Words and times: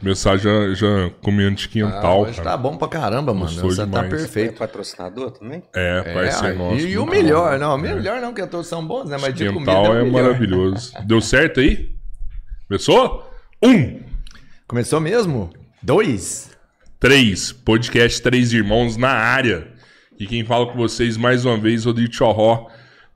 Começar 0.00 0.36
já, 0.36 0.72
já 0.74 1.10
comendo 1.22 1.56
de 1.56 1.64
Ah, 1.66 1.68
quintal, 1.68 2.24
cara. 2.26 2.42
tá 2.42 2.56
bom 2.56 2.76
pra 2.76 2.86
caramba, 2.88 3.34
mano. 3.34 3.46
Gostou 3.46 3.70
Você 3.70 3.76
tá 3.78 3.84
demais. 3.86 4.06
É 4.06 4.16
perfeito. 4.16 4.58
patrocinador 4.58 5.30
também? 5.32 5.62
É, 5.74 6.02
É, 6.06 6.14
vai 6.14 6.30
ser 6.30 6.54
nosso. 6.54 6.76
e, 6.86 6.90
e 6.92 6.98
o 6.98 7.00
muito 7.04 7.10
melhor, 7.20 7.52
bom. 7.52 7.58
não, 7.58 7.78
melhor 7.78 8.20
não, 8.20 8.32
que 8.32 8.46
todos 8.46 8.68
são 8.68 8.86
bons, 8.86 9.08
né? 9.10 9.16
Mas 9.20 9.34
de 9.34 9.46
comida 9.52 9.72
Quintal 9.72 9.96
é, 9.96 10.00
é 10.00 10.02
o 10.04 10.12
maravilhoso. 10.12 10.92
Deu 11.04 11.20
certo 11.20 11.58
aí? 11.60 11.90
Começou? 12.68 13.28
Um, 13.62 14.00
Começou 14.68 15.00
mesmo? 15.00 15.50
Dois? 15.82 16.50
três. 17.00 17.52
Podcast 17.52 18.20
Três 18.22 18.52
Irmãos 18.52 18.96
na 18.96 19.10
área. 19.10 19.68
E 20.18 20.26
quem 20.26 20.44
fala 20.44 20.66
com 20.66 20.76
vocês 20.76 21.16
mais 21.16 21.44
uma 21.44 21.56
vez, 21.56 21.84
Rodrigo 21.84 22.12
Chorró. 22.12 22.66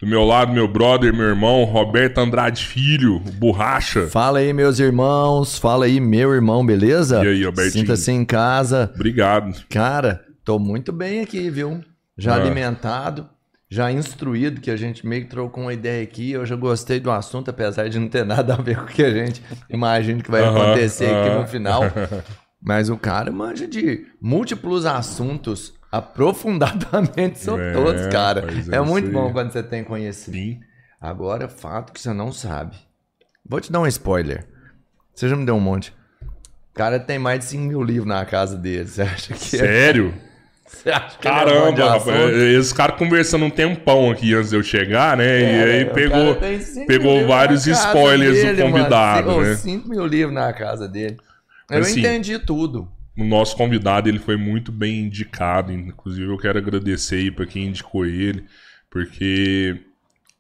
Do 0.03 0.09
meu 0.09 0.25
lado, 0.25 0.53
meu 0.53 0.67
brother, 0.67 1.15
meu 1.15 1.27
irmão, 1.27 1.63
Roberto 1.63 2.19
Andrade 2.19 2.67
Filho, 2.67 3.21
Borracha. 3.21 4.09
Fala 4.09 4.41
aí, 4.41 4.53
meus 4.53 4.81
irmãos. 4.81 5.57
Fala 5.57 5.85
aí, 5.85 6.01
meu 6.01 6.35
irmão, 6.35 6.67
beleza? 6.67 7.25
E 7.25 7.29
aí, 7.29 7.45
Albertinho? 7.45 7.83
Sinta-se 7.83 8.11
em 8.11 8.25
casa. 8.25 8.91
Obrigado. 8.97 9.65
Cara, 9.71 10.25
tô 10.45 10.59
muito 10.59 10.93
bem 10.93 11.21
aqui, 11.21 11.49
viu? 11.49 11.81
Já 12.19 12.33
Ah. 12.35 12.41
alimentado, 12.43 13.29
já 13.71 13.93
instruído, 13.93 14.61
que 14.61 14.73
a 14.73 14.77
gente 14.77 15.07
meio 15.07 15.23
que 15.23 15.31
trocou 15.31 15.63
uma 15.63 15.73
ideia 15.73 16.03
aqui. 16.03 16.33
Eu 16.33 16.45
já 16.45 16.57
gostei 16.57 16.99
do 16.99 17.09
assunto, 17.09 17.49
apesar 17.51 17.89
de 17.89 18.01
não 18.01 18.09
ter 18.09 18.25
nada 18.27 18.55
a 18.55 18.61
ver 18.61 18.79
com 18.79 18.83
o 18.83 18.87
que 18.89 19.05
a 19.05 19.11
gente 19.13 19.41
imagina 19.71 20.21
que 20.21 20.33
vai 20.33 20.43
Aham, 20.43 20.63
acontecer 20.73 21.05
aqui 21.07 21.29
aham. 21.29 21.41
no 21.43 21.47
final. 21.47 21.83
Mas 22.61 22.89
o 22.91 22.97
cara 22.97 23.31
manja 23.31 23.69
de 23.69 24.05
múltiplos 24.21 24.85
assuntos 24.85 25.75
aprofundadamente 25.93 27.39
sobre 27.39 27.67
É, 27.67 27.73
todos, 27.73 28.07
cara. 28.07 28.45
é 28.73 28.77
É, 28.77 28.81
muito 28.81 29.07
aí. 29.09 29.13
bom 29.13 29.33
quando 29.33 29.53
você 29.53 29.63
tem 29.63 29.85
conhecimento. 29.85 30.43
Sim. 30.43 30.61
Agora, 31.01 31.49
fato 31.49 31.93
que 31.93 32.01
você 32.01 32.13
não 32.13 32.33
sabe. 32.33 32.77
Vou 33.47 33.61
te 33.61 33.71
dar 33.71 33.81
um 33.81 33.87
spoiler. 33.87 34.47
Você 35.15 35.29
já 35.29 35.37
me 35.37 35.45
deu 35.45 35.55
um 35.57 35.61
monte. 35.61 35.93
O 36.71 36.75
cara 36.75 36.99
tem 36.99 37.19
mais 37.19 37.41
de 37.41 37.45
5 37.47 37.63
mil 37.65 37.83
livros 37.83 38.07
na 38.09 38.25
casa 38.25 38.57
dele. 38.57 38.87
Você 38.89 39.03
acha 39.03 39.35
que, 39.35 39.57
é- 39.57 39.59
Sério? 39.59 40.15
você 40.65 40.91
acha 40.91 41.19
que 41.19 41.29
ele 41.29 41.35
é 41.35 41.39
Caramba, 41.39 41.85
rapaz. 41.91 42.09
assunto? 42.09 42.37
Esses 42.37 42.73
caras 42.73 42.97
conversando 42.97 43.45
um 43.45 43.51
tempão 43.51 44.11
aqui 44.11 44.33
antes 44.35 44.51
de 44.51 44.57
eu 44.57 44.63
chegar, 44.63 45.17
né? 45.19 45.41
e 45.41 45.45
É, 45.45 45.63
aí 45.65 45.85
o 45.85 45.93
pegou, 45.93 46.35
cara 46.37 46.59
pegou 46.87 47.27
vários 47.27 47.67
spoilers 47.67 48.37
dele, 48.41 48.63
do 48.63 48.71
convidado, 48.71 49.27
mano. 49.33 49.43
né? 49.43 49.57
5 49.57 49.89
mil 49.89 50.07
livros 50.07 50.33
na 50.35 50.51
casa 50.53 50.89
dele. 50.89 51.19
Eu 51.71 51.81
Assim, 51.81 52.01
entendi 52.01 52.39
tudo. 52.39 52.89
O 53.17 53.25
nosso 53.25 53.57
convidado, 53.57 54.09
ele 54.09 54.19
foi 54.19 54.37
muito 54.37 54.73
bem 54.73 55.01
indicado. 55.01 55.71
Inclusive, 55.73 56.27
eu 56.27 56.39
quero 56.39 56.59
agradecer 56.59 57.17
aí 57.17 57.31
pra 57.31 57.47
quem 57.47 57.67
indicou 57.67 58.07
ele, 58.07 58.45
porque 58.91 59.81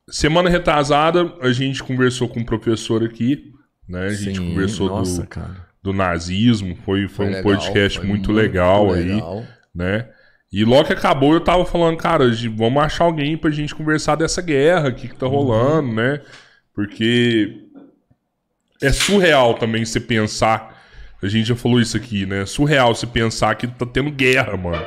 semana 0.08 0.48
retrasada 0.48 1.34
a 1.40 1.52
gente 1.52 1.82
conversou 1.82 2.28
com 2.28 2.40
um 2.40 2.44
professor 2.44 3.04
aqui, 3.04 3.52
né? 3.88 4.06
A 4.06 4.14
gente 4.14 4.38
Sim, 4.38 4.48
conversou 4.48 4.88
nossa, 4.88 5.22
do, 5.22 5.28
cara. 5.28 5.66
do 5.82 5.92
nazismo, 5.92 6.74
foi, 6.76 7.08
foi, 7.08 7.26
um 7.26 7.28
legal, 7.28 7.42
podcast 7.42 7.98
foi 7.98 8.08
muito, 8.08 8.32
legal 8.32 8.92
aí, 8.92 9.04
legal. 9.12 9.44
né? 9.74 10.08
E 10.50 10.64
logo 10.64 10.84
que 10.84 10.92
acabou, 10.92 11.32
eu 11.32 11.40
tava 11.40 11.64
falando, 11.64 11.96
cara, 11.96 12.24
vamos 12.54 12.82
achar 12.82 13.04
alguém 13.04 13.38
pra 13.38 13.50
gente 13.50 13.74
conversar 13.74 14.16
dessa 14.16 14.42
guerra 14.42 14.88
aqui 14.88 15.08
que 15.08 15.16
tá 15.16 15.26
Uhum. 15.26 15.32
rolando, 15.32 15.92
né? 15.94 16.20
Porque 16.74 17.68
é 18.80 18.92
surreal 18.92 19.54
também 19.54 19.84
você 19.84 20.00
pensar. 20.00 20.71
A 21.22 21.28
gente 21.28 21.46
já 21.48 21.54
falou 21.56 21.80
isso 21.80 21.96
aqui, 21.96 22.26
né? 22.26 22.44
Surreal 22.46 22.94
você 22.94 23.06
pensar 23.06 23.54
que 23.54 23.66
tá 23.66 23.86
tendo 23.86 24.10
guerra, 24.10 24.56
mano. 24.56 24.84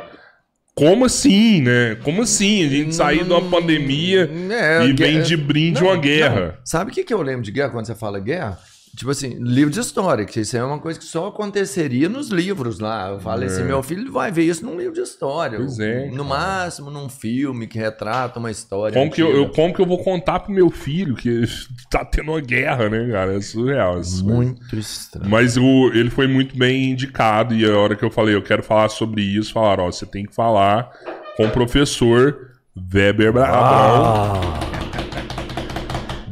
Como 0.73 1.05
assim, 1.05 1.61
né? 1.61 1.95
Como 2.03 2.21
assim? 2.23 2.65
A 2.65 2.69
gente 2.69 2.93
sair 2.95 3.23
de 3.23 3.31
uma 3.31 3.41
pandemia 3.49 4.29
É, 4.51 4.85
e 4.85 4.91
guerra- 4.93 5.11
vem 5.13 5.21
de 5.21 5.37
brinde 5.37 5.81
uma 5.81 5.95
guerra. 5.95 6.45
não. 6.47 6.53
Sabe 6.65 6.91
o 6.91 6.93
que, 6.93 7.03
que 7.05 7.13
eu 7.13 7.21
lembro 7.21 7.41
de 7.43 7.51
guerra 7.51 7.69
quando 7.69 7.85
você 7.85 7.95
fala 7.95 8.19
guerra? 8.19 8.59
Tipo 8.95 9.11
assim, 9.11 9.35
livro 9.39 9.71
de 9.73 9.79
história, 9.79 10.23
que 10.23 10.39
isso 10.39 10.55
é 10.55 10.63
uma 10.63 10.79
coisa 10.79 10.97
que 10.97 11.03
só 11.05 11.27
aconteceria 11.27 12.07
nos 12.07 12.29
livros 12.29 12.79
lá. 12.79 13.09
Eu 13.09 13.19
falei 13.19 13.47
assim, 13.47 13.63
meu 13.63 13.83
filho 13.83 14.11
vai 14.11 14.31
ver 14.31 14.43
isso 14.43 14.65
num 14.65 14.77
livro 14.77 14.93
de 14.93 15.01
história. 15.01 15.57
É. 15.57 15.59
Pois 15.59 15.79
é, 15.79 16.05
No 16.11 16.23
cara. 16.25 16.29
máximo 16.29 16.89
num 16.89 17.09
filme 17.09 17.67
que 17.67 17.77
retrata 17.77 18.39
uma 18.39 18.49
história. 18.49 18.97
Como 18.97 19.11
que, 19.11 19.21
eu, 19.21 19.35
eu- 19.35 19.49
como 19.49 19.73
que 19.73 19.81
eu 19.81 19.85
vou 19.85 20.01
contar 20.03 20.39
pro 20.39 20.53
meu 20.53 20.69
filho 20.69 21.13
que 21.15 21.43
tá 21.91 22.05
tendo 22.05 22.31
uma 22.31 22.39
guerra, 22.41 22.87
né, 22.89 23.09
cara? 23.11 23.35
É 23.35 23.41
surreal. 23.41 23.95
coisas. 23.95 24.21
Muito 24.21 24.75
estranho. 24.77 25.29
Mas 25.29 25.57
o, 25.57 25.91
ele 25.93 26.09
foi 26.09 26.27
muito 26.27 26.57
bem 26.57 26.91
indicado 26.91 27.53
e 27.53 27.65
a 27.69 27.77
hora 27.77 27.95
que 27.95 28.05
eu 28.05 28.09
falei, 28.11 28.33
eu 28.33 28.41
quero 28.41 28.63
falar 28.63 28.87
sobre 28.89 29.21
isso, 29.21 29.51
falaram, 29.51 29.83
ó, 29.85 29.91
você 29.91 30.05
tem 30.05 30.25
que 30.25 30.33
falar 30.33 30.89
com 31.35 31.45
o 31.45 31.51
professor 31.51 32.51
Weber 32.93 33.33
Bra- 33.33 33.49
Abrão. 33.49 34.74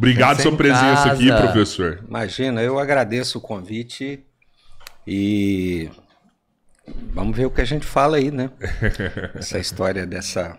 Obrigado 0.04 0.38
Pensa 0.38 0.50
sua 0.50 0.58
presença 0.58 1.12
aqui, 1.14 1.28
casa. 1.28 1.44
professor. 1.44 2.04
Imagina, 2.08 2.62
eu 2.62 2.78
agradeço 2.78 3.38
o 3.38 3.42
convite 3.42 4.24
e 5.08 5.90
vamos 7.14 7.36
ver 7.38 7.46
o 7.46 7.52
que 7.52 7.62
a 7.62 7.66
gente 7.66 7.86
fala 7.86 8.18
aí, 8.18 8.30
né? 8.32 8.50
Essa 9.36 9.60
história 9.60 10.06
dessa 10.06 10.58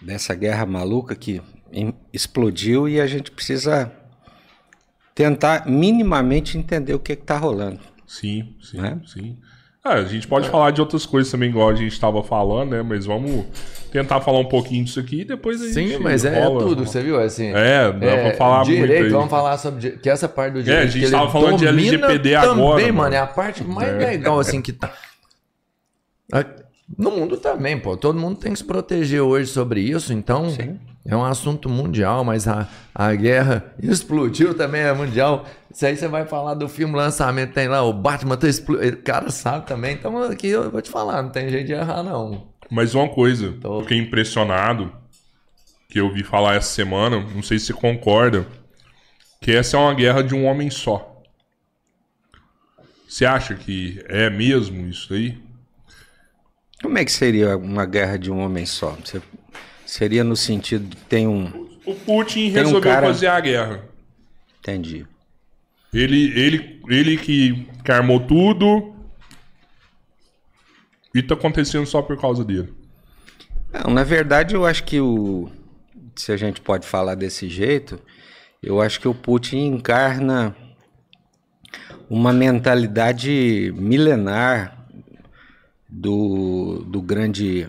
dessa 0.00 0.34
guerra 0.34 0.66
maluca 0.66 1.14
que 1.14 1.40
explodiu 2.12 2.88
e 2.88 3.00
a 3.00 3.06
gente 3.06 3.30
precisa 3.30 3.90
tentar 5.14 5.66
minimamente 5.68 6.58
entender 6.58 6.94
o 6.94 6.98
que 6.98 7.12
está 7.12 7.36
rolando. 7.36 7.80
Sim, 8.06 8.56
sim, 8.62 8.80
Né? 8.80 9.00
sim. 9.06 9.38
Ah, 9.84 9.94
a 9.94 10.04
gente 10.04 10.28
pode 10.28 10.48
falar 10.48 10.70
de 10.70 10.80
outras 10.80 11.04
coisas 11.04 11.30
também, 11.32 11.48
igual 11.48 11.68
a 11.68 11.74
gente 11.74 11.92
estava 11.92 12.22
falando, 12.22 12.70
né? 12.70 12.82
Mas 12.82 13.04
vamos 13.04 13.44
tentar 13.90 14.20
falar 14.20 14.38
um 14.38 14.44
pouquinho 14.48 14.84
disso 14.84 15.00
aqui 15.00 15.22
e 15.22 15.24
depois 15.24 15.60
a 15.60 15.66
gente. 15.72 15.96
Sim, 15.96 15.98
mas 15.98 16.24
é 16.24 16.44
rola. 16.44 16.60
tudo, 16.64 16.86
você 16.86 17.02
viu? 17.02 17.18
Assim, 17.20 17.48
É, 17.52 17.90
dá 17.92 17.98
pra 18.22 18.34
falar 18.34 18.64
muito 18.64 18.76
direito, 18.80 19.10
vamos 19.10 19.28
falar 19.30 19.58
sobre 19.58 19.90
que 19.98 20.08
essa 20.08 20.28
parte 20.28 20.54
do 20.54 20.62
direito. 20.62 20.82
a 20.82 20.86
gente 20.86 20.98
que 21.00 21.04
ele 21.06 21.10
tava 21.12 21.30
falando 21.32 21.58
de 21.58 21.66
LGPD 21.66 22.30
também, 22.34 22.64
agora, 22.64 22.80
mano. 22.82 22.94
mano. 22.94 23.14
É 23.14 23.18
a 23.18 23.26
parte 23.26 23.64
mais 23.64 23.92
legal 23.98 24.38
assim 24.38 24.62
que 24.62 24.72
tá. 24.72 24.92
A- 26.32 26.44
No 26.96 27.10
mundo 27.10 27.36
também, 27.36 27.76
pô. 27.78 27.96
Todo 27.96 28.18
mundo 28.20 28.36
tem 28.38 28.52
que 28.52 28.58
se 28.58 28.64
proteger 28.64 29.20
hoje 29.20 29.50
sobre 29.50 29.80
isso, 29.80 30.12
então 30.12 30.48
Sim. 30.50 30.78
é 31.04 31.16
um 31.16 31.24
assunto 31.24 31.68
mundial, 31.68 32.22
mas 32.24 32.46
a, 32.46 32.68
a 32.94 33.12
guerra 33.14 33.64
explodiu 33.82 34.54
também, 34.54 34.82
é 34.82 34.92
mundial. 34.92 35.44
Isso 35.72 35.86
aí 35.86 35.96
você 35.96 36.06
vai 36.08 36.26
falar 36.26 36.54
do 36.54 36.68
filme 36.68 36.94
lançamento, 36.94 37.52
tem 37.54 37.66
lá, 37.68 37.82
o 37.82 37.92
Batman 37.92 38.36
tá. 38.36 38.46
O 38.46 38.96
cara 39.02 39.30
sabe 39.30 39.66
também, 39.66 39.94
então 39.94 40.22
aqui 40.22 40.48
eu 40.48 40.70
vou 40.70 40.82
te 40.82 40.90
falar, 40.90 41.22
não 41.22 41.30
tem 41.30 41.48
jeito 41.48 41.66
de 41.66 41.72
errar, 41.72 42.02
não. 42.02 42.48
Mas 42.70 42.94
uma 42.94 43.08
coisa, 43.08 43.52
Tô. 43.60 43.80
fiquei 43.82 43.98
impressionado, 43.98 44.92
que 45.88 45.98
eu 46.00 46.12
vi 46.12 46.22
falar 46.24 46.54
essa 46.56 46.68
semana, 46.74 47.20
não 47.34 47.42
sei 47.42 47.58
se 47.58 47.66
você 47.66 47.72
concorda, 47.72 48.46
que 49.40 49.50
essa 49.52 49.76
é 49.76 49.80
uma 49.80 49.94
guerra 49.94 50.22
de 50.22 50.34
um 50.34 50.44
homem 50.44 50.68
só. 50.70 51.22
Você 53.08 53.24
acha 53.26 53.54
que 53.54 54.02
é 54.08 54.30
mesmo 54.30 54.86
isso 54.88 55.12
aí? 55.12 55.38
Como 56.82 56.98
é 56.98 57.04
que 57.04 57.12
seria 57.12 57.56
uma 57.56 57.84
guerra 57.86 58.18
de 58.18 58.30
um 58.30 58.38
homem 58.40 58.64
só? 58.66 58.96
Você- 59.04 59.22
seria 59.86 60.24
no 60.24 60.34
sentido 60.36 60.86
de 60.88 60.96
tem 60.96 61.26
um. 61.28 61.68
O 61.84 61.94
Putin 61.94 62.50
Tem 62.50 62.62
um 62.62 62.64
resolveu 62.66 62.80
cara- 62.80 63.06
fazer 63.06 63.26
a 63.26 63.38
guerra. 63.40 63.84
Entendi. 64.60 65.06
Ele, 65.92 66.32
ele, 66.38 66.80
ele 66.88 67.16
que, 67.18 67.68
que 67.84 67.92
armou 67.92 68.20
tudo. 68.20 68.94
E 71.14 71.22
tá 71.22 71.34
acontecendo 71.34 71.84
só 71.84 72.00
por 72.00 72.18
causa 72.18 72.42
dele. 72.42 72.72
Não, 73.70 73.92
na 73.92 74.02
verdade, 74.02 74.54
eu 74.54 74.64
acho 74.64 74.84
que 74.84 75.00
o. 75.00 75.50
Se 76.16 76.32
a 76.32 76.36
gente 76.36 76.60
pode 76.60 76.86
falar 76.86 77.14
desse 77.14 77.48
jeito, 77.48 78.00
eu 78.62 78.80
acho 78.80 79.00
que 79.00 79.08
o 79.08 79.14
Putin 79.14 79.66
encarna 79.66 80.54
uma 82.08 82.32
mentalidade 82.32 83.72
milenar 83.76 84.86
do, 85.88 86.84
do 86.86 87.00
grande 87.00 87.68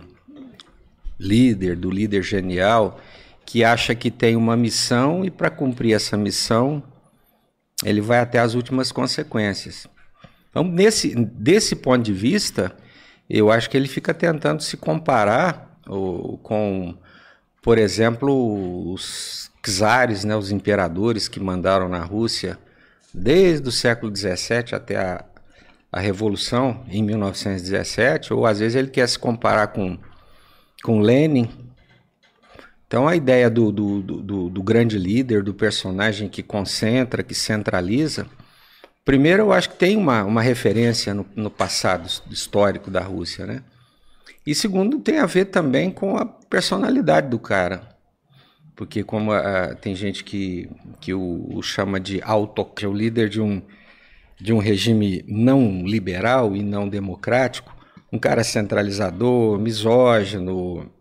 líder, 1.19 1.75
do 1.75 1.89
líder 1.89 2.21
genial, 2.21 2.99
que 3.45 3.63
acha 3.63 3.95
que 3.95 4.11
tem 4.11 4.35
uma 4.35 4.57
missão 4.57 5.23
e 5.23 5.31
para 5.31 5.49
cumprir 5.49 5.93
essa 5.93 6.17
missão 6.17 6.83
ele 7.83 8.01
vai 8.01 8.19
até 8.19 8.39
as 8.39 8.53
últimas 8.53 8.91
consequências. 8.91 9.87
Então, 10.49 10.63
nesse, 10.63 11.15
desse 11.15 11.75
ponto 11.75 12.03
de 12.03 12.13
vista, 12.13 12.75
eu 13.29 13.51
acho 13.51 13.69
que 13.69 13.77
ele 13.77 13.87
fica 13.87 14.13
tentando 14.13 14.61
se 14.61 14.77
comparar 14.77 15.79
com, 16.43 16.95
por 17.61 17.77
exemplo, 17.77 18.91
os 18.91 19.51
czares, 19.63 20.23
né, 20.23 20.35
os 20.35 20.51
imperadores 20.51 21.27
que 21.27 21.39
mandaram 21.39 21.87
na 21.87 22.03
Rússia 22.03 22.57
desde 23.13 23.67
o 23.67 23.71
século 23.71 24.15
XVII 24.15 24.73
até 24.73 24.97
a, 24.97 25.23
a 25.91 25.99
Revolução 25.99 26.83
em 26.89 27.03
1917, 27.03 28.33
ou 28.33 28.45
às 28.45 28.59
vezes 28.59 28.75
ele 28.75 28.89
quer 28.89 29.07
se 29.07 29.17
comparar 29.17 29.67
com, 29.67 29.97
com 30.83 30.99
Lenin. 30.99 31.49
Então 32.93 33.07
a 33.07 33.15
ideia 33.15 33.49
do, 33.49 33.71
do, 33.71 34.01
do, 34.03 34.49
do- 34.51 34.61
grande 34.61 34.99
líder, 34.99 35.41
do 35.41 35.51
personagem 35.51 36.29
que 36.29 36.43
concentra, 36.43 37.23
que 37.23 37.33
centraliza, 37.33 38.27
primeiro 39.03 39.41
eu 39.41 39.51
acho 39.51 39.71
que 39.71 39.77
tem 39.77 39.97
uma, 39.97 40.23
uma 40.23 40.43
referência 40.43 41.11
no, 41.11 41.25
no 41.35 41.49
passado 41.49 42.07
histórico 42.29 42.91
da 42.91 43.01
Rússia, 43.01 43.47
né? 43.47 43.63
E 44.45 44.53
segundo, 44.53 44.99
tem 44.99 45.17
a 45.17 45.25
ver 45.25 45.45
também 45.45 45.89
com 45.89 46.17
a 46.17 46.23
personalidade 46.23 47.29
do 47.29 47.39
cara. 47.39 47.81
Porque 48.75 49.03
como 49.03 49.31
ah, 49.31 49.73
tem 49.73 49.95
gente 49.95 50.23
que, 50.23 50.69
que 51.01 51.15
o, 51.15 51.49
o 51.51 51.63
chama 51.63 51.99
de 51.99 52.21
auto, 52.21 52.63
que 52.63 52.85
é 52.85 52.87
o 52.87 52.93
líder 52.93 53.27
de 53.27 53.41
um, 53.41 53.59
de 54.39 54.53
um 54.53 54.59
regime 54.59 55.25
não 55.27 55.83
liberal 55.83 56.55
e 56.55 56.61
não 56.61 56.87
democrático, 56.87 57.75
um 58.11 58.19
cara 58.19 58.43
centralizador, 58.43 59.57
misógino, 59.57 60.91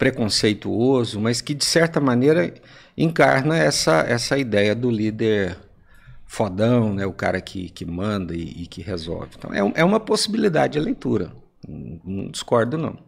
preconceituoso, 0.00 1.20
mas 1.20 1.42
que 1.42 1.52
de 1.52 1.64
certa 1.64 2.00
maneira 2.00 2.54
encarna 2.96 3.58
essa, 3.58 4.00
essa 4.00 4.38
ideia 4.38 4.74
do 4.74 4.90
líder 4.90 5.58
fodão, 6.26 6.94
né, 6.94 7.04
o 7.04 7.12
cara 7.12 7.38
que, 7.38 7.68
que 7.68 7.84
manda 7.84 8.34
e, 8.34 8.62
e 8.62 8.66
que 8.66 8.80
resolve. 8.80 9.32
Então 9.36 9.52
é, 9.52 9.58
é 9.74 9.84
uma 9.84 10.00
possibilidade 10.00 10.72
de 10.72 10.80
leitura, 10.80 11.30
não, 11.68 12.00
não 12.02 12.30
discordo 12.30 12.78
não. 12.78 12.98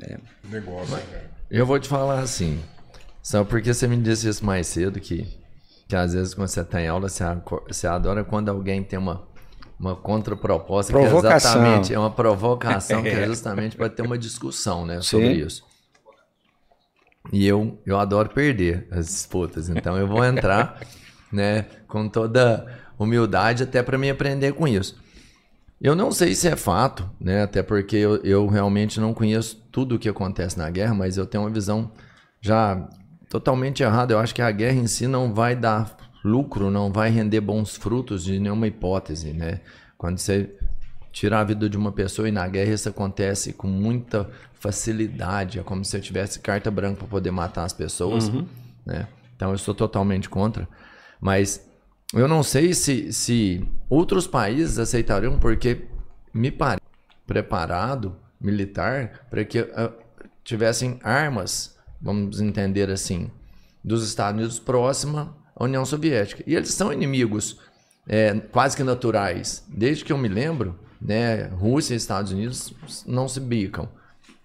É. 0.00 0.16
Negócio, 0.48 0.96
cara. 0.96 1.30
Eu 1.50 1.66
vou 1.66 1.78
te 1.78 1.88
falar 1.88 2.20
assim, 2.20 2.58
só 3.22 3.44
porque 3.44 3.74
você 3.74 3.86
me 3.86 3.98
disse 3.98 4.30
isso 4.30 4.42
mais 4.42 4.66
cedo, 4.66 4.98
que, 4.98 5.26
que 5.86 5.94
às 5.94 6.14
vezes 6.14 6.32
quando 6.32 6.48
você 6.48 6.62
está 6.62 6.80
em 6.80 6.88
aula, 6.88 7.06
você, 7.06 7.22
você 7.68 7.86
adora 7.86 8.24
quando 8.24 8.48
alguém 8.48 8.82
tem 8.82 8.98
uma, 8.98 9.28
uma 9.80 9.96
contraproposta, 9.96 10.92
que 10.92 10.98
é 10.98 11.16
exatamente 11.16 11.94
é 11.94 11.98
uma 11.98 12.10
provocação, 12.10 13.02
que 13.02 13.08
é 13.08 13.24
justamente 13.26 13.76
para 13.76 13.88
ter 13.88 14.02
uma 14.02 14.18
discussão 14.18 14.84
né, 14.84 15.00
sobre 15.00 15.34
Sim. 15.34 15.46
isso. 15.46 15.64
E 17.32 17.46
eu, 17.46 17.78
eu 17.86 17.98
adoro 17.98 18.28
perder 18.28 18.86
as 18.90 19.06
disputas, 19.06 19.70
então 19.70 19.96
eu 19.96 20.06
vou 20.06 20.22
entrar 20.22 20.80
né, 21.32 21.62
com 21.88 22.08
toda 22.08 22.66
humildade 22.98 23.62
até 23.62 23.82
para 23.82 23.96
me 23.96 24.10
aprender 24.10 24.52
com 24.52 24.68
isso. 24.68 24.98
Eu 25.80 25.94
não 25.94 26.12
sei 26.12 26.34
se 26.34 26.46
é 26.46 26.56
fato, 26.56 27.08
né? 27.18 27.42
Até 27.42 27.62
porque 27.62 27.96
eu, 27.96 28.16
eu 28.16 28.46
realmente 28.46 29.00
não 29.00 29.14
conheço 29.14 29.56
tudo 29.72 29.94
o 29.94 29.98
que 29.98 30.10
acontece 30.10 30.58
na 30.58 30.68
guerra, 30.68 30.92
mas 30.92 31.16
eu 31.16 31.24
tenho 31.24 31.44
uma 31.44 31.50
visão 31.50 31.90
já 32.38 32.86
totalmente 33.30 33.82
errada. 33.82 34.12
Eu 34.12 34.18
acho 34.18 34.34
que 34.34 34.42
a 34.42 34.50
guerra 34.50 34.76
em 34.76 34.86
si 34.86 35.06
não 35.06 35.32
vai 35.32 35.56
dar 35.56 35.96
lucro, 36.24 36.70
não 36.70 36.92
vai 36.92 37.10
render 37.10 37.40
bons 37.40 37.76
frutos 37.76 38.24
de 38.24 38.38
nenhuma 38.38 38.66
hipótese, 38.66 39.32
né? 39.32 39.60
Quando 39.96 40.18
você 40.18 40.54
tira 41.12 41.40
a 41.40 41.44
vida 41.44 41.68
de 41.68 41.76
uma 41.76 41.92
pessoa 41.92 42.28
e 42.28 42.32
na 42.32 42.46
guerra 42.46 42.72
isso 42.72 42.88
acontece 42.88 43.52
com 43.52 43.66
muita 43.66 44.30
facilidade, 44.54 45.58
é 45.58 45.62
como 45.62 45.84
se 45.84 45.96
eu 45.96 46.00
tivesse 46.00 46.38
carta 46.40 46.70
branca 46.70 46.98
para 46.98 47.08
poder 47.08 47.30
matar 47.30 47.64
as 47.64 47.72
pessoas, 47.72 48.28
uhum. 48.28 48.46
né? 48.84 49.08
Então 49.34 49.50
eu 49.50 49.58
sou 49.58 49.74
totalmente 49.74 50.28
contra, 50.28 50.68
mas 51.20 51.66
eu 52.12 52.28
não 52.28 52.42
sei 52.42 52.74
se, 52.74 53.12
se 53.12 53.66
outros 53.88 54.26
países 54.26 54.78
aceitariam, 54.78 55.38
porque 55.38 55.86
me 56.32 56.50
parece 56.50 56.82
preparado 57.26 58.16
militar 58.40 59.26
para 59.30 59.44
que 59.44 59.60
uh, 59.60 59.92
tivessem 60.44 60.98
armas, 61.02 61.76
vamos 62.00 62.40
entender 62.40 62.90
assim, 62.90 63.30
dos 63.82 64.06
Estados 64.06 64.38
Unidos 64.38 64.58
próxima 64.58 65.34
à 65.60 65.64
União 65.64 65.84
Soviética. 65.84 66.42
E 66.46 66.56
eles 66.56 66.72
são 66.72 66.92
inimigos 66.92 67.58
é, 68.08 68.34
quase 68.50 68.76
que 68.76 68.82
naturais. 68.82 69.62
Desde 69.68 70.04
que 70.04 70.12
eu 70.12 70.18
me 70.18 70.28
lembro, 70.28 70.78
né, 71.00 71.44
Rússia 71.48 71.94
e 71.94 71.96
Estados 71.98 72.32
Unidos 72.32 72.72
não 73.06 73.28
se 73.28 73.38
bicam, 73.38 73.88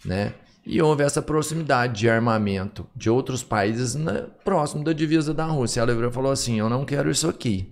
né? 0.04 0.34
E 0.66 0.82
houve 0.82 1.04
essa 1.04 1.22
proximidade 1.22 2.00
de 2.00 2.10
armamento 2.10 2.88
de 2.96 3.10
outros 3.10 3.44
países 3.44 3.94
na, 3.94 4.24
próximo 4.44 4.84
da 4.84 4.94
divisa 4.94 5.32
da 5.32 5.46
Rússia. 5.46 5.86
Virou 5.86 6.10
e 6.10 6.14
falou 6.14 6.32
assim: 6.32 6.60
Eu 6.60 6.68
não 6.70 6.84
quero 6.84 7.10
isso 7.10 7.30
aqui. 7.30 7.72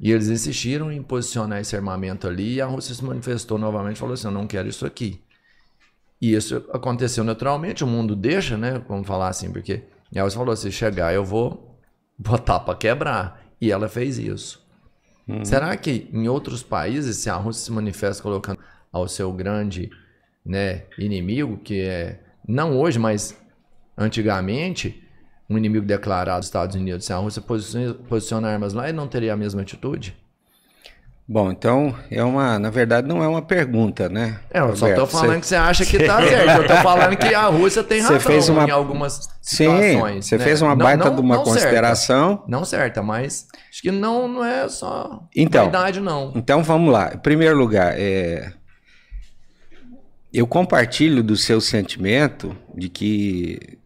E 0.00 0.12
eles 0.12 0.28
insistiram 0.28 0.92
em 0.92 1.02
posicionar 1.02 1.60
esse 1.60 1.74
armamento 1.74 2.28
ali. 2.28 2.54
E 2.54 2.60
a 2.60 2.66
Rússia 2.66 2.94
se 2.94 3.04
manifestou 3.04 3.58
novamente 3.58 3.96
e 3.96 3.98
falou 3.98 4.14
assim: 4.14 4.28
Eu 4.28 4.32
não 4.32 4.46
quero 4.46 4.68
isso 4.68 4.86
aqui. 4.86 5.20
E 6.20 6.32
isso 6.32 6.64
aconteceu 6.72 7.24
naturalmente. 7.24 7.82
O 7.82 7.88
mundo 7.88 8.14
deixa, 8.14 8.56
né? 8.56 8.80
Vamos 8.88 9.08
falar 9.08 9.28
assim, 9.28 9.50
porque 9.50 9.82
ela 10.14 10.30
falou: 10.30 10.54
Se 10.54 10.70
chegar, 10.70 11.12
eu 11.12 11.24
vou 11.24 11.67
botar 12.18 12.60
para 12.60 12.74
quebrar. 12.74 13.42
E 13.60 13.70
ela 13.70 13.88
fez 13.88 14.18
isso. 14.18 14.66
Uhum. 15.26 15.44
Será 15.44 15.76
que 15.76 16.08
em 16.12 16.28
outros 16.28 16.62
países, 16.62 17.16
se 17.16 17.28
a 17.28 17.34
Rússia 17.34 17.66
se 17.66 17.72
manifesta 17.72 18.22
colocando 18.22 18.60
ao 18.90 19.06
seu 19.06 19.32
grande 19.32 19.90
né, 20.44 20.84
inimigo, 20.98 21.58
que 21.58 21.80
é 21.80 22.20
não 22.46 22.78
hoje, 22.78 22.98
mas 22.98 23.38
antigamente, 23.96 25.02
um 25.50 25.58
inimigo 25.58 25.84
declarado 25.84 26.38
dos 26.40 26.46
Estados 26.46 26.74
Unidos, 26.74 27.04
se 27.04 27.12
a 27.12 27.16
Rússia 27.16 27.42
posiciona, 27.42 27.94
posiciona 27.94 28.48
armas 28.48 28.72
lá, 28.72 28.88
ele 28.88 28.96
não 28.96 29.06
teria 29.06 29.34
a 29.34 29.36
mesma 29.36 29.60
atitude? 29.60 30.16
Bom, 31.30 31.50
então 31.50 31.94
é 32.10 32.24
uma, 32.24 32.58
na 32.58 32.70
verdade, 32.70 33.06
não 33.06 33.22
é 33.22 33.28
uma 33.28 33.42
pergunta, 33.42 34.08
né? 34.08 34.40
É, 34.50 34.60
eu 34.60 34.74
só 34.74 34.88
estou 34.88 35.06
falando 35.06 35.34
você... 35.34 35.40
que 35.40 35.46
você 35.48 35.56
acha 35.56 35.84
que 35.84 35.96
está 35.98 36.22
certo. 36.26 36.56
Eu 36.56 36.62
estou 36.62 36.76
falando 36.78 37.16
que 37.18 37.34
a 37.34 37.44
Rússia 37.44 37.84
tem 37.84 38.00
razão 38.00 38.18
fez 38.18 38.48
uma... 38.48 38.64
em 38.64 38.70
algumas 38.70 39.28
situações. 39.42 40.14
Sim, 40.14 40.22
você 40.22 40.38
né? 40.38 40.44
fez 40.44 40.62
uma 40.62 40.74
baita 40.74 41.04
não, 41.04 41.10
não, 41.10 41.16
de 41.16 41.20
uma 41.20 41.44
consideração. 41.44 42.28
Certa. 42.28 42.44
Não 42.48 42.64
certa, 42.64 43.02
mas 43.02 43.46
acho 43.70 43.82
que 43.82 43.90
não, 43.90 44.26
não 44.26 44.42
é 44.42 44.66
só 44.70 45.22
então, 45.36 45.64
verdade, 45.64 46.00
não. 46.00 46.32
Então 46.34 46.62
vamos 46.62 46.90
lá. 46.90 47.12
Em 47.12 47.18
primeiro 47.18 47.58
lugar, 47.58 47.92
é, 47.98 48.50
eu 50.32 50.46
compartilho 50.46 51.22
do 51.22 51.36
seu 51.36 51.60
sentimento 51.60 52.56
de 52.74 52.88
que 52.88 53.78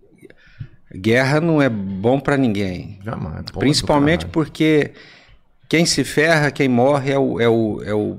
guerra 0.95 1.41
não 1.41 1.61
é 1.61 1.69
bom 1.69 2.21
para 2.21 2.37
ninguém. 2.37 3.01
Jamais. 3.05 3.47
Principalmente 3.59 4.27
porque 4.27 4.93
quem 5.73 5.87
se 5.87 6.05
ferra, 6.05 6.51
quem 6.51 6.69
morre 6.69 7.13
é 7.13 7.19
o. 7.19 7.41
É 7.41 7.49
o, 7.49 7.83
é 7.83 7.95
o, 7.95 8.19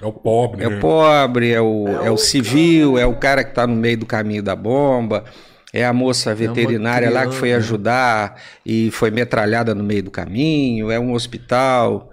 é 0.00 0.06
o 0.06 0.12
pobre. 0.12 0.62
É 0.62 0.68
né? 0.68 0.76
o 0.76 0.80
pobre, 0.80 1.50
é 1.50 1.60
o, 1.60 1.88
é, 1.88 2.06
é 2.06 2.10
o 2.12 2.16
civil, 2.16 2.96
é 2.96 3.04
o 3.04 3.16
cara 3.16 3.42
que 3.42 3.50
está 3.50 3.66
no 3.66 3.74
meio 3.74 3.98
do 3.98 4.06
caminho 4.06 4.44
da 4.44 4.54
bomba. 4.54 5.24
É 5.72 5.84
a 5.84 5.92
moça 5.92 6.32
veterinária 6.36 7.06
é 7.06 7.10
lá 7.10 7.26
que 7.26 7.34
foi 7.34 7.52
ajudar 7.52 8.40
e 8.64 8.92
foi 8.92 9.10
metralhada 9.10 9.74
no 9.74 9.82
meio 9.82 10.04
do 10.04 10.10
caminho, 10.12 10.88
é 10.88 11.00
um 11.00 11.14
hospital. 11.14 12.12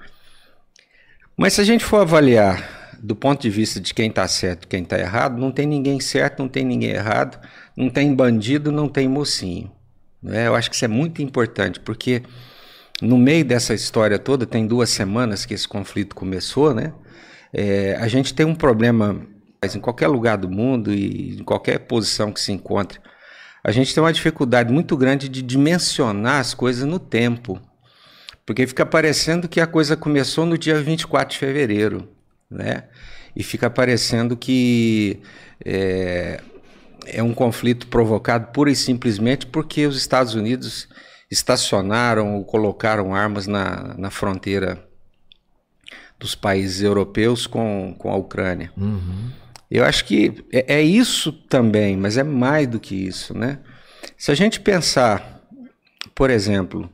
Mas 1.37 1.53
se 1.53 1.61
a 1.61 1.63
gente 1.63 1.85
for 1.85 2.01
avaliar 2.01 2.91
do 2.97 3.15
ponto 3.15 3.39
de 3.39 3.51
vista 3.51 3.79
de 3.79 3.93
quem 3.93 4.09
está 4.09 4.27
certo 4.27 4.63
e 4.63 4.67
quem 4.67 4.81
está 4.81 4.97
errado, 4.97 5.39
não 5.39 5.51
tem 5.51 5.67
ninguém 5.67 5.99
certo, 5.99 6.39
não 6.39 6.49
tem 6.49 6.65
ninguém 6.65 6.89
errado, 6.89 7.39
não 7.77 7.87
tem 7.87 8.11
bandido, 8.15 8.71
não 8.71 8.89
tem 8.89 9.07
mocinho. 9.07 9.71
Né? 10.23 10.47
Eu 10.47 10.55
acho 10.55 10.71
que 10.71 10.75
isso 10.75 10.85
é 10.85 10.87
muito 10.87 11.21
importante, 11.21 11.79
porque 11.79 12.23
no 13.01 13.17
meio 13.17 13.43
dessa 13.43 13.73
história 13.73 14.17
toda, 14.19 14.45
tem 14.45 14.65
duas 14.65 14.89
semanas 14.89 15.45
que 15.45 15.53
esse 15.53 15.67
conflito 15.67 16.15
começou, 16.15 16.73
né? 16.73 16.93
É, 17.53 17.95
a 17.99 18.07
gente 18.07 18.33
tem 18.33 18.45
um 18.45 18.55
problema 18.55 19.25
em 19.63 19.79
qualquer 19.79 20.07
lugar 20.07 20.37
do 20.37 20.49
mundo 20.49 20.93
e 20.93 21.37
em 21.39 21.43
qualquer 21.43 21.79
posição 21.79 22.31
que 22.31 22.39
se 22.39 22.51
encontre. 22.51 22.99
A 23.63 23.71
gente 23.71 23.93
tem 23.93 24.03
uma 24.03 24.11
dificuldade 24.11 24.71
muito 24.73 24.97
grande 24.97 25.29
de 25.29 25.41
dimensionar 25.41 26.39
as 26.39 26.53
coisas 26.53 26.85
no 26.85 26.99
tempo. 26.99 27.59
Porque 28.45 28.67
fica 28.67 28.85
parecendo 28.85 29.47
que 29.47 29.61
a 29.61 29.67
coisa 29.67 29.95
começou 29.95 30.45
no 30.45 30.57
dia 30.57 30.81
24 30.81 31.33
de 31.33 31.39
fevereiro 31.39 32.09
né? 32.53 32.83
E 33.35 33.43
fica 33.43 33.69
parecendo 33.69 34.37
que 34.37 35.19
é, 35.65 36.39
é 37.07 37.23
um 37.23 37.33
conflito 37.33 37.87
provocado 37.87 38.51
pura 38.51 38.69
e 38.69 38.75
simplesmente 38.75 39.47
porque 39.47 39.87
os 39.87 39.97
Estados 39.97 40.35
Unidos 40.35 40.87
estacionaram 41.33 42.35
ou 42.37 42.45
colocaram 42.45 43.13
armas 43.13 43.47
na, 43.47 43.95
na 43.97 44.09
fronteira 44.09 44.87
dos 46.19 46.35
países 46.35 46.81
europeus 46.81 47.45
com, 47.45 47.93
com 47.97 48.09
a 48.11 48.15
Ucrânia. 48.15 48.71
Uhum. 48.77 49.29
Eu 49.69 49.83
acho 49.83 50.05
que 50.05 50.45
é, 50.51 50.75
é, 50.75 50.81
isso 50.81 51.33
também, 51.33 51.97
mas 51.97 52.17
é 52.17 52.23
mais 52.23 52.67
do 52.67 52.79
que 52.79 52.95
isso, 52.95 53.37
né? 53.37 53.59
Se 54.17 54.31
a 54.31 54.35
gente 54.35 54.59
pensar, 54.59 55.41
por 56.13 56.29
exemplo, 56.29 56.89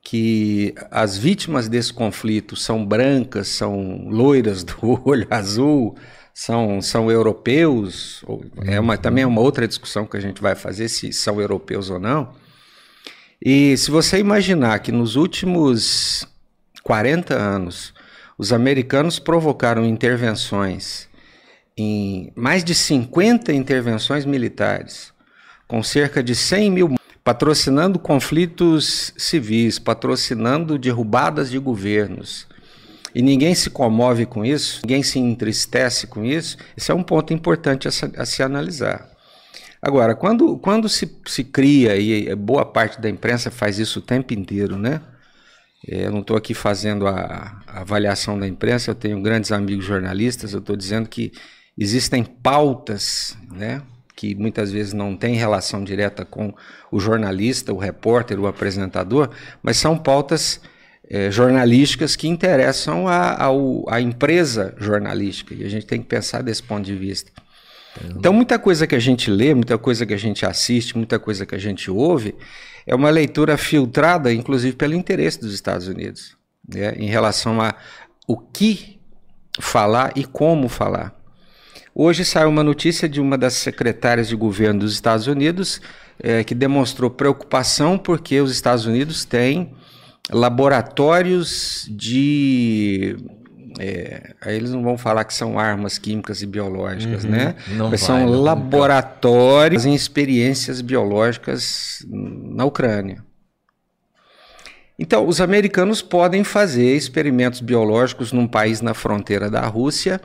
que 0.00 0.74
as 0.90 1.18
vítimas 1.18 1.68
desse 1.68 1.92
conflito 1.92 2.56
são 2.56 2.86
brancas, 2.86 3.48
são 3.48 4.08
loiras 4.08 4.62
do 4.62 5.02
olho 5.04 5.26
azul, 5.28 5.96
são, 6.32 6.80
são 6.80 7.10
europeus, 7.10 8.24
é 8.64 8.80
uma, 8.80 8.96
também 8.96 9.24
é 9.24 9.26
uma 9.26 9.40
outra 9.40 9.68
discussão 9.68 10.06
que 10.06 10.16
a 10.16 10.20
gente 10.20 10.40
vai 10.40 10.54
fazer 10.54 10.88
se 10.88 11.12
são 11.12 11.40
europeus 11.40 11.90
ou 11.90 11.98
não. 11.98 12.32
E 13.44 13.76
se 13.76 13.90
você 13.90 14.18
imaginar 14.18 14.78
que 14.78 14.92
nos 14.92 15.16
últimos 15.16 16.24
40 16.84 17.34
anos 17.34 17.92
os 18.38 18.52
americanos 18.52 19.18
provocaram 19.18 19.84
intervenções 19.84 21.08
em 21.76 22.30
mais 22.36 22.62
de 22.62 22.72
50 22.72 23.52
intervenções 23.52 24.24
militares, 24.24 25.12
com 25.66 25.82
cerca 25.82 26.22
de 26.22 26.36
100 26.36 26.70
mil 26.70 26.94
patrocinando 27.24 27.98
conflitos 27.98 29.12
civis, 29.16 29.76
patrocinando 29.76 30.78
derrubadas 30.78 31.50
de 31.50 31.58
governos. 31.58 32.46
E 33.12 33.22
ninguém 33.22 33.56
se 33.56 33.70
comove 33.70 34.24
com 34.24 34.44
isso, 34.44 34.80
ninguém 34.84 35.02
se 35.02 35.18
entristece 35.18 36.06
com 36.06 36.24
isso. 36.24 36.56
Esse 36.76 36.92
é 36.92 36.94
um 36.94 37.02
ponto 37.02 37.32
importante 37.34 37.88
a 37.88 37.90
se, 37.90 38.10
a 38.16 38.24
se 38.24 38.42
analisar. 38.42 39.11
Agora, 39.82 40.14
quando, 40.14 40.56
quando 40.58 40.88
se, 40.88 41.20
se 41.26 41.42
cria, 41.42 41.96
e 41.96 42.32
boa 42.36 42.64
parte 42.64 43.00
da 43.00 43.10
imprensa 43.10 43.50
faz 43.50 43.80
isso 43.80 43.98
o 43.98 44.02
tempo 44.02 44.32
inteiro, 44.32 44.78
né? 44.78 45.00
É, 45.86 46.06
eu 46.06 46.12
não 46.12 46.20
estou 46.20 46.36
aqui 46.36 46.54
fazendo 46.54 47.06
a, 47.08 47.60
a, 47.66 47.80
avaliação 47.80 48.38
da 48.38 48.46
imprensa, 48.46 48.92
eu 48.92 48.94
tenho 48.94 49.20
grandes 49.20 49.50
amigos 49.50 49.84
jornalistas, 49.84 50.52
eu 50.52 50.60
estou 50.60 50.76
dizendo 50.76 51.08
que 51.08 51.32
existem 51.76 52.22
pautas, 52.22 53.36
né? 53.50 53.82
que 54.14 54.36
muitas 54.36 54.70
vezes 54.70 54.92
não 54.92 55.16
tem 55.16 55.34
relação 55.34 55.82
direta 55.82 56.24
com 56.24 56.54
o 56.92 57.00
jornalista, 57.00 57.72
o 57.72 57.78
repórter, 57.78 58.38
o 58.38 58.46
apresentador, 58.46 59.30
mas 59.60 59.78
são 59.78 59.98
pautas 59.98 60.60
é, 61.10 61.28
jornalísticas 61.28 62.14
que 62.14 62.28
interessam 62.28 63.08
a, 63.08 63.32
a, 63.32 63.48
a, 63.88 64.00
empresa 64.00 64.76
jornalística. 64.78 65.52
E 65.54 65.64
a 65.64 65.68
gente 65.68 65.86
tem 65.86 66.00
que 66.00 66.06
pensar 66.06 66.40
desse 66.40 66.62
ponto 66.62 66.84
de 66.84 66.94
vista. 66.94 67.32
Então, 68.16 68.32
muita 68.32 68.58
coisa 68.58 68.86
que 68.86 68.94
a 68.94 68.98
gente 68.98 69.30
lê, 69.30 69.54
muita 69.54 69.76
coisa 69.76 70.06
que 70.06 70.14
a 70.14 70.18
gente 70.18 70.46
assiste, 70.46 70.96
muita 70.96 71.18
coisa 71.18 71.44
que 71.44 71.54
a 71.54 71.58
gente 71.58 71.90
ouve, 71.90 72.34
é 72.86 72.94
uma 72.94 73.10
leitura 73.10 73.56
filtrada, 73.56 74.32
inclusive, 74.32 74.76
pelo 74.76 74.94
interesse 74.94 75.40
dos 75.40 75.52
Estados 75.54 75.88
Unidos, 75.88 76.36
né, 76.66 76.94
em 76.96 77.06
relação 77.06 77.60
a 77.60 77.74
o 78.26 78.36
que 78.36 78.98
falar 79.60 80.12
e 80.16 80.24
como 80.24 80.68
falar. 80.68 81.14
Hoje 81.94 82.24
saiu 82.24 82.48
uma 82.48 82.64
notícia 82.64 83.06
de 83.06 83.20
uma 83.20 83.36
das 83.36 83.52
secretárias 83.54 84.26
de 84.26 84.34
governo 84.34 84.80
dos 84.80 84.94
Estados 84.94 85.26
Unidos 85.26 85.80
é, 86.18 86.42
que 86.42 86.54
demonstrou 86.54 87.10
preocupação 87.10 87.98
porque 87.98 88.40
os 88.40 88.50
Estados 88.50 88.86
Unidos 88.86 89.24
têm 89.24 89.74
laboratórios 90.30 91.86
de. 91.90 93.16
É, 93.78 94.34
aí 94.40 94.56
eles 94.56 94.70
não 94.70 94.82
vão 94.82 94.98
falar 94.98 95.24
que 95.24 95.34
são 95.34 95.58
armas 95.58 95.98
químicas 95.98 96.42
e 96.42 96.46
biológicas, 96.46 97.24
uhum, 97.24 97.30
né? 97.30 97.54
Mas 97.68 97.88
vai, 97.88 97.98
são 97.98 98.20
não, 98.20 98.42
laboratórios 98.42 99.86
em 99.86 99.94
experiências 99.94 100.80
biológicas 100.80 102.04
na 102.10 102.64
Ucrânia. 102.64 103.24
Então, 104.98 105.26
os 105.26 105.40
americanos 105.40 106.02
podem 106.02 106.44
fazer 106.44 106.94
experimentos 106.94 107.60
biológicos 107.60 108.30
num 108.30 108.46
país 108.46 108.80
na 108.80 108.94
fronteira 108.94 109.50
da 109.50 109.66
Rússia, 109.66 110.20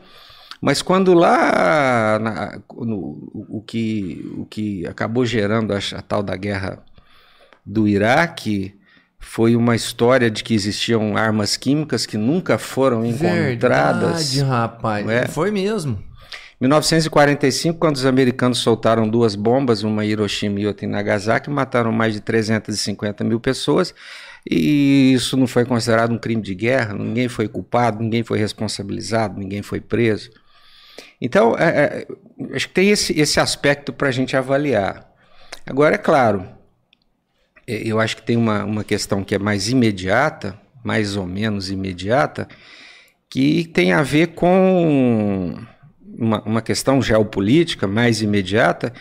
mas 0.62 0.82
quando 0.82 1.14
lá 1.14 2.20
na, 2.20 2.60
no, 2.76 3.32
o, 3.50 3.64
que, 3.66 4.30
o 4.38 4.46
que 4.46 4.86
acabou 4.86 5.26
gerando 5.26 5.74
a, 5.74 5.78
a 5.78 6.02
tal 6.02 6.22
da 6.22 6.36
guerra 6.36 6.84
do 7.66 7.88
Iraque 7.88 8.77
foi 9.28 9.58
uma 9.58 9.76
história 9.76 10.32
de 10.32 10.42
que 10.42 10.54
existiam 10.54 11.18
armas 11.18 11.58
químicas 11.58 12.06
que 12.06 12.18
nunca 12.18 12.58
foram 12.58 13.06
encontradas. 13.06 14.34
Verdade, 14.34 14.42
rapaz. 14.42 15.10
É? 15.10 15.28
Foi 15.28 15.52
mesmo. 15.52 16.02
1945, 16.62 17.78
quando 17.78 17.98
os 17.98 18.06
americanos 18.06 18.60
soltaram 18.60 19.08
duas 19.08 19.36
bombas, 19.36 19.84
uma 19.84 20.04
em 20.04 20.10
Hiroshima 20.10 20.62
e 20.62 20.66
outra 20.66 20.86
em 20.86 20.90
Nagasaki, 20.90 21.50
mataram 21.50 21.92
mais 21.92 22.14
de 22.14 22.22
350 22.22 23.24
mil 23.26 23.40
pessoas, 23.40 23.94
e 24.50 25.14
isso 25.14 25.36
não 25.36 25.46
foi 25.46 25.66
considerado 25.66 26.14
um 26.14 26.18
crime 26.18 26.42
de 26.42 26.56
guerra, 26.56 26.94
ninguém 26.94 27.28
foi 27.28 27.50
culpado, 27.50 28.02
ninguém 28.02 28.24
foi 28.24 28.40
responsabilizado, 28.40 29.38
ninguém 29.38 29.62
foi 29.62 29.82
preso. 29.82 30.32
Então, 31.22 31.54
é, 31.60 31.68
é, 31.68 32.08
acho 32.56 32.70
que 32.70 32.74
tem 32.74 32.90
esse, 32.90 33.20
esse 33.20 33.40
aspecto 33.40 33.92
para 33.92 34.08
a 34.08 34.12
gente 34.12 34.38
avaliar. 34.38 35.06
Agora, 35.66 35.96
é 35.96 35.98
claro, 36.00 36.57
eu 37.68 38.00
acho 38.00 38.16
que 38.16 38.22
tem 38.24 38.38
uma, 38.38 38.64
uma 38.64 38.84
questão 38.84 39.24
que 39.24 39.36
é 39.36 39.40
mais 39.40 39.68
imediata, 39.68 40.58
mais 40.84 41.18
ou 41.18 41.26
menos 41.26 41.70
imediata, 41.70 42.48
que 43.30 43.66
tem 43.66 43.92
a 43.92 44.02
ver 44.02 44.28
com 44.28 45.58
uma, 46.18 46.42
uma 46.44 46.62
questão 46.62 47.02
geopolítica 47.02 47.86
mais 47.86 48.22
imediata, 48.22 48.94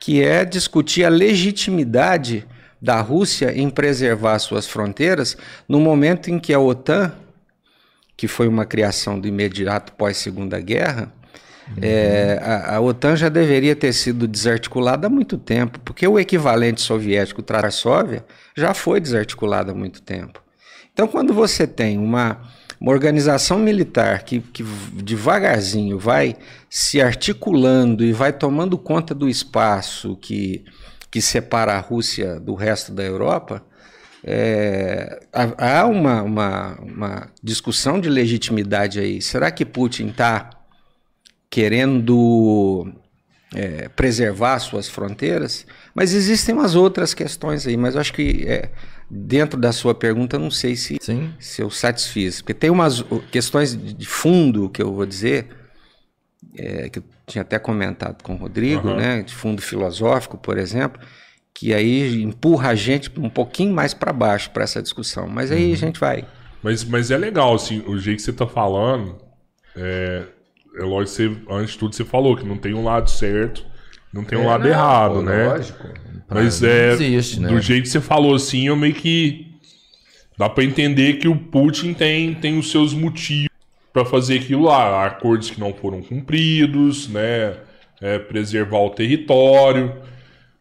que 0.00 0.22
é 0.22 0.44
discutir 0.44 1.04
a 1.04 1.10
legitimidade 1.10 2.46
da 2.80 3.00
Rússia 3.00 3.52
em 3.56 3.68
preservar 3.68 4.38
suas 4.38 4.66
fronteiras 4.66 5.36
no 5.68 5.80
momento 5.80 6.30
em 6.30 6.38
que 6.38 6.52
a 6.52 6.58
OTAN, 6.58 7.12
que 8.16 8.26
foi 8.26 8.48
uma 8.48 8.64
criação 8.64 9.18
do 9.18 9.28
imediato 9.28 9.92
pós-segunda 9.92 10.60
guerra, 10.60 11.12
é, 11.80 12.38
a, 12.42 12.76
a, 12.76 12.80
OTAN 12.80 13.16
já 13.16 13.28
deveria 13.28 13.74
ter 13.74 13.92
sido 13.92 14.28
desarticulada 14.28 15.06
há 15.06 15.10
muito 15.10 15.38
tempo, 15.38 15.80
porque 15.80 16.06
o 16.06 16.18
equivalente 16.18 16.80
soviético 16.80 17.42
Varsóvia 17.46 18.24
já 18.56 18.74
foi 18.74 19.00
desarticulado 19.00 19.70
há 19.70 19.74
muito 19.74 20.02
tempo. 20.02 20.42
Então, 20.92 21.08
quando 21.08 21.32
você 21.32 21.66
tem 21.66 21.98
uma, 21.98 22.40
uma 22.80 22.92
organização 22.92 23.58
militar 23.58 24.22
que, 24.22 24.40
que 24.40 24.62
devagarzinho 24.92 25.98
vai 25.98 26.36
se 26.68 27.00
articulando 27.00 28.04
e 28.04 28.12
vai 28.12 28.32
tomando 28.32 28.78
conta 28.78 29.14
do 29.14 29.28
espaço 29.28 30.16
que, 30.16 30.64
que 31.10 31.20
separa 31.20 31.72
a 31.72 31.80
Rússia 31.80 32.38
do 32.38 32.54
resto 32.54 32.92
da 32.92 33.02
Europa, 33.02 33.64
é, 34.22 35.20
há 35.32 35.84
uma, 35.86 36.22
uma, 36.22 36.78
uma 36.80 37.28
discussão 37.42 38.00
de 38.00 38.08
legitimidade 38.08 38.98
aí. 38.98 39.20
Será 39.20 39.50
que 39.50 39.64
Putin 39.64 40.08
está 40.08 40.50
querendo 41.54 42.92
é, 43.54 43.88
preservar 43.90 44.58
suas 44.58 44.88
fronteiras, 44.88 45.64
mas 45.94 46.12
existem 46.12 46.52
umas 46.52 46.74
outras 46.74 47.14
questões 47.14 47.64
aí, 47.64 47.76
mas 47.76 47.94
eu 47.94 48.00
acho 48.00 48.12
que 48.12 48.44
é, 48.44 48.70
dentro 49.08 49.60
da 49.60 49.70
sua 49.70 49.94
pergunta, 49.94 50.36
não 50.36 50.50
sei 50.50 50.74
se, 50.74 50.98
se 51.38 51.62
eu 51.62 51.70
satisfiz, 51.70 52.42
porque 52.42 52.54
tem 52.54 52.70
umas 52.70 53.04
questões 53.30 53.76
de 53.76 54.04
fundo 54.04 54.68
que 54.68 54.82
eu 54.82 54.92
vou 54.92 55.06
dizer, 55.06 55.46
é, 56.58 56.88
que 56.88 56.98
eu 56.98 57.04
tinha 57.24 57.42
até 57.42 57.56
comentado 57.56 58.20
com 58.24 58.34
o 58.34 58.36
Rodrigo, 58.36 58.88
uhum. 58.88 58.96
né, 58.96 59.22
de 59.22 59.32
fundo 59.32 59.62
filosófico, 59.62 60.36
por 60.36 60.58
exemplo, 60.58 61.00
que 61.54 61.72
aí 61.72 62.20
empurra 62.20 62.70
a 62.70 62.74
gente 62.74 63.12
um 63.16 63.30
pouquinho 63.30 63.72
mais 63.72 63.94
para 63.94 64.12
baixo 64.12 64.50
para 64.50 64.64
essa 64.64 64.82
discussão, 64.82 65.28
mas 65.28 65.52
aí 65.52 65.68
uhum. 65.68 65.72
a 65.72 65.76
gente 65.76 66.00
vai. 66.00 66.26
Mas, 66.60 66.82
mas 66.82 67.12
é 67.12 67.16
legal, 67.16 67.54
assim, 67.54 67.80
o 67.86 67.96
jeito 67.96 68.16
que 68.16 68.24
você 68.24 68.32
está 68.32 68.44
falando, 68.44 69.22
é, 69.76 70.24
é 70.76 70.82
lógico 70.82 71.16
que 71.16 71.28
você, 71.28 71.36
antes 71.50 71.72
de 71.72 71.78
tudo 71.78 71.94
você 71.94 72.04
falou 72.04 72.36
que 72.36 72.44
não 72.44 72.56
tem 72.56 72.74
um 72.74 72.84
lado 72.84 73.10
certo, 73.10 73.64
não 74.12 74.24
tem 74.24 74.38
um 74.38 74.44
é, 74.44 74.46
lado 74.46 74.64
não, 74.64 74.70
errado, 74.70 75.14
pô, 75.14 75.22
né? 75.22 75.48
Lógico. 75.48 75.88
Mas 76.28 76.62
é 76.62 76.92
existe, 76.92 77.40
né? 77.40 77.48
do 77.48 77.60
jeito 77.60 77.82
que 77.82 77.88
você 77.88 78.00
falou 78.00 78.34
assim, 78.34 78.66
eu 78.66 78.76
meio 78.76 78.94
que 78.94 79.54
dá 80.36 80.48
para 80.48 80.64
entender 80.64 81.14
que 81.14 81.28
o 81.28 81.36
Putin 81.36 81.94
tem, 81.94 82.34
tem 82.34 82.58
os 82.58 82.70
seus 82.70 82.92
motivos 82.92 83.50
para 83.92 84.04
fazer 84.04 84.40
aquilo 84.40 84.64
lá, 84.64 85.06
acordos 85.06 85.50
que 85.50 85.60
não 85.60 85.72
foram 85.72 86.02
cumpridos, 86.02 87.08
né? 87.08 87.56
É, 88.00 88.18
preservar 88.18 88.80
o 88.80 88.90
território. 88.90 89.94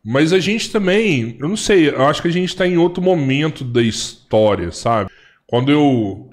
Mas 0.05 0.31
a 0.31 0.39
gente 0.39 0.71
também, 0.71 1.35
eu 1.39 1.47
não 1.47 1.57
sei, 1.57 1.89
eu 1.89 2.05
acho 2.05 2.21
que 2.21 2.27
a 2.27 2.31
gente 2.31 2.49
está 2.49 2.67
em 2.67 2.77
outro 2.77 3.01
momento 3.01 3.63
da 3.63 3.81
história, 3.81 4.71
sabe? 4.71 5.09
Quando 5.47 5.71
eu. 5.71 6.29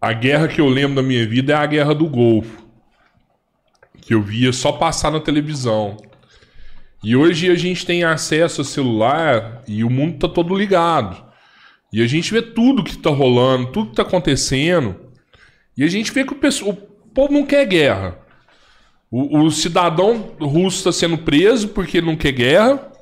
A 0.00 0.12
guerra 0.12 0.46
que 0.46 0.60
eu 0.60 0.68
lembro 0.68 0.96
da 0.96 1.02
minha 1.02 1.26
vida 1.26 1.52
é 1.52 1.56
a 1.56 1.66
guerra 1.66 1.94
do 1.94 2.06
Golfo 2.06 2.65
que 4.06 4.14
eu 4.14 4.22
via 4.22 4.52
só 4.52 4.70
passar 4.70 5.10
na 5.10 5.18
televisão. 5.18 5.96
E 7.02 7.16
hoje 7.16 7.50
a 7.50 7.56
gente 7.56 7.84
tem 7.84 8.04
acesso 8.04 8.60
a 8.60 8.64
celular 8.64 9.64
e 9.66 9.82
o 9.82 9.90
mundo 9.90 10.20
tá 10.20 10.28
todo 10.28 10.54
ligado. 10.54 11.24
E 11.92 12.00
a 12.00 12.06
gente 12.06 12.32
vê 12.32 12.40
tudo 12.40 12.84
que 12.84 12.96
tá 12.96 13.10
rolando, 13.10 13.72
tudo 13.72 13.90
que 13.90 13.96
tá 13.96 14.02
acontecendo. 14.02 14.94
E 15.76 15.82
a 15.82 15.88
gente 15.88 16.12
vê 16.12 16.24
que 16.24 16.32
o, 16.32 16.68
o 16.68 16.74
povo 16.74 17.32
não 17.32 17.44
quer 17.44 17.66
guerra. 17.66 18.16
O, 19.10 19.40
o 19.40 19.50
cidadão 19.50 20.36
russo 20.40 20.78
está 20.78 20.92
sendo 20.92 21.18
preso 21.18 21.68
porque 21.68 22.00
não 22.00 22.16
quer 22.16 22.30
guerra. 22.30 22.92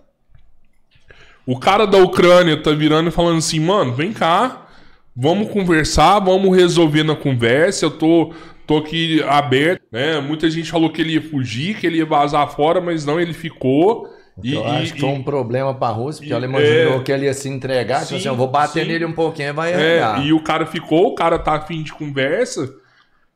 O 1.46 1.58
cara 1.58 1.86
da 1.86 1.98
Ucrânia 1.98 2.62
tá 2.62 2.70
virando 2.70 3.10
e 3.10 3.12
falando 3.12 3.38
assim, 3.38 3.60
mano, 3.60 3.92
vem 3.92 4.10
cá, 4.10 4.68
vamos 5.14 5.50
conversar, 5.50 6.18
vamos 6.20 6.56
resolver 6.56 7.04
na 7.04 7.14
conversa. 7.14 7.84
Eu 7.84 7.90
tô 7.90 8.32
tô 8.66 8.78
aqui 8.78 9.22
aberto, 9.22 9.82
né? 9.92 10.20
Muita 10.20 10.48
gente 10.50 10.70
falou 10.70 10.90
que 10.90 11.00
ele 11.00 11.14
ia 11.14 11.22
fugir, 11.22 11.76
que 11.76 11.86
ele 11.86 11.98
ia 11.98 12.06
vazar 12.06 12.48
fora, 12.50 12.80
mas 12.80 13.04
não, 13.04 13.20
ele 13.20 13.32
ficou. 13.32 14.08
E, 14.42 14.54
eu 14.54 14.66
acho 14.66 14.90
e, 14.90 14.92
que 14.94 15.00
foi 15.00 15.10
um 15.10 15.22
problema 15.22 15.74
para 15.74 15.88
a 15.88 15.96
Rússia, 15.96 16.20
porque 16.20 16.32
ela 16.32 16.44
imaginou 16.44 17.00
é, 17.00 17.02
que 17.02 17.12
ele 17.12 17.26
ia 17.26 17.34
se 17.34 17.48
entregar, 17.48 18.00
sim, 18.00 18.06
tipo 18.06 18.16
assim, 18.16 18.28
eu 18.28 18.36
vou 18.36 18.48
bater 18.48 18.82
sim. 18.82 18.88
nele 18.90 19.04
um 19.04 19.12
pouquinho 19.12 19.50
e 19.50 19.52
vai 19.52 19.72
é, 19.72 20.02
E 20.24 20.32
o 20.32 20.42
cara 20.42 20.66
ficou, 20.66 21.08
o 21.08 21.14
cara 21.14 21.38
tá 21.38 21.54
afim 21.54 21.82
de 21.82 21.92
conversa. 21.92 22.74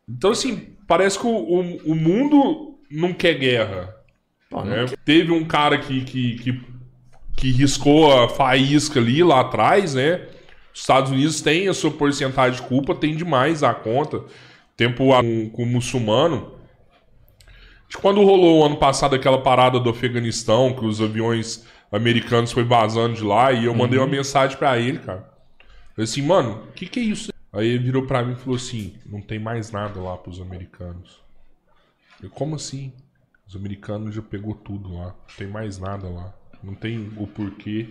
Então, 0.09 0.31
assim, 0.31 0.75
parece 0.87 1.19
que 1.19 1.27
o, 1.27 1.31
o, 1.31 1.93
o 1.93 1.95
mundo 1.95 2.79
não 2.91 3.13
quer 3.13 3.35
guerra. 3.35 3.95
Pô, 4.51 4.63
né? 4.65 4.87
quer. 4.89 4.97
Teve 5.05 5.31
um 5.31 5.45
cara 5.45 5.79
que, 5.79 6.01
que, 6.01 6.37
que, 6.39 6.61
que 7.37 7.53
riscou 7.53 8.13
a 8.13 8.29
faísca 8.29 8.99
ali 8.99 9.23
lá 9.23 9.41
atrás, 9.41 9.95
né? 9.95 10.23
Os 10.75 10.81
Estados 10.81 11.13
Unidos 11.13 11.41
têm 11.41 11.69
a 11.69 11.75
sua 11.75 11.91
porcentagem 11.91 12.61
de 12.61 12.67
culpa, 12.67 12.95
tem 12.95 13.15
demais 13.15 13.63
a 13.63 13.73
conta 13.73 14.25
tempo 14.79 15.11
com, 15.11 15.51
com 15.51 15.63
o 15.65 15.67
muçulmano. 15.67 16.57
De 17.89 17.99
quando 17.99 18.23
rolou 18.23 18.65
ano 18.65 18.77
passado 18.77 19.15
aquela 19.15 19.43
parada 19.43 19.81
do 19.81 19.91
Afeganistão, 19.91 20.73
que 20.73 20.85
os 20.85 21.01
aviões 21.01 21.67
americanos 21.91 22.53
foi 22.53 22.63
vazando 22.63 23.15
de 23.15 23.25
lá, 23.25 23.53
e 23.53 23.65
eu 23.65 23.75
mandei 23.75 23.99
uhum. 23.99 24.05
uma 24.05 24.11
mensagem 24.11 24.57
para 24.57 24.79
ele, 24.79 25.01
cara. 25.01 25.29
Eu 25.97 26.05
assim, 26.05 26.23
mano, 26.23 26.69
o 26.69 26.73
que, 26.73 26.87
que 26.87 27.01
é 27.01 27.03
isso? 27.03 27.33
Aí 27.53 27.67
ele 27.67 27.85
virou 27.85 28.07
para 28.07 28.23
mim 28.23 28.35
e 28.35 28.37
falou 28.37 28.57
assim: 28.57 28.95
não 29.05 29.21
tem 29.21 29.39
mais 29.39 29.73
nada 29.73 30.01
lá 30.01 30.17
pros 30.17 30.41
americanos. 30.41 31.21
Eu, 32.23 32.31
como 32.31 32.55
assim? 32.55 32.93
Os 33.49 33.57
americanos 33.57 34.15
já 34.15 34.23
pegou 34.23 34.55
tudo 34.55 34.95
lá. 34.95 35.07
Não 35.07 35.37
tem 35.37 35.49
mais 35.49 35.79
nada 35.79 36.09
lá. 36.09 36.35
Não 36.63 36.75
tem 36.75 37.11
o 37.17 37.27
porquê 37.27 37.89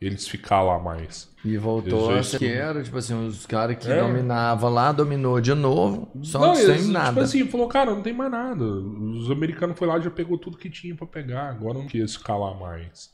eles 0.00 0.26
ficar 0.26 0.62
lá 0.62 0.78
mais. 0.78 1.28
E 1.44 1.56
voltou 1.56 2.14
a 2.14 2.22
ser 2.22 2.38
que 2.38 2.46
era, 2.46 2.82
tipo 2.82 2.96
assim, 2.96 3.26
os 3.26 3.44
caras 3.46 3.76
que 3.76 3.90
é. 3.90 4.00
dominavam 4.00 4.70
lá, 4.70 4.92
dominou 4.92 5.40
de 5.40 5.54
novo, 5.54 6.08
só 6.22 6.38
não, 6.38 6.54
sem 6.54 6.70
eles, 6.70 6.88
nada. 6.88 7.08
Tipo 7.08 7.20
assim, 7.20 7.46
falou, 7.46 7.68
cara, 7.68 7.90
não 7.90 8.02
tem 8.02 8.12
mais 8.12 8.30
nada. 8.30 8.64
Os 8.64 9.30
americanos 9.30 9.78
foi 9.78 9.86
lá 9.86 9.98
e 9.98 10.02
já 10.02 10.10
pegou 10.10 10.38
tudo 10.38 10.56
que 10.56 10.70
tinha 10.70 10.94
para 10.94 11.06
pegar, 11.06 11.50
agora 11.50 11.78
não 11.78 11.86
quis 11.86 12.16
ficar 12.16 12.36
lá 12.36 12.54
mais. 12.54 13.10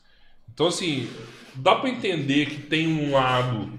Então, 0.53 0.69
assim, 0.69 1.09
dá 1.55 1.75
para 1.75 1.91
entender 1.91 2.47
que 2.47 2.63
tem 2.63 2.87
um 2.87 3.13
lado 3.13 3.73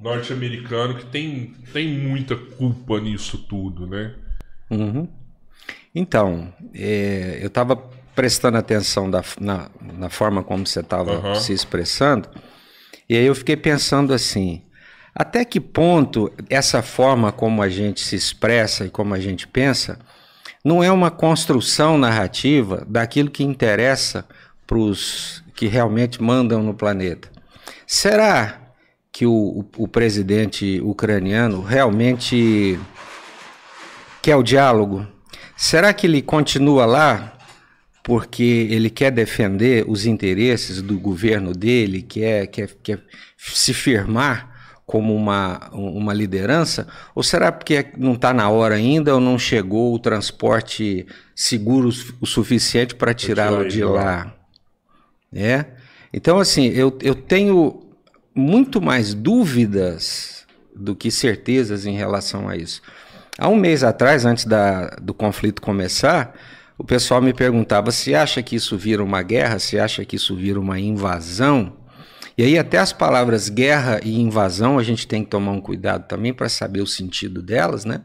norte-americano 0.00 0.96
que 0.96 1.06
tem, 1.06 1.54
tem 1.72 1.88
muita 1.88 2.36
culpa 2.36 3.00
nisso 3.00 3.38
tudo, 3.48 3.86
né? 3.86 4.14
Uhum. 4.70 5.08
Então, 5.94 6.52
é, 6.74 7.38
eu 7.40 7.48
estava 7.48 7.76
prestando 8.14 8.58
atenção 8.58 9.08
da, 9.08 9.22
na, 9.40 9.70
na, 9.80 10.10
forma 10.10 10.42
como 10.42 10.66
você 10.66 10.80
estava 10.80 11.18
uhum. 11.18 11.34
se 11.36 11.52
expressando, 11.52 12.28
e 13.08 13.16
aí 13.16 13.24
eu 13.24 13.34
fiquei 13.34 13.56
pensando 13.56 14.12
assim: 14.12 14.62
até 15.14 15.44
que 15.44 15.58
ponto 15.58 16.30
essa 16.50 16.82
forma 16.82 17.32
como 17.32 17.62
a 17.62 17.68
gente 17.68 18.00
se 18.00 18.14
expressa 18.14 18.84
e 18.84 18.90
como 18.90 19.14
a 19.14 19.20
gente 19.20 19.46
pensa 19.46 19.98
não 20.64 20.82
é 20.82 20.90
uma 20.90 21.10
construção 21.10 21.96
narrativa 21.96 22.84
daquilo 22.86 23.30
que 23.30 23.44
interessa 23.44 24.26
para 24.66 24.76
os 24.76 25.42
que 25.54 25.66
realmente 25.66 26.22
mandam 26.22 26.62
no 26.62 26.74
planeta? 26.74 27.30
Será 27.86 28.60
que 29.10 29.24
o, 29.24 29.32
o, 29.32 29.84
o 29.84 29.88
presidente 29.88 30.80
ucraniano 30.82 31.62
realmente 31.62 32.78
quer 34.20 34.36
o 34.36 34.42
diálogo? 34.42 35.06
Será 35.56 35.92
que 35.92 36.06
ele 36.06 36.20
continua 36.20 36.84
lá 36.84 37.37
porque 38.08 38.66
ele 38.70 38.88
quer 38.88 39.10
defender 39.10 39.84
os 39.86 40.06
interesses 40.06 40.80
do 40.80 40.98
governo 40.98 41.52
dele, 41.52 42.00
quer, 42.00 42.46
quer, 42.46 42.70
quer 42.82 43.02
se 43.36 43.74
firmar 43.74 44.80
como 44.86 45.14
uma, 45.14 45.68
uma 45.74 46.14
liderança? 46.14 46.88
Ou 47.14 47.22
será 47.22 47.52
porque 47.52 47.92
não 47.98 48.14
está 48.14 48.32
na 48.32 48.48
hora 48.48 48.76
ainda 48.76 49.14
ou 49.14 49.20
não 49.20 49.38
chegou 49.38 49.94
o 49.94 49.98
transporte 49.98 51.06
seguro 51.36 51.90
o 52.18 52.24
suficiente 52.26 52.94
para 52.94 53.12
tirá-lo 53.12 53.68
de 53.68 53.84
lá? 53.84 54.34
É? 55.30 55.66
Então, 56.10 56.38
assim, 56.38 56.68
eu, 56.68 56.96
eu 57.02 57.14
tenho 57.14 57.90
muito 58.34 58.80
mais 58.80 59.12
dúvidas 59.12 60.46
do 60.74 60.96
que 60.96 61.10
certezas 61.10 61.84
em 61.84 61.94
relação 61.94 62.48
a 62.48 62.56
isso. 62.56 62.80
Há 63.38 63.50
um 63.50 63.56
mês 63.56 63.84
atrás, 63.84 64.24
antes 64.24 64.46
da, 64.46 64.96
do 64.96 65.12
conflito 65.12 65.60
começar, 65.60 66.34
o 66.78 66.84
pessoal 66.84 67.20
me 67.20 67.34
perguntava 67.34 67.90
se 67.90 68.14
acha 68.14 68.40
que 68.40 68.54
isso 68.54 68.78
vira 68.78 69.02
uma 69.02 69.20
guerra, 69.20 69.58
se 69.58 69.78
acha 69.78 70.04
que 70.04 70.14
isso 70.14 70.36
vira 70.36 70.60
uma 70.60 70.78
invasão. 70.78 71.76
E 72.36 72.44
aí 72.44 72.56
até 72.56 72.78
as 72.78 72.92
palavras 72.92 73.48
guerra 73.48 74.00
e 74.04 74.20
invasão 74.20 74.78
a 74.78 74.82
gente 74.84 75.06
tem 75.06 75.24
que 75.24 75.30
tomar 75.30 75.50
um 75.50 75.60
cuidado 75.60 76.06
também 76.06 76.32
para 76.32 76.48
saber 76.48 76.80
o 76.80 76.86
sentido 76.86 77.42
delas, 77.42 77.84
né? 77.84 78.02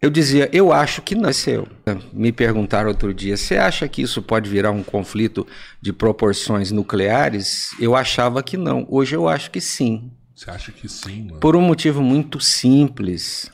Eu 0.00 0.10
dizia, 0.10 0.48
eu 0.52 0.72
acho 0.72 1.02
que 1.02 1.14
não. 1.16 1.32
Seu. 1.32 1.66
Me 2.12 2.30
perguntaram 2.30 2.88
outro 2.88 3.12
dia, 3.12 3.36
você 3.36 3.56
acha 3.56 3.88
que 3.88 4.02
isso 4.02 4.22
pode 4.22 4.48
virar 4.48 4.70
um 4.70 4.82
conflito 4.82 5.44
de 5.80 5.92
proporções 5.92 6.70
nucleares? 6.70 7.70
Eu 7.80 7.96
achava 7.96 8.40
que 8.42 8.56
não. 8.56 8.86
Hoje 8.88 9.16
eu 9.16 9.26
acho 9.26 9.50
que 9.50 9.60
sim. 9.60 10.12
Você 10.36 10.50
acha 10.50 10.70
que 10.70 10.88
sim, 10.88 11.24
mano? 11.24 11.40
Por 11.40 11.56
um 11.56 11.60
motivo 11.60 12.00
muito 12.00 12.40
simples. 12.40 13.50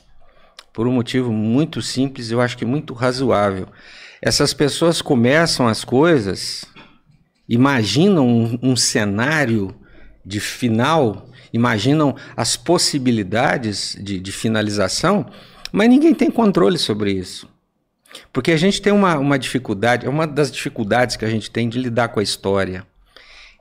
Por 0.75 0.87
um 0.87 0.91
motivo 0.91 1.31
muito 1.31 1.81
simples, 1.81 2.29
eu 2.29 2.39
acho 2.39 2.57
que 2.57 2.65
muito 2.65 2.93
razoável. 2.93 3.67
Essas 4.21 4.53
pessoas 4.53 5.01
começam 5.01 5.67
as 5.67 5.83
coisas, 5.83 6.65
imaginam 7.49 8.27
um, 8.27 8.59
um 8.61 8.75
cenário 8.75 9.73
de 10.23 10.39
final, 10.39 11.29
imaginam 11.51 12.15
as 12.35 12.55
possibilidades 12.55 13.97
de, 13.99 14.19
de 14.19 14.31
finalização 14.31 15.25
mas 15.75 15.89
ninguém 15.89 16.13
tem 16.13 16.31
controle 16.31 16.77
sobre 16.77 17.11
isso. 17.11 17.49
Porque 18.31 18.53
a 18.53 18.57
gente 18.57 18.81
tem 18.81 18.93
uma, 18.93 19.17
uma 19.17 19.37
dificuldade, 19.37 20.05
é 20.05 20.09
uma 20.09 20.25
das 20.25 20.49
dificuldades 20.49 21.17
que 21.17 21.25
a 21.25 21.29
gente 21.29 21.51
tem 21.51 21.67
de 21.67 21.77
lidar 21.77 22.07
com 22.07 22.21
a 22.21 22.23
história, 22.23 22.87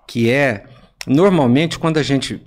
que 0.07 0.31
é, 0.31 0.64
normalmente, 1.09 1.77
quando 1.77 1.98
a 1.98 2.05
gente 2.05 2.40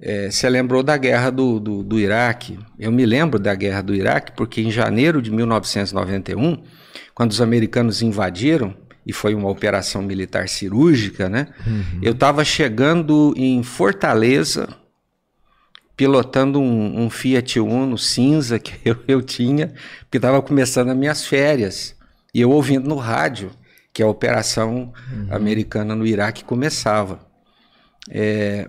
é, 0.00 0.30
se 0.30 0.48
lembrou 0.48 0.82
da 0.82 0.96
guerra 0.96 1.30
do, 1.30 1.60
do, 1.60 1.82
do, 1.82 1.98
Iraque, 1.98 2.58
eu 2.78 2.90
me 2.90 3.04
lembro 3.04 3.38
da 3.38 3.54
guerra 3.54 3.82
do 3.82 3.94
Iraque, 3.94 4.32
porque 4.32 4.62
em 4.62 4.70
janeiro 4.70 5.20
de 5.20 5.30
1991, 5.30 6.62
quando 7.14 7.30
os 7.32 7.40
americanos 7.40 8.00
invadiram, 8.00 8.74
e 9.06 9.12
foi 9.12 9.34
uma 9.34 9.48
operação 9.48 10.02
militar 10.02 10.48
cirúrgica, 10.48 11.28
né? 11.28 11.48
Uhum. 11.66 12.00
Eu 12.02 12.12
estava 12.12 12.44
chegando 12.44 13.34
em 13.36 13.62
Fortaleza, 13.62 14.68
pilotando 15.96 16.60
um, 16.60 17.02
um, 17.02 17.10
Fiat 17.10 17.58
Uno 17.58 17.98
cinza 17.98 18.58
que 18.58 18.74
eu, 18.88 18.96
eu 19.08 19.22
tinha, 19.22 19.72
porque 20.00 20.18
estava 20.18 20.40
começando 20.40 20.90
as 20.90 20.96
minhas 20.96 21.26
férias. 21.26 21.96
E 22.32 22.40
eu 22.40 22.50
ouvindo 22.50 22.88
no 22.88 22.96
rádio 22.96 23.50
que 23.92 24.02
a 24.02 24.06
operação 24.06 24.92
uhum. 25.12 25.34
americana 25.34 25.94
no 25.94 26.06
Iraque 26.06 26.44
começava. 26.44 27.20
É, 28.08 28.68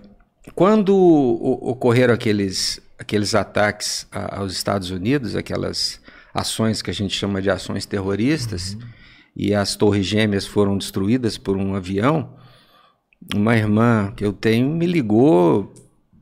quando 0.54 0.94
ocorreram 0.94 2.12
aqueles, 2.12 2.80
aqueles 2.98 3.34
ataques 3.34 4.06
aos 4.10 4.52
Estados 4.52 4.90
Unidos, 4.90 5.36
aquelas 5.36 6.00
ações 6.34 6.82
que 6.82 6.90
a 6.90 6.94
gente 6.94 7.16
chama 7.16 7.40
de 7.40 7.50
ações 7.50 7.86
terroristas, 7.86 8.74
uhum. 8.74 8.80
e 9.36 9.54
as 9.54 9.76
torres 9.76 10.06
gêmeas 10.06 10.46
foram 10.46 10.76
destruídas 10.76 11.38
por 11.38 11.56
um 11.56 11.74
avião, 11.74 12.34
uma 13.34 13.56
irmã 13.56 14.12
que 14.16 14.24
eu 14.24 14.32
tenho 14.32 14.68
me 14.68 14.86
ligou 14.86 15.72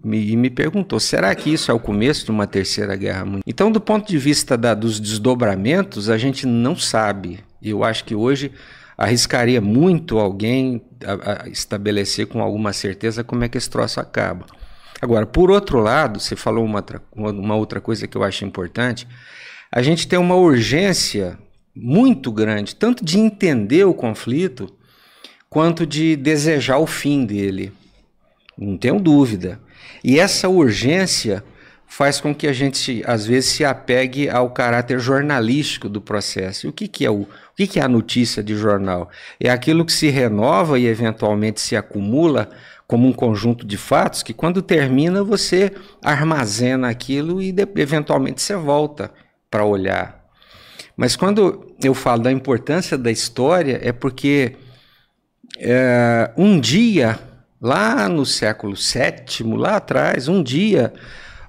e 0.04 0.37
me 0.37 0.50
perguntou: 0.50 1.00
será 1.00 1.35
que 1.35 1.50
isso 1.50 1.70
é 1.70 1.74
o 1.74 1.80
começo 1.80 2.24
de 2.24 2.30
uma 2.30 2.46
terceira 2.46 2.96
guerra 2.96 3.24
mundial? 3.24 3.42
Então, 3.46 3.70
do 3.70 3.80
ponto 3.80 4.09
de 4.09 4.18
vista 4.18 4.56
da, 4.56 4.74
dos 4.74 5.00
desdobramentos, 5.00 6.11
a 6.11 6.18
gente 6.18 6.46
não 6.46 6.76
sabe. 6.76 7.40
Eu 7.62 7.85
acho 7.85 8.04
que 8.04 8.14
hoje 8.14 8.52
arriscaria 9.00 9.62
muito 9.62 10.18
alguém 10.18 10.82
a, 11.02 11.44
a 11.44 11.48
estabelecer 11.48 12.26
com 12.26 12.42
alguma 12.42 12.70
certeza 12.74 13.24
como 13.24 13.42
é 13.42 13.48
que 13.48 13.56
esse 13.56 13.70
troço 13.70 13.98
acaba. 13.98 14.44
Agora, 15.00 15.24
por 15.24 15.50
outro 15.50 15.80
lado, 15.80 16.20
você 16.20 16.36
falou 16.36 16.62
uma, 16.62 16.84
uma 17.14 17.56
outra 17.56 17.80
coisa 17.80 18.06
que 18.06 18.14
eu 18.14 18.22
acho 18.22 18.44
importante: 18.44 19.08
a 19.72 19.80
gente 19.80 20.06
tem 20.06 20.18
uma 20.18 20.34
urgência 20.34 21.38
muito 21.74 22.30
grande, 22.30 22.76
tanto 22.76 23.02
de 23.02 23.18
entender 23.18 23.84
o 23.84 23.94
conflito, 23.94 24.70
quanto 25.48 25.86
de 25.86 26.14
desejar 26.14 26.76
o 26.76 26.86
fim 26.86 27.24
dele. 27.24 27.72
Não 28.58 28.76
tenho 28.76 29.00
dúvida. 29.00 29.58
E 30.04 30.20
essa 30.20 30.46
urgência 30.46 31.42
faz 31.86 32.20
com 32.20 32.34
que 32.34 32.46
a 32.46 32.52
gente, 32.52 33.02
às 33.06 33.24
vezes, 33.24 33.50
se 33.50 33.64
apegue 33.64 34.28
ao 34.28 34.50
caráter 34.50 35.00
jornalístico 35.00 35.88
do 35.88 36.00
processo. 36.00 36.66
E 36.66 36.70
o 36.70 36.72
que, 36.72 36.86
que 36.86 37.06
é 37.06 37.10
o, 37.10 37.26
o 37.64 37.68
que, 37.68 37.81
é 37.81 37.83
a 37.83 37.88
notícia 37.88 38.42
de 38.42 38.57
jornal? 38.57 39.11
É 39.38 39.51
aquilo 39.51 39.85
que 39.85 39.92
se 39.92 40.09
renova 40.09 40.79
e 40.79 40.87
eventualmente 40.87 41.61
se 41.61 41.77
acumula 41.77 42.49
como 42.87 43.07
um 43.07 43.12
conjunto 43.12 43.66
de 43.66 43.77
fatos 43.77 44.23
que, 44.23 44.35
quando 44.35 44.62
termina, 44.62 45.23
você 45.23 45.73
armazena 46.03 46.88
aquilo 46.88 47.40
e 47.40 47.55
eventualmente 47.77 48.42
você 48.42 48.57
volta 48.57 49.12
para 49.51 49.64
olhar. 49.64 50.25
Mas 50.96 51.16
quando 51.16 51.75
eu 51.83 51.94
falo 51.94 52.23
da 52.23 52.33
importância 52.33 52.99
da 52.99 53.11
história, 53.11 53.81
é 53.83 53.92
porque 53.92 54.57
é, 55.59 56.31
um 56.37 56.59
dia 56.59 57.18
Lá 57.61 58.09
no 58.09 58.25
século 58.25 58.75
VII, 58.75 59.55
lá 59.55 59.77
atrás, 59.77 60.29
um 60.29 60.42
dia, 60.42 60.94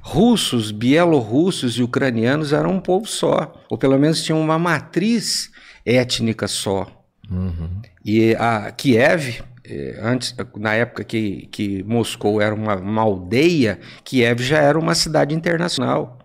russos, 0.02 0.70
bielorrussos 0.70 1.78
e 1.78 1.84
ucranianos 1.84 2.52
eram 2.52 2.72
um 2.72 2.80
povo 2.82 3.08
só, 3.08 3.54
ou 3.70 3.78
pelo 3.78 3.98
menos 3.98 4.22
tinham 4.22 4.42
uma 4.42 4.60
matriz 4.60 5.51
étnica 5.86 6.48
só. 6.48 6.88
Uhum. 7.30 7.82
E 8.04 8.36
a 8.36 8.72
Kiev, 8.72 9.42
eh, 9.64 10.00
antes, 10.02 10.36
na 10.58 10.74
época 10.74 11.04
que, 11.04 11.48
que 11.52 11.84
Moscou 11.84 12.42
era 12.42 12.54
uma, 12.54 12.76
uma 12.76 13.02
aldeia, 13.02 13.80
Kiev 14.04 14.42
já 14.42 14.60
era 14.60 14.78
uma 14.78 14.96
cidade 14.96 15.34
internacional. 15.34 16.20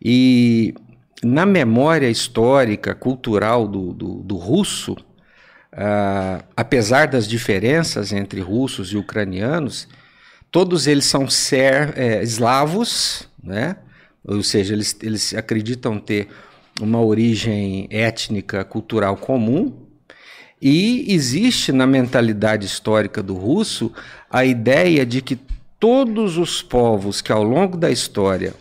E 0.00 0.74
na 1.22 1.46
memória 1.46 2.08
histórica, 2.08 2.94
cultural 2.94 3.68
do, 3.68 3.92
do, 3.92 4.14
do 4.22 4.36
russo, 4.36 4.96
Uh, 5.72 6.44
apesar 6.54 7.08
das 7.08 7.26
diferenças 7.26 8.12
entre 8.12 8.42
russos 8.42 8.92
e 8.92 8.98
ucranianos, 8.98 9.88
todos 10.50 10.86
eles 10.86 11.06
são 11.06 11.30
ser, 11.30 11.98
é, 11.98 12.22
eslavos, 12.22 13.26
né? 13.42 13.76
ou 14.22 14.42
seja, 14.42 14.74
eles, 14.74 14.94
eles 15.02 15.34
acreditam 15.34 15.98
ter 15.98 16.28
uma 16.80 17.00
origem 17.00 17.86
étnica, 17.90 18.64
cultural 18.64 19.16
comum, 19.16 19.72
e 20.60 21.12
existe 21.12 21.72
na 21.72 21.86
mentalidade 21.86 22.66
histórica 22.66 23.22
do 23.22 23.34
russo 23.34 23.92
a 24.30 24.44
ideia 24.44 25.04
de 25.04 25.20
que 25.20 25.38
todos 25.78 26.38
os 26.38 26.62
povos 26.62 27.20
que 27.20 27.32
ao 27.32 27.42
longo 27.42 27.76
da 27.76 27.90
história 27.90 28.54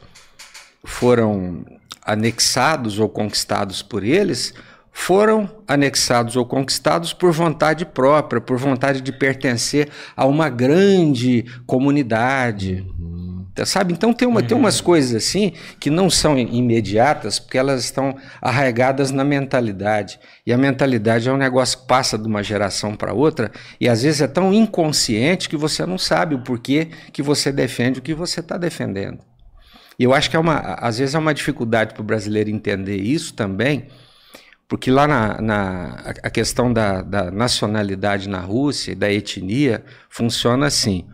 foram 0.84 1.64
anexados 2.04 2.98
ou 2.98 3.08
conquistados 3.08 3.84
por 3.84 4.04
eles 4.04 4.54
foram 4.92 5.50
anexados 5.68 6.36
ou 6.36 6.46
conquistados 6.46 7.14
por 7.14 7.32
vontade 7.32 7.86
própria, 7.86 8.42
por 8.42 8.58
vontade 8.58 9.02
de 9.02 9.12
pertencer 9.12 9.90
a 10.16 10.26
uma 10.26 10.50
grande 10.50 11.46
comunidade. 11.66 12.86
Uhum. 13.00 13.21
Sabe? 13.66 13.94
Então 13.94 14.14
tem, 14.14 14.28
uma, 14.28 14.42
tem 14.42 14.58
umas 14.58 14.82
coisas 14.82 15.16
assim 15.16 15.54
que 15.80 15.90
não 15.90 16.10
são 16.10 16.38
imediatas, 16.38 17.40
porque 17.40 17.58
elas 17.58 17.84
estão 17.84 18.16
arraigadas 18.42 19.12
na 19.12 19.24
mentalidade. 19.24 20.20
E 20.46 20.54
a 20.54 20.58
mentalidade 20.58 21.30
é 21.30 21.32
um 21.32 21.38
negócio 21.38 21.80
que 21.80 21.88
passa 21.88 22.18
de 22.18 22.28
uma 22.28 22.44
geração 22.44 22.96
para 22.96 23.14
outra, 23.14 23.52
e 23.80 23.88
às 23.88 24.04
vezes 24.04 24.22
é 24.22 24.28
tão 24.28 24.54
inconsciente 24.54 25.50
que 25.50 25.58
você 25.58 25.86
não 25.86 25.98
sabe 25.98 26.36
o 26.36 26.44
porquê 26.44 26.90
que 27.12 27.22
você 27.22 27.52
defende 27.52 28.00
o 28.00 28.02
que 28.02 28.14
você 28.14 28.40
está 28.40 28.58
defendendo. 28.58 29.20
E 29.98 30.04
eu 30.04 30.14
acho 30.14 30.30
que 30.30 30.36
é 30.36 30.40
uma, 30.40 30.58
às 30.58 30.98
vezes 30.98 31.14
é 31.14 31.20
uma 31.20 31.34
dificuldade 31.34 31.94
para 31.94 32.02
o 32.02 32.06
brasileiro 32.06 32.50
entender 32.50 32.98
isso 32.98 33.34
também, 33.34 33.88
porque 34.68 34.90
lá 34.90 35.06
na, 35.06 35.42
na 35.42 35.96
a 36.24 36.30
questão 36.30 36.72
da, 36.72 37.02
da 37.02 37.30
nacionalidade 37.30 38.30
na 38.30 38.40
Rússia, 38.40 38.96
da 38.96 39.12
etnia, 39.12 39.84
funciona 40.10 40.66
assim. 40.66 41.06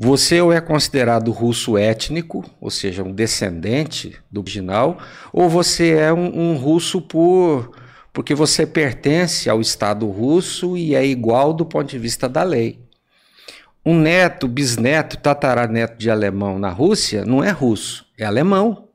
Você 0.00 0.40
ou 0.40 0.52
é 0.52 0.60
considerado 0.60 1.32
russo 1.32 1.76
étnico, 1.76 2.48
ou 2.60 2.70
seja, 2.70 3.02
um 3.02 3.12
descendente 3.12 4.16
do 4.30 4.40
original, 4.40 4.98
ou 5.32 5.48
você 5.48 5.90
é 5.90 6.12
um, 6.12 6.52
um, 6.52 6.56
russo 6.56 7.00
por 7.02 7.76
porque 8.12 8.34
você 8.34 8.64
pertence 8.64 9.50
ao 9.50 9.60
Estado 9.60 10.06
russo 10.08 10.76
e 10.76 10.94
é 10.94 11.04
igual 11.04 11.52
do 11.52 11.66
ponto 11.66 11.88
de 11.88 11.98
vista 11.98 12.28
da 12.28 12.42
lei. 12.44 12.80
Um 13.84 13.98
neto, 13.98 14.46
bisneto, 14.46 15.16
tataraneto 15.18 15.98
de 15.98 16.10
alemão 16.10 16.58
na 16.58 16.70
Rússia 16.70 17.24
não 17.24 17.42
é 17.42 17.50
russo, 17.50 18.06
é 18.16 18.24
alemão. 18.24 18.88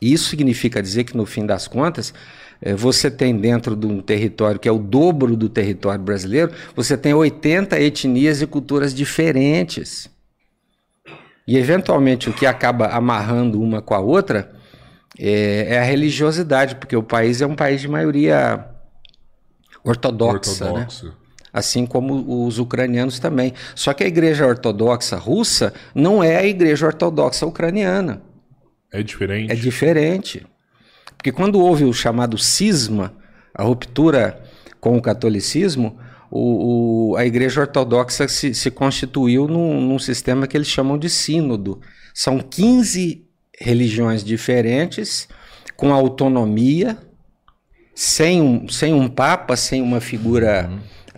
Isso 0.00 0.30
significa 0.30 0.80
dizer 0.80 1.04
que, 1.04 1.16
no 1.16 1.26
fim 1.26 1.44
das 1.44 1.66
contas, 1.66 2.14
você 2.76 3.10
tem 3.10 3.36
dentro 3.36 3.76
de 3.76 3.86
um 3.86 4.00
território 4.00 4.58
que 4.58 4.68
é 4.68 4.72
o 4.72 4.78
dobro 4.78 5.36
do 5.36 5.48
território 5.48 6.02
brasileiro, 6.02 6.52
você 6.74 6.96
tem 6.96 7.14
80 7.14 7.80
etnias 7.80 8.42
e 8.42 8.46
culturas 8.46 8.94
diferentes. 8.94 10.10
E, 11.46 11.56
eventualmente, 11.56 12.28
o 12.28 12.32
que 12.32 12.44
acaba 12.44 12.88
amarrando 12.88 13.62
uma 13.62 13.80
com 13.80 13.94
a 13.94 14.00
outra 14.00 14.52
é, 15.18 15.74
é 15.74 15.78
a 15.78 15.82
religiosidade, 15.82 16.76
porque 16.76 16.96
o 16.96 17.02
país 17.02 17.40
é 17.40 17.46
um 17.46 17.54
país 17.54 17.80
de 17.80 17.88
maioria 17.88 18.66
ortodoxa, 19.82 20.64
ortodoxa. 20.64 21.06
né? 21.06 21.12
assim 21.52 21.86
como 21.86 22.46
os 22.46 22.58
ucranianos 22.58 23.18
também. 23.18 23.54
Só 23.74 23.94
que 23.94 24.04
a 24.04 24.06
igreja 24.06 24.46
ortodoxa 24.46 25.16
russa 25.16 25.72
não 25.94 26.22
é 26.22 26.36
a 26.36 26.44
igreja 26.44 26.86
ortodoxa 26.86 27.46
ucraniana. 27.46 28.20
É 28.92 29.02
diferente. 29.02 29.52
É 29.52 29.54
diferente. 29.54 30.46
Porque 31.18 31.32
quando 31.32 31.58
houve 31.58 31.84
o 31.84 31.92
chamado 31.92 32.38
cisma, 32.38 33.12
a 33.52 33.64
ruptura 33.64 34.40
com 34.80 34.96
o 34.96 35.02
catolicismo, 35.02 35.98
o, 36.30 37.10
o, 37.10 37.16
a 37.16 37.26
Igreja 37.26 37.62
Ortodoxa 37.62 38.28
se, 38.28 38.54
se 38.54 38.70
constituiu 38.70 39.48
num, 39.48 39.80
num, 39.80 39.98
sistema 39.98 40.46
que 40.46 40.56
eles 40.56 40.68
chamam 40.68 40.96
de 40.96 41.10
sínodo. 41.10 41.80
São 42.14 42.38
15 42.38 43.26
religiões 43.58 44.22
diferentes, 44.22 45.26
com 45.76 45.92
autonomia, 45.92 46.96
sem 47.94 48.40
um, 48.40 48.68
sem 48.68 48.94
um 48.94 49.08
papa, 49.08 49.56
sem 49.56 49.82
uma 49.82 50.00
figura 50.00 50.70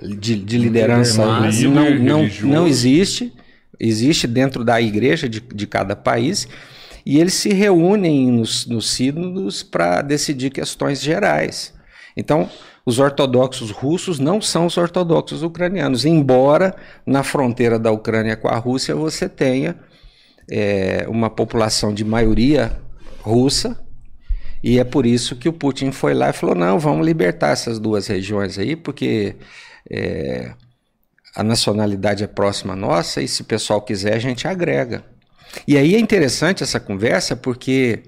de, 0.03 0.35
de 0.35 0.57
liderança. 0.57 1.23
não, 1.69 1.99
não, 1.99 2.29
não 2.43 2.67
existe. 2.67 3.35
Existe 3.79 4.27
dentro 4.27 4.65
da 4.65 4.81
igreja 4.81 5.29
de, 5.29 5.41
de 5.41 5.67
cada 5.67 5.95
país 5.95 6.49
e 7.11 7.19
eles 7.19 7.35
se 7.35 7.53
reúnem 7.53 8.31
nos, 8.31 8.67
nos 8.67 8.89
sínodos 8.89 9.65
para 9.65 10.01
decidir 10.01 10.49
questões 10.51 11.03
gerais. 11.03 11.75
Então, 12.17 12.49
os 12.87 13.01
ortodoxos 13.01 13.73
russos 13.73 14.21
não 14.21 14.41
são 14.41 14.67
os 14.67 14.77
ortodoxos 14.77 15.43
ucranianos, 15.43 16.05
embora 16.05 16.73
na 17.05 17.25
fronteira 17.25 17.81
da 17.81 17.91
Ucrânia 17.91 18.37
com 18.37 18.47
a 18.47 18.55
Rússia 18.55 18.95
você 18.95 19.29
tenha 19.29 19.77
é, 20.49 21.05
uma 21.09 21.29
população 21.29 21.93
de 21.93 22.05
maioria 22.05 22.81
russa, 23.23 23.77
e 24.63 24.79
é 24.79 24.85
por 24.85 25.05
isso 25.05 25.35
que 25.35 25.49
o 25.49 25.53
Putin 25.53 25.91
foi 25.91 26.15
lá 26.15 26.31
e 26.31 26.33
falou: 26.33 26.55
não, 26.55 26.79
vamos 26.79 27.05
libertar 27.05 27.51
essas 27.51 27.81
duas 27.81 28.07
regiões 28.07 28.57
aí, 28.57 28.77
porque 28.77 29.35
é, 29.91 30.53
a 31.35 31.43
nacionalidade 31.43 32.23
é 32.23 32.29
próxima 32.29 32.77
nossa, 32.77 33.21
e 33.21 33.27
se 33.27 33.43
o 33.43 33.47
pessoal 33.47 33.83
quiser, 33.83 34.15
a 34.15 34.21
gente 34.21 34.47
agrega. 34.47 35.05
E 35.67 35.77
aí 35.77 35.95
é 35.95 35.99
interessante 35.99 36.63
essa 36.63 36.81
conversa 36.81 37.37
porque 37.37 38.03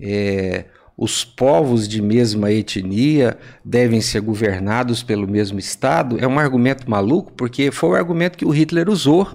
é, 0.00 0.66
os 0.96 1.24
povos 1.24 1.88
de 1.88 2.02
mesma 2.02 2.52
etnia 2.52 3.38
devem 3.64 4.00
ser 4.00 4.20
governados 4.20 5.02
pelo 5.02 5.26
mesmo 5.26 5.58
Estado 5.58 6.18
é 6.22 6.26
um 6.26 6.38
argumento 6.38 6.90
maluco, 6.90 7.32
porque 7.32 7.70
foi 7.70 7.90
o 7.90 7.94
argumento 7.94 8.36
que 8.36 8.44
o 8.44 8.50
Hitler 8.50 8.88
usou 8.88 9.26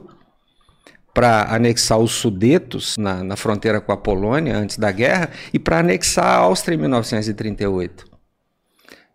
para 1.11 1.55
anexar 1.55 1.97
os 1.97 2.11
Sudetos 2.11 2.97
na, 2.97 3.23
na, 3.23 3.35
fronteira 3.37 3.79
com 3.79 3.91
a 3.91 3.97
Polônia 3.97 4.55
antes 4.55 4.77
da 4.77 4.91
guerra 4.91 5.29
e 5.53 5.57
para 5.57 5.79
anexar 5.79 6.25
a 6.25 6.35
Áustria 6.35 6.75
em 6.75 6.79
1938. 6.79 8.05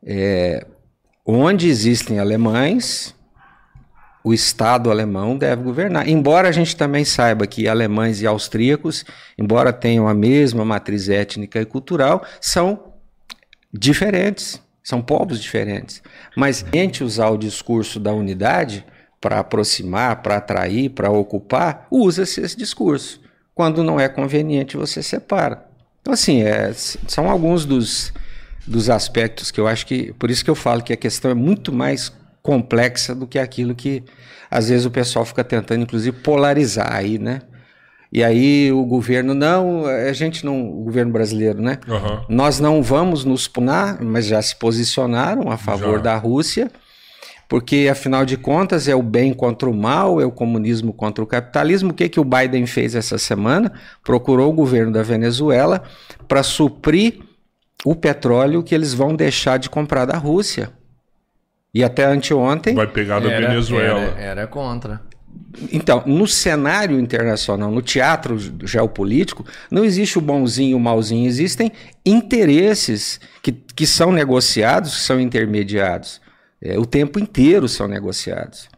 É, 0.02 0.66
onde 1.26 1.68
existem 1.68 2.18
alemães, 2.18 3.14
o 4.22 4.35
Estado 4.35 4.90
alemão 4.90 5.37
deve 5.37 5.62
governar. 5.62 6.09
Embora 6.09 6.48
a 6.48 6.52
gente 6.52 6.76
também 6.76 7.04
saiba 7.04 7.46
que 7.46 7.68
alemães 7.68 8.20
e 8.20 8.26
austríacos, 8.26 9.04
embora 9.38 9.72
tenham 9.72 10.06
a 10.06 10.14
mesma 10.14 10.64
matriz 10.64 11.09
étnica 11.09 11.61
e 11.61 11.64
cultural, 11.64 12.24
são 12.40 12.92
diferentes, 13.72 14.61
são 14.83 15.00
povos 15.00 15.40
diferentes. 15.40 16.02
Mas 16.37 16.64
a 16.70 16.76
gente 16.76 17.02
usar 17.02 17.30
o 17.30 17.38
discurso 17.38 17.98
da 17.98 18.12
unidade 18.12 18.85
para 19.20 19.40
aproximar, 19.40 20.22
para 20.22 20.37
atrair, 20.37 20.90
para 20.90 21.11
ocupar, 21.11 21.87
usa-se 21.90 22.40
esse 22.40 22.56
discurso. 22.56 23.20
Quando 23.54 23.85
não 23.85 24.00
é 24.00 24.09
conveniente, 24.09 24.76
você 24.76 25.02
separa. 25.02 25.66
Então, 26.00 26.14
assim, 26.14 26.42
é, 26.42 26.72
são 26.72 27.30
alguns 27.30 27.66
dos, 27.66 28.12
dos 28.66 28.88
aspectos 28.88 29.50
que 29.50 29.61
eu 29.61 29.68
acho 29.68 29.87
que. 29.87 30.12
Por 30.14 30.30
isso 30.30 30.42
que 30.42 30.50
eu 30.50 30.54
falo 30.54 30.83
que 30.83 30.92
a 30.92 30.96
questão 30.96 31.30
é 31.30 31.35
muito 31.35 31.72
mais 31.72 32.11
complexa 32.42 33.14
do 33.14 33.26
que 33.26 33.38
aquilo 33.38 33.74
que 33.74 34.03
às 34.50 34.68
vezes 34.68 34.85
o 34.85 34.90
pessoal 34.90 35.24
fica 35.24 35.44
tentando, 35.44 35.83
inclusive, 35.83 36.16
polarizar 36.18 36.92
aí, 36.92 37.18
né? 37.18 37.42
E 38.12 38.24
aí 38.24 38.72
o 38.72 38.85
governo, 38.85 39.35
não, 39.35 39.87
a 39.87 40.12
gente 40.12 40.44
não, 40.44 40.68
o 40.68 40.83
governo 40.83 41.12
brasileiro, 41.12 41.62
né? 41.62 41.79
Uhum. 41.87 42.24
Nós 42.29 42.59
não 42.59 42.83
vamos 42.83 43.24
nos 43.24 43.46
punar, 43.46 44.03
mas 44.03 44.26
já 44.26 44.42
se 44.42 44.57
posicionaram 44.57 45.48
a 45.50 45.57
favor 45.57 45.98
já. 45.98 46.03
da 46.03 46.16
Rússia, 46.16 46.68
porque 47.48 47.88
afinal 47.90 48.24
de 48.24 48.37
contas 48.37 48.88
é 48.88 48.96
o 48.96 49.03
bem 49.03 49.33
contra 49.33 49.70
o 49.70 49.74
mal, 49.74 50.20
é 50.20 50.24
o 50.24 50.33
comunismo 50.33 50.92
contra 50.92 51.22
o 51.22 51.26
capitalismo. 51.26 51.90
O 51.90 51.94
que, 51.94 52.09
que 52.09 52.18
o 52.18 52.24
Biden 52.24 52.66
fez 52.66 52.96
essa 52.96 53.16
semana? 53.16 53.72
Procurou 54.03 54.50
o 54.50 54.55
governo 54.55 54.92
da 54.92 55.05
Venezuela 55.05 55.85
para 56.26 56.42
suprir 56.42 57.20
o 57.85 57.94
petróleo 57.94 58.62
que 58.62 58.74
eles 58.74 58.92
vão 58.92 59.14
deixar 59.14 59.57
de 59.57 59.70
comprar 59.70 60.05
da 60.05 60.16
Rússia. 60.16 60.72
E 61.72 61.85
até 61.85 62.04
anteontem. 62.04 62.74
Vai 62.74 62.87
pegar 62.87 63.20
da 63.20 63.30
era, 63.30 63.48
Venezuela. 63.48 64.00
Era, 64.00 64.20
era, 64.20 64.46
contra. 64.46 65.00
Então, 65.72 66.02
no 66.06 66.26
cenário 66.26 66.98
internacional, 66.98 67.70
no 67.70 67.83
teatro 67.83 68.37
geopolítico, 68.66 69.44
não 69.70 69.85
existe 69.85 70.18
o 70.18 70.20
bonzinho 70.20 70.72
e 70.72 70.74
o 70.74 70.80
malzinho, 70.80 71.28
existem 71.28 71.72
interesses 72.04 73.20
que, 73.42 73.52
que 73.52 73.87
são 73.87 74.12
negociados, 74.12 74.94
que 74.94 75.00
são 75.00 75.20
intermediados. 75.20 76.20
É, 76.62 76.78
o 76.78 76.85
tempo 76.85 77.18
inteiro 77.18 77.68
são 77.68 77.88
negociados. 77.88 78.68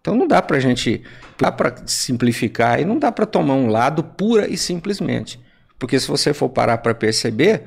Então 0.00 0.16
não 0.16 0.26
dá 0.26 0.40
para 0.40 0.56
a 0.56 0.60
gente. 0.60 1.02
Dá 1.38 1.52
para 1.52 1.74
simplificar 1.86 2.80
e 2.80 2.84
não 2.84 2.98
dá 2.98 3.12
para 3.12 3.24
tomar 3.24 3.54
um 3.54 3.68
lado 3.68 4.02
pura 4.02 4.48
e 4.48 4.56
simplesmente. 4.56 5.40
Porque 5.78 5.98
se 5.98 6.08
você 6.08 6.34
for 6.34 6.50
parar 6.50 6.78
para 6.78 6.94
perceber, 6.94 7.64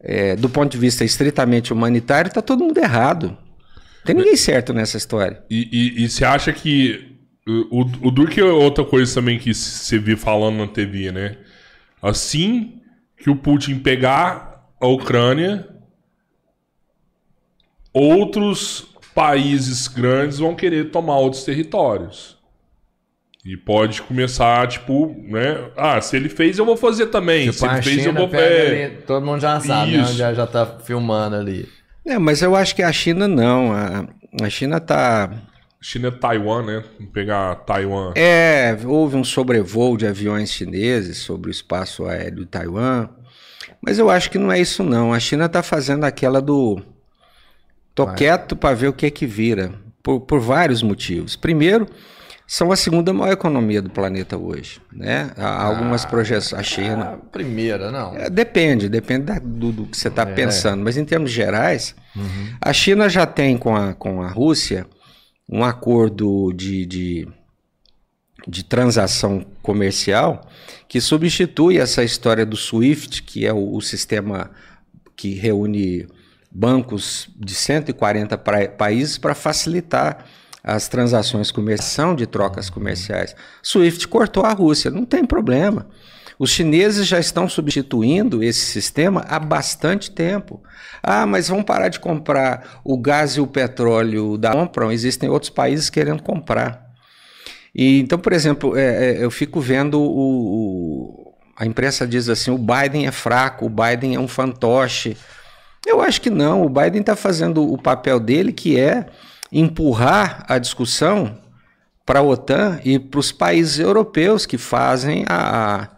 é, 0.00 0.34
do 0.34 0.48
ponto 0.48 0.72
de 0.72 0.78
vista 0.78 1.04
estritamente 1.04 1.72
humanitário, 1.72 2.28
está 2.28 2.42
todo 2.42 2.64
mundo 2.64 2.78
errado. 2.78 3.36
Tem 4.04 4.14
ninguém 4.14 4.36
certo 4.36 4.72
nessa 4.72 4.96
história. 4.96 5.42
E 5.50 6.08
você 6.08 6.24
acha 6.24 6.52
que. 6.52 7.08
O, 7.46 7.80
o 7.80 8.10
Durk 8.10 8.38
é 8.38 8.44
outra 8.44 8.84
coisa 8.84 9.12
também 9.14 9.38
que 9.38 9.52
você 9.52 9.98
viu 9.98 10.16
falando 10.16 10.58
na 10.58 10.66
TV, 10.68 11.10
né? 11.10 11.38
Assim 12.00 12.80
que 13.16 13.28
o 13.28 13.36
Putin 13.36 13.78
pegar 13.78 14.64
a 14.80 14.86
Ucrânia, 14.86 15.68
outros 17.92 18.86
países 19.14 19.88
grandes 19.88 20.38
vão 20.38 20.54
querer 20.54 20.90
tomar 20.90 21.18
outros 21.18 21.44
territórios. 21.44 22.38
E 23.44 23.56
pode 23.56 24.02
começar, 24.02 24.66
tipo, 24.68 25.16
né? 25.26 25.70
Ah, 25.76 26.00
se 26.00 26.14
ele 26.14 26.28
fez, 26.28 26.58
eu 26.58 26.64
vou 26.64 26.76
fazer 26.76 27.06
também. 27.06 27.50
Tipo, 27.50 27.58
se 27.58 27.66
ele 27.66 27.82
fez, 27.82 28.02
China 28.02 28.08
eu 28.08 28.14
vou 28.14 28.28
ver. 28.28 29.02
Todo 29.06 29.24
mundo 29.24 29.40
já 29.40 29.58
sabe, 29.60 29.96
né? 29.96 30.04
já, 30.04 30.34
já 30.34 30.46
tá 30.46 30.66
filmando 30.66 31.36
ali. 31.36 31.66
É, 32.04 32.18
mas 32.18 32.42
eu 32.42 32.56
acho 32.56 32.74
que 32.74 32.82
a 32.82 32.92
China 32.92 33.28
não. 33.28 33.72
A, 33.72 34.06
a 34.42 34.50
China 34.50 34.78
está. 34.78 35.30
China 35.80 36.08
é 36.08 36.10
Taiwan, 36.10 36.62
né? 36.64 36.84
Vamos 36.98 37.12
pegar 37.12 37.54
Taiwan. 37.56 38.12
É, 38.14 38.76
houve 38.84 39.16
um 39.16 39.24
sobrevoo 39.24 39.96
de 39.96 40.06
aviões 40.06 40.52
chineses 40.52 41.18
sobre 41.18 41.50
o 41.50 41.52
espaço 41.52 42.04
aéreo 42.04 42.40
de 42.40 42.46
Taiwan. 42.46 43.08
Mas 43.80 43.98
eu 43.98 44.10
acho 44.10 44.30
que 44.30 44.38
não 44.38 44.52
é 44.52 44.60
isso, 44.60 44.82
não. 44.82 45.12
A 45.12 45.18
China 45.18 45.46
está 45.46 45.62
fazendo 45.62 46.04
aquela 46.04 46.40
do. 46.40 46.82
Tô 47.94 48.06
Vai. 48.06 48.14
quieto 48.16 48.54
para 48.54 48.74
ver 48.74 48.88
o 48.88 48.92
que 48.92 49.06
é 49.06 49.10
que 49.10 49.26
vira. 49.26 49.72
Por, 50.02 50.20
por 50.20 50.40
vários 50.40 50.82
motivos. 50.82 51.36
Primeiro, 51.36 51.86
são 52.52 52.72
a 52.72 52.76
segunda 52.76 53.12
maior 53.12 53.32
economia 53.32 53.80
do 53.80 53.88
planeta 53.90 54.36
hoje. 54.36 54.80
Né? 54.92 55.30
Há 55.36 55.62
algumas 55.66 56.04
projeções. 56.04 56.60
A 56.60 56.64
China. 56.64 57.04
A 57.12 57.16
primeira, 57.16 57.92
não. 57.92 58.16
É, 58.16 58.28
depende, 58.28 58.88
depende 58.88 59.26
da- 59.26 59.38
do, 59.38 59.70
do 59.70 59.86
que 59.86 59.96
você 59.96 60.08
está 60.08 60.22
É. 60.22 60.34
pensando. 60.34 60.82
Mas 60.82 60.96
em 60.96 61.04
termos 61.04 61.30
gerais, 61.30 61.94
a 62.60 62.72
China 62.72 63.08
já 63.08 63.24
tem 63.24 63.56
com 63.56 63.76
a, 63.76 63.94
com 63.94 64.20
a 64.20 64.28
Rússia 64.28 64.84
um 65.48 65.62
acordo 65.62 66.52
de, 66.52 66.84
de, 66.86 67.28
de 68.48 68.64
transação 68.64 69.46
comercial 69.62 70.40
que 70.88 71.00
substitui 71.00 71.78
essa 71.78 72.02
história 72.02 72.44
do 72.44 72.56
SWIFT, 72.56 73.22
que 73.22 73.46
é 73.46 73.52
o, 73.52 73.76
o 73.76 73.80
sistema 73.80 74.50
que 75.14 75.34
reúne 75.34 76.08
bancos 76.50 77.28
de 77.38 77.54
140 77.54 78.36
pra- 78.38 78.66
países 78.68 79.16
para 79.18 79.36
facilitar 79.36 80.24
as 80.62 80.88
transações 80.88 81.50
comerciais, 81.50 82.16
de 82.16 82.26
trocas 82.26 82.68
comerciais. 82.70 83.34
SWIFT 83.62 84.06
cortou 84.08 84.44
a 84.44 84.52
Rússia, 84.52 84.90
não 84.90 85.04
tem 85.04 85.24
problema. 85.24 85.86
Os 86.38 86.50
chineses 86.50 87.06
já 87.06 87.20
estão 87.20 87.46
substituindo 87.48 88.42
esse 88.42 88.64
sistema 88.64 89.24
há 89.28 89.38
bastante 89.38 90.10
tempo. 90.10 90.62
Ah, 91.02 91.26
mas 91.26 91.48
vão 91.48 91.62
parar 91.62 91.88
de 91.88 92.00
comprar 92.00 92.80
o 92.82 92.96
gás 92.96 93.32
e 93.32 93.40
o 93.40 93.46
petróleo 93.46 94.38
da 94.38 94.52
compram. 94.52 94.90
Existem 94.90 95.28
outros 95.28 95.50
países 95.50 95.90
querendo 95.90 96.22
comprar. 96.22 96.88
E, 97.74 98.00
então, 98.00 98.18
por 98.18 98.32
exemplo, 98.32 98.76
é, 98.76 99.12
é, 99.18 99.24
eu 99.24 99.30
fico 99.30 99.60
vendo 99.60 100.00
o, 100.00 100.06
o- 100.06 101.34
a 101.56 101.66
imprensa 101.66 102.06
diz 102.06 102.28
assim: 102.28 102.50
o 102.50 102.58
Biden 102.58 103.06
é 103.06 103.12
fraco, 103.12 103.66
o 103.66 103.68
Biden 103.70 104.14
é 104.14 104.18
um 104.18 104.26
fantoche. 104.28 105.16
Eu 105.86 106.00
acho 106.00 106.20
que 106.20 106.30
não. 106.30 106.62
O 106.64 106.68
Biden 106.70 107.00
está 107.02 107.14
fazendo 107.14 107.62
o 107.70 107.76
papel 107.76 108.18
dele, 108.18 108.52
que 108.52 108.78
é 108.80 109.06
empurrar 109.52 110.44
a 110.48 110.58
discussão 110.58 111.38
para 112.04 112.20
a 112.20 112.22
OTAN 112.22 112.80
e 112.84 112.98
para 112.98 113.20
os 113.20 113.32
países 113.32 113.78
europeus 113.78 114.46
que 114.46 114.58
fazem 114.58 115.24
a, 115.28 115.82
a, 115.82 115.88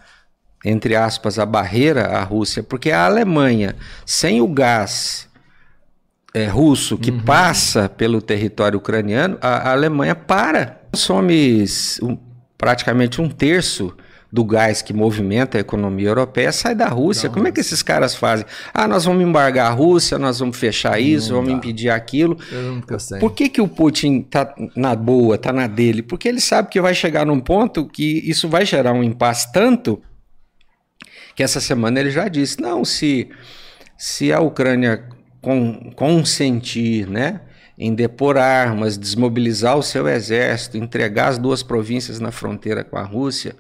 entre 0.65 0.95
aspas, 0.95 1.39
a 1.39 1.47
barreira 1.47 2.07
à 2.07 2.23
Rússia, 2.23 2.63
porque 2.63 2.91
a 2.91 3.05
Alemanha, 3.07 3.77
sem 4.05 4.41
o 4.41 4.49
gás 4.49 5.29
é, 6.35 6.47
russo 6.47 6.97
que 6.97 7.13
passa 7.13 7.89
pelo 7.89 8.21
território 8.23 8.79
ucraniano, 8.79 9.39
a, 9.41 9.69
a 9.69 9.73
Alemanha 9.73 10.15
para. 10.15 10.81
Consome 10.91 11.65
um- 12.03 12.19
praticamente 12.57 13.21
um 13.21 13.29
terço 13.29 13.95
do 14.33 14.45
gás 14.45 14.81
que 14.81 14.95
movimenta 14.95 15.59
a 15.59 15.61
economia 15.61 16.09
europeia 16.09 16.51
sai 16.53 16.75
da 16.75 16.89
Rússia. 16.89 17.29
Como 17.29 17.47
é 17.47 17.53
que 17.53 17.61
esses 17.61 17.83
caras 17.83 18.15
fazem? 18.15 18.47
Ah, 18.73 18.89
nós 18.89 19.05
vamos 19.05 19.23
embargar 19.23 19.71
a 19.71 19.75
Rússia, 19.75 20.19
nós 20.19 20.39
vamos 20.39 20.57
fechar 20.57 20.99
isso, 20.99 21.35
vamos 21.35 21.53
impedir 21.53 21.91
aquilo. 21.91 22.39
Por 23.21 23.33
que, 23.35 23.51
que 23.51 23.61
o 23.61 23.69
Putin 23.69 24.23
tá 24.23 24.55
na 24.75 24.97
boa, 24.97 25.37
tá 25.37 25.53
na 25.53 25.67
dele? 25.67 26.03
Porque 26.03 26.27
ele 26.27 26.41
sabe 26.41 26.71
que 26.71 26.81
vai 26.81 26.95
chegar 26.95 27.27
num 27.27 27.39
ponto 27.39 27.85
que 27.85 28.23
isso 28.25 28.49
vai 28.49 28.65
gerar 28.65 28.95
um 28.95 29.05
impasse 29.05 29.53
tanto 29.53 30.01
que 31.35 31.43
essa 31.43 31.61
semana 31.61 32.01
ele 32.01 32.11
já 32.11 32.29
disse, 32.29 32.61
não, 32.61 32.85
se, 32.85 33.29
se 33.99 34.33
a 34.33 34.41
Ucrânia 34.41 35.05
con, 35.43 35.91
consentir, 35.95 37.07
né, 37.07 37.41
em 37.79 37.95
depor 37.95 38.39
armas, 38.39 38.97
desmobilizar 38.97 39.77
o 39.77 39.83
seu 39.83 40.09
exército, 40.09 40.77
entregar 40.77 41.29
as 41.29 41.39
duas 41.39 41.63
províncias 41.63 42.19
na 42.19 42.31
fronteira 42.31 42.85
com 42.85 42.97
a 42.97 43.03
Rússia, 43.03 43.57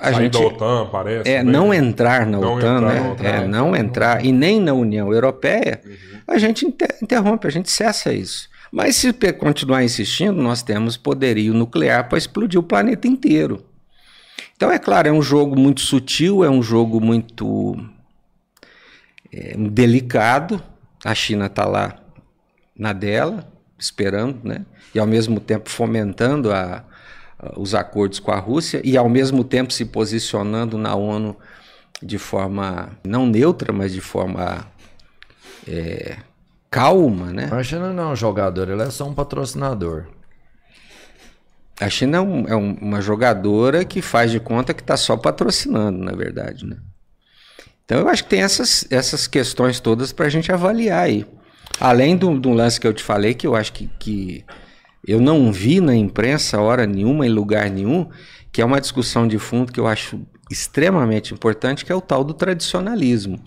a 0.00 0.12
Sair 0.12 0.24
gente 0.24 0.32
da 0.32 0.40
OTAN, 0.40 0.86
parece. 0.90 1.28
é 1.30 1.42
né? 1.42 1.50
não 1.52 1.72
entrar 1.74 2.26
na 2.26 2.38
Não 2.38 2.54
OTAN, 2.56 2.76
entrar 2.76 2.80
né? 2.94 3.00
na 3.00 3.12
OTAN. 3.12 3.24
É, 3.24 3.46
não 3.46 3.76
entrar 3.76 4.24
e 4.24 4.32
nem 4.32 4.60
na 4.60 4.72
União 4.72 5.12
Europeia, 5.12 5.80
a 6.26 6.38
gente 6.38 6.66
inter- 6.66 6.96
interrompe, 7.02 7.46
a 7.46 7.50
gente 7.50 7.70
cessa 7.70 8.12
isso. 8.12 8.48
Mas 8.70 8.96
se 8.96 9.12
continuar 9.32 9.82
insistindo, 9.82 10.40
nós 10.42 10.62
temos 10.62 10.96
poderio 10.96 11.54
nuclear 11.54 12.08
para 12.08 12.18
explodir 12.18 12.60
o 12.60 12.62
planeta 12.62 13.08
inteiro. 13.08 13.64
Então, 14.56 14.70
é 14.70 14.78
claro, 14.78 15.08
é 15.08 15.12
um 15.12 15.22
jogo 15.22 15.58
muito 15.58 15.80
sutil, 15.80 16.44
é 16.44 16.50
um 16.50 16.62
jogo 16.62 17.00
muito 17.00 17.76
é, 19.32 19.54
delicado. 19.56 20.62
A 21.04 21.14
China 21.14 21.46
está 21.46 21.64
lá 21.64 21.96
na 22.76 22.92
dela, 22.92 23.50
esperando, 23.78 24.40
né? 24.44 24.64
E 24.94 24.98
ao 24.98 25.06
mesmo 25.06 25.38
tempo 25.40 25.70
fomentando 25.70 26.52
a- 26.52 26.84
os 27.56 27.74
acordos 27.74 28.18
com 28.18 28.30
a 28.32 28.38
Rússia 28.38 28.80
e 28.84 28.96
ao 28.96 29.08
mesmo 29.08 29.44
tempo 29.44 29.72
se 29.72 29.84
posicionando 29.84 30.76
na 30.76 30.94
ONU 30.94 31.36
de 32.02 32.18
forma 32.18 32.90
não 33.04 33.26
neutra, 33.26 33.72
mas 33.72 33.92
de 33.92 34.00
forma 34.00 34.66
é, 35.66 36.16
calma, 36.70 37.32
né? 37.32 37.48
A 37.52 37.62
China 37.62 37.92
não 37.92 38.10
é 38.10 38.12
um 38.12 38.16
jogador, 38.16 38.68
ele 38.68 38.82
é 38.82 38.90
só 38.90 39.06
um 39.06 39.14
patrocinador. 39.14 40.06
A 41.80 41.88
China 41.88 42.18
é, 42.18 42.20
um- 42.20 42.48
é 42.48 42.56
um- 42.56 42.74
uma 42.80 43.00
jogadora 43.00 43.84
que 43.84 44.02
faz 44.02 44.30
de 44.30 44.40
conta 44.40 44.74
que 44.74 44.80
está 44.82 44.96
só 44.96 45.16
patrocinando, 45.16 45.98
na 45.98 46.12
verdade, 46.12 46.66
né? 46.66 46.76
Então 47.84 48.00
eu 48.00 48.08
acho 48.08 48.24
que 48.24 48.30
tem 48.30 48.42
essas, 48.42 48.84
essas 48.90 49.26
questões 49.26 49.78
todas 49.80 50.12
para 50.12 50.26
a 50.26 50.28
gente 50.28 50.50
avaliar 50.52 51.04
aí. 51.04 51.24
Além 51.80 52.16
do, 52.16 52.38
do 52.38 52.50
lance 52.50 52.80
que 52.80 52.86
eu 52.86 52.92
te 52.92 53.02
falei, 53.02 53.32
que 53.34 53.46
eu 53.46 53.54
acho 53.54 53.72
que, 53.72 53.88
que 53.98 54.44
eu 55.08 55.20
não 55.20 55.50
vi 55.52 55.80
na 55.80 55.94
imprensa 55.94 56.60
hora 56.60 56.86
nenhuma, 56.86 57.26
em 57.26 57.30
lugar 57.30 57.70
nenhum, 57.70 58.08
que 58.52 58.60
é 58.60 58.64
uma 58.64 58.80
discussão 58.80 59.26
de 59.26 59.38
fundo 59.38 59.72
que 59.72 59.80
eu 59.80 59.86
acho 59.86 60.20
extremamente 60.50 61.32
importante, 61.34 61.84
que 61.84 61.92
é 61.92 61.94
o 61.94 62.00
tal 62.00 62.22
do 62.24 62.34
tradicionalismo. 62.34 63.38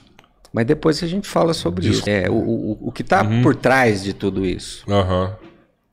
Mas 0.54 0.66
depois 0.66 1.02
a 1.02 1.08
gente 1.08 1.28
fala 1.28 1.54
sobre 1.54 1.88
isso. 1.88 2.04
É, 2.10 2.30
o, 2.30 2.34
o, 2.34 2.88
o 2.88 2.92
que 2.92 3.02
está 3.02 3.24
por 3.42 3.56
trás 3.56 4.04
de 4.04 4.14
tudo 4.14 4.46
isso. 4.46 4.84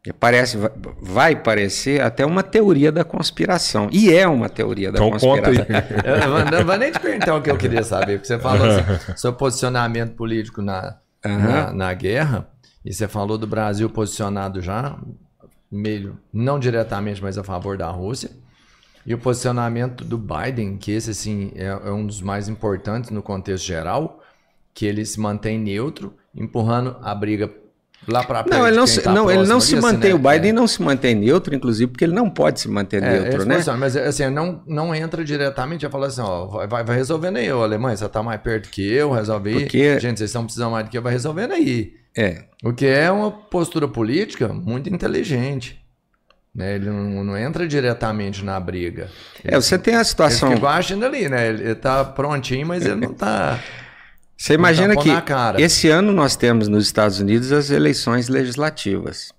É, 0.07 0.13
Parece, 0.13 0.57
vai- 1.01 1.37
parecer 1.37 2.01
até 2.01 2.25
uma 2.25 2.43
teoria 2.43 2.91
da 2.91 3.05
conspiração. 3.05 3.89
E 3.93 4.13
é 4.13 4.27
uma 4.27 4.49
teoria 4.49 4.91
da 4.91 4.99
Então 4.99 5.19
conta 5.19 5.51
aí. 5.51 5.57
conspiração. 5.57 5.97
Eu 6.05 6.51
não- 6.59 6.65
vou 6.65 6.77
nem 6.79 6.91
te 6.93 6.99
perguntar 7.01 7.35
o 7.37 7.43
que 7.43 7.51
eu 7.51 7.57
queria 7.57 7.83
saber, 7.83 8.19
porque 8.19 8.27
você 8.27 8.39
falou 8.39 8.67
assim, 8.67 8.83
seu 9.17 9.33
posicionamento 9.33 10.15
político 10.15 10.63
na, 10.63 10.97
na, 11.25 11.73
na 11.73 11.95
guerra, 11.95 12.49
e 12.85 12.93
você 12.93 13.07
falou 13.07 13.37
do 13.37 13.47
Brasil 13.47 13.91
posicionado 13.91 14.61
já, 14.63 14.97
meio, 15.71 16.19
não 16.33 16.59
diretamente, 16.59 17.23
mas 17.23 17.39
a 17.39 17.45
favor 17.45 17.77
da 17.77 17.91
Rússia. 17.91 18.31
E 19.05 19.15
o 19.15 19.19
posicionamento 19.19 20.05
do 20.05 20.19
Biden, 20.19 20.77
que 20.77 20.93
esse 20.93 21.11
assim 21.11 21.53
é, 21.55 21.67
é 21.67 21.91
um 21.91 22.07
dos 22.07 22.21
mais 22.21 22.49
importantes 22.49 23.11
no 23.11 23.23
contexto 23.23 23.65
geral, 23.65 24.23
que 24.75 24.87
ele 24.87 25.05
se 25.05 25.19
mantém 25.19 25.59
neutro, 25.59 26.15
empurrando 26.35 26.97
a 27.03 27.15
briga 27.15 27.53
lá 28.13 28.23
para. 28.25 28.45
Não, 28.49 28.67
ele 28.67 28.77
não, 28.77 28.87
se, 28.87 29.01
tá 29.03 29.13
não, 29.13 29.31
ele 29.31 29.47
não 29.47 29.61
se 29.61 29.75
assim, 29.75 29.83
mantém, 29.83 30.11
né? 30.11 30.15
o 30.15 30.19
Biden 30.19 30.51
É. 30.51 30.53
não 30.53 30.67
se 30.67 30.83
mantém 30.83 31.15
neutro, 31.15 31.55
inclusive, 31.55 31.91
porque 31.91 32.05
ele 32.05 32.15
não 32.15 32.29
pode 32.31 32.61
se 32.61 32.69
manter 32.69 33.03
É, 33.03 33.11
neutro, 33.21 33.43
ele 33.43 33.45
né? 33.49 33.63
mas 33.79 33.97
assim, 33.97 34.29
não, 34.31 34.63
não 34.67 34.95
entra 34.95 35.25
diretamente, 35.25 35.83
já 35.83 35.91
fala 35.91 36.07
assim, 36.09 36.21
ó, 36.21 36.67
vai, 36.67 36.85
vai 36.85 36.97
resolvendo 36.97 37.37
aí, 37.37 37.53
ô 37.53 37.63
Alemanha, 37.63 37.97
você 37.97 38.09
tá 38.09 38.23
mais 38.23 38.41
perto 38.41 38.69
que 38.71 38.83
eu, 38.93 39.11
resolve 39.11 39.51
aí. 39.51 39.61
Porque- 39.61 40.01
Gente, 40.01 40.19
vocês 40.19 40.31
estão 40.31 40.45
precisando 40.45 40.73
mais 40.73 40.85
do 40.85 40.91
que 40.91 40.99
eu, 40.99 41.03
vai 41.03 41.13
resolvendo 41.13 41.53
aí. 41.53 41.93
É. 42.17 42.45
O 42.65 42.73
que 42.73 42.87
é 42.87 43.11
uma 43.11 43.31
postura 43.31 43.87
política 43.87 44.49
muito 44.49 44.89
inteligente. 44.93 45.79
Né? 46.55 46.75
Ele 46.75 46.87
não, 46.91 47.23
não 47.23 47.37
entra 47.39 47.69
diretamente 47.69 48.45
na 48.45 48.59
briga. 48.59 49.09
É, 49.45 49.55
você 49.55 49.79
tem 49.79 49.95
a 49.95 49.99
Ele 49.99 50.05
situação. 50.05 50.49
fica 50.49 50.59
igual 50.59 50.73
a 50.73 50.83
China 50.83 51.07
ali, 51.07 51.29
né? 51.29 51.49
Ele, 51.49 51.63
ele 51.63 51.75
tá 51.77 52.05
prontinho, 52.05 52.67
mas 52.67 52.85
ele 52.85 52.97
não 52.97 53.13
tá. 53.15 53.61
Você 54.39 54.55
imagina 54.55 54.95
que 55.03 55.11
esse 55.61 55.89
ano 55.89 56.13
nós 56.13 56.37
temos 56.37 56.69
nos 56.69 56.85
Estados 56.85 57.19
Unidos 57.19 57.51
as 57.51 57.71
eleições 57.71 58.29
legislativas. 58.29 59.33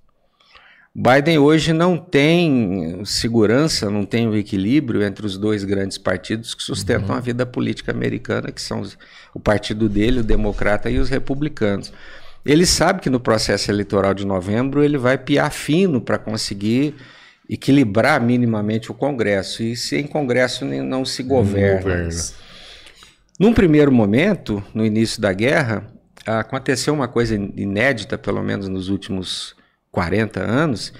Biden 0.93 1.37
hoje 1.37 1.71
não 1.71 1.97
tem 1.97 3.01
segurança, 3.05 3.89
não 3.89 4.03
tem 4.05 4.27
o 4.27 4.35
equilíbrio 4.35 5.01
entre 5.01 5.25
os 5.25 5.37
dois 5.37 5.63
grandes 5.63 5.97
partidos 5.97 6.53
que 6.53 6.61
sustentam 6.63 7.15
a 7.15 7.19
vida 7.21 7.45
política 7.45 7.91
americana, 7.93 8.51
que 8.51 8.61
são 8.61 8.81
os- 8.81 8.97
o 9.33 9.39
partido 9.39 9.87
dele, 9.87 10.19
o 10.19 10.23
democrata, 10.23 10.89
e 10.89 10.99
os 10.99 11.07
republicanos. 11.07 11.93
Ele 12.45 12.65
sabe 12.65 12.99
que 13.01 13.09
no 13.09 13.19
processo 13.19 13.71
eleitoral 13.71 14.13
de 14.13 14.25
novembro 14.25 14.83
ele 14.83 14.97
vai 14.97 15.17
piar 15.17 15.51
fino 15.51 16.01
para 16.01 16.17
conseguir 16.17 16.95
equilibrar 17.49 18.19
minimamente 18.21 18.91
o 18.91 18.93
Congresso. 18.93 19.63
E 19.63 19.77
sem 19.77 20.05
Congresso 20.05 20.65
nem- 20.65 20.81
não 20.81 21.05
se 21.05 21.23
governa. 21.23 21.81
governa. 21.81 22.09
Num 23.39 23.53
primeiro 23.53 23.89
momento, 23.89 24.61
no 24.73 24.85
início 24.85 25.21
da 25.21 25.31
guerra, 25.31 25.87
aconteceu 26.25 26.93
uma 26.93 27.07
coisa 27.07 27.35
inédita, 27.35 28.17
pelo 28.17 28.43
menos 28.43 28.67
nos 28.67 28.89
últimos 28.89 29.55
40 29.91 30.41
anos, 30.41 30.91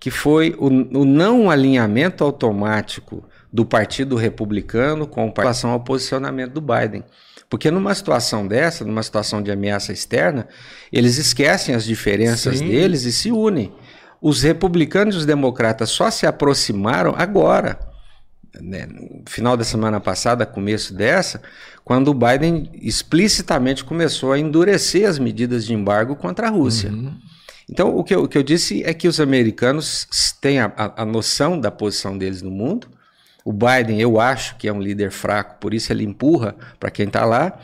que 0.00 0.10
foi 0.10 0.56
o, 0.58 0.66
o 0.66 1.04
não 1.04 1.48
alinhamento 1.48 2.24
automático 2.24 3.24
do 3.52 3.64
Partido 3.64 4.16
Republicano 4.16 5.06
com 5.06 5.32
relação 5.34 5.70
ao 5.70 5.80
posicionamento 5.84 6.52
do 6.52 6.60
Biden. 6.60 7.04
Porque 7.48 7.70
numa 7.70 7.94
situação 7.94 8.44
dessa, 8.44 8.84
numa 8.84 9.02
situação 9.04 9.40
de 9.40 9.52
ameaça 9.52 9.92
externa, 9.92 10.48
eles 10.92 11.16
esquecem 11.16 11.76
as 11.76 11.84
diferenças 11.84 12.58
Sim. 12.58 12.66
deles 12.66 13.04
e 13.04 13.12
se 13.12 13.30
unem. 13.30 13.72
Os 14.20 14.42
republicanos 14.42 15.14
e 15.14 15.18
os 15.18 15.26
democratas 15.26 15.90
só 15.90 16.10
se 16.10 16.26
aproximaram 16.26 17.14
agora 17.16 17.93
né, 18.60 18.86
no 18.86 19.22
final 19.26 19.56
da 19.56 19.64
semana 19.64 20.00
passada, 20.00 20.46
começo 20.46 20.94
dessa, 20.94 21.42
quando 21.84 22.08
o 22.08 22.14
Biden 22.14 22.70
explicitamente 22.74 23.84
começou 23.84 24.32
a 24.32 24.38
endurecer 24.38 25.08
as 25.08 25.18
medidas 25.18 25.64
de 25.66 25.74
embargo 25.74 26.16
contra 26.16 26.48
a 26.48 26.50
Rússia. 26.50 26.90
Então, 27.68 27.96
o 27.96 28.04
que, 28.04 28.14
eu, 28.14 28.24
o 28.24 28.28
que 28.28 28.36
eu 28.36 28.42
disse 28.42 28.82
é 28.84 28.92
que 28.92 29.08
os 29.08 29.20
americanos 29.20 30.06
têm 30.40 30.60
a, 30.60 30.72
a, 30.76 31.02
a 31.02 31.04
noção 31.04 31.58
da 31.58 31.70
posição 31.70 32.16
deles 32.16 32.42
no 32.42 32.50
mundo. 32.50 32.88
O 33.44 33.52
Biden, 33.52 34.00
eu 34.00 34.18
acho 34.18 34.56
que 34.56 34.66
é 34.66 34.72
um 34.72 34.80
líder 34.80 35.10
fraco, 35.10 35.56
por 35.60 35.74
isso 35.74 35.92
ele 35.92 36.02
empurra 36.02 36.54
para 36.80 36.90
quem 36.90 37.06
está 37.06 37.26
lá, 37.26 37.58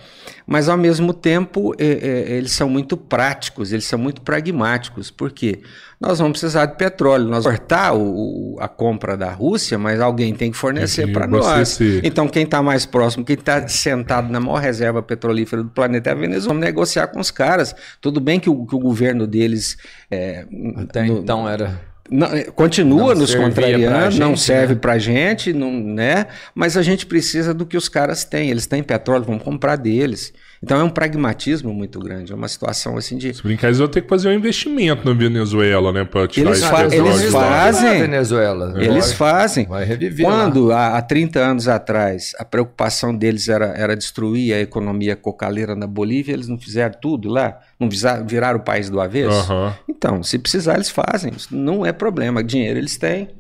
mas 0.47 0.68
ao 0.68 0.76
mesmo 0.76 1.14
tempo 1.14 1.74
é, 1.78 1.87
é, 1.87 2.33
eles 2.33 2.53
são 2.53 2.68
muito 2.68 2.99
práticos, 2.99 3.72
eles 3.72 3.87
são 3.87 3.99
muito 3.99 4.20
pragmáticos, 4.20 5.11
porque 5.11 5.62
nós 5.99 6.18
vamos 6.18 6.39
precisar 6.39 6.66
de 6.66 6.76
petróleo, 6.76 7.24
nós 7.24 7.45
vamos 7.45 7.61
cortar 7.61 7.95
o, 7.95 8.59
a 8.61 8.68
compra 8.68 9.16
da 9.16 9.31
Rússia, 9.31 9.78
mas 9.78 10.01
alguém 10.01 10.35
tem 10.35 10.51
que 10.51 10.57
fornecer 10.57 11.12
para 11.12 11.26
nós. 11.26 11.78
Então, 12.03 12.28
quem 12.28 12.45
está 12.45 12.62
mais 12.62 12.85
próximo, 12.85 13.24
quem 13.24 13.37
está 13.37 13.66
sentado 13.68 14.31
na 14.31 14.41
maior 14.41 14.61
reserva 14.61 15.03
petrolífera 15.03 15.62
do 15.62 15.70
planeta 15.70 16.11
é 16.11 16.12
a 16.12 16.16
Venezuela. 16.16 16.49
Vamos 16.49 16.64
negociar 16.64 17.07
com 17.09 17.20
os 17.20 17.31
caras. 17.31 17.74
Tudo 18.01 18.20
bem 18.20 18.41
que 18.41 18.49
o, 18.51 18.66
que 18.66 18.74
o 18.74 18.78
governo 18.78 19.26
deles. 19.26 19.76
É, 20.11 20.47
Até 20.76 21.05
no, 21.05 21.18
então 21.18 21.49
era 21.49 21.89
não, 22.11 22.27
é, 22.27 22.45
continua 22.45 23.15
não 23.15 23.21
nos 23.21 23.35
contrariando, 23.35 24.19
não 24.19 24.37
serve 24.37 24.75
né? 24.75 24.81
para 24.81 24.99
gente, 24.99 25.53
não, 25.53 25.73
né? 25.73 26.27
Mas 26.55 26.77
a 26.77 26.83
gente 26.83 27.07
precisa 27.07 27.55
do 27.55 27.65
que 27.65 27.77
os 27.77 27.89
caras 27.89 28.25
têm. 28.25 28.51
Eles 28.51 28.67
têm 28.67 28.83
petróleo, 28.83 29.25
vamos 29.25 29.43
comprar 29.43 29.77
deles. 29.77 30.33
Então 30.63 30.79
é 30.79 30.85
um 30.85 30.91
pragmatismo 30.91 31.73
muito 31.73 31.99
grande, 31.99 32.33
é 32.33 32.35
uma 32.35 32.47
situação 32.47 32.99
assim 32.99 33.17
de. 33.17 33.33
Se 33.33 33.43
brincar, 33.43 33.69
eles 33.69 33.79
vão 33.79 33.89
ter 33.89 34.03
que 34.03 34.09
fazer 34.09 34.29
um 34.29 34.33
investimento 34.35 35.09
na 35.09 35.15
Venezuela, 35.15 35.91
né? 35.91 36.05
Para 36.05 36.29
tirar 36.29 36.51
eles, 36.51 36.63
fa 36.63 36.85
eles 36.85 37.33
fazem. 37.33 38.01
Venezuela. 38.03 38.75
Eles 38.77 39.13
fazem. 39.13 39.67
Vai 39.67 39.87
reviver. 39.87 40.27
Quando, 40.27 40.71
há, 40.71 40.99
há 40.99 41.03
30 41.03 41.41
anos 41.41 41.67
atrás, 41.67 42.35
a 42.39 42.45
preocupação 42.45 43.17
deles 43.17 43.49
era, 43.49 43.69
era 43.69 43.97
destruir 43.97 44.53
a 44.53 44.61
economia 44.61 45.17
cocaleira 45.17 45.75
na 45.75 45.87
Bolívia, 45.87 46.35
eles 46.35 46.47
não 46.47 46.59
fizeram 46.59 46.95
tudo 47.01 47.31
lá? 47.31 47.59
Não 47.79 47.89
viraram 48.27 48.59
o 48.59 48.63
país 48.63 48.91
do 48.91 49.01
avesso? 49.01 49.51
Uhum. 49.51 49.73
Então, 49.89 50.23
se 50.23 50.39
precisar, 50.39 50.75
eles 50.75 50.91
fazem. 50.91 51.33
Isso 51.35 51.57
não 51.57 51.87
é 51.87 51.93
problema. 51.93 52.45
Dinheiro 52.45 52.79
eles 52.79 52.99
têm 52.99 53.31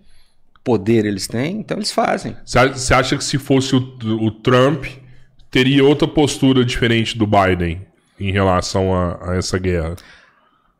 poder 0.62 1.04
eles 1.04 1.26
têm, 1.26 1.58
então 1.58 1.76
eles 1.76 1.90
fazem. 1.90 2.36
Você 2.44 2.94
acha 2.94 3.16
que 3.16 3.24
se 3.24 3.38
fosse 3.38 3.74
o, 3.74 3.78
o 4.20 4.30
Trump, 4.30 4.84
teria 5.50 5.84
outra 5.84 6.06
postura 6.06 6.64
diferente 6.64 7.18
do 7.18 7.26
Biden 7.26 7.86
em 8.18 8.30
relação 8.30 8.94
a, 8.94 9.32
a 9.32 9.36
essa 9.36 9.58
guerra? 9.58 9.96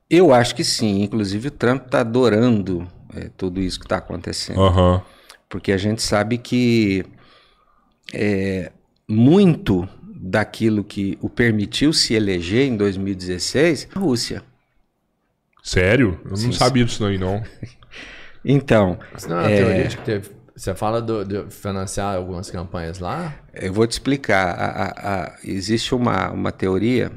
Eu 0.09 0.33
acho 0.33 0.55
que 0.55 0.65
sim. 0.65 1.03
Inclusive, 1.03 1.49
o 1.49 1.51
Trump 1.51 1.87
está 1.87 2.01
adorando 2.01 2.87
é, 3.15 3.31
tudo 3.37 3.61
isso 3.61 3.79
que 3.79 3.87
está 3.87 3.97
acontecendo. 3.97 4.61
Uhum. 4.61 5.01
Porque 5.49 5.73
a 5.73 5.77
gente 5.77 6.03
sabe 6.03 6.39
que 6.39 7.05
é, 8.13 8.73
muito 9.09 9.89
daquilo 10.03 10.85
que 10.85 11.19
o 11.21 11.29
permitiu 11.29 11.93
se 11.93 12.15
eleger 12.15 12.69
em 12.69 12.77
2016 12.77 13.89
a 13.95 13.99
Rússia. 13.99 14.43
Sério? 15.63 16.21
Eu 16.25 16.31
não 16.31 16.37
sim, 16.37 16.53
sabia 16.53 16.85
disso 16.85 17.05
aí, 17.05 17.19
não. 17.19 17.43
então. 18.45 18.99
Isso 19.17 19.29
não 19.29 19.39
é 19.39 19.41
uma 19.41 19.51
é... 19.51 19.57
teoria 19.57 19.89
de 19.89 19.97
que 19.97 20.05
teve 20.05 20.41
você 20.61 20.75
fala 20.75 21.01
do, 21.01 21.25
de 21.25 21.51
financiar 21.51 22.17
algumas 22.17 22.51
campanhas 22.51 22.99
lá? 22.99 23.35
Eu 23.61 23.75
vou 23.75 23.87
te 23.87 23.93
explicar. 23.93 24.59
A, 24.59 24.65
a, 24.65 25.15
a, 25.15 25.39
existe 25.45 25.95
uma, 25.95 26.31
uma 26.31 26.51
teoria, 26.51 27.13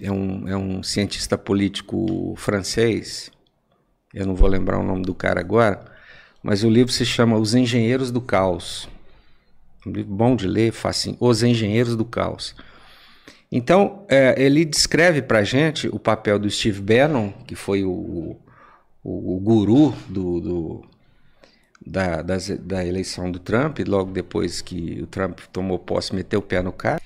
é 0.00 0.12
um, 0.12 0.48
é 0.48 0.56
um 0.56 0.80
cientista 0.80 1.36
político 1.36 2.34
francês, 2.36 3.30
eu 4.14 4.26
não 4.26 4.36
vou 4.36 4.48
lembrar 4.48 4.78
o 4.78 4.84
nome 4.84 5.02
do 5.02 5.14
cara 5.14 5.40
agora, 5.40 5.84
mas 6.40 6.62
o 6.62 6.70
livro 6.70 6.92
se 6.92 7.04
chama 7.04 7.36
Os 7.36 7.52
Engenheiros 7.54 8.12
do 8.12 8.20
Caos. 8.20 8.88
Um 9.84 9.90
livro 9.90 10.14
bom 10.14 10.36
de 10.36 10.46
ler, 10.46 10.70
facinho. 10.70 11.16
Os 11.18 11.42
Engenheiros 11.42 11.96
do 11.96 12.04
Caos. 12.04 12.54
Então, 13.50 14.06
é, 14.08 14.40
ele 14.40 14.64
descreve 14.64 15.20
para 15.20 15.42
gente 15.42 15.88
o 15.88 15.98
papel 15.98 16.38
do 16.38 16.48
Steve 16.48 16.80
Bannon, 16.80 17.32
que 17.46 17.56
foi 17.56 17.84
o, 17.84 17.90
o, 19.02 19.36
o 19.36 19.40
guru 19.40 19.94
do, 20.08 20.40
do 20.40 20.91
da, 21.86 22.22
da 22.22 22.84
eleição 22.84 23.30
do 23.30 23.38
Trump, 23.38 23.78
logo 23.86 24.12
depois 24.12 24.60
que 24.60 25.00
o 25.02 25.06
Trump 25.06 25.40
tomou 25.52 25.78
posse, 25.78 26.14
meteu 26.14 26.40
o 26.40 26.42
pé 26.42 26.62
no 26.62 26.72
cara. 26.72 27.00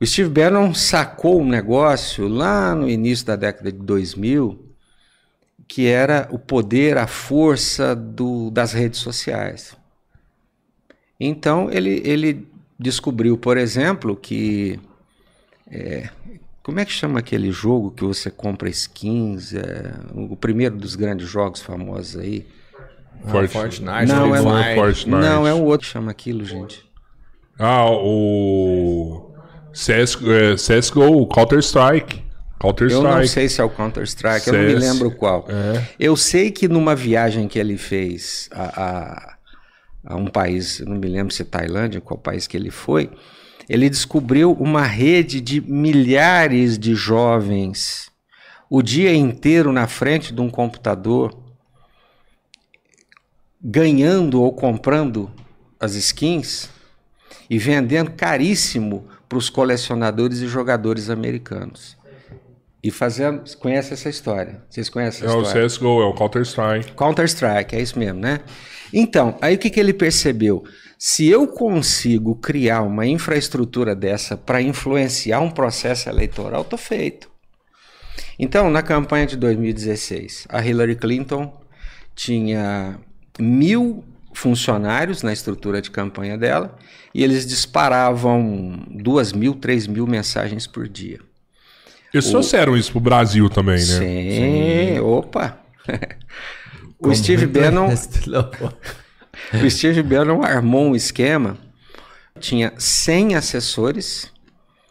O 0.00 0.06
Steve 0.06 0.28
Bannon 0.28 0.74
sacou 0.74 1.40
um 1.40 1.46
negócio 1.46 2.26
lá 2.26 2.74
no 2.74 2.88
início 2.88 3.24
da 3.24 3.36
década 3.36 3.70
de 3.70 3.78
2000, 3.78 4.58
que 5.68 5.86
era 5.86 6.28
o 6.30 6.38
poder, 6.38 6.98
a 6.98 7.06
força 7.06 7.94
do, 7.94 8.50
das 8.50 8.72
redes 8.72 8.98
sociais. 9.00 9.76
Então 11.20 11.70
ele, 11.70 12.02
ele 12.04 12.48
descobriu, 12.78 13.38
por 13.38 13.56
exemplo, 13.56 14.16
que. 14.16 14.80
É, 15.70 16.08
como 16.62 16.80
é 16.80 16.84
que 16.84 16.92
chama 16.92 17.20
aquele 17.20 17.50
jogo 17.52 17.90
que 17.90 18.04
você 18.04 18.30
compra 18.30 18.68
skins? 18.68 19.54
É, 19.54 19.94
o 20.14 20.36
primeiro 20.36 20.76
dos 20.76 20.96
grandes 20.96 21.28
jogos 21.28 21.60
famosos 21.60 22.16
aí. 22.20 22.44
Fort... 23.26 23.48
Fortnite. 23.50 24.06
Não, 24.06 24.34
é, 24.34 24.42
não 24.42 24.58
é 24.58 24.74
Fortnite. 24.74 25.08
Não, 25.08 25.46
é 25.46 25.54
um 25.54 25.64
outro 25.64 25.86
que 25.86 25.92
chama 25.92 26.10
aquilo, 26.10 26.44
gente. 26.44 26.84
Ah, 27.58 27.90
o 27.90 29.30
CS, 29.72 30.18
é, 30.22 30.54
CSGO, 30.54 31.26
Counter-Strike. 31.26 32.22
Counter-Strike. 32.58 33.06
Eu 33.06 33.18
não 33.18 33.26
sei 33.26 33.48
se 33.48 33.60
é 33.60 33.64
o 33.64 33.70
Counter-Strike, 33.70 34.48
eu 34.48 34.54
não 34.54 34.60
me 34.62 34.74
lembro 34.74 35.10
qual. 35.12 35.46
É. 35.48 35.84
Eu 35.98 36.16
sei 36.16 36.50
que 36.50 36.68
numa 36.68 36.94
viagem 36.94 37.48
que 37.48 37.58
ele 37.58 37.76
fez 37.76 38.48
a, 38.52 38.82
a, 38.84 39.36
a 40.14 40.16
um 40.16 40.26
país, 40.26 40.80
não 40.80 40.96
me 40.96 41.08
lembro 41.08 41.34
se 41.34 41.42
é 41.42 41.44
Tailândia, 41.44 42.00
qual 42.00 42.18
país 42.18 42.46
que 42.46 42.56
ele 42.56 42.70
foi, 42.70 43.10
ele 43.68 43.88
descobriu 43.88 44.52
uma 44.52 44.82
rede 44.82 45.40
de 45.40 45.60
milhares 45.60 46.78
de 46.78 46.94
jovens 46.94 48.10
o 48.68 48.82
dia 48.82 49.14
inteiro 49.14 49.72
na 49.72 49.86
frente 49.86 50.32
de 50.32 50.40
um 50.40 50.48
computador 50.48 51.41
ganhando 53.62 54.42
ou 54.42 54.52
comprando 54.52 55.30
as 55.78 55.94
skins 55.94 56.68
e 57.48 57.58
vendendo 57.58 58.10
caríssimo 58.12 59.06
para 59.28 59.38
os 59.38 59.48
colecionadores 59.48 60.40
e 60.40 60.48
jogadores 60.48 61.08
americanos. 61.08 61.96
E 62.82 62.90
fazendo. 62.90 63.44
Conhece 63.58 63.94
essa 63.94 64.08
história? 64.08 64.62
Vocês 64.68 64.88
conhecem 64.88 65.24
essa 65.24 65.36
é 65.36 65.40
história? 65.40 65.60
É 65.60 65.64
o 65.64 65.68
CSGO, 65.68 66.02
é 66.02 66.06
o 66.06 66.14
Counter-Strike. 66.14 66.92
Counter-Strike, 66.94 67.76
é 67.76 67.80
isso 67.80 67.98
mesmo, 67.98 68.18
né? 68.18 68.40
Então, 68.92 69.38
aí 69.40 69.54
o 69.54 69.58
que, 69.58 69.70
que 69.70 69.78
ele 69.78 69.94
percebeu? 69.94 70.64
Se 70.98 71.28
eu 71.28 71.46
consigo 71.46 72.34
criar 72.36 72.82
uma 72.82 73.06
infraestrutura 73.06 73.94
dessa 73.94 74.36
para 74.36 74.60
influenciar 74.60 75.40
um 75.40 75.50
processo 75.50 76.08
eleitoral, 76.08 76.64
tô 76.64 76.76
feito. 76.76 77.30
Então, 78.38 78.70
na 78.70 78.82
campanha 78.82 79.26
de 79.26 79.36
2016, 79.36 80.46
a 80.48 80.64
Hillary 80.64 80.96
Clinton 80.96 81.60
tinha 82.14 82.98
mil 83.38 84.04
funcionários 84.34 85.22
na 85.22 85.32
estrutura 85.32 85.80
de 85.80 85.90
campanha 85.90 86.36
dela 86.38 86.76
e 87.14 87.22
eles 87.22 87.46
disparavam 87.46 88.84
duas 88.90 89.32
mil, 89.32 89.54
três 89.54 89.86
mil 89.86 90.06
mensagens 90.06 90.66
por 90.66 90.88
dia. 90.88 91.20
Eles 92.12 92.26
o... 92.26 92.30
trouxeram 92.30 92.76
isso 92.76 92.92
pro 92.92 93.00
Brasil 93.00 93.48
também, 93.48 93.76
né? 93.76 93.80
Sim, 93.80 94.94
Sim. 94.94 95.00
opa! 95.00 95.58
o 96.98 97.14
Steve 97.14 97.46
Bannon. 97.46 97.88
o 97.88 99.70
Steve 99.70 100.02
Bannon 100.02 100.42
armou 100.42 100.88
um 100.88 100.96
esquema. 100.96 101.56
Tinha 102.38 102.72
100 102.78 103.36
assessores 103.36 104.32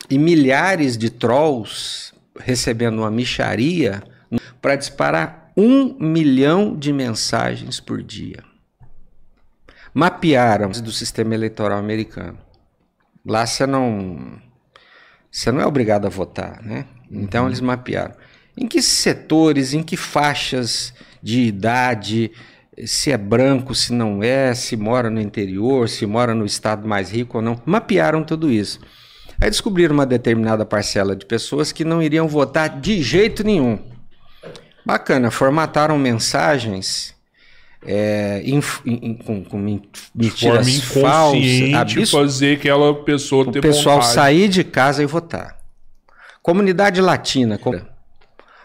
e 0.10 0.18
milhares 0.18 0.98
de 0.98 1.10
trolls 1.10 2.14
recebendo 2.40 3.00
uma 3.00 3.12
micharia 3.12 4.04
para 4.62 4.76
disparar 4.76 5.41
um 5.56 5.96
milhão 6.00 6.76
de 6.76 6.94
mensagens 6.94 7.80
por 7.80 8.02
dia. 8.02 8.44
Mapearam 9.94 10.70
do 10.72 10.92
sistema 10.92 11.34
eleitoral 11.34 11.78
americano. 11.78 12.38
Lá 13.26 13.46
você 13.46 13.68
não, 13.68 14.40
você 15.30 15.52
não 15.52 15.62
é 15.62 15.66
obrigado 15.66 16.06
a 16.06 16.10
votar, 16.10 16.62
né? 16.64 16.86
Então 17.12 17.44
uhum. 17.44 17.50
eles 17.50 17.62
mapearam. 17.62 18.16
Em 18.58 18.68
que 18.68 18.82
setores, 18.82 19.74
em 19.74 19.84
que 19.84 19.98
faixas 19.98 20.94
de 21.22 21.42
idade, 21.42 22.32
se 22.86 23.12
é 23.12 23.18
branco, 23.18 23.76
se 23.76 23.94
não 23.94 24.24
é, 24.24 24.54
se 24.54 24.76
mora 24.76 25.10
no 25.10 25.22
interior, 25.22 25.88
se 25.88 26.06
mora 26.06 26.34
no 26.34 26.46
estado 26.46 26.88
mais 26.88 27.12
rico 27.12 27.38
ou 27.38 27.44
não. 27.44 27.62
Mapearam 27.66 28.24
tudo 28.24 28.52
isso. 28.52 28.80
Aí 29.40 29.50
descobriram 29.50 29.94
uma 29.94 30.06
determinada 30.06 30.66
parcela 30.66 31.16
de 31.16 31.26
pessoas 31.26 31.72
que 31.72 31.84
não 31.84 32.02
iriam 32.02 32.28
votar 32.28 32.80
de 32.80 33.02
jeito 33.02 33.44
nenhum. 33.44 33.91
Bacana, 34.86 35.30
formataram 35.30 35.98
mensagens 35.98 37.16
é, 37.86 38.42
inf, 38.46 38.80
in, 38.86 39.16
com, 39.16 39.44
com 39.44 39.58
mentiras 39.58 40.80
falsas. 40.82 42.12
fazer 42.12 42.58
aquela 42.58 42.94
pessoa 43.04 43.48
o 43.48 43.52
ter 43.52 43.62
pessoal 43.62 43.98
vontade. 43.98 44.14
sair 44.14 44.48
de 44.48 44.64
casa 44.64 45.02
e 45.02 45.06
votar. 45.06 45.58
Comunidade 46.42 47.02
latina. 47.02 47.60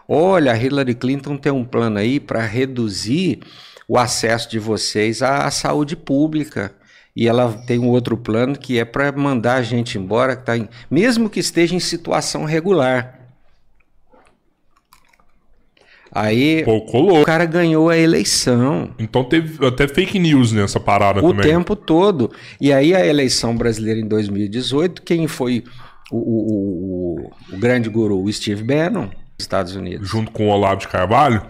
Olha, 0.09 0.57
Hillary 0.57 0.95
Clinton 0.95 1.37
tem 1.37 1.53
um 1.53 1.65
plano 1.65 1.99
aí 1.99 2.21
para 2.21 2.41
reduzir 2.43 3.41
o 3.89 3.99
acesso 3.99 4.51
de 4.51 4.59
vocês 4.59 5.23
à, 5.23 5.47
à 5.47 5.51
saúde 5.51 5.97
pública. 5.97 6.75
E 7.15 7.27
ela 7.27 7.51
tem 7.67 7.79
um 7.79 7.89
outro 7.89 8.17
plano 8.17 8.57
que 8.57 8.79
é 8.79 8.85
para 8.85 9.11
mandar 9.11 9.55
a 9.57 9.63
gente 9.63 9.97
embora, 9.97 10.37
que 10.37 10.45
tá 10.45 10.57
em, 10.57 10.69
mesmo 10.91 11.31
que 11.31 11.41
esteja 11.41 11.75
em 11.75 11.81
situação 11.81 12.45
regular. 12.45 13.16
Aí 16.19 16.65
Pô, 16.65 16.81
colou. 16.81 17.21
o 17.21 17.25
cara 17.25 17.45
ganhou 17.45 17.91
a 17.91 17.97
eleição. 17.99 18.91
Então 18.99 19.23
teve 19.23 19.65
até 19.67 19.87
fake 19.87 20.19
news 20.19 20.51
nessa 20.53 20.81
parada 20.81 21.23
o 21.23 21.29
também. 21.31 21.47
tempo 21.47 21.77
todo. 21.77 22.31
E 22.61 22.73
aí 22.73 22.95
a 22.95 23.05
eleição 23.07 23.55
brasileira 23.57 24.01
em 24.01 24.07
2018, 24.09 25.03
quem 25.03 25.27
foi 25.29 25.63
o, 26.11 26.17
o- 26.17 27.21
o- 27.53 27.55
o 27.55 27.59
grande 27.59 27.89
guru? 27.91 28.23
O 28.23 28.33
Steve 28.33 28.63
Bannon, 28.65 29.07
dos 29.09 29.13
Estados 29.41 29.77
Unidos. 29.77 30.09
Junto 30.09 30.31
com 30.31 30.47
o 30.47 30.51
Olavo 30.51 30.81
de 30.81 30.89
Carvalho. 30.89 31.43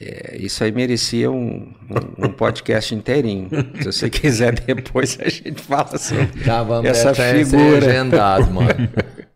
É, 0.00 0.36
Isso 0.38 0.64
aí 0.64 0.72
merecia 0.72 1.30
um, 1.30 1.72
um- 2.18 2.26
um 2.26 2.28
podcast 2.28 2.94
inteirinho. 2.94 3.48
Se 3.80 3.84
você 3.84 4.10
quiser 4.10 4.52
depois 4.60 5.18
a 5.20 5.28
gente 5.28 5.62
fala 5.62 5.96
sobre 5.98 6.28
Já 6.44 6.62
vamos 6.62 6.90
essa 6.90 7.14
figura. 7.14 7.78
agendado, 7.86 8.50
mano. 8.52 8.68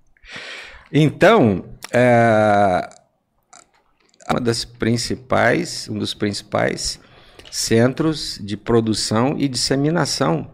Então, 0.92 1.64
é, 1.92 2.88
uma 4.30 4.40
das 4.40 4.64
principais, 4.64 5.88
um 5.88 5.98
dos 5.98 6.14
principais 6.14 6.98
centros 7.50 8.38
de 8.42 8.56
produção 8.56 9.34
e 9.38 9.48
disseminação 9.48 10.50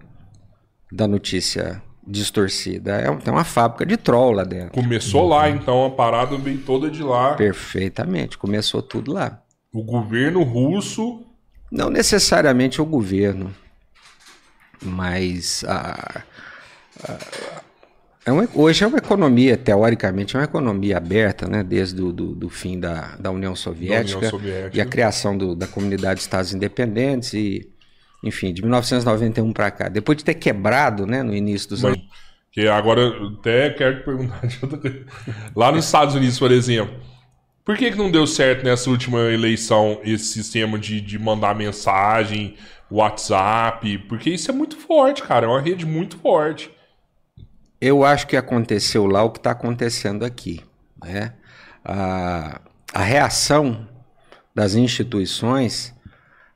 da 0.90 1.08
notícia 1.08 1.82
distorcida. 2.06 2.92
É, 3.00 3.16
tem 3.16 3.32
uma 3.32 3.44
fábrica 3.44 3.86
de 3.86 3.96
troll 3.96 4.32
lá 4.32 4.44
dentro. 4.44 4.72
Começou 4.72 5.26
lá, 5.28 5.48
então 5.48 5.86
a 5.86 5.90
parada 5.90 6.36
veio 6.36 6.58
toda 6.58 6.90
de 6.90 7.02
lá. 7.02 7.34
Perfeitamente, 7.34 8.36
começou 8.36 8.82
tudo 8.82 9.12
lá. 9.12 9.40
O 9.72 9.82
governo 9.82 10.42
russo. 10.42 11.24
Não 11.70 11.88
necessariamente 11.88 12.82
o 12.82 12.84
governo, 12.84 13.54
mas 14.82 15.64
a- 15.66 16.22
a- 17.08 17.62
é 18.24 18.30
hoje 18.54 18.84
é 18.84 18.86
uma 18.86 18.98
economia, 18.98 19.56
teoricamente, 19.56 20.36
é 20.36 20.38
uma 20.38 20.44
economia 20.44 20.96
aberta, 20.96 21.48
né? 21.48 21.62
desde 21.62 22.00
o 22.00 22.12
do, 22.12 22.34
do 22.34 22.48
fim 22.48 22.78
da, 22.78 23.16
da 23.16 23.30
União 23.30 23.54
Soviética, 23.56 24.30
Soviética. 24.30 24.76
e 24.76 24.80
a 24.80 24.86
criação 24.86 25.36
do- 25.36 25.56
da 25.56 25.66
Comunidade 25.66 26.16
de 26.16 26.22
Estados 26.22 26.54
Independentes 26.54 27.32
e, 27.34 27.68
enfim, 28.22 28.52
de 28.52 28.62
1991 28.62 29.52
para 29.52 29.70
cá. 29.72 29.88
Depois 29.88 30.16
de 30.18 30.24
ter 30.24 30.34
quebrado, 30.34 31.06
né, 31.06 31.22
no 31.22 31.34
início 31.34 31.68
dos 31.70 31.84
anos 31.84 31.98
Que 32.52 32.68
agora 32.68 33.00
eu 33.00 33.28
até 33.38 33.70
quero 33.70 33.98
te 33.98 34.04
perguntar 34.04 34.46
de 34.46 34.58
outra 34.62 34.78
coisa. 34.78 35.04
Lá 35.56 35.72
nos 35.72 35.84
Estados 35.86 36.14
Unidos, 36.14 36.38
por 36.38 36.52
exemplo, 36.52 36.94
por 37.64 37.76
que, 37.76 37.90
que 37.90 37.96
não 37.98 38.10
deu 38.10 38.26
certo 38.26 38.62
nessa 38.64 38.88
última 38.90 39.18
eleição 39.32 40.00
esse 40.04 40.26
sistema 40.26 40.78
de, 40.78 41.00
de 41.00 41.18
mandar 41.18 41.54
mensagem, 41.56 42.54
WhatsApp? 42.90 43.98
Porque 44.08 44.30
isso 44.30 44.50
é 44.50 44.54
muito 44.54 44.76
forte, 44.76 45.22
cara. 45.22 45.46
É 45.46 45.48
uma 45.48 45.60
rede 45.60 45.84
muito 45.86 46.16
forte. 46.18 46.70
Eu 47.85 48.05
acho 48.05 48.28
que 48.28 48.37
aconteceu 48.37 49.07
lá 49.07 49.24
o 49.24 49.30
que 49.30 49.41
está 49.41 49.51
acontecendo 49.51 50.24
aqui. 50.24 50.61
Né? 51.05 51.33
A, 51.85 52.61
a 52.95 53.03
reação 53.03 53.89
das 54.55 54.76
instituições, 54.76 55.93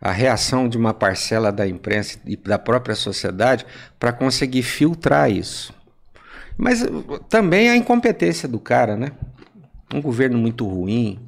a 0.01 0.13
reação 0.13 0.69
de 0.69 0.79
uma 0.79 0.95
parcela 0.95 1.51
da 1.51 1.67
imprensa 1.67 2.21
e 2.25 2.37
da 2.37 2.61
própria 2.61 2.95
sociedade 2.95 3.67
para 3.99 4.13
conseguir 4.13 4.63
filtrar 4.63 5.29
isso. 5.29 5.75
Mas 6.57 6.83
uh, 6.83 7.19
também 7.29 7.71
a 7.71 7.77
incompetência 7.77 8.49
do 8.49 8.61
cara, 8.61 8.97
né? 8.97 9.11
Um 9.93 10.01
governo 10.01 10.39
muito 10.39 10.65
ruim, 10.65 11.19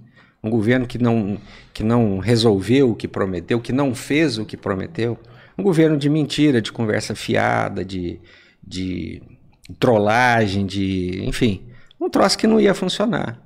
um 0.40 0.48
governo 0.48 0.86
que 0.86 0.96
não, 0.98 1.40
que 1.74 1.82
não 1.82 2.18
resolveu 2.18 2.92
o 2.92 2.94
que 2.94 3.08
prometeu, 3.08 3.60
que 3.60 3.72
não 3.72 3.92
fez 3.96 4.38
o 4.38 4.46
que 4.46 4.56
prometeu, 4.56 5.18
um 5.58 5.62
governo 5.64 5.96
de 5.96 6.08
mentira, 6.08 6.62
de 6.62 6.70
conversa 6.70 7.16
fiada, 7.16 7.84
de, 7.84 8.20
de 8.64 9.20
trollagem, 9.74 10.66
de. 10.66 11.22
enfim, 11.24 11.66
um 12.00 12.08
troço 12.08 12.38
que 12.38 12.46
não 12.46 12.60
ia 12.60 12.74
funcionar. 12.74 13.38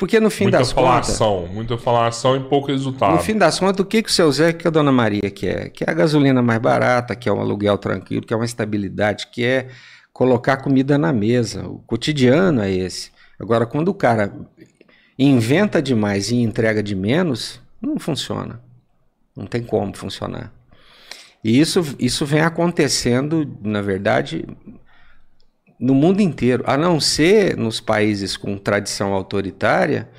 Porque 0.00 0.18
no 0.18 0.30
fim 0.30 0.44
muita 0.44 0.58
das 0.58 0.72
contas. 0.72 1.18
falação, 1.18 1.46
muita 1.52 1.76
falação 1.76 2.34
e 2.34 2.40
pouco 2.40 2.68
resultado. 2.68 3.12
No 3.12 3.18
fim 3.18 3.36
das 3.36 3.60
contas, 3.60 3.80
o 3.80 3.84
que, 3.84 4.02
que 4.02 4.08
o 4.08 4.12
seu 4.12 4.32
Zé, 4.32 4.50
que 4.50 4.66
a 4.66 4.70
dona 4.70 4.90
Maria 4.90 5.30
quer? 5.30 5.68
Que 5.68 5.84
é 5.84 5.90
a 5.90 5.92
gasolina 5.92 6.40
mais 6.40 6.58
barata, 6.58 7.14
que 7.14 7.28
é 7.28 7.32
um 7.32 7.38
aluguel 7.38 7.76
tranquilo, 7.76 8.24
que 8.24 8.32
é 8.32 8.36
uma 8.36 8.46
estabilidade, 8.46 9.26
que 9.30 9.44
é 9.44 9.68
colocar 10.10 10.56
comida 10.56 10.96
na 10.96 11.12
mesa. 11.12 11.66
O 11.66 11.80
cotidiano 11.80 12.62
é 12.62 12.72
esse. 12.72 13.10
Agora, 13.38 13.66
quando 13.66 13.88
o 13.88 13.94
cara 13.94 14.32
inventa 15.18 15.82
demais 15.82 16.30
e 16.30 16.36
entrega 16.36 16.82
de 16.82 16.96
menos, 16.96 17.60
não 17.80 17.98
funciona. 17.98 18.58
Não 19.36 19.44
tem 19.44 19.62
como 19.62 19.94
funcionar. 19.94 20.50
E 21.44 21.60
isso, 21.60 21.82
isso 21.98 22.24
vem 22.24 22.40
acontecendo, 22.40 23.54
na 23.62 23.82
verdade, 23.82 24.46
no 25.80 25.94
mundo 25.94 26.20
inteiro, 26.20 26.62
a 26.66 26.76
não 26.76 27.00
ser 27.00 27.56
nos 27.56 27.80
países 27.80 28.36
com 28.36 28.58
tradição 28.58 29.14
autoritária 29.14 30.10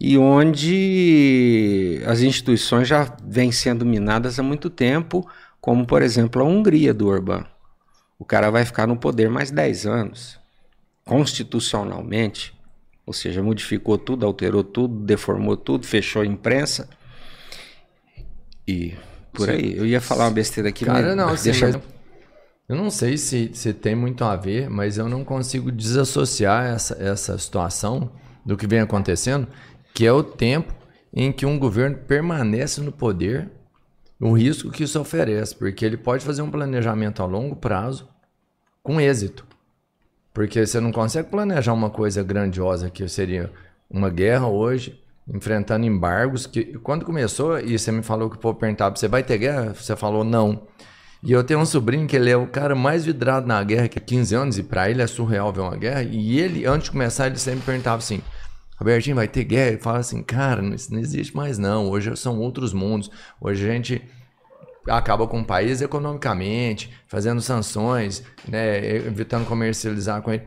e 0.00 0.16
onde 0.16 2.00
as 2.06 2.20
instituições 2.20 2.86
já 2.86 3.14
vêm 3.22 3.50
sendo 3.50 3.84
minadas 3.84 4.38
há 4.38 4.42
muito 4.42 4.70
tempo, 4.70 5.28
como 5.60 5.84
por 5.84 6.00
exemplo 6.00 6.40
a 6.40 6.44
Hungria 6.44 6.94
do 6.94 7.08
Orbán. 7.08 7.44
O 8.18 8.24
cara 8.24 8.50
vai 8.50 8.64
ficar 8.64 8.86
no 8.86 8.96
poder 8.96 9.28
mais 9.28 9.50
10 9.50 9.86
anos, 9.86 10.38
constitucionalmente, 11.04 12.54
ou 13.04 13.12
seja, 13.12 13.42
modificou 13.42 13.98
tudo, 13.98 14.24
alterou 14.24 14.62
tudo, 14.62 14.94
deformou 15.04 15.56
tudo, 15.56 15.86
fechou 15.86 16.22
a 16.22 16.26
imprensa 16.26 16.88
e 18.66 18.94
por 19.32 19.50
aí. 19.50 19.76
Eu 19.76 19.84
ia 19.86 20.00
falar 20.00 20.26
uma 20.26 20.30
besteira 20.30 20.68
aqui, 20.68 20.84
Cara, 20.84 21.02
mas 21.02 21.16
não, 21.16 21.28
assim, 21.30 21.50
deixa 21.50 21.66
mas 21.66 21.99
eu 22.70 22.76
não 22.76 22.88
sei 22.88 23.18
se, 23.18 23.50
se 23.52 23.74
tem 23.74 23.96
muito 23.96 24.22
a 24.22 24.36
ver, 24.36 24.70
mas 24.70 24.96
eu 24.96 25.08
não 25.08 25.24
consigo 25.24 25.72
desassociar 25.72 26.66
essa, 26.66 26.94
essa 27.02 27.36
situação 27.36 28.12
do 28.46 28.56
que 28.56 28.64
vem 28.64 28.78
acontecendo, 28.78 29.48
que 29.92 30.06
é 30.06 30.12
o 30.12 30.22
tempo 30.22 30.72
em 31.12 31.32
que 31.32 31.44
um 31.44 31.58
governo 31.58 31.96
permanece 31.96 32.80
no 32.80 32.92
poder, 32.92 33.50
o 34.20 34.30
risco 34.34 34.70
que 34.70 34.84
isso 34.84 35.00
oferece, 35.00 35.52
porque 35.56 35.84
ele 35.84 35.96
pode 35.96 36.24
fazer 36.24 36.42
um 36.42 36.50
planejamento 36.50 37.20
a 37.24 37.26
longo 37.26 37.56
prazo 37.56 38.08
com 38.84 39.00
êxito. 39.00 39.44
Porque 40.32 40.64
você 40.64 40.78
não 40.78 40.92
consegue 40.92 41.28
planejar 41.28 41.72
uma 41.72 41.90
coisa 41.90 42.22
grandiosa 42.22 42.88
que 42.88 43.08
seria 43.08 43.50
uma 43.90 44.10
guerra 44.10 44.46
hoje, 44.46 45.02
enfrentando 45.26 45.86
embargos. 45.86 46.46
que 46.46 46.78
Quando 46.78 47.04
começou, 47.04 47.58
e 47.58 47.76
você 47.76 47.90
me 47.90 48.04
falou 48.04 48.30
que 48.30 48.36
o 48.36 48.40
povo 48.40 48.60
perguntava, 48.60 48.94
você 48.94 49.08
vai 49.08 49.24
ter 49.24 49.38
guerra? 49.38 49.74
Você 49.74 49.96
falou 49.96 50.22
não. 50.22 50.68
E 51.22 51.32
eu 51.32 51.44
tenho 51.44 51.60
um 51.60 51.66
sobrinho 51.66 52.06
que 52.06 52.16
ele 52.16 52.30
é 52.30 52.36
o 52.36 52.46
cara 52.46 52.74
mais 52.74 53.04
vidrado 53.04 53.46
na 53.46 53.62
guerra, 53.62 53.88
que 53.88 53.98
é 53.98 54.02
15 54.02 54.34
anos, 54.34 54.58
e 54.58 54.62
pra 54.62 54.90
ele 54.90 55.02
é 55.02 55.06
surreal 55.06 55.52
ver 55.52 55.60
uma 55.60 55.76
guerra. 55.76 56.02
E 56.02 56.38
ele, 56.38 56.64
antes 56.64 56.84
de 56.84 56.92
começar, 56.92 57.26
ele 57.26 57.38
sempre 57.38 57.60
perguntava 57.60 57.98
assim: 57.98 58.22
Robertinho, 58.78 59.16
vai 59.16 59.28
ter 59.28 59.44
guerra? 59.44 59.68
Ele 59.68 59.78
fala 59.78 59.98
assim: 59.98 60.22
Cara, 60.22 60.64
isso 60.74 60.92
não 60.92 60.98
existe 60.98 61.36
mais 61.36 61.58
não. 61.58 61.90
Hoje 61.90 62.16
são 62.16 62.38
outros 62.38 62.72
mundos. 62.72 63.10
Hoje 63.38 63.68
a 63.68 63.72
gente 63.72 64.02
acaba 64.88 65.26
com 65.26 65.40
o 65.40 65.44
país 65.44 65.82
economicamente, 65.82 66.90
fazendo 67.06 67.42
sanções, 67.42 68.24
né, 68.48 68.96
evitando 68.96 69.46
comercializar 69.46 70.22
com 70.22 70.32
ele, 70.32 70.44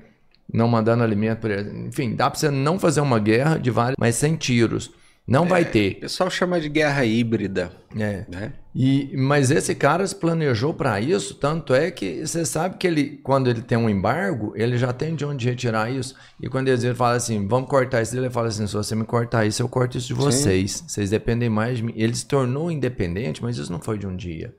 não 0.51 0.67
mandando 0.67 1.03
alimento 1.03 1.39
por 1.41 1.51
ele. 1.51 1.87
Enfim, 1.87 2.15
dá 2.15 2.29
pra 2.31 2.39
você 2.39 2.49
não 2.49 2.79
fazer 2.79 3.01
uma 3.01 3.19
guerra 3.19 3.57
de 3.57 3.69
vários, 3.69 3.95
mas 3.99 4.15
sem 4.15 4.35
tiros. 4.35 4.91
Não 5.25 5.45
vai 5.45 5.61
O 5.63 5.65
ter. 5.65 5.99
pessoal 6.01 6.29
chama 6.29 6.59
de 6.59 6.67
guerra 6.67 7.05
híbrida, 7.05 7.71
É. 7.97 8.25
né? 8.27 8.53
E, 8.75 9.15
mas 9.15 9.51
esse 9.51 9.73
cara 9.75 10.05
se 10.05 10.15
planejou 10.15 10.73
para 10.73 10.99
isso, 10.99 11.35
tanto 11.35 11.73
é 11.73 11.91
que 11.91 12.25
você 12.25 12.43
sabe 12.43 12.77
que 12.77 12.85
ele, 12.87 13.17
quando 13.23 13.49
ele 13.49 13.61
tem 13.61 13.77
um 13.77 13.89
embargo, 13.89 14.51
ele 14.55 14.77
já 14.77 14.91
tem 14.91 15.15
de 15.15 15.23
onde 15.23 15.47
retirar 15.47 15.89
isso. 15.89 16.15
E 16.41 16.49
quando 16.49 16.67
eles 16.67 16.83
ele 16.83 16.95
fala 16.95 17.15
assim, 17.15 17.47
vamos 17.47 17.69
cortar 17.69 18.01
isso, 18.01 18.17
ele 18.17 18.29
fala 18.29 18.47
assim, 18.47 18.67
se 18.67 18.73
você 18.73 18.95
me 18.95 19.05
cortar 19.05 19.45
isso, 19.45 19.61
eu 19.61 19.69
corto 19.69 19.97
isso 19.97 20.07
de 20.07 20.13
vocês. 20.13 20.83
Vocês 20.87 21.09
dependem 21.11 21.49
mais 21.49 21.77
de 21.77 21.83
mim. 21.83 21.93
Ele 21.95 22.13
se 22.15 22.25
tornou 22.25 22.69
independente, 22.71 23.41
mas 23.41 23.57
isso 23.57 23.71
não 23.71 23.79
foi 23.79 23.97
de 23.97 24.07
um 24.07 24.15
dia. 24.15 24.53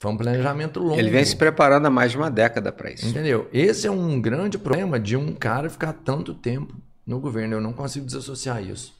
Foi 0.00 0.10
um 0.10 0.16
planejamento 0.16 0.80
longo. 0.80 0.98
Ele 0.98 1.10
vem 1.10 1.24
se 1.24 1.36
preparando 1.36 1.86
há 1.86 1.90
mais 1.90 2.10
de 2.12 2.16
uma 2.16 2.30
década 2.30 2.72
para 2.72 2.90
isso. 2.90 3.06
Entendeu? 3.06 3.48
Esse 3.52 3.86
é 3.86 3.90
um 3.90 4.20
grande 4.20 4.56
problema 4.56 4.98
de 4.98 5.16
um 5.16 5.32
cara 5.34 5.68
ficar 5.68 5.92
tanto 5.92 6.32
tempo 6.34 6.74
no 7.06 7.20
governo. 7.20 7.54
Eu 7.54 7.60
não 7.60 7.72
consigo 7.72 8.06
desassociar 8.06 8.62
isso. 8.62 8.96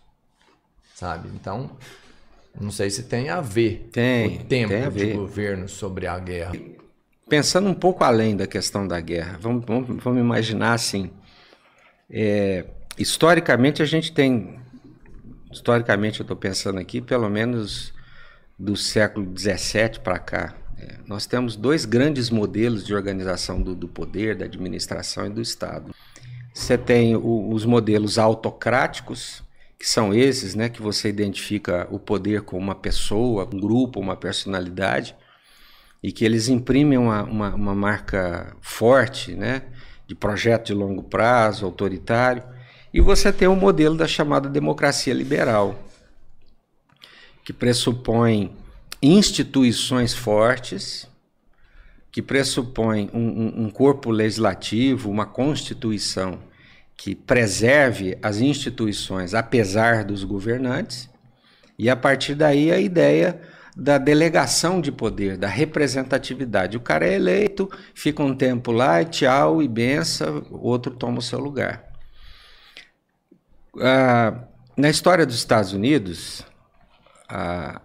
Sabe? 0.98 1.28
Então, 1.32 1.70
não 2.60 2.72
sei 2.72 2.90
se 2.90 3.04
tem 3.04 3.28
a 3.28 3.40
ver 3.40 3.88
Tem, 3.92 4.38
o 4.38 4.44
tempo 4.46 4.68
tem 4.70 4.82
a 4.82 4.90
de 4.90 4.98
ver. 4.98 5.14
governo 5.14 5.68
sobre 5.68 6.08
a 6.08 6.18
guerra. 6.18 6.54
Pensando 7.28 7.68
um 7.68 7.74
pouco 7.74 8.02
além 8.02 8.36
da 8.36 8.48
questão 8.48 8.84
da 8.84 9.00
guerra, 9.00 9.38
vamos, 9.40 9.64
vamos, 9.64 10.02
vamos 10.02 10.18
imaginar 10.20 10.72
assim: 10.72 11.12
é, 12.10 12.64
historicamente 12.98 13.80
a 13.80 13.84
gente 13.84 14.10
tem, 14.10 14.58
historicamente 15.52 16.18
eu 16.18 16.24
estou 16.24 16.36
pensando 16.36 16.80
aqui, 16.80 17.00
pelo 17.00 17.30
menos 17.30 17.92
do 18.58 18.76
século 18.76 19.32
XVII 19.38 20.00
para 20.02 20.18
cá, 20.18 20.52
é, 20.76 20.96
nós 21.06 21.26
temos 21.26 21.54
dois 21.54 21.84
grandes 21.84 22.28
modelos 22.28 22.84
de 22.84 22.92
organização 22.92 23.62
do, 23.62 23.72
do 23.72 23.86
poder, 23.86 24.34
da 24.34 24.46
administração 24.46 25.26
e 25.26 25.30
do 25.30 25.40
Estado. 25.40 25.94
Você 26.52 26.76
tem 26.76 27.14
o- 27.14 27.50
os 27.54 27.64
modelos 27.64 28.18
autocráticos, 28.18 29.44
que 29.78 29.88
são 29.88 30.12
esses, 30.12 30.54
né, 30.56 30.68
que 30.68 30.82
você 30.82 31.08
identifica 31.08 31.86
o 31.90 31.98
poder 31.98 32.42
com 32.42 32.58
uma 32.58 32.74
pessoa, 32.74 33.48
um 33.52 33.60
grupo, 33.60 34.00
uma 34.00 34.16
personalidade, 34.16 35.14
e 36.02 36.10
que 36.10 36.24
eles 36.24 36.48
imprimem 36.48 36.98
uma, 36.98 37.22
uma, 37.22 37.54
uma 37.54 37.74
marca 37.74 38.56
forte, 38.60 39.34
né, 39.34 39.62
de 40.06 40.14
projeto 40.14 40.66
de 40.66 40.74
longo 40.74 41.02
prazo, 41.02 41.64
autoritário. 41.64 42.42
E 42.92 43.00
você 43.00 43.32
tem 43.32 43.46
o 43.46 43.54
modelo 43.54 43.96
da 43.96 44.08
chamada 44.08 44.48
democracia 44.48 45.14
liberal, 45.14 45.80
que 47.44 47.52
pressupõe 47.52 48.56
instituições 49.00 50.12
fortes, 50.12 51.08
que 52.10 52.20
pressupõe 52.20 53.08
um, 53.12 53.20
um, 53.20 53.64
um 53.64 53.70
corpo 53.70 54.10
legislativo, 54.10 55.08
uma 55.08 55.26
constituição 55.26 56.47
que 56.98 57.14
preserve 57.14 58.18
as 58.20 58.38
instituições 58.38 59.32
apesar 59.32 60.02
dos 60.02 60.24
governantes, 60.24 61.08
e 61.78 61.88
a 61.88 61.94
partir 61.94 62.34
daí 62.34 62.72
a 62.72 62.80
ideia 62.80 63.40
da 63.76 63.96
delegação 63.98 64.80
de 64.80 64.90
poder, 64.90 65.36
da 65.36 65.46
representatividade. 65.46 66.76
O 66.76 66.80
cara 66.80 67.06
é 67.06 67.14
eleito, 67.14 67.70
fica 67.94 68.20
um 68.20 68.34
tempo 68.34 68.72
lá, 68.72 69.04
tchau 69.04 69.62
e 69.62 69.68
benção, 69.68 70.44
outro 70.50 70.92
toma 70.92 71.20
o 71.20 71.22
seu 71.22 71.38
lugar. 71.38 71.84
Ah, 73.80 74.42
na 74.76 74.90
história 74.90 75.24
dos 75.24 75.36
Estados 75.36 75.72
Unidos, 75.72 76.44
ah, 77.28 77.80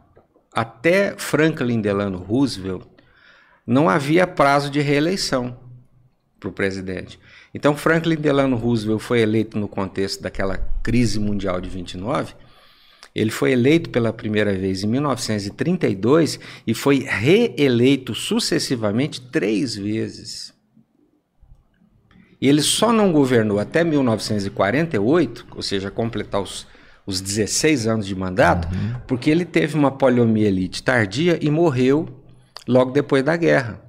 até 0.51 1.13
Franklin 1.19 1.79
Delano 1.79 2.17
Roosevelt, 2.17 2.87
não 3.65 3.87
havia 3.87 4.25
prazo 4.25 4.71
de 4.71 4.81
reeleição 4.81 5.59
para 6.39 6.49
o 6.49 6.53
presidente. 6.53 7.19
Então, 7.53 7.75
Franklin 7.75 8.15
Delano 8.15 8.55
Roosevelt 8.55 8.99
foi 8.99 9.21
eleito 9.21 9.57
no 9.57 9.67
contexto 9.67 10.21
daquela 10.21 10.57
crise 10.81 11.19
mundial 11.19 11.61
de 11.61 11.69
29. 11.69 12.33
Ele 13.13 13.29
foi 13.29 13.51
eleito 13.51 13.91
pela 13.91 14.11
primeira 14.11 14.53
vez 14.57 14.83
em 14.83 14.87
1932 14.87 16.39
e 16.65 16.73
foi 16.73 17.05
reeleito 17.07 18.15
sucessivamente 18.15 19.21
três 19.21 19.75
vezes. 19.75 20.51
E 22.41 22.49
ele 22.49 22.61
só 22.61 22.91
não 22.91 23.11
governou 23.11 23.59
até 23.59 23.83
1948, 23.83 25.45
ou 25.55 25.61
seja, 25.61 25.91
completar 25.91 26.41
os, 26.41 26.67
os 27.05 27.21
16 27.21 27.87
anos 27.87 28.07
de 28.07 28.15
mandato, 28.15 28.67
uhum. 28.67 28.95
porque 29.07 29.29
ele 29.29 29.45
teve 29.45 29.75
uma 29.75 29.91
poliomielite 29.91 30.81
tardia 30.81 31.37
e 31.39 31.49
morreu 31.51 32.09
logo 32.67 32.91
depois 32.91 33.23
da 33.23 33.37
guerra. 33.37 33.82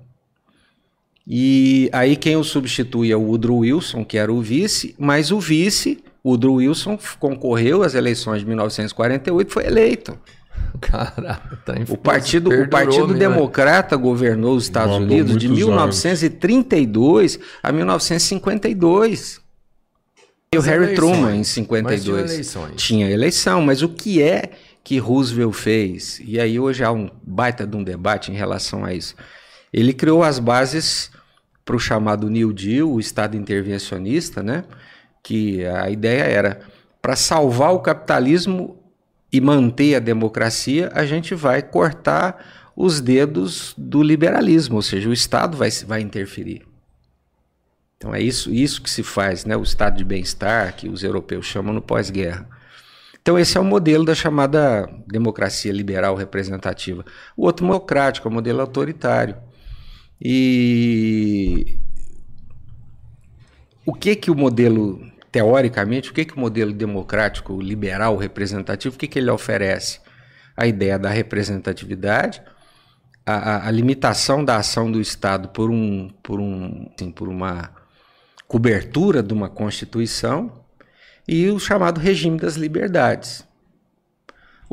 E 1.27 1.89
aí 1.93 2.17
quem 2.17 2.37
o 2.37 2.45
substitui 2.45 3.11
é 3.11 3.17
o 3.17 3.23
Woodrow 3.23 3.59
Wilson, 3.59 4.05
que 4.05 4.19
era 4.19 4.33
o 4.33 4.43
vice, 4.43 4.95
mas 4.99 5.31
o 5.31 5.41
vice, 5.41 6.05
Woodrow 6.25 6.57
Wilson, 6.57 6.99
concorreu 7.19 7.83
às 7.83 7.95
eleições 7.95 8.41
de 8.41 8.47
1948 8.47 9.53
foi 9.53 9.67
eleito. 9.67 10.19
Caraca, 10.81 11.57
tá 11.65 11.75
o 11.89 11.97
Partido, 11.97 12.51
o 12.51 12.69
partido 12.69 13.15
Democrata 13.15 13.97
governou 13.97 14.57
os 14.57 14.65
Estados 14.65 14.97
Unidos 14.97 15.37
de 15.37 15.49
1932 15.49 17.35
anos. 17.37 17.49
a 17.63 17.73
1952. 17.73 19.41
E 20.53 20.59
o 20.59 20.61
Harry 20.61 20.85
eleições, 20.85 21.11
Truman 21.13 21.37
em 21.37 21.45
52. 21.45 22.51
Tinha, 22.53 22.71
tinha 22.77 23.11
eleição, 23.11 23.63
mas 23.63 23.83
o 23.83 23.89
que 23.89 24.23
é 24.23 24.51
que 24.83 24.99
Roosevelt 24.99 25.55
fez? 25.55 26.21
E 26.25 26.39
aí 26.39 26.61
hoje 26.61 26.85
há 26.85 26.93
um 26.93 27.09
baita 27.23 27.67
de 27.67 27.77
um 27.77 27.83
debate 27.83 28.31
em 28.31 28.35
relação 28.35 28.85
a 28.85 28.93
isso. 28.93 29.15
Ele 29.73 29.93
criou 29.93 30.23
as 30.23 30.39
bases 30.39 31.11
para 31.65 31.77
o 31.77 31.79
chamado 31.79 32.29
New 32.29 32.53
Deal, 32.53 32.91
o 32.91 33.01
Estado 33.01 33.37
intervencionista, 33.37 34.43
né? 34.43 34.65
que 35.23 35.65
a 35.65 35.89
ideia 35.89 36.23
era 36.23 36.61
para 37.01 37.17
salvar 37.17 37.73
o 37.73 37.81
capitalismo 37.81 38.79
e 39.33 39.41
manter 39.41 39.97
a 39.97 39.99
democracia, 39.99 40.91
a 40.95 41.05
gente 41.05 41.35
vai 41.35 41.63
cortar 41.63 42.73
os 42.77 43.01
dedos 43.01 43.75
do 43.77 44.03
liberalismo, 44.03 44.77
ou 44.77 44.83
seja, 44.83 45.09
o 45.09 45.13
Estado 45.13 45.57
vai, 45.57 45.71
vai 45.87 46.01
interferir. 46.01 46.67
Então 47.97 48.15
é 48.15 48.21
isso, 48.21 48.53
isso 48.53 48.83
que 48.83 48.91
se 48.91 49.03
faz, 49.03 49.47
né? 49.47 49.57
o 49.57 49.63
estado 49.63 49.97
de 49.97 50.05
bem-estar, 50.05 50.77
que 50.77 50.89
os 50.91 51.03
europeus 51.03 51.47
chamam 51.47 51.73
no 51.73 51.81
pós-guerra. 51.81 52.47
Então 53.23 53.39
esse 53.39 53.57
é 53.57 53.61
o 53.61 53.65
modelo 53.65 54.05
da 54.05 54.15
chamada 54.15 54.87
democracia 55.07 55.73
liberal 55.73 56.15
representativa. 56.15 57.03
O 57.35 57.47
outro 57.47 57.65
democrático, 57.65 58.29
é 58.29 58.31
o 58.31 58.35
modelo 58.35 58.61
autoritário. 58.61 59.37
E 60.21 61.79
o 63.85 63.93
que 63.93 64.17
que 64.17 64.31
o 64.31 64.35
modelo 64.35 65.01
teoricamente, 65.31 66.11
o 66.11 66.15
que 66.15 66.25
que 66.25 66.37
o 66.37 66.41
modelo 66.41 66.73
democrático 66.73 67.61
liberal 67.61 68.17
representativo, 68.17 68.95
o 68.95 68.99
que 68.99 69.09
que 69.09 69.19
ele 69.19 69.31
oferece? 69.31 70.01
A 70.57 70.67
ideia 70.67 70.99
da 70.99 71.11
representatividade, 71.11 72.41
a, 73.27 73.35
a, 73.35 73.69
a 73.69 73.71
limitação 73.71 74.45
da 74.45 74.57
ação 74.57 74.91
do 74.91 75.01
Estado 75.01 75.49
por 75.49 75.71
um 75.71 76.09
por 76.23 76.39
um 76.39 76.89
assim, 76.95 77.11
por 77.11 77.29
uma 77.29 77.71
cobertura 78.47 79.23
de 79.23 79.35
uma 79.35 79.49
constituição 79.49 80.65
e 81.27 81.49
o 81.49 81.59
chamado 81.59 81.99
regime 81.99 82.39
das 82.39 82.55
liberdades. 82.55 83.45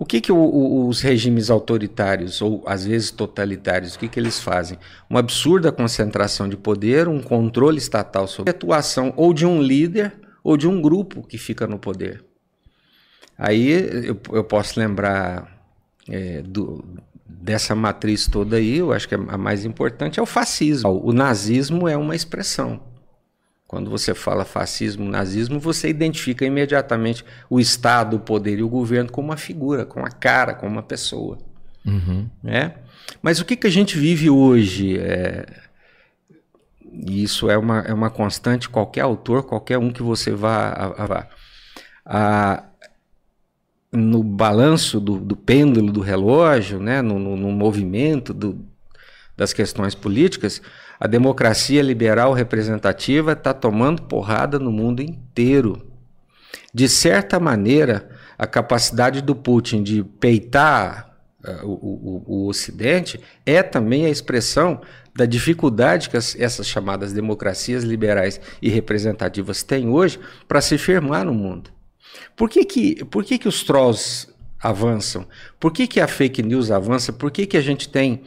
O 0.02 0.06
que, 0.06 0.20
que 0.20 0.32
o, 0.32 0.36
o, 0.36 0.88
os 0.88 1.00
regimes 1.00 1.52
autoritários, 1.52 2.42
ou 2.42 2.64
às 2.66 2.84
vezes 2.84 3.12
totalitários, 3.12 3.94
o 3.94 4.00
que, 4.00 4.08
que 4.08 4.20
eles 4.20 4.40
fazem? 4.40 4.80
Uma 5.08 5.20
absurda 5.20 5.72
concentração 5.72 6.50
de 6.50 6.58
poder, 6.58 7.08
um 7.08 7.22
controle 7.22 7.78
estatal 7.78 8.28
sobre 8.28 8.50
a 8.50 8.56
atuação 8.56 9.14
ou 9.16 9.32
de 9.32 9.46
um 9.46 9.62
líder 9.62 10.12
ou 10.44 10.58
de 10.58 10.68
um 10.68 10.82
grupo 10.82 11.22
que 11.22 11.38
fica 11.38 11.68
no 11.68 11.78
poder. 11.78 12.26
Aí 13.38 13.70
eu, 14.08 14.20
eu 14.34 14.44
posso 14.44 14.80
lembrar 14.80 15.70
é, 16.10 16.42
do, 16.42 16.84
dessa 17.24 17.76
matriz 17.76 18.26
toda 18.26 18.56
aí, 18.56 18.78
eu 18.78 18.92
acho 18.92 19.08
que 19.08 19.14
a 19.14 19.38
mais 19.38 19.66
importante 19.66 20.20
é 20.20 20.24
o 20.24 20.26
fascismo. 20.26 21.00
O 21.06 21.14
nazismo 21.14 21.88
é 21.88 21.96
uma 21.96 22.16
expressão. 22.16 22.82
Quando 23.72 23.90
você 23.90 24.14
fala 24.14 24.44
fascismo, 24.44 25.10
nazismo, 25.10 25.58
você 25.58 25.88
identifica 25.88 26.46
imediatamente 26.46 27.24
o 27.50 27.58
Estado, 27.58 28.18
o 28.18 28.20
poder 28.20 28.60
e 28.60 28.64
o 28.64 28.68
governo 28.68 29.10
com 29.10 29.22
uma 29.22 29.38
figura, 29.38 29.86
com 29.86 30.06
a 30.06 30.10
cara, 30.10 30.54
com 30.54 30.68
uma 30.68 30.84
pessoa. 30.84 31.38
Uhum. 31.86 32.30
Né? 32.44 32.74
Mas 33.22 33.40
o 33.40 33.46
que, 33.46 33.56
que 33.56 33.66
a 33.66 33.70
gente 33.70 33.98
vive 33.98 34.30
hoje? 34.30 35.00
É... 35.00 35.46
Isso 37.08 37.50
é 37.50 37.58
uma, 37.58 37.80
é 37.80 37.94
uma 37.94 38.10
constante, 38.10 38.68
qualquer 38.68 39.02
autor, 39.04 39.44
qualquer 39.44 39.78
um 39.78 39.90
que 39.90 40.04
você 40.04 40.32
vá. 40.32 40.68
A, 40.68 41.06
a, 41.06 41.28
a, 42.06 42.64
no 43.90 44.22
balanço 44.22 45.00
do, 45.00 45.18
do, 45.18 45.38
pêndulo 45.38 45.94
do 45.94 46.02
relógio, 46.02 46.78
né? 46.78 47.02
no, 47.02 47.18
no, 47.18 47.38
no 47.38 47.52
movimento 47.54 48.34
do, 48.34 48.66
das 49.38 49.54
questões 49.54 49.96
políticas, 49.96 50.62
a 51.02 51.08
democracia 51.08 51.82
liberal 51.82 52.32
representativa 52.32 53.32
está 53.32 53.56
tomando 53.56 54.04
porrada 54.04 54.60
no 54.60 54.72
mundo 54.72 55.02
inteiro. 55.02 55.82
De 56.72 56.88
certa 56.88 57.40
maneira, 57.40 58.08
a 58.38 58.46
capacidade 58.46 59.20
do 59.20 59.36
Putin 59.36 59.82
de 59.82 60.04
peitar 60.04 61.12
uh, 61.44 61.66
o, 61.66 61.72
o, 61.72 62.24
o, 62.28 62.48
Ocidente 62.48 63.20
é 63.44 63.64
também 63.64 64.06
a 64.06 64.12
expressão 64.12 64.80
da 65.16 65.26
dificuldade 65.26 66.08
que 66.08 66.18
as, 66.18 66.40
essas 66.40 66.68
chamadas 66.68 67.12
democracias 67.12 67.84
liberais 67.84 68.40
e 68.62 68.70
representativas 68.70 69.64
têm 69.64 69.90
hoje 69.90 70.20
para 70.48 70.62
se 70.62 70.78
firmar 70.78 71.26
no 71.26 71.34
mundo. 71.34 71.72
Por 72.36 72.48
que, 72.48 72.64
que, 72.64 73.04
por 73.06 73.26
que, 73.26 73.40
que 73.40 73.48
os 73.48 73.64
trolls 73.64 74.28
avançam? 74.62 75.26
Por 75.60 75.74
que, 75.74 75.88
que 75.88 76.00
a 76.00 76.08
fake 76.08 76.44
news 76.44 76.70
avança? 76.70 77.12
Por 77.12 77.32
que, 77.32 77.48
que 77.48 77.58
a 77.58 77.62
gente 77.62 77.90
tem 77.90 78.22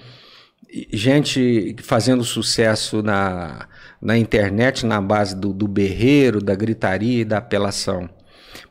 gente 0.93 1.77
fazendo 1.83 2.25
sucesso 2.25 3.03
na, 3.03 3.69
na 4.01 4.19
internet 4.19 4.85
na 4.85 5.01
base 5.01 5.37
do, 5.37 5.53
do 5.53 5.69
berreiro, 5.69 6.43
da 6.43 6.55
gritaria 6.55 7.21
e 7.21 7.25
da 7.25 7.39
apelação. 7.39 8.09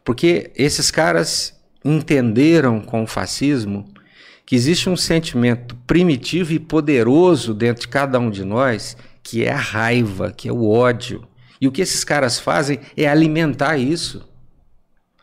Porque 0.03 0.51
esses 0.55 0.91
caras 0.91 1.57
entenderam 1.83 2.81
com 2.81 3.03
o 3.03 3.07
fascismo 3.07 3.85
que 4.45 4.55
existe 4.55 4.89
um 4.89 4.97
sentimento 4.97 5.75
primitivo 5.87 6.51
e 6.51 6.59
poderoso 6.59 7.53
dentro 7.53 7.81
de 7.81 7.87
cada 7.87 8.19
um 8.19 8.29
de 8.29 8.43
nós, 8.43 8.97
que 9.21 9.45
é 9.45 9.51
a 9.51 9.57
raiva, 9.57 10.31
que 10.31 10.49
é 10.49 10.51
o 10.51 10.67
ódio. 10.67 11.25
E 11.61 11.67
o 11.67 11.71
que 11.71 11.81
esses 11.81 12.03
caras 12.03 12.39
fazem 12.39 12.79
é 12.97 13.07
alimentar 13.07 13.77
isso. 13.77 14.27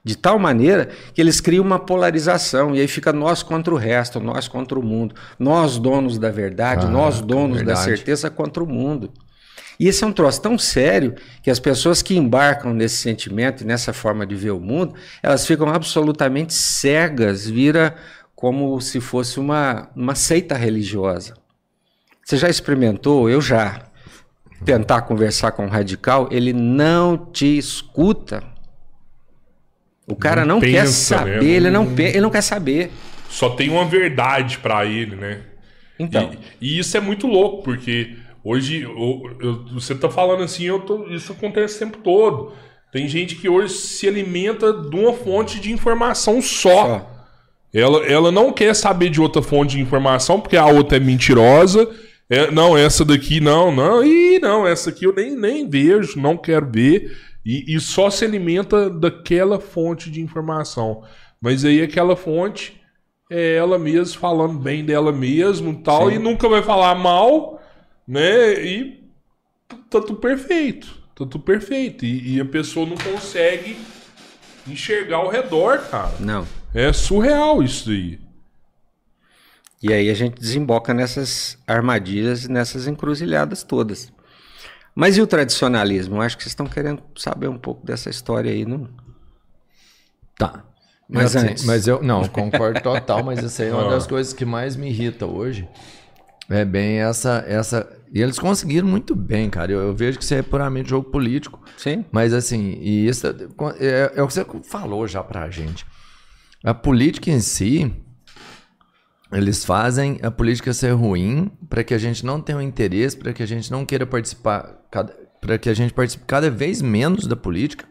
De 0.03 0.17
tal 0.17 0.39
maneira 0.39 0.89
que 1.13 1.21
eles 1.21 1.41
criam 1.41 1.65
uma 1.65 1.79
polarização 1.79 2.75
e 2.75 2.81
aí 2.81 2.89
fica 2.89 3.13
nós 3.13 3.43
contra 3.43 3.75
o 3.75 3.77
resto, 3.77 4.19
nós 4.19 4.49
contra 4.49 4.79
o 4.79 4.83
mundo, 4.83 5.15
nós 5.39 5.77
donos 5.79 6.19
da 6.19 6.31
verdade, 6.31 6.87
ah, 6.87 6.89
nós 6.89 7.21
donos 7.21 7.59
verdade. 7.59 7.79
da 7.79 7.85
certeza 7.85 8.31
contra 8.31 8.63
o 8.63 8.67
mundo. 8.67 9.13
E 9.79 9.89
esse 9.89 10.05
é 10.05 10.07
um 10.07 10.13
troço 10.13 10.43
tão 10.43 10.59
sério 10.59 11.15
que 11.43 11.51
as 11.51 11.59
pessoas 11.59 12.03
que 12.03 12.15
embarcam 12.17 12.75
nesse 12.75 12.97
sentimento 12.97 13.63
e 13.63 13.67
nessa 13.67 13.95
forma 13.95 14.27
de 14.27 14.35
ver 14.35 14.51
o 14.51 14.61
mundo, 14.61 14.95
elas 15.23 15.47
ficam 15.47 15.69
absolutamente 15.69 16.53
cegas, 16.53 17.47
vira 17.47 17.97
como 18.35 18.79
se 18.81 19.01
fosse 19.01 19.41
uma, 19.41 19.89
uma 19.97 20.15
seita 20.15 20.55
religiosa. 20.55 21.35
Você 22.25 22.37
já 22.37 22.49
experimentou? 22.49 23.29
Eu 23.29 23.41
já. 23.41 23.87
Tentar 24.65 25.03
conversar 25.03 25.53
com 25.53 25.65
um 25.65 25.69
radical, 25.69 26.29
ele 26.31 26.53
não 26.53 27.17
te 27.17 27.57
escuta. 27.57 28.45
O 30.11 30.17
cara 30.17 30.45
não, 30.45 30.57
não 30.57 30.61
quer 30.61 30.87
saber, 30.87 31.43
né? 31.43 31.49
ele, 31.49 31.71
não, 31.71 31.89
ele 31.99 32.21
não 32.21 32.31
quer 32.31 32.43
saber. 32.43 32.91
Só 33.29 33.51
tem 33.51 33.69
uma 33.71 33.85
verdade 33.85 34.59
para 34.59 34.85
ele, 34.85 35.15
né? 35.15 35.43
Então. 35.99 36.33
E, 36.61 36.77
e, 36.77 36.79
isso 36.79 36.97
é 36.97 37.01
muito 37.01 37.27
louco, 37.27 37.63
porque 37.63 38.17
hoje 38.43 38.83
eu, 38.83 39.37
eu, 39.41 39.65
você 39.73 39.95
tá 39.95 40.09
falando 40.09 40.43
assim, 40.43 40.65
eu 40.65 40.81
tô, 40.81 41.07
isso 41.09 41.33
acontece 41.33 41.77
o 41.77 41.79
tempo 41.79 41.99
todo. 41.99 42.53
Tem 42.93 43.07
gente 43.07 43.37
que 43.37 43.49
hoje 43.49 43.75
se 43.75 44.09
alimenta 44.09 44.73
de 44.73 44.97
uma 44.97 45.13
fonte 45.13 45.61
de 45.61 45.71
informação 45.73 46.43
só. 46.43 46.87
só. 46.87 47.21
Ela, 47.73 48.05
ela 48.05 48.33
não 48.33 48.53
quer 48.53 48.75
saber 48.75 49.11
de 49.11 49.21
outra 49.21 49.41
fonte 49.41 49.77
de 49.77 49.83
informação, 49.83 50.41
porque 50.41 50.57
a 50.57 50.67
outra 50.67 50.97
é 50.97 51.01
mentirosa. 51.01 51.89
É, 52.29 52.51
não, 52.51 52.77
essa 52.77 53.05
daqui 53.05 53.41
não, 53.41 53.71
não. 53.71 54.05
Ih, 54.05 54.41
não, 54.41 54.67
essa 54.67 54.91
aqui 54.91 55.05
eu 55.05 55.15
nem, 55.15 55.37
nem 55.37 55.69
vejo, 55.69 56.19
não 56.21 56.37
quero 56.37 56.69
ver. 56.69 57.17
E, 57.45 57.75
e 57.75 57.81
só 57.81 58.11
se 58.11 58.25
alimenta 58.25 58.91
daquela 58.91 59.59
fonte 59.59 60.11
de 60.11 60.21
informação. 60.21 61.03
Mas 61.41 61.65
aí 61.65 61.83
aquela 61.83 62.15
fonte 62.17 62.81
é 63.31 63.55
ela 63.55 63.79
mesma 63.79 64.21
falando 64.21 64.59
bem 64.59 64.85
dela 64.85 65.13
mesma 65.13 65.73
tal, 65.83 66.11
Sim. 66.11 66.17
e 66.17 66.19
nunca 66.19 66.49
vai 66.49 66.63
falar 66.63 66.95
mal, 66.97 67.63
né? 68.07 68.65
E 68.65 69.05
tá 69.89 70.01
tudo 70.01 70.17
perfeito. 70.17 70.89
Tá 71.15 71.25
tudo 71.27 71.41
perfeito. 71.41 72.05
E, 72.05 72.37
e 72.37 72.41
a 72.41 72.45
pessoa 72.45 72.87
não 72.87 72.97
consegue 72.97 73.79
enxergar 74.67 75.19
ao 75.19 75.29
redor, 75.29 75.79
cara. 75.89 76.13
Não. 76.21 76.47
É 76.75 76.93
surreal 76.93 77.63
isso 77.63 77.91
aí. 77.91 78.19
E 79.83 79.93
aí 79.93 80.11
a 80.11 80.15
gente 80.15 80.39
desemboca 80.39 80.93
nessas 80.93 81.57
armadilhas, 81.67 82.47
nessas 82.47 82.87
encruzilhadas 82.87 83.63
todas. 83.63 84.13
Mas 85.01 85.17
e 85.17 85.23
o 85.23 85.27
tradicionalismo? 85.27 86.17
Eu 86.17 86.21
acho 86.21 86.37
que 86.37 86.43
vocês 86.43 86.53
estão 86.53 86.67
querendo 86.67 87.03
saber 87.17 87.49
um 87.49 87.57
pouco 87.57 87.87
dessa 87.87 88.11
história 88.11 88.53
aí, 88.53 88.67
não? 88.67 88.87
Tá. 90.37 90.63
Mas 91.09 91.35
Mas, 91.35 91.37
antes. 91.37 91.65
mas 91.65 91.89
eu 91.89 92.03
não 92.03 92.29
concordo 92.29 92.83
total, 92.83 93.25
mas 93.25 93.43
isso 93.43 93.63
aí 93.63 93.69
é 93.69 93.73
uma 93.73 93.89
das 93.89 94.07
coisas 94.07 94.35
que 94.35 94.45
mais 94.45 94.77
me 94.77 94.91
irrita 94.91 95.25
hoje. 95.25 95.67
É 96.51 96.67
bem 96.67 97.01
essa 97.01 97.43
essa 97.49 97.91
e 98.13 98.21
eles 98.21 98.39
conseguiram 98.39 98.87
muito 98.87 99.17
bem, 99.17 99.49
cara. 99.49 99.73
Eu, 99.73 99.81
eu 99.81 99.95
vejo 99.95 100.19
que 100.19 100.25
isso 100.25 100.35
é 100.35 100.43
puramente 100.43 100.91
jogo 100.91 101.09
político, 101.11 101.59
Sim. 101.79 102.05
mas 102.13 102.35
assim, 102.35 102.79
e 102.83 103.09
isso 103.09 103.27
é, 103.27 103.31
é, 103.79 104.13
é 104.17 104.23
o 104.23 104.27
que 104.27 104.35
você 104.35 104.45
falou 104.65 105.09
já 105.09 105.25
pra 105.25 105.49
gente. 105.49 105.87
A 106.63 106.75
política 106.75 107.31
em 107.31 107.41
si, 107.41 107.91
eles 109.33 109.65
fazem 109.65 110.19
a 110.23 110.31
política 110.31 110.73
ser 110.73 110.91
ruim 110.93 111.51
para 111.69 111.85
que 111.85 111.95
a 111.95 111.99
gente 111.99 112.25
não 112.25 112.41
tenha 112.41 112.59
um 112.59 112.63
interesse, 112.63 113.17
para 113.17 113.33
que 113.33 113.43
a 113.43 113.47
gente 113.47 113.71
não 113.71 113.87
queira 113.87 114.07
participar, 114.07 114.63
para 115.41 115.59
que 115.59 115.69
a 115.69 115.75
gente 115.75 115.93
participe 115.93 116.25
cada 116.27 116.51
vez 116.51 116.83
menos 116.83 117.27
da 117.27 117.37
política 117.37 117.85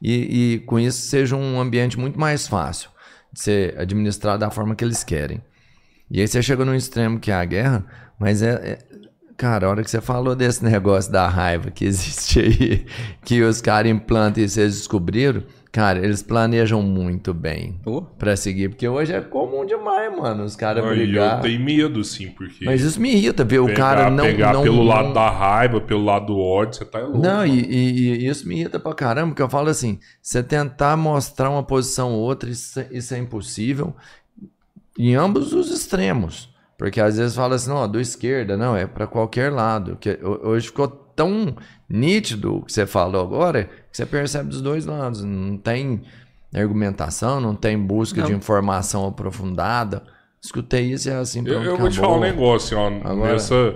e, 0.00 0.54
e 0.54 0.58
com 0.60 0.78
isso 0.78 1.06
seja 1.06 1.36
um 1.36 1.60
ambiente 1.60 1.98
muito 1.98 2.18
mais 2.18 2.46
fácil 2.46 2.90
de 3.32 3.40
ser 3.40 3.78
administrado 3.78 4.40
da 4.40 4.50
forma 4.50 4.74
que 4.74 4.84
eles 4.84 5.02
querem. 5.02 5.42
E 6.10 6.20
aí 6.20 6.28
você 6.28 6.42
chega 6.42 6.64
num 6.64 6.74
extremo 6.74 7.18
que 7.18 7.30
é 7.30 7.34
a 7.34 7.44
guerra, 7.44 7.86
mas 8.18 8.42
é, 8.42 8.50
é- 8.52 8.92
Cara, 9.34 9.66
a 9.66 9.70
hora 9.70 9.82
que 9.82 9.90
você 9.90 10.00
falou 10.00 10.36
desse 10.36 10.62
negócio 10.64 11.10
da 11.10 11.26
raiva 11.26 11.70
que 11.70 11.84
existe 11.84 12.38
aí, 12.38 12.86
que 13.24 13.42
os 13.42 13.60
caras 13.60 13.90
implantam 13.90 14.44
e 14.44 14.48
vocês 14.48 14.76
descobriram, 14.76 15.42
cara, 15.72 15.98
eles 15.98 16.22
planejam 16.22 16.82
muito 16.82 17.32
bem 17.32 17.80
Oh. 17.86 18.02
pra 18.02 18.36
seguir, 18.36 18.68
porque 18.68 18.86
hoje 18.86 19.12
é 19.14 19.20
comum 19.22 19.64
demais, 19.64 20.14
mano, 20.14 20.44
os 20.44 20.54
caras 20.54 20.84
brigar. 20.84 21.38
eu 21.38 21.40
tenho 21.42 21.58
medo, 21.60 22.04
sim, 22.04 22.28
porque. 22.28 22.64
Mas 22.64 22.82
isso 22.82 23.00
me 23.00 23.10
irrita 23.14 23.42
ver 23.42 23.58
o 23.60 23.66
pegar, 23.66 23.96
cara 23.96 24.10
não. 24.10 24.22
pegar 24.24 24.52
não, 24.52 24.62
pelo 24.62 24.76
não- 24.76 24.84
lado 24.84 25.12
da 25.14 25.30
raiva, 25.30 25.80
pelo 25.80 26.04
lado 26.04 26.26
do 26.26 26.38
ódio, 26.38 26.74
você 26.78 26.84
tá 26.84 26.98
louco. 27.00 27.18
Não, 27.18 27.44
e, 27.46 27.60
e- 27.60 28.24
e 28.24 28.28
isso 28.28 28.46
me 28.46 28.54
irrita 28.60 28.78
pra 28.78 28.92
caramba, 28.94 29.28
porque 29.28 29.42
eu 29.42 29.48
falo 29.48 29.70
assim: 29.70 29.98
você 30.20 30.42
tentar 30.42 30.96
mostrar 30.96 31.48
uma 31.50 31.62
posição 31.62 32.12
ou 32.12 32.20
outra, 32.20 32.50
isso, 32.50 32.78
é- 32.78 32.88
isso 32.92 33.14
é 33.14 33.18
impossível 33.18 33.94
em 34.98 35.14
ambos 35.14 35.52
os 35.52 35.70
extremos. 35.70 36.52
Porque 36.78 37.00
às 37.00 37.16
vezes 37.16 37.36
fala 37.36 37.54
assim, 37.54 37.70
não, 37.70 37.88
do 37.88 38.00
esquerda, 38.00 38.56
não, 38.56 38.76
é 38.76 38.86
pra 38.88 39.06
qualquer 39.06 39.52
lado. 39.52 39.96
Que 40.00 40.18
ho- 40.22 40.48
hoje 40.48 40.66
ficou 40.66 41.01
tão 41.14 41.54
nítido 41.88 42.56
o 42.56 42.62
que 42.62 42.72
você 42.72 42.86
falou 42.86 43.22
agora, 43.22 43.64
que 43.64 43.96
você 43.96 44.06
percebe 44.06 44.48
dos 44.48 44.60
dois 44.60 44.86
lados. 44.86 45.22
Não 45.22 45.56
tem 45.56 46.02
argumentação, 46.54 47.40
não 47.40 47.54
tem 47.54 47.78
busca 47.78 48.22
de 48.22 48.30
Não. 48.30 48.38
informação 48.38 49.06
aprofundada. 49.06 50.02
Escutei 50.42 50.92
isso 50.92 51.08
e 51.08 51.12
é 51.12 51.16
assim, 51.16 51.38
Eu, 51.40 51.44
pronto, 51.44 51.64
eu 51.66 51.76
vou 51.76 51.88
te 51.88 51.98
falar 51.98 52.16
um 52.16 52.20
negócio, 52.20 52.76
ó. 52.76 52.88
Agora- 53.04 53.32
Nessa, 53.32 53.74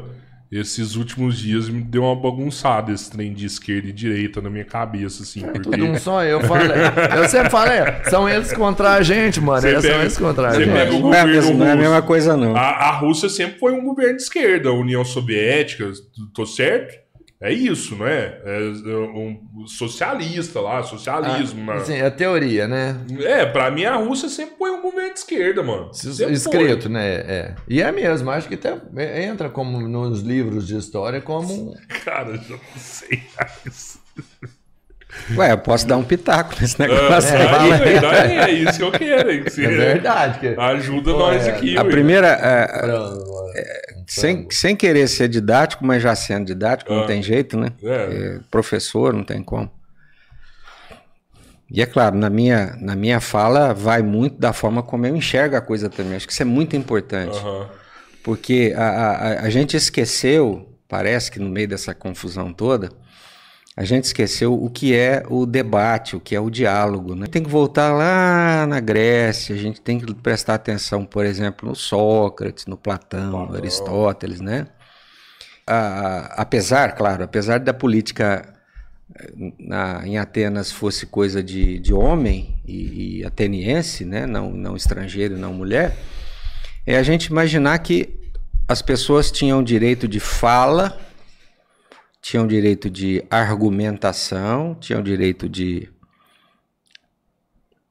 esses 0.50 0.94
últimos 0.96 1.38
dias 1.38 1.68
me 1.68 1.80
deu 1.80 2.02
uma 2.02 2.14
bagunçada 2.16 2.92
esse 2.92 3.10
trem 3.10 3.32
de 3.32 3.46
esquerda 3.46 3.88
e 3.88 3.92
direita 3.92 4.40
na 4.40 4.50
minha 4.50 4.64
cabeça, 4.64 5.22
assim. 5.22 5.40
Porque 5.42 5.60
Tudo 5.60 5.84
um 5.84 5.96
só, 5.98 6.24
eu 6.24 6.40
falei. 6.42 6.76
Eu 7.16 7.28
sempre 7.28 7.50
falei, 7.50 7.78
são 8.10 8.28
eles 8.28 8.52
contra 8.52 8.94
a 8.94 9.02
gente, 9.02 9.40
mano. 9.40 9.62
Pega- 9.62 9.80
são 9.80 10.00
eles 10.00 10.18
contra 10.18 10.48
a 10.48 10.54
gente. 10.54 10.68
Não 10.68 10.76
é, 10.76 10.82
a 10.82 10.90
governo 10.90 11.32
mesma, 11.32 11.54
não 11.54 11.66
é 11.66 11.68
a 11.68 11.72
russo. 11.74 11.82
mesma 11.82 12.02
coisa, 12.02 12.36
não. 12.36 12.56
a, 12.56 12.60
a 12.60 12.90
Rússia 12.98 13.28
sempre 13.28 13.58
foi 13.60 13.72
um 13.72 13.84
governo 13.84 14.16
de 14.16 14.22
esquerda, 14.22 14.68
a 14.68 14.72
União 14.72 15.04
Soviética, 15.04 15.90
tô 16.34 16.44
certo? 16.44 17.05
É 17.40 17.52
isso, 17.52 17.96
não 17.96 18.06
é? 18.06 18.40
É 18.44 18.60
um 18.96 19.66
socialista 19.66 20.58
lá, 20.60 20.82
socialismo. 20.82 21.64
né? 21.64 21.74
Assim, 21.74 21.94
é 21.94 22.08
teoria, 22.08 22.66
né? 22.66 22.98
É, 23.20 23.44
pra 23.44 23.70
mim 23.70 23.84
a 23.84 23.96
Rússia 23.96 24.28
sempre 24.28 24.56
foi 24.56 24.70
um 24.70 24.80
governo 24.80 25.12
de 25.12 25.18
esquerda, 25.18 25.62
mano. 25.62 25.92
Sempre 25.92 26.32
Escrito, 26.32 26.88
né? 26.88 27.06
É. 27.06 27.54
E 27.68 27.82
é 27.82 27.92
mesmo, 27.92 28.30
acho 28.30 28.48
que 28.48 28.54
até 28.54 28.78
entra 29.22 29.50
como 29.50 29.78
nos 29.86 30.20
livros 30.22 30.66
de 30.66 30.76
história 30.76 31.20
como. 31.20 31.74
Foi. 31.74 31.98
Cara, 32.04 32.30
eu 32.30 32.36
já 32.36 32.54
não 32.54 32.76
sei 32.76 33.22
mais. 33.38 33.98
Ué, 35.36 35.52
eu 35.52 35.58
posso 35.58 35.86
dar 35.86 35.96
um 35.96 36.04
pitaco 36.04 36.54
nesse 36.60 36.78
negócio. 36.78 37.34
É, 37.34 37.42
aí. 37.42 37.48
fala 37.48 37.74
aí, 37.74 38.00
daí 38.00 38.38
é 38.38 38.50
isso 38.52 38.78
que 38.78 38.82
eu 38.84 38.92
quero. 38.92 39.30
hein? 39.30 39.42
Você 39.46 39.64
É 39.64 39.68
verdade. 39.68 40.38
Que... 40.38 40.48
Ajuda 40.60 41.12
Pô, 41.12 41.18
nós 41.18 41.46
é. 41.46 41.50
aqui. 41.50 41.76
A 41.76 41.82
ué. 41.82 41.90
primeira, 41.90 42.28
é, 42.28 43.92
sem, 44.06 44.46
sem 44.50 44.76
querer 44.76 45.08
ser 45.08 45.28
didático, 45.28 45.84
mas 45.84 46.02
já 46.02 46.14
sendo 46.14 46.46
didático, 46.46 46.92
Ah. 46.92 46.96
não 47.00 47.06
tem 47.06 47.22
jeito, 47.22 47.58
né? 47.58 47.68
É. 47.82 47.88
É, 47.88 48.38
professor, 48.50 49.12
não 49.12 49.24
tem 49.24 49.42
como. 49.42 49.70
E 51.68 51.82
é 51.82 51.86
claro, 51.86 52.16
na 52.16 52.30
minha, 52.30 52.76
na 52.80 52.94
minha 52.94 53.20
fala 53.20 53.74
vai 53.74 54.00
muito 54.00 54.38
da 54.38 54.52
forma 54.52 54.82
como 54.82 55.04
eu 55.06 55.16
enxergo 55.16 55.56
a 55.56 55.60
coisa 55.60 55.88
também. 55.90 56.14
Acho 56.16 56.26
que 56.26 56.32
isso 56.32 56.42
é 56.42 56.46
muito 56.46 56.76
importante. 56.76 57.36
Aham. 57.38 57.68
Porque 58.22 58.72
a, 58.76 58.84
a, 58.88 59.40
a 59.42 59.50
gente 59.50 59.76
esqueceu, 59.76 60.68
parece 60.88 61.30
que 61.30 61.38
no 61.40 61.48
meio 61.48 61.66
dessa 61.68 61.92
confusão 61.94 62.52
toda, 62.52 62.90
a 63.76 63.84
gente 63.84 64.04
esqueceu 64.04 64.54
o 64.54 64.70
que 64.70 64.94
é 64.94 65.22
o 65.28 65.44
debate, 65.44 66.16
o 66.16 66.20
que 66.20 66.34
é 66.34 66.40
o 66.40 66.48
diálogo. 66.48 67.14
Né? 67.14 67.26
Tem 67.26 67.42
que 67.42 67.50
voltar 67.50 67.92
lá 67.92 68.66
na 68.66 68.80
Grécia, 68.80 69.54
a 69.54 69.58
gente 69.58 69.80
tem 69.82 70.00
que 70.00 70.14
prestar 70.14 70.54
atenção, 70.54 71.04
por 71.04 71.26
exemplo, 71.26 71.68
no 71.68 71.74
Sócrates, 71.76 72.64
no 72.66 72.76
Platão, 72.76 73.30
Platão. 73.32 73.50
no 73.50 73.56
Aristóteles, 73.56 74.40
né? 74.40 74.66
A- 75.66 76.34
apesar, 76.40 76.92
claro, 76.94 77.24
apesar 77.24 77.58
da 77.60 77.74
política 77.74 78.48
eh, 79.14 79.32
na- 79.58 80.00
em 80.06 80.16
Atenas 80.16 80.72
fosse 80.72 81.04
coisa 81.06 81.42
de, 81.42 81.78
de 81.78 81.92
homem 81.92 82.58
e, 82.66 83.18
e 83.20 83.24
ateniense, 83.24 84.04
né? 84.04 84.26
não, 84.26 84.50
não 84.50 84.74
estrangeiro, 84.76 85.36
não 85.36 85.52
mulher, 85.52 85.94
é 86.86 86.96
a 86.96 87.02
gente 87.02 87.26
imaginar 87.26 87.78
que 87.80 88.14
as 88.68 88.80
pessoas 88.80 89.30
tinham 89.30 89.62
direito 89.62 90.08
de 90.08 90.18
fala, 90.18 90.98
tinham 92.28 92.44
direito 92.44 92.90
de 92.90 93.24
argumentação, 93.30 94.74
tinham 94.80 95.00
direito 95.00 95.48
de 95.48 95.88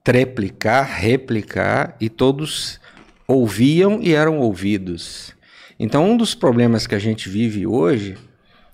treplicar, 0.03 0.85
replicar, 0.99 1.95
e 2.01 2.09
todos 2.09 2.81
ouviam 3.25 4.01
e 4.01 4.13
eram 4.13 4.39
ouvidos. 4.39 5.33
Então, 5.79 6.11
um 6.11 6.17
dos 6.17 6.35
problemas 6.35 6.85
que 6.85 6.93
a 6.93 6.99
gente 6.99 7.29
vive 7.29 7.65
hoje, 7.65 8.17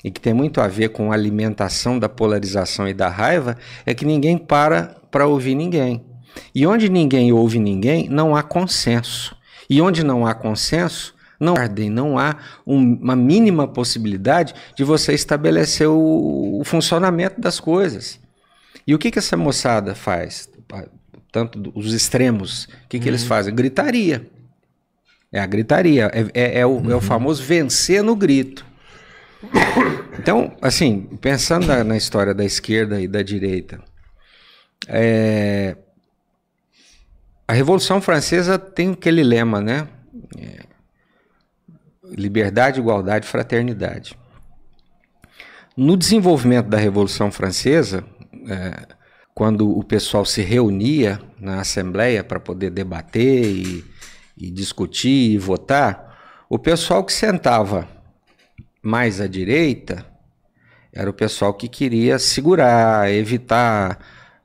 e 0.04 0.10
que 0.10 0.20
tem 0.20 0.34
muito 0.34 0.60
a 0.60 0.68
ver 0.68 0.90
com 0.90 1.12
a 1.12 1.14
alimentação 1.14 2.00
da 2.00 2.10
polarização 2.10 2.88
e 2.88 2.94
da 2.94 3.08
raiva, 3.08 3.56
é 3.86 3.94
que 3.94 4.04
ninguém 4.04 4.40
para 4.40 5.00
para 5.12 5.28
ouvir 5.28 5.54
ninguém. 5.54 6.04
E 6.56 6.66
onde 6.66 6.90
ninguém 6.90 7.32
ouve 7.32 7.60
ninguém, 7.60 8.10
não 8.10 8.36
há 8.36 8.42
consenso. 8.42 9.36
E 9.70 9.80
onde 9.80 10.04
não 10.04 10.26
há 10.26 10.34
consenso, 10.34 11.14
não 11.42 11.56
há 11.56 11.62
ordem, 11.62 11.90
não 11.90 12.18
há 12.18 12.38
um- 12.66 12.96
uma 13.02 13.16
mínima 13.16 13.68
possibilidade 13.68 14.54
de 14.76 14.84
você 14.84 15.14
estabelecer 15.14 15.88
o, 15.88 16.60
o 16.60 16.64
funcionamento 16.64 17.42
das 17.42 17.60
coisas. 17.60 18.20
E 18.86 18.96
o 18.96 19.00
que, 19.00 19.12
que 19.12 19.20
essa 19.20 19.36
moçada 19.36 19.94
faz? 19.96 20.50
Tanto 21.32 21.72
os 21.76 21.94
extremos, 21.94 22.66
o 22.86 22.88
que, 22.90 23.00
que 23.00 23.08
eles 23.08 23.24
fazem? 23.24 23.54
Gritaria. 23.56 24.28
É 25.32 25.40
a 25.40 25.46
gritaria, 25.46 26.12
é, 26.14 26.26
é- 26.34 26.60
é 26.60 26.66
o, 26.66 26.92
é 26.92 26.96
o 26.96 27.00
famoso 27.02 27.42
vencer 27.44 28.04
no 28.04 28.16
grito. 28.16 28.66
Então, 30.20 30.56
assim, 30.62 31.02
pensando 31.22 31.66
na, 31.66 31.84
na 31.84 31.96
história 31.98 32.34
da 32.34 32.44
esquerda 32.44 33.02
e 33.02 33.08
da 33.08 33.22
direita, 33.22 33.82
é, 34.88 35.78
a 37.48 37.54
Revolução 37.54 38.02
Francesa 38.02 38.60
tem 38.60 38.92
aquele 38.92 39.24
lema, 39.24 39.62
né? 39.62 39.88
É, 40.38 40.60
liberdade, 42.12 42.80
igualdade, 42.80 43.28
fraternidade. 43.28 44.18
No 45.76 45.96
desenvolvimento 45.96 46.68
da 46.68 46.78
Revolução 46.78 47.32
Francesa, 47.32 48.04
é, 48.48 48.96
quando 49.34 49.70
o 49.78 49.84
pessoal 49.84 50.26
se 50.26 50.42
reunia 50.42 51.20
na 51.40 51.62
Assembleia 51.62 52.24
para 52.24 52.40
poder 52.40 52.70
debater 52.70 53.46
e, 53.46 53.86
e 54.38 54.52
discutir 54.52 55.32
e 55.32 55.38
votar, 55.38 56.20
o 56.50 56.60
pessoal 56.60 57.04
que 57.04 57.14
sentava 57.14 57.88
mais 58.82 59.22
à 59.22 59.28
direita 59.28 60.06
era 60.92 61.10
o 61.10 61.14
pessoal 61.14 61.54
que 61.54 61.70
queria 61.70 62.20
segurar, 62.20 63.10
evitar 63.12 63.98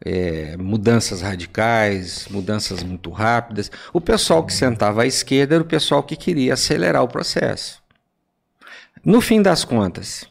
é, 0.05 0.57
mudanças 0.59 1.23
radicais, 1.23 2.27
mudanças 2.31 2.83
muito 2.83 3.11
rápidas. 3.11 3.71
O 3.93 4.01
pessoal 4.01 4.45
que 4.45 4.53
sentava 4.53 5.03
à 5.03 5.07
esquerda 5.07 5.55
era 5.57 5.63
o 5.63 5.67
pessoal 5.67 6.03
que 6.03 6.17
queria 6.17 6.55
acelerar 6.55 7.03
o 7.03 7.09
processo. 7.09 7.83
No 9.05 9.21
fim 9.21 9.41
das 9.41 9.65
contas, 9.65 10.27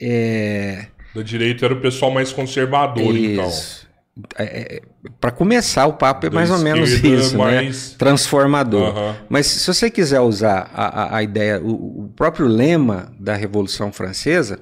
é, 0.00 0.86
Da 1.14 1.22
direita 1.22 1.64
era 1.66 1.74
o 1.74 1.80
pessoal 1.80 2.10
mais 2.10 2.32
conservador, 2.32 3.14
então. 3.16 3.48
isso. 3.48 3.84
É, 4.38 4.80
Para 5.20 5.32
começar, 5.32 5.86
o 5.86 5.94
papo 5.94 6.26
é 6.26 6.30
Da 6.30 6.34
mais 6.36 6.48
ou 6.50 6.58
menos 6.58 6.88
isso, 7.02 7.36
mais- 7.36 7.90
né? 7.90 7.96
Transformador. 7.98 9.14
Mas 9.28 9.46
se 9.46 9.66
você 9.66 9.90
quiser 9.90 10.20
usar 10.20 10.70
a, 10.72 11.02
a- 11.02 11.16
a 11.16 11.22
ideia, 11.22 11.60
o, 11.60 12.04
o 12.04 12.08
próprio 12.14 12.46
lema 12.46 13.12
da 13.18 13.34
Revolução 13.34 13.92
Francesa, 13.92 14.60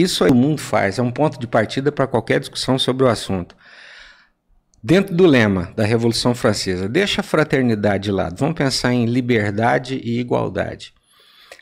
isso 0.00 0.24
aí 0.24 0.30
o 0.30 0.34
mundo 0.34 0.60
faz, 0.60 0.98
é 0.98 1.02
um 1.02 1.10
ponto 1.10 1.38
de 1.38 1.46
partida 1.46 1.92
para 1.92 2.06
qualquer 2.06 2.40
discussão 2.40 2.78
sobre 2.78 3.04
o 3.04 3.08
assunto. 3.08 3.54
Dentro 4.82 5.14
do 5.14 5.26
lema 5.26 5.72
da 5.76 5.84
Revolução 5.84 6.34
Francesa, 6.34 6.88
deixa 6.88 7.20
a 7.20 7.24
fraternidade 7.24 8.04
de 8.04 8.10
lado, 8.10 8.36
vamos 8.38 8.56
pensar 8.56 8.92
em 8.92 9.04
liberdade 9.04 10.00
e 10.02 10.18
igualdade. 10.18 10.92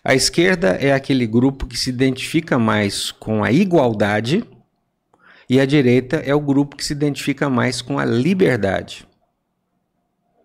A 0.03 0.15
esquerda 0.15 0.79
é 0.81 0.93
aquele 0.93 1.27
grupo 1.27 1.67
que 1.67 1.77
se 1.77 1.91
identifica 1.91 2.59
mais 2.59 3.11
com 3.11 3.45
a 3.45 3.53
igualdade 3.53 4.45
e 5.49 5.61
a 5.61 5.67
direita 5.67 6.17
é 6.17 6.35
o 6.35 6.41
grupo 6.41 6.77
que 6.77 6.85
se 6.85 6.93
identifica 6.93 7.51
mais 7.51 7.83
com 7.83 7.99
a 7.99 8.05
liberdade. 8.05 9.07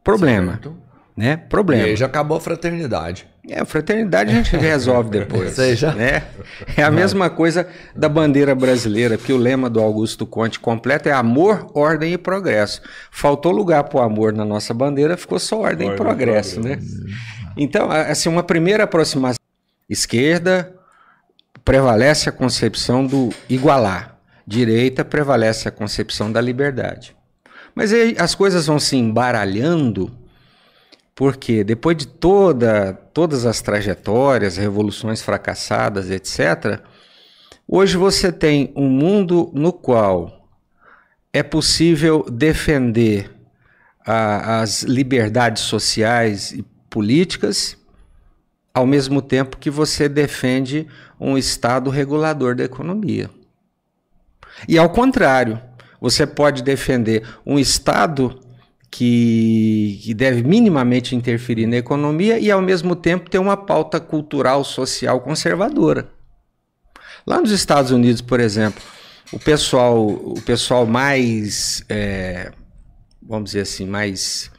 Problema, 0.03 0.53
Certo. 0.53 0.77
né? 1.15 1.33
E 1.45 1.49
Problema. 1.49 1.86
aí 1.86 1.95
já 1.95 2.07
acabou 2.07 2.38
a 2.38 2.41
fraternidade. 2.41 3.27
É, 3.47 3.61
a 3.61 3.65
fraternidade 3.65 4.31
a 4.31 4.33
gente 4.35 4.55
resolve 4.57 5.11
depois. 5.11 5.53
Sei 5.53 5.75
já. 5.75 5.93
Né? 5.93 6.23
É 6.75 6.83
a 6.83 6.89
mesma 6.89 7.29
coisa 7.29 7.67
da 7.95 8.09
bandeira 8.09 8.55
brasileira, 8.55 9.17
que 9.17 9.31
o 9.31 9.37
lema 9.37 9.69
do 9.69 9.79
Augusto 9.79 10.25
Conte 10.25 10.59
completo 10.59 11.09
é 11.09 11.11
amor, 11.11 11.69
ordem 11.73 12.13
e 12.13 12.17
progresso. 12.17 12.81
Faltou 13.11 13.51
lugar 13.51 13.83
para 13.83 13.99
o 13.99 14.01
amor 14.01 14.33
na 14.33 14.43
nossa 14.43 14.73
bandeira, 14.73 15.15
ficou 15.15 15.39
só 15.39 15.59
ordem 15.61 15.87
e 15.87 15.91
Ordem 15.91 15.93
e 15.93 15.95
progresso, 15.95 16.59
né? 16.59 16.79
Então, 17.55 17.91
assim, 17.91 18.29
uma 18.29 18.43
primeira 18.43 18.83
aproximação 18.83 19.39
esquerda 19.89 20.73
prevalece 21.63 22.29
a 22.29 22.31
concepção 22.31 23.05
do 23.05 23.29
igualar, 23.49 24.17
direita 24.45 25.05
prevalece 25.05 25.67
a 25.67 25.71
concepção 25.71 26.31
da 26.31 26.41
liberdade. 26.41 27.15
Mas 27.73 27.91
aí 27.91 28.15
as 28.17 28.33
coisas 28.33 28.67
vão 28.67 28.79
se 28.79 28.95
embaralhando 28.95 30.11
porque 31.16 31.63
depois 31.63 31.95
de 31.95 32.05
toda, 32.05 32.93
todas 33.13 33.45
as 33.45 33.61
trajetórias, 33.61 34.57
revoluções 34.57 35.22
fracassadas, 35.22 36.11
etc., 36.11 36.82
hoje 37.66 37.95
você 37.95 38.34
tem 38.34 38.74
um 38.76 38.89
mundo 38.89 39.49
no 39.53 39.72
qual 39.72 40.45
é 41.32 41.41
possível 41.41 42.26
defender 42.30 43.32
a- 44.05 44.59
as 44.61 44.84
liberdades 44.84 45.63
sociais 45.63 46.51
e 46.51 46.63
políticas, 46.89 47.78
ao 48.74 48.86
mesmo 48.86 49.22
tempo 49.22 49.57
que 49.57 49.70
você 49.70 50.09
defende 50.09 50.86
um 51.20 51.38
Estado 51.38 51.89
regulador 51.89 52.55
da 52.55 52.66
economia. 52.66 53.30
E 54.68 54.78
ao 54.78 54.89
contrário, 54.89 55.61
você 55.99 56.28
pode 56.28 56.61
defender 56.61 57.26
um 57.45 57.57
Estado 57.57 58.39
que, 58.95 59.99
que 60.03 60.13
deve 60.13 60.41
minimamente 60.41 61.17
interferir 61.17 61.67
na 61.67 61.75
economia 61.75 62.39
e, 62.39 62.49
ao 62.49 62.61
mesmo 62.61 62.95
tempo, 62.95 63.29
ter 63.29 63.39
uma 63.39 63.57
pauta 63.57 63.99
cultural, 63.99 64.63
social 64.63 65.19
conservadora. 65.19 66.07
Lá 67.27 67.41
nos 67.41 67.51
Estados 67.51 67.91
Unidos, 67.91 68.21
por 68.21 68.39
exemplo, 68.39 68.81
o 69.33 69.39
pessoal, 69.39 70.07
o 70.07 70.41
pessoal 70.45 70.85
mais, 70.85 71.83
é, 71.89 72.53
vamos 73.21 73.49
dizer 73.49 73.61
assim, 73.61 73.85
mais 73.85 74.49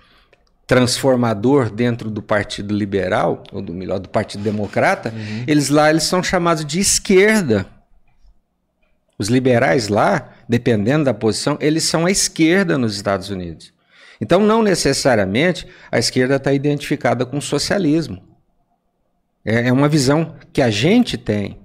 transformador 0.67 1.71
dentro 1.71 2.11
do 2.11 2.21
Partido 2.21 2.75
Liberal, 2.77 3.43
ou 3.51 3.63
do 3.63 3.73
melhor, 3.73 3.99
do 4.01 4.11
Partido 4.11 4.45
Democrata, 4.45 5.15
eles 5.47 5.71
lá 5.71 5.89
eles 5.89 6.03
são 6.03 6.23
chamados 6.23 6.67
de 6.67 6.79
esquerda. 6.79 7.65
Os 9.19 9.29
liberais 9.29 9.89
lá, 9.89 10.35
dependendo 10.47 11.05
da 11.05 11.15
posição, 11.15 11.57
eles 11.59 11.85
são 11.85 12.05
a 12.05 12.11
esquerda 12.11 12.77
nos 12.77 12.97
Estados 12.97 13.31
Unidos. 13.31 13.75
Então, 14.21 14.41
não 14.41 14.63
necessariamente 14.63 15.67
a 15.91 15.99
esquerda 15.99 16.37
está 16.37 16.53
identificada 16.53 17.27
com 17.27 17.39
o 17.39 17.43
socialismo. 17.43 18.23
É, 19.45 19.69
é 19.69 19.73
uma 19.73 19.89
visão 19.89 20.35
que 20.53 20.61
a 20.61 20.71
gente 20.71 21.17
tem 21.17 21.59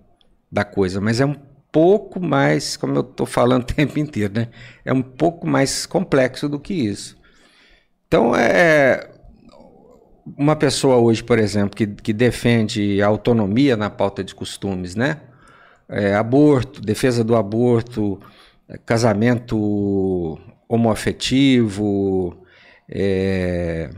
da 0.52 0.64
coisa, 0.64 1.00
mas 1.00 1.20
é 1.20 1.26
um 1.26 1.36
pouco 1.72 2.20
mais, 2.20 2.76
como 2.76 2.96
eu 2.96 3.02
estou 3.02 3.26
falando 3.26 3.64
o 3.70 3.74
tempo 3.74 3.98
inteiro, 3.98 4.34
né? 4.34 4.50
É 4.84 4.94
um 4.94 5.02
pouco 5.02 5.48
mais 5.48 5.86
complexo 5.86 6.50
do 6.50 6.60
que 6.60 6.74
isso. 6.74 7.18
Então, 8.08 8.36
é 8.36 9.10
uma 10.38 10.56
pessoa 10.56 10.98
hoje, 10.98 11.24
por 11.24 11.40
exemplo, 11.40 11.76
que, 11.76 11.88
que 11.88 12.14
defende 12.14 13.02
a 13.02 13.08
autonomia 13.08 13.76
na 13.76 13.90
pauta 13.90 14.24
de 14.24 14.36
costumes, 14.36 14.96
né? 14.96 15.22
É, 15.90 16.14
aborto, 16.16 16.82
defesa 16.82 17.24
do 17.24 17.36
aborto, 17.36 18.20
é, 18.68 18.78
casamento 18.78 20.40
homoafetivo, 20.68 22.41
é, 22.92 23.90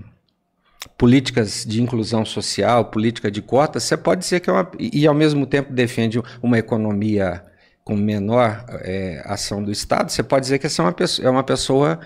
políticas 0.97 1.65
de 1.67 1.81
inclusão 1.81 2.23
social, 2.23 2.85
política 2.85 3.31
de 3.31 3.41
cotas, 3.41 3.83
você 3.83 3.97
pode 3.97 4.21
dizer 4.21 4.39
que 4.39 4.49
é 4.49 4.53
uma. 4.53 4.71
E, 4.77 5.01
e, 5.01 5.07
ao 5.07 5.13
mesmo 5.13 5.45
tempo 5.45 5.73
defende 5.73 6.21
uma 6.41 6.59
economia 6.59 7.43
com 7.83 7.95
menor 7.95 8.63
é, 8.81 9.21
ação 9.25 9.61
do 9.63 9.71
Estado, 9.71 10.11
você 10.11 10.23
pode 10.23 10.43
dizer 10.43 10.59
que 10.59 10.67
essa 10.67 10.81
é 10.81 10.85
uma 10.85 10.93
pessoa, 10.93 11.27
é 11.27 11.29
uma 11.29 11.43
pessoa 11.43 11.99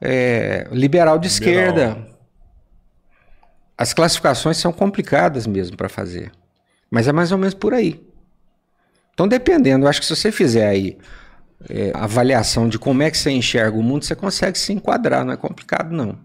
é, 0.00 0.68
liberal 0.70 1.18
de 1.18 1.28
Liberal. 1.28 1.54
esquerda. 1.54 2.14
As 3.76 3.92
classificações 3.92 4.56
são 4.56 4.72
complicadas 4.72 5.46
mesmo 5.46 5.76
para 5.76 5.88
fazer. 5.88 6.30
Mas 6.88 7.08
é 7.08 7.12
mais 7.12 7.32
ou 7.32 7.38
menos 7.38 7.54
por 7.54 7.74
aí. 7.74 8.00
Então, 9.12 9.26
dependendo, 9.26 9.84
eu 9.84 9.88
acho 9.88 10.00
que 10.00 10.06
se 10.06 10.14
você 10.14 10.30
fizer 10.30 10.68
aí 10.68 10.96
é, 11.68 11.90
avaliação 11.94 12.68
de 12.68 12.78
como 12.78 13.02
é 13.02 13.10
que 13.10 13.18
você 13.18 13.30
enxerga 13.30 13.76
o 13.76 13.82
mundo, 13.82 14.04
você 14.04 14.14
consegue 14.14 14.58
se 14.58 14.72
enquadrar, 14.72 15.24
não 15.24 15.32
é 15.32 15.36
complicado, 15.36 15.90
não. 15.90 16.18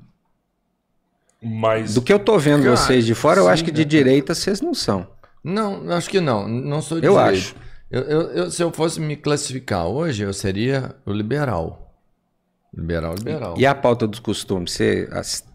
Mas 1.41 1.93
Do 1.93 2.01
que 2.01 2.11
eu 2.11 2.19
tô 2.19 2.37
vendo 2.37 2.63
Cara, 2.63 2.75
vocês 2.75 3.05
de 3.05 3.15
fora, 3.15 3.39
eu 3.39 3.45
sim, 3.45 3.49
acho 3.51 3.63
que 3.63 3.71
de 3.71 3.81
né? 3.81 3.87
direita 3.87 4.35
vocês 4.35 4.59
não 4.61 4.73
são. 4.73 5.07
Não, 5.43 5.89
acho 5.91 6.09
que 6.09 6.19
não. 6.19 6.47
Não 6.47 6.81
sou 6.81 6.99
de 6.99 7.07
Eu 7.07 7.13
direita. 7.13 7.31
acho. 7.37 7.55
Eu, 7.89 8.01
eu- 8.01 8.21
eu- 8.31 8.51
se 8.51 8.61
eu 8.61 8.71
fosse 8.71 8.99
me 8.99 9.15
classificar 9.15 9.87
hoje, 9.87 10.23
eu 10.23 10.33
seria 10.33 10.95
o 11.05 11.11
liberal. 11.13 11.88
Liberal, 12.72 13.15
liberal. 13.15 13.55
E 13.57 13.65
a 13.65 13.74
pauta 13.74 14.05
dos 14.05 14.20
costumes, 14.20 14.72
você, 14.72 15.09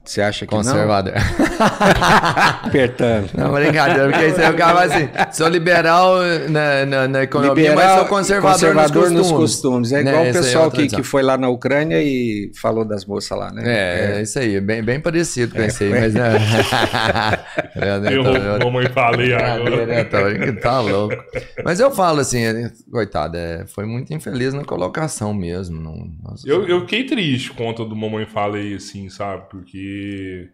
você 0.05 0.21
acha 0.21 0.47
que 0.47 0.51
Conservador. 0.55 1.13
não? 1.15 1.21
Apertando. 2.69 3.31
Não, 3.35 3.53
brincadeira, 3.53 4.09
porque 4.09 4.25
aí 4.25 4.33
você 4.33 4.51
ficava 4.51 4.83
assim, 4.83 5.09
sou 5.33 5.47
liberal 5.47 6.17
na, 6.51 6.85
na, 6.85 7.09
na 7.09 7.23
economia, 7.23 7.73
mas 7.73 7.85
Liberal, 7.85 7.99
sou 8.01 8.09
conservador, 8.09 8.53
conservador 8.53 9.11
nos 9.11 9.31
costumes. 9.31 9.53
costumes. 9.53 9.93
É 9.93 10.03
Né, 10.03 10.11
igual 10.11 10.25
o 10.25 10.27
essa 10.27 10.39
aí 10.39 10.45
é 10.45 10.47
pessoal 10.47 10.65
outra 10.65 10.83
que, 10.83 10.97
que 10.97 11.03
foi 11.05 11.23
lá 11.23 11.39
na 11.39 11.49
Ucrânia 11.49 12.03
e 12.03 12.51
falou 12.61 12.85
das 12.85 13.05
moças 13.05 13.39
lá, 13.39 13.53
né? 13.53 13.63
É, 13.65 14.19
é 14.19 14.23
isso 14.23 14.37
aí, 14.41 14.61
bem, 14.61 14.83
bem 14.83 14.99
parecido 14.99 15.55
com 15.55 15.63
esse 15.63 15.85
aí, 15.85 15.91
mas... 15.91 16.15
É, 17.77 17.99
né, 17.99 18.17
eu, 18.17 18.23
tá- 18.23 18.65
mamãe, 18.65 18.87
falei 18.89 19.31
Brincadeira, 19.35 19.55
agora. 19.55 19.87
né, 19.87 20.53
que 20.53 20.61
tá 20.61 20.81
louco. 20.81 21.17
Mas 21.65 21.81
eu 21.81 21.91
falo 21.91 22.21
assim, 22.21 22.39
é, 22.45 22.71
coitado, 22.91 23.37
é, 23.37 23.67
foi 23.67 23.85
muito 23.85 24.15
infeliz 24.15 24.55
na 24.55 24.65
colocação 24.65 25.35
mesmo. 25.35 25.81
Não, 25.81 26.09
nossa, 26.23 26.49
Eu, 26.49 26.69
eu 26.69 26.83
fiquei 26.83 27.05
triste 27.05 27.51
conta 27.53 27.85
do 27.85 27.97
Mamãe 27.97 28.27
Falei, 28.27 28.75
assim, 28.75 29.09
sabe? 29.09 29.45
Porque 29.51 30.49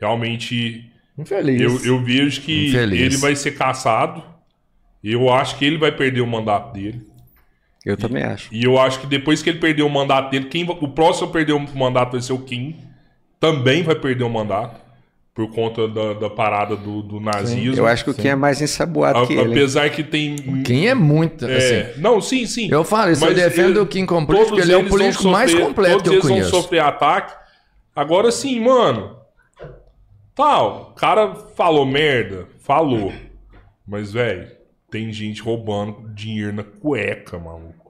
realmente 0.00 0.90
infeliz. 1.16 1.60
eu, 1.60 1.84
eu 1.94 2.02
vejo 2.04 2.40
que 2.40 2.68
Infeliz. 2.68 3.00
ele 3.00 3.16
vai 3.18 3.36
ser 3.36 3.52
caçado. 3.52 4.22
Eu 5.02 5.30
acho 5.32 5.56
que 5.58 5.64
ele 5.64 5.78
vai 5.78 5.92
perder 5.92 6.20
o 6.22 6.26
mandato 6.26 6.72
dele. 6.72 7.06
Eu 7.84 7.96
também 7.96 8.22
acho. 8.22 8.48
E 8.52 8.64
eu 8.64 8.78
acho 8.78 8.98
que 9.00 9.06
depois 9.06 9.42
que 9.42 9.50
ele 9.50 9.58
perder 9.58 9.82
o 9.82 9.90
mandato 9.90 10.30
dele, 10.30 10.46
quem, 10.46 10.64
o 10.68 10.88
próximo 10.88 11.28
a 11.28 11.30
perder 11.30 11.52
o 11.52 11.60
mandato 11.76 12.12
vai 12.12 12.22
ser 12.22 12.32
o 12.32 12.38
Kim. 12.38 12.74
Também 13.38 13.82
vai 13.82 13.94
perder 13.94 14.24
o 14.24 14.30
mandato. 14.30 14.80
Por 15.34 15.50
conta 15.50 15.88
da, 15.88 16.12
da 16.14 16.30
parada 16.30 16.76
do, 16.76 17.02
do 17.02 17.18
nazismo. 17.18 17.74
Eu 17.76 17.86
acho 17.88 18.04
que 18.04 18.10
o 18.10 18.14
Kim 18.14 18.28
é 18.28 18.34
mais 18.36 18.62
ensaboado 18.62 19.18
A- 19.18 19.26
que 19.26 19.32
ele. 19.32 19.50
apesar 19.50 19.90
que 19.90 20.04
tem. 20.04 20.36
Quem 20.62 20.88
é 20.88 20.94
muito, 20.94 21.44
é, 21.44 21.56
assim... 21.90 22.00
não, 22.00 22.20
sim, 22.20 22.46
sim. 22.46 22.68
Eu 22.70 22.84
falo 22.84 23.10
isso, 23.10 23.24
eu 23.24 23.30
Mas 23.32 23.36
defendo 23.42 23.70
ele- 23.70 23.78
o 23.80 23.86
Kim 23.86 24.06
como 24.06 24.24
político, 24.26 24.50
todos 24.50 24.60
porque 24.60 24.72
ele 24.72 24.72
é 24.72 24.76
o 24.76 24.80
eles 24.80 24.90
político 24.90 25.24
mais 25.28 25.50
sofrer- 25.50 25.66
completo 25.66 25.96
que 25.96 26.02
todos 26.04 26.12
eu 26.12 26.14
eles 26.20 26.28
conheço. 26.28 26.50
vão 26.52 26.60
sofrer 26.62 26.78
ataque. 26.80 27.34
Agora 27.96 28.30
sim, 28.30 28.60
mano. 28.60 29.16
Tal, 30.36 30.90
o 30.92 30.94
cara 30.94 31.34
falou 31.34 31.84
merda, 31.84 32.46
falou. 32.60 33.12
Mas, 33.86 34.12
velho, 34.12 34.48
tem 34.90 35.12
gente 35.12 35.42
roubando 35.42 36.08
dinheiro 36.14 36.52
na 36.52 36.62
cueca, 36.64 37.38
maluco. 37.38 37.83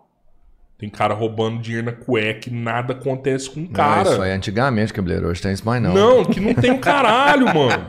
Tem 0.77 0.91
cara 0.91 1.15
roubando 1.15 1.61
dinheiro 1.63 1.87
na 1.87 1.93
cueca 1.93 2.49
e 2.49 2.53
nada 2.53 2.93
acontece 2.95 3.49
com 3.49 3.61
o 3.61 3.63
Não, 3.63 3.71
cara. 3.71 4.11
isso 4.11 4.21
aí 4.23 4.33
antigamente, 4.33 4.93
cabeleiro, 4.93 5.29
hoje 5.29 5.41
tem 5.41 5.53
isso 5.53 5.65
mais 5.65 5.81
não. 5.81 5.95
Não, 5.95 6.25
que 6.25 6.41
não 6.41 6.53
tem 6.53 6.73
um 6.73 6.79
caralho, 6.79 7.47
mano. 7.47 7.87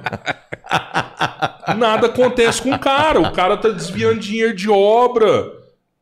Nada 1.78 2.08
acontece 2.08 2.62
com 2.62 2.72
o 2.72 2.80
cara. 2.80 3.20
O 3.20 3.32
cara 3.32 3.58
tá 3.58 3.70
desviando 3.70 4.20
dinheiro 4.20 4.56
de 4.56 4.70
obra. 4.70 5.52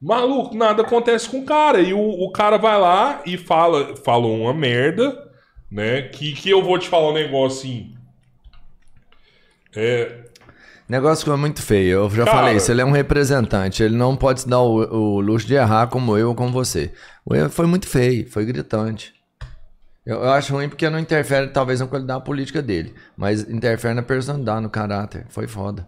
Maluco, 0.02 0.54
nada 0.56 0.82
acontece 0.84 1.30
com 1.30 1.40
o 1.40 1.46
cara. 1.46 1.80
E 1.80 1.94
o, 1.94 2.00
o 2.00 2.30
cara 2.32 2.58
vai 2.58 2.78
lá 2.80 3.22
e 3.26 3.38
fala, 3.38 3.96
falou 3.96 4.38
uma 4.42 4.54
merda, 4.54 5.18
né? 5.72 6.02
Que, 6.04 6.34
que 6.34 6.50
eu 6.50 6.62
vou 6.62 6.78
te 6.78 6.90
falar 6.90 7.10
um 7.12 7.14
negócio 7.14 7.60
assim. 7.60 7.96
É, 9.76 10.23
Negócio 10.88 11.26
que 11.26 11.32
é 11.32 11.36
muito 11.36 11.62
feio. 11.62 12.00
Eu 12.00 12.10
já 12.10 12.26
Cara. 12.26 12.38
falei 12.38 12.58
isso. 12.58 12.72
Ele 12.72 12.82
é 12.82 12.86
um 12.86 12.92
representante. 12.92 13.82
Ele 13.82 13.96
não 13.96 14.16
pode 14.16 14.42
se 14.42 14.48
dar 14.48 14.62
o, 14.62 15.16
o 15.18 15.20
luxo 15.22 15.48
de 15.48 15.56
errar 15.56 15.88
como 15.88 16.18
eu 16.18 16.30
ou 16.30 16.36
como 16.36 16.52
você. 16.52 16.92
O 17.26 17.34
erro 17.34 17.50
foi 17.50 17.66
muito 17.66 17.88
feio. 17.88 18.30
Foi 18.30 18.46
gritante. 18.46 19.14
Eu, 20.06 20.18
eu 20.18 20.32
acho 20.32 20.54
ruim 20.54 20.68
porque 20.68 20.90
não 20.90 21.00
interfere, 21.00 21.48
talvez, 21.48 21.80
na 21.80 21.88
qualidade 21.88 22.26
política 22.26 22.62
dele. 22.62 22.94
Mas 23.16 23.50
interfere 23.50 23.94
na 23.94 24.04
personalidade, 24.04 24.62
no 24.62 24.70
caráter. 24.70 25.26
Foi 25.30 25.48
foda. 25.48 25.88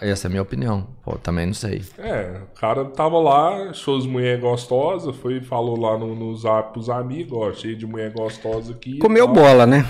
Essa 0.00 0.26
é 0.26 0.28
a 0.28 0.30
minha 0.30 0.42
opinião. 0.42 0.88
Pô, 1.04 1.16
também 1.18 1.46
não 1.46 1.52
sei. 1.52 1.82
É, 1.98 2.40
o 2.42 2.58
cara 2.58 2.86
tava 2.86 3.18
lá, 3.18 3.68
achou 3.68 3.98
as 3.98 4.06
mulheres 4.06 4.40
gostosas, 4.40 5.14
foi 5.16 5.42
falou 5.42 5.78
lá 5.78 5.98
no, 5.98 6.14
no 6.14 6.34
zap 6.34 6.72
pros 6.72 6.88
amigos, 6.88 7.36
ó, 7.38 7.52
cheio 7.52 7.76
de 7.76 7.86
mulher 7.86 8.10
gostosa 8.10 8.72
aqui. 8.72 8.98
Comeu 8.98 9.28
bola, 9.28 9.66
né? 9.66 9.86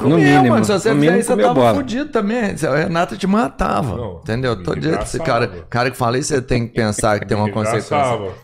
No 0.00 0.16
mínimo. 0.16 0.48
mano. 0.48 0.64
Se 0.64 0.72
você 0.72 0.88
no 0.90 0.94
fizer 0.94 0.94
mínimo 0.94 1.18
isso, 1.18 1.34
você 1.34 1.42
tava 1.42 1.54
bola. 1.54 1.74
fudido 1.74 2.06
também. 2.10 2.40
A 2.68 2.76
Renata 2.76 3.16
te 3.16 3.26
matava. 3.26 3.96
Não, 3.96 4.20
entendeu? 4.22 4.62
Todo 4.62 4.80
dia 4.80 4.98
esse 5.02 5.18
cara, 5.20 5.46
cara 5.70 5.90
que 5.90 5.96
fala 5.96 6.18
isso, 6.18 6.28
você 6.34 6.42
tem 6.42 6.66
que 6.66 6.74
pensar 6.74 7.18
que 7.20 7.26
tem 7.26 7.36
uma 7.36 7.50
consequência. 7.52 7.96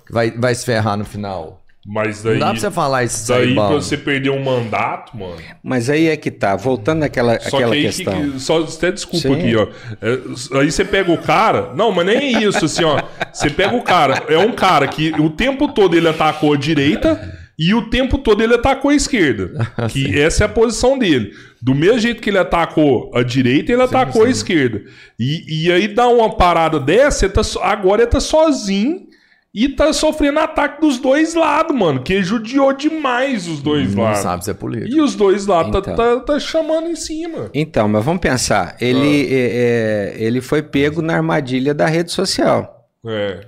Que 0.06 0.12
vai, 0.12 0.30
vai 0.30 0.54
se 0.54 0.64
ferrar 0.64 0.96
no 0.96 1.04
final. 1.04 1.58
Mas 1.86 2.22
daí. 2.22 2.34
Não 2.34 2.40
dá 2.40 2.50
pra 2.52 2.60
você 2.60 2.70
falar 2.70 3.04
isso 3.04 3.26
Daí 3.26 3.48
aí, 3.48 3.54
pra 3.54 3.68
você 3.68 3.96
perder 3.96 4.28
um 4.30 4.44
mandato, 4.44 5.16
mano. 5.16 5.36
Mas 5.64 5.88
aí 5.88 6.08
é 6.08 6.16
que 6.16 6.30
tá, 6.30 6.54
voltando 6.54 7.02
àquela, 7.04 7.40
Só 7.40 7.56
àquela 7.56 7.74
que 7.74 7.82
questão. 7.82 8.30
que- 8.32 8.38
só 8.38 8.60
até 8.62 8.92
desculpa 8.92 9.28
Sim. 9.28 9.34
aqui, 9.34 9.56
ó. 9.56 9.66
É, 10.02 10.58
aí 10.60 10.70
você 10.70 10.84
pega 10.84 11.10
o 11.10 11.16
cara. 11.16 11.70
Não, 11.74 11.90
mas 11.90 12.04
nem 12.04 12.42
isso, 12.44 12.66
assim, 12.66 12.84
ó. 12.84 13.00
Você 13.32 13.48
pega 13.48 13.74
o 13.74 13.82
cara. 13.82 14.22
É 14.28 14.36
um 14.36 14.52
cara 14.52 14.86
que 14.88 15.10
o 15.18 15.30
tempo 15.30 15.68
todo 15.68 15.96
ele 15.96 16.06
atacou 16.06 16.52
a 16.52 16.56
direita 16.58 17.39
e 17.62 17.74
o 17.74 17.90
tempo 17.90 18.16
todo 18.16 18.42
ele 18.42 18.54
atacou 18.54 18.90
a 18.90 18.94
esquerda. 18.94 19.52
Que 19.90 20.18
essa 20.18 20.44
é 20.44 20.46
a 20.46 20.48
posição 20.48 20.98
dele. 20.98 21.32
Do 21.60 21.74
mesmo 21.74 21.98
jeito 21.98 22.22
que 22.22 22.30
ele 22.30 22.38
atacou 22.38 23.10
a 23.14 23.22
direita, 23.22 23.70
ele 23.70 23.82
atacou 23.82 24.24
a 24.24 24.30
esquerda. 24.30 24.82
E, 25.18 25.66
e 25.66 25.70
aí 25.72 25.86
dá 25.88 26.08
uma 26.08 26.34
parada 26.36 26.80
dessa, 26.80 27.26
ele 27.26 27.34
tá 27.34 27.42
agora 27.62 28.02
ele 28.02 28.10
tá 28.10 28.18
sozinho. 28.20 29.08
E 29.52 29.68
tá 29.68 29.92
sofrendo 29.92 30.38
ataque 30.38 30.80
dos 30.80 30.98
dois 31.00 31.34
lados, 31.34 31.74
mano. 31.76 32.04
Que 32.04 32.22
judiou 32.22 32.72
demais 32.72 33.48
os 33.48 33.60
dois 33.60 33.92
Não 33.96 34.04
lados. 34.04 34.20
sabe 34.20 34.44
se 34.44 34.50
é 34.52 34.54
político. 34.54 34.94
E 34.96 35.00
os 35.00 35.16
dois 35.16 35.44
lados 35.44 35.72
tá, 35.72 35.78
Então. 35.80 36.20
tá, 36.20 36.34
tá 36.34 36.38
chamando 36.38 36.86
em 36.88 36.94
cima. 36.94 37.50
Então, 37.52 37.88
mas 37.88 38.04
vamos 38.04 38.20
pensar. 38.20 38.76
Ele, 38.80 39.26
Ah. 39.28 39.34
é, 39.34 40.14
é, 40.20 40.24
ele 40.24 40.40
foi 40.40 40.62
pego 40.62 41.02
na 41.02 41.16
armadilha 41.16 41.74
da 41.74 41.86
rede 41.86 42.12
social. 42.12 42.88
É. 43.04 43.40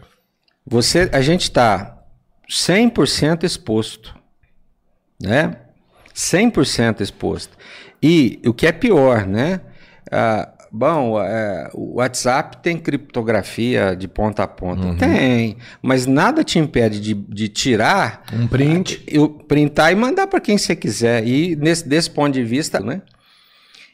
Você, 0.67 1.09
a 1.13 1.21
gente 1.21 1.43
está 1.43 2.02
100% 2.49 3.45
exposto, 3.45 4.15
né? 5.21 5.57
100% 6.15 7.01
exposto. 7.01 7.57
E 8.03 8.41
o 8.45 8.53
que 8.53 8.67
é 8.67 8.73
pior, 8.73 9.27
né? 9.27 9.61
Ah, 10.11 10.49
bom, 10.71 11.21
é, 11.23 11.71
o 11.73 11.97
WhatsApp 11.97 12.59
tem 12.63 12.77
criptografia 12.77 13.97
de 13.97 14.07
ponta 14.09 14.43
a 14.43 14.47
ponta. 14.49 14.89
Uhum. 14.89 14.97
Tem, 14.97 15.57
mas 15.81 16.05
nada 16.07 16.45
te 16.45 16.59
impede 16.59 17.01
de, 17.01 17.15
de 17.15 17.49
tirar, 17.49 18.23
Um 18.33 18.47
print. 18.47 19.03
eu 19.07 19.29
printar 19.29 19.93
e 19.93 19.95
mandar 19.95 20.27
para 20.27 20.41
quem 20.41 20.59
você 20.59 20.77
quiser. 20.77 21.27
E 21.27 21.57
nesse, 21.57 21.89
desse 21.89 22.11
ponto 22.11 22.33
de 22.35 22.43
vista, 22.45 22.81
né? 22.81 23.01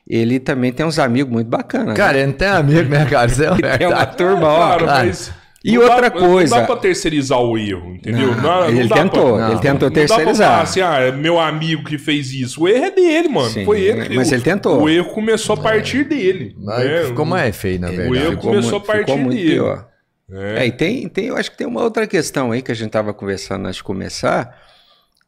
Ele 0.08 0.40
também 0.40 0.72
tem 0.72 0.86
uns 0.86 0.98
amigos 0.98 1.30
muito 1.30 1.48
bacanas. 1.48 1.88
né? 1.88 1.94
Cara, 1.94 2.16
ele 2.16 2.28
não 2.28 2.32
tem 2.32 2.48
amigo, 2.48 2.88
né, 2.88 3.04
cara? 3.04 3.30
Isso 3.30 3.42
é 3.44 3.48
é 3.84 3.88
uma 3.88 4.06
turma, 4.06 4.48
ó. 4.48 4.68
Cara, 4.70 4.86
cara. 4.86 5.04
mas. 5.04 5.30
E 5.64 5.74
não 5.74 5.82
outra 5.82 6.02
dá- 6.02 6.10
coisa- 6.10 6.54
Não 6.54 6.60
dá 6.62 6.66
pra 6.66 6.76
terceirizar 6.76 7.40
o 7.40 7.58
erro, 7.58 7.94
entendeu? 7.94 8.28
Não, 8.28 8.36
Não- 8.36 8.42
não 8.42 8.68
ele 8.70 8.88
tentou, 8.88 9.34
pra- 9.36 9.44
ele 9.46 9.52
ele 9.54 9.60
tentou 9.60 9.88
Não 9.90 9.94
dá 9.96 10.00
pra 10.00 10.06
terceirizar. 10.06 10.48
falar 10.50 10.62
assim, 10.62 10.80
ah, 10.80 11.00
é 11.00 11.10
meu 11.12 11.40
amigo 11.40 11.82
que 11.84 11.98
fez 11.98 12.32
isso. 12.32 12.62
O 12.62 12.68
erro 12.68 12.84
é 12.84 12.90
dele, 12.92 13.28
mano. 13.28 13.50
Sim, 13.50 13.64
Foi 13.64 13.80
ele 13.80 14.08
que. 14.08 14.14
mas 14.14 14.30
o- 14.30 14.34
ele 14.34 14.42
tentou. 14.42 14.82
O 14.82 14.88
erro 14.88 15.10
começou 15.10 15.54
a 15.54 15.58
partir 15.58 16.04
dele. 16.04 16.56
Aí 16.68 16.88
né? 16.88 17.04
ficou 17.06 17.24
mais 17.26 17.56
feio, 17.56 17.80
na 17.80 17.88
O 17.88 17.90
verdade. 17.90 18.16
erro 18.18 18.30
Ficou 18.30 18.50
começou 18.50 18.70
muito- 18.70 18.84
a 18.84 18.86
partir 18.86 19.00
ficou 19.06 19.18
muito 19.18 19.36
dele. 19.36 19.50
pior. 19.50 19.88
É. 20.30 20.62
É, 20.62 20.66
e 20.66 20.72
tem, 20.72 21.08
tem, 21.08 21.24
eu 21.26 21.36
acho 21.36 21.50
que 21.50 21.56
tem 21.56 21.66
uma 21.66 21.82
outra 21.82 22.06
questão 22.06 22.52
aí 22.52 22.62
que 22.62 22.70
a 22.70 22.74
gente 22.74 22.88
estava 22.88 23.12
conversando 23.12 23.64
antes 23.66 23.78
de 23.78 23.82
começar. 23.82 24.54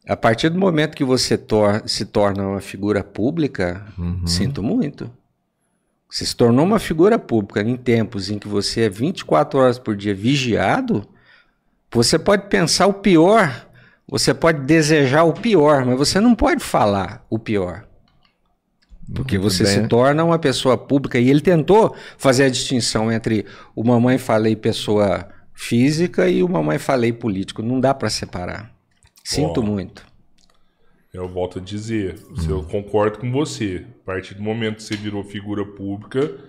A 0.07 0.15
partir 0.15 0.49
do 0.49 0.57
momento 0.59 0.95
que 0.95 1.03
você 1.03 1.37
tor- 1.37 1.83
se 1.85 2.05
torna 2.05 2.47
uma 2.47 2.61
figura 2.61 3.03
pública, 3.03 3.83
Uhum. 3.99 4.25
sinto 4.25 4.63
muito. 4.63 5.11
Você 6.11 6.25
se 6.25 6.35
tornou 6.35 6.65
uma 6.65 6.77
figura 6.77 7.17
pública 7.17 7.61
em 7.61 7.77
tempos 7.77 8.29
em 8.29 8.37
que 8.37 8.45
você 8.45 8.81
é 8.81 8.89
24 8.89 9.57
horas 9.57 9.79
por 9.79 9.95
dia 9.95 10.13
vigiado, 10.13 11.07
você 11.89 12.19
pode 12.19 12.49
pensar 12.49 12.87
o 12.87 12.93
pior, 12.95 13.65
você 14.05 14.33
pode 14.33 14.59
desejar 14.65 15.23
o 15.23 15.31
pior, 15.31 15.85
mas 15.85 15.97
você 15.97 16.19
não 16.19 16.35
pode 16.35 16.61
falar 16.61 17.25
o 17.29 17.39
pior. 17.39 17.87
Porque 19.15 19.37
Muito 19.37 19.51
você 19.51 19.63
bem. 19.63 19.73
se 19.73 19.87
torna 19.87 20.21
uma 20.21 20.37
pessoa 20.37 20.77
pública 20.77 21.17
e 21.17 21.29
ele 21.29 21.39
tentou 21.39 21.95
fazer 22.17 22.43
a 22.43 22.49
distinção 22.49 23.09
entre 23.09 23.45
o 23.73 23.81
mamãe 23.81 24.17
falei 24.17 24.53
pessoa 24.53 25.29
física 25.53 26.27
e 26.27 26.43
o 26.43 26.49
mamãe 26.49 26.77
falei 26.77 27.13
político. 27.13 27.61
Não 27.61 27.79
dá 27.79 27.93
para 27.93 28.09
separar. 28.09 28.69
Sinto 29.23 29.63
muito. 29.63 30.10
Eu 31.13 31.27
volto 31.27 31.59
a 31.59 31.61
dizer, 31.61 32.17
se 32.37 32.49
eu 32.49 32.63
concordo 32.63 33.19
com 33.19 33.31
você. 33.31 33.85
A 34.01 34.05
partir 34.05 34.33
do 34.35 34.41
momento 34.41 34.77
que 34.77 34.83
você 34.83 34.95
virou 34.95 35.23
figura 35.23 35.65
pública, 35.65 36.39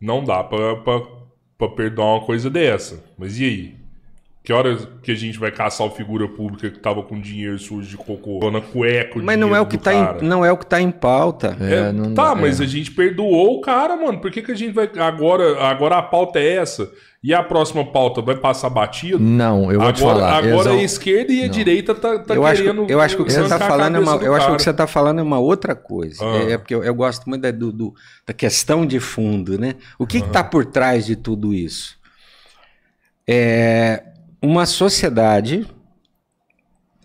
não 0.00 0.22
dá 0.22 0.44
pra 0.44 1.68
perdoar 1.76 2.16
uma 2.16 2.26
coisa 2.26 2.50
dessa. 2.50 3.02
Mas 3.16 3.38
e 3.38 3.44
aí? 3.44 3.81
Que 4.44 4.52
horas 4.52 4.88
que 5.04 5.12
a 5.12 5.14
gente 5.14 5.38
vai 5.38 5.52
caçar 5.52 5.86
o 5.86 5.90
figura 5.90 6.26
pública 6.26 6.68
que 6.68 6.80
tava 6.80 7.00
com 7.04 7.20
dinheiro 7.20 7.56
sujo 7.60 7.88
de 7.88 7.96
cocô? 7.96 8.40
Dona 8.40 8.60
cueca, 8.60 9.20
Mas 9.22 9.38
não 9.38 9.54
é 9.54 9.60
o 9.60 9.66
que 9.66 9.78
tá 9.78 9.92
cara? 9.92 10.18
em, 10.20 10.26
não 10.26 10.44
é 10.44 10.50
o 10.50 10.56
que 10.56 10.66
tá 10.66 10.80
em 10.80 10.90
pauta. 10.90 11.56
É, 11.60 11.74
É, 11.74 11.92
não 11.92 12.12
tá, 12.12 12.30
dá- 12.30 12.34
mas 12.34 12.60
é. 12.60 12.64
a 12.64 12.66
gente 12.66 12.90
perdoou 12.90 13.58
o 13.58 13.60
cara, 13.60 13.96
mano. 13.96 14.18
Por 14.20 14.32
que, 14.32 14.42
que 14.42 14.50
a 14.50 14.54
gente 14.56 14.72
vai. 14.72 14.90
Agora, 14.98 15.62
agora 15.64 15.96
a 15.98 16.02
pauta 16.02 16.40
é 16.40 16.56
essa. 16.56 16.90
E 17.22 17.32
a 17.32 17.40
próxima 17.40 17.84
pauta 17.92 18.20
vai 18.20 18.34
passar 18.34 18.68
batido? 18.68 19.20
Não, 19.20 19.70
eu 19.70 19.78
vou 19.78 19.88
agora 19.88 19.92
te 19.92 20.00
falar. 20.02 20.38
agora 20.38 20.70
a 20.72 20.82
esquerda 20.82 21.32
e 21.32 21.44
a 21.44 21.46
direita 21.46 21.94
tá, 21.94 22.18
tá 22.18 22.34
eu, 22.34 22.44
acho, 22.44 22.62
querendo. 22.64 22.86
eu 22.90 23.00
acho 23.00 23.14
que 23.14 23.22
o 23.22 23.24
que 23.24 23.30
você 23.30 23.48
tá 23.48 23.60
falando 23.60 23.94
é 23.96 24.00
uma, 24.00 24.16
eu 24.16 24.34
acho 24.34 24.46
que 24.50 24.56
que 24.56 24.62
você 24.64 24.72
tá 24.74 24.86
falando 24.88 25.20
é 25.20 25.22
uma 25.22 25.38
outra 25.38 25.76
coisa. 25.76 26.18
Ah. 26.24 26.36
É, 26.38 26.52
é 26.54 26.58
porque 26.58 26.74
eu, 26.74 26.82
eu 26.82 26.92
gosto 26.96 27.28
muito 27.28 27.42
da, 27.42 27.52
do, 27.52 27.70
do- 27.70 27.94
da 28.26 28.34
questão 28.34 28.84
de 28.84 28.98
fundo, 28.98 29.56
né? 29.56 29.76
O 30.00 30.04
que 30.04 30.18
está 30.18 30.42
por 30.42 30.66
trás 30.66 31.06
de 31.06 31.14
tudo 31.14 31.54
isso? 31.54 31.96
É 33.24 34.02
uma 34.42 34.66
sociedade 34.66 35.64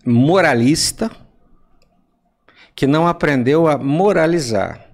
moralista 0.04 1.08
que 2.74 2.86
não 2.86 3.06
aprendeu 3.06 3.68
a 3.68 3.78
moralizar. 3.78 4.84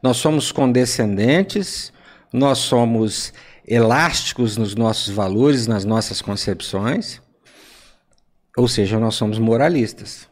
Nós 0.00 0.18
somos 0.18 0.52
condescendentes, 0.52 1.92
nós 2.32 2.58
somos 2.58 3.32
elásticos 3.66 4.56
nos 4.56 4.76
nossos 4.76 5.12
valores, 5.12 5.66
nas 5.66 5.84
nossas 5.84 6.22
concepções, 6.22 7.20
ou 8.56 8.68
seja, 8.68 8.98
nós 8.98 9.16
somos 9.16 9.38
moralistas. 9.38 10.28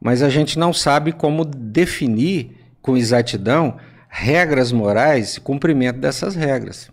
Mas 0.00 0.22
a 0.22 0.28
gente 0.28 0.58
não 0.58 0.72
sabe 0.72 1.12
como 1.12 1.44
definir 1.44 2.74
com 2.82 2.96
exatidão 2.96 3.78
regras 4.08 4.72
morais 4.72 5.36
e 5.36 5.40
cumprimento 5.40 5.98
dessas 5.98 6.34
regras. 6.34 6.90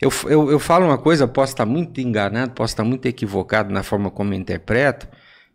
Eu, 0.00 0.10
eu, 0.24 0.50
eu 0.50 0.58
falo 0.58 0.86
uma 0.86 0.98
coisa, 0.98 1.26
posso 1.26 1.52
estar 1.52 1.66
muito 1.66 2.00
enganado, 2.00 2.52
posso 2.52 2.72
estar 2.72 2.84
muito 2.84 3.06
equivocado 3.06 3.72
na 3.72 3.82
forma 3.82 4.10
como 4.10 4.34
eu 4.34 4.38
interpreto, 4.38 5.08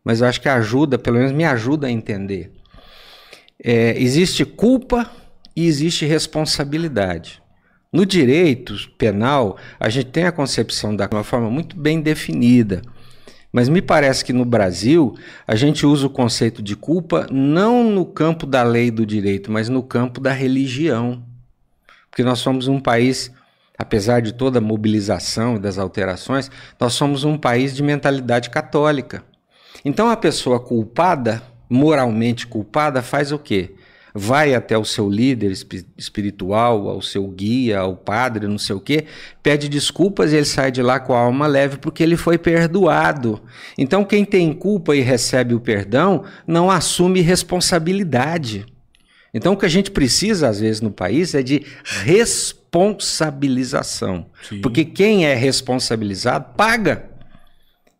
mas 0.03 0.21
eu 0.21 0.27
acho 0.27 0.41
que 0.41 0.49
ajuda, 0.49 0.97
pelo 0.97 1.17
menos 1.17 1.31
me 1.31 1.43
ajuda 1.43 1.87
a 1.87 1.91
entender. 1.91 2.51
É, 3.63 3.99
existe 4.01 4.45
culpa 4.45 5.09
e 5.55 5.67
existe 5.67 6.05
responsabilidade. 6.05 7.41
No 7.91 8.05
direito 8.05 8.75
penal, 8.97 9.57
a 9.79 9.89
gente 9.89 10.07
tem 10.07 10.25
a 10.25 10.31
concepção 10.31 10.95
da 10.95 11.09
uma 11.11 11.23
forma 11.23 11.49
muito 11.49 11.75
bem 11.75 11.99
definida. 12.01 12.81
Mas 13.51 13.67
me 13.67 13.81
parece 13.81 14.23
que 14.23 14.31
no 14.31 14.45
Brasil 14.45 15.17
a 15.47 15.55
gente 15.55 15.85
usa 15.85 16.05
o 16.05 16.09
conceito 16.09 16.61
de 16.61 16.75
culpa 16.75 17.27
não 17.31 17.83
no 17.83 18.05
campo 18.05 18.45
da 18.45 18.61
lei 18.61 18.91
do 18.91 19.05
direito, 19.05 19.51
mas 19.51 19.69
no 19.69 19.81
campo 19.81 20.21
da 20.21 20.31
religião. 20.31 21.23
Porque 22.11 22.23
nós 22.23 22.39
somos 22.39 22.67
um 22.67 22.79
país, 22.79 23.31
apesar 23.79 24.21
de 24.21 24.33
toda 24.33 24.59
a 24.59 24.61
mobilização 24.61 25.55
e 25.55 25.59
das 25.59 25.77
alterações, 25.77 26.51
nós 26.77 26.93
somos 26.93 27.23
um 27.23 27.37
país 27.37 27.73
de 27.73 27.81
mentalidade 27.81 28.49
católica. 28.49 29.23
Então 29.85 30.09
a 30.09 30.17
pessoa 30.17 30.59
culpada, 30.59 31.41
moralmente 31.69 32.45
culpada, 32.45 33.01
faz 33.01 33.31
o 33.31 33.39
quê? 33.39 33.73
Vai 34.13 34.53
até 34.53 34.77
o 34.77 34.83
seu 34.83 35.09
líder 35.09 35.51
espi- 35.51 35.85
espiritual, 35.97 36.89
ao 36.89 37.01
seu 37.01 37.25
guia, 37.27 37.79
ao 37.79 37.95
padre, 37.95 38.47
não 38.47 38.57
sei 38.57 38.75
o 38.75 38.81
quê, 38.81 39.05
pede 39.41 39.69
desculpas 39.69 40.33
e 40.33 40.35
ele 40.35 40.45
sai 40.45 40.71
de 40.71 40.81
lá 40.81 40.99
com 40.99 41.13
a 41.13 41.19
alma 41.19 41.47
leve 41.47 41.77
porque 41.77 42.03
ele 42.03 42.17
foi 42.17 42.37
perdoado. 42.37 43.39
Então 43.77 44.03
quem 44.03 44.25
tem 44.25 44.51
culpa 44.51 44.95
e 44.95 44.99
recebe 44.99 45.53
o 45.53 45.59
perdão 45.59 46.23
não 46.45 46.69
assume 46.69 47.21
responsabilidade. 47.21 48.65
Então, 49.33 49.53
o 49.53 49.57
que 49.57 49.65
a 49.65 49.69
gente 49.69 49.91
precisa, 49.91 50.47
às 50.49 50.59
vezes, 50.59 50.81
no 50.81 50.91
país 50.91 51.33
é 51.35 51.41
de 51.43 51.65
responsabilização. 51.83 54.25
Sim. 54.47 54.61
Porque 54.61 54.85
quem 54.85 55.25
é 55.25 55.33
responsabilizado 55.35 56.53
paga. 56.55 57.05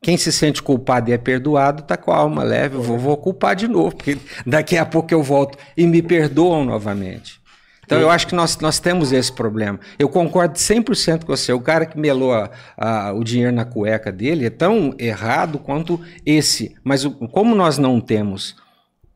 Quem 0.02 0.16
se 0.16 0.32
sente 0.32 0.64
culpado 0.64 1.10
e 1.10 1.14
é 1.14 1.18
perdoado 1.18 1.82
está 1.82 1.98
com 1.98 2.10
a 2.12 2.16
alma 2.18 2.42
leve. 2.42 2.76
Eu 2.78 2.82
vou, 2.82 2.98
vou 2.98 3.18
culpar 3.18 3.54
de 3.56 3.68
novo, 3.68 3.96
porque 3.98 4.18
daqui 4.46 4.78
a 4.78 4.86
pouco 4.86 5.14
eu 5.14 5.22
volto 5.22 5.58
e 5.76 5.86
me 5.86 6.02
perdoam 6.02 6.64
novamente. 6.64 7.38
Então, 7.86 8.00
eu 8.00 8.10
acho 8.10 8.28
que 8.28 8.36
nós, 8.36 8.58
nós 8.60 8.80
temos 8.80 9.12
esse 9.12 9.32
problema. 9.34 9.78
Eu 9.98 10.08
concordo 10.08 10.58
100% 10.58 11.26
com 11.26 11.36
você. 11.36 11.52
O 11.52 11.60
cara 11.60 11.86
que 11.88 11.98
melou 12.00 12.32
a- 12.34 12.50
a- 12.78 13.12
o 13.14 13.24
dinheiro 13.24 13.52
na 13.52 13.66
cueca 13.66 14.12
dele 14.12 14.46
é 14.46 14.50
tão 14.52 14.94
errado 15.00 15.58
quanto 15.58 16.00
esse. 16.24 16.76
Mas 16.84 17.04
o- 17.04 17.10
como 17.12 17.56
nós 17.56 17.80
não 17.80 18.00
temos 18.00 18.56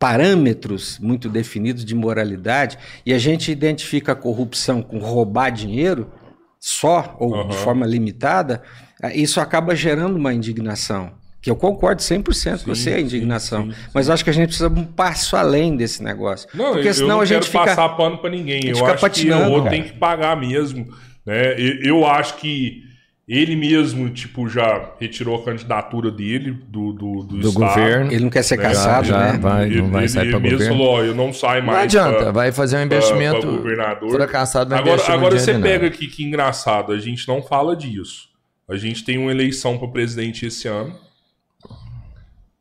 parâmetros 0.04 1.00
muito 1.00 1.30
definidos 1.30 1.86
de 1.86 1.96
moralidade 1.96 2.78
e 3.06 3.14
a 3.14 3.18
gente 3.18 3.50
identifica 3.50 4.12
a 4.12 4.16
corrupção 4.16 4.82
com 4.82 4.98
roubar 5.00 5.50
dinheiro 5.50 6.12
só 6.60 7.16
ou 7.22 7.32
de 7.48 7.54
Aham. 7.56 7.64
forma 7.64 7.86
limitada, 7.86 8.62
eh, 9.02 9.16
isso 9.18 9.40
acaba 9.40 9.74
gerando 9.74 10.18
uma 10.18 10.34
indignação. 10.34 11.14
Que 11.42 11.50
eu 11.50 11.56
concordo 11.56 12.02
100% 12.02 12.66
com 12.66 12.76
Sim, 12.76 12.82
você, 12.82 12.90
a 12.90 12.94
sim, 12.96 13.00
sim, 13.00 13.06
indignação. 13.06 13.64
sim. 13.72 13.78
Mas 13.94 14.10
eu 14.10 14.14
acho 14.14 14.26
que 14.26 14.30
a 14.30 14.34
gente 14.34 14.48
precisa 14.48 14.68
um 14.68 14.84
passo 14.84 15.38
além 15.38 15.78
desse 15.78 16.04
negócio. 16.04 16.50
Não, 16.54 16.74
Porque 16.74 16.94
senão 16.94 17.08
eu 17.08 17.14
não 17.16 17.22
a 17.22 17.26
gente 17.26 17.50
quero 17.50 17.64
fica. 17.64 17.64
passar 17.76 17.88
pano 17.96 18.18
pra 18.18 18.30
ninguém. 18.30 18.60
Eu 18.66 18.86
acho 18.86 19.10
que 19.10 19.32
o 19.32 19.38
outro 19.46 19.64
cara. 19.64 19.70
tem 19.70 19.84
que 19.84 19.94
pagar 19.94 20.36
mesmo. 20.38 20.86
Né? 21.26 21.54
Eu, 21.58 21.82
eu 21.82 22.06
acho 22.06 22.36
que 22.40 22.84
ele 23.28 23.56
mesmo, 23.56 24.10
tipo, 24.10 24.50
já 24.50 24.92
retirou 25.00 25.42
a 25.42 25.46
candidatura 25.46 26.12
dele 26.12 26.52
do, 26.52 26.92
do, 26.92 27.24
do, 27.24 27.38
Do 27.38 27.48
Estado. 27.50 27.54
governo. 27.70 28.12
Ele 28.12 28.24
não 28.24 28.30
quer 28.30 28.44
ser 28.44 28.58
Já- 28.58 28.62
caçado, 28.64 29.08
já 29.08 29.32
né? 29.34 29.38
vai, 29.40 29.66
Ele- 29.68 29.82
não 29.82 29.90
vai 29.92 30.02
ele- 30.04 30.10
sair 30.10 30.30
pra 30.30 30.40
ele 30.40 30.50
mesmo 30.50 30.58
governo. 30.60 30.78
falou, 30.78 30.94
ó, 30.94 31.04
eu 31.04 31.16
não 31.16 31.32
saio 31.34 31.64
mais. 31.64 31.78
Não 31.78 31.84
adianta, 31.84 32.18
pra- 32.24 32.32
vai 32.32 32.52
fazer 32.52 32.78
um 32.78 32.82
investimento 32.84 33.42
pra 33.42 33.50
governador. 33.52 34.12
fracassado, 34.12 34.70
vai 34.72 34.80
Agora, 34.80 35.02
agora 35.14 35.40
você 35.40 35.58
pega 35.60 35.88
aqui 35.88 36.08
que 36.08 36.24
engraçado, 36.24 36.92
a 36.92 37.00
gente 37.00 37.28
não 37.28 37.42
fala 37.42 37.76
disso. 37.78 38.30
A 38.68 38.76
gente 38.76 39.04
tem 39.04 39.18
uma 39.18 39.32
eleição 39.32 39.78
para 39.78 39.88
presidente 39.88 40.46
esse 40.46 40.68
ano. 40.68 40.96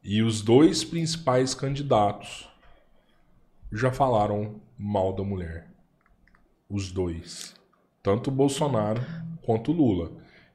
E 0.04 0.22
os 0.22 0.42
dois 0.42 0.82
principais 0.84 1.54
candidatos 1.54 2.48
já 3.72 3.90
falaram 3.92 4.56
mal 4.78 5.12
da 5.12 5.22
mulher. 5.22 5.66
Os 6.68 6.90
dois. 6.90 7.54
Tanto 8.02 8.28
o 8.28 8.32
Bolsonaro 8.32 9.00
quanto 9.42 9.70
o 9.70 9.74
Lula. 9.74 10.10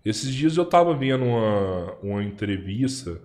Esses 0.08 0.34
dias 0.34 0.56
eu 0.58 0.66
tava 0.66 0.94
vendo 0.96 1.24
uma, 1.26 1.94
uma 2.02 2.24
entrevista, 2.24 3.20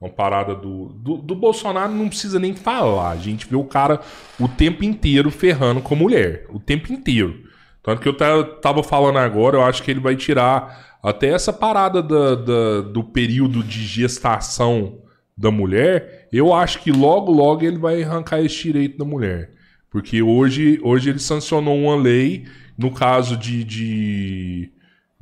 uma 0.00 0.10
parada 0.10 0.54
do, 0.54 0.86
do. 0.94 1.16
Do 1.18 1.34
Bolsonaro 1.34 1.92
não 1.92 2.08
precisa 2.08 2.38
nem 2.38 2.54
falar. 2.54 3.10
A 3.10 3.16
gente 3.16 3.46
vê 3.46 3.56
o 3.56 3.64
cara 3.64 4.00
o 4.40 4.48
tempo 4.48 4.82
inteiro 4.84 5.30
ferrando 5.30 5.80
com 5.80 5.94
a 5.94 5.98
mulher. 5.98 6.46
O 6.50 6.58
tempo 6.58 6.92
inteiro. 6.92 7.42
Tanto 7.82 8.00
que 8.00 8.08
eu 8.08 8.16
ta- 8.16 8.44
tava 8.44 8.82
falando 8.82 9.18
agora, 9.18 9.56
eu 9.56 9.62
acho 9.62 9.82
que 9.82 9.90
ele 9.90 10.00
vai 10.00 10.14
tirar 10.16 10.98
até 11.02 11.28
essa 11.28 11.52
parada 11.52 12.00
da, 12.02 12.34
da- 12.36 12.80
do 12.82 13.02
período 13.04 13.62
de 13.62 13.82
gestação 13.84 14.98
da 15.36 15.50
mulher. 15.50 16.28
Eu 16.32 16.54
acho 16.54 16.80
que 16.80 16.92
logo, 16.92 17.32
logo 17.32 17.64
ele 17.64 17.78
vai 17.78 18.02
arrancar 18.02 18.40
esse 18.40 18.62
direito 18.62 18.96
da 18.98 19.04
mulher. 19.04 19.50
Porque 19.90 20.22
hoje, 20.22 20.80
hoje 20.82 21.10
ele 21.10 21.18
sancionou 21.18 21.76
uma 21.78 21.96
lei, 21.96 22.44
no 22.78 22.90
caso 22.90 23.36
de, 23.36 23.62
de, 23.64 24.72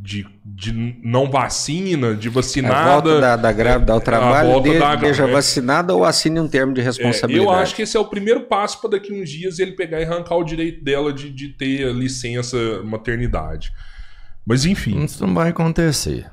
de, 0.03 0.27
de 0.45 0.73
não 1.05 1.31
vacina, 1.31 2.15
de 2.15 2.29
A 2.29 2.31
vacinada. 2.31 2.91
volta 2.93 3.21
da, 3.21 3.37
da 3.37 3.53
grávida 3.53 3.93
ao 3.93 3.99
a 3.99 4.01
trabalho, 4.01 4.61
de, 4.63 4.79
da- 4.79 4.99
seja 4.99 5.25
é. 5.29 5.31
vacinada 5.31 5.95
ou 5.95 6.05
assine 6.07 6.41
um 6.41 6.49
termo 6.49 6.73
de 6.73 6.81
É, 6.81 6.85
responsabilidade. 6.85 7.47
eu 7.47 7.51
acho 7.53 7.75
que 7.75 7.83
esse 7.83 7.97
é 7.97 8.01
o 8.01 8.07
primeiro 8.07 8.43
passo 8.47 8.81
para 8.81 8.91
daqui 8.91 9.13
uns 9.13 9.29
dias 9.29 9.59
ele 9.59 9.73
pegar 9.73 10.01
e 10.01 10.05
arrancar 10.05 10.37
o 10.37 10.45
direito 10.45 10.83
dela 10.83 11.13
de, 11.13 11.31
de 11.31 11.49
ter 11.51 11.93
licença 11.95 12.57
maternidade. 12.83 13.71
Mas 14.47 14.65
enfim, 14.65 15.05
Isso 15.05 15.25
não 15.27 15.35
vai 15.35 15.51
acontecer. 15.51 16.31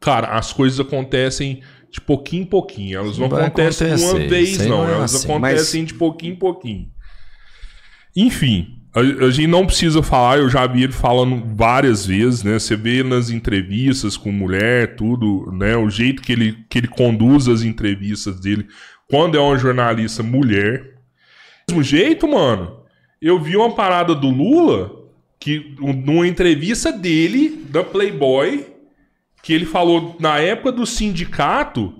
cara, 0.00 0.28
as 0.38 0.52
coisas 0.52 0.78
acontecem 0.78 1.62
de 1.90 2.00
pouquinho 2.00 2.44
em 2.44 2.46
pouquinho. 2.46 2.96
Elas 2.96 3.18
não 3.18 3.26
acontecem 3.26 3.92
de 3.96 4.02
uma 4.04 4.14
vez, 4.20 4.58
não. 4.58 4.68
não 4.84 4.88
é 4.88 4.92
Elas 4.94 5.14
assim. 5.16 5.24
acontecem 5.32 5.84
de 5.84 5.94
pouquinho 5.94 6.34
em 6.34 6.36
pouquinho. 6.38 6.88
Enfim, 8.14 8.79
a, 8.94 9.00
a 9.26 9.30
gente 9.30 9.46
não 9.46 9.66
precisa 9.66 10.02
falar, 10.02 10.38
eu 10.38 10.48
já 10.48 10.66
vi 10.66 10.82
ele 10.82 10.92
falando 10.92 11.42
várias 11.54 12.04
vezes, 12.06 12.42
né? 12.42 12.58
Você 12.58 12.76
vê 12.76 13.02
nas 13.02 13.30
entrevistas 13.30 14.16
com 14.16 14.32
mulher, 14.32 14.96
tudo, 14.96 15.50
né? 15.52 15.76
O 15.76 15.88
jeito 15.88 16.22
que 16.22 16.32
ele, 16.32 16.58
que 16.68 16.78
ele 16.78 16.88
conduz 16.88 17.48
as 17.48 17.62
entrevistas 17.62 18.40
dele 18.40 18.66
quando 19.08 19.36
é 19.36 19.40
uma 19.40 19.58
jornalista 19.58 20.22
mulher. 20.22 20.94
Do 21.68 21.74
mesmo 21.76 21.82
jeito, 21.82 22.26
mano, 22.28 22.78
eu 23.20 23.40
vi 23.40 23.56
uma 23.56 23.74
parada 23.74 24.14
do 24.14 24.28
Lula, 24.28 24.90
que 25.38 25.74
um- 25.80 25.92
numa 25.92 26.26
entrevista 26.26 26.92
dele, 26.92 27.64
da 27.70 27.82
Playboy, 27.84 28.66
que 29.42 29.52
ele 29.52 29.66
falou 29.66 30.16
na 30.20 30.38
época 30.38 30.72
do 30.72 30.84
sindicato 30.86 31.94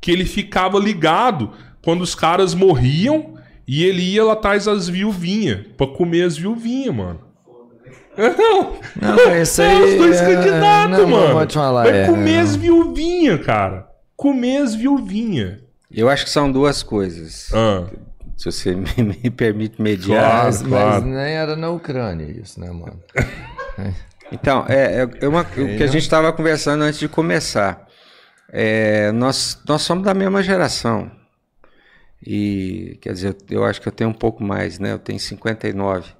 que 0.00 0.10
ele 0.10 0.24
ficava 0.24 0.78
ligado 0.78 1.52
quando 1.82 2.02
os 2.02 2.14
caras 2.14 2.54
morriam 2.54 3.31
e 3.74 3.84
ele 3.84 4.02
ia 4.02 4.24
lá 4.24 4.32
atrás 4.34 4.64
das 4.66 4.88
viuvinhas 4.88 5.66
pra 5.76 5.86
comer 5.86 6.24
as 6.24 6.36
viuvinhas, 6.36 6.94
mano. 6.94 7.20
Não, 8.16 8.76
Não, 9.16 9.34
esse 9.36 9.62
aí. 9.62 9.76
é 9.76 9.84
os 9.84 9.94
dois 9.98 10.20
é, 10.20 10.34
candidatos, 10.34 10.98
não, 10.98 11.06
mano. 11.08 11.32
Vou 11.34 11.46
te 11.46 11.54
falar. 11.54 11.82
Vai 11.84 12.02
é, 12.02 12.06
comer 12.06 12.38
as 12.40 12.54
viuvinhas, 12.56 13.44
cara. 13.44 13.86
Comer 14.16 14.58
as 14.58 14.74
viuvinhas. 14.74 15.58
Eu 15.90 16.08
acho 16.08 16.24
que 16.24 16.30
são 16.30 16.50
duas 16.52 16.82
coisas. 16.82 17.48
Ah, 17.54 17.86
Se 18.36 18.44
você 18.46 18.74
me, 18.76 18.84
me 19.22 19.30
permite 19.30 19.80
mediar. 19.80 20.22
Claro, 20.30 20.44
Mas, 20.46 20.62
claro. 20.62 20.90
mas 20.90 21.04
nem 21.04 21.34
era 21.34 21.56
na 21.56 21.70
Ucrânia 21.70 22.24
isso, 22.26 22.60
né, 22.60 22.70
mano? 22.70 23.00
Então, 24.34 24.64
é, 24.66 25.02
é- 25.02 25.10
é 25.26 25.28
uma, 25.28 25.42
o 25.42 25.44
que 25.44 25.82
a 25.82 25.86
gente 25.86 26.00
estava 26.04 26.32
conversando 26.32 26.84
antes 26.84 26.98
de 26.98 27.06
começar. 27.06 27.86
É, 28.50 29.12
nós, 29.12 29.58
nós 29.68 29.82
somos 29.82 30.04
da 30.04 30.14
mesma 30.14 30.42
geração. 30.42 31.10
E, 32.24 32.98
quer 33.00 33.12
dizer, 33.12 33.36
eu 33.50 33.64
acho 33.64 33.80
que 33.80 33.88
eu 33.88 33.92
tenho 33.92 34.10
um 34.10 34.14
pouco 34.14 34.42
mais, 34.44 34.78
né? 34.78 34.92
Eu 34.92 34.98
tenho 34.98 35.18
59. 35.18 36.10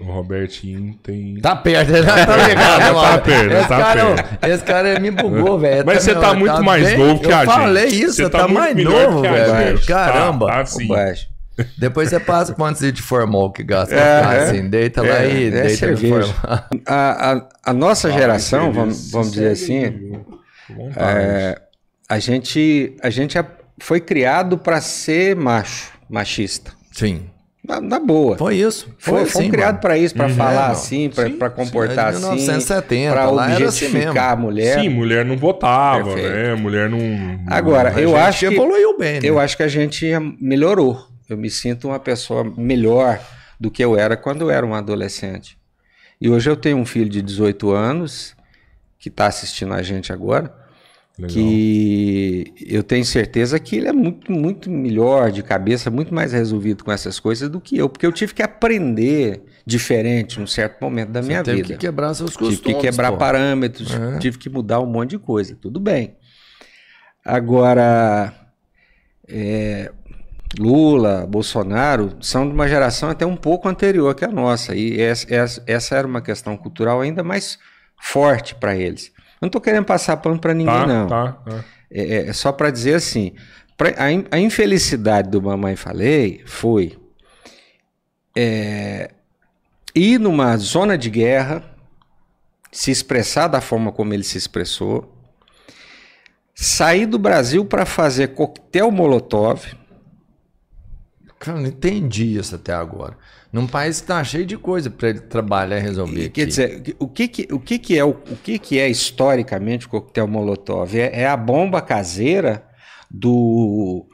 o 0.00 0.04
Robertinho 0.04 0.94
tem. 1.02 1.38
Tá 1.40 1.54
perto, 1.54 1.92
né? 1.92 2.02
Tá 2.02 2.36
ligado, 2.48 2.80
Tá 2.80 2.92
mano. 2.94 3.22
perto, 3.22 3.52
esse, 3.54 3.68
tá 3.68 3.78
cara, 3.78 4.14
perto. 4.14 4.44
esse 4.46 4.64
cara 4.64 5.00
me 5.00 5.10
bugou, 5.10 5.58
velho. 5.58 5.84
Mas 5.84 6.02
você 6.02 6.14
tá 6.14 6.32
muito 6.32 6.62
mais 6.64 6.96
novo 6.98 7.20
que 7.20 7.26
eu 7.26 7.36
a 7.36 7.44
gente. 7.44 7.54
falei 7.54 7.86
isso, 7.86 8.14
Você 8.14 8.30
tá 8.30 8.38
tá, 8.38 8.48
mais 8.48 8.74
novo, 8.82 9.20
velho. 9.20 9.84
Caramba. 9.86 10.46
Tá, 10.46 10.52
tá 10.54 10.66
sim. 10.66 10.86
Baixo. 10.88 11.28
Depois 11.76 12.08
você 12.08 12.18
passa 12.18 12.54
quantos 12.54 12.80
litros 12.80 13.02
de 13.02 13.06
formal 13.06 13.52
que 13.52 13.62
gasta 13.62 13.94
pra 13.94 14.34
É, 14.34 14.38
é. 14.38 14.42
assim. 14.44 14.66
Deita 14.70 15.02
lá 15.02 15.22
É, 15.22 15.30
e 15.30 15.46
é 15.48 15.50
deita 15.50 15.86
no 15.88 15.96
formal. 15.98 16.34
A, 16.86 17.32
a, 17.32 17.48
a 17.66 17.72
nossa 17.74 18.10
geração, 18.10 18.72
vamos, 18.72 19.10
vamos 19.10 19.32
dizer 19.32 19.48
assim, 19.50 20.22
é, 20.96 21.60
a 22.08 22.18
gente, 22.18 22.96
a 23.02 23.10
gente 23.10 23.36
foi 23.80 24.00
criado 24.00 24.56
para 24.58 24.80
ser 24.80 25.34
macho, 25.36 25.92
machista. 26.08 26.72
Sim. 26.92 27.22
Na, 27.62 27.80
na 27.80 28.00
boa. 28.00 28.36
Foi 28.38 28.56
isso. 28.56 28.86
Foi, 28.98 29.20
Foi, 29.20 29.26
fomos 29.26 29.44
sim, 29.46 29.50
criados 29.50 29.72
mano. 29.74 29.80
para 29.82 29.98
isso, 29.98 30.14
para 30.14 30.28
falar 30.30 30.66
não. 30.66 30.72
assim, 30.72 31.10
Sim, 31.12 31.32
para 31.36 31.50
comportar 31.50 32.12
sim, 32.14 32.18
é 32.18 32.20
de 32.20 32.26
assim, 32.26 32.36
1970, 32.36 33.12
para 33.12 33.24
assim 33.24 33.52
objetificar 33.52 34.32
a 34.32 34.36
mulher. 34.36 34.80
Sim, 34.80 34.88
mulher 34.88 35.24
não 35.24 35.36
votava, 35.36 36.14
Perfeito. 36.14 36.30
né? 36.30 36.54
Mulher 36.54 36.88
não. 36.88 36.98
Agora, 37.46 37.90
A 37.94 38.00
eu 38.00 38.10
gente 38.10 38.18
acho 38.18 38.38
que 38.48 38.54
evoluiu 38.54 38.98
bem, 38.98 39.20
né? 39.20 39.20
eu 39.22 39.38
acho 39.38 39.56
que 39.56 39.62
a 39.62 39.68
gente 39.68 40.06
melhorou. 40.40 41.06
Eu 41.28 41.36
me 41.36 41.50
sinto 41.50 41.88
uma 41.88 42.00
pessoa 42.00 42.42
melhor 42.56 43.20
do 43.58 43.70
que 43.70 43.84
eu 43.84 43.96
era 43.96 44.16
quando 44.16 44.40
eu 44.40 44.50
era 44.50 44.64
um 44.66 44.74
adolescente. 44.74 45.56
E 46.20 46.28
hoje 46.28 46.50
eu 46.50 46.56
tenho 46.56 46.76
um 46.78 46.84
filho 46.86 47.08
de 47.08 47.22
18 47.22 47.70
anos 47.70 48.34
que 48.98 49.08
está 49.08 49.26
assistindo 49.26 49.74
a 49.74 49.82
gente 49.82 50.12
agora. 50.12 50.52
Legal. 51.20 51.28
que 51.30 52.54
eu 52.66 52.82
tenho 52.82 53.04
certeza 53.04 53.58
que 53.58 53.76
ele 53.76 53.88
é 53.88 53.92
muito, 53.92 54.30
muito 54.32 54.70
melhor 54.70 55.30
de 55.30 55.42
cabeça, 55.42 55.90
muito 55.90 56.14
mais 56.14 56.32
resolvido 56.32 56.82
com 56.84 56.90
essas 56.92 57.18
coisas 57.20 57.48
do 57.50 57.60
que 57.60 57.76
eu, 57.76 57.88
porque 57.88 58.06
eu 58.06 58.12
tive 58.12 58.34
que 58.34 58.42
aprender 58.42 59.42
diferente 59.66 60.38
num 60.40 60.46
certo 60.46 60.80
momento 60.80 61.10
da 61.10 61.22
minha 61.22 61.38
Você 61.38 61.44
teve 61.44 61.56
vida. 61.62 61.74
que 61.74 61.78
quebrar 61.80 62.14
seus 62.14 62.30
costumes. 62.36 62.60
tive 62.60 62.74
que 62.74 62.80
quebrar 62.80 63.12
pô. 63.12 63.18
parâmetros, 63.18 63.92
É. 63.94 64.18
tive 64.18 64.38
que 64.38 64.48
mudar 64.50 64.80
um 64.80 64.86
monte 64.86 65.10
de 65.10 65.18
coisa, 65.18 65.56
tudo 65.60 65.78
bem. 65.78 66.16
Agora, 67.24 68.32
é, 69.28 69.92
Lula, 70.58 71.26
Bolsonaro 71.28 72.16
são 72.20 72.46
de 72.48 72.52
uma 72.54 72.66
geração 72.68 73.08
até 73.10 73.24
um 73.26 73.36
pouco 73.36 73.68
anterior 73.68 74.14
que 74.14 74.24
a 74.24 74.28
nossa, 74.28 74.74
e 74.74 75.00
essa, 75.00 75.32
essa- 75.32 75.62
essa 75.66 75.94
era 75.96 76.06
uma 76.06 76.20
questão 76.22 76.56
cultural 76.56 77.00
ainda 77.00 77.22
mais 77.22 77.58
forte 78.00 78.54
para 78.54 78.74
eles. 78.76 79.12
Eu 79.40 79.46
não 79.46 79.48
estou 79.48 79.60
querendo 79.60 79.84
passar 79.86 80.16
pano 80.18 80.38
para 80.38 80.52
ninguém, 80.54 80.74
Tá, 80.74 80.86
não. 80.86 81.06
tá, 81.06 81.32
tá. 81.32 81.64
É, 81.90 82.28
é 82.28 82.32
só 82.32 82.52
para 82.52 82.70
dizer 82.70 82.94
assim: 82.94 83.32
pra- 83.76 83.94
a, 83.96 84.12
in- 84.12 84.26
a 84.30 84.38
infelicidade 84.38 85.30
do 85.30 85.40
Mamãe 85.40 85.76
Falei 85.76 86.42
foi 86.46 86.98
é, 88.36 89.10
ir 89.94 90.18
numa 90.18 90.56
zona 90.56 90.96
de 90.96 91.10
guerra, 91.10 91.64
se 92.70 92.90
expressar 92.90 93.48
da 93.48 93.60
forma 93.60 93.90
como 93.90 94.14
ele 94.14 94.22
se 94.22 94.38
expressou, 94.38 95.16
sair 96.54 97.06
do 97.06 97.18
Brasil 97.18 97.64
para 97.64 97.84
fazer 97.86 98.28
coquetel 98.28 98.90
Molotov, 98.90 99.64
Cara, 101.40 101.58
não 101.58 101.68
entendi 101.68 102.36
isso 102.36 102.54
até 102.54 102.74
agora. 102.74 103.16
Num 103.50 103.66
país 103.66 103.98
que 104.02 104.06
tá 104.06 104.22
cheio 104.22 104.44
de 104.44 104.58
coisa 104.58 104.90
para 104.90 105.08
ele 105.08 105.20
trabalhar 105.20 105.78
e 105.78 105.80
resolver. 105.80 106.28
Quer 106.28 106.42
aqui. 106.42 106.46
dizer, 106.46 106.96
o 106.98 107.08
que 107.08 107.26
que, 107.26 107.48
o 107.50 107.58
que 107.58 107.78
que 107.78 107.98
é 107.98 108.04
o, 108.04 108.10
o 108.10 108.36
que 108.44 108.58
que 108.58 108.78
é 108.78 108.90
historicamente 108.90 109.86
o 109.86 109.88
coquetel 109.88 110.28
Molotov? 110.28 110.94
É, 110.94 111.22
é 111.22 111.26
a 111.26 111.38
bomba 111.38 111.80
caseira 111.80 112.62
do 113.10 114.06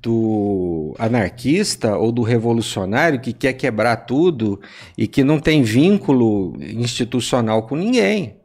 do 0.00 0.94
anarquista 0.98 1.96
ou 1.98 2.12
do 2.12 2.22
revolucionário 2.22 3.20
que 3.20 3.32
quer 3.32 3.54
quebrar 3.54 3.96
tudo 3.96 4.60
e 4.96 5.08
que 5.08 5.24
não 5.24 5.40
tem 5.40 5.64
vínculo 5.64 6.56
institucional 6.62 7.64
com 7.64 7.74
ninguém. 7.74 8.36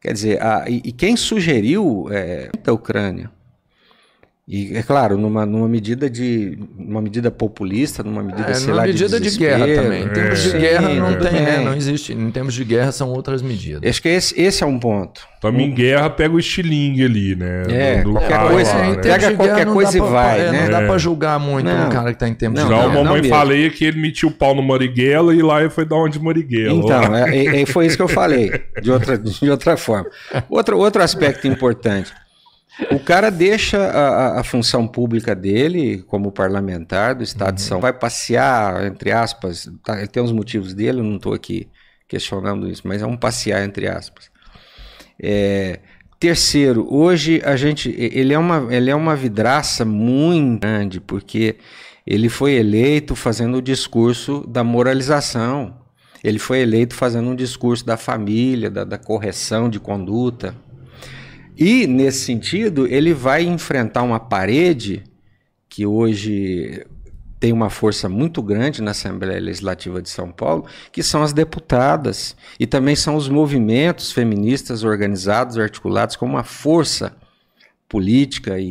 Quer 0.00 0.12
dizer, 0.12 0.40
a, 0.40 0.66
e, 0.68 0.80
e 0.84 0.92
quem 0.92 1.16
sugeriu 1.16 2.06
é, 2.12 2.48
a 2.64 2.72
Ucrânia? 2.72 3.30
E 4.46 4.76
é 4.76 4.82
claro, 4.82 5.16
numa, 5.16 5.46
numa 5.46 5.66
medida 5.66 6.10
de 6.10 6.58
uma 6.76 7.00
medida 7.00 7.30
populista, 7.30 8.02
numa 8.02 8.22
medida, 8.22 8.50
É, 8.50 8.52
sei 8.54 8.66
numa 8.66 8.76
lá, 8.76 8.82
medida 8.86 9.18
de, 9.18 9.24
desespero. 9.24 9.64
guerra 9.64 9.82
também. 9.82 10.04
Em 10.04 10.08
tempos 10.10 10.42
de 10.42 10.50
Sim, 10.50 10.58
guerra 10.58 10.88
não 10.90 11.18
tem, 11.18 11.32
né? 11.32 11.58
Não 11.64 11.74
existe. 11.74 12.12
Em 12.12 12.30
tempos 12.30 12.52
de 12.52 12.62
guerra 12.62 12.92
são 12.92 13.08
outras 13.08 13.40
medidas. 13.40 13.80
Acho 13.88 14.02
que 14.02 14.08
esse, 14.10 14.38
esse 14.38 14.62
é 14.62 14.66
um 14.66 14.78
ponto. 14.78 15.22
Tamo 15.40 15.60
em 15.60 15.72
guerra, 15.72 16.10
pega 16.10 16.34
o 16.34 16.38
estilingue 16.38 17.04
ali, 17.06 17.34
né? 17.34 17.62
É, 17.70 17.96
do, 18.02 18.04
do 18.04 18.12
qualquer 18.12 18.28
cara 18.28 18.50
coisa, 18.50 18.74
lá, 18.74 18.82
né? 18.90 18.96
Pega 19.02 19.30
de 19.30 19.36
qualquer 19.36 19.66
coisa 19.66 19.92
dá 19.92 19.96
e 19.96 20.00
pra- 20.00 20.10
vai, 20.10 20.40
é, 20.40 20.52
né? 20.52 20.62
Não 20.64 20.70
dá 20.70 20.82
É. 20.82 20.86
pra 20.88 20.98
julgar 20.98 21.40
muito 21.40 21.64
Não. 21.66 21.86
um 21.86 21.88
cara 21.88 22.12
que 22.12 22.18
tá 22.18 22.28
em 22.28 22.34
tempos 22.34 22.60
Não, 22.60 22.68
de 22.68 22.74
Já 22.74 22.80
guerra. 22.82 22.90
o 22.90 22.94
não 22.96 23.04
mamãe 23.04 23.24
falei 23.24 23.70
que 23.70 23.84
ele 23.86 23.98
metia 23.98 24.28
o 24.28 24.32
pau 24.32 24.54
no 24.54 24.62
Marighella 24.62 25.34
e 25.34 25.40
lá 25.40 25.60
ele 25.62 25.70
foi 25.70 25.86
dar 25.86 25.96
onde 25.96 26.20
Marighella. 26.20 26.74
Então, 26.74 27.16
é, 27.16 27.34
é- 27.34 27.62
é- 27.62 27.66
foi 27.66 27.86
isso 27.86 27.96
que 27.96 28.02
eu 28.02 28.08
falei, 28.08 28.52
de 28.82 28.90
outra, 28.90 29.16
de 29.16 29.50
outra 29.50 29.74
forma. 29.78 30.06
Outro, 30.50 30.76
outro 30.78 31.02
aspecto 31.02 31.46
importante. 31.48 32.12
O 32.90 32.98
cara 32.98 33.30
deixa 33.30 33.78
a, 33.78 34.40
a- 34.40 34.44
função 34.44 34.86
pública 34.86 35.34
dele, 35.34 36.02
como 36.02 36.32
parlamentar 36.32 37.14
do 37.14 37.22
Estado 37.22 37.54
de 37.56 37.62
São 37.62 37.80
Paulo, 37.80 37.82
vai 37.82 37.92
passear, 37.92 38.84
entre 38.86 39.12
aspas, 39.12 39.70
tá, 39.84 39.98
ele 39.98 40.08
tem 40.08 40.22
os 40.22 40.32
motivos 40.32 40.74
dele, 40.74 41.00
eu 41.00 41.04
não 41.04 41.16
estou 41.16 41.32
aqui 41.34 41.68
questionando 42.08 42.68
isso, 42.68 42.82
mas 42.86 43.00
é 43.02 43.06
um 43.06 43.16
passear, 43.16 43.64
entre 43.64 43.86
aspas. 43.88 44.30
É, 45.22 45.80
terceiro, 46.18 46.86
hoje 46.92 47.40
a 47.44 47.56
gente, 47.56 47.94
ele 47.96 48.32
é, 48.34 48.38
uma, 48.38 48.74
ele 48.74 48.90
é 48.90 48.94
uma 48.94 49.14
vidraça 49.16 49.84
muito 49.84 50.60
grande, 50.60 51.00
porque 51.00 51.56
ele 52.06 52.28
foi 52.28 52.54
eleito 52.54 53.14
fazendo 53.14 53.58
o 53.58 53.62
discurso 53.62 54.44
da 54.48 54.64
moralização. 54.64 55.76
Ele 56.22 56.38
foi 56.38 56.60
eleito 56.60 56.94
fazendo 56.94 57.30
um 57.30 57.36
discurso 57.36 57.84
da 57.84 57.96
família, 57.96 58.70
da, 58.70 58.84
da 58.84 58.98
correção 58.98 59.68
de 59.68 59.78
conduta. 59.78 60.54
E, 61.56 61.86
nesse 61.86 62.20
sentido, 62.24 62.86
ele 62.86 63.14
vai 63.14 63.44
enfrentar 63.44 64.02
uma 64.02 64.18
parede 64.18 65.04
que 65.68 65.86
hoje 65.86 66.84
tem 67.38 67.52
uma 67.52 67.68
força 67.68 68.08
muito 68.08 68.42
grande 68.42 68.80
na 68.80 68.92
Assembleia 68.92 69.40
Legislativa 69.40 70.00
de 70.00 70.08
São 70.08 70.30
Paulo, 70.32 70.66
que 70.90 71.02
são 71.02 71.22
as 71.22 71.32
deputadas. 71.32 72.36
E 72.58 72.66
também 72.66 72.96
são 72.96 73.16
os 73.16 73.28
movimentos 73.28 74.10
feministas 74.10 74.82
organizados, 74.82 75.58
articulados 75.58 76.16
com 76.16 76.24
uma 76.26 76.42
força 76.42 77.14
política 77.88 78.58
e, 78.58 78.70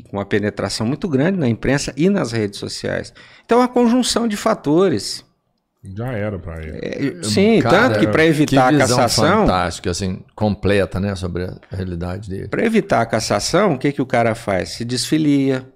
e- 0.00 0.02
com 0.04 0.16
uma 0.16 0.26
penetração 0.26 0.86
muito 0.86 1.08
grande 1.08 1.38
na 1.38 1.48
imprensa 1.48 1.94
e 1.96 2.10
nas 2.10 2.32
redes 2.32 2.58
sociais. 2.58 3.14
Então, 3.44 3.58
uma 3.60 3.68
conjunção 3.68 4.26
de 4.26 4.36
fatores. 4.36 5.24
Já 5.84 6.12
era 6.12 6.38
pra 6.38 6.62
ele. 6.62 6.78
É, 6.80 7.22
sim, 7.24 7.60
Cara, 7.60 7.88
tanto 7.88 7.98
que 8.00 8.06
para 8.06 8.24
evitar 8.24 8.70
que 8.70 8.76
a 8.76 8.78
cassação, 8.86 9.40
fantástica, 9.40 9.90
assim, 9.90 10.22
completa, 10.34 11.00
né, 11.00 11.14
sobre 11.16 11.44
a 11.44 11.58
realidade 11.70 12.30
dele. 12.30 12.48
Para 12.48 12.64
evitar 12.64 13.00
a 13.00 13.06
cassação, 13.06 13.74
o 13.74 13.78
que, 13.78 13.90
que 13.90 14.00
o 14.00 14.06
cara 14.06 14.34
faz? 14.36 14.70
Se 14.70 14.84
desfilia, 14.84 15.68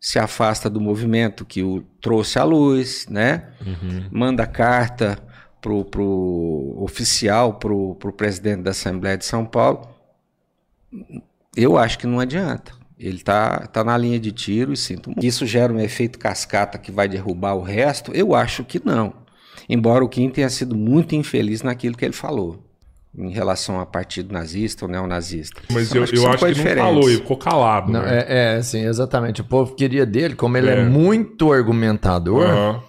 se 0.00 0.18
afasta 0.18 0.70
do 0.70 0.80
movimento 0.80 1.44
que 1.44 1.62
o 1.62 1.82
trouxe 2.00 2.38
à 2.38 2.44
luz, 2.44 3.06
né? 3.10 3.48
Manda 4.12 4.46
carta 4.46 5.18
pro, 5.60 5.84
pro 5.84 6.76
oficial, 6.78 7.54
pro, 7.54 7.96
pro 7.96 8.12
presidente 8.12 8.62
da 8.62 8.70
Assembleia 8.70 9.18
de 9.18 9.24
São 9.24 9.44
Paulo. 9.44 9.88
Eu 11.56 11.76
acho 11.76 11.98
que 11.98 12.06
não 12.06 12.20
adianta. 12.20 12.72
Ele 12.96 13.20
tá, 13.20 13.66
tá 13.66 13.82
na 13.82 13.96
linha 13.96 14.18
de 14.18 14.30
tiro 14.30 14.72
e 14.72 14.76
sinto 14.76 15.10
muito. 15.10 15.24
Isso 15.24 15.46
gera 15.46 15.72
um 15.72 15.80
efeito 15.80 16.18
cascata 16.18 16.78
que 16.78 16.92
vai 16.92 17.08
derrubar 17.08 17.54
o 17.54 17.62
resto? 17.62 18.12
Eu 18.12 18.34
acho 18.34 18.64
que 18.64 18.80
não. 18.84 19.12
Embora 19.68 20.04
o 20.04 20.08
Kim 20.08 20.30
tenha 20.30 20.48
sido 20.48 20.74
muito 20.74 21.14
infeliz 21.14 21.62
naquilo 21.62 21.96
que 21.96 22.04
ele 22.04 22.14
falou. 22.14 22.64
Em 23.16 23.30
relação 23.30 23.80
a 23.80 23.86
partido 23.86 24.32
nazista 24.32 24.84
ou 24.84 24.90
neonazista. 24.90 25.60
Mas 25.72 25.88
São- 25.88 25.96
eu, 25.98 26.04
eu 26.04 26.28
acho 26.30 26.44
que 26.46 26.54
não 26.64 26.76
falou, 26.76 27.08
ele 27.10 27.18
ficou 27.18 27.36
calado. 27.36 27.90
Não, 27.90 28.02
né? 28.02 28.24
é, 28.28 28.56
é, 28.58 28.62
sim, 28.62 28.84
exatamente. 28.84 29.40
O 29.40 29.44
povo 29.44 29.74
queria 29.74 30.06
dele, 30.06 30.34
como 30.36 30.56
ele 30.56 30.68
é, 30.70 30.78
É. 30.80 30.84
muito 30.84 31.52
argumentador, 31.52 32.44
Aham. 32.46 32.80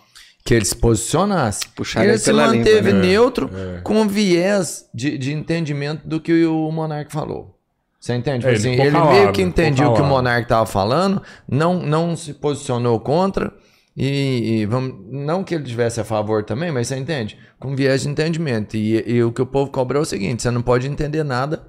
que 0.46 0.54
ele 0.54 0.66
se 0.66 0.76
posicionasse. 0.76 1.68
Puxar 1.70 2.04
ele 2.04 2.12
ele 2.12 2.18
se 2.20 2.32
manteve 2.34 2.92
língua, 2.92 2.94
né? 2.94 3.08
neutro 3.08 3.50
com 3.84 4.08
viés 4.08 4.86
de, 4.94 5.18
de 5.18 5.34
entendimento 5.34 6.08
do 6.08 6.20
que 6.20 6.46
o 6.46 6.70
Monark 6.72 7.12
falou. 7.12 7.56
Você 8.00 8.14
entende? 8.14 8.46
É, 8.46 8.50
ele 8.50 8.58
assim, 8.58 8.72
ele 8.74 8.92
calado, 8.92 9.12
meio 9.12 9.32
que 9.34 9.42
entendia 9.42 9.90
o 9.90 9.94
que 9.96 10.02
o. 10.02 10.06
Monark 10.06 10.44
estava 10.44 10.66
falando, 10.66 11.22
não, 11.48 11.80
não 11.82 12.16
se 12.16 12.34
posicionou 12.34 13.00
contra. 13.00 13.52
E, 13.98 14.62
e 14.62 14.66
vamos, 14.66 14.96
não 15.12 15.44
que 15.44 15.54
ele 15.54 15.64
estivesse 15.64 16.00
a 16.00 16.04
favor 16.06 16.44
também, 16.44 16.72
mas 16.72 16.88
você 16.88 16.96
entende? 16.96 17.38
Com 17.60 17.76
viés 17.76 18.04
de 18.04 18.10
entendimento. 18.10 18.78
E, 18.78 19.04
e 19.06 19.24
o 19.24 19.32
que 19.32 19.42
o 19.42 19.46
povo 19.46 19.72
cobra 19.72 19.98
é 19.98 20.02
o 20.02 20.06
seguinte: 20.06 20.42
você 20.44 20.52
não 20.52 20.62
pode 20.62 20.88
entender 20.88 21.24
nada 21.24 21.64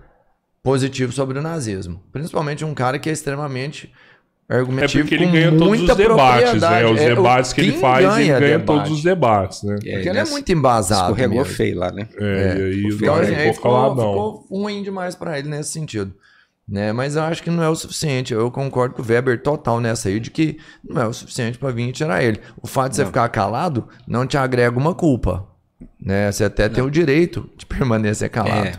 positivo 0.63 1.13
sobre 1.13 1.39
o 1.39 1.43
nazismo. 1.43 2.01
Principalmente 2.13 2.65
um 2.65 2.75
cara 2.75 2.99
que 2.99 3.09
é 3.09 3.13
extremamente 3.13 3.91
É 4.49 4.57
argumentativo. 4.57 5.03
porque 5.05 5.15
ele 5.15 5.27
ganha 5.27 5.57
todos 5.57 5.81
os 5.81 5.97
debates, 5.97 6.61
né? 6.61 6.87
Os 6.87 7.01
É, 7.01 7.13
o- 7.13 7.17
debates 7.17 7.53
que 7.53 7.61
ele 7.63 7.73
faz, 7.73 8.05
ele 8.19 8.29
ganha 8.29 8.41
debate. 8.59 8.67
todos 8.67 8.91
os 8.93 9.03
debates, 9.03 9.63
né? 9.63 9.75
É, 9.75 9.77
Porque 9.77 9.89
ele 9.91 10.09
é 10.11 10.13
nessa- 10.13 10.33
muito 10.33 10.53
embasado. 10.53 11.03
Escorregou 11.13 11.45
feio 11.45 11.79
lá, 11.79 11.91
né? 11.91 12.07
É, 12.19 12.57
e 12.59 12.63
aí 12.63 12.85
o 12.85 12.87
aí 13.13 13.53
ficou 13.55 13.97
ficou, 13.97 14.47
ruim 14.51 14.83
demais 14.83 15.15
pra 15.15 15.39
ele 15.39 15.49
nesse 15.49 15.73
sentido. 15.73 16.15
Né? 16.71 16.93
Mas 16.93 17.17
eu 17.17 17.23
acho 17.23 17.43
que 17.43 17.51
não 17.51 17.65
é 17.65 17.69
o 17.69 17.75
suficiente. 17.75 18.33
Eu 18.33 18.49
concordo 18.49 18.95
com 18.95 19.03
o 19.03 19.05
Weber 19.05 19.43
total 19.43 19.81
nessa 19.81 20.09
aí, 20.09 20.21
de 20.21 20.31
que 20.31 20.59
não 20.89 21.03
é 21.03 21.07
o 21.07 21.13
suficiente 21.13 21.59
pra 21.59 21.73
vir 21.73 21.89
e 21.89 21.93
tirar 21.93 22.23
ele. 22.23 22.41
O 22.63 22.69
fato 22.69 22.91
de 22.91 22.97
você 22.97 23.05
ficar 23.05 23.29
calado 23.29 23.89
não 24.07 24.25
te 24.25 24.39
agrega 24.39 24.79
uma 24.79 24.95
culpa. 24.95 25.49
Né? 26.01 26.31
Você 26.31 26.45
até 26.45 26.69
tem 26.69 26.85
o 26.85 26.91
direito 26.91 27.51
de 27.57 27.67
permanecer 27.67 28.31
calado. 28.31 28.69
É. 28.69 28.73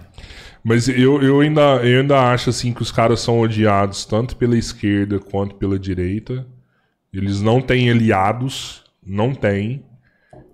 Mas 0.63 0.87
eu, 0.87 1.21
eu, 1.21 1.41
ainda, 1.41 1.61
eu 1.83 1.99
ainda 1.99 2.31
acho 2.31 2.49
assim 2.49 2.71
que 2.71 2.81
os 2.81 2.91
caras 2.91 3.19
são 3.19 3.39
odiados 3.41 4.05
tanto 4.05 4.37
pela 4.37 4.57
esquerda 4.57 5.19
quanto 5.19 5.55
pela 5.55 5.77
direita. 5.77 6.47
Eles 7.11 7.41
não 7.41 7.59
têm 7.59 7.89
aliados, 7.89 8.83
não 9.05 9.33
têm. 9.33 9.83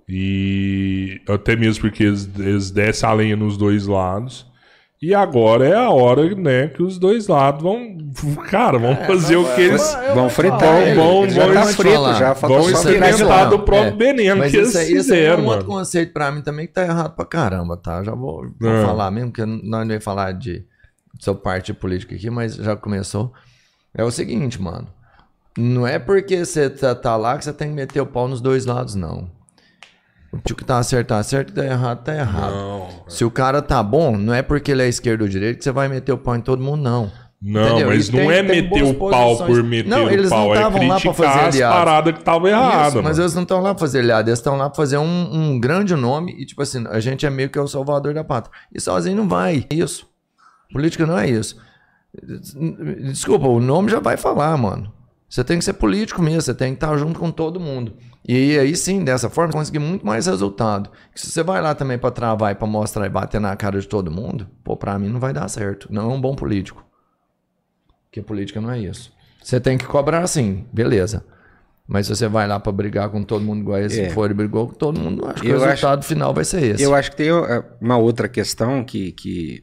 E 0.10 1.22
até 1.28 1.56
mesmo 1.56 1.82
porque 1.82 2.04
eles, 2.04 2.28
eles 2.40 2.72
descem 2.72 3.08
a 3.08 3.14
lenha 3.14 3.36
nos 3.36 3.58
dois 3.58 3.86
lados. 3.86 4.48
E 5.00 5.14
agora 5.14 5.68
é 5.68 5.76
a 5.76 5.92
hora, 5.92 6.34
né, 6.34 6.70
que 6.70 6.82
os 6.82 6.98
dois 6.98 7.28
lados 7.28 7.62
vão. 7.62 7.96
Cara, 8.50 8.80
vão 8.80 8.96
fazer 8.96 9.36
o 9.36 9.46
que 9.54 9.62
eles. 9.62 9.96
Vão 10.16 10.28
fritar 10.28 10.96
vão- 10.96 11.30
já 11.30 11.46
vão- 11.46 11.54
tá 11.54 11.68
te 11.68 11.74
frito, 11.76 11.94
falar. 11.96 12.14
já 12.16 12.34
Vão 12.34 12.68
é 12.68 12.72
experimentar 12.72 13.50
do 13.50 13.60
próprio 13.60 13.96
veneno 13.96 14.40
Mas 14.40 14.52
que 14.52 14.58
eles 14.58 14.70
isso, 14.70 14.78
aí- 14.80 14.86
isso 14.86 14.96
fizeram, 15.04 15.44
é 15.44 15.46
um 15.46 15.50
outro 15.50 15.66
conceito 15.66 16.12
pra 16.14 16.32
mim 16.32 16.42
também 16.42 16.66
que 16.66 16.74
tá 16.74 16.82
errado 16.82 17.16
pra 17.16 17.26
caramba, 17.26 17.78
tá? 17.78 18.04
Já 18.04 18.16
vou, 18.16 18.48
vou 18.60 18.72
Ah. 18.72 18.86
falar 18.88 19.12
mesmo, 19.12 19.32
que 19.32 19.46
nós 19.46 19.62
não 19.82 19.88
vamos 19.88 20.04
falar 20.04 20.32
de 20.32 20.66
sua 21.20 21.36
parte 21.36 21.74
política 21.74 22.16
aqui, 22.16 22.32
mas 22.32 22.56
já 22.56 22.76
começou. 22.76 23.32
É 23.94 24.04
o 24.04 24.10
seguinte, 24.10 24.60
mano. 24.60 24.88
Não 25.56 25.86
é 25.88 26.00
porque 26.00 26.44
você 26.44 26.70
tá, 26.72 26.96
tá 26.96 27.16
lá 27.16 27.38
que 27.38 27.44
você 27.44 27.54
tem 27.54 27.70
que 27.70 27.76
meter 27.76 28.02
o 28.02 28.06
pau 28.06 28.28
nos 28.28 28.42
dois 28.42 28.66
lados, 28.66 28.96
não. 28.96 29.30
O 30.38 30.56
que 30.56 30.64
tá 30.64 30.82
certo 30.84 31.08
tá 31.08 31.24
certo, 31.24 31.48
que 31.48 31.54
tá 31.54 31.66
errado 31.66 32.04
tá 32.04 32.16
errado. 32.16 32.54
Não, 32.54 32.90
Se 33.08 33.26
o 33.26 33.32
cara 33.32 33.62
tá 33.62 33.82
bom, 33.82 34.18
não 34.18 34.34
é 34.34 34.42
porque 34.42 34.72
ele 34.72 34.84
é 34.84 34.88
esquerdo 34.88 35.22
ou 35.24 35.28
direito 35.28 35.58
que 35.58 35.64
você 35.64 35.72
vai 35.72 35.88
meter 35.88 36.12
o 36.12 36.18
pau 36.18 36.36
em 36.36 36.42
todo 36.42 36.62
mundo, 36.62 36.82
não. 36.82 37.12
Não, 37.40 37.68
Entendeu? 37.68 37.88
mas 37.90 38.10
não 38.10 38.32
é 38.32 38.42
meter 38.42 38.84
o 38.84 38.96
pau 38.96 39.38
por 39.38 39.62
meter 39.62 39.88
Não, 39.88 40.06
o 40.06 40.10
eles 40.10 40.32
não 40.32 40.38
pau, 40.38 40.56
é 40.56 40.58
estavam 40.58 40.88
lá 40.88 41.00
pra 41.00 41.14
criticar 41.14 41.44
fazer 41.44 41.64
as 41.64 41.74
paradas 41.74 42.14
que 42.14 42.20
estavam 42.20 42.48
erradas. 42.48 42.94
Mas 42.96 43.04
mano. 43.04 43.22
eles 43.22 43.34
não 43.36 43.44
estão 43.44 43.62
lá 43.62 43.76
pra 43.76 43.80
fazer 43.80 44.00
aliado, 44.00 44.30
eles 44.30 44.40
estão 44.40 44.58
lá 44.58 44.70
pra 44.70 44.76
fazer 44.76 44.98
um, 44.98 45.30
um 45.34 45.60
grande 45.60 45.96
nome 45.96 46.36
e, 46.40 46.46
tipo 46.46 46.62
assim, 46.64 46.86
a 46.88 47.00
gente 47.00 47.28
é 47.28 47.30
meio 47.30 47.50
que 47.50 47.60
o 47.60 47.68
salvador 47.68 48.14
da 48.14 48.24
pátria. 48.24 48.52
E 48.74 48.82
sozinho 48.82 49.16
não 49.16 49.28
vai. 49.28 49.66
Isso. 49.70 50.08
Política 50.74 51.06
não 51.06 51.18
é 51.18 51.30
isso. 51.30 51.58
Desculpa, 53.04 53.48
o 53.48 53.60
nome 53.60 53.92
já 53.92 54.00
vai 54.00 54.18
falar, 54.18 54.58
mano. 54.58 54.92
Você 55.30 55.44
tem 55.44 55.60
que 55.60 55.66
ser 55.66 55.74
político 55.74 56.22
mesmo, 56.22 56.42
você 56.42 56.54
tem 56.54 56.70
que 56.70 56.78
estar 56.84 56.96
junto 56.98 57.20
com 57.20 57.30
todo 57.30 57.60
mundo. 57.60 57.94
E 58.28 58.60
aí 58.60 58.76
sim, 58.76 59.04
dessa 59.06 59.30
forma, 59.30 59.54
conseguir 59.54 59.80
muito 59.80 60.06
mais 60.06 60.26
resultado. 60.26 60.90
Se 61.16 61.32
você 61.32 61.42
vai 61.42 61.62
lá 61.62 61.74
também 61.74 61.98
pra 61.98 62.12
travar 62.12 62.52
e 62.52 62.56
pra 62.56 62.68
mostrar 62.68 63.06
e 63.06 63.10
bater 63.10 63.40
na 63.40 63.56
cara 63.56 63.80
de 63.80 63.88
todo 63.88 64.12
mundo, 64.12 64.48
pô, 64.64 64.76
pra 64.76 65.00
mim 65.00 65.08
não 65.08 65.20
vai 65.20 65.32
dar 65.32 65.48
certo. 65.48 65.88
Não 65.90 66.12
é 66.12 66.14
um 66.14 66.20
bom 66.20 66.36
político. 66.36 66.86
Porque 68.06 68.22
política 68.22 68.60
não 68.60 68.72
é 68.72 68.80
isso. 68.80 69.14
Você 69.42 69.62
tem 69.62 69.78
que 69.78 69.86
cobrar 69.86 70.28
sim, 70.28 70.66
beleza. 70.74 71.24
Mas 71.88 72.08
se 72.08 72.16
você 72.16 72.28
vai 72.28 72.46
lá 72.46 72.60
pra 72.60 72.70
brigar 72.72 73.10
com 73.10 73.24
todo 73.24 73.46
mundo 73.46 73.62
igual 73.62 73.80
esse 73.80 74.02
É. 74.02 74.10
for 74.10 74.30
e 74.30 74.34
brigou 74.34 74.68
com 74.68 74.74
todo 74.74 75.00
mundo, 75.00 75.26
acho 75.26 75.42
que 75.42 75.48
Eu 75.48 75.58
o 75.58 75.64
resultado 75.64 76.04
final 76.04 76.34
vai 76.34 76.44
ser 76.44 76.62
esse. 76.62 76.84
Eu 76.84 76.94
acho 76.94 77.12
que 77.12 77.16
tem 77.18 77.32
uh, 77.32 77.64
uma 77.80 77.98
outra 77.98 78.28
questão 78.28 78.84
que, 78.84 79.14
que, 79.14 79.62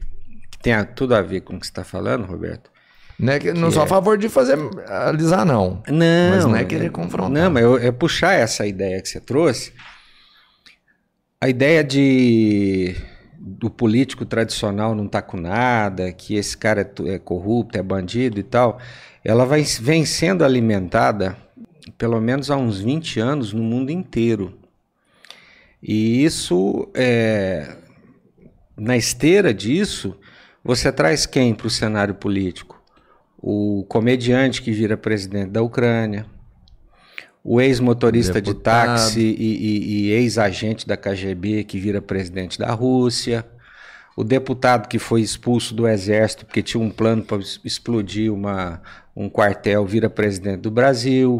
que 0.49 0.57
tem 0.59 0.73
tudo 0.95 1.13
a 1.13 1.21
ver 1.21 1.41
com 1.41 1.55
o 1.55 1.59
que 1.59 1.67
você 1.67 1.71
está 1.71 1.83
falando, 1.83 2.25
Roberto, 2.25 2.71
Não, 3.17 3.33
é 3.33 3.39
que, 3.39 3.53
não 3.53 3.71
sou 3.71 3.83
a 3.83 3.87
favor 3.87 4.17
de 4.17 4.27
fazer 4.27 4.57
alisar, 4.87 5.45
não. 5.45 5.81
Não. 5.87 6.29
Mas 6.31 6.45
não 6.45 6.55
é 6.55 6.65
querer 6.65 6.91
confrontar. 6.91 7.29
Não, 7.31 7.49
mas 7.49 7.63
eu- 7.63 7.77
é 7.77 7.91
puxar 7.91 8.33
essa 8.33 8.65
ideia 8.67 9.01
que 9.01 9.07
você 9.07 9.19
trouxe. 9.19 9.71
A 11.39 11.47
ideia 11.49 11.83
de 11.83 12.95
do 13.37 13.69
político 13.69 14.25
tradicional 14.25 14.95
não 14.95 15.07
tá 15.07 15.21
com 15.21 15.37
nada, 15.37 16.11
que 16.11 16.35
esse 16.35 16.57
cara 16.57 16.81
é, 16.81 17.13
é 17.13 17.19
corrupto, 17.19 17.77
é 17.77 17.83
bandido 17.83 18.39
e 18.39 18.43
tal, 18.43 18.79
ela 19.23 19.45
vai, 19.45 19.61
vem 19.61 20.03
sendo 20.03 20.43
alimentada 20.43 21.37
pelo 21.97 22.19
menos 22.19 22.49
há 22.49 22.57
uns 22.57 22.79
20 22.79 23.19
anos 23.19 23.53
no 23.53 23.61
mundo 23.61 23.91
inteiro. 23.91 24.57
E 25.81 26.23
isso, 26.25 26.89
é, 26.95 27.75
na 28.75 28.97
esteira 28.97 29.53
disso, 29.53 30.17
você 30.63 30.91
traz 30.91 31.27
quem 31.27 31.53
para 31.53 31.67
o 31.67 31.69
cenário 31.69 32.15
político? 32.15 32.74
O 33.47 33.85
comediante 33.87 34.59
que 34.59 34.71
vira 34.71 34.97
presidente 34.97 35.51
da 35.51 35.61
Ucrânia, 35.61 36.25
o 37.43 37.61
ex-motorista 37.61 38.41
de 38.41 38.55
táxi 38.55 39.19
e, 39.21 39.55
e- 39.55 40.07
e 40.07 40.11
ex-agente 40.13 40.87
da 40.87 40.97
KGB 40.97 41.63
que 41.63 41.77
vira 41.77 42.01
presidente 42.01 42.57
da 42.57 42.71
Rússia, 42.71 43.45
o 44.17 44.23
deputado 44.23 44.87
que 44.87 44.97
foi 44.97 45.21
expulso 45.21 45.75
do 45.75 45.87
exército 45.87 46.43
porque 46.43 46.63
tinha 46.63 46.81
um 46.83 46.89
plano 46.89 47.23
para 47.23 47.37
explodir 47.63 48.33
uma, 48.33 48.81
um 49.15 49.29
quartel 49.29 49.85
vira 49.85 50.09
presidente 50.09 50.61
do 50.61 50.71
Brasil, 50.71 51.39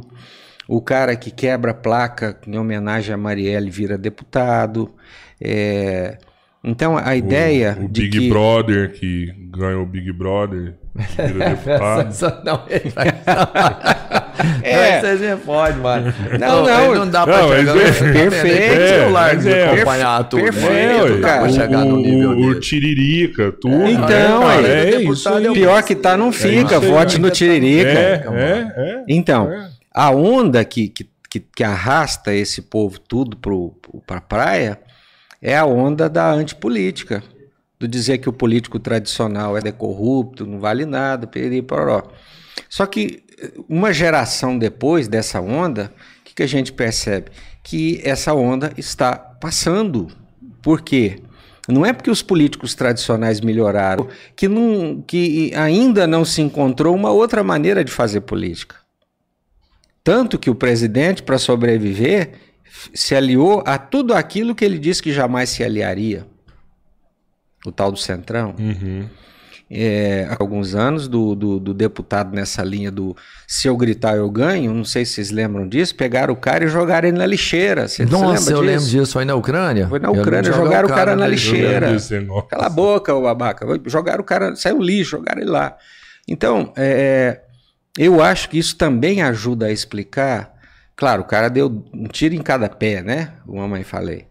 o 0.68 0.80
cara 0.80 1.15
que 1.15 1.32
quebra 1.32 1.73
placa 1.73 2.38
em 2.45 2.56
homenagem 2.56 3.15
a 3.15 3.18
Marielle 3.18 3.72
vira 3.72 3.98
deputado. 3.98 4.94
É, 5.41 6.19
Então 6.68 6.98
a 6.98 7.16
ideia 7.16 7.78
O, 7.80 7.86
o 7.86 7.88
de 7.88 8.02
Big 8.02 8.20
que 8.20 8.30
Brother, 8.30 8.92
que 8.92 9.32
ganhou 9.56 9.84
o 9.84 9.86
Big 9.86 10.12
Brother, 10.12 10.74
vira 10.96 11.50
deputado. 11.56 12.12
Só- 12.12 12.42
não, 12.44 12.64
ele 12.68 12.90
vai- 12.90 13.08
É. 14.62 15.02
Mas 15.02 15.02
Vocês 15.02 15.22
me 15.22 15.38
fodem, 15.44 15.78
mano. 15.78 16.14
Não, 16.40 16.66
não. 16.66 16.68
aí 16.94 17.00
não 17.00 17.10
dá 17.10 17.24
pra 17.24 17.42
Não, 17.42 17.50
chegar. 17.50 17.78
é- 17.78 17.82
perfeito, 17.82 19.12
de 19.38 19.50
é, 19.50 19.74
acompanhar 19.74 20.24
tudo. 20.26 20.44
perfeito, 20.44 20.74
né? 20.74 21.10
Não 21.10 21.20
pra 21.22 21.30
cara. 21.30 21.50
chegar 21.50 21.86
no 21.86 21.96
o, 21.96 21.98
nível 21.98 22.30
o 22.32 22.36
dele. 22.36 22.60
Tiririca, 22.60 23.52
tudo. 23.54 23.88
Então, 23.88 24.40
né, 24.48 24.56
cara? 24.56 24.68
é, 24.68 24.96
é 24.96 25.02
isso 25.04 25.30
aí. 25.30 25.46
é 25.46 25.50
o 25.52 25.54
pior 25.54 25.84
que 25.84 25.96
tá 25.96 26.18
não 26.18 26.32
fica, 26.32 26.76
isso 26.78 26.82
vote 26.82 27.20
no 27.20 27.30
Tiririca. 27.30 27.90
É, 27.90 28.26
é, 28.34 28.74
é. 28.76 29.04
Então, 29.08 29.52
É. 29.52 29.70
a 29.94 30.12
onda 30.12 30.66
que, 30.66 30.90
que, 30.90 31.08
que, 31.30 31.40
arrasta 31.64 32.34
esse 32.34 32.62
povo 32.62 33.00
tudo 33.00 33.38
para 34.06 34.18
a 34.18 34.22
praia 34.22 34.78
é 35.41 35.56
a 35.57 35.66
onda 35.66 36.10
da 36.10 36.32
antipolítica. 36.32 37.24
Do 37.78 37.88
dizer 37.88 38.20
que 38.20 38.30
o 38.30 38.34
político 38.34 38.80
tradicional 38.80 39.57
é 39.57 39.72
corrupto, 39.72 40.45
não 40.45 40.60
vale 40.60 40.86
nada, 40.86 41.28
periri, 41.28 41.62
poró. 41.62 42.03
Só 42.70 42.86
que 42.86 43.24
uma 43.68 43.94
geração 43.94 44.57
depois 44.57 45.07
dessa 45.07 45.41
onda, 45.41 45.91
o 46.22 46.24
que, 46.24 46.36
que 46.36 46.44
a 46.44 46.48
gente 46.48 46.72
percebe? 46.72 47.32
Que 47.62 47.99
essa 48.03 48.34
onda 48.34 48.72
está 48.78 49.16
passando. 49.16 50.07
Por 50.62 50.82
quê? 50.82 51.22
Não 51.68 51.86
é 51.86 51.91
porque 51.91 52.12
os 52.12 52.22
políticos 52.22 52.76
tradicionais 52.76 53.41
melhoraram, 53.41 54.07
que, 54.36 54.48
não, 54.48 55.03
que 55.06 55.52
ainda 55.56 56.06
não 56.06 56.24
se 56.24 56.41
encontrou 56.41 56.95
uma 56.95 57.12
outra 57.12 57.44
maneira 57.44 57.84
de 57.84 57.91
fazer 57.91 58.22
política. 58.22 58.76
Tanto 60.03 60.38
que 60.38 60.49
o 60.49 60.56
presidente, 60.56 61.24
para 61.24 61.40
sobreviver, 61.40 62.34
se 62.94 63.16
aliou 63.16 63.64
a 63.66 63.78
tudo 63.78 64.14
aquilo 64.14 64.56
que 64.56 64.64
ele 64.64 64.78
disse 64.78 65.02
que 65.02 65.12
jamais 65.12 65.50
se 65.50 65.64
aliaria. 65.64 66.26
O 67.66 67.72
tal 67.72 67.92
do 67.92 67.98
Centrão. 67.98 68.56
Uhum. 68.60 69.08
É, 69.70 70.28
há 70.30 70.38
alguns 70.40 70.76
anos, 70.76 71.08
do, 71.08 71.34
do, 71.34 71.60
do 71.60 71.74
deputado 71.74 72.36
nessa 72.36 72.64
linha 72.64 72.92
do 72.92 73.18
se 73.48 73.68
eu 73.68 73.76
gritar 73.76 74.16
eu 74.16 74.30
ganho, 74.30 74.72
não 74.72 74.86
sei 74.86 75.04
se 75.04 75.14
vocês 75.14 75.32
lembram 75.32 75.68
disso, 75.68 75.96
pegaram 75.96 76.34
o 76.34 76.38
cara 76.38 76.66
e 76.66 76.68
jogaram 76.68 77.08
ele 77.08 77.18
na 77.18 77.26
lixeira. 77.26 77.88
Você, 77.88 78.06
você 78.06 78.12
Nossa, 78.12 78.52
eu 78.52 78.60
lembra 78.60 78.74
lembro 78.74 78.86
disso? 78.86 79.00
disso. 79.00 79.14
Foi 79.14 79.26
na 79.26 79.34
Ucrânia? 79.34 79.88
Foi 79.88 79.98
na 79.98 80.12
Ucrânia, 80.12 80.54
jogaram 80.54 80.88
o 80.88 80.94
cara 80.94 81.16
na 81.16 81.28
lixeira. 81.28 81.88
Negócio. 81.92 82.48
Cala 82.48 82.68
a 82.68 82.70
boca, 82.70 83.14
o 83.16 83.24
babaca. 83.24 83.66
Jogaram 83.88 84.22
o 84.22 84.26
cara, 84.26 84.56
saiu 84.56 84.80
lixo, 84.80 85.12
jogaram 85.12 85.42
ele 85.42 85.50
lá. 85.50 85.76
Então, 86.28 86.72
é, 86.78 87.42
eu 87.98 88.22
acho 88.22 88.50
que 88.50 88.60
isso 88.60 88.76
também 88.78 89.24
ajuda 89.24 89.66
a 89.68 89.72
explicar. 89.72 90.55
Claro, 90.96 91.24
o 91.24 91.26
cara 91.26 91.50
deu 91.50 91.84
um 91.94 92.08
tiro 92.08 92.34
em 92.36 92.42
cada 92.42 92.70
pé, 92.70 93.02
né? 93.02 93.34
Como 93.46 93.62
a 93.62 93.68
mãe 93.68 93.84
falei. 93.84 94.28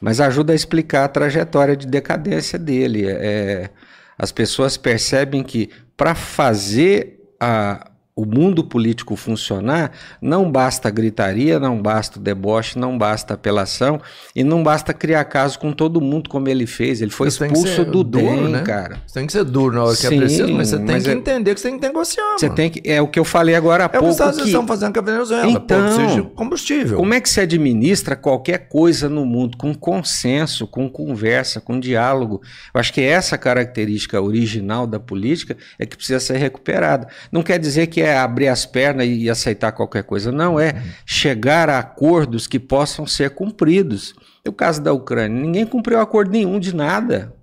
Mas 0.00 0.20
ajuda 0.20 0.52
a 0.52 0.56
explicar 0.56 1.04
a 1.04 1.08
trajetória 1.08 1.76
de 1.76 1.86
decadência 1.86 2.58
dele. 2.58 3.06
É, 3.08 3.70
as 4.18 4.30
pessoas 4.32 4.76
percebem 4.76 5.42
que 5.42 5.70
para 5.96 6.14
fazer 6.14 7.20
a- 7.40 7.91
o 8.14 8.26
mundo 8.26 8.62
político 8.62 9.16
funcionar, 9.16 9.90
não 10.20 10.50
basta 10.50 10.90
gritaria, 10.90 11.58
não 11.58 11.80
basta 11.80 12.18
o 12.18 12.22
deboche, 12.22 12.78
não 12.78 12.98
basta 12.98 13.32
apelação 13.32 14.00
e 14.36 14.44
não 14.44 14.62
basta 14.62 14.92
criar 14.92 15.24
caso 15.24 15.58
com 15.58 15.72
todo 15.72 15.98
mundo 15.98 16.28
como 16.28 16.46
ele 16.48 16.66
fez. 16.66 17.00
Ele 17.00 17.10
foi 17.10 17.30
Você 17.30 17.46
expulso 17.46 17.84
do 17.86 18.04
duro, 18.04 18.24
DEM, 18.26 18.48
né? 18.50 18.60
cara. 18.62 19.00
Você 19.06 19.14
tem 19.18 19.26
que 19.26 19.32
ser 19.32 19.44
duro 19.44 19.74
na 19.76 19.84
hora 19.84 19.96
que 19.96 20.06
é 20.06 20.10
Sim, 20.10 20.18
preciso, 20.18 20.52
mas 20.52 20.68
você 20.68 20.76
tem 20.76 20.86
mas 20.86 21.04
que 21.04 21.10
é- 21.10 21.12
entender 21.14 21.54
que 21.54 21.60
você 21.60 21.70
tem 21.70 21.78
que 21.78 21.86
negociar, 21.86 22.34
Você 22.38 22.46
mano. 22.46 22.56
tem 22.56 22.70
que 22.70 22.82
é 22.90 23.00
o 23.00 23.08
que 23.08 23.18
eu 23.18 23.24
falei 23.24 23.54
agora 23.54 23.84
há 23.84 23.86
É 23.86 23.88
o 23.88 23.90
que 23.90 23.96
os 23.96 24.00
pouco 24.00 24.12
Estados 24.12 24.34
Unidos 24.34 24.44
que 24.52 24.58
estão 24.58 24.66
fazendo 24.66 24.92
com 24.92 25.00
a 25.00 25.02
Venezuela. 25.02 25.46
Então, 25.50 25.78
pô, 25.78 25.94
precisa 25.96 26.22
de 26.22 26.22
combustível. 26.34 26.96
Como 26.98 27.14
é 27.14 27.20
que 27.20 27.30
se 27.30 27.40
administra 27.40 28.14
qualquer 28.14 28.68
coisa 28.68 29.08
no 29.08 29.24
mundo 29.24 29.56
com 29.56 29.74
consenso, 29.74 30.66
com 30.66 30.86
conversa, 30.86 31.62
com 31.62 31.80
diálogo? 31.80 32.42
Eu 32.74 32.78
acho 32.78 32.92
que 32.92 33.00
essa 33.00 33.38
característica 33.38 34.20
original 34.20 34.86
da 34.86 35.00
política 35.00 35.56
é 35.78 35.86
que 35.86 35.96
precisa 35.96 36.20
ser 36.20 36.36
recuperada. 36.36 37.08
Não 37.32 37.42
quer 37.42 37.58
dizer 37.58 37.86
que 37.86 38.01
é 38.02 38.18
abrir 38.18 38.48
as 38.48 38.66
pernas 38.66 39.06
e 39.06 39.30
aceitar 39.30 39.72
qualquer 39.72 40.02
coisa, 40.04 40.30
não 40.30 40.58
é 40.58 40.82
chegar 41.06 41.68
a 41.70 41.78
acordos 41.78 42.46
que 42.46 42.58
possam 42.58 43.06
ser 43.06 43.30
cumpridos. 43.30 44.14
E 44.44 44.48
o 44.48 44.52
caso 44.52 44.82
da 44.82 44.92
Ucrânia, 44.92 45.40
ninguém 45.40 45.64
cumpriu 45.64 46.00
acordo 46.00 46.30
nenhum 46.32 46.58
de 46.58 46.74
nada. 46.74 47.34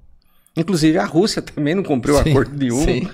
Inclusive 0.56 0.98
a 0.98 1.06
Rússia 1.06 1.41
também 1.44 1.76
não 1.76 1.84
cumpriu 1.84 2.15
Sim, 2.22 2.30
acordo 2.31 2.57
nenhum. 2.57 2.84
sim. 2.84 3.10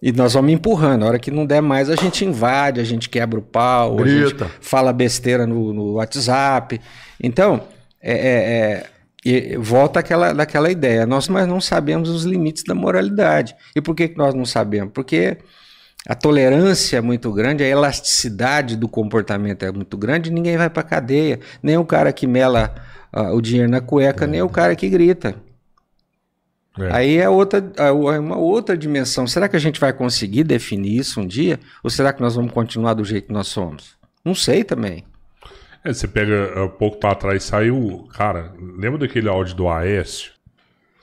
E 0.00 0.12
nós 0.12 0.34
vamos 0.34 0.52
empurrando. 0.52 1.04
A 1.04 1.08
hora 1.08 1.18
que 1.18 1.30
não 1.30 1.44
der 1.44 1.60
mais, 1.60 1.90
a 1.90 1.96
gente 1.96 2.24
invade, 2.24 2.80
a 2.80 2.84
gente 2.84 3.08
quebra 3.08 3.38
o 3.38 3.42
pau, 3.42 4.00
a 4.00 4.06
gente 4.06 4.34
Grita. 4.34 4.50
fala 4.60 4.92
besteira 4.92 5.44
no, 5.44 5.72
no 5.72 5.92
WhatsApp. 5.94 6.80
Então, 7.20 7.62
é, 8.00 8.84
é, 9.24 9.30
é, 9.30 9.58
volta 9.58 9.98
aquela, 9.98 10.32
daquela 10.32 10.70
ideia. 10.70 11.04
Nós 11.04 11.28
mas 11.28 11.48
não 11.48 11.60
sabemos 11.60 12.08
os 12.08 12.24
limites 12.24 12.62
da 12.62 12.76
moralidade. 12.76 13.56
E 13.74 13.80
por 13.80 13.94
que, 13.96 14.08
que 14.08 14.16
nós 14.16 14.34
não 14.34 14.44
sabemos? 14.44 14.92
Porque 14.94 15.38
a 16.06 16.14
tolerância 16.14 16.96
é 16.96 17.00
muito 17.00 17.32
grande, 17.32 17.62
a 17.62 17.68
elasticidade 17.68 18.76
do 18.76 18.88
comportamento 18.88 19.64
é 19.64 19.72
muito 19.72 19.96
grande 19.96 20.30
e 20.30 20.32
ninguém 20.32 20.56
vai 20.56 20.70
para 20.70 20.82
cadeia. 20.82 21.40
Nem 21.62 21.76
o 21.76 21.84
cara 21.84 22.12
que 22.12 22.26
mela 22.26 22.74
ah, 23.12 23.32
o 23.32 23.40
dinheiro 23.40 23.70
na 23.70 23.80
cueca, 23.80 24.26
nem 24.26 24.42
o 24.42 24.48
cara 24.48 24.76
que 24.76 24.88
grita. 24.88 25.34
É. 26.78 26.92
Aí 26.92 27.18
é 27.18 27.28
outra, 27.28 27.72
é 27.76 27.90
uma 27.90 28.36
outra 28.36 28.76
dimensão. 28.76 29.26
Será 29.26 29.48
que 29.48 29.56
a 29.56 29.60
gente 29.60 29.80
vai 29.80 29.92
conseguir 29.92 30.44
definir 30.44 30.98
isso 30.98 31.20
um 31.20 31.26
dia? 31.26 31.58
Ou 31.82 31.90
será 31.90 32.12
que 32.12 32.20
nós 32.20 32.36
vamos 32.36 32.52
continuar 32.52 32.94
do 32.94 33.04
jeito 33.04 33.26
que 33.26 33.32
nós 33.32 33.48
somos? 33.48 33.98
Não 34.24 34.34
sei 34.34 34.62
também. 34.62 35.04
É, 35.84 35.92
você 35.92 36.06
pega, 36.06 36.64
há 36.64 36.68
pouco 36.68 36.98
pra 36.98 37.14
trás 37.14 37.42
saiu. 37.44 38.08
Cara, 38.14 38.52
lembra 38.58 38.98
daquele 38.98 39.28
áudio 39.28 39.56
do 39.56 39.68
Aécio? 39.68 40.32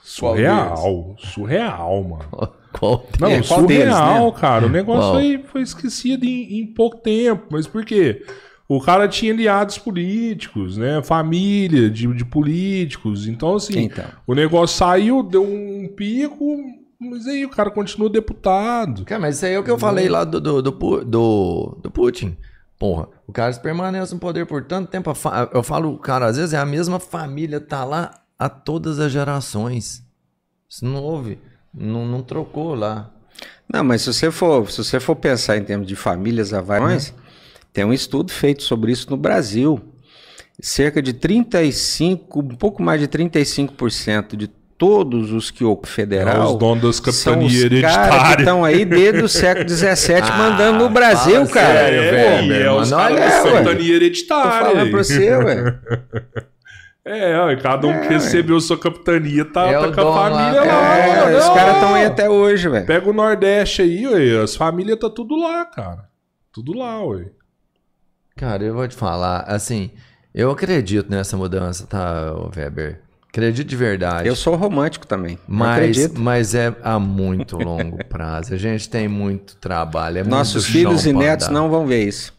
Surreal. 0.02 1.16
Surreal, 1.20 2.04
mano. 2.04 2.54
Qual? 2.78 3.08
Não, 3.20 3.30
É, 3.30 3.42
qual 3.42 3.62
surreal, 3.62 3.68
deles, 3.68 4.34
né? 4.36 4.40
cara. 4.42 4.66
O 4.66 4.70
negócio 4.70 5.02
Qual? 5.02 5.14
foi, 5.14 5.44
foi 5.52 5.62
esquecido 5.62 6.26
em, 6.26 6.60
em 6.60 6.68
pouco 6.74 6.98
tempo. 6.98 7.46
Mas 7.52 7.66
por 7.68 7.86
quê? 7.86 8.26
O 8.68 8.82
cara 8.82 9.08
tinha 9.08 9.32
aliados 9.32 9.78
políticos, 9.78 10.76
né? 10.78 11.02
Família 11.04 11.90
de, 11.90 12.08
de 12.14 12.26
políticos. 12.26 13.28
Então, 13.28 13.56
assim, 13.56 13.84
Então. 13.84 14.06
o 14.26 14.34
negócio 14.34 14.76
saiu, 14.78 15.22
deu 15.24 15.44
um 15.44 15.88
pico, 15.96 16.58
mas 17.00 17.28
aí 17.28 17.46
o 17.46 17.50
cara 17.50 17.70
continua 17.70 18.10
deputado. 18.10 19.06
Cara, 19.06 19.22
mas 19.22 19.36
isso 19.38 19.46
aí 19.46 19.54
é 19.54 19.60
o 19.60 19.64
que 19.64 19.70
eu 19.72 19.78
falei 19.78 20.10
lá 20.10 20.24
do, 20.24 20.42
do, 20.42 20.62
do, 20.62 20.72
do, 21.06 21.78
do 21.82 21.92
Putin. 21.92 22.36
Porra, 22.78 23.08
o 23.28 23.32
cara 23.32 23.54
permanece 23.54 24.14
no 24.14 24.20
poder 24.20 24.46
por 24.46 24.64
tanto 24.66 24.90
tempo. 24.90 25.14
Eu 25.54 25.64
falo, 25.64 25.98
cara, 25.98 26.26
às 26.26 26.36
vezes 26.38 26.54
é 26.54 26.58
a 26.58 26.66
mesma 26.66 27.00
família, 27.00 27.60
tá 27.62 27.86
lá 27.86 28.12
a 28.38 28.50
todas 28.50 29.00
as 29.00 29.12
gerações. 29.12 30.04
Isso 30.68 30.84
não 30.84 30.96
houve, 31.02 31.38
não, 31.76 32.06
não 32.06 32.22
trocou 32.22 32.74
lá. 32.76 33.10
Não, 33.72 33.84
mas 33.84 34.02
se 34.04 34.14
você 34.14 34.32
for, 34.32 34.70
se 34.72 34.84
você 34.84 35.00
for 35.00 35.16
pensar 35.16 35.58
em 35.58 35.64
termos 35.64 35.88
de 35.88 35.96
famílias 35.96 36.54
avariões, 36.54 37.14
tem 37.74 37.84
um 37.84 37.92
estudo 37.94 38.32
feito 38.32 38.64
sobre 38.64 38.92
isso 38.92 39.10
no 39.10 39.18
Brasil. 39.18 39.80
Cerca 40.62 41.02
de 41.02 41.12
35, 41.14 42.40
um 42.40 42.56
pouco 42.56 42.82
mais 42.82 43.02
de 43.02 43.08
35% 43.08 44.36
de 44.38 44.48
todos 44.78 45.32
os 45.32 45.52
que 45.52 45.64
o 45.64 45.80
É 45.84 45.88
federal 45.88 46.54
os 46.54 46.60
donos 46.60 46.82
das 47.02 47.16
são 47.16 47.34
capitanias 47.34 47.52
os 47.54 47.82
caras 47.82 48.30
que 48.30 48.36
hereditárias. 48.36 48.40
estão 48.40 48.64
aí 48.64 48.86
desde 48.86 49.22
o 49.24 49.28
século 49.30 49.68
XVII 49.70 50.22
mandando 50.38 50.80
no 50.80 50.90
Brasil, 50.90 51.46
cara. 51.48 51.74
sério, 51.74 52.02
É, 52.04 52.12
velho, 52.12 52.54
é 52.54 52.70
mano, 52.70 52.82
os 52.82 52.92
olha 52.92 53.16
caras 53.18 53.32
da 53.32 53.42
capitania 53.52 53.88
Tô 53.90 53.96
hereditária. 53.96 54.52
falando 54.66 54.92
pra 54.92 55.04
você, 55.04 55.36
ué. 55.36 55.80
É, 57.08 57.38
ó, 57.38 57.56
cada 57.62 57.86
um 57.88 57.92
É, 57.92 58.00
que 58.00 58.08
recebeu 58.14 58.60
sua 58.60 58.80
capitania 58.80 59.46
tá, 59.46 59.68
É 59.68 59.74
tá 59.80 59.92
com 59.94 60.02
a 60.02 60.04
lá. 60.04 60.30
família 60.32 60.60
É, 60.60 60.66
lá. 60.72 60.98
É, 60.98 61.26
mano. 61.26 61.38
os 61.38 61.50
caras 61.50 61.74
estão 61.76 61.94
aí 61.94 62.06
até 62.06 62.28
hoje, 62.30 62.68
velho. 62.68 62.86
Pega 62.88 63.08
o 63.10 63.14
Nordeste 63.14 63.84
aí, 63.84 64.08
ué, 64.08 64.42
as 64.42 64.56
famílias 64.56 64.98
tá 64.98 65.10
tudo 65.10 65.36
lá, 65.38 65.66
cara. 65.66 66.06
Tudo 66.52 66.74
lá, 66.76 67.04
ué. 67.06 67.26
Cara, 68.36 68.64
eu 68.64 68.74
vou 68.74 68.88
te 68.88 68.96
falar, 68.96 69.42
assim, 69.42 69.92
eu 70.34 70.50
acredito 70.50 71.10
nessa 71.10 71.38
mudança, 71.38 71.86
tá, 71.86 72.34
Weber? 72.56 73.02
Acredito 73.30 73.68
de 73.68 73.76
verdade. 73.76 74.28
Eu 74.28 74.36
sou 74.36 74.56
romântico 74.56 75.06
também. 75.06 75.38
Mas, 75.48 75.78
acredito. 75.78 76.20
mas 76.20 76.56
é 76.56 76.74
a 76.82 76.98
muito 76.98 77.58
longo 77.58 78.04
prazo. 78.06 78.54
A 78.54 78.58
gente 78.58 78.90
tem 78.90 79.08
muito 79.10 79.58
trabalho. 79.58 80.20
É 80.20 80.24
Nossos 80.24 80.64
muito 80.64 80.72
filhos 80.72 81.06
e 81.06 81.12
netos 81.14 81.48
andar. 81.50 81.60
não 81.60 81.70
vão 81.70 81.86
ver 81.86 82.04
isso. 82.08 82.34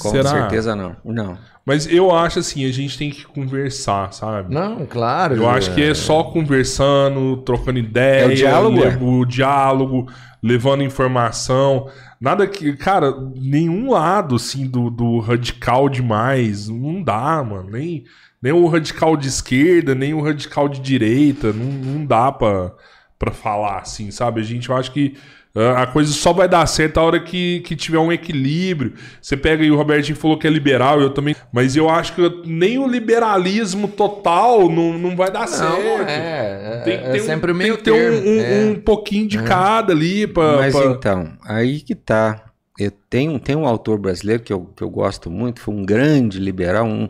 Com 0.00 0.10
Será? 0.10 0.28
certeza 0.30 0.74
não. 0.74 0.96
Não. 1.04 1.38
Mas 1.66 1.86
eu 1.90 2.14
acho 2.14 2.38
assim, 2.40 2.64
a 2.66 2.72
gente 2.72 2.96
tem 2.98 3.10
que 3.10 3.24
conversar, 3.24 4.12
sabe? 4.12 4.52
Não, 4.54 4.84
claro. 4.86 5.34
Eu 5.36 5.48
acho 5.48 5.74
que 5.74 5.82
é 5.82 5.94
só 5.94 6.22
conversando, 6.24 7.36
trocando 7.38 7.78
ideia, 7.78 8.24
É 8.24 8.26
o 8.28 8.34
diálogo, 8.34 8.76
le- 8.80 8.84
é. 8.84 8.98
o 9.00 9.24
diálogo, 9.24 10.06
levando 10.42 10.82
informação. 10.82 11.88
Nada 12.20 12.46
que, 12.46 12.74
cara, 12.76 13.14
nenhum 13.36 13.90
lado 13.90 14.36
assim 14.36 14.66
do, 14.66 14.90
do 14.90 15.18
radical 15.20 15.88
demais, 15.88 16.68
não 16.68 17.02
dá, 17.02 17.42
mano. 17.42 17.70
Nem, 17.70 18.04
nem 18.42 18.52
o 18.52 18.66
radical 18.66 19.16
de 19.16 19.28
esquerda, 19.28 19.94
nem 19.94 20.12
o 20.14 20.22
radical 20.22 20.68
de 20.68 20.80
direita, 20.80 21.52
não, 21.52 21.66
não 21.66 22.06
dá 22.06 22.30
pra, 22.32 22.72
pra 23.18 23.30
falar 23.32 23.78
assim, 23.78 24.10
sabe? 24.10 24.40
A 24.40 24.44
gente 24.44 24.68
eu 24.68 24.76
acho 24.76 24.92
que 24.92 25.14
a 25.56 25.86
coisa 25.86 26.12
só 26.12 26.32
vai 26.32 26.48
dar 26.48 26.66
certo 26.66 26.98
a 26.98 27.02
hora 27.04 27.20
que, 27.20 27.60
que 27.60 27.76
tiver 27.76 27.98
um 27.98 28.12
equilíbrio. 28.12 28.94
Você 29.22 29.36
pega 29.36 29.62
aí 29.62 29.70
o 29.70 29.76
Robertinho 29.76 30.16
falou 30.18 30.36
que 30.36 30.46
é 30.48 30.50
liberal, 30.50 31.00
eu 31.00 31.10
também. 31.10 31.36
Mas 31.52 31.76
eu 31.76 31.88
acho 31.88 32.12
que 32.14 32.42
nem 32.44 32.76
o 32.78 32.88
liberalismo 32.88 33.86
total 33.86 34.68
não, 34.68 34.98
não 34.98 35.14
vai 35.14 35.30
dar 35.30 35.42
Não, 35.42 35.46
certo. 35.46 36.08
é. 36.08 36.80
É, 36.80 36.80
Tem 36.84 36.98
que 36.98 37.04
é 37.04 37.12
ter, 37.12 37.20
um, 37.22 37.24
sempre 37.24 37.52
o 37.52 37.54
meio 37.54 37.76
tem 37.76 37.92
um, 37.92 37.96
um- 37.96 38.40
é. 38.40 38.64
um 38.72 38.74
pouquinho 38.80 39.28
de 39.28 39.40
cada 39.44 39.92
ali 39.92 40.26
pra. 40.26 40.56
Mas 40.56 40.74
pra- 40.74 40.86
então, 40.90 41.32
aí 41.44 41.80
que 41.80 41.94
tá. 41.94 42.42
Eu 42.76 42.90
tenho, 43.08 43.38
tem 43.38 43.54
um 43.54 43.66
autor 43.68 43.96
brasileiro 44.00 44.42
que 44.42 44.52
eu, 44.52 44.62
que 44.76 44.82
eu 44.82 44.90
gosto 44.90 45.30
muito, 45.30 45.60
foi 45.60 45.72
um 45.72 45.84
grande 45.84 46.40
liberal, 46.40 46.84
um, 46.84 47.08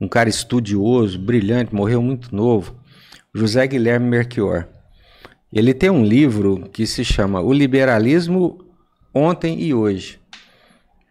um 0.00 0.08
cara 0.08 0.28
estudioso, 0.28 1.16
brilhante, 1.20 1.72
morreu 1.72 2.02
muito 2.02 2.34
novo, 2.34 2.74
José 3.32 3.64
Guilherme 3.68 4.08
Melchior. 4.08 4.66
Ele 5.54 5.72
tem 5.72 5.88
um 5.88 6.04
livro 6.04 6.68
que 6.72 6.84
se 6.84 7.04
chama 7.04 7.40
O 7.40 7.52
Liberalismo 7.52 8.58
Ontem 9.14 9.62
e 9.62 9.72
Hoje. 9.72 10.18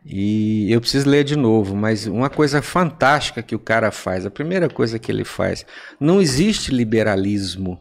E 0.05 0.69
eu 0.69 0.81
preciso 0.81 1.09
ler 1.09 1.23
de 1.23 1.37
novo, 1.37 1.73
mas 1.75 2.07
uma 2.07 2.29
coisa 2.29 2.61
fantástica 2.61 3.41
que 3.41 3.55
o 3.55 3.59
cara 3.59 3.89
faz, 3.89 4.25
a 4.25 4.29
primeira 4.29 4.67
coisa 4.69 4.99
que 4.99 5.09
ele 5.09 5.23
faz, 5.23 5.65
não 5.97 6.21
existe 6.21 6.73
liberalismo. 6.73 7.79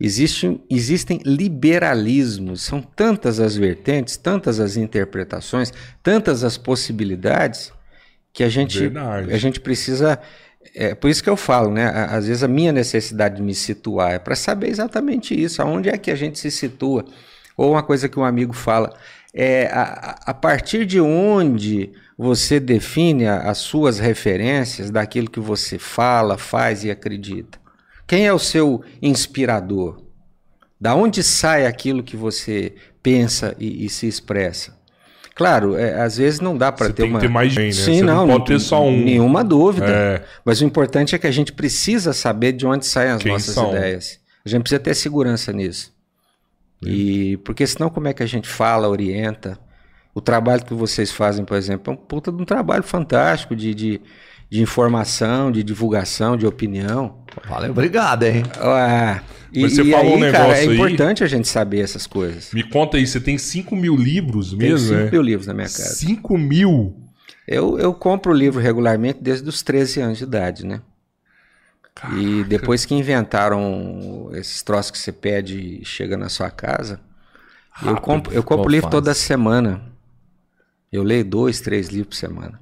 Existe, 0.00 0.60
existem 0.68 1.20
liberalismos, 1.24 2.62
são 2.62 2.82
tantas 2.82 3.38
as 3.38 3.56
vertentes, 3.56 4.16
tantas 4.16 4.58
as 4.58 4.76
interpretações, 4.76 5.72
tantas 6.02 6.42
as 6.42 6.58
possibilidades 6.58 7.72
que 8.32 8.42
a 8.42 8.48
gente, 8.48 8.80
Verdade. 8.80 9.32
a 9.32 9.38
gente 9.38 9.60
precisa. 9.60 10.18
É 10.74 10.94
por 10.94 11.10
isso 11.10 11.22
que 11.22 11.28
eu 11.30 11.36
falo, 11.36 11.70
né? 11.70 11.86
Às 12.10 12.26
vezes 12.26 12.42
a 12.42 12.48
minha 12.48 12.72
necessidade 12.72 13.36
de 13.36 13.42
me 13.42 13.54
situar 13.54 14.12
é 14.12 14.18
para 14.18 14.34
saber 14.36 14.68
exatamente 14.68 15.34
isso, 15.38 15.60
aonde 15.62 15.88
é 15.88 15.98
que 15.98 16.10
a 16.10 16.14
gente 16.16 16.38
se 16.38 16.50
situa. 16.50 17.04
Ou 17.56 17.72
uma 17.72 17.82
coisa 17.82 18.08
que 18.08 18.18
um 18.18 18.24
amigo 18.24 18.52
fala, 18.52 18.92
é 19.32 19.66
a, 19.72 19.82
a- 19.82 20.20
a 20.30 20.34
partir 20.34 20.86
de 20.86 21.00
onde 21.00 21.92
você 22.16 22.58
define 22.60 23.26
a- 23.26 23.50
as 23.50 23.58
suas 23.58 23.98
referências 23.98 24.90
daquilo 24.90 25.30
que 25.30 25.40
você 25.40 25.78
fala, 25.78 26.38
faz 26.38 26.84
e 26.84 26.90
acredita. 26.90 27.58
Quem 28.06 28.26
é 28.26 28.32
o 28.32 28.38
seu 28.38 28.82
inspirador? 29.00 30.02
Da 30.80 30.94
onde 30.94 31.22
sai 31.22 31.66
aquilo 31.66 32.02
que 32.02 32.16
você 32.16 32.74
pensa 33.02 33.54
e, 33.58 33.84
e 33.84 33.88
se 33.88 34.06
expressa? 34.06 34.76
Claro, 35.34 35.76
é, 35.76 36.00
às 36.00 36.16
vezes 36.16 36.38
não 36.38 36.56
dá 36.56 36.70
para 36.70 36.86
ter 36.88 37.02
tem 37.02 37.10
uma. 37.10 37.18
que 37.18 37.26
ter 37.26 37.32
mais 37.32 37.52
gente, 37.52 37.76
né? 37.76 37.84
Sim, 37.84 37.98
Você 37.98 38.02
não 38.02 38.26
não, 38.26 38.34
pode 38.34 38.46
ter 38.46 38.60
só 38.60 38.84
um. 38.84 39.04
Nenhuma 39.04 39.42
dúvida. 39.42 39.90
É. 39.90 40.24
Mas 40.44 40.60
o 40.60 40.64
importante 40.64 41.14
é 41.14 41.18
que 41.18 41.26
a 41.26 41.30
gente 41.30 41.52
precisa 41.52 42.12
saber 42.12 42.52
de 42.52 42.64
onde 42.64 42.86
saem 42.86 43.10
as 43.10 43.22
Quem 43.22 43.32
nossas 43.32 43.54
são. 43.54 43.70
ideias. 43.70 44.20
A 44.44 44.48
gente 44.48 44.62
precisa 44.62 44.80
ter 44.80 44.94
segurança 44.94 45.52
nisso. 45.52 45.92
E 46.86 47.38
porque 47.38 47.66
senão 47.66 47.88
como 47.88 48.08
é 48.08 48.12
que 48.12 48.22
a 48.22 48.26
gente 48.26 48.48
fala, 48.48 48.88
orienta? 48.88 49.58
O 50.14 50.20
trabalho 50.20 50.64
que 50.64 50.74
vocês 50.74 51.10
fazem, 51.10 51.44
por 51.44 51.56
exemplo, 51.56 51.92
é 51.92 51.94
um 51.94 51.96
puta 51.96 52.30
de 52.30 52.40
um 52.40 52.44
trabalho 52.44 52.84
fantástico 52.84 53.56
de, 53.56 53.74
de, 53.74 54.00
de 54.50 54.62
informação, 54.62 55.50
de 55.50 55.62
divulgação, 55.62 56.36
de 56.36 56.46
opinião. 56.46 57.18
Valeu, 57.48 57.70
obrigado, 57.70 58.22
hein? 58.24 58.42
Ah, 58.60 59.20
e, 59.52 59.62
Mas 59.62 59.72
você 59.74 59.82
e 59.82 59.90
falou 59.90 60.18
um 60.18 60.22
aí, 60.22 60.32
cara, 60.32 60.44
é 60.44 60.48
negócio 60.48 60.70
aí- 60.70 60.74
importante 60.76 61.24
a 61.24 61.26
gente 61.26 61.48
saber 61.48 61.80
essas 61.80 62.06
coisas. 62.06 62.52
Me 62.52 62.62
conta 62.62 62.96
aí, 62.96 63.06
você 63.06 63.20
tem 63.20 63.36
5 63.38 63.74
mil 63.74 63.96
livros 63.96 64.50
Tem 64.50 64.58
mesmo, 64.58 64.88
5 64.88 65.00
né? 65.00 65.10
mil 65.10 65.22
livros 65.22 65.46
na 65.46 65.54
minha 65.54 65.66
casa. 65.66 65.94
5 65.94 66.38
mil? 66.38 66.96
Eu, 67.46 67.78
eu 67.78 67.92
compro 67.92 68.32
livro 68.32 68.60
regularmente 68.60 69.18
desde 69.20 69.48
os 69.48 69.62
13 69.62 70.00
anos 70.00 70.18
de 70.18 70.24
idade, 70.24 70.64
né? 70.64 70.80
E 72.16 72.42
depois 72.44 72.84
que 72.84 72.94
inventaram 72.94 74.30
esses 74.34 74.62
troços 74.62 74.90
que 74.90 74.98
você 74.98 75.12
pede 75.12 75.80
e 75.80 75.84
chega 75.84 76.16
na 76.16 76.28
sua 76.28 76.50
casa, 76.50 77.00
eu 77.82 77.88
Rápido, 77.88 78.00
compro, 78.02 78.32
eu 78.32 78.42
compro 78.42 78.68
livro 78.68 78.90
toda 78.90 79.14
semana. 79.14 79.80
Eu 80.92 81.02
leio 81.02 81.24
dois, 81.24 81.60
três 81.60 81.88
livros 81.88 82.08
por 82.08 82.14
semana. 82.16 82.60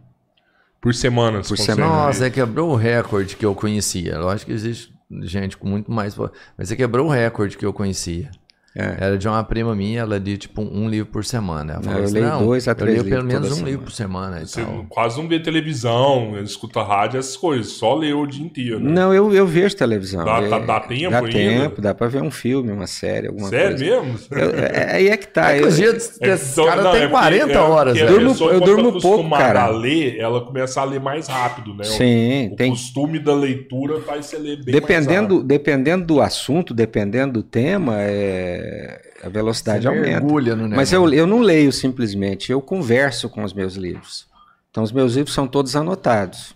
Por 0.82 0.92
semana, 0.92 1.42
Por 1.42 1.56
semana. 1.56 1.86
Nossa, 1.86 2.18
você 2.18 2.30
quebrou 2.30 2.70
o 2.70 2.74
recorde 2.74 3.36
que 3.36 3.46
eu 3.46 3.54
conhecia. 3.54 4.18
Lógico 4.18 4.50
que 4.50 4.52
existe 4.52 4.92
gente 5.20 5.56
com 5.56 5.68
muito 5.68 5.92
mais. 5.92 6.16
Mas 6.58 6.68
você 6.68 6.74
quebrou 6.74 7.06
o 7.06 7.10
recorde 7.10 7.56
que 7.56 7.64
eu 7.64 7.72
conhecia. 7.72 8.28
É. 8.74 8.96
Era 9.00 9.18
de 9.18 9.28
uma 9.28 9.44
prima 9.44 9.74
minha, 9.74 10.00
ela 10.00 10.16
lia 10.18 10.36
tipo 10.38 10.62
um 10.62 10.88
livro 10.88 11.10
por 11.12 11.24
semana. 11.24 11.74
Ela 11.74 11.82
falou 11.82 11.98
eu 11.98 12.04
assim, 12.04 12.14
leio 12.14 12.26
não, 12.26 12.46
dois 12.46 12.66
a 12.66 12.70
eu 12.70 12.74
três 12.74 12.98
leio 13.02 13.04
pelo 13.10 13.24
menos 13.24 13.52
um 13.52 13.56
toda 13.56 13.70
livro 13.70 13.90
semana. 13.90 14.36
por 14.38 14.40
semana. 14.40 14.42
e 14.42 14.46
Você 14.48 14.62
tal. 14.62 14.86
quase 14.88 15.20
não 15.20 15.28
vê 15.28 15.38
televisão, 15.40 16.40
escuta 16.42 16.82
rádio, 16.82 17.18
essas 17.18 17.36
coisas. 17.36 17.72
Só 17.72 17.94
lê 17.94 18.12
o 18.12 18.26
dia 18.26 18.44
inteiro. 18.44 18.80
né? 18.80 18.90
Não, 18.90 19.12
eu, 19.12 19.32
eu 19.34 19.46
vejo 19.46 19.76
televisão. 19.76 20.24
Dá- 20.24 20.40
É- 20.42 20.48
dá- 20.48 20.58
dá 20.58 20.80
tempo 20.80 21.10
Dá 21.10 21.18
ainda? 21.18 21.30
tempo, 21.32 21.80
dá 21.82 21.94
pra 21.94 22.08
ver 22.08 22.22
um 22.22 22.30
filme, 22.30 22.72
uma 22.72 22.86
série, 22.86 23.26
alguma 23.28 23.48
Sério 23.48 23.76
coisa. 23.76 23.84
mesmo? 24.02 24.18
Eu- 24.30 24.50
é- 24.58 24.92
aí 24.96 25.08
é 25.08 25.16
que 25.16 25.26
tá. 25.28 25.52
É 25.52 25.58
que 25.58 25.64
eu- 25.64 25.68
os 25.68 25.76
dias 25.76 26.18
É, 26.20 26.28
desse 26.30 26.52
então, 26.52 26.64
cara 26.64 26.82
não, 26.82 26.90
tem 26.92 27.00
é 27.02 27.08
porque- 27.08 27.18
40 27.20 27.52
é 27.52 27.58
horas, 27.58 27.96
a 27.96 28.04
velho. 28.06 28.08
Durmo- 28.20 28.50
eu 28.52 28.60
tá 28.60 28.66
durmo 28.66 28.92
pouco, 28.92 29.08
acostumada 29.08 29.44
cara. 29.44 29.62
a 29.64 29.68
ler, 29.68 30.18
ela 30.18 30.40
começa 30.40 30.80
a 30.80 30.84
ler 30.84 31.00
mais 31.00 31.28
rápido, 31.28 31.74
né? 31.74 31.82
O- 31.82 31.84
Sim, 31.84 32.50
o 32.52 32.56
tem, 32.56 32.70
costume 32.70 33.18
da 33.18 33.34
leitura 33.34 34.00
faz 34.00 34.26
você 34.26 34.36
ler 34.38 34.56
bem 34.64 34.72
mais 34.72 34.80
Dependendo, 34.80 35.34
rápido. 35.34 35.42
dependendo 35.46 36.06
do 36.06 36.20
assunto, 36.22 36.72
dependendo 36.72 37.34
do 37.34 37.42
tema, 37.42 37.96
é, 37.98 38.61
a 39.22 39.28
velocidade 39.28 39.82
Você 39.82 39.88
aumenta. 39.88 40.06
mergulha 40.08 40.56
no 40.56 40.68
Mas 40.68 40.92
eu, 40.92 41.12
eu 41.12 41.26
não 41.26 41.40
leio 41.40 41.72
simplesmente, 41.72 42.50
eu 42.52 42.60
converso 42.60 43.28
com 43.28 43.42
os 43.44 43.52
meus 43.52 43.74
livros. 43.74 44.26
Então, 44.70 44.82
os 44.82 44.92
meus 44.92 45.14
livros 45.14 45.34
são 45.34 45.46
todos 45.46 45.76
anotados. 45.76 46.54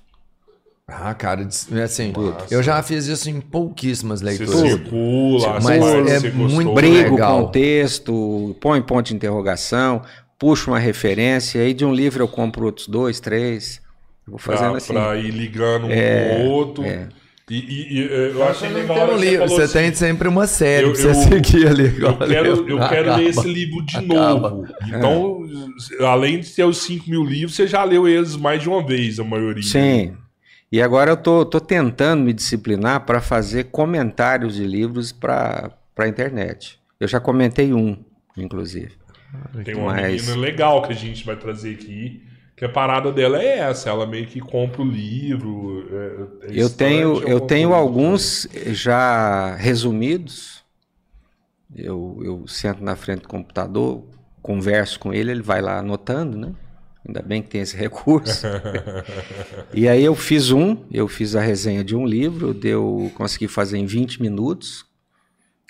Ah, 0.88 1.12
cara, 1.14 1.44
dis- 1.44 1.70
assim, 1.72 2.12
eu 2.50 2.62
já 2.62 2.80
fiz 2.82 3.06
isso 3.06 3.28
em 3.28 3.40
pouquíssimas 3.40 4.20
Você 4.20 4.26
leituras. 4.38 4.60
circula, 4.60 5.60
Mas 5.60 5.64
você 5.64 5.80
faz, 5.80 6.08
é 6.12 6.20
você 6.20 6.30
muito. 6.30 6.72
Brigo 6.74 7.10
legal. 7.16 7.42
com 7.42 7.48
o 7.48 7.50
texto, 7.50 8.56
põe 8.60 8.80
ponto 8.80 9.06
de 9.06 9.14
interrogação, 9.14 10.00
puxo 10.38 10.70
uma 10.70 10.78
referência, 10.78 11.60
aí 11.60 11.74
de 11.74 11.84
um 11.84 11.92
livro 11.92 12.22
eu 12.22 12.28
compro 12.28 12.66
outros 12.66 12.86
dois, 12.86 13.18
três. 13.18 13.82
Vou 14.26 14.38
fazendo 14.38 14.68
pra, 14.70 14.76
assim. 14.78 14.92
pra 14.92 15.16
ir 15.16 15.30
ligando 15.32 15.86
um 15.86 15.90
É, 15.90 16.36
com 16.36 16.46
o 16.46 16.50
outro. 16.50 16.84
é. 16.84 17.08
E, 17.48 17.54
e- 17.58 17.98
e, 17.98 18.32
eu 18.32 18.42
achei 18.42 18.68
legal. 18.70 19.06
tem 19.06 19.14
um 19.16 19.18
livro, 19.20 19.48
você 19.48 19.62
assim, 19.62 19.72
tem 19.74 19.94
sempre 19.94 20.26
uma 20.26 20.48
série 20.48 20.86
Eu- 20.88 20.92
pra 20.92 21.00
você 21.00 21.08
eu- 21.10 21.14
seguir 21.14 21.68
ali. 21.68 21.84
Eu 22.02 22.16
quero, 22.18 22.46
eu 22.68 22.88
quero 22.88 23.10
Acaba. 23.10 23.16
ler 23.18 23.28
esse 23.28 23.46
livro 23.46 23.86
de 23.86 23.96
Acaba. 23.98 24.50
novo. 24.50 24.66
Então, 24.88 25.46
além 26.08 26.40
de 26.40 26.50
ter 26.50 26.64
os 26.64 26.78
5 26.78 27.08
mil 27.08 27.22
livros, 27.24 27.54
você 27.54 27.68
já 27.68 27.84
leu 27.84 28.08
eles 28.08 28.34
mais 28.36 28.60
de 28.62 28.68
uma 28.68 28.84
vez, 28.84 29.20
a 29.20 29.24
maioria. 29.24 29.62
Sim. 29.62 30.14
E 30.72 30.82
agora 30.82 31.12
eu 31.12 31.16
tô, 31.16 31.44
tô 31.46 31.60
tentando 31.60 32.24
me 32.24 32.32
disciplinar 32.32 33.06
para 33.06 33.20
fazer 33.20 33.64
comentários 33.70 34.56
de 34.56 34.64
livros 34.66 35.12
para 35.12 35.70
a 35.96 36.08
internet. 36.08 36.80
Eu 36.98 37.06
já 37.06 37.20
comentei 37.20 37.72
um, 37.72 37.96
inclusive. 38.36 38.90
Tem 39.64 39.76
uma 39.76 39.92
Mas- 39.92 40.22
menina 40.26 40.36
legal 40.40 40.82
que 40.82 40.92
a 40.92 40.96
gente 40.96 41.24
vai 41.24 41.36
trazer 41.36 41.74
aqui, 41.74 42.22
que 42.56 42.64
a 42.64 42.68
parada 42.68 43.12
dela 43.12 43.40
é 43.42 43.58
essa, 43.58 43.90
ela 43.90 44.06
meio 44.06 44.26
que 44.26 44.40
compra 44.40 44.82
o 44.82 44.84
livro. 44.84 45.86
é- 45.92 46.46
é 46.48 46.62
Eu 46.62 46.70
tenho, 46.70 47.20
eu 47.22 47.38
alguma 47.38 47.46
tenho 47.48 47.68
coisa. 47.70 47.82
alguns 47.82 48.48
já 48.72 49.54
resumidos. 49.56 50.64
Eu, 51.74 52.18
eu 52.24 52.46
sento 52.48 52.82
na 52.82 52.96
frente 52.96 53.22
do 53.22 53.28
computador, 53.28 54.04
converso 54.40 54.98
com 55.00 55.12
ele, 55.12 55.30
ele 55.30 55.42
vai 55.42 55.60
lá 55.60 55.78
anotando, 55.78 56.38
né? 56.38 56.54
Ainda 57.06 57.22
bem 57.22 57.42
que 57.42 57.50
tem 57.50 57.60
esse 57.60 57.76
recurso. 57.78 58.46
e 59.74 59.88
aí 59.88 60.04
eu 60.04 60.14
fiz 60.14 60.50
um, 60.50 60.76
eu 60.90 61.06
fiz 61.08 61.36
a 61.36 61.40
resenha 61.40 61.84
de 61.84 61.94
um 61.94 62.06
livro, 62.06 62.54
deu, 62.54 63.10
consegui 63.14 63.48
fazer 63.48 63.78
em 63.78 63.86
20 63.86 64.20
minutos. 64.22 64.84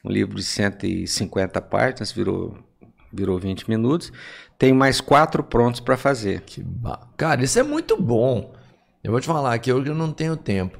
Um 0.04 0.10
livro 0.10 0.36
de 0.36 0.44
150 0.44 1.60
páginas, 1.60 2.12
virou, 2.12 2.56
virou 3.12 3.38
20 3.38 3.68
minutos. 3.68 4.12
Tem 4.58 4.72
mais 4.72 5.00
quatro 5.00 5.42
prontos 5.42 5.80
para 5.80 5.96
fazer. 5.96 6.40
Que 6.40 6.62
ba- 6.62 7.00
Cara, 7.16 7.42
isso 7.44 7.58
é 7.58 7.62
muito 7.62 8.00
bom. 8.00 8.54
Eu 9.04 9.10
vou 9.12 9.20
te 9.20 9.26
falar 9.26 9.56
que 9.58 9.70
eu 9.70 9.82
não 9.94 10.10
tenho 10.12 10.36
tempo. 10.36 10.78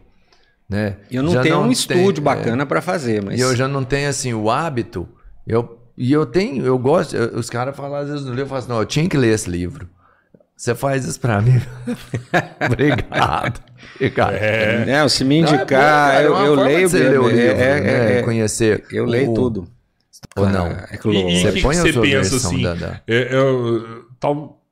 né? 0.69 0.97
Eu 1.11 1.23
não 1.23 1.33
Já 1.33 1.43
tenho 1.43 1.59
um 1.59 1.63
tem- 1.65 1.73
estúdio 1.73 2.21
é, 2.21 2.25
bacana 2.25 2.67
pra 2.67 2.81
fazer, 2.83 3.23
mas 3.23 3.39
E 3.39 3.43
eu 3.43 3.55
já 3.55 3.69
não 3.69 3.85
tenho 3.85 4.09
assim 4.09 4.35
o 4.35 4.51
hábito. 4.51 5.09
Eu, 5.47 5.79
e 5.97 6.11
eu 6.13 6.27
tenho, 6.27 6.65
eu 6.67 6.77
gosto. 6.77 7.15
eu- 7.15 7.39
os 7.39 7.49
caras 7.49 7.77
falam 7.77 7.97
às 7.97 8.09
vezes 8.09 8.23
no 8.25 8.31
livro, 8.31 8.43
eu 8.43 8.47
falo 8.49 8.59
assim, 8.59 8.69
não, 8.71 8.79
eu 8.81 8.85
tinha 8.87 9.09
que 9.09 9.17
ler 9.17 9.33
esse 9.35 9.49
livro. 9.49 9.89
Você 10.57 10.75
faz 10.75 11.05
isso 11.05 11.21
pra 11.21 11.41
mim. 11.41 11.61
Obrigado. 12.67 13.61
Obrigado. 13.95 14.33
É. 14.35 14.85
Não, 14.87 15.09
se 15.09 15.25
me 15.25 15.41
Não, 15.43 15.49
é 15.49 15.51
bom, 15.53 15.57
indicar, 15.59 15.81
cara, 15.81 16.23
é 16.23 16.27
eu, 16.27 16.35
eu 16.37 16.55
leio 16.55 16.89
você 16.89 16.99
ler 17.09 17.21
o 17.21 17.29
é- 17.29 17.33
livro, 17.33 17.61
é- 17.61 17.81
né? 17.81 18.19
é- 18.19 18.23
conhecer. 18.23 18.85
eu 18.91 19.05
leio 19.05 19.31
o- 19.31 19.35
tudo. 19.35 19.69
Ou 20.37 20.49
não? 20.49 20.67
É 20.67 20.99
E, 21.13 21.33
e 21.33 21.41
Você 21.41 21.53
que, 21.53 21.63
põe 21.63 21.75
que 21.75 21.81
a 21.81 21.83
você 21.83 21.93
sua 21.93 22.03
pensa 22.03 22.37
assim? 22.37 22.63
da- 22.63 22.75
da- 22.75 23.01
é, 23.07 23.17
é, 23.17 23.37
tal, 24.21 24.63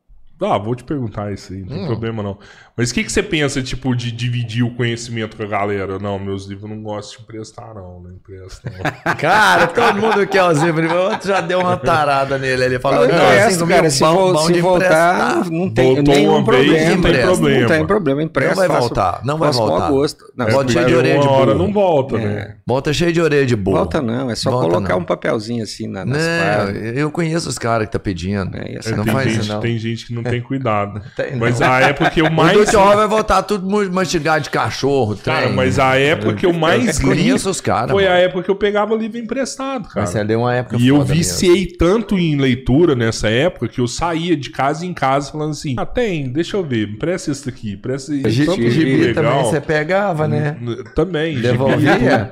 ah, 0.41 0.59
vou 0.59 0.75
te 0.75 0.85
perguntar 0.85 1.33
isso 1.33 1.53
aí, 1.53 1.61
não 1.61 1.69
tem 1.69 1.83
Hum. 1.83 1.87
problema 1.87 2.23
não. 2.23 2.39
Mas 2.77 2.91
o 2.91 2.95
que, 2.95 3.05
que 3.05 3.13
você 3.13 3.23
pensa, 3.23 3.63
tipo, 3.63 3.95
de 3.95 4.11
dividir 4.11 4.65
o 4.65 4.75
conhecimento 4.75 5.37
com 5.37 5.45
a 5.45 5.47
galera? 5.47 5.97
Não, 5.99 6.19
meus 6.19 6.45
livros 6.47 6.69
eu 6.69 6.77
não 6.77 6.83
gosto 6.83 7.17
de 7.19 7.23
emprestar, 7.23 7.73
não. 7.73 8.01
Não 8.01 8.11
empresto, 8.11 8.63
não. 8.69 9.15
Cara, 9.15 9.69
todo 9.69 10.01
mundo 10.01 10.27
quer 10.27 10.43
os 10.43 10.61
livros. 10.61 10.91
O 10.91 10.95
outro 10.97 11.29
já 11.29 11.41
deu 11.41 11.61
uma 11.61 11.77
tarada 11.77 12.37
nele. 12.37 12.65
Ele 12.65 12.79
falou, 12.81 13.07
não, 13.07 13.15
empresto, 13.15 13.59
cinco 13.61 13.69
cara, 13.69 13.91
se, 13.91 14.01
bom- 14.01 14.33
bom 14.33 14.39
se 14.47 14.53
de 14.53 14.61
voltar, 14.61 15.31
emprestar. 15.37 15.51
não 15.53 15.71
tem 15.71 15.95
Voltou 15.95 16.15
nenhum 16.15 16.45
problema. 16.45 16.73
não 16.97 17.03
tem 17.03 17.23
problema. 17.23 17.61
Não 17.61 17.69
tem 17.69 17.87
problema, 17.87 18.23
empresta. 18.25 18.55
Não 18.63 18.69
vai 18.69 18.81
voltar, 18.81 19.21
não 19.25 19.39
vai 19.39 19.53
voltar. 19.53 19.89
gosto. 19.91 20.25
Não, 20.37 20.49
É, 20.49 20.51
Volta 20.51 20.73
cheio 20.73 20.87
de 20.87 20.95
orelha 20.97 21.21
de 21.21 21.29
hora 21.29 21.53
burro. 21.55 21.67
não 21.67 21.73
volta, 21.73 22.17
É. 22.17 22.19
né? 22.25 22.57
Volta 22.67 22.93
cheio 22.93 23.13
de 23.13 23.21
orelha 23.21 23.47
de 23.47 23.55
burro. 23.55 23.77
Volta 23.77 24.03
não, 24.03 24.31
é 24.31 24.35
só 24.35 24.51
Volta 24.51 24.69
colocar 24.69 24.95
não. 24.95 25.01
um 25.01 25.05
papelzinho 25.05 25.63
assim 25.63 25.87
na, 25.87 26.05
nas 26.05 26.19
Não, 26.19 26.67
páginas. 26.67 26.97
eu 26.99 27.11
conheço 27.11 27.49
os 27.49 27.57
caras 27.59 27.87
que 27.87 27.93
tá 27.93 28.01
pedindo. 28.01 28.57
É, 28.57 28.81
É, 28.85 28.91
não 28.97 29.05
tem, 29.05 29.13
faz 29.13 29.29
gente, 29.31 29.41
isso, 29.43 29.53
não. 29.53 29.61
tem 29.61 29.79
gente 29.79 30.07
que 30.07 30.13
não 30.13 30.23
tem 30.25 30.41
cuidado. 30.43 31.01
Mas 31.39 31.63
a 31.63 31.81
época 31.81 32.11
que 32.11 32.21
eu 32.21 32.29
mais. 32.33 32.64
Do 32.65 32.71
Tchau 32.71 32.97
vai 32.97 33.07
voltar 33.09 33.43
tudo 33.43 33.69
mastigado 33.93 34.45
de 34.45 34.51
cachorro. 34.51 35.17
Cara, 35.17 35.43
trem. 35.43 35.55
mas 35.55 35.79
a 35.79 35.97
época 35.97 36.35
que 36.35 36.47
eu 36.47 36.53
mais 36.53 37.01
Eu 37.01 37.09
li 37.13 37.17
conheço 37.23 37.51
os 37.51 37.61
caras. 37.61 37.91
foi 37.91 38.05
mano. 38.05 38.15
a 38.15 38.19
época 38.19 38.43
que 38.45 38.51
eu 38.51 38.57
pegava 38.57 38.95
livro 38.95 39.19
emprestado, 39.19 39.89
cara. 39.89 40.01
Mas 40.01 40.11
você 40.11 40.25
deu 40.25 40.41
uma 40.41 40.55
época 40.55 40.77
E 40.79 40.89
eu 40.89 40.97
foda 40.97 41.09
mesmo. 41.15 41.17
viciei 41.19 41.67
tanto 41.67 42.19
em 42.19 42.37
leitura 42.37 42.95
nessa 42.95 43.29
época 43.29 43.69
que 43.69 43.81
eu 43.81 43.87
saía 43.87 44.37
de 44.37 44.51
casa 44.51 44.85
em 44.87 44.93
casa 44.95 45.31
falando 45.33 45.51
assim: 45.53 45.75
Ah, 45.79 45.87
tem, 45.87 46.33
deixa 46.33 46.57
eu 46.57 46.63
ver, 46.65 46.89
me 46.89 46.97
presta 46.99 47.31
isso 47.31 47.47
daqui, 47.47 47.77
presta 47.77 48.15
isso. 48.15 48.29
Gibi, 48.31 48.47
Tanto 48.47 48.71
gibi 48.71 48.97
legal. 48.97 49.25
também 49.25 49.45
você 49.45 49.61
pegava, 49.61 50.29
né? 50.29 50.57
Também. 50.95 51.37
gibi. 51.37 51.49
Devolvia? 51.49 52.29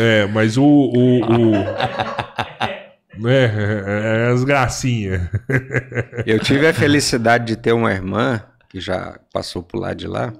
É, 0.00 0.26
mas 0.32 0.56
o. 0.56 0.64
o, 0.64 1.20
o... 1.20 1.52
É, 3.26 4.26
é, 4.26 4.32
as 4.32 4.42
gracinhas. 4.42 5.22
Eu 6.26 6.40
tive 6.40 6.66
a 6.66 6.74
felicidade 6.74 7.44
de 7.46 7.56
ter 7.56 7.72
uma 7.72 7.92
irmã 7.92 8.42
que 8.74 8.80
já 8.80 9.20
passou 9.32 9.62
por 9.64 9.78
lá 9.80 9.94
de 9.94 10.08
lá, 10.08 10.34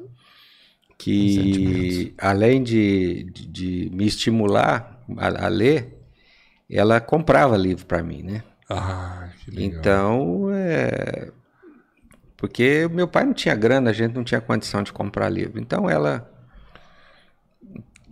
que 0.98 2.14
além 2.18 2.62
de, 2.62 3.24
de, 3.24 3.46
de 3.46 3.90
me 3.92 4.06
estimular 4.06 5.02
a, 5.18 5.46
a 5.46 5.48
ler, 5.48 5.98
ela 6.70 7.00
comprava 7.00 7.56
livro 7.56 7.86
para 7.86 8.02
mim, 8.02 8.22
né? 8.22 8.44
Ah, 8.68 9.32
que 9.40 9.50
legal. 9.50 9.96
Então, 9.96 10.50
é... 10.52 11.30
porque 12.36 12.88
meu 12.90 13.06
pai 13.06 13.24
não 13.24 13.34
tinha 13.34 13.54
grana, 13.54 13.90
a 13.90 13.92
gente 13.92 14.14
não 14.14 14.24
tinha 14.24 14.40
condição 14.40 14.82
de 14.82 14.92
comprar 14.92 15.28
livro. 15.28 15.60
Então, 15.60 15.88
ela 15.88 16.28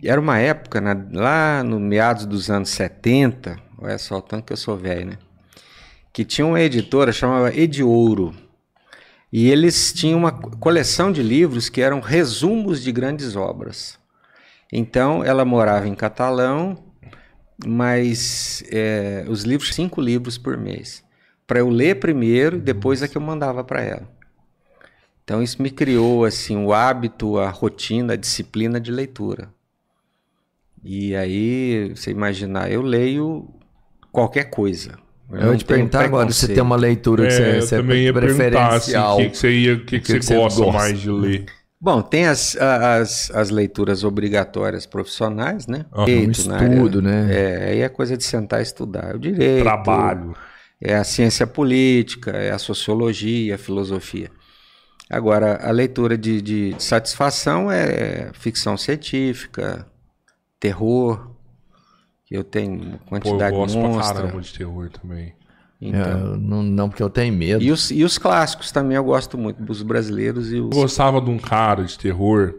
era 0.03 0.19
uma 0.19 0.37
época 0.39 0.81
na- 0.81 1.05
lá 1.13 1.63
no 1.63 1.79
meados 1.79 2.25
dos 2.25 2.49
anos 2.49 2.69
70, 2.69 3.57
olha 3.77 3.97
só 3.97 4.17
o 4.17 4.21
tanto 4.21 4.45
que 4.45 4.53
eu 4.53 4.57
sou 4.57 4.77
velho, 4.77 5.07
né? 5.11 5.17
Que 6.13 6.25
tinha 6.25 6.45
uma 6.47 6.61
editora 6.61 7.11
chamava 7.13 7.55
Ediouro. 7.55 8.35
E 9.33 9.49
eles 9.49 9.91
tinham 9.91 10.19
uma 10.19 10.31
co- 10.31 10.55
coleção 10.57 11.11
de 11.11 11.23
livros 11.23 11.67
que 11.67 11.81
eram 11.81 11.99
resumos 11.99 12.83
de 12.83 12.91
grandes 12.91 13.35
obras. 13.35 13.97
Então, 14.71 15.23
ela 15.23 15.43
morava 15.43 15.87
em 15.87 15.95
Catalão, 15.95 16.77
mas 17.65 18.63
é, 18.71 19.25
os 19.27 19.43
livros, 19.43 19.73
cinco 19.73 19.99
livros 19.99 20.37
por 20.37 20.55
mês. 20.55 21.03
Para 21.47 21.61
eu 21.61 21.69
ler 21.69 21.99
primeiro, 21.99 22.59
depois 22.59 23.01
é 23.01 23.07
que 23.07 23.17
eu 23.17 23.21
mandava 23.21 23.63
para 23.63 23.81
ela. 23.81 24.07
Então, 25.23 25.41
isso 25.41 25.63
me 25.63 25.71
criou 25.71 26.25
assim 26.25 26.55
o 26.63 26.71
hábito, 26.71 27.39
a 27.39 27.49
rotina, 27.49 28.13
a 28.13 28.17
disciplina 28.17 28.79
de 28.79 28.91
leitura. 28.91 29.51
E 30.83 31.15
aí, 31.15 31.89
você 31.95 32.11
imaginar, 32.11 32.71
eu 32.71 32.83
leio 32.83 33.49
qualquer 34.11 34.51
coisa. 34.51 35.02
Eu 35.31 35.41
não 35.45 35.51
ia 35.53 35.57
te 35.57 35.65
perguntar 35.65 36.05
agora 36.05 36.31
se 36.31 36.47
tem 36.47 36.61
uma 36.61 36.75
leitura 36.75 37.27
que 37.27 37.33
É, 37.33 37.35
você, 37.35 37.57
eu 37.57 37.61
você 37.61 37.77
também 37.77 38.03
ia 38.03 38.13
perguntar 38.13 38.67
assim, 38.75 38.91
preferencial. 38.91 39.13
o 39.15 39.17
que, 39.17 39.29
que 39.29 39.37
você, 39.37 39.51
ia, 39.51 39.79
que 39.79 39.85
que 39.85 39.97
O 39.97 40.01
que 40.01 40.07
você 40.07 40.19
que 40.19 40.25
você 40.25 40.35
gosta, 40.35 40.59
gosta? 40.61 40.79
mais 40.79 40.99
de 40.99 41.09
ler. 41.11 41.45
Bom, 41.79 42.01
tem 42.01 42.27
as, 42.27 42.55
as, 42.55 43.31
as 43.31 43.49
leituras 43.49 44.03
obrigatórias 44.05 44.85
profissionais, 44.85 45.67
né? 45.67 45.85
Um 45.93 46.05
Direito, 46.05 46.47
na 46.47 46.55
área- 46.57 46.73
estudo, 46.75 47.01
né? 47.01 47.27
É, 47.29 47.69
aí 47.71 47.81
é 47.81 47.89
coisa 47.89 48.15
de 48.15 48.23
sentar 48.23 48.59
e 48.59 48.63
estudar. 48.63 49.15
O 49.15 49.19
direito, 49.19 49.63
Trabalho. 49.63 50.33
é 50.81 50.95
a 50.95 51.03
ciência 51.03 51.45
política, 51.45 52.31
é 52.31 52.51
a 52.51 52.57
sociologia, 52.57 53.55
a 53.55 53.57
filosofia. 53.57 54.31
Agora, 55.09 55.59
a 55.61 55.71
leitura 55.71 56.17
de, 56.17 56.41
de- 56.41 56.73
de 56.73 56.83
satisfação 56.83 57.69
é 57.71 58.31
ficção 58.33 58.77
científica, 58.77 59.85
terror, 60.59 61.32
eu 62.35 62.43
tenho 62.43 62.73
uma 62.73 62.89
Pô, 62.89 62.95
eu 62.97 63.21
quantidade 63.21 63.55
gosto 63.55 63.79
pra 63.79 63.87
monstra. 63.87 64.15
caramba 64.15 64.41
de 64.41 64.53
terror 64.53 64.89
também. 64.89 65.33
Então, 65.81 66.33
É, 66.33 66.37
não, 66.37 66.63
não, 66.63 66.89
porque 66.89 67.03
eu 67.03 67.09
tenho 67.09 67.33
medo. 67.33 67.61
e, 67.63 67.71
os, 67.71 67.91
e 67.91 68.03
os 68.03 68.17
clássicos 68.17 68.71
também 68.71 68.95
eu 68.95 69.03
gosto 69.03 69.37
muito, 69.37 69.61
dos 69.61 69.81
brasileiros 69.83 70.51
e 70.51 70.55
os... 70.55 70.75
Eu 70.75 70.81
gostava 70.81 71.19
de 71.19 71.29
um 71.29 71.37
cara 71.37 71.83
de 71.83 71.97
terror. 71.99 72.55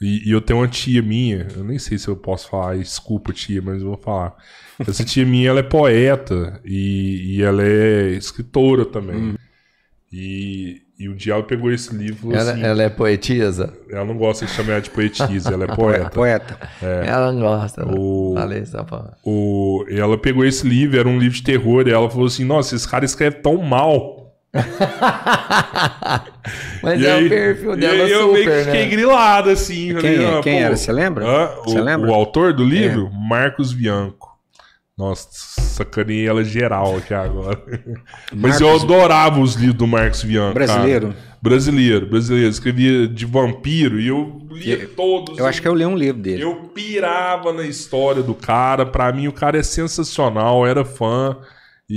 E, 0.00 0.28
e 0.28 0.32
eu 0.32 0.40
tenho 0.40 0.60
uma 0.60 0.68
tia 0.68 1.02
minha, 1.02 1.46
eu 1.54 1.62
nem 1.64 1.78
sei 1.78 1.98
se 1.98 2.08
eu 2.08 2.16
posso 2.16 2.48
falar, 2.48 2.78
desculpa 2.78 3.32
tia, 3.34 3.60
mas 3.60 3.82
eu 3.82 3.88
vou 3.88 3.98
falar. 3.98 4.34
Essa 4.78 5.04
tia 5.04 5.26
minha, 5.26 5.48
ela 5.50 5.60
é 5.60 5.62
poeta 5.62 6.58
e, 6.64 7.36
e 7.36 7.42
ela 7.42 7.62
é 7.62 8.10
escritora 8.12 8.86
também. 8.86 9.34
E, 10.12 10.80
e 11.00 11.08
um 11.08 11.14
dia 11.14 11.32
ela 11.32 11.42
pegou 11.42 11.72
esse 11.72 11.94
livro 11.94 12.30
e 12.30 12.34
Ela, 12.36 12.52
assim, 12.52 12.62
ela 12.62 12.82
é 12.82 12.88
poetisa? 12.90 13.72
ela 13.90 14.04
não 14.04 14.16
gosta 14.16 14.44
de 14.44 14.52
chamar 14.52 14.72
ela 14.72 14.80
de 14.82 14.90
poetisa, 14.90 15.52
ela 15.54 15.64
é 15.64 15.66
poeta. 15.74 16.10
Poeta. 16.10 16.58
Ela 16.82 17.32
não 17.32 17.40
gosta. 17.40 17.84
né? 17.84 17.92
O- 17.96 18.34
Falei 18.36 18.64
só 18.66 18.84
pra... 18.84 19.14
O, 19.24 19.84
e 19.88 19.98
ela 19.98 20.18
pegou 20.18 20.44
esse 20.44 20.68
livro, 20.68 20.98
era 21.00 21.08
um 21.08 21.18
livro 21.18 21.36
de 21.36 21.42
terror, 21.42 21.88
e 21.88 21.92
ela 21.92 22.08
falou 22.10 22.26
assim, 22.26 22.44
nossa, 22.44 22.76
esse 22.76 22.86
cara 22.88 23.04
escreve 23.04 23.36
tão 23.36 23.56
mal. 23.56 24.20
Mas 26.82 27.00
E 27.00 27.06
é 27.06 27.12
aí- 27.12 27.26
o 27.26 27.28
perfil 27.28 27.74
e 27.74 27.76
dela 27.76 28.04
aí 28.04 28.10
eu 28.10 28.32
meio 28.32 28.44
que 28.44 28.50
super, 28.50 28.64
fiquei 28.64 28.84
né? 28.84 28.90
grilado, 28.90 29.50
assim. 29.50 29.94
falei, 29.94 30.16
Quem, 30.16 30.24
é- 30.24 30.38
ah, 30.38 30.40
quem 30.42 30.58
pô, 30.58 30.64
era? 30.66 30.76
Você 30.76 30.92
lembra? 30.92 31.46
Você 31.64 31.78
o, 31.78 31.84
lembra? 31.84 32.10
o 32.10 32.14
autor 32.14 32.52
do 32.52 32.64
livro? 32.64 33.10
Marcos 33.12 33.72
Bianco. 33.72 34.29
Nossa, 35.00 35.28
sacaneei 35.32 36.26
ela 36.28 36.44
geral 36.44 36.96
aqui 36.98 37.14
agora. 37.14 37.58
Mas 38.36 38.60
eu 38.60 38.66
Marcos- 38.68 38.84
adorava 38.84 39.40
os 39.40 39.54
livros 39.54 39.78
do 39.78 39.86
Marcos 39.86 40.22
Bianco. 40.22 40.52
cara. 40.54 40.66
Brasileiro? 40.66 41.14
Brasileiro, 41.42 42.06
brasileiro. 42.06 42.50
Escrevia 42.50 43.08
de 43.08 43.24
vampiro 43.24 43.98
e 43.98 44.08
eu 44.08 44.42
lia 44.50 44.86
todos. 44.94 45.38
Eu 45.38 45.46
acho 45.46 45.62
que 45.62 45.66
eu 45.66 45.74
li 45.74 45.86
um 45.86 45.96
livro 45.96 46.20
dele. 46.20 46.42
Eu 46.42 46.54
pirava 46.74 47.50
na 47.52 47.62
história 47.64 48.22
do 48.22 48.34
cara. 48.34 48.84
Pra 48.84 49.10
mim, 49.10 49.26
o 49.26 49.32
cara 49.32 49.58
é 49.58 49.62
sensacional. 49.62 50.66
Era 50.66 50.84
fã. 50.84 51.36
E, 51.88 51.94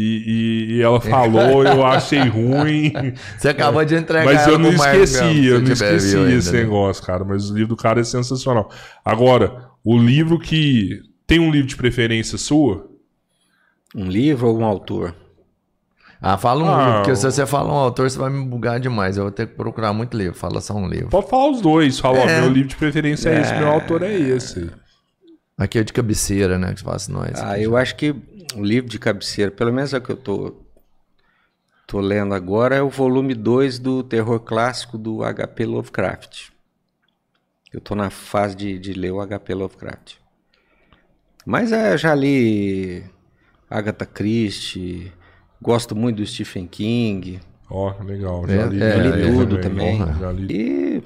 e- 0.72 0.74
e 0.78 0.82
ela 0.82 1.00
falou, 1.02 1.64
eu 1.66 1.86
achei 1.86 2.20
ruim. 2.22 2.94
Você 3.38 3.50
acabou 3.50 3.84
de 3.84 3.96
entregar 3.96 4.26
Mas 4.26 4.48
eu 4.48 4.58
não 4.58 4.70
esqueci, 4.72 5.46
eu 5.46 5.60
não 5.62 5.72
esqueci 5.74 6.16
ainda, 6.16 6.32
esse 6.34 6.52
né? 6.54 6.60
negócio, 6.62 7.04
cara. 7.04 7.24
Mas 7.26 7.50
o 7.50 7.54
livro 7.54 7.70
do 7.70 7.76
cara 7.76 8.00
é 8.00 8.04
sensacional. 8.06 8.72
Agora, 9.04 9.68
o 9.84 9.98
livro 9.98 10.40
que. 10.40 11.00
Tem 11.28 11.40
um 11.40 11.50
livro 11.52 11.68
de 11.68 11.76
preferência 11.78 12.38
sua? 12.38 12.86
Um 13.96 14.06
livro 14.06 14.48
ou 14.48 14.60
um 14.60 14.66
autor? 14.66 15.16
Ah, 16.22 16.38
fala 16.38 16.64
um 16.64 16.70
Ah, 16.74 16.78
livro, 16.86 16.94
porque 17.02 17.16
se 17.18 17.24
você 17.24 17.46
fala 17.46 17.70
um 17.70 17.76
autor, 17.76 18.10
você 18.10 18.18
vai 18.18 18.30
me 18.30 18.46
bugar 18.46 18.80
demais. 18.80 19.18
Eu 19.18 19.24
vou 19.24 19.32
ter 19.32 19.48
que 19.48 19.56
procurar 19.56 19.92
muito 19.94 20.16
livro. 20.18 20.34
Fala 20.34 20.62
só 20.62 20.74
um 20.74 20.88
livro. 20.88 21.10
Pode 21.10 21.30
falar 21.30 21.50
os 21.52 21.62
dois. 21.62 22.00
Fala, 22.00 22.20
ó, 22.20 22.28
É. 22.30 22.40
meu 22.42 22.50
livro 22.50 22.70
de 22.70 22.76
preferência 22.78 23.30
é, 23.30 23.42
esse, 23.42 23.54
meu 23.56 23.70
autor 23.70 24.02
é 24.04 24.14
esse. 24.14 24.72
Aqui 25.58 25.80
é 25.80 25.84
de 25.84 25.92
cabeceira, 25.94 26.58
né? 26.58 26.72
Que 26.74 26.80
você 26.80 26.84
fala 26.86 26.96
assim, 26.96 27.12
não, 27.12 27.26
esse 27.26 27.44
Ah, 27.44 27.60
eu 27.60 27.76
acho 27.76 27.96
que 27.96 28.16
o 28.56 28.64
livro 28.64 28.90
de 28.90 28.98
cabeceira, 28.98 29.52
pelo 29.52 29.74
menos 29.74 29.94
é 29.94 29.98
o 29.98 30.02
que 30.02 30.12
eu 30.12 30.18
tô, 30.18 30.56
tô 31.86 32.00
lendo 32.00 32.34
agora, 32.34 32.76
é 32.76 32.82
o 32.82 32.90
volume 32.90 33.36
2 33.36 33.78
do 33.80 34.02
terror 34.02 34.40
clássico 34.40 34.98
do 34.98 35.20
HP 35.24 35.66
Lovecraft. 35.66 36.50
Eu 37.72 37.82
tô 37.82 37.96
na 37.96 38.10
fase 38.10 38.56
de, 38.56 38.80
de 38.80 38.94
ler 38.94 39.12
o 39.12 39.26
HP 39.28 39.54
Lovecraft. 39.54 40.16
Mas 41.46 41.72
é, 41.74 41.98
já 41.98 42.16
li 42.16 43.04
Agatha 43.70 44.06
Christie, 44.06 45.12
gosto 45.62 45.96
muito 45.96 46.18
do 46.18 46.26
Stephen 46.26 46.68
King. 46.68 47.40
Ó, 47.70 47.94
legal. 48.04 48.44
É, 48.48 48.56
Já 48.58 48.66
li, 48.68 48.84
é, 48.84 48.96
já 48.98 49.04
li 49.16 49.32
tudo 49.32 49.58
também. 49.60 49.98
Já 50.20 50.32
li. 50.32 50.48
E 50.54 51.04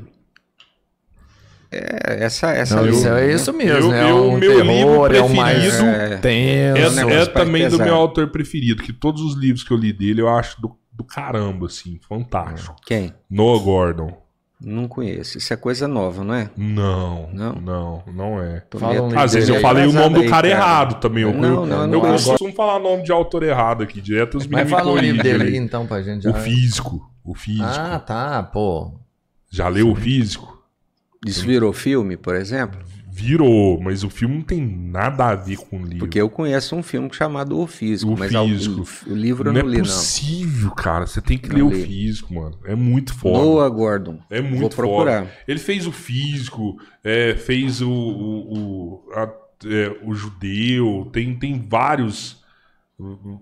é, 1.72 2.24
essa 2.24 2.52
essa 2.52 2.76
Não, 2.78 2.86
linha, 2.86 3.10
é 3.10 3.28
né? 3.28 3.34
isso 3.34 3.52
mesmo, 3.54 3.78
Eu- 3.78 3.90
né? 3.92 4.08
É 4.08 4.12
eu- 4.12 4.24
um 4.32 4.38
meu 4.38 4.52
terror, 4.64 5.12
livro 5.12 5.16
é 5.18 5.22
um 5.22 5.34
mais 5.36 5.60
preferido 5.60 5.86
é- 5.90 6.18
tenso. 6.18 7.00
É, 7.00 7.02
é 7.02 7.06
mais 7.06 7.28
também 7.30 7.64
do 7.66 7.72
pesado. 7.72 7.84
meu 7.84 7.96
autor 7.96 8.30
preferido, 8.32 8.82
que 8.84 8.94
todos 8.94 9.22
os 9.22 9.36
livros 9.36 9.64
que 9.64 9.72
eu 9.72 9.78
li 9.78 9.92
dele 9.92 10.22
eu 10.22 10.30
acho 10.30 10.60
do, 10.62 10.78
do 10.92 11.04
caramba, 11.04 11.66
assim, 11.68 12.00
fantástico. 12.08 12.76
Quem? 12.86 13.14
Noah 13.30 13.62
Gordon. 13.64 14.18
Não 14.60 14.88
conheço. 14.88 15.38
Isso 15.38 15.54
é 15.54 15.56
coisa 15.56 15.88
nova, 15.88 16.24
não 16.24 16.34
é? 16.34 16.50
Não, 16.58 17.30
Não? 17.32 17.54
não, 17.54 18.04
não, 18.12 18.42
é. 18.42 18.64
Fala 18.78 19.02
um 19.04 19.20
Às 19.20 19.34
vezes 19.34 19.48
dele 19.50 19.60
eu 19.60 19.62
falei 19.62 19.86
o 19.86 19.94
nome 19.94 20.16
do 20.16 20.22
Aí, 20.22 20.30
cara 20.30 20.48
errado 20.48 21.00
também. 21.00 21.24
Eu, 21.24 21.34
Não, 21.34 21.62
eu, 21.62 21.66
não, 21.68 21.82
eu 21.82 21.88
não, 21.88 22.02
costumo 22.02 22.52
falar 22.54 22.80
nome 22.80 23.04
de 23.04 23.12
autor 23.12 23.44
errado 23.44 23.84
aqui, 23.84 24.02
direto 24.02 24.36
os 24.38 24.48
Mas 24.48 24.64
meninos 24.66 24.72
me 24.72 24.78
fala 24.78 25.02
livro 25.02 25.18
corrigem 25.18 25.40
dele 25.40 25.58
aí 25.58 25.64
então 25.64 25.86
pra 25.86 26.02
gente 26.02 26.24
já. 26.24 26.32
O 26.32 26.34
físico. 26.34 27.12
O 27.24 27.36
físico. 27.36 27.68
Ah, 27.68 28.00
tá, 28.00 28.42
pô. 28.42 28.94
Já 29.52 29.68
leu 29.68 29.92
o 29.92 29.96
físico? 29.96 30.58
Isso 31.26 31.46
virou 31.46 31.72
filme, 31.72 32.18
por 32.18 32.36
exemplo? 32.36 32.80
Virou, 33.19 33.81
mas 33.81 34.03
o 34.03 34.11
filme 34.11 34.35
não 34.35 34.41
tem 34.44 34.61
nada 34.61 35.26
a 35.30 35.35
ver 35.35 35.57
com 35.57 35.77
o 35.77 35.81
livro. 35.84 35.98
Porque 35.99 36.22
eu 36.22 36.30
conheço 36.30 36.76
um 36.76 36.84
filme 36.84 37.10
chamado 37.11 37.60
O 37.60 37.65
Físico, 37.65 38.14
O 38.14 38.18
mas 38.18 38.31
Físico. 38.31 38.85
O, 39.07 39.11
o 39.11 39.15
livro 39.15 39.49
eu 39.49 39.53
não 39.53 39.61
não, 39.64 39.68
é 39.68 39.72
li, 39.72 39.77
não. 39.77 39.84
possível, 39.85 40.69
cara. 40.72 41.07
Você 41.07 41.19
tem 41.19 41.35
que 41.38 41.49
Não 41.49 41.56
ler 41.56 41.64
o 41.64 41.69
li. 41.72 41.84
físico, 41.84 42.34
mano. 42.35 42.60
É 42.64 42.76
muito 42.76 43.14
foda. 43.15 43.39
Noah 43.39 43.69
Gordon. 43.69 44.19
É 44.30 44.39
muito 44.39 44.60
Vou 44.60 44.69
procurar. 44.69 45.22
foda. 45.23 45.34
Ele 45.48 45.60
fez 45.60 45.88
o 45.88 45.91
físico, 45.91 46.77
é, 47.03 47.34
fez 47.35 47.81
o, 47.81 47.89
o, 47.89 48.53
o, 48.53 49.11
a- 49.14 49.34
é, 49.65 49.98
o 50.06 50.14
judeu, 50.14 51.10
tem, 51.11 51.34
tem 51.34 51.60
vários. 51.68 52.38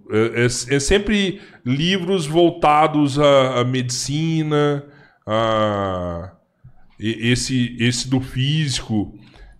É, 0.10 0.43
é- 0.43 0.76
é 0.76 0.80
sempre 0.80 1.41
livros 1.65 2.26
voltados 2.26 3.19
à, 3.19 3.60
à 3.60 3.64
medicina. 3.65 4.85
A, 5.27 6.31
esse, 6.97 7.76
esse 7.80 8.07
do 8.07 8.22
físico 8.22 9.14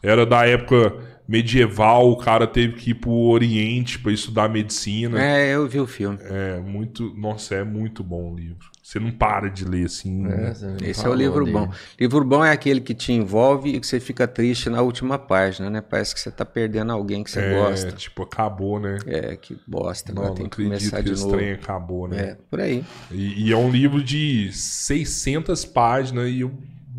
era 0.06 0.26
da 0.26 0.46
época 0.48 0.94
medieval. 1.28 2.12
O 2.12 2.18
cara 2.18 2.46
teve 2.48 2.74
que 2.74 2.92
ir 2.92 2.96
pro 2.96 3.12
Oriente 3.12 3.98
para 4.00 4.12
estudar 4.12 4.48
medicina. 4.50 5.22
É, 5.22 5.56
eu 5.56 5.68
vi 5.68 5.80
o 5.80 5.88
filme. 5.88 6.18
É 6.22 6.60
muito. 6.60 7.14
Nossa, 7.16 7.56
é 7.56 7.64
muito 7.64 8.04
bom 8.04 8.32
o 8.32 8.36
livro. 8.36 8.74
Você 8.84 9.00
não 9.00 9.10
para 9.10 9.50
de 9.50 9.66
ler 9.66 9.88
assim. 9.88 10.22
né? 10.22 10.54
você 10.54 10.68
me 10.68 10.90
Esse 10.90 11.04
é 11.04 11.10
o 11.10 11.14
livro 11.16 11.44
dele. 11.44 11.58
bom. 11.58 11.72
Livro 12.00 12.24
bom 12.24 12.46
é 12.46 12.52
aquele 12.52 12.80
que 12.80 12.94
te 12.94 13.12
envolve 13.12 13.70
e 13.72 13.80
que 13.80 13.88
você 13.88 14.00
fica 14.00 14.28
triste 14.28 14.70
na 14.70 14.80
última 14.84 15.18
página, 15.18 15.72
né? 15.72 15.82
Parece 15.82 16.14
que 16.14 16.20
você 16.22 16.30
tá 16.30 16.46
perdendo 16.46 16.92
alguém 16.92 17.24
que 17.24 17.32
você 17.32 17.40
É, 17.40 17.52
gosta. 17.52 17.92
tipo, 17.94 18.22
acabou, 18.22 18.80
né? 18.80 19.00
É, 19.08 19.36
que 19.38 19.58
bosta. 19.66 20.14
Não, 20.14 20.22
Agora 20.22 20.30
não 20.30 20.36
tem 20.36 20.46
que 20.48 20.62
acredito 20.62 20.92
começar 20.92 20.98
que 20.98 21.04
de 21.10 21.14
esse 21.14 21.24
novo. 21.24 21.36
trem 21.36 21.52
acabou, 21.54 22.08
né? 22.08 22.20
É, 22.20 22.38
por 22.48 22.62
aí. 22.62 22.84
E, 23.12 23.48
e 23.48 23.52
é 23.52 23.58
um 23.58 23.72
livro 23.72 24.04
de 24.04 24.52
600 24.54 25.66
páginas 25.66 26.30
e 26.30 26.42
eu 26.42 26.52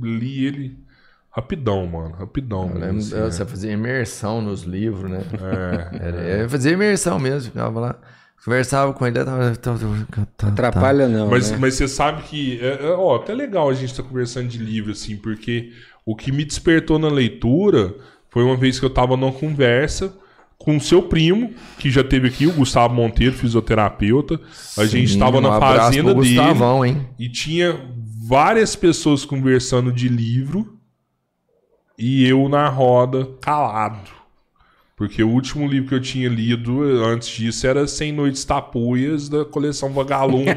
li 0.02 0.44
ele 0.44 0.85
rapidão, 1.36 1.86
mano. 1.86 2.14
Rapidão. 2.18 2.70
Eu 2.74 2.80
lembro, 2.80 2.98
assim, 2.98 3.20
você 3.20 3.44
fazia 3.44 3.72
imersão 3.72 4.40
nos 4.40 4.62
livros, 4.62 5.10
né? 5.10 5.22
é. 5.92 6.06
Era, 6.08 6.16
eu 6.42 6.48
fazia 6.48 6.72
imersão 6.72 7.18
mesmo, 7.18 7.50
ficava 7.50 7.78
lá, 7.78 7.98
conversava 8.42 8.94
com 8.94 9.06
ele, 9.06 9.22
tava, 9.22 9.56
tava, 9.56 9.78
tava, 9.78 10.28
tava, 10.36 10.52
Atrapalha 10.52 11.06
não, 11.06 11.28
Mas, 11.28 11.50
né? 11.50 11.58
mas 11.60 11.74
você 11.74 11.86
sabe 11.86 12.22
que. 12.22 12.58
É, 12.62 12.86
é, 12.86 12.90
ó, 12.90 13.16
até 13.16 13.34
legal 13.34 13.68
a 13.68 13.74
gente 13.74 13.90
estar 13.90 14.02
conversando 14.02 14.48
de 14.48 14.56
livro, 14.56 14.92
assim, 14.92 15.16
porque 15.16 15.72
o 16.06 16.16
que 16.16 16.32
me 16.32 16.44
despertou 16.44 16.98
na 16.98 17.08
leitura 17.08 17.94
foi 18.30 18.42
uma 18.42 18.56
vez 18.56 18.80
que 18.80 18.86
eu 18.86 18.90
tava 18.90 19.16
numa 19.16 19.32
conversa 19.32 20.14
com 20.58 20.78
o 20.78 20.80
seu 20.80 21.02
primo, 21.02 21.52
que 21.78 21.90
já 21.90 22.02
teve 22.02 22.28
aqui, 22.28 22.46
o 22.46 22.52
Gustavo 22.52 22.94
Monteiro, 22.94 23.34
fisioterapeuta. 23.34 24.40
A 24.78 24.86
gente 24.86 25.12
Sim, 25.12 25.18
tava 25.18 25.36
um 25.36 25.42
na 25.42 25.60
fazenda 25.60 26.14
pro 26.14 26.22
dele. 26.22 26.36
Gustavão, 26.36 26.84
hein? 26.84 27.06
E 27.18 27.28
tinha 27.28 27.78
várias 28.26 28.74
pessoas 28.74 29.24
conversando 29.24 29.92
de 29.92 30.08
livro 30.08 30.75
e 31.98 32.28
eu 32.28 32.48
na 32.48 32.68
roda, 32.68 33.26
calado. 33.40 34.25
Porque 34.96 35.22
o 35.22 35.28
último 35.28 35.68
livro 35.68 35.90
que 35.90 35.94
eu 35.94 36.00
tinha 36.00 36.26
lido 36.26 36.80
antes 37.04 37.28
disso 37.28 37.66
era 37.66 37.86
Cem 37.86 38.12
Noites 38.12 38.42
Tapuias, 38.46 39.28
da 39.28 39.44
coleção 39.44 39.92
Vagalume. 39.92 40.46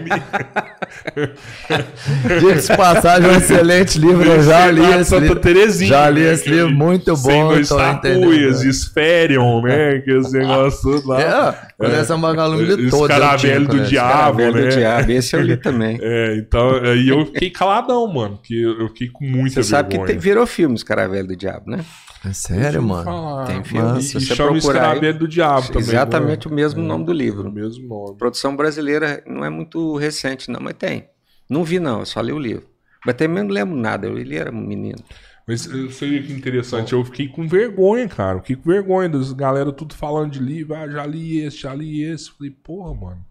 Diga-se 2.40 2.76
passagem, 2.78 3.30
um 3.30 3.36
excelente 3.36 4.00
livro, 4.00 4.24
eu 4.24 4.42
já 4.42 4.72
li 4.72 4.82
esse 4.82 5.10
Santa 5.10 5.24
livro. 5.24 5.40
Terezinha. 5.42 5.90
Já 5.90 6.10
li 6.10 6.22
né, 6.24 6.34
esse 6.34 6.44
que 6.44 6.50
eu 6.52 6.54
livro, 6.54 6.70
li. 6.70 6.76
muito 6.76 7.16
Cem 7.18 7.34
bom, 7.34 7.46
Noites 7.50 7.68
tô 7.70 7.76
Tapuias. 7.78 8.62
Spherion, 8.62 9.62
né? 9.62 10.00
Que 10.00 10.12
esse 10.12 10.32
negócio 10.38 11.06
lá. 11.06 11.22
É, 11.22 11.68
coleção 11.78 12.22
Vagalume 12.22 12.66
de 12.78 12.90
todos. 12.90 13.10
Escaravelho 13.10 13.68
do. 13.68 13.80
Diabo, 13.84 14.38
Velho 14.38 14.54
do 14.54 14.60
né? 14.62 14.68
Diabo, 14.68 15.12
esse 15.12 15.36
eu 15.36 15.42
li 15.42 15.58
também. 15.62 15.98
É, 16.02 16.36
então, 16.38 16.76
aí 16.84 17.10
eu 17.10 17.26
fiquei 17.26 17.50
caladão, 17.50 18.08
mano. 18.08 18.38
Porque 18.38 18.54
eu 18.56 18.88
fiquei 18.88 19.10
com 19.10 19.26
muita 19.26 19.56
Você 19.62 19.64
sabe 19.70 19.90
que 19.90 19.98
vergonha. 19.98 20.14
tem- 20.14 20.18
virou 20.18 20.48
filme 20.48 20.76
Escaravelho 20.76 21.28
do 21.28 21.36
Diabo, 21.36 21.70
né? 21.70 21.84
É 22.26 22.34
sério, 22.34 22.84
mano? 22.84 23.04
Falar. 23.06 23.46
Tem 23.48 23.64
filme, 23.64 23.88
Mano, 23.88 24.02
se 24.02 24.18
e 24.18 24.22
você 24.22 24.36
chama 24.36 24.52
procurar 24.52 25.02
aí, 25.02 25.14
do 25.14 25.28
Diabo 25.28 25.68
também. 25.68 25.82
Exatamente 25.82 26.48
né? 26.48 26.52
o 26.52 26.56
mesmo 26.56 26.82
nome 26.82 27.06
do 27.06 27.12
O 27.12 27.16
livro. 27.16 27.52
mesmo 27.52 27.88
nome. 27.88 28.18
Produção 28.18 28.56
brasileira 28.56 29.24
não 29.26 29.46
é 29.46 29.50
muito 29.50 29.96
recente, 29.96 30.52
não, 30.52 30.60
mas 30.60 30.74
tem. 30.74 31.10
Não 31.50 31.64
vi, 31.64 31.80
não, 31.80 32.00
eu 32.02 32.06
só 32.06 32.20
li 32.22 32.34
o 32.34 32.40
livro. 32.40 32.68
Mas 33.06 33.16
também 33.16 33.44
não 33.44 33.52
lembro 33.52 33.76
nada, 33.76 34.06
eu 34.08 34.18
li 34.18 34.36
era 34.36 34.52
um 34.52 34.60
menino. 34.62 35.00
Mas 35.48 35.66
vê 35.66 36.22
que 36.22 36.34
interessante, 36.34 36.94
eu 36.94 37.04
fiquei 37.06 37.28
com 37.28 37.48
vergonha, 37.48 38.08
cara. 38.08 38.38
Eu 38.38 38.42
fiquei 38.42 38.56
com 38.58 38.70
vergonha 38.70 39.10
das 39.10 39.32
galera 39.32 39.72
tudo 39.72 39.96
falando 39.96 40.34
de 40.34 40.40
livro. 40.40 40.76
Ah, 40.76 40.88
já 40.88 41.06
li 41.06 41.40
esse, 41.40 41.58
já 41.58 41.74
li 41.74 42.04
esse. 42.04 42.30
Falei, 42.32 42.52
porra, 42.52 42.94
mano. 42.94 43.26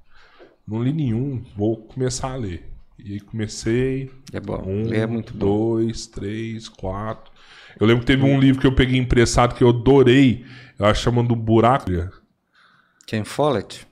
Não 0.66 0.82
li 0.82 0.92
nenhum, 0.92 1.44
vou 1.56 1.76
começar 1.76 2.32
a 2.32 2.36
ler. 2.36 2.68
E 2.98 3.12
aí 3.12 3.20
comecei. 3.20 4.10
É 4.32 4.40
bom, 4.40 4.62
Um, 4.66 4.92
é 4.92 5.06
muito 5.06 5.32
bom. 5.32 5.38
dois, 5.38 6.06
três, 6.06 6.68
quatro. 6.68 7.30
Eu 7.80 7.86
lembro 7.86 8.00
que 8.00 8.06
teve 8.06 8.24
um 8.24 8.38
livro 8.38 8.60
que 8.60 8.66
eu 8.66 8.74
peguei 8.74 8.98
emprestado 8.98 9.54
que 9.54 9.62
eu 9.62 9.68
adorei. 9.68 10.44
Ela 10.78 10.94
chama 10.94 11.22
do 11.22 11.36
Buraco. 11.36 11.90
Ken 13.06 13.24
Follett? 13.24 13.86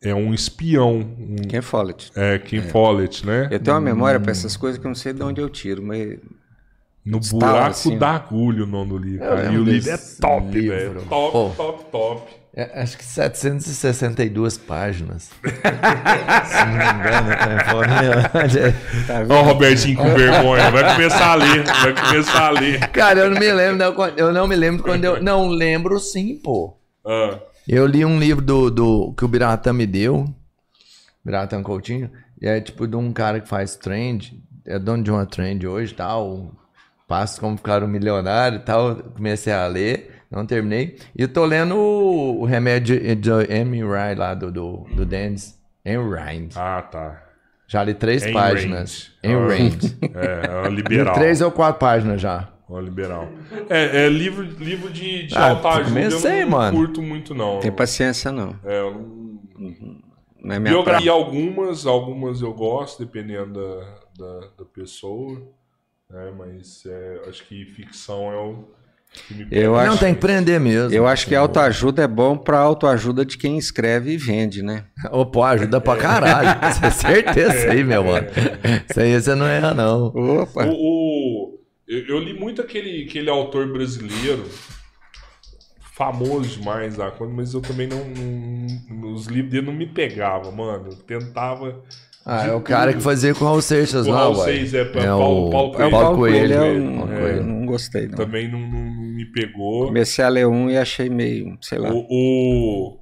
É 0.00 0.14
um 0.14 0.34
espião. 0.34 0.96
Um, 0.96 1.36
Ken 1.48 1.62
Follett. 1.62 2.10
é, 2.16 2.38
Kim 2.38 2.60
Follett, 2.62 3.24
né? 3.24 3.48
Eu 3.50 3.60
tenho 3.60 3.76
uma 3.76 3.80
memória 3.80 4.18
pra 4.18 4.32
essas 4.32 4.56
coisas 4.56 4.80
que 4.80 4.86
eu 4.86 4.88
não 4.88 4.96
sei 4.96 5.12
de 5.12 5.22
onde 5.22 5.40
eu 5.40 5.48
tiro, 5.48 5.82
mas 5.82 6.18
No 7.04 7.20
buraco 7.20 7.70
assim, 7.70 7.96
da 7.96 8.10
agulha 8.10 8.64
o 8.64 8.66
nome 8.66 8.90
do 8.90 8.98
livro. 8.98 9.24
Eu. 9.24 9.52
E 9.52 9.58
o 9.58 9.64
livro 9.64 9.90
é 9.90 9.96
top, 10.20 10.60
velho. 10.60 11.02
Top, 11.08 11.32
Pô. 11.32 11.50
top, 11.56 11.84
top. 11.92 12.41
É, 12.54 12.82
acho 12.82 12.98
que 12.98 13.04
762 13.04 14.58
páginas. 14.58 15.30
Se 15.42 16.64
não 16.66 16.72
me 16.72 16.84
engano, 17.00 17.28
né? 17.28 17.64
Fala, 17.64 17.86
meu, 17.86 19.26
tá 19.26 19.34
Ó, 19.34 19.40
o 19.40 19.42
Robertinho 19.44 19.96
com 19.96 20.14
vergonha. 20.14 20.70
Vai 20.70 20.92
começar 20.94 21.32
a 21.32 21.34
ler. 21.34 21.64
Vai 21.64 21.94
começar 21.94 22.46
a 22.46 22.50
ler. 22.50 22.90
Cara, 22.90 23.20
eu 23.20 23.30
não 23.30 23.40
me 23.40 23.52
lembro, 23.52 23.94
eu 24.18 24.32
não 24.32 24.46
me 24.46 24.54
lembro 24.54 24.82
quando 24.82 25.04
eu. 25.04 25.22
Não, 25.22 25.48
lembro 25.48 25.98
sim, 25.98 26.36
pô. 26.36 26.76
Ah, 27.06 27.38
Eu 27.66 27.86
li 27.86 28.04
um 28.04 28.18
livro 28.18 28.44
do, 28.44 28.70
do 28.70 29.14
que 29.16 29.24
o 29.24 29.28
Biratã 29.28 29.72
me 29.72 29.86
deu. 29.86 30.26
Biratã 31.24 31.62
Coutinho. 31.62 32.10
E 32.40 32.46
é 32.46 32.60
tipo 32.60 32.86
de 32.86 32.96
um 32.96 33.12
cara 33.14 33.40
que 33.40 33.48
faz 33.48 33.76
trend. 33.76 34.42
É 34.66 34.78
dono 34.78 35.02
de 35.02 35.10
uma 35.10 35.24
trend 35.24 35.66
hoje 35.66 35.94
e 35.94 35.96
tal. 35.96 36.52
Passos 37.08 37.38
como 37.38 37.56
ficar 37.56 37.82
um 37.82 37.88
milionário 37.88 38.56
e 38.56 38.62
tal. 38.62 38.96
Comecei 38.96 39.54
a 39.54 39.66
ler, 39.66 40.11
não 40.32 40.46
terminei. 40.46 40.96
E 41.16 41.22
eu 41.22 41.28
tô 41.28 41.44
lendo 41.44 41.76
o, 41.76 42.40
o 42.40 42.44
remédio 42.44 42.98
de 43.16 43.30
Amy 43.30 43.82
Ryan 43.82 44.14
lá 44.16 44.34
do, 44.34 44.50
do, 44.50 44.76
do 44.94 45.04
Dennis. 45.04 45.60
Amy 45.84 45.96
Ryan. 46.14 46.48
ah, 46.56 46.82
tá. 46.82 47.22
Já 47.68 47.82
li 47.82 47.94
três 47.94 48.22
Ayn 48.22 48.32
páginas. 48.34 49.12
Em 49.22 49.34
Ah. 49.34 49.38
É, 50.14 50.46
é 50.46 50.58
uma 50.60 50.68
Li 50.68 50.76
liberal. 50.76 51.14
três 51.14 51.40
ou 51.40 51.50
quatro 51.50 51.78
páginas 51.80 52.20
já. 52.20 52.48
Uma 52.68 52.80
liberal. 52.80 53.28
É, 53.70 54.04
é 54.04 54.08
livro, 54.08 54.42
livro 54.42 54.90
de, 54.90 55.26
de 55.26 55.34
Ah, 55.34 55.50
autoajuda. 55.50 55.88
comecei, 55.88 56.42
eu 56.42 56.46
não 56.46 56.50
mano. 56.50 56.76
curto 56.76 57.00
muito, 57.02 57.34
não. 57.34 57.60
tem 57.60 57.72
paciência 57.72 58.30
não. 58.30 58.56
É, 58.64 58.80
eu 58.80 58.92
não... 59.58 60.02
Não 60.44 60.54
é 60.56 60.58
minha 60.58 60.72
Biografia, 60.72 61.12
praia. 61.12 61.24
algumas, 61.24 61.86
algumas 61.86 62.42
eu 62.42 62.52
gosto, 62.52 63.04
dependendo 63.04 63.52
da, 63.54 63.84
da, 64.18 64.40
da 64.58 64.64
pessoa. 64.64 65.40
Né? 66.10 66.32
Mas 66.36 66.84
é, 66.84 67.22
acho 67.28 67.46
que 67.46 67.64
ficção 67.64 68.30
é 68.32 68.36
o 68.36 68.64
Eu 69.50 69.72
Não, 69.72 69.78
acho, 69.78 69.98
tem 69.98 70.14
que 70.14 70.20
prender 70.20 70.58
mesmo. 70.60 70.92
eu 70.92 71.06
acho 71.06 71.26
que 71.26 71.34
autoajuda 71.34 72.02
é 72.02 72.08
bom 72.08 72.36
pra 72.36 72.58
autoajuda 72.58 73.24
de 73.24 73.36
quem 73.38 73.56
escreve 73.58 74.12
e 74.12 74.16
vende, 74.16 74.62
né? 74.62 74.84
Ô, 75.12 75.24
pô, 75.26 75.42
ajuda 75.44 75.80
pra 75.80 75.96
caralho. 75.96 76.48
Isso 76.70 76.84
é 76.84 76.90
certeza 76.90 77.70
aí, 77.70 77.84
meu 77.84 78.04
mano. 78.04 78.26
Isso 78.88 79.00
aí 79.00 79.20
você 79.20 79.34
não 79.34 79.46
erra, 79.46 79.74
não. 79.74 80.06
Opa! 80.06 80.64
O, 80.66 80.72
o- 80.72 81.58
eu, 81.86 82.06
eu 82.06 82.18
li 82.18 82.32
muito 82.32 82.60
aquele, 82.62 83.04
aquele 83.04 83.28
autor 83.30 83.70
brasileiro, 83.72 84.44
famoso 85.94 86.58
demais, 86.58 86.96
quando- 87.18 87.32
mas 87.34 87.52
eu 87.54 87.60
também 87.60 87.86
não, 87.86 88.04
não- 88.04 89.12
Os 89.12 89.26
livros 89.26 89.50
dele 89.52 89.66
não 89.66 89.74
me 89.74 89.86
pegavam, 89.86 90.50
mano. 90.52 90.88
Eu 90.90 90.96
tentava. 90.96 91.80
Ah, 92.24 92.46
é 92.46 92.52
o 92.54 92.60
cara 92.60 92.92
tudo. 92.92 92.98
que 92.98 93.04
fazia 93.04 93.34
com 93.34 93.44
o 93.44 93.48
Raul 93.48 93.60
Seixas 93.60 94.06
O 94.06 94.12
Raul 94.12 94.36
uai. 94.36 94.44
Seixas, 94.52 94.74
é, 94.74 94.80
É 94.82 94.84
Paulo- 95.06 95.48
o 95.48 95.50
Paulo 95.50 95.68
É 95.68 95.74
o 95.74 95.76
Coelho. 95.76 95.90
Paulo 95.90 96.16
Coelho, 96.18 96.38
Coelho, 96.56 96.56
Paulo 96.56 96.96
não- 96.96 97.06
Coelho. 97.08 97.36
eu 97.38 97.44
não 97.44 97.66
gostei, 97.66 98.06
não. 98.06 98.16
Também 98.16 98.48
não, 98.50 98.60
não- 98.60 98.68
não 98.84 98.91
me 99.22 99.26
pegou. 99.26 99.86
Comecei 99.86 100.24
a 100.24 100.28
ler 100.28 100.46
um 100.46 100.68
e 100.68 100.76
achei 100.76 101.08
meio, 101.08 101.56
sei 101.60 101.78
lá. 101.78 101.90
O, 101.92 102.06
o, 102.10 102.98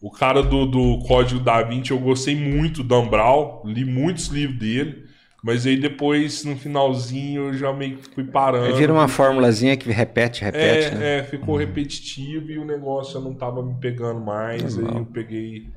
o 0.00 0.10
cara 0.10 0.42
do, 0.42 0.66
do 0.66 0.98
Código 1.06 1.40
da 1.40 1.62
Vinci, 1.62 1.92
eu 1.92 1.98
gostei 1.98 2.34
muito 2.34 2.82
do 2.82 2.94
Ambral, 2.94 3.62
li 3.64 3.84
muitos 3.84 4.26
livros 4.26 4.58
dele, 4.58 5.04
mas 5.42 5.66
aí 5.66 5.76
depois, 5.78 6.44
no 6.44 6.56
finalzinho, 6.56 7.48
eu 7.48 7.54
já 7.54 7.72
meio 7.72 7.96
que 7.98 8.14
fui 8.14 8.24
parando. 8.24 8.76
Vira 8.76 8.92
uma 8.92 9.08
formulazinha 9.08 9.76
que 9.76 9.90
repete, 9.90 10.44
repete, 10.44 10.88
É, 10.88 10.94
né? 10.94 11.18
é, 11.18 11.22
ficou 11.22 11.56
repetitivo 11.56 12.50
e 12.50 12.58
o 12.58 12.64
negócio 12.64 13.16
eu 13.16 13.22
não 13.22 13.34
tava 13.34 13.62
me 13.62 13.74
pegando 13.80 14.20
mais, 14.20 14.76
aí 14.78 14.84
eu 14.84 15.06
peguei 15.06 15.68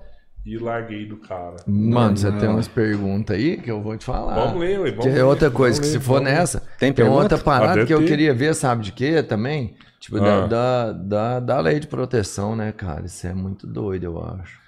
e 0.45 0.57
larguei 0.57 1.05
do 1.07 1.17
cara. 1.17 1.55
Mano, 1.65 2.17
você 2.17 2.31
tem 2.33 2.49
umas 2.49 2.67
perguntas 2.67 3.35
aí 3.37 3.57
que 3.57 3.71
eu 3.71 3.81
vou 3.81 3.95
te 3.97 4.03
falar. 4.05 4.35
Vamos 4.35 4.59
ler, 4.59 4.79
ué, 4.79 4.89
vamos 4.91 5.05
Que 5.05 5.09
é 5.11 5.15
ler, 5.15 5.23
outra 5.23 5.49
coisa, 5.49 5.77
vamos 5.77 5.89
que 5.91 5.93
ler, 5.97 6.01
se 6.01 6.05
for 6.05 6.21
ler. 6.21 6.33
nessa, 6.33 6.61
Tem 6.79 6.91
tem 6.91 7.05
outra 7.05 7.37
parada 7.37 7.73
Pode 7.75 7.85
que 7.87 7.93
eu 7.93 7.99
ter. 7.99 8.07
queria 8.07 8.33
ver, 8.33 8.53
sabe 8.53 8.83
de 8.83 8.91
quê 8.91 9.23
também? 9.23 9.75
Tipo, 9.99 10.19
da, 10.19 10.43
Ah. 10.43 10.47
da, 10.47 10.91
da, 10.91 11.39
da 11.39 11.59
lei 11.61 11.79
de 11.79 11.87
proteção, 11.87 12.55
né, 12.57 12.73
cara? 12.73 13.05
Isso 13.05 13.25
é 13.25 13.33
muito 13.33 13.65
doido, 13.65 14.03
eu 14.03 14.21
acho. 14.21 14.61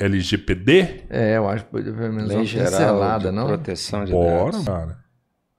LGPD? 0.00 1.04
É, 1.10 1.36
eu 1.36 1.48
acho 1.48 1.64
que 1.64 1.70
podia 1.72 1.92
pelo 1.92 2.12
menos 2.12 2.28
Lei 2.28 2.36
uma 2.38 2.44
geral 2.44 2.70
pincelada, 2.70 3.30
de 3.30 3.34
não? 3.36 3.46
proteção 3.48 4.04
de 4.04 4.12
Bora, 4.12 4.52
dados. 4.52 4.64
cara. 4.64 4.98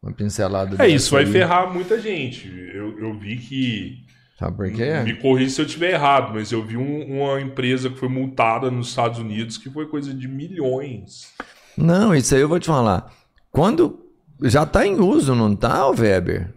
Uma 0.02 0.14
pincelada 0.14 0.82
É, 0.82 0.88
isso 0.88 1.12
vai 1.12 1.26
ferrar 1.26 1.74
muita 1.74 2.00
gente. 2.00 2.48
Eu, 2.74 2.98
eu 3.00 3.20
vi 3.20 3.36
que. 3.36 3.98
Sabe 4.40 4.56
por 4.56 4.72
quê? 4.72 5.02
Me 5.04 5.16
corrija 5.16 5.50
se 5.50 5.62
eu 5.62 5.66
estiver 5.66 5.92
errado, 5.92 6.32
mas 6.34 6.50
eu 6.52 6.64
vi 6.66 6.78
um- 6.78 7.22
uma 7.24 7.42
empresa 7.42 7.90
que 7.90 7.98
foi 7.98 8.08
multada 8.08 8.72
nos 8.72 8.88
Estados 8.88 9.20
Unidos 9.20 9.58
que 9.58 9.70
foi 9.70 9.86
coisa 9.88 10.14
de 10.14 10.28
milhões. 10.30 11.34
Não, 11.78 12.16
isso 12.16 12.34
aí 12.34 12.42
eu 12.42 12.48
vou 12.48 12.60
te 12.60 12.68
falar. 12.68 13.12
Quando 13.52 14.00
já 14.44 14.66
tá 14.66 14.86
em 14.88 15.00
uso, 15.00 15.36
não 15.36 15.54
tá, 15.56 15.86
ô 15.88 15.92
Weber? 15.94 16.54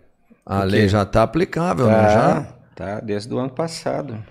A 0.47 0.63
lei 0.63 0.89
já 0.89 1.05
tá 1.05 1.23
aplicável, 1.25 1.87
não 1.87 1.93
já? 1.93 2.41
Tá, 2.43 2.55
tá, 2.75 3.01
desde 3.01 3.33
o 3.35 3.39
ano 3.39 3.51
passado. 3.51 4.23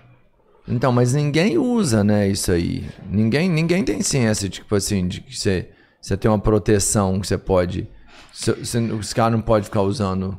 Então, 0.66 0.92
mas 0.92 1.12
ninguém 1.12 1.58
usa, 1.58 2.02
né, 2.04 2.28
isso 2.28 2.52
aí. 2.52 2.86
Ninguém, 3.10 3.50
ninguém 3.50 3.82
tem 3.84 4.00
ciência, 4.00 4.48
tipo 4.48 4.74
assim, 4.74 5.06
de 5.08 5.20
que 5.20 5.36
você, 5.36 5.68
você 6.00 6.16
tem 6.16 6.30
uma 6.30 6.38
proteção 6.38 7.18
que 7.20 7.26
você 7.26 7.36
pode. 7.36 7.88
Você, 8.32 8.52
você- 8.52 8.78
os 8.78 9.12
caras 9.12 9.32
não 9.32 9.42
podem 9.42 9.64
ficar 9.64 9.82
usando 9.82 10.38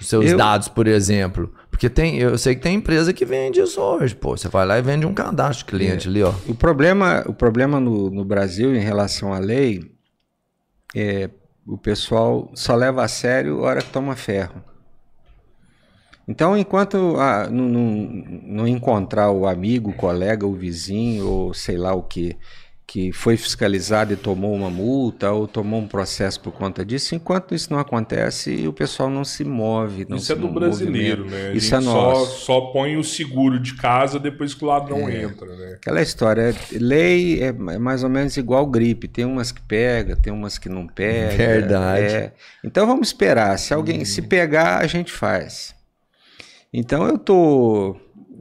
os 0.00 0.08
seus 0.08 0.26
Eu- 0.30 0.36
dados, 0.36 0.68
por 0.68 0.86
exemplo. 0.86 1.52
Porque 1.70 1.88
tem, 1.88 2.18
eu 2.18 2.36
sei 2.36 2.54
que 2.54 2.60
tem 2.60 2.74
empresa 2.76 3.12
que 3.12 3.24
vende 3.24 3.60
isso 3.60 3.80
hoje, 3.80 4.14
pô. 4.14 4.36
Você 4.36 4.48
vai 4.48 4.66
lá 4.66 4.78
e 4.78 4.82
vende 4.82 5.06
um 5.06 5.14
cadastro 5.14 5.66
cliente 5.66 6.08
ali, 6.08 6.22
ó. 6.22 6.32
O 6.46 6.54
problema, 6.54 7.24
o 7.26 7.32
problema 7.32 7.80
no, 7.80 8.10
no 8.10 8.24
Brasil 8.24 8.74
em 8.74 8.80
relação 8.80 9.32
à 9.32 9.38
lei 9.38 9.90
é 10.94 11.30
o 11.66 11.78
pessoal 11.78 12.50
só 12.54 12.74
leva 12.74 13.04
a 13.04 13.08
sério 13.08 13.60
a 13.60 13.68
hora 13.68 13.82
que 13.82 13.90
toma 13.90 14.16
ferro. 14.16 14.62
Então, 16.28 16.56
enquanto 16.56 17.16
ah, 17.18 17.48
não, 17.50 17.68
não- 17.68 18.24
não 18.44 18.68
encontrar 18.68 19.30
o 19.30 19.46
amigo, 19.46 19.90
o 19.90 19.94
colega, 19.94 20.46
o 20.46 20.54
vizinho, 20.54 21.26
ou 21.28 21.54
sei 21.54 21.76
lá 21.76 21.92
o 21.94 22.02
que, 22.02 22.36
que 22.90 23.12
foi 23.12 23.36
fiscalizado 23.36 24.12
e 24.12 24.16
tomou 24.16 24.52
uma 24.52 24.68
multa 24.68 25.30
ou 25.30 25.46
tomou 25.46 25.78
um 25.78 25.86
processo 25.86 26.40
por 26.40 26.50
conta 26.52 26.84
disso, 26.84 27.14
enquanto 27.14 27.54
isso 27.54 27.72
não 27.72 27.78
acontece, 27.78 28.66
o 28.66 28.72
pessoal 28.72 29.08
não 29.08 29.24
se 29.24 29.44
move. 29.44 30.04
Não 30.08 30.16
isso 30.16 30.26
se 30.26 30.32
é 30.32 30.34
do 30.34 30.48
brasileiro, 30.48 31.22
movimenta. 31.22 31.44
né? 31.44 31.50
A 31.52 31.54
Isso 31.54 31.66
gente 31.68 31.74
é 31.76 31.80
só, 31.82 31.92
nosso. 31.92 32.44
só 32.44 32.60
põe 32.72 32.96
o 32.96 33.04
seguro 33.04 33.60
de 33.60 33.74
casa 33.76 34.18
depois 34.18 34.54
que 34.54 34.64
o 34.64 34.66
ladrão 34.66 35.08
entra, 35.08 35.54
né? 35.54 35.74
Aquela 35.74 36.02
história, 36.02 36.52
lei 36.72 37.40
é 37.40 37.50
é 37.50 37.78
mais 37.78 38.02
ou 38.02 38.10
menos 38.10 38.36
igual 38.36 38.66
gripe, 38.66 39.06
tem 39.06 39.24
umas 39.24 39.52
que 39.52 39.60
pega, 39.60 40.16
tem 40.16 40.32
umas 40.32 40.58
que 40.58 40.68
não 40.68 40.88
pega. 40.88 41.36
Verdade. 41.36 42.04
é. 42.14 42.32
Então 42.64 42.88
vamos 42.88 43.06
esperar, 43.06 43.56
se 43.56 43.72
alguém 43.72 44.04
se 44.04 44.20
pegar, 44.22 44.78
a 44.78 44.86
gente 44.88 45.12
faz. 45.12 45.74
Então 46.72 47.06
eu 47.06 47.18
tô 47.18 47.96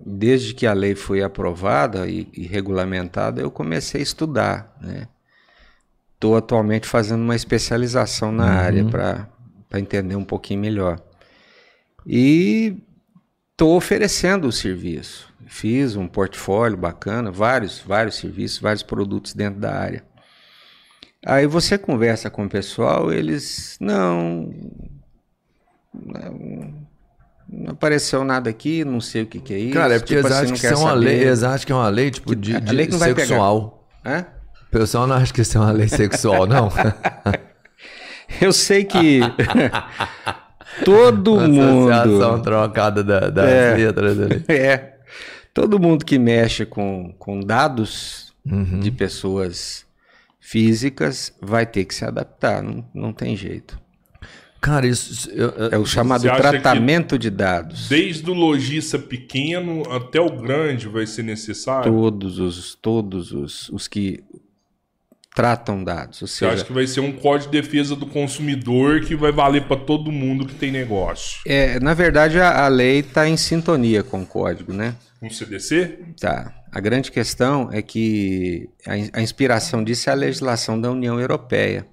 desde 0.10 0.54
que 0.54 0.66
a 0.66 0.74
lei 0.74 0.96
foi 0.96 1.22
aprovada 1.22 2.08
e, 2.08 2.28
e 2.34 2.48
regulamentada, 2.48 3.42
eu 3.42 3.52
comecei 3.52 4.02
a 4.02 4.04
estudar, 4.04 4.76
né? 4.82 5.08
Estou 6.16 6.36
atualmente 6.36 6.86
fazendo 6.86 7.22
uma 7.22 7.36
especialização 7.36 8.32
na 8.32 8.46
área 8.46 8.84
para 8.84 9.80
entender 9.80 10.18
um 10.18 10.26
pouquinho 10.26 10.60
melhor. 10.60 11.00
E 12.06 12.76
estou 13.52 13.78
oferecendo 13.78 14.48
o 14.48 14.52
serviço. 14.52 15.34
Fiz 15.48 15.96
um 15.96 16.08
portfólio 16.08 16.78
bacana, 16.78 17.32
vários, 17.32 17.80
vários 17.80 18.16
serviços, 18.16 18.60
vários 18.60 18.84
produtos 18.84 19.34
dentro 19.34 19.62
da 19.62 19.74
área. 19.74 20.04
Aí 21.26 21.48
você 21.48 21.78
conversa 21.78 22.30
com 22.30 22.46
o 22.46 22.50
pessoal, 22.50 23.14
eles 23.14 23.78
não, 23.80 24.54
não, 25.94 26.79
não 27.52 27.72
apareceu 27.72 28.24
nada 28.24 28.50
aqui, 28.50 28.84
não 28.86 29.02
sei 29.02 29.24
o 29.24 29.26
que, 29.26 29.40
que 29.40 29.54
é 29.54 29.58
isso. 29.60 29.74
Cara, 29.74 29.96
é 29.96 30.00
porque 30.00 30.16
tipo 30.16 30.28
eles 30.28 30.38
assim, 30.38 30.54
acham 30.54 30.58
que 30.58 30.68
é 30.68 30.76
uma 30.78 30.94
lei, 30.94 31.20
eles 31.22 31.44
acham 31.44 31.66
que 31.66 31.72
é 31.72 31.76
uma 31.76 31.90
lei, 31.90 32.12
tipo, 32.12 32.36
de, 32.36 32.56
a 32.56 32.60
de 32.60 32.76
lei 32.76 32.86
que 32.86 32.92
não 32.94 33.00
vai 33.00 33.14
pegar. 33.14 33.28
sexual. 33.28 33.88
Hã? 34.06 34.26
O 34.68 34.72
pessoal 34.72 35.08
não 35.08 35.16
acha 35.16 35.34
que 35.34 35.42
isso 35.42 35.58
é 35.58 35.62
uma 35.62 35.72
lei 35.72 35.88
sexual, 35.88 36.46
não. 36.46 36.70
Eu 38.40 38.54
sei 38.54 38.84
que 38.84 39.20
todo 40.86 41.40
Associação 41.40 42.32
mundo. 42.34 42.44
trocada 42.44 43.04
da- 43.04 43.30
das 43.30 43.50
É. 43.50 43.76
letras 43.76 44.20
ali. 44.20 44.46
É. 44.50 44.94
Todo 45.54 45.80
mundo 45.80 46.06
que 46.06 46.18
mexe 46.20 46.66
com, 46.66 47.14
com 47.18 47.40
dados 47.40 48.30
Uhum. 48.50 48.80
de 48.80 48.90
pessoas 48.90 49.86
físicas 50.40 51.34
vai 51.42 51.66
ter 51.66 51.84
que 51.86 51.94
se 51.94 52.06
adaptar, 52.06 52.64
não, 52.64 52.84
não 52.96 53.14
tem 53.14 53.36
jeito. 53.36 53.78
Cara, 54.62 54.86
isso. 54.88 55.30
eu- 55.32 55.50
eu- 55.52 55.70
É 55.72 55.78
o 55.78 55.86
chamado 55.86 56.22
Você 56.22 56.30
tratamento 56.36 57.18
de 57.18 57.30
dados. 57.30 57.88
Desde 57.88 58.30
o 58.30 58.34
lojista 58.34 59.00
pequeno 59.00 59.84
até 59.92 60.20
o 60.20 60.30
grande 60.30 60.88
vai 60.88 61.06
ser 61.08 61.24
necessário? 61.24 61.92
Todos 61.92 62.40
os, 62.40 62.76
todos 62.76 63.32
os, 63.32 63.70
os 63.70 63.88
que 63.88 64.22
tratam 65.36 65.84
dados. 65.84 66.22
Ou 66.22 66.28
Você 66.28 66.40
seja, 66.40 66.52
acha 66.52 66.66
que 66.66 66.74
vai 66.74 66.86
ser 66.88 67.00
um 67.00 67.12
código 67.14 67.52
de 67.52 67.62
defesa 67.62 67.96
do 67.96 68.06
consumidor 68.06 69.02
que 69.02 69.16
vai 69.16 69.32
valer 69.32 69.64
para 69.64 69.78
todo 69.78 70.12
mundo 70.12 70.46
que 70.46 70.56
tem 70.56 70.72
negócio? 70.72 71.40
é, 71.48 71.80
na 71.80 71.94
verdade, 71.94 72.40
a, 72.40 72.66
a 72.66 72.68
lei 72.68 73.00
está 73.00 73.28
em 73.30 73.38
sintonia 73.38 74.04
com 74.04 74.22
o 74.22 74.26
código, 74.26 74.74
né? 74.74 74.96
Um 75.22 75.30
CDC? 75.30 76.00
Tá. 76.20 76.54
A 76.72 76.80
grande 76.80 77.12
questão 77.12 77.70
é 77.72 77.82
que 77.82 78.70
a, 78.86 79.20
a 79.20 79.22
inspiração 79.22 79.84
disso 79.84 80.10
é 80.10 80.14
a 80.14 80.16
legislação 80.16 80.80
da 80.80 80.92
União 80.92 81.20
Europeia, 81.20 81.88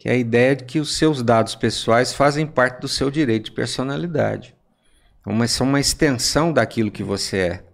que 0.00 0.08
é 0.08 0.12
a 0.12 0.16
ideia 0.16 0.56
de 0.56 0.64
que 0.64 0.80
os 0.80 0.96
seus 0.96 1.22
dados 1.22 1.54
pessoais 1.54 2.14
fazem 2.14 2.46
parte 2.46 2.80
do 2.80 2.88
seu 2.88 3.10
direito 3.10 3.44
de 3.44 3.50
personalidade. 3.52 4.54
Uma, 5.26 5.46
são 5.46 5.66
uma 5.66 5.78
extensão 5.78 6.54
daquilo 6.54 6.90
que 6.90 7.02
você 7.02 7.36
é. 7.36 7.64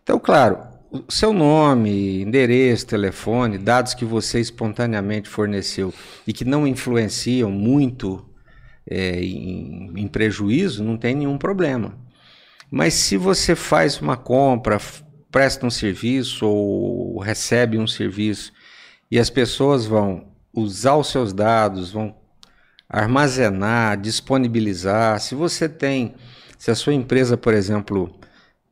Então, 0.00 0.20
claro, 0.20 0.60
o 0.92 1.10
seu 1.10 1.32
nome, 1.32 2.22
endereço, 2.22 2.86
telefone, 2.86 3.58
dados 3.58 3.94
que 3.94 4.04
você 4.04 4.38
espontaneamente 4.38 5.28
forneceu 5.28 5.92
e 6.24 6.32
que 6.32 6.44
não 6.44 6.68
influenciam 6.68 7.50
muito 7.50 8.24
é, 8.88 9.20
em, 9.20 9.90
em 9.96 10.06
prejuízo, 10.06 10.84
não 10.84 10.96
tem 10.96 11.16
nenhum 11.16 11.36
problema. 11.36 11.98
Mas 12.70 12.94
se 12.94 13.16
você 13.16 13.56
faz 13.56 14.00
uma 14.00 14.16
compra, 14.16 14.80
presta 15.32 15.66
um 15.66 15.70
serviço 15.70 16.46
ou 16.46 17.18
recebe 17.18 17.76
um 17.76 17.88
serviço 17.88 18.52
e 19.10 19.18
as 19.18 19.28
pessoas 19.28 19.84
vão 19.84 20.29
usar 20.52 20.96
os 20.96 21.08
seus 21.08 21.32
dados, 21.32 21.92
vão 21.92 22.14
armazenar, 22.88 24.00
disponibilizar, 24.00 25.20
se 25.20 25.34
você 25.34 25.68
tem, 25.68 26.14
se 26.58 26.70
a 26.70 26.74
sua 26.74 26.92
empresa, 26.92 27.36
por 27.36 27.54
exemplo, 27.54 28.12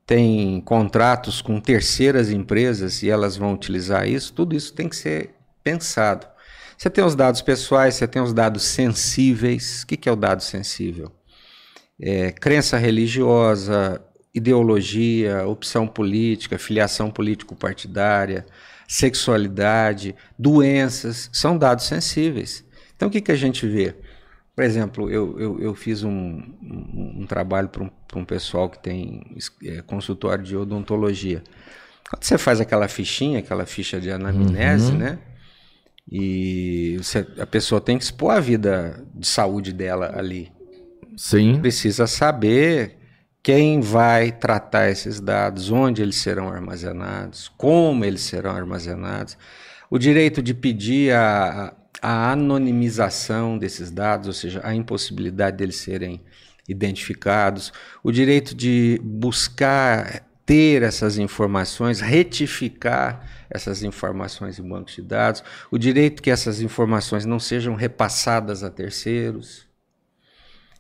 tem 0.05 0.61
contratos 0.63 1.41
com 1.41 1.61
terceiras 1.61 2.31
empresas 2.31 3.03
e 3.03 3.11
elas 3.11 3.37
vão 3.37 3.53
utilizar 3.53 4.09
isso, 4.09 4.33
tudo 4.33 4.57
isso 4.57 4.73
tem 4.73 4.89
que 4.89 4.97
ser 4.97 5.35
pensado. 5.63 6.27
Você 6.79 6.89
tem 6.89 7.05
os 7.05 7.17
dados 7.17 7.43
pessoais, 7.43 7.97
você 7.97 8.07
tem 8.07 8.23
os 8.23 8.33
dados 8.33 8.63
sensíveis. 8.63 9.83
O 9.83 9.87
que 9.87 10.09
é 10.09 10.13
o 10.13 10.17
dado 10.17 10.43
sensível? 10.43 11.13
É, 12.01 12.31
crença 12.31 12.79
religiosa, 12.79 14.01
ideologia, 14.33 15.45
opção 15.47 15.89
política, 15.89 16.57
filiação 16.57 17.11
político-partidária, 17.11 18.47
sexualidade, 18.89 20.17
doenças, 20.39 21.29
são 21.33 21.57
dados 21.57 21.85
sensíveis. 21.85 22.65
Então, 22.97 23.09
o 23.09 23.11
que, 23.11 23.21
que 23.21 23.31
a 23.31 23.37
gente 23.37 23.67
vê? 23.69 23.95
Por 24.57 24.65
exemplo, 24.65 25.09
eu, 25.09 25.39
eu, 25.39 25.61
eu 25.61 25.75
fiz 25.75 26.03
um, 26.03 26.11
um, 26.11 27.21
um 27.23 27.27
trabalho 27.27 27.69
para 27.69 27.85
um, 27.85 27.91
um 28.17 28.25
pessoal 28.25 28.69
que 28.69 28.83
tem 28.83 29.37
é, 29.65 29.83
consultório 29.83 30.43
de 30.43 30.57
odontologia. 30.57 31.45
Quando 32.11 32.25
você 32.25 32.37
faz 32.39 32.61
aquela 32.61 32.89
fichinha, 32.89 33.39
aquela 33.39 33.67
ficha 33.67 34.01
de 34.01 34.11
anamnese, 34.11 34.93
né? 34.93 35.19
E 36.11 36.97
você- 36.97 37.27
a 37.39 37.47
pessoa 37.47 37.81
tem 37.81 37.99
que 37.99 38.05
expor 38.05 38.33
a 38.33 38.41
vida 38.41 39.05
de 39.15 39.27
saúde 39.27 39.73
dela 39.73 40.13
ali 40.19 40.51
Sim. 41.17 41.61
precisa 41.61 42.07
saber 42.07 42.98
quem 43.49 43.81
vai 43.81 44.31
tratar 44.31 44.91
esses 44.91 45.21
dados, 45.21 45.71
onde 45.71 46.03
eles 46.03 46.17
serão 46.17 46.51
armazenados, 46.51 47.51
como 47.57 48.05
eles 48.05 48.21
serão 48.21 48.51
armazenados, 48.51 49.39
o 49.89 49.99
direito 49.99 50.43
de 50.43 50.53
pedir 50.53 51.15
a, 51.15 51.75
a 52.03 52.33
anonimização 52.33 53.57
desses 53.57 53.91
dados, 53.91 54.27
ou 54.27 54.35
seja, 54.35 54.61
a 54.63 54.75
impossibilidade 54.75 55.57
deles 55.57 55.77
serem 55.77 56.21
identificados, 56.69 57.73
o 58.05 58.13
direito 58.13 58.55
de 58.55 59.01
buscar 59.03 60.29
ter 60.45 60.83
essas 60.83 61.17
informações, 61.17 62.03
retificar 62.03 63.47
essas 63.49 63.83
informações 63.83 64.59
em 64.59 64.69
bancos 64.69 64.95
de 64.95 65.01
dados, 65.01 65.43
o 65.71 65.79
direito 65.79 66.23
que 66.23 66.31
essas 66.31 66.61
informações 66.61 67.25
não 67.25 67.41
sejam 67.41 67.75
repassadas 67.75 68.63
a 68.63 68.69
terceiros. 68.69 69.68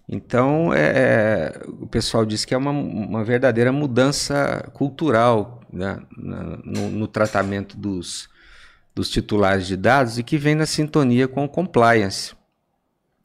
Então, 0.08 0.72
é, 0.72 0.80
é, 0.80 1.62
o 1.66 1.86
pessoal 1.86 2.24
diz 2.24 2.44
que 2.46 2.54
é 2.54 2.56
uma, 2.56 2.70
uma 2.70 3.22
verdadeira 3.22 3.70
mudança 3.70 4.66
cultural 4.72 5.60
né, 5.70 6.00
no, 6.16 6.88
no 6.90 7.06
tratamento 7.06 7.76
dos, 7.76 8.26
dos 8.94 9.10
titulares 9.10 9.66
de 9.66 9.76
dados 9.76 10.18
e 10.18 10.22
que 10.22 10.38
vem 10.38 10.54
na 10.54 10.64
sintonia 10.64 11.28
com 11.28 11.44
o 11.44 11.48
compliance, 11.48 12.34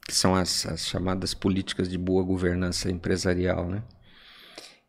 que 0.06 0.14
são 0.14 0.36
as, 0.36 0.66
as 0.66 0.86
chamadas 0.86 1.34
políticas 1.34 1.88
de 1.88 1.98
boa 1.98 2.22
governança 2.22 2.92
empresarial. 2.92 3.66
Né? 3.66 3.82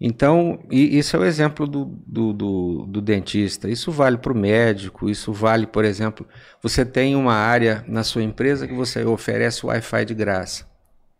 Então, 0.00 0.64
isso 0.68 1.16
é 1.16 1.20
o 1.20 1.24
exemplo 1.24 1.64
do, 1.64 1.84
do, 1.84 2.32
do, 2.32 2.86
do 2.86 3.00
dentista. 3.00 3.70
Isso 3.70 3.92
vale 3.92 4.18
para 4.18 4.32
o 4.32 4.36
médico, 4.36 5.08
isso 5.08 5.32
vale, 5.32 5.64
por 5.64 5.84
exemplo, 5.84 6.26
você 6.60 6.84
tem 6.84 7.14
uma 7.14 7.34
área 7.34 7.84
na 7.86 8.02
sua 8.02 8.24
empresa 8.24 8.66
que 8.66 8.74
você 8.74 9.04
oferece 9.04 9.64
Wi-Fi 9.64 10.04
de 10.06 10.14
graça. 10.14 10.73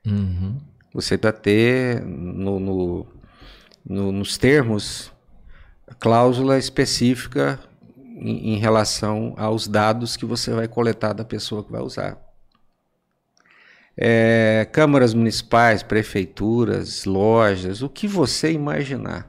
Uhum. 0.06 0.58
Você 0.92 1.16
vai 1.16 1.32
ter 1.32 2.02
no, 2.02 2.60
no, 2.60 3.06
no, 3.84 4.12
nos 4.12 4.36
termos 4.38 5.12
cláusula 5.98 6.58
específica 6.58 7.58
em, 8.16 8.54
em 8.54 8.58
relação 8.58 9.34
aos 9.36 9.66
dados 9.66 10.16
que 10.16 10.24
você 10.24 10.52
vai 10.52 10.68
coletar 10.68 11.12
da 11.12 11.24
pessoa 11.24 11.64
que 11.64 11.72
vai 11.72 11.82
usar. 11.82 12.18
É, 13.96 14.68
câmaras 14.72 15.14
municipais, 15.14 15.82
prefeituras, 15.82 17.04
lojas, 17.04 17.80
o 17.80 17.88
que 17.88 18.08
você 18.08 18.52
imaginar. 18.52 19.28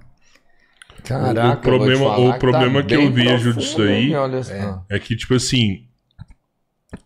Caraca, 1.04 1.60
o 1.60 1.62
problema, 1.62 2.18
o 2.18 2.40
problema 2.40 2.82
que, 2.82 2.96
tá 2.96 3.00
que 3.00 3.06
eu 3.06 3.12
vejo 3.12 3.54
disso 3.54 3.82
aí 3.84 4.12
é. 4.12 4.96
é. 4.96 5.00
que, 5.00 5.16
tipo 5.16 5.36
assim, 5.36 5.85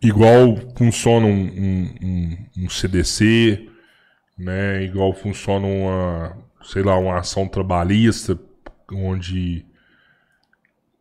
igual 0.02 0.56
funciona 0.76 1.26
um, 1.26 1.30
um, 1.30 1.94
um, 2.02 2.64
um, 2.64 2.68
CDC, 2.68 3.68
né? 4.38 4.84
Igual 4.84 5.12
funciona 5.12 5.66
uma, 5.66 6.36
sei 6.62 6.82
lá, 6.82 6.98
uma 6.98 7.18
ação 7.18 7.46
trabalhista, 7.46 8.38
onde 8.92 9.64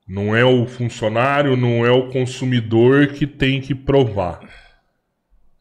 não 0.07 0.35
é 0.35 0.43
o 0.43 0.65
funcionário, 0.65 1.55
não 1.55 1.85
é 1.85 1.91
o 1.91 2.09
consumidor 2.09 3.07
que 3.07 3.27
tem 3.27 3.61
que 3.61 3.75
provar 3.75 4.39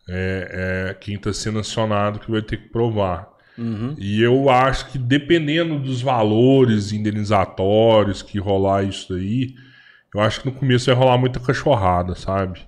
é, 0.09 0.89
é 0.91 0.95
quem 0.95 1.17
está 1.17 1.33
sendo 1.33 1.59
acionado 1.59 2.19
que 2.19 2.31
vai 2.31 2.43
ter 2.43 2.57
que 2.57 2.69
provar. 2.69 3.29
Uhum. 3.57 3.95
E 3.99 4.23
eu 4.23 4.49
acho 4.49 4.91
que 4.91 4.99
dependendo 4.99 5.79
dos 5.79 6.01
valores 6.01 6.93
indenizatórios 6.93 8.23
que 8.23 8.39
rolar 8.39 8.85
isso 8.85 9.15
aí, 9.15 9.55
eu 10.15 10.21
acho 10.21 10.41
que 10.41 10.47
no 10.47 10.53
começo 10.55 10.87
vai 10.87 10.95
rolar 10.95 11.19
muita 11.19 11.41
cachorrada, 11.41 12.15
sabe? 12.15 12.61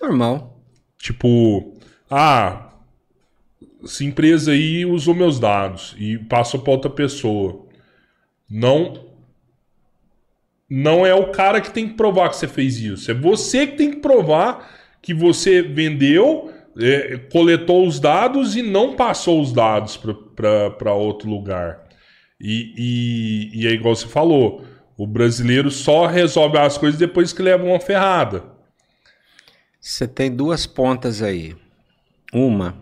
Normal. 0.00 0.60
Tipo, 0.98 1.74
ah, 2.10 2.70
essa 3.82 4.04
empresa 4.04 4.52
aí 4.52 4.84
usou 4.84 5.14
meus 5.14 5.38
dados 5.38 5.94
e 5.98 6.18
passou 6.18 6.60
para 6.60 6.72
outra 6.72 6.90
pessoa. 6.90 7.66
Não 8.48 9.08
não 10.68 11.04
é 11.04 11.12
o 11.12 11.32
cara 11.32 11.60
que 11.60 11.72
tem 11.72 11.88
que 11.88 11.94
provar 11.94 12.28
que 12.28 12.36
você 12.36 12.46
fez 12.46 12.78
isso. 12.78 13.10
É 13.10 13.14
você 13.14 13.66
que 13.66 13.76
tem 13.76 13.90
que 13.90 13.96
provar 13.96 14.70
que 15.02 15.12
você 15.12 15.62
vendeu 15.62 16.52
é, 16.78 17.18
coletou 17.32 17.86
os 17.86 17.98
dados 17.98 18.54
e 18.54 18.62
não 18.62 18.94
passou 18.94 19.40
os 19.40 19.52
dados 19.52 19.98
para 20.76 20.94
outro 20.94 21.28
lugar. 21.28 21.88
E, 22.40 22.72
e, 22.76 23.60
e 23.60 23.66
é 23.66 23.70
igual 23.72 23.94
você 23.94 24.06
falou: 24.06 24.64
o 24.96 25.06
brasileiro 25.06 25.70
só 25.70 26.06
resolve 26.06 26.58
as 26.58 26.78
coisas 26.78 26.98
depois 26.98 27.32
que 27.32 27.42
leva 27.42 27.64
uma 27.64 27.80
ferrada. 27.80 28.44
Você 29.80 30.06
tem 30.06 30.30
duas 30.30 30.66
pontas 30.66 31.22
aí. 31.22 31.56
Uma, 32.32 32.76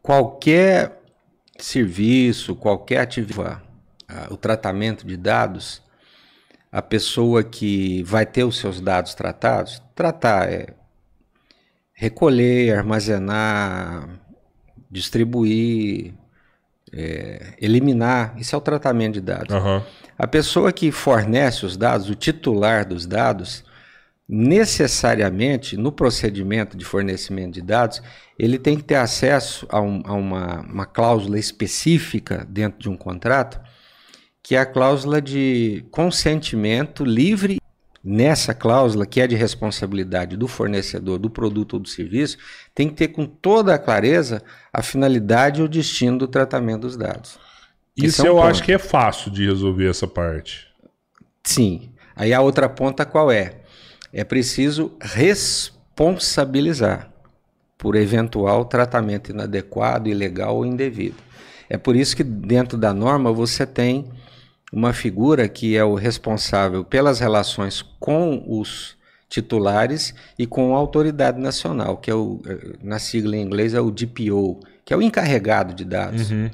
qualquer 0.00 1.02
serviço, 1.58 2.54
qualquer 2.54 3.00
atividade, 3.00 3.60
o 4.30 4.36
tratamento 4.36 5.06
de 5.06 5.16
dados, 5.16 5.82
a 6.70 6.80
pessoa 6.80 7.42
que 7.42 8.02
vai 8.04 8.24
ter 8.24 8.44
os 8.44 8.58
seus 8.58 8.80
dados 8.80 9.14
tratados, 9.14 9.82
tratar 9.94 10.50
é 10.50 10.74
recolher, 11.92 12.76
armazenar, 12.76 14.08
distribuir, 14.90 16.14
é, 16.92 17.54
eliminar. 17.60 18.34
Isso 18.36 18.54
é 18.54 18.58
o 18.58 18.60
tratamento 18.60 19.14
de 19.14 19.20
dados. 19.20 19.54
Uhum. 19.54 19.82
A 20.18 20.26
pessoa 20.26 20.72
que 20.72 20.90
fornece 20.90 21.64
os 21.66 21.76
dados, 21.76 22.08
o 22.08 22.14
titular 22.14 22.86
dos 22.86 23.06
dados, 23.06 23.64
necessariamente 24.28 25.76
no 25.76 25.92
procedimento 25.92 26.76
de 26.76 26.84
fornecimento 26.84 27.54
de 27.54 27.62
dados, 27.62 28.02
ele 28.38 28.58
tem 28.58 28.76
que 28.76 28.82
ter 28.82 28.96
acesso 28.96 29.66
a, 29.68 29.80
um, 29.80 30.02
a 30.04 30.12
uma, 30.14 30.60
uma 30.62 30.86
cláusula 30.86 31.38
específica 31.38 32.46
dentro 32.48 32.78
de 32.78 32.88
um 32.88 32.96
contrato, 32.96 33.60
que 34.42 34.54
é 34.54 34.58
a 34.58 34.66
cláusula 34.66 35.20
de 35.20 35.84
consentimento 35.90 37.04
livre 37.04 37.58
nessa 38.02 38.54
cláusula, 38.54 39.06
que 39.06 39.20
é 39.20 39.26
de 39.26 39.34
responsabilidade 39.34 40.36
do 40.36 40.46
fornecedor 40.46 41.18
do 41.18 41.30
produto 41.30 41.74
ou 41.74 41.80
do 41.80 41.88
serviço, 41.88 42.36
tem 42.74 42.88
que 42.88 42.94
ter 42.94 43.08
com 43.08 43.24
toda 43.24 43.74
a 43.74 43.78
clareza 43.78 44.42
a 44.70 44.82
finalidade 44.82 45.60
e 45.60 45.64
o 45.64 45.68
destino 45.68 46.18
do 46.18 46.28
tratamento 46.28 46.82
dos 46.82 46.96
dados. 46.96 47.38
Isso 47.96 48.20
é 48.20 48.24
um 48.24 48.26
eu 48.26 48.34
ponto. 48.34 48.46
acho 48.48 48.62
que 48.62 48.72
é 48.72 48.78
fácil 48.78 49.30
de 49.30 49.46
resolver 49.46 49.88
essa 49.88 50.06
parte. 50.06 50.66
Sim. 51.42 51.92
Aí 52.14 52.34
a 52.34 52.42
outra 52.42 52.68
ponta 52.68 53.06
qual 53.06 53.30
é? 53.30 53.63
É 54.14 54.22
preciso 54.22 54.92
responsabilizar 55.00 57.10
por 57.76 57.96
eventual 57.96 58.64
tratamento 58.64 59.32
inadequado, 59.32 60.08
ilegal 60.08 60.56
ou 60.56 60.64
indevido. 60.64 61.16
É 61.68 61.76
por 61.76 61.96
isso 61.96 62.16
que 62.16 62.22
dentro 62.22 62.78
da 62.78 62.94
norma 62.94 63.32
você 63.32 63.66
tem 63.66 64.04
uma 64.72 64.92
figura 64.92 65.48
que 65.48 65.76
é 65.76 65.84
o 65.84 65.94
responsável 65.94 66.84
pelas 66.84 67.18
relações 67.18 67.82
com 67.98 68.44
os 68.46 68.96
titulares 69.28 70.14
e 70.38 70.46
com 70.46 70.74
a 70.74 70.78
autoridade 70.78 71.40
nacional, 71.40 71.96
que 71.96 72.10
é 72.10 72.14
o, 72.14 72.40
eh, 72.46 72.76
na 72.82 72.98
sigla 72.98 73.36
em 73.36 73.42
inglês 73.42 73.74
é 73.74 73.80
o 73.80 73.90
DPO, 73.90 74.60
que 74.84 74.94
é 74.94 74.96
o 74.96 75.02
encarregado 75.02 75.74
de 75.74 75.84
dados. 75.84 76.30
Uhum. 76.30 76.50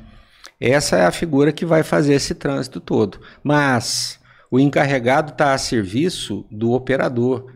Essa 0.61 0.97
é 0.97 1.07
a 1.07 1.11
figura 1.11 1.53
que 1.53 1.65
vai 1.65 1.83
fazer 1.83 2.15
esse 2.15 2.35
trânsito 2.35 2.81
todo. 2.81 3.21
Mas 3.43 4.20
o 4.51 4.59
encarregado 4.59 5.33
está 5.33 5.55
a 5.55 5.59
serviço 5.59 6.45
do 6.51 6.73
operador, 6.73 7.53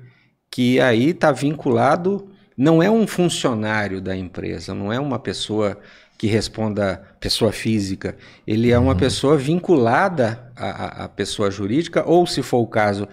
que 0.50 0.80
aí 0.80 1.10
está 1.10 1.32
vinculado, 1.32 2.30
não 2.56 2.82
é 2.82 2.88
um 2.88 3.06
funcionário 3.06 4.00
da 4.00 4.16
empresa, 4.16 4.72
não 4.72 4.92
é 4.92 5.00
uma 5.00 5.18
pessoa 5.18 5.76
que 6.16 6.28
responda 6.28 7.02
pessoa 7.18 7.50
física, 7.50 8.16
ele 8.46 8.70
é 8.70 8.78
uma 8.78 8.92
uhum. 8.92 8.98
pessoa 8.98 9.36
vinculada 9.36 10.52
à, 10.54 11.04
à, 11.04 11.08
pessoa 11.08 11.50
jurídica, 11.50 12.04
ou 12.06 12.24
se 12.26 12.40
for 12.40 12.58
o 12.58 12.66
caso 12.68 13.08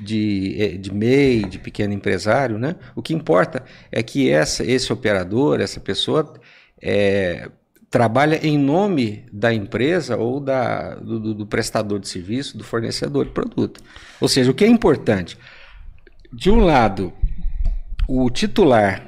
de, 0.00 0.56
eh, 0.58 0.76
de 0.76 0.92
MEI, 0.92 1.44
de 1.44 1.58
pequeno 1.58 1.94
empresário, 1.94 2.58
né? 2.58 2.76
O 2.94 3.00
que 3.00 3.14
importa 3.14 3.64
é 3.90 4.02
que 4.02 4.30
essa, 4.30 4.62
esse 4.64 4.92
operador, 4.92 5.60
essa 5.60 5.80
pessoa, 5.80 6.34
é, 6.80 7.48
trabalha 7.92 8.40
em 8.44 8.56
nome 8.56 9.26
da 9.30 9.52
empresa 9.52 10.16
ou 10.16 10.40
da, 10.40 10.94
do, 10.94 11.34
do, 11.34 11.46
prestador 11.46 12.00
de 12.00 12.08
serviço, 12.08 12.56
do 12.56 12.64
fornecedor 12.64 13.26
de 13.26 13.32
produto. 13.32 13.82
Ou 14.18 14.28
seja, 14.28 14.50
o 14.50 14.54
que 14.54 14.64
é 14.64 14.66
importante? 14.66 15.36
De 16.32 16.50
um 16.50 16.64
lado, 16.64 17.12
o 18.08 18.30
titular 18.30 19.06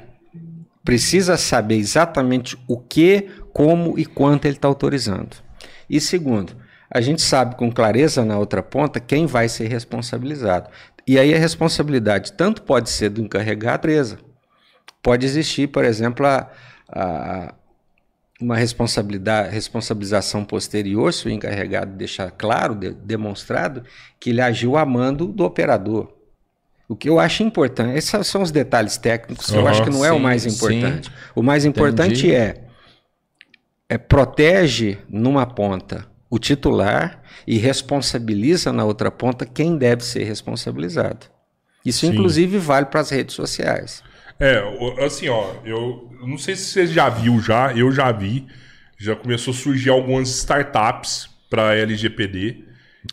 precisa 0.83 1.35
saber 1.35 1.77
exatamente 1.77 2.55
o 2.67 2.77
que, 2.77 3.27
como 3.51 3.97
e 3.97 4.05
quanto 4.05 4.45
ele 4.45 4.55
está 4.55 4.67
autorizando. 4.67 5.35
E 5.89 5.99
segundo, 5.99 6.55
a 6.87 7.01
gente 7.01 7.23
sabe 7.23 7.55
com 7.55 7.71
clareza 7.71 8.23
na 8.23 8.37
outra 8.37 8.61
ponta 8.61 8.99
quem 8.99 9.25
vai 9.25 9.49
ser 9.49 9.67
responsabilizado. 9.67 10.69
E 11.07 11.17
aí 11.17 11.33
a 11.33 11.39
responsabilidade 11.39 12.33
tanto 12.33 12.61
pode 12.61 12.91
ser 12.91 13.09
do 13.09 13.19
encarregado 13.19 13.81
presa. 13.81 14.19
Pode 15.01 15.25
existir, 15.25 15.69
por 15.69 15.83
exemplo, 15.83 16.27
a, 16.27 16.47
a, 16.87 17.55
uma 18.39 18.57
responsabilidade, 18.57 19.53
responsabilização 19.53 20.43
posterior, 20.43 21.13
se 21.13 21.27
o 21.27 21.31
encarregado 21.31 21.93
deixar 21.93 22.31
claro, 22.31 22.75
de, 22.75 22.91
demonstrado, 22.91 23.83
que 24.19 24.29
ele 24.31 24.41
agiu 24.41 24.75
a 24.77 24.85
mando 24.85 25.27
do 25.27 25.43
operador. 25.43 26.11
O 26.87 26.95
que 26.95 27.09
eu 27.09 27.19
acho 27.19 27.41
importante, 27.41 27.97
esses 27.97 28.27
são 28.27 28.41
os 28.41 28.51
detalhes 28.51 28.97
técnicos, 28.97 29.49
uhum, 29.49 29.61
eu 29.61 29.67
acho 29.67 29.83
que 29.83 29.89
não 29.89 30.01
sim, 30.01 30.05
é 30.05 30.11
o 30.11 30.19
mais 30.19 30.45
importante. 30.45 31.07
Sim. 31.07 31.13
O 31.33 31.41
mais 31.41 31.65
importante 31.65 32.33
é, 32.33 32.63
é 33.89 33.97
protege 33.97 34.97
numa 35.09 35.45
ponta 35.45 36.05
o 36.29 36.37
titular 36.37 37.21
e 37.47 37.57
responsabiliza 37.57 38.73
na 38.73 38.83
outra 38.83 39.09
ponta 39.09 39.45
quem 39.45 39.77
deve 39.77 40.03
ser 40.03 40.25
responsabilizado. 40.25 41.27
Isso, 41.83 42.01
sim. 42.01 42.11
inclusive, 42.11 42.57
vale 42.57 42.87
para 42.87 42.99
as 42.99 43.09
redes 43.09 43.35
sociais. 43.35 44.03
É, 44.39 44.61
assim, 45.05 45.29
ó, 45.29 45.53
eu 45.63 46.09
não 46.25 46.37
sei 46.37 46.55
se 46.55 46.65
você 46.65 46.87
já 46.87 47.07
viu 47.09 47.39
já, 47.41 47.73
eu 47.73 47.91
já 47.91 48.11
vi, 48.11 48.45
já 48.97 49.15
começou 49.15 49.53
a 49.53 49.57
surgir 49.57 49.89
algumas 49.89 50.29
startups 50.29 51.29
para 51.49 51.75
LGPD. 51.75 52.63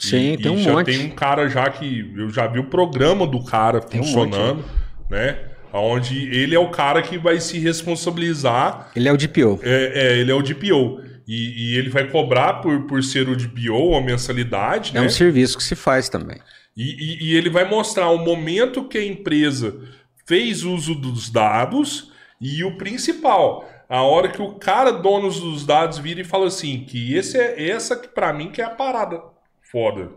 Sim, 0.01 0.33
e, 0.33 0.37
tem 0.39 0.51
um 0.51 0.59
já 0.59 0.73
monte. 0.73 0.87
Tem 0.87 1.07
um 1.07 1.11
cara 1.11 1.49
já 1.49 1.69
que 1.71 2.13
eu 2.17 2.31
já 2.31 2.47
vi 2.47 2.59
o 2.59 2.65
programa 2.65 3.27
do 3.27 3.45
cara 3.45 3.81
tem 3.81 4.03
funcionando, 4.03 4.65
um 4.65 5.15
né? 5.15 5.39
Onde 5.73 6.29
ele 6.35 6.55
é 6.55 6.59
o 6.59 6.71
cara 6.71 7.01
que 7.03 7.17
vai 7.17 7.41
se 7.41 7.59
responsabilizar. 7.59 8.91
Ele 8.95 9.09
é 9.09 9.13
o 9.13 9.17
DPO. 9.17 9.61
É, 9.63 9.93
é 9.95 10.19
ele 10.19 10.31
é 10.31 10.35
o 10.35 10.43
DPO. 10.43 11.01
E, 11.27 11.73
e 11.73 11.77
ele 11.79 11.89
vai 11.89 12.09
cobrar 12.11 12.55
por, 12.55 12.83
por 12.87 13.03
ser 13.03 13.29
o 13.29 13.37
DPO, 13.37 13.95
a 13.97 14.01
mensalidade, 14.03 14.91
É 14.97 15.01
né? 15.01 15.07
um 15.07 15.11
serviço 15.11 15.57
que 15.57 15.63
se 15.65 15.75
faz 15.77 16.09
também. 16.09 16.39
E, 16.77 16.83
e- 16.83 17.25
e 17.31 17.37
ele 17.37 17.49
vai 17.49 17.69
mostrar 17.69 18.09
o 18.11 18.19
momento 18.19 18.85
que 18.85 18.99
a 18.99 19.05
empresa 19.05 19.81
fez 20.25 20.63
uso 20.63 20.95
dos 20.95 21.31
dados 21.31 22.13
e 22.41 22.65
o 22.65 22.77
principal, 22.77 23.69
a 23.89 24.03
hora 24.03 24.29
que 24.29 24.43
o 24.43 24.55
cara 24.55 24.91
dono 24.91 25.31
dos 25.31 25.65
dados 25.65 25.99
vira 25.99 26.21
e 26.21 26.25
fala 26.25 26.47
assim, 26.47 26.85
que 26.85 27.15
esse 27.15 27.39
é 27.39 27.71
essa 27.71 27.97
que 27.97 28.09
para 28.09 28.33
mim 28.33 28.51
que 28.51 28.61
é 28.61 28.65
a 28.65 28.71
parada 28.71 29.23
foda. 29.61 30.11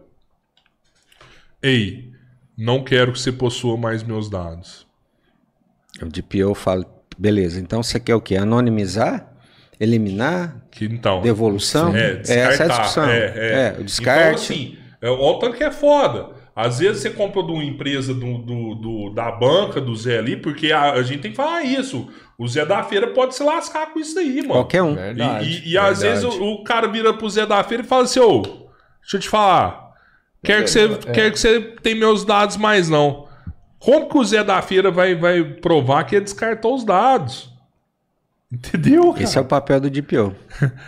Ei, 1.62 2.12
não 2.58 2.84
quero 2.84 3.14
que 3.14 3.20
você 3.20 3.32
possua 3.32 3.78
mais 3.78 4.04
meus 4.04 4.30
dados. 4.30 4.86
O 6.02 6.06
DPO 6.06 6.54
fala, 6.54 6.86
beleza, 7.18 7.60
então 7.60 7.82
você 7.82 8.00
quer 8.00 8.16
o 8.16 8.22
quê? 8.22 8.36
Anonimizar? 8.36 9.34
Eliminar? 9.80 10.66
Que 10.72 10.86
então, 10.86 11.22
Devolução? 11.22 11.96
É, 11.96 12.22
essa 12.22 12.34
é 12.34 12.66
a 12.66 12.68
discussão. 12.68 13.06
É, 13.10 13.76
é. 13.76 13.78
o 13.80 13.84
descarte. 13.84 14.54
Então, 14.54 14.66
assim, 14.66 14.78
é, 15.02 15.10
olha 15.10 15.22
o 15.22 15.40
tanto 15.40 15.58
que 15.58 15.64
é 15.64 15.72
foda. 15.72 16.35
Às 16.56 16.80
vezes 16.80 17.02
você 17.02 17.10
compra 17.10 17.44
de 17.44 17.52
uma 17.52 17.64
empresa 17.64 18.14
do, 18.14 18.38
do- 18.38 18.76
do- 18.76 19.10
da 19.14 19.30
banca, 19.30 19.82
do 19.82 19.94
Zé 19.96 20.20
ali, 20.20 20.38
porque 20.38 20.72
a, 20.72 20.94
a 20.94 21.04
gente 21.04 21.22
tem 21.22 21.32
que 21.32 21.38
falar 21.38 21.64
isso. 21.64 22.10
O 22.38 22.48
Zé 22.48 22.66
da 22.66 22.82
feira 22.82 23.08
pode 23.08 23.36
se 23.36 23.44
lascar 23.44 23.92
com 23.92 24.00
isso 24.00 24.18
aí, 24.18 24.38
mano. 24.38 24.54
Qualquer 24.54 24.82
um. 24.82 24.94
E, 24.94 24.96
Verdade. 24.96 25.64
e- 25.66 25.72
e 25.74 25.78
às 25.78 26.02
vezes 26.02 26.24
o, 26.24 26.30
o 26.44 26.64
cara 26.64 26.88
vira 26.88 27.14
pro 27.14 27.30
Zé 27.30 27.46
da 27.46 27.62
feira 27.64 27.84
e 27.84 27.86
fala 27.86 28.04
assim, 28.04 28.22
ô, 28.22 28.42
deixa 28.42 29.16
eu 29.16 29.20
te 29.20 29.28
falar. 29.28 29.92
Quero 30.44 30.64
que, 30.64 30.70
você, 30.70 30.86
É. 30.86 30.98
quero 31.12 31.32
que 31.34 31.40
você 31.40 31.60
tenha 31.60 31.96
meus 31.98 32.24
dados 32.24 32.56
mais 32.56 32.90
não. 32.90 33.28
Como 33.78 34.08
que 34.08 34.18
o 34.18 34.24
Zé 34.24 34.42
da 34.44 34.62
feira 34.62 34.90
vai, 34.90 35.14
vai 35.14 35.44
provar 35.44 36.06
que 36.06 36.16
ele 36.16 36.24
descartou 36.24 36.74
os 36.76 36.86
dados? 36.86 37.52
Entendeu? 38.50 39.12
cara? 39.12 39.24
Esse 39.24 39.38
é 39.38 39.42
o 39.42 39.46
papel 39.46 39.82
do 39.82 39.90
DPO. 39.90 40.34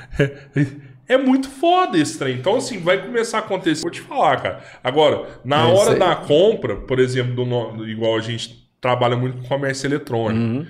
É 1.08 1.18
muito 1.18 1.50
foda 1.50 1.98
esse 1.98 2.18
trem. 2.18 2.36
Então, 2.36 2.58
assim, 2.58 2.80
vai 2.80 3.02
começar 3.02 3.38
a 3.38 3.42
acontecer. 3.42 3.82
Vou 3.82 3.92
te 3.92 4.02
falar, 4.02 4.42
cara. 4.42 4.64
Agora, 4.84 5.26
na 5.46 5.62
É 5.70 5.74
hora 5.74 5.96
da 5.96 6.16
compra, 6.16 6.76
por 6.76 7.00
exemplo, 7.00 7.34
do 7.46 7.88
igual 7.88 8.18
a 8.18 8.22
gente 8.22 8.68
trabalha 8.82 9.16
muito 9.16 9.38
com 9.38 9.48
comércio 9.48 9.88
eletrônico, 9.88 10.40
Uhum. 10.60 10.66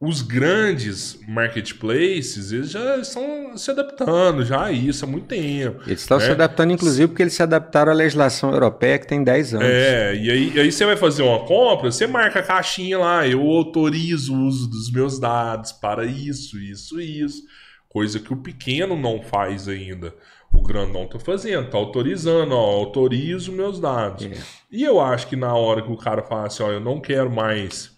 os 0.00 0.22
grandes 0.22 1.18
marketplaces, 1.26 2.52
eles 2.52 2.70
já 2.70 2.98
estão 2.98 3.56
se 3.56 3.70
adaptando 3.70 4.44
já 4.44 4.66
a 4.66 4.72
isso 4.72 5.04
há 5.04 5.08
muito 5.08 5.26
tempo. 5.26 5.80
Eles 5.86 6.02
estão 6.02 6.20
se 6.20 6.26
né? 6.26 6.32
adaptando, 6.32 6.72
inclusive, 6.72 7.08
porque 7.08 7.22
eles 7.22 7.32
se 7.32 7.42
adaptaram 7.42 7.90
à 7.90 7.94
legislação 7.94 8.52
europeia 8.52 8.98
que 8.98 9.06
tem 9.08 9.24
10 9.24 9.54
anos. 9.54 9.66
É, 9.66 10.14
e 10.14 10.30
aí, 10.30 10.60
aí 10.60 10.70
você 10.70 10.84
vai 10.84 10.96
fazer 10.96 11.22
uma 11.22 11.40
compra, 11.40 11.90
você 11.90 12.06
marca 12.06 12.38
a 12.40 12.42
caixinha 12.42 12.98
lá, 12.98 13.26
eu 13.26 13.40
autorizo 13.42 14.34
o 14.34 14.46
uso 14.46 14.68
dos 14.68 14.90
meus 14.92 15.18
dados 15.18 15.72
para 15.72 16.04
isso, 16.04 16.58
isso, 16.58 17.00
isso. 17.00 17.42
Coisa 17.88 18.20
que 18.20 18.32
o 18.32 18.36
pequeno 18.36 18.96
não 18.96 19.22
faz 19.22 19.68
ainda. 19.68 20.14
O 20.52 20.62
grandão 20.62 21.06
tá 21.06 21.18
fazendo, 21.18 21.70
tá 21.70 21.76
autorizando, 21.76 22.52
ó, 22.52 22.58
autorizo 22.58 23.52
meus 23.52 23.80
dados. 23.80 24.24
É. 24.24 24.36
E 24.70 24.82
eu 24.82 25.00
acho 25.00 25.26
que 25.28 25.36
na 25.36 25.54
hora 25.54 25.82
que 25.82 25.90
o 25.90 25.96
cara 25.96 26.22
fala 26.22 26.46
assim, 26.46 26.62
ó, 26.62 26.70
eu 26.70 26.80
não 26.80 27.00
quero 27.00 27.30
mais. 27.30 27.96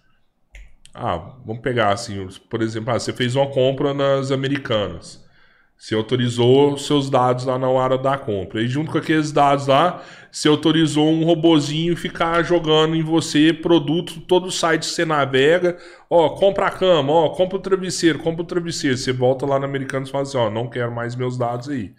Ah, 0.93 1.37
vamos 1.45 1.63
pegar 1.63 1.93
assim, 1.93 2.27
por 2.49 2.63
exemplo, 2.63 2.93
ah, 2.93 2.99
você 2.99 3.13
fez 3.13 3.37
uma 3.37 3.49
compra 3.49 3.95
nas 3.95 4.31
americanas. 4.33 5.25
Você 5.81 5.95
autorizou 5.95 6.77
seus 6.77 7.09
dados 7.09 7.47
lá 7.47 7.59
na 7.59 7.67
hora 7.67 7.97
da 7.97 8.19
compra. 8.19 8.61
E 8.61 8.69
junto 8.69 8.93
com 8.93 8.99
aqueles 8.99 9.33
dados 9.33 9.67
lá, 9.67 10.03
você 10.31 10.47
autorizou 10.47 11.09
um 11.09 11.25
robozinho 11.25 11.97
ficar 11.97 12.43
jogando 12.43 12.95
em 12.95 13.03
você 13.03 13.51
produto, 13.51 14.21
todo 14.21 14.49
o 14.49 14.53
site 14.53 14.83
que 14.83 14.93
você 14.93 15.07
navega. 15.07 15.79
Ó, 16.11 16.29
compra 16.37 16.67
a 16.67 16.71
cama, 16.71 17.11
ó, 17.11 17.31
compra 17.31 17.57
o 17.57 17.61
travesseiro, 17.63 18.19
compra 18.19 18.43
o 18.43 18.47
travesseiro. 18.47 18.99
Você 18.99 19.11
volta 19.11 19.47
lá 19.47 19.59
no 19.59 19.65
americano 19.65 20.05
e 20.05 20.11
fala 20.11 20.25
assim, 20.25 20.37
ó, 20.37 20.51
não 20.51 20.69
quero 20.69 20.95
mais 20.95 21.17
meus 21.17 21.39
dados 21.39 21.71
aí. 21.71 21.95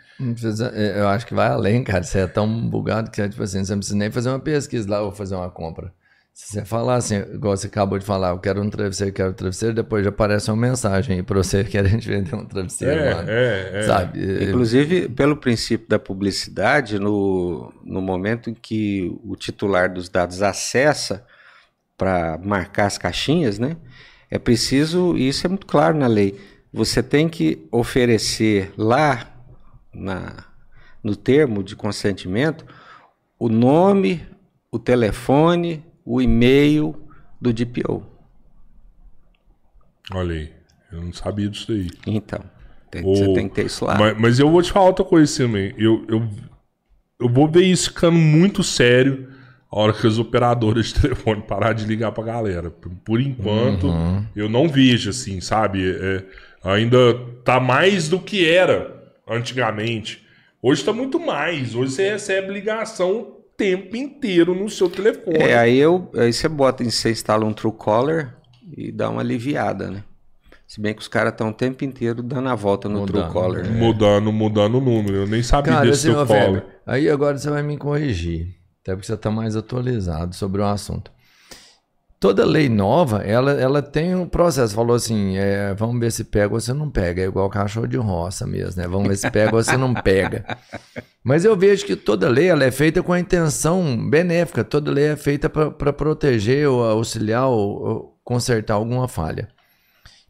É, 0.76 1.00
Eu 1.00 1.08
acho 1.08 1.26
que 1.26 1.34
vai 1.34 1.48
além, 1.48 1.84
cara. 1.84 2.04
Você 2.04 2.20
é 2.20 2.28
tão 2.28 2.48
bugado 2.70 3.10
que, 3.10 3.28
tipo 3.28 3.42
assim, 3.42 3.66
você 3.66 3.72
não 3.72 3.80
precisa 3.80 3.98
nem 3.98 4.12
fazer 4.12 4.30
uma 4.30 4.40
pesquisa 4.40 4.88
lá 4.88 5.02
ou 5.02 5.12
fazer 5.12 5.34
uma 5.34 5.50
compra. 5.50 5.92
Se 6.34 6.54
você 6.54 6.66
falar 6.66 6.96
assim, 6.96 7.18
igual 7.34 7.56
você 7.56 7.68
acabou 7.68 8.00
de 8.00 8.06
falar, 8.06 8.30
eu 8.30 8.40
quero 8.40 8.62
um 8.62 8.70
travesseiro, 8.70 9.10
eu 9.10 9.14
quero 9.14 9.30
um 9.32 9.34
travesseiro, 9.34 9.76
depois 9.76 10.04
já 10.04 10.10
aparece 10.10 10.50
uma 10.50 10.68
mensagem 10.68 11.18
aí 11.18 11.24
pra 11.24 11.38
você 11.38 11.64
querendo 11.66 12.02
vender 12.02 12.34
um 12.34 12.46
travesseiro 12.46 13.04
lá. 13.04 13.26
É, 13.28 13.72
é, 13.74 13.80
é. 13.80 13.82
Sabe? 13.84 14.44
Inclusive, 14.46 15.10
pelo 15.10 15.36
princípio 15.36 15.88
da 15.88 16.00
publicidade, 16.00 16.98
no, 16.98 17.74
no 17.84 18.02
momento 18.02 18.50
em 18.50 18.54
que 18.54 19.14
o 19.24 19.36
titular 19.36 19.94
dos 19.94 20.08
dados 20.08 20.42
acessa 20.42 21.26
para 21.98 22.38
marcar 22.38 22.86
as 22.86 22.98
caixinhas, 22.98 23.60
né? 23.60 23.76
É 24.30 24.40
preciso, 24.40 25.18
e 25.18 25.28
isso 25.28 25.46
é 25.46 25.50
muito 25.50 25.68
claro 25.68 25.98
na 25.98 26.08
lei, 26.08 26.40
você 26.72 27.04
tem 27.04 27.28
que 27.28 27.68
oferecer 27.70 28.72
lá 28.78 29.30
na, 29.94 30.46
no 31.04 31.16
termo 31.16 31.62
de 31.62 31.76
consentimento 31.76 32.66
o 33.38 33.50
nome, 33.50 34.26
o 34.72 34.80
telefone, 34.80 35.84
o 36.06 36.22
e-mail 36.22 36.96
do 37.40 37.52
DPO. 37.54 38.04
Olha 40.14 40.36
aí, 40.36 40.52
eu 40.92 41.02
não 41.02 41.14
sabia 41.14 41.48
disso 41.50 41.72
aí. 41.72 41.90
Então, 42.06 42.44
tem- 42.90 43.04
O- 43.06 43.16
você 43.16 43.34
tem 43.34 43.48
que 43.48 43.56
ter 43.56 43.66
isso 43.66 43.86
lá. 43.86 43.98
Mas, 43.98 44.18
mas 44.20 44.40
eu 44.40 44.50
vou 44.50 44.62
te 44.62 44.72
falar 44.72 44.88
outra 44.88 45.06
coisa 45.06 45.44
também. 45.46 45.74
Eu, 45.78 46.06
eu, 46.10 46.28
eu 47.20 47.30
vou 47.30 47.48
ver 47.48 47.64
isso 47.66 47.90
ficando 47.90 48.18
muito 48.18 48.64
sério 48.64 49.30
a 49.72 49.80
hora 49.80 49.94
que 49.94 50.06
as 50.06 50.18
operadoras 50.18 50.88
de 50.88 50.96
telefone 51.02 51.42
parar 51.44 51.74
de 51.74 51.86
ligar 51.86 52.12
pra 52.12 52.24
galera. 52.24 52.70
Por, 52.70 52.92
por 53.06 53.22
enquanto, 53.22 53.88
eu 54.36 54.50
não 54.50 54.68
vejo 54.68 55.10
assim, 55.10 55.40
sabe? 55.40 55.82
É, 55.90 56.26
ainda 56.64 56.98
tá 57.46 57.60
mais 57.60 58.10
do 58.10 58.20
que 58.20 58.46
era 58.46 59.02
antigamente. 59.28 60.26
Hoje 60.62 60.84
tá 60.84 60.92
muito 60.92 61.20
mais. 61.20 61.74
Hoje 61.74 61.94
você 61.94 62.10
recebe 62.12 62.52
ligação 62.52 63.38
tempo 63.58 63.96
inteiro 63.96 64.56
no 64.56 64.70
seu 64.70 64.90
telefone. 64.90 65.38
É, 65.38 65.58
aí, 65.58 65.78
eu, 65.78 66.10
aí 66.16 66.32
você 66.34 66.48
bota, 66.48 66.84
você 66.84 67.12
instala 67.12 67.46
um 67.46 67.54
Truecaller 67.54 68.34
e 68.76 68.92
dá 68.92 69.10
uma 69.10 69.22
aliviada, 69.22 69.90
né? 69.92 70.04
Se 70.68 70.80
bem 70.80 70.94
que 70.94 71.02
os 71.02 71.08
caras 71.10 71.34
estão 71.34 71.50
o 71.50 71.54
tempo 71.54 71.84
inteiro 71.84 72.24
dando 72.24 72.48
a 72.48 72.56
volta 72.56 72.88
no 72.88 73.02
Mudando, 73.02 73.30
Truecaller. 73.30 73.68
né? 73.68 73.78
Mudando, 73.78 74.32
mudando 74.32 74.78
o 74.78 74.82
número. 74.82 75.18
Eu 75.18 75.28
nem 75.28 75.44
sabia 75.44 75.74
Cara, 75.74 75.86
desse 75.86 76.10
assim, 76.10 76.16
colo. 76.16 76.30
Weber, 76.34 76.66
aí 76.86 77.10
agora 77.10 77.38
você 77.38 77.50
vai 77.50 77.62
me 77.62 77.78
corrigir, 77.78 78.56
até 78.82 78.94
porque 78.96 79.06
você 79.06 79.14
está 79.16 79.30
mais 79.30 79.56
atualizado 79.58 80.34
sobre 80.34 80.62
o 80.62 80.66
assunto. 80.66 81.12
Toda 82.22 82.46
lei 82.46 82.70
nova, 82.70 83.24
ela, 83.24 83.54
ela 83.54 83.82
tem 83.82 84.14
um 84.14 84.28
processo. 84.28 84.76
Falou 84.76 84.96
assim, 84.96 85.38
é, 85.38 85.74
vamos 85.74 86.00
ver 86.00 86.12
se 86.12 86.24
pega 86.24 86.54
ou 86.54 86.60
se 86.60 86.72
não 86.72 86.88
pega. 86.88 87.24
É 87.24 87.26
igual 87.26 87.50
cachorro 87.50 87.88
de 87.88 87.98
roça 87.98 88.46
mesmo, 88.46 88.80
né? 88.80 88.88
Vamos 88.88 89.08
ver 89.08 89.18
se 89.18 89.32
pega 89.32 89.56
ou 89.56 89.64
se 89.64 89.76
não 89.76 89.92
pega. 89.92 90.46
Mas 91.26 91.46
eu 91.46 91.58
vejo 91.58 91.84
que 91.84 91.96
toda 91.96 92.30
lei 92.30 92.48
ela 92.48 92.64
é 92.64 92.70
feita 92.70 93.02
com 93.02 93.12
a 93.12 93.20
intenção 93.20 94.08
benéfica. 94.08 94.64
Toda 94.64 94.92
lei 94.92 95.06
é 95.06 95.16
feita 95.16 95.50
para 95.50 95.92
proteger 95.92 96.70
ou 96.70 96.84
auxiliar 96.84 97.48
ou, 97.48 97.82
ou 97.84 98.20
consertar 98.24 98.76
alguma 98.76 99.08
falha. 99.08 99.50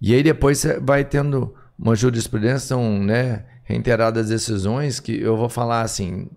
E 0.02 0.16
aí 0.16 0.24
depois 0.24 0.60
você 0.60 0.80
vai 0.80 1.04
tendo 1.04 1.54
uma 1.78 1.94
jurisprudência, 1.94 2.70
são 2.70 3.04
né, 3.04 3.44
reiteradas 3.66 4.30
decisões 4.30 5.02
que 5.02 5.22
eu 5.22 5.36
vou 5.36 5.50
falar 5.50 5.82
assim, 5.82 6.30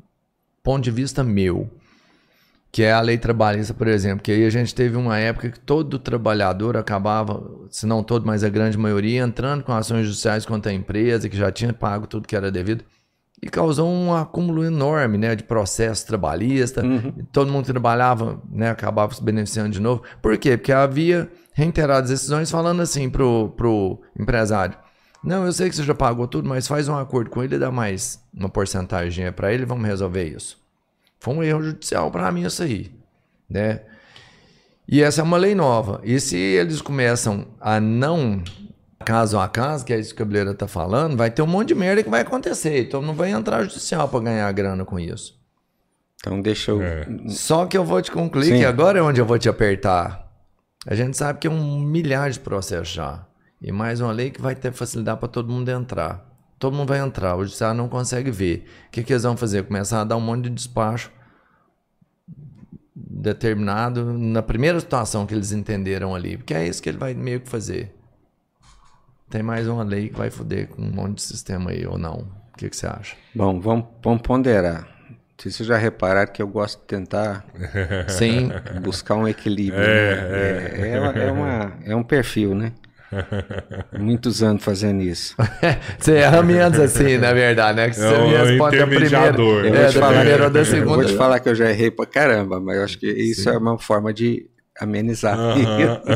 ponto 0.64 0.82
de 0.82 0.90
vista 0.90 1.22
meu, 1.22 1.70
que 2.74 2.82
é 2.82 2.90
a 2.90 3.00
lei 3.00 3.16
trabalhista, 3.16 3.72
por 3.72 3.86
exemplo, 3.86 4.20
que 4.20 4.32
aí 4.32 4.44
a 4.44 4.50
gente 4.50 4.74
teve 4.74 4.96
uma 4.96 5.16
época 5.16 5.48
que 5.48 5.60
todo 5.60 5.96
trabalhador 5.96 6.76
acabava, 6.76 7.40
se 7.70 7.86
não 7.86 8.02
todo, 8.02 8.26
mas 8.26 8.42
a 8.42 8.48
grande 8.48 8.76
maioria, 8.76 9.22
entrando 9.22 9.62
com 9.62 9.72
ações 9.72 10.06
judiciais 10.06 10.44
contra 10.44 10.72
a 10.72 10.74
empresa, 10.74 11.28
que 11.28 11.36
já 11.36 11.52
tinha 11.52 11.72
pago 11.72 12.08
tudo 12.08 12.26
que 12.26 12.34
era 12.34 12.50
devido, 12.50 12.84
e 13.40 13.48
causou 13.48 13.88
um 13.88 14.12
acúmulo 14.12 14.64
enorme 14.64 15.16
né, 15.16 15.36
de 15.36 15.44
processo 15.44 16.04
trabalhista, 16.04 16.82
e 17.16 17.22
todo 17.22 17.48
mundo 17.48 17.66
que 17.66 17.70
trabalhava 17.70 18.42
né, 18.50 18.70
acabava 18.70 19.14
se 19.14 19.22
beneficiando 19.22 19.70
de 19.70 19.80
novo. 19.80 20.02
Por 20.20 20.36
quê? 20.36 20.56
Porque 20.56 20.72
havia 20.72 21.30
reiteradas 21.52 22.10
decisões 22.10 22.50
falando 22.50 22.82
assim 22.82 23.08
pro, 23.08 23.50
pro 23.50 24.02
empresário, 24.18 24.76
não, 25.22 25.46
eu 25.46 25.52
sei 25.52 25.70
que 25.70 25.76
você 25.76 25.84
já 25.84 25.94
pagou 25.94 26.26
tudo, 26.26 26.48
mas 26.48 26.66
faz 26.66 26.88
um 26.88 26.96
acordo 26.96 27.30
com 27.30 27.40
ele 27.40 27.54
e 27.54 27.58
dá 27.58 27.70
mais 27.70 28.20
uma 28.36 28.48
porcentagem 28.48 29.30
para 29.30 29.54
ele 29.54 29.64
vamos 29.64 29.86
resolver 29.86 30.24
isso. 30.24 30.63
Foi 31.24 31.34
um 31.34 31.42
erro 31.42 31.62
judicial 31.62 32.10
para 32.10 32.30
mim 32.30 32.44
isso 32.44 32.62
aí, 32.62 32.92
né? 33.48 33.80
E 34.86 35.02
essa 35.02 35.22
é 35.22 35.24
uma 35.24 35.38
lei 35.38 35.54
nova. 35.54 35.98
E 36.04 36.20
se 36.20 36.36
eles 36.36 36.82
começam 36.82 37.46
a 37.58 37.80
não 37.80 38.44
caso 39.06 39.38
a 39.38 39.48
caso, 39.48 39.86
que 39.86 39.94
é 39.94 39.98
isso 39.98 40.14
que 40.14 40.20
a 40.20 40.26
Cabeleira 40.26 40.50
está 40.50 40.68
falando, 40.68 41.16
vai 41.16 41.30
ter 41.30 41.40
um 41.40 41.46
monte 41.46 41.68
de 41.68 41.74
merda 41.74 42.02
que 42.02 42.10
vai 42.10 42.20
acontecer. 42.20 42.78
Então 42.82 43.00
não 43.00 43.14
vai 43.14 43.30
entrar 43.30 43.62
judicial 43.62 44.06
para 44.06 44.20
ganhar 44.20 44.52
grana 44.52 44.84
com 44.84 45.00
isso. 45.00 45.40
Então 46.20 46.42
deixa 46.42 46.72
eu. 46.72 46.82
É. 46.82 47.06
Só 47.28 47.64
que 47.64 47.78
eu 47.78 47.84
vou 47.84 48.02
te 48.02 48.12
concluir 48.12 48.44
Sim. 48.44 48.58
que 48.58 48.64
agora 48.66 48.98
é 48.98 49.02
onde 49.02 49.18
eu 49.18 49.24
vou 49.24 49.38
te 49.38 49.48
apertar. 49.48 50.30
A 50.86 50.94
gente 50.94 51.16
sabe 51.16 51.38
que 51.38 51.46
é 51.46 51.50
um 51.50 51.80
milhar 51.80 52.30
de 52.30 52.38
processos 52.38 52.92
já. 52.92 53.26
E 53.62 53.72
mais 53.72 53.98
uma 54.02 54.12
lei 54.12 54.30
que 54.30 54.42
vai 54.42 54.54
ter 54.54 54.72
facilidade 54.72 55.20
para 55.20 55.28
todo 55.28 55.50
mundo 55.50 55.70
entrar. 55.70 56.33
Todo 56.64 56.74
mundo 56.74 56.88
vai 56.88 56.98
entrar, 56.98 57.36
o 57.36 57.44
judiciário 57.44 57.76
não 57.76 57.90
consegue 57.90 58.30
ver. 58.30 58.66
O 58.86 58.90
que, 58.90 59.02
que 59.02 59.12
eles 59.12 59.22
vão 59.22 59.36
fazer? 59.36 59.64
Começar 59.64 60.00
a 60.00 60.04
dar 60.04 60.16
um 60.16 60.20
monte 60.22 60.44
de 60.44 60.48
despacho 60.48 61.10
determinado 62.96 64.16
na 64.16 64.42
primeira 64.42 64.80
situação 64.80 65.26
que 65.26 65.34
eles 65.34 65.52
entenderam 65.52 66.14
ali. 66.14 66.38
Porque 66.38 66.54
é 66.54 66.66
isso 66.66 66.82
que 66.82 66.88
ele 66.88 66.96
vai 66.96 67.12
meio 67.12 67.38
que 67.40 67.50
fazer. 67.50 67.94
tem 69.28 69.42
mais 69.42 69.68
uma 69.68 69.82
lei 69.82 70.08
que 70.08 70.16
vai 70.16 70.30
foder 70.30 70.68
com 70.68 70.80
um 70.80 70.90
monte 70.90 71.16
de 71.16 71.22
sistema 71.22 71.70
aí, 71.70 71.86
ou 71.86 71.98
não? 71.98 72.26
O 72.54 72.56
que, 72.56 72.70
que 72.70 72.76
você 72.78 72.86
acha? 72.86 73.14
Bom, 73.34 73.60
vamos, 73.60 73.84
vamos 74.02 74.22
ponderar. 74.22 74.88
Vocês 75.36 75.58
já 75.68 75.76
repararam 75.76 76.32
que 76.32 76.40
eu 76.40 76.48
gosto 76.48 76.80
de 76.80 76.86
tentar 76.86 77.44
Sim. 78.08 78.48
buscar 78.82 79.16
um 79.16 79.28
equilíbrio. 79.28 79.82
É, 79.82 80.72
né? 80.78 80.88
é, 80.88 80.94
é, 80.94 81.00
uma- 81.00 81.12
é 81.12 81.30
uma- 81.30 81.72
é 81.84 81.94
um 81.94 82.02
perfil, 82.02 82.54
né? 82.54 82.72
Muitos 83.98 84.42
anos 84.42 84.62
fazendo 84.62 85.02
isso. 85.02 85.34
você 85.98 86.16
erra 86.16 86.42
menos 86.42 86.78
assim, 86.78 87.18
na 87.18 87.32
verdade, 87.32 87.76
né? 87.76 87.90
Que 87.90 87.96
você 87.96 88.14
É 88.14 88.18
um 88.18 88.28
me 88.28 88.36
responde 88.36 88.80
a 88.80 88.86
primeira. 88.86 89.36
Eu 89.38 89.74
É, 89.74 89.92
falar, 89.92 90.18
primeira 90.20 90.44
ou 90.44 90.50
da 90.50 90.60
eu 90.60 90.64
segunda. 90.64 90.96
vou 90.96 91.04
te 91.04 91.16
falar 91.16 91.40
que 91.40 91.48
eu 91.48 91.54
já 91.54 91.70
errei 91.70 91.90
pra 91.90 92.06
caramba, 92.06 92.60
mas 92.60 92.76
eu 92.76 92.84
acho 92.84 92.98
que 92.98 93.10
isso 93.10 93.48
é 93.48 93.56
uma 93.56 93.78
forma 93.78 94.12
de 94.12 94.48
amenizar. 94.80 95.38
Aham. 95.38 96.02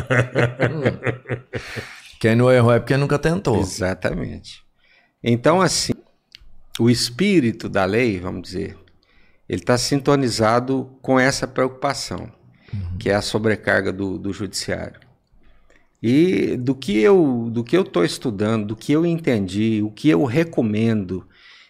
Quem 2.20 2.34
não 2.34 2.50
errou 2.50 2.72
é 2.72 2.80
porque 2.80 2.96
nunca 2.96 3.18
tentou. 3.18 3.60
Exatamente. 3.60 4.62
Então, 5.22 5.60
assim, 5.60 5.92
o 6.78 6.90
espírito 6.90 7.68
da 7.68 7.84
lei, 7.84 8.18
vamos 8.18 8.42
dizer, 8.42 8.76
ele 9.48 9.60
está 9.60 9.78
sintonizado 9.78 10.90
com 11.00 11.18
essa 11.18 11.46
preocupação, 11.46 12.30
que 12.98 13.08
é 13.10 13.14
a 13.14 13.22
sobrecarga 13.22 13.92
do, 13.92 14.18
do 14.18 14.32
judiciário. 14.32 15.00
E 16.02 16.56
do 16.56 16.74
que 16.74 16.98
eu 16.98 17.48
do 17.50 17.64
que 17.64 17.76
eu 17.76 17.82
estou 17.82 18.04
estudando, 18.04 18.68
do 18.68 18.76
que 18.76 18.92
eu 18.92 19.04
entendi, 19.04 19.82
o 19.82 19.90
que 19.90 20.08
eu 20.08 20.24
recomendo 20.24 21.26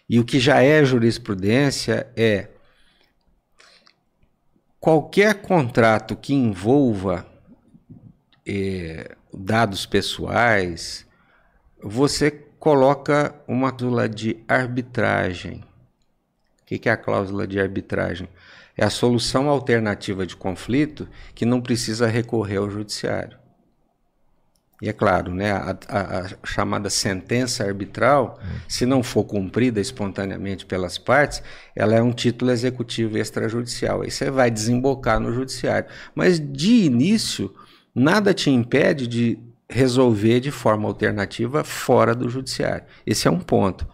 e 0.07 0.19
o 0.19 0.25
que 0.25 0.39
já 0.39 0.61
é 0.61 0.83
jurisprudência 0.83 2.07
é 2.15 2.49
qualquer 4.79 5.41
contrato 5.41 6.15
que 6.15 6.33
envolva 6.33 7.25
eh, 8.47 9.15
dados 9.33 9.85
pessoais, 9.85 11.05
você 11.81 12.31
coloca 12.59 13.33
uma 13.47 13.71
cláusula 13.71 14.09
de 14.09 14.43
arbitragem. 14.47 15.63
O 16.61 16.65
que 16.65 16.77
que 16.77 16.89
é 16.89 16.91
a 16.91 16.97
cláusula 16.97 17.47
de 17.47 17.59
arbitragem? 17.59 18.29
É 18.77 18.85
a 18.85 18.89
solução 18.89 19.49
alternativa 19.49 20.25
de 20.25 20.35
conflito 20.35 21.07
que 21.33 21.45
não 21.45 21.61
precisa 21.61 22.07
recorrer 22.07 22.57
ao 22.57 22.69
judiciário. 22.69 23.38
E 24.81 24.87
é 24.87 24.93
claro, 24.93 25.33
né, 25.33 25.51
a, 25.51 25.77
a- 25.89 26.19
a 26.19 26.27
chamada 26.45 26.89
sentença 26.89 27.65
arbitral, 27.65 28.39
se 28.67 28.85
não 28.85 29.03
for 29.03 29.25
cumprida 29.25 29.81
espontaneamente 29.81 30.65
pelas 30.65 30.97
partes, 30.97 31.43
ela 31.75 31.95
é 31.95 32.01
um 32.01 32.13
título 32.13 32.49
executivo 32.51 33.17
extrajudicial. 33.17 34.01
Aí 34.03 34.11
você 34.11 34.31
vai 34.31 34.49
desembocar 34.49 35.19
no 35.19 35.33
judiciário. 35.33 35.89
Mas 36.15 36.39
de 36.39 36.85
início, 36.85 37.53
nada 37.93 38.33
te 38.33 38.49
impede 38.49 39.05
de 39.05 39.37
resolver 39.69 40.39
de 40.39 40.49
forma 40.49 40.87
alternativa 40.87 41.63
fora 41.63 42.15
do 42.15 42.29
judiciário. 42.29 42.85
Esse 43.05 43.27
é 43.27 43.31
um 43.31 43.39
ponto. 43.39 43.85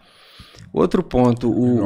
Outro 0.72 1.02
ponto, 1.02 1.50
o, 1.50 1.80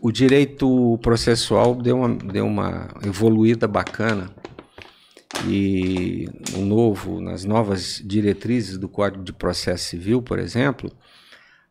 o 0.00 0.10
direito 0.10 0.98
processual 1.02 1.74
deu 1.74 1.98
uma, 1.98 2.08
deu 2.08 2.46
uma 2.46 2.88
evoluída 3.04 3.68
bacana 3.68 4.30
e 5.46 6.28
no 6.52 6.64
novo, 6.64 7.20
nas 7.20 7.44
novas 7.44 8.00
diretrizes 8.04 8.78
do 8.78 8.88
Código 8.88 9.22
de 9.24 9.32
Processo 9.32 9.84
Civil, 9.88 10.22
por 10.22 10.38
exemplo, 10.38 10.90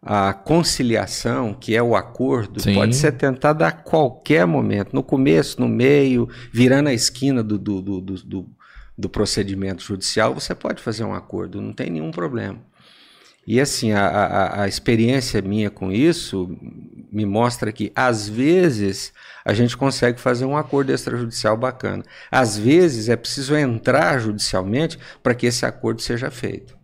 a 0.02 0.34
conciliação, 0.34 1.54
que 1.54 1.76
é 1.76 1.82
o 1.82 1.96
acordo, 1.96 2.60
Sim. 2.62 2.74
pode 2.74 2.96
ser 2.96 3.14
tentada 3.14 3.66
a 3.68 3.72
qualquer 3.72 4.46
momento, 4.46 4.94
no 4.94 5.02
começo, 5.02 5.60
no 5.62 5.68
meio, 5.68 6.28
virando 6.52 6.90
a 6.90 6.94
esquina 6.94 7.42
do, 7.42 7.58
do, 7.58 7.82
do, 7.82 8.02
do, 8.02 8.14
do- 8.24 8.50
do 8.96 9.10
procedimento 9.10 9.82
judicial, 9.82 10.36
você 10.36 10.54
pode 10.54 10.80
fazer 10.80 11.04
um 11.04 11.16
acordo, 11.16 11.60
não 11.60 11.74
tem 11.74 11.90
nenhum 11.90 12.12
problema. 12.12 12.60
E 13.46 13.60
assim, 13.60 13.92
a, 13.92 14.06
a, 14.06 14.62
a 14.64 14.68
experiência 14.68 15.42
minha 15.42 15.72
com 15.72 15.92
isso 15.92 16.56
me 17.12 17.26
mostra 17.26 17.72
que, 17.72 17.92
às 17.96 18.30
vezes, 18.30 19.12
a 19.46 19.54
gente 19.54 19.76
consegue 19.76 20.20
fazer 20.20 20.46
um 20.46 20.56
acordo 20.58 20.92
extrajudicial 20.92 21.58
bacana. 21.58 22.04
Às 22.32 22.58
vezes, 22.58 23.10
é 23.10 23.16
preciso 23.16 23.56
entrar 23.56 24.20
judicialmente 24.20 24.98
para 25.22 25.36
que 25.36 25.46
esse 25.46 25.66
acordo 25.66 26.02
seja 26.02 26.32
feito. 26.32 26.78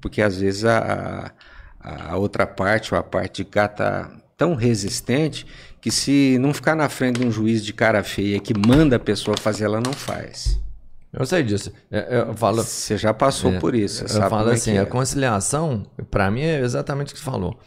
Porque, 0.00 0.22
às 0.22 0.36
vezes, 0.38 0.64
a, 0.64 1.32
a, 1.80 2.16
outra 2.16 2.46
parte, 2.46 2.94
ou 2.94 2.98
a 3.00 3.02
parte 3.02 3.44
de 3.44 3.50
cá, 3.50 3.66
está 3.66 4.10
tão 4.36 4.54
resistente 4.54 5.46
que, 5.80 5.90
se 5.90 6.38
não 6.40 6.54
ficar 6.54 6.74
na 6.74 6.88
frente 6.88 7.20
de 7.20 7.26
um 7.26 7.30
juiz 7.30 7.64
de 7.64 7.72
cara 7.72 8.02
feia 8.02 8.40
que 8.40 8.54
manda 8.56 8.96
a 8.96 9.00
pessoa 9.00 9.36
fazer, 9.36 9.64
ela 9.64 9.80
não 9.80 9.92
faz. 9.92 10.60
Eu 11.12 11.26
sei 11.26 11.42
disso. 11.42 11.70
É, 11.90 12.20
Eu 12.20 12.34
falo, 12.34 12.62
Você 12.62 12.96
já 12.96 13.12
passou 13.12 13.52
É, 13.52 13.60
por 13.60 13.74
isso, 13.74 14.04
eu 14.04 14.30
falo 14.30 14.50
é 14.50 14.54
assim, 14.54 14.78
é. 14.78 14.80
a 14.80 14.86
conciliação, 14.86 15.84
pra 16.10 16.30
mim, 16.30 16.40
é 16.40 16.60
exatamente 16.60 17.10
o 17.10 17.14
que 17.14 17.20
você 17.20 17.24
falou. 17.24 17.60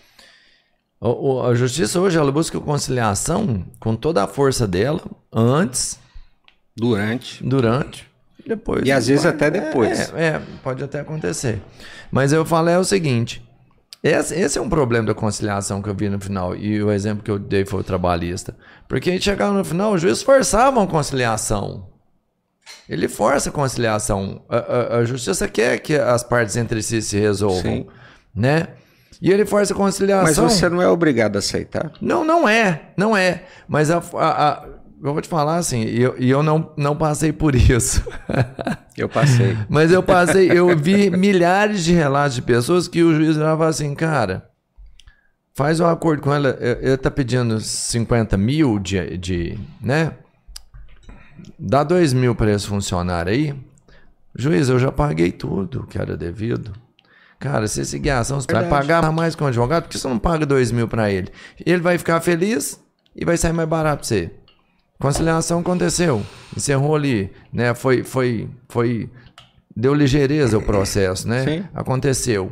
A 1.01 1.53
justiça 1.53 1.99
hoje, 1.99 2.17
ela 2.17 2.31
busca 2.31 2.59
conciliação 2.59 3.65
com 3.79 3.95
toda 3.95 4.23
a 4.23 4.27
força 4.27 4.67
dela, 4.67 5.01
antes, 5.31 5.99
Durante. 6.75 7.43
durante, 7.43 8.07
depois. 8.45 8.85
E 8.85 8.91
às 8.91 9.07
vezes 9.07 9.25
até 9.25 9.51
depois. 9.51 10.11
É, 10.13 10.27
é, 10.27 10.41
pode 10.63 10.83
até 10.83 11.01
acontecer. 11.01 11.61
Mas 12.11 12.31
eu 12.33 12.43
falo 12.45 12.69
é 12.69 12.79
o 12.79 12.83
seguinte, 12.83 13.41
esse, 14.01 14.33
esse 14.35 14.57
é 14.57 14.61
um 14.61 14.69
problema 14.69 15.07
da 15.07 15.13
conciliação 15.13 15.81
que 15.81 15.89
eu 15.89 15.95
vi 15.95 16.09
no 16.09 16.19
final, 16.19 16.55
e 16.55 16.81
o 16.81 16.91
exemplo 16.91 17.23
que 17.23 17.31
eu 17.31 17.37
dei 17.39 17.65
foi 17.65 17.81
o 17.81 17.83
trabalhista. 17.83 18.55
Porque 18.87 19.09
a 19.09 19.13
gente 19.13 19.25
chegava 19.25 19.53
no 19.53 19.63
final, 19.65 19.93
os 19.93 20.01
juízes 20.01 20.23
forçavam 20.23 20.85
conciliação. 20.87 21.87
Ele 22.89 23.07
força 23.07 23.49
a 23.49 23.51
conciliação. 23.51 24.43
A, 24.49 24.57
a- 24.57 24.97
a 24.97 25.05
justiça 25.05 25.47
quer 25.47 25.77
que 25.79 25.95
as 25.95 26.23
partes 26.23 26.55
entre 26.55 26.81
si 26.81 27.01
se 27.01 27.17
resolvam, 27.19 27.61
Sim. 27.61 27.87
né? 28.33 28.67
E 29.21 29.31
ele 29.31 29.45
força 29.45 29.73
a 29.73 29.77
Mas 29.77 29.85
conciliação. 29.85 30.49
você 30.49 30.67
não 30.69 30.81
é 30.81 30.87
obrigado 30.87 31.35
a 31.35 31.39
aceitar. 31.39 31.91
Não, 32.01 32.23
não 32.23 32.47
é, 32.47 32.89
não 32.97 33.15
é. 33.15 33.43
Mas 33.67 33.89
a, 33.91 33.97
a- 34.15 34.49
a- 34.49 34.65
eu 35.03 35.13
vou 35.13 35.21
te 35.21 35.27
falar 35.27 35.57
assim, 35.57 35.83
e 35.83 36.01
eu, 36.01 36.15
eu 36.17 36.41
não, 36.43 36.71
não 36.77 36.95
passei 36.95 37.31
por 37.31 37.55
isso. 37.55 38.03
Eu 38.97 39.09
passei. 39.09 39.57
Mas 39.67 39.91
eu 39.91 40.01
passei, 40.01 40.49
eu 40.49 40.73
vi 40.77 41.09
milhares 41.09 41.83
de 41.83 41.91
relatos 41.91 42.33
de 42.35 42.41
pessoas 42.41 42.87
que 42.87 43.03
o 43.03 43.13
juiz 43.13 43.35
falava 43.35 43.67
assim, 43.67 43.93
cara, 43.93 44.47
faz 45.53 45.81
um 45.81 45.85
acordo 45.85 46.21
com 46.21 46.33
ela, 46.33 46.57
ele 46.81 46.95
tá 46.95 47.11
pedindo 47.11 47.59
50 47.59 48.37
mil 48.37 48.79
de, 48.79 49.17
de 49.17 49.59
né? 49.81 50.13
Dá 51.59 51.83
2 51.83 52.13
mil 52.13 52.33
para 52.35 52.53
esse 52.53 52.65
funcionário 52.65 53.33
aí. 53.33 53.53
Juiz, 54.33 54.69
eu 54.69 54.79
já 54.79 54.93
paguei 54.93 55.29
tudo 55.33 55.85
que 55.85 55.97
era 55.97 56.15
devido. 56.15 56.71
Cara, 57.45 57.67
se 57.67 57.85
seguir 57.85 58.09
a 58.09 58.21
ação, 58.21 58.41
você 58.41 58.51
vai 58.51 58.63
Verdade. 58.63 58.87
pagar 58.87 59.11
mais 59.11 59.35
com 59.35 59.45
o 59.45 59.47
advogado, 59.47 59.83
porque 59.83 59.99
você 59.99 60.07
não 60.07 60.17
paga 60.17 60.47
2 60.47 60.71
mil 60.71 60.87
para 60.87 61.11
ele. 61.11 61.29
Ele 61.63 61.79
vai 61.79 61.95
ficar 61.95 62.19
feliz 62.19 62.83
e 63.15 63.23
vai 63.23 63.37
sair 63.37 63.53
mais 63.53 63.69
barato 63.69 63.99
pra 63.99 64.07
você. 64.07 64.31
Conciliação 64.99 65.59
aconteceu, 65.59 66.25
encerrou 66.57 66.95
ali, 66.95 67.31
né? 67.53 67.75
Foi, 67.75 68.03
foi, 68.03 68.49
foi, 68.67 69.11
deu 69.75 69.93
ligeireza 69.93 70.57
o 70.57 70.61
processo, 70.61 71.27
né? 71.27 71.43
Sim. 71.43 71.65
Aconteceu. 71.71 72.51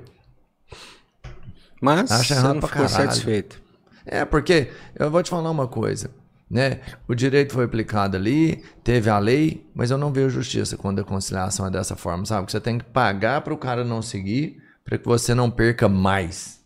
Mas 1.81 2.11
Acha 2.11 2.35
você 2.35 2.41
não 2.41 2.55
ficou 2.55 2.69
caralho. 2.69 2.89
satisfeito. 2.89 3.59
É, 4.05 4.23
porque 4.25 4.69
eu 4.95 5.09
vou 5.09 5.23
te 5.23 5.31
falar 5.31 5.49
uma 5.49 5.67
coisa, 5.67 6.11
né? 6.47 6.81
O 7.07 7.15
direito 7.15 7.51
foi 7.51 7.65
aplicado 7.65 8.15
ali, 8.15 8.63
teve 8.83 9.09
a 9.09 9.17
lei, 9.17 9.65
mas 9.73 9.89
eu 9.89 9.97
não 9.97 10.13
vejo 10.13 10.29
justiça 10.29 10.77
quando 10.77 10.99
a 10.99 11.03
conciliação 11.03 11.65
é 11.65 11.71
dessa 11.71 11.95
forma, 11.95 12.25
sabe? 12.27 12.45
Que 12.45 12.51
você 12.51 12.61
tem 12.61 12.77
que 12.77 12.85
pagar 12.85 13.41
para 13.41 13.53
o 13.53 13.57
cara 13.57 13.83
não 13.83 13.99
seguir, 13.99 14.61
para 14.83 14.97
que 14.97 15.05
você 15.05 15.33
não 15.33 15.49
perca 15.49 15.87
mais. 15.89 16.61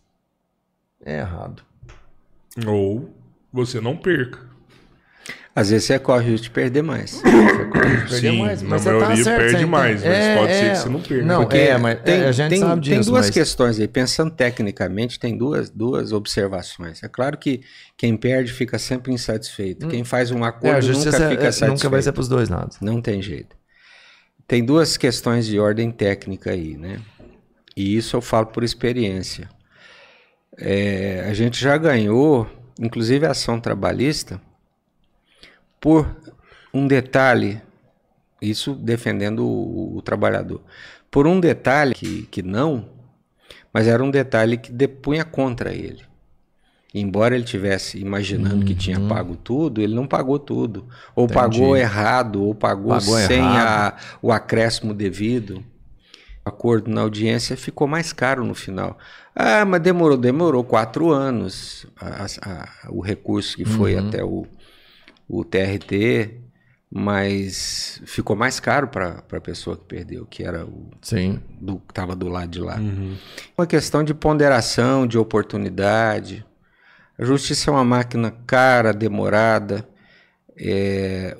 É 1.04 1.18
errado. 1.18 1.62
Ou 2.66 3.14
você 3.52 3.80
não 3.80 3.96
perca. 3.96 4.46
Às 5.54 5.70
vezes 5.70 5.86
você 5.86 5.98
corre 5.98 6.28
o 6.28 6.30
risco 6.32 6.44
de 6.44 6.50
perder 6.50 6.82
mais. 6.82 7.20
Perder 8.08 8.08
Sim, 8.32 8.38
mais, 8.42 8.62
na 8.62 8.78
você 8.78 8.84
tá 8.90 8.98
maioria 8.98 9.24
certo, 9.24 9.38
perde 9.40 9.58
você 9.58 9.66
mais, 9.66 10.04
mas 10.04 10.16
entende. 10.16 10.38
pode 10.38 10.52
ser 10.52 10.64
É, 10.64 10.70
que 10.70 10.76
você 10.78 10.88
não 10.88 11.00
perca. 11.00 11.24
Não, 11.24 11.40
Porque 11.42 11.56
é, 11.58 11.78
mas 11.78 12.00
tem, 12.02 12.14
é, 12.20 12.28
a 12.28 12.32
gente 12.32 12.50
tem, 12.50 12.60
sabe 12.60 12.80
disso. 12.80 12.94
tem 12.94 13.04
duas 13.04 13.26
mas... 13.26 13.30
questões 13.30 13.80
aí. 13.80 13.88
Pensando 13.88 14.30
tecnicamente, 14.30 15.18
tem 15.18 15.36
duas, 15.36 15.68
duas 15.68 16.12
observações. 16.12 17.02
É 17.02 17.08
claro 17.08 17.36
que 17.36 17.62
quem 17.96 18.16
perde 18.16 18.52
fica 18.52 18.78
sempre 18.78 19.12
insatisfeito. 19.12 19.88
Quem 19.88 20.04
faz 20.04 20.30
um 20.30 20.44
É, 20.44 20.48
acordo 20.48 20.80
justiça 20.82 21.18
nunca 21.18 21.30
fica 21.30 21.42
é- 21.42 21.46
satisfeito. 21.46 21.72
nunca 21.72 21.88
vai 21.88 22.02
ser 22.02 22.12
para 22.12 22.20
os 22.20 22.28
dois 22.28 22.48
lados. 22.48 22.78
Não 22.80 23.00
tem 23.02 23.20
jeito. 23.20 23.56
Tem 24.46 24.64
duas 24.64 24.96
questões 24.96 25.44
de 25.46 25.58
ordem 25.58 25.90
técnica 25.90 26.52
aí, 26.52 26.76
né? 26.76 27.00
E 27.78 27.96
isso 27.96 28.16
eu 28.16 28.20
falo 28.20 28.46
por 28.46 28.64
experiência. 28.64 29.48
É, 30.58 31.24
a 31.28 31.32
gente 31.32 31.60
já 31.60 31.76
ganhou, 31.78 32.44
inclusive 32.80 33.24
a 33.24 33.30
ação 33.30 33.60
trabalhista, 33.60 34.40
por 35.80 36.16
um 36.74 36.88
detalhe, 36.88 37.62
isso 38.42 38.74
defendendo 38.74 39.46
o, 39.46 39.96
o 39.96 40.02
trabalhador, 40.02 40.60
por 41.08 41.28
um 41.28 41.38
detalhe 41.38 41.94
que, 41.94 42.22
que 42.22 42.42
não, 42.42 42.88
mas 43.72 43.86
era 43.86 44.02
um 44.02 44.10
detalhe 44.10 44.56
que 44.56 44.72
depunha 44.72 45.24
contra 45.24 45.72
ele. 45.72 46.02
Embora 46.92 47.36
ele 47.36 47.44
tivesse 47.44 47.96
imaginando 48.00 48.64
que 48.64 48.74
tinha 48.74 48.98
pago 48.98 49.36
tudo, 49.36 49.80
ele 49.80 49.94
não 49.94 50.06
pagou 50.06 50.36
tudo. 50.36 50.88
Ou 51.14 51.26
Entendi. 51.26 51.38
pagou 51.38 51.76
errado, 51.76 52.42
ou 52.42 52.54
pagou, 52.56 52.98
Pagou 52.98 53.18
sem 53.18 53.40
a- 53.40 53.94
o 54.20 54.32
acréscimo 54.32 54.92
devido. 54.92 55.62
Acordo 56.48 56.90
na 56.90 57.02
audiência 57.02 57.56
ficou 57.56 57.86
mais 57.86 58.12
caro 58.12 58.44
no 58.44 58.54
final. 58.54 58.98
Ah, 59.34 59.64
mas 59.64 59.80
demorou, 59.80 60.16
demorou 60.16 60.64
quatro 60.64 61.10
anos 61.10 61.86
a- 62.00 62.26
a- 62.42 62.68
o 62.90 63.00
recurso 63.00 63.56
que 63.56 63.64
foi 63.64 63.94
Uhum. 63.94 64.08
até 64.08 64.24
o, 64.24 64.46
o 65.28 65.44
TRT, 65.44 66.40
mas 66.90 68.00
ficou 68.06 68.34
mais 68.34 68.58
caro 68.58 68.88
para 68.88 69.22
a 69.30 69.40
pessoa 69.40 69.76
que 69.76 69.84
perdeu, 69.84 70.26
que 70.26 70.42
era 70.42 70.64
o 70.64 70.90
Sim. 71.02 71.40
do, 71.60 71.76
que 71.78 71.90
estava 71.92 72.16
do 72.16 72.28
lado 72.28 72.50
de 72.50 72.60
lá. 72.60 72.80
Uma 73.56 73.66
questão 73.66 74.02
de 74.02 74.14
ponderação, 74.14 75.06
de 75.06 75.18
oportunidade. 75.18 76.44
A 77.18 77.24
justiça 77.24 77.70
é 77.70 77.72
uma 77.72 77.84
máquina 77.84 78.32
cara, 78.46 78.92
demorada. 78.92 79.86
É, 80.56 81.36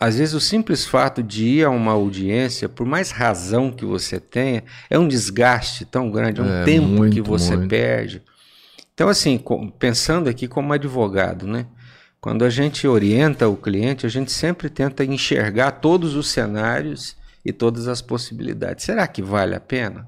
às 0.00 0.16
vezes 0.16 0.34
o 0.34 0.40
simples 0.40 0.86
fato 0.86 1.22
de 1.22 1.46
ir 1.46 1.64
a 1.64 1.70
uma 1.70 1.92
audiência, 1.92 2.68
por 2.68 2.86
mais 2.86 3.10
razão 3.10 3.70
que 3.70 3.84
você 3.84 4.18
tenha, 4.18 4.64
é 4.88 4.98
um 4.98 5.06
desgaste 5.06 5.84
tão 5.84 6.10
grande, 6.10 6.40
é 6.40 6.44
um 6.44 6.62
É, 6.62 6.64
tempo 6.64 6.86
muito, 6.88 7.14
que 7.14 7.20
você 7.20 7.56
muito. 7.56 7.68
perde. 7.68 8.22
Então, 8.94 9.08
assim, 9.08 9.42
pensando 9.78 10.28
aqui 10.28 10.48
como 10.48 10.72
advogado, 10.72 11.46
né? 11.46 11.66
Quando 12.20 12.44
a 12.44 12.50
gente 12.50 12.86
orienta 12.86 13.48
o 13.48 13.56
cliente, 13.56 14.06
a 14.06 14.08
gente 14.08 14.30
sempre 14.32 14.68
tenta 14.70 15.04
enxergar 15.04 15.72
todos 15.72 16.14
os 16.14 16.28
cenários 16.28 17.16
e 17.44 17.52
todas 17.52 17.88
as 17.88 18.02
possibilidades. 18.02 18.84
Será 18.84 19.06
que 19.08 19.22
vale 19.22 19.54
a 19.54 19.60
pena? 19.60 20.06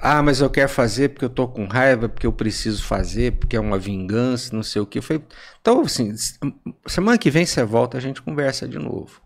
Ah, 0.00 0.22
mas 0.22 0.40
eu 0.40 0.48
quero 0.48 0.68
fazer 0.68 1.08
porque 1.10 1.24
eu 1.24 1.28
tô 1.30 1.48
com 1.48 1.66
raiva, 1.66 2.08
porque 2.08 2.26
eu 2.26 2.32
preciso 2.32 2.84
fazer, 2.84 3.32
porque 3.32 3.56
é 3.56 3.60
uma 3.60 3.78
vingança, 3.78 4.54
não 4.54 4.62
sei 4.62 4.80
o 4.80 4.86
que. 4.86 5.00
Foi... 5.00 5.22
Então, 5.60 5.80
assim, 5.82 6.12
semana 6.86 7.18
que 7.18 7.30
vem 7.30 7.44
você 7.44 7.64
volta, 7.64 7.98
a 7.98 8.00
gente 8.00 8.22
conversa 8.22 8.68
de 8.68 8.78
novo. 8.78 9.20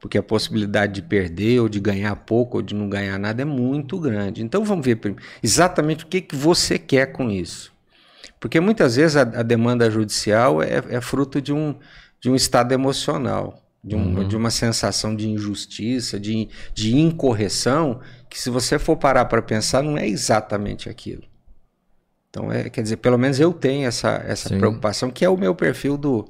Porque 0.00 0.18
a 0.18 0.22
possibilidade 0.22 0.94
de 0.94 1.02
perder, 1.02 1.60
ou 1.60 1.68
de 1.68 1.80
ganhar 1.80 2.14
pouco, 2.16 2.58
ou 2.58 2.62
de 2.62 2.74
não 2.74 2.88
ganhar 2.88 3.18
nada 3.18 3.42
é 3.42 3.44
muito 3.44 3.98
grande. 4.00 4.42
Então 4.42 4.64
vamos 4.64 4.84
ver 4.84 4.98
exatamente 5.42 6.04
o 6.04 6.08
que, 6.08 6.20
que 6.20 6.36
você 6.36 6.78
quer 6.78 7.12
com 7.12 7.30
isso. 7.30 7.72
Porque 8.40 8.60
muitas 8.60 8.96
vezes 8.96 9.16
a, 9.16 9.22
a 9.22 9.42
demanda 9.42 9.90
judicial 9.90 10.62
é, 10.62 10.82
é 10.90 11.00
fruto 11.00 11.40
de 11.40 11.52
um, 11.52 11.74
de 12.20 12.30
um 12.30 12.34
estado 12.34 12.72
emocional, 12.72 13.62
de, 13.82 13.96
um- 13.96 14.26
de 14.26 14.36
uma 14.36 14.50
sensação 14.50 15.14
de 15.14 15.28
injustiça, 15.28 16.18
de, 16.18 16.48
de 16.74 16.96
incorreção, 16.96 18.00
que 18.32 18.38
se 18.38 18.48
você 18.48 18.78
for 18.78 18.96
parar 18.96 19.26
para 19.26 19.42
pensar, 19.42 19.82
não 19.82 19.98
é 19.98 20.08
exatamente 20.08 20.88
aquilo. 20.88 21.22
Então, 22.30 22.50
é, 22.50 22.70
quer 22.70 22.80
dizer, 22.80 22.96
pelo 22.96 23.18
menos 23.18 23.38
eu 23.38 23.52
tenho 23.52 23.86
essa, 23.86 24.24
essa 24.26 24.48
Sim. 24.48 24.56
preocupação, 24.56 25.10
que 25.10 25.22
é 25.22 25.28
o 25.28 25.36
meu 25.36 25.54
perfil 25.54 25.98
do 25.98 26.26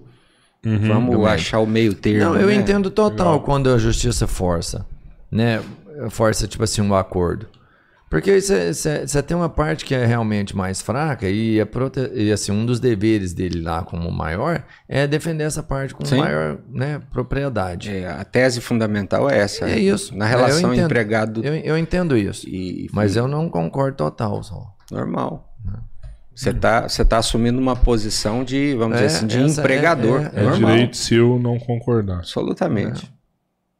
vamos 0.64 1.12
também. 1.12 1.26
achar 1.28 1.60
o 1.60 1.66
meio 1.66 1.94
termo. 1.94 2.34
Não, 2.34 2.36
eu 2.40 2.48
né? 2.48 2.56
entendo 2.56 2.90
total 2.90 3.40
quando 3.40 3.70
a 3.70 3.78
justiça 3.78 4.26
força, 4.26 4.84
né? 5.30 5.62
Força, 6.10 6.48
tipo 6.48 6.64
assim, 6.64 6.82
um 6.82 6.92
acordo. 6.92 7.46
Porque 8.12 8.38
você 8.40 9.22
tem 9.22 9.34
uma 9.34 9.48
parte 9.48 9.86
que 9.86 9.94
é 9.94 10.04
realmente 10.04 10.54
mais 10.54 10.82
fraca 10.82 11.26
e, 11.28 11.58
a 11.58 11.64
prote... 11.64 11.98
e 12.12 12.30
assim, 12.30 12.52
um 12.52 12.66
dos 12.66 12.78
deveres 12.78 13.32
dele 13.32 13.62
lá 13.62 13.82
como 13.82 14.10
maior 14.12 14.62
é 14.86 15.06
defender 15.06 15.44
essa 15.44 15.62
parte 15.62 15.94
com 15.94 16.04
Sim. 16.04 16.18
maior 16.18 16.58
né, 16.68 17.00
propriedade. 17.10 17.90
É, 17.90 18.06
a 18.06 18.22
tese 18.22 18.60
fundamental 18.60 19.30
é 19.30 19.38
essa. 19.38 19.64
É 19.64 19.78
isso. 19.78 20.14
Na 20.14 20.26
É, 20.26 20.34
eu 20.34 20.36
relação 20.36 20.74
entendo. 20.74 20.84
empregado 20.84 21.42
Eu, 21.42 21.54
eu 21.54 21.78
entendo 21.78 22.14
isso. 22.14 22.46
e, 22.46 22.86
Mas 22.92 23.16
eu 23.16 23.26
não 23.26 23.48
concordo 23.48 23.96
total, 23.96 24.42
só. 24.42 24.62
normal. 24.90 25.48
Você 26.34 26.50
está 26.50 26.88
você 26.88 27.04
tá 27.06 27.16
assumindo 27.18 27.58
uma 27.58 27.76
posição 27.76 28.44
de, 28.44 28.74
vamos 28.74 28.98
É, 28.98 29.06
dizer 29.06 29.16
assim, 29.16 29.26
de 29.26 29.38
é- 29.38 29.46
empregador. 29.46 30.20
é- 30.34 30.40
É 30.40 30.42
normal. 30.42 30.70
direito 30.72 30.96
seu 30.98 31.38
não 31.38 31.58
concordar. 31.58 32.16
Absolutamente. 32.18 33.10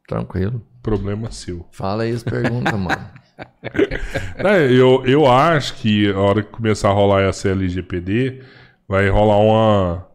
Tranquilo. 0.08 0.62
Problema 0.82 1.30
seu. 1.30 1.66
Fala 1.70 2.02
aí 2.04 2.12
as 2.12 2.22
perguntas, 2.22 2.72
mano. 2.80 3.21
É, 4.36 4.64
eu, 4.72 5.02
eu 5.06 5.26
acho 5.30 5.74
que 5.74 6.10
a 6.10 6.18
hora 6.18 6.42
que 6.42 6.50
começar 6.50 6.88
a 6.88 6.92
rolar 6.92 7.22
essa 7.22 7.48
LGPD, 7.48 8.40
vai 8.88 9.08
rolar 9.08 9.38
uma 9.38 10.06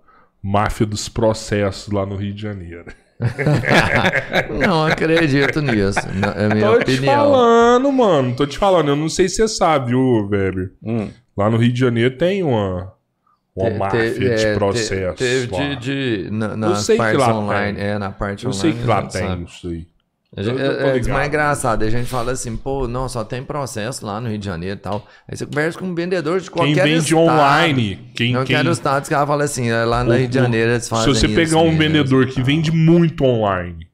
máfia 0.44 0.86
dos 0.86 1.08
processos 1.10 1.92
lá 1.92 2.06
no 2.06 2.16
Rio 2.16 2.34
de 2.34 2.42
Janeiro. 2.42 2.86
não 4.68 4.86
acredito 4.86 5.62
nisso. 5.62 6.00
É 6.36 6.54
minha 6.54 6.68
Tô 6.68 6.78
te 6.80 6.92
opinião. 6.94 7.16
falando, 7.16 7.92
mano. 7.92 8.36
Tô 8.36 8.46
te 8.46 8.58
falando. 8.58 8.90
Eu 8.90 8.96
não 8.96 9.10
sei 9.10 9.28
se 9.30 9.38
você 9.38 9.48
sabe, 9.48 9.88
viu, 9.92 10.28
velho. 10.30 10.72
Hum. 10.84 11.10
Lá 11.36 11.50
no 11.50 11.58
Rio 11.58 11.72
de 11.74 11.80
Janeiro 11.80 12.16
tem 12.18 12.44
uma, 12.44 12.94
uma 13.56 13.72
Te- 13.72 13.78
máfia 13.78 14.12
te- 14.14 14.20
de 14.20 14.28
é, 14.28 14.36
te- 14.36 14.54
processos. 14.58 15.18
Teve 15.20 15.48
de, 15.48 15.76
de 16.26 16.30
na, 16.32 16.56
nas 16.56 16.80
sei 16.86 16.96
que 16.98 17.02
partes 17.04 17.20
lá 17.20 17.38
online. 17.40 17.78
tem. 17.78 17.86
É, 17.88 17.98
na 17.98 18.12
parte 18.12 18.46
Eu 18.46 18.52
online. 18.52 18.74
sei 18.74 18.82
que 18.82 18.88
lá 18.88 19.02
tem 19.04 19.22
sabe. 19.28 19.44
isso 19.46 19.68
aí. 19.68 19.88
Gente- 20.36 20.62
é, 20.62 20.98
é, 20.98 21.08
mais 21.14 21.28
engraçado. 21.30 21.84
A 21.84 21.90
gente 21.90 22.08
fala 22.10 22.34
assim, 22.34 22.58
pô, 22.58 22.86
não, 22.88 23.08
só 23.08 23.24
tem 23.24 23.42
processo 23.44 24.06
lá 24.06 24.20
no 24.20 24.28
Rio 24.30 24.38
de 24.38 24.46
Janeiro 24.46 24.76
e 24.76 24.80
tal. 24.80 25.08
Aí 25.28 25.38
você 25.38 25.46
conversa 25.46 25.80
com 25.80 25.86
um 25.86 25.96
vendedor 25.96 26.40
de 26.42 26.52
Quem 26.52 26.54
qualquer 26.74 26.84
vende 26.84 27.06
estado. 27.06 27.18
online, 27.22 28.12
quem, 28.14 28.34
Não 28.34 28.44
quem, 28.44 28.56
quero 28.58 28.70
estados 28.72 29.08
que 29.08 29.16
ela 29.16 29.26
fala 29.26 29.46
assim, 29.46 29.70
é, 29.70 29.86
lá 29.86 30.04
no 30.04 30.14
Rio 30.14 30.28
de 30.28 30.36
Janeiro 30.36 30.72
eles 30.72 30.84
se 30.84 30.90
fazem 30.90 31.14
você 31.14 31.26
isso 31.28 31.36
pegar 31.36 31.60
um 31.60 31.78
vendedor 31.78 32.28
que 32.28 32.36
tal. 32.36 32.44
vende 32.44 32.72
muito 32.72 33.24
online 33.24 33.88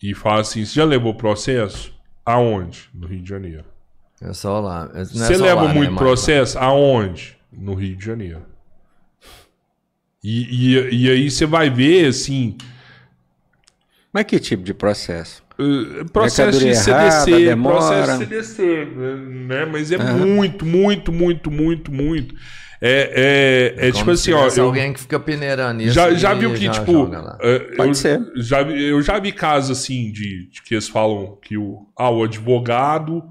e 0.00 0.14
fala 0.14 0.42
assim, 0.42 0.64
você 0.64 0.74
já 0.74 0.84
levou 0.84 1.12
processo? 1.14 1.92
Aonde? 2.24 2.88
No 2.94 3.08
Rio 3.08 3.20
de 3.20 3.28
Janeiro. 3.28 3.64
É 4.22 4.32
só 4.32 4.60
lá. 4.60 4.88
Não 4.94 5.00
é 5.00 5.04
Você 5.04 5.34
só 5.34 5.42
leva 5.44 5.62
lá, 5.62 5.68
né, 5.68 5.74
muito 5.74 5.90
mas- 5.90 5.98
processo? 5.98 6.56
Aonde? 6.58 7.36
No 7.52 7.74
Rio 7.74 7.96
de 7.96 8.04
Janeiro. 8.04 8.42
E, 10.22 10.76
e, 10.78 11.06
e 11.06 11.10
aí 11.10 11.28
você 11.30 11.44
vai 11.46 11.68
ver, 11.68 12.06
assim, 12.06 12.56
Mas 14.12 14.24
que 14.24 14.38
tipo 14.38 14.62
de 14.62 14.74
processo? 14.74 15.42
uh, 15.58 16.10
processo 16.10 16.58
de 16.58 16.74
CDC, 16.74 16.90
errada, 16.90 17.26
demora. 17.26 17.76
processo 17.76 18.18
de 18.18 18.24
CDC, 18.24 18.84
né? 19.46 19.64
Mas 19.64 19.92
é 19.92 19.98
muito, 19.98 20.64
muito, 20.66 21.12
muito, 21.12 21.50
muito, 21.50 21.92
muito. 21.92 22.34
É, 22.84 23.76
é, 23.78 23.88
é 23.88 23.92
tipo 23.92 24.10
assim, 24.10 24.32
ó. 24.32 24.48
Eu, 24.48 24.64
alguém 24.64 24.92
que 24.92 25.00
fica 25.00 25.20
peneirando 25.20 25.82
isso. 25.82 25.94
já, 25.94 26.12
já 26.14 26.34
viu 26.34 26.52
que, 26.52 26.64
já 26.64 26.72
tipo. 26.72 27.08
é, 27.40 27.58
Pode 27.76 27.90
eu, 27.90 27.94
ser. 27.94 28.20
Já, 28.36 28.62
eu 28.62 29.00
já 29.00 29.18
vi 29.20 29.30
casos 29.30 29.78
assim 29.78 30.10
de, 30.10 30.48
de 30.50 30.62
que 30.62 30.74
eles 30.74 30.88
falam 30.88 31.38
que 31.40 31.56
o, 31.56 31.86
ah, 31.96 32.10
o 32.10 32.24
advogado 32.24 33.22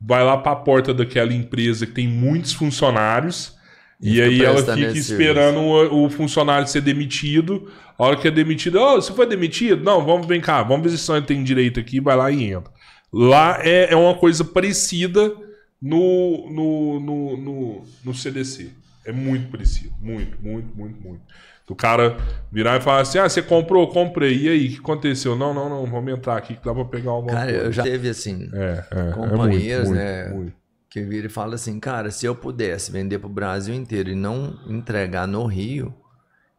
vai 0.00 0.22
lá 0.22 0.36
pra 0.36 0.54
porta 0.54 0.94
daquela 0.94 1.32
empresa 1.32 1.84
que 1.84 1.92
tem 1.92 2.06
muitos 2.06 2.52
funcionários. 2.52 3.56
E 4.02 4.20
aí 4.20 4.42
ela 4.44 4.60
fica 4.60 4.98
esperando 4.98 5.60
o, 5.60 6.04
o 6.06 6.10
funcionário 6.10 6.66
ser 6.66 6.80
demitido. 6.80 7.70
A 7.96 8.04
hora 8.04 8.16
que 8.16 8.26
é 8.26 8.30
demitido, 8.30 8.80
ô, 8.80 8.96
você 8.96 9.12
foi 9.12 9.26
demitido? 9.26 9.84
Não, 9.84 10.04
vamos 10.04 10.26
vem 10.26 10.40
cá, 10.40 10.62
vamos 10.62 10.82
ver 10.90 10.96
se 10.96 11.02
só 11.02 11.20
tem 11.20 11.44
direito 11.44 11.78
aqui, 11.78 12.00
vai 12.00 12.16
lá 12.16 12.30
e 12.30 12.50
entra. 12.52 12.72
Lá 13.12 13.58
é, 13.62 13.92
é 13.92 13.96
uma 13.96 14.14
coisa 14.14 14.44
parecida 14.44 15.32
no, 15.80 16.50
no, 16.50 17.00
no, 17.00 17.36
no, 17.36 17.84
no 18.04 18.14
CDC. 18.14 18.70
É 19.04 19.12
muito 19.12 19.50
parecido. 19.50 19.92
Muito, 20.00 20.36
muito, 20.42 20.76
muito, 20.76 21.00
muito. 21.00 21.20
O 21.68 21.74
cara 21.74 22.16
virar 22.50 22.76
e 22.76 22.80
falar 22.82 23.00
assim: 23.00 23.18
ah, 23.18 23.28
você 23.28 23.40
comprou? 23.40 23.88
Comprei. 23.88 24.36
E 24.36 24.48
aí, 24.48 24.66
o 24.66 24.70
que 24.72 24.78
aconteceu? 24.78 25.34
Não, 25.36 25.54
não, 25.54 25.70
não, 25.70 25.86
vamos 25.86 26.12
entrar 26.12 26.36
aqui 26.36 26.54
que 26.54 26.64
dá 26.64 26.74
pra 26.74 26.84
pegar 26.84 27.12
alguma 27.12 27.32
Cara, 27.32 27.50
coisa. 27.50 27.66
eu 27.66 27.72
já 27.72 27.82
teve 27.82 28.08
assim, 28.10 28.48
É, 28.52 28.84
é, 28.90 29.08
é 29.08 29.12
companheiros, 29.12 29.88
muito, 29.88 29.98
né? 29.98 30.22
muito, 30.24 30.36
muito. 30.36 30.61
Que 30.92 31.00
vira 31.00 31.26
e 31.26 31.30
fala 31.30 31.54
assim, 31.54 31.80
cara, 31.80 32.10
se 32.10 32.26
eu 32.26 32.34
pudesse 32.36 32.92
vender 32.92 33.18
pro 33.18 33.26
Brasil 33.26 33.74
inteiro 33.74 34.10
e 34.10 34.14
não 34.14 34.58
entregar 34.68 35.26
no 35.26 35.46
Rio, 35.46 35.94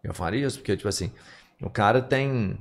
eu 0.03 0.11
faria 0.11 0.47
isso, 0.47 0.57
porque, 0.57 0.75
tipo 0.75 0.89
assim, 0.89 1.11
o 1.61 1.69
cara 1.69 2.01
tem. 2.01 2.57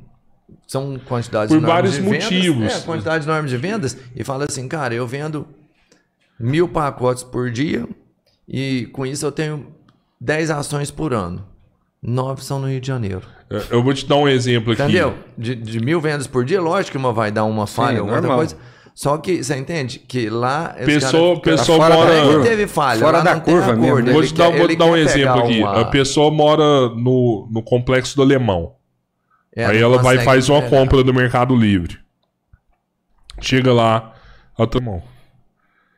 São 0.67 0.99
quantidades 0.99 1.49
Por 1.49 1.63
enormes 1.63 1.75
vários 1.75 1.95
de 1.95 2.01
vendas, 2.03 2.25
motivos. 2.25 2.73
É, 2.75 2.81
quantidade 2.81 3.25
enorme 3.27 3.49
de 3.49 3.57
vendas, 3.57 3.97
e 4.15 4.23
fala 4.23 4.45
assim, 4.45 4.69
cara, 4.69 4.93
eu 4.93 5.07
vendo 5.07 5.49
mil 6.39 6.69
pacotes 6.69 7.23
por 7.23 7.51
dia 7.51 7.89
e 8.47 8.85
com 8.93 9.07
isso 9.07 9.25
eu 9.25 9.33
tenho 9.33 9.69
10 10.21 10.51
ações 10.51 10.91
por 10.91 11.15
ano. 11.15 11.47
Nove 12.03 12.45
são 12.45 12.59
no 12.59 12.69
Rio 12.69 12.83
de 12.83 12.87
Janeiro. 12.87 13.23
É, 13.49 13.63
Eu 13.71 13.83
vou 13.83 13.95
te 13.95 14.05
dar 14.05 14.17
um 14.17 14.29
exemplo 14.29 14.75
aqui. 14.75 14.83
Entendeu? 14.83 15.17
De, 15.39 15.55
de 15.55 15.81
mil 15.81 16.03
vendas 16.03 16.27
por 16.27 16.45
dia, 16.45 16.61
lógico 16.61 16.93
que 16.93 16.99
uma 16.99 17.15
vai 17.15 17.31
dar 17.31 17.45
uma 17.45 17.67
falha, 17.67 18.01
alguma 18.01 18.17
outra 18.17 18.29
normal. 18.29 18.37
coisa. 18.37 18.72
Só 18.95 19.17
que, 19.19 19.43
você 19.43 19.57
entende? 19.57 19.99
Que 19.99 20.29
lá. 20.29 20.77
Pessoa, 20.85 21.41
pessoa 21.41 21.79
fora 21.79 21.95
da 21.97 22.01
mora. 22.25 22.35
Ele 22.35 22.43
teve 22.43 22.67
falha. 22.67 23.01
Fora 23.01 23.19
lá 23.19 23.25
da 23.25 23.41
curva 23.41 23.75
mesmo, 23.75 23.87
acordo, 23.87 24.07
né? 24.07 24.13
Vou 24.13 24.21
ele 24.23 24.29
te 24.29 24.35
dar, 24.35 24.51
quer- 24.53 24.59
vou 24.59 24.69
te 24.69 24.77
dar 24.77 24.85
um 24.87 24.97
exemplo 24.97 25.33
pegar 25.35 25.45
aqui. 25.49 25.59
uma- 25.61 25.81
A 25.81 25.85
pessoa 25.87 26.31
mora 26.31 26.89
no, 26.91 27.49
no 27.51 27.63
complexo 27.63 28.15
do 28.17 28.23
Alemão. 28.23 28.75
É, 29.57 29.65
Aí 29.67 29.81
ela 29.81 29.99
vai 29.99 30.17
e 30.17 30.25
faz 30.25 30.49
uma 30.49 30.59
entregar. 30.59 30.79
compra 30.79 31.03
do 31.03 31.13
Mercado 31.15 31.55
Livre. 31.57 31.99
Chega 33.41 33.73
lá, 33.73 34.13
outra 34.59 34.81
mão. 34.81 35.03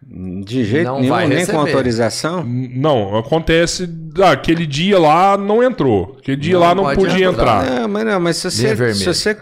De 0.06 0.64
jeito 0.64 0.86
Não 0.86 1.00
nenhum, 1.00 1.12
vai 1.14 1.26
nem 1.26 1.38
receber. 1.38 1.56
com 1.58 1.64
autorização. 1.66 2.44
Não, 2.44 3.16
acontece. 3.16 3.88
Ah, 4.22 4.32
aquele 4.32 4.66
dia 4.66 4.98
lá 4.98 5.36
não 5.36 5.62
entrou. 5.62 6.16
Aquele 6.18 6.36
dia 6.36 6.54
Não 6.54 6.60
lá 6.60 6.74
não 6.74 6.94
podia 6.94 7.26
entrar. 7.26 7.64
entrar. 7.64 7.80
Não, 7.80 7.88
mas 7.88 8.04
não, 8.06 8.20
mas 8.20 8.36
se 8.36 8.50
você, 8.50 8.94
se 8.94 9.04
você 9.04 9.36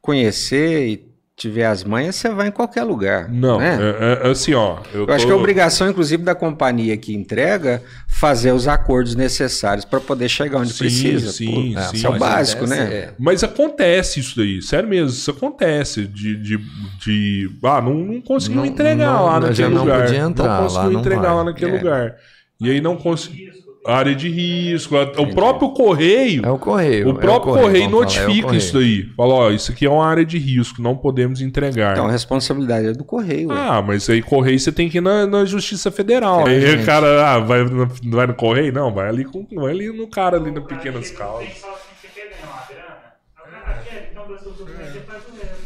conhecer 0.00 0.88
e 0.88 1.11
tiver 1.36 1.64
as 1.64 1.82
manhas, 1.82 2.14
você 2.16 2.28
vai 2.28 2.48
em 2.48 2.50
qualquer 2.52 2.82
lugar. 2.84 3.28
Não, 3.28 3.58
né? 3.58 3.78
é, 4.22 4.28
é 4.28 4.30
assim, 4.30 4.52
ó. 4.54 4.78
Eu, 4.92 5.06
Eu 5.06 5.14
acho 5.14 5.24
tô- 5.24 5.32
que 5.32 5.32
é 5.32 5.36
obrigação, 5.36 5.88
inclusive, 5.88 6.22
da 6.22 6.34
companhia 6.34 6.96
que 6.96 7.14
entrega 7.14 7.82
fazer 8.06 8.52
os 8.52 8.68
acordos 8.68 9.16
necessários 9.16 9.84
para 9.84 9.98
poder 9.98 10.28
chegar 10.28 10.58
onde 10.58 10.72
Sim, 10.72 10.78
precisa. 10.78 11.32
sim, 11.32 11.46
Pô, 11.74 11.80
sim. 11.80 11.96
Isso 11.96 12.06
é 12.06 12.10
o 12.10 12.12
Mas 12.12 12.20
básico, 12.20 12.64
acontece, 12.64 12.84
né? 12.90 12.94
é. 12.96 13.14
Mas 13.18 13.42
acontece 13.42 14.20
isso 14.20 14.36
daí, 14.36 14.62
sério 14.62 14.88
mesmo, 14.88 15.08
isso 15.08 15.30
acontece. 15.30 16.06
De. 16.06 16.36
de, 16.36 16.58
de 17.02 17.50
ah, 17.64 17.80
não, 17.80 17.94
não 17.94 18.20
conseguimos 18.20 18.64
Não- 18.66 18.72
entregar 18.72 19.12
não- 19.12 19.24
lá 19.24 19.32
já 19.34 19.40
naquele 19.40 19.68
não 19.70 19.80
lugar. 19.82 20.02
podia 20.04 20.18
entrar 20.20 20.60
não 20.62 20.92
não 20.92 21.00
entregar 21.00 21.22
vai. 21.22 21.34
lá 21.34 21.44
naquele 21.44 21.70
É. 21.70 21.78
lugar. 21.78 22.14
E 22.60 22.70
aí 22.70 22.80
não 22.80 22.96
conseguimos. 22.96 23.61
Área 23.84 24.14
de 24.14 24.28
risco. 24.28 24.96
a- 24.96 25.02
O 25.20 25.34
próprio 25.34 25.70
correio. 25.70 26.46
É 26.46 26.50
o 26.50 26.58
correio. 26.58 27.08
O 27.10 27.14
próprio 27.14 27.50
é 27.56 27.58
o 27.58 27.62
correio, 27.62 27.90
vamos 27.90 28.14
falar, 28.14 28.22
é 28.24 28.26
notifica 28.28 28.56
isso 28.56 28.72
correio. 28.74 29.02
daí. 29.06 29.12
Fala, 29.16 29.34
ó, 29.34 29.50
isso 29.50 29.72
aqui 29.72 29.86
é 29.86 29.90
uma 29.90 30.06
área 30.06 30.24
de 30.24 30.38
risco, 30.38 30.80
não 30.80 30.96
podemos 30.96 31.40
entregar. 31.40 31.92
Então, 31.92 32.06
a 32.06 32.10
responsabilidade 32.12 32.86
é 32.86 32.92
do 32.92 33.02
correio. 33.04 33.48
ué. 33.48 33.56
Ah, 33.58 33.82
mas 33.82 34.08
aí 34.08 34.22
correio 34.22 34.58
você 34.60 34.70
tem 34.70 34.88
que 34.88 34.98
ir 34.98 35.00
na, 35.00 35.26
na 35.26 35.44
Justiça 35.44 35.90
Federal. 35.90 36.46
Aí 36.46 36.60
gente. 36.60 36.82
o 36.82 36.86
cara, 36.86 37.32
ah, 37.34 37.38
vai 37.40 37.64
no, 37.64 37.86
vai 38.04 38.26
no 38.28 38.34
correio? 38.34 38.72
Não, 38.72 38.92
vai 38.94 39.08
ali, 39.08 39.24
com, 39.24 39.44
vai 39.56 39.72
ali 39.72 39.88
no 39.88 40.06
cara 40.06 40.36
ali 40.36 40.52
na 40.52 40.60
Pequenas 40.60 41.08
Tem 41.08 41.18
Causas. 41.18 41.48
só 41.60 41.66
você 42.00 42.06
quer 42.14 42.30
ganhar 42.30 42.52
uma 42.52 42.62
grana? 42.68 43.64
Cara, 43.64 43.82
quer? 43.82 44.12
Dá 44.14 44.38
seus 44.38 44.56
documentos 44.58 44.92
faz 45.06 45.22
o 45.26 45.32
resto. 45.40 45.56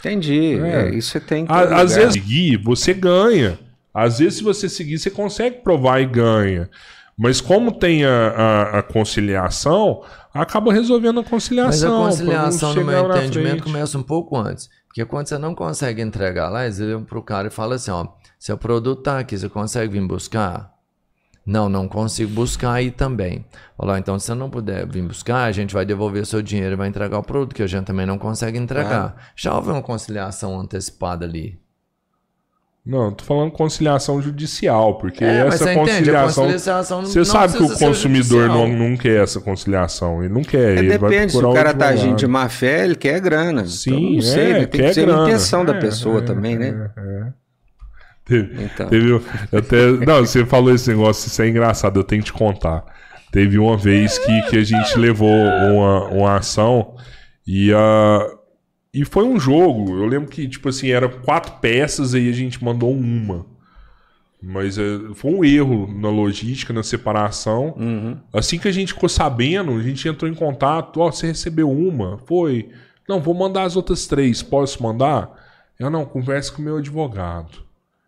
Entendi. 0.00 0.58
É. 0.60 0.88
É, 0.88 0.94
isso 0.94 1.10
você 1.12 1.20
tem 1.20 1.46
que. 1.46 1.52
À- 1.52 1.80
Às 1.82 1.94
vezes 1.94 2.14
seguir, 2.14 2.56
você 2.56 2.92
ganha. 2.92 3.58
Às 3.94 4.18
vezes, 4.18 4.38
se 4.38 4.42
você 4.42 4.68
seguir, 4.68 4.98
você 4.98 5.08
consegue 5.08 5.58
provar 5.62 6.00
e 6.00 6.06
ganha. 6.06 6.68
Mas 7.16 7.40
como 7.40 7.70
tem 7.72 8.04
a, 8.04 8.28
a- 8.28 8.78
a 8.78 8.82
conciliação, 8.82 10.02
acaba 10.32 10.72
resolvendo 10.72 11.18
a 11.20 11.22
Mas 11.22 11.30
conciliação. 11.30 12.02
a 12.04 12.06
conciliação, 12.08 12.68
no 12.74 12.84
meu 12.84 12.94
entendimento, 13.18 13.62
começa 13.64 13.98
um 13.98 14.02
pouco 14.02 14.36
antes. 14.36 14.68
Porque 14.88 15.04
quando 15.04 15.26
você 15.28 15.38
não 15.38 15.54
consegue 15.54 16.02
entregar 16.02 16.48
lá, 16.48 16.64
eles 16.64 16.80
olham 16.80 17.04
pro 17.04 17.22
cara 17.22 17.48
e 17.48 17.50
falam 17.50 17.74
assim, 17.76 17.90
ó, 17.90 18.06
seu 18.38 18.56
produto 18.58 19.02
tá 19.02 19.18
aqui, 19.20 19.36
você 19.38 19.48
consegue 19.48 19.92
vir 19.92 20.06
buscar? 20.06 20.72
Não, 21.46 21.68
não 21.68 21.86
consigo 21.86 22.32
buscar 22.32 22.72
aí 22.72 22.90
também. 22.90 23.44
Falou, 23.76 23.96
então 23.98 24.18
se 24.18 24.26
você 24.26 24.34
não 24.34 24.48
puder 24.48 24.86
vir 24.86 25.02
buscar, 25.02 25.44
a 25.44 25.52
gente 25.52 25.74
vai 25.74 25.84
devolver 25.84 26.24
seu 26.24 26.40
dinheiro 26.40 26.72
e 26.72 26.76
vai 26.76 26.88
entregar 26.88 27.18
o 27.18 27.22
produto, 27.22 27.54
que 27.54 27.62
a 27.62 27.66
gente 27.66 27.84
também 27.84 28.06
não 28.06 28.16
consegue 28.18 28.56
entregar. 28.56 29.14
Já 29.36 29.54
houve 29.54 29.70
uma 29.70 29.82
conciliação 29.82 30.58
antecipada 30.58 31.24
ali. 31.26 31.60
Não, 32.86 33.12
tô 33.12 33.24
falando 33.24 33.50
conciliação 33.50 34.20
judicial, 34.20 34.98
porque 34.98 35.24
É, 35.24 35.44
mas 35.44 35.54
essa 35.54 35.70
a 35.70 35.74
conciliação. 35.74 36.44
conciliação 36.44 37.00
não- 37.02 37.08
Você 37.08 37.18
não 37.20 37.24
sabe 37.24 37.56
que 37.56 37.62
o 37.62 37.78
consumidor 37.78 38.46
não, 38.48 38.68
não 38.68 38.94
quer 38.94 39.22
essa 39.22 39.40
conciliação. 39.40 40.22
Ele 40.22 40.34
não 40.34 40.42
quer. 40.42 40.76
É, 40.76 40.78
ele 40.80 40.98
vai 40.98 41.10
depende, 41.10 41.32
se 41.32 41.38
o 41.38 41.52
cara 41.54 41.72
tá 41.72 41.88
agindo 41.88 42.16
de 42.16 42.26
má 42.26 42.46
fé, 42.50 42.84
ele 42.84 42.94
quer 42.94 43.18
grana. 43.20 43.64
Sim, 43.64 43.90
então, 43.90 44.10
não 44.16 44.20
sei, 44.20 44.42
é, 44.44 44.50
ele 44.50 44.66
tem 44.66 44.80
quer 44.82 44.88
que 44.88 44.94
ser 44.94 45.02
a 45.02 45.06
grana. 45.06 45.22
intenção 45.28 45.64
da 45.64 45.74
É, 45.74 45.80
pessoa 45.80 46.18
é, 46.18 46.22
também, 46.22 46.58
né? 46.58 46.90
é, 46.94 47.00
é. 47.00 47.26
Teve, 48.26 48.64
Então. 48.64 48.88
teve 48.88 49.20
até, 49.52 49.86
não, 50.06 50.20
você 50.20 50.44
falou 50.44 50.74
esse 50.74 50.88
negócio, 50.90 51.26
isso 51.26 51.40
é 51.42 51.48
engraçado, 51.48 51.98
eu 52.00 52.04
tenho 52.04 52.20
que 52.22 52.26
te 52.26 52.32
contar. 52.34 52.84
Teve 53.32 53.58
uma 53.58 53.76
vez 53.78 54.18
que, 54.18 54.42
que 54.42 54.58
a 54.58 54.62
gente 54.64 54.98
levou 54.98 55.28
uma, 55.30 56.04
uma 56.08 56.36
ação 56.36 56.94
e, 57.46 57.72
a 57.72 58.26
e 58.94 59.04
foi 59.04 59.24
um 59.24 59.40
jogo. 59.40 59.98
Eu 59.98 60.06
lembro 60.06 60.30
que, 60.30 60.46
tipo 60.46 60.68
assim, 60.68 60.90
era 60.90 61.08
quatro 61.08 61.54
peças 61.60 62.14
e 62.14 62.28
a 62.28 62.32
gente 62.32 62.62
mandou 62.62 62.92
uma. 62.92 63.44
Mas 64.40 64.78
é, 64.78 64.82
foi 65.14 65.32
um 65.32 65.44
erro 65.44 65.92
na 65.92 66.10
logística, 66.10 66.72
na 66.72 66.82
separação. 66.82 67.74
Uhum. 67.76 68.16
Assim 68.32 68.56
que 68.56 68.68
a 68.68 68.72
gente 68.72 68.92
ficou 68.92 69.08
sabendo, 69.08 69.72
a 69.72 69.82
gente 69.82 70.06
entrou 70.06 70.30
em 70.30 70.34
contato. 70.34 71.00
Ó, 71.00 71.10
você 71.10 71.26
recebeu 71.26 71.68
uma? 71.68 72.18
Foi. 72.18 72.70
Não, 73.08 73.20
vou 73.20 73.34
mandar 73.34 73.64
as 73.64 73.74
outras 73.74 74.06
três. 74.06 74.42
Posso 74.42 74.80
mandar? 74.80 75.42
Eu 75.76 75.90
não, 75.90 76.04
converse 76.04 76.52
com 76.52 76.62
o 76.62 76.64
meu 76.64 76.76
advogado. 76.76 77.64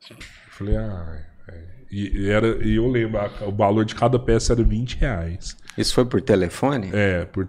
Eu 0.08 0.16
falei, 0.50 0.76
ah. 0.76 1.24
é. 1.48 1.75
E, 1.90 2.28
era, 2.28 2.58
e 2.66 2.76
eu 2.76 2.88
lembro, 2.88 3.18
a- 3.20 3.30
o 3.46 3.52
valor 3.52 3.84
de 3.84 3.94
cada 3.94 4.18
peça 4.18 4.52
era 4.52 4.62
20 4.62 4.96
reais. 4.98 5.56
Isso 5.78 5.94
foi 5.94 6.04
por 6.06 6.20
telefone? 6.22 6.90
É, 6.92 7.24
por- 7.26 7.46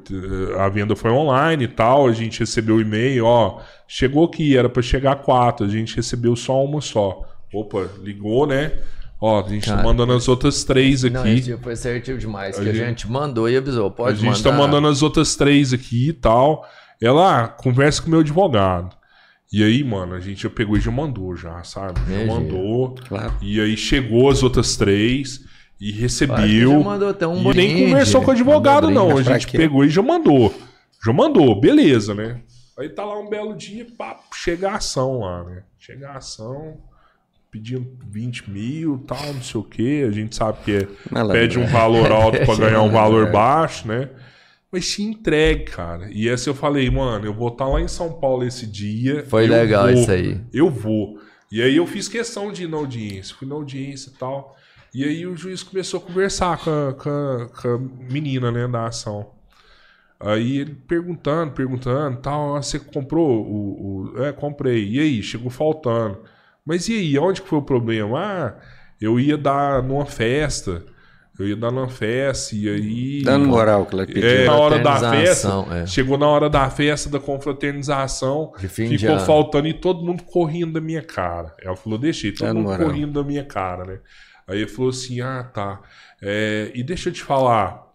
a 0.59 0.67
venda 0.69 0.95
foi 0.95 1.11
online 1.11 1.63
e 1.63 1.67
tal. 1.67 2.07
A 2.07 2.11
gente 2.11 2.39
recebeu 2.41 2.75
o 2.75 2.81
e-mail, 2.81 3.25
ó. 3.25 3.61
Chegou 3.87 4.25
aqui, 4.25 4.57
era 4.57 4.67
pra 4.67 4.81
chegar 4.81 5.15
quatro. 5.17 5.65
A 5.65 5.69
gente 5.69 5.95
recebeu 5.95 6.35
só 6.35 6.63
uma 6.63 6.81
só. 6.81 7.23
Opa, 7.53 7.87
ligou, 8.03 8.45
né? 8.45 8.73
Ó, 9.19 9.43
a 9.43 9.49
gente 9.49 9.65
tá 9.65 9.75
Cara, 9.77 9.83
mandando 9.87 10.13
as 10.13 10.27
outras 10.27 10.63
três 10.65 11.03
aqui. 11.05 11.13
Não, 11.15 11.25
esse 11.25 11.41
dia 11.43 11.57
foi 11.57 11.73
assertivo 11.73 12.19
demais, 12.19 12.59
A 12.59 12.61
que 12.63 12.69
a 12.69 12.73
gente- 12.73 12.85
gente 12.85 13.09
mandou 13.09 13.49
e 13.49 13.55
avisou, 13.57 13.87
A 13.87 13.91
pode 13.91 14.19
gente 14.19 14.35
mandar. 14.37 14.51
tá 14.51 14.55
mandando 14.55 14.87
as 14.89 15.01
outras 15.01 15.35
três 15.35 15.71
aqui 15.73 16.09
e 16.09 16.13
tal. 16.13 16.67
Ela, 17.01 17.43
ah, 17.43 17.47
conversa 17.47 18.01
com 18.01 18.09
o 18.09 18.11
meu 18.11 18.19
advogado. 18.19 18.95
E 19.51 19.63
aí, 19.63 19.83
mano, 19.83 20.13
a 20.13 20.19
gente 20.19 20.43
já 20.43 20.49
pegou 20.49 20.75
e 20.75 20.81
já 20.81 20.91
mandou, 20.91 21.35
já, 21.35 21.63
sabe? 21.63 21.99
Já 22.01 22.21
Imagina. 22.21 22.33
mandou. 22.33 22.95
Claro. 23.07 23.33
E 23.41 23.61
aí 23.61 23.77
chegou 23.77 24.29
as 24.29 24.43
outras 24.43 24.75
três 24.75 25.45
e 25.79 25.91
recebeu. 25.91 26.71
já 26.71 26.79
mandou 26.79 27.09
até 27.09 27.25
um 27.25 27.39
e 27.39 27.43
nem 27.43 27.53
brinde, 27.53 27.83
conversou 27.85 28.21
com 28.21 28.29
o 28.29 28.33
advogado, 28.33 28.89
não. 28.89 29.17
A 29.17 29.23
gente 29.23 29.47
pegou 29.47 29.85
e 29.85 29.89
já 29.89 30.01
mandou. 30.01 30.53
Já 31.03 31.13
mandou, 31.13 31.59
beleza, 31.59 32.13
né? 32.13 32.41
Aí 32.77 32.89
tá 32.89 33.05
lá 33.05 33.17
um 33.19 33.29
belo 33.29 33.55
dia, 33.55 33.87
pá, 33.97 34.19
chega 34.33 34.69
a 34.69 34.75
ação 34.75 35.21
lá, 35.21 35.43
né? 35.43 35.63
Chega 35.79 36.09
a 36.09 36.17
ação, 36.17 36.77
pedindo 37.49 37.87
20 38.07 38.49
mil 38.51 39.03
tal, 39.07 39.33
não 39.33 39.41
sei 39.41 39.59
o 39.59 39.63
quê. 39.63 40.05
A 40.07 40.11
gente 40.11 40.35
sabe 40.35 40.59
que 40.63 40.75
é, 40.75 40.87
pede 41.31 41.57
um 41.57 41.65
valor 41.65 42.11
alto 42.11 42.37
pra 42.45 42.55
ganhar 42.55 42.81
um 42.81 42.91
valor 42.91 43.31
baixo, 43.31 43.87
né? 43.87 44.09
Mas 44.71 44.85
se 44.85 45.01
entregue, 45.01 45.65
cara. 45.65 46.09
E 46.11 46.27
essa 46.27 46.49
eu 46.49 46.53
falei, 46.55 46.89
mano, 46.89 47.25
eu 47.25 47.33
vou 47.33 47.47
estar 47.49 47.67
lá 47.67 47.79
em 47.79 47.87
São 47.87 48.19
Paulo 48.19 48.43
esse 48.43 48.67
dia. 48.67 49.25
Foi 49.25 49.47
legal 49.47 49.85
vou, 49.85 49.93
isso 49.93 50.11
aí. 50.11 50.41
Eu 50.53 50.69
vou. 50.69 51.17
E 51.51 51.61
aí 51.61 51.77
eu 51.77 51.87
fiz 51.87 52.07
questão 52.09 52.51
de 52.51 52.63
ir 52.63 52.67
na 52.67 52.77
audiência. 52.77 53.35
Fui 53.35 53.47
na 53.47 53.55
audiência 53.55 54.09
e 54.09 54.13
tal. 54.19 54.55
E 54.93 55.03
aí 55.05 55.25
o 55.25 55.35
juiz 55.37 55.63
começou 55.63 55.99
a 55.99 56.03
conversar 56.03 56.57
com 56.57 56.69
a, 56.69 56.93
com 56.93 57.09
a- 57.09 57.49
com 57.61 57.67
a 57.69 57.77
menina, 58.11 58.51
né, 58.51 58.67
da 58.67 58.87
ação. 58.87 59.31
Aí 60.19 60.57
ele 60.59 60.73
perguntando, 60.87 61.51
perguntando, 61.53 62.17
tal, 62.17 62.55
ah, 62.55 62.61
você 62.61 62.79
comprou 62.79 63.45
o, 63.45 64.13
o- 64.15 64.23
É, 64.23 64.33
comprei. 64.33 64.89
E 64.89 64.99
aí, 64.99 65.21
chegou 65.23 65.49
faltando. 65.51 66.19
Mas 66.65 66.89
e 66.89 66.93
aí, 66.95 67.17
onde 67.19 67.41
que 67.41 67.47
foi 67.47 67.59
o 67.59 67.61
problema? 67.63 68.19
Ah, 68.19 68.55
eu 68.99 69.19
ia 69.19 69.37
dar 69.37 69.81
numa 69.83 70.05
festa. 70.05 70.83
Eu 71.39 71.47
ia 71.47 71.55
dar 71.55 71.71
numa 71.71 71.87
festa 71.87 72.55
e 72.55 72.67
aí... 72.67 73.21
Dando 73.23 73.47
moral 73.47 73.85
que 73.85 73.93
ela 73.93 74.07
pediu. 74.07 74.27
É, 74.27 74.45
na 74.45 74.55
hora 74.55 74.79
da 74.79 75.11
festa, 75.11 75.49
é. 75.71 75.85
chegou 75.85 76.17
na 76.17 76.27
hora 76.27 76.49
da 76.49 76.67
festa, 76.69 77.09
da 77.09 77.19
confraternização, 77.19 78.53
De 78.59 78.67
fim 78.67 78.89
de 78.89 78.97
ficou 78.97 79.19
faltando 79.19 79.67
e 79.67 79.73
todo 79.73 80.03
mundo 80.03 80.23
correndo 80.23 80.73
da 80.73 80.81
minha 80.81 81.03
cara. 81.03 81.53
Ela 81.61 81.75
falou, 81.75 81.99
deixei, 81.99 82.31
todo 82.31 82.47
Dando 82.47 82.57
mundo 82.57 82.69
moral. 82.69 82.87
correndo 82.87 83.13
da 83.13 83.23
minha 83.23 83.43
cara, 83.43 83.85
né? 83.85 83.99
Aí 84.47 84.59
ele 84.59 84.67
falou 84.67 84.89
assim, 84.89 85.21
ah, 85.21 85.43
tá. 85.43 85.81
É, 86.21 86.71
e 86.73 86.81
deixa 86.81 87.09
eu 87.09 87.13
te 87.13 87.21
falar, 87.21 87.85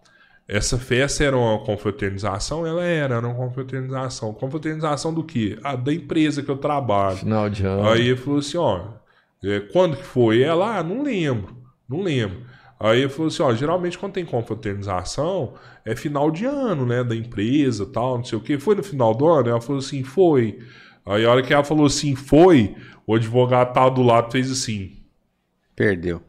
essa 0.46 0.78
festa 0.78 1.24
era 1.24 1.36
uma 1.36 1.58
confraternização? 1.64 2.66
Ela 2.66 2.84
era, 2.84 3.16
era 3.16 3.26
uma 3.26 3.34
confraternização. 3.34 4.32
Confraternização 4.34 5.12
do 5.12 5.24
quê? 5.24 5.58
Ah, 5.64 5.74
da 5.74 5.92
empresa 5.92 6.42
que 6.42 6.50
eu 6.50 6.58
trabalho. 6.58 7.16
Final 7.16 7.50
de 7.50 7.66
ano. 7.66 7.88
Aí 7.88 8.08
ele 8.08 8.16
falou 8.16 8.38
assim, 8.38 8.58
ó, 8.58 8.84
é, 9.42 9.60
quando 9.60 9.96
que 9.96 10.04
foi? 10.04 10.42
Ela, 10.42 10.78
ah, 10.78 10.82
não 10.82 11.02
lembro, 11.02 11.56
não 11.88 12.02
lembro. 12.02 12.51
Aí 12.82 13.00
ele 13.00 13.08
falou 13.08 13.28
assim, 13.28 13.42
ó, 13.42 13.54
geralmente 13.54 13.96
quando 13.96 14.12
tem 14.14 14.24
confraternização, 14.24 15.54
é 15.84 15.94
final 15.94 16.30
de 16.30 16.44
ano, 16.44 16.84
né, 16.84 17.04
da 17.04 17.14
empresa 17.14 17.86
tal, 17.86 18.16
não 18.18 18.24
sei 18.24 18.36
o 18.38 18.40
quê. 18.40 18.58
Foi 18.58 18.74
no 18.74 18.82
final 18.82 19.14
do 19.14 19.26
ano? 19.28 19.48
Ela 19.50 19.60
falou 19.60 19.78
assim, 19.78 20.02
foi. 20.02 20.58
Aí 21.06 21.24
a 21.24 21.30
hora 21.30 21.42
que 21.42 21.52
ela 21.54 21.62
falou 21.64 21.86
assim, 21.86 22.14
foi, 22.16 22.74
o 23.06 23.14
advogado 23.14 23.72
tava 23.72 23.90
do 23.90 24.02
lado 24.02 24.32
fez 24.32 24.50
assim. 24.50 24.92
Perdeu. 25.76 26.20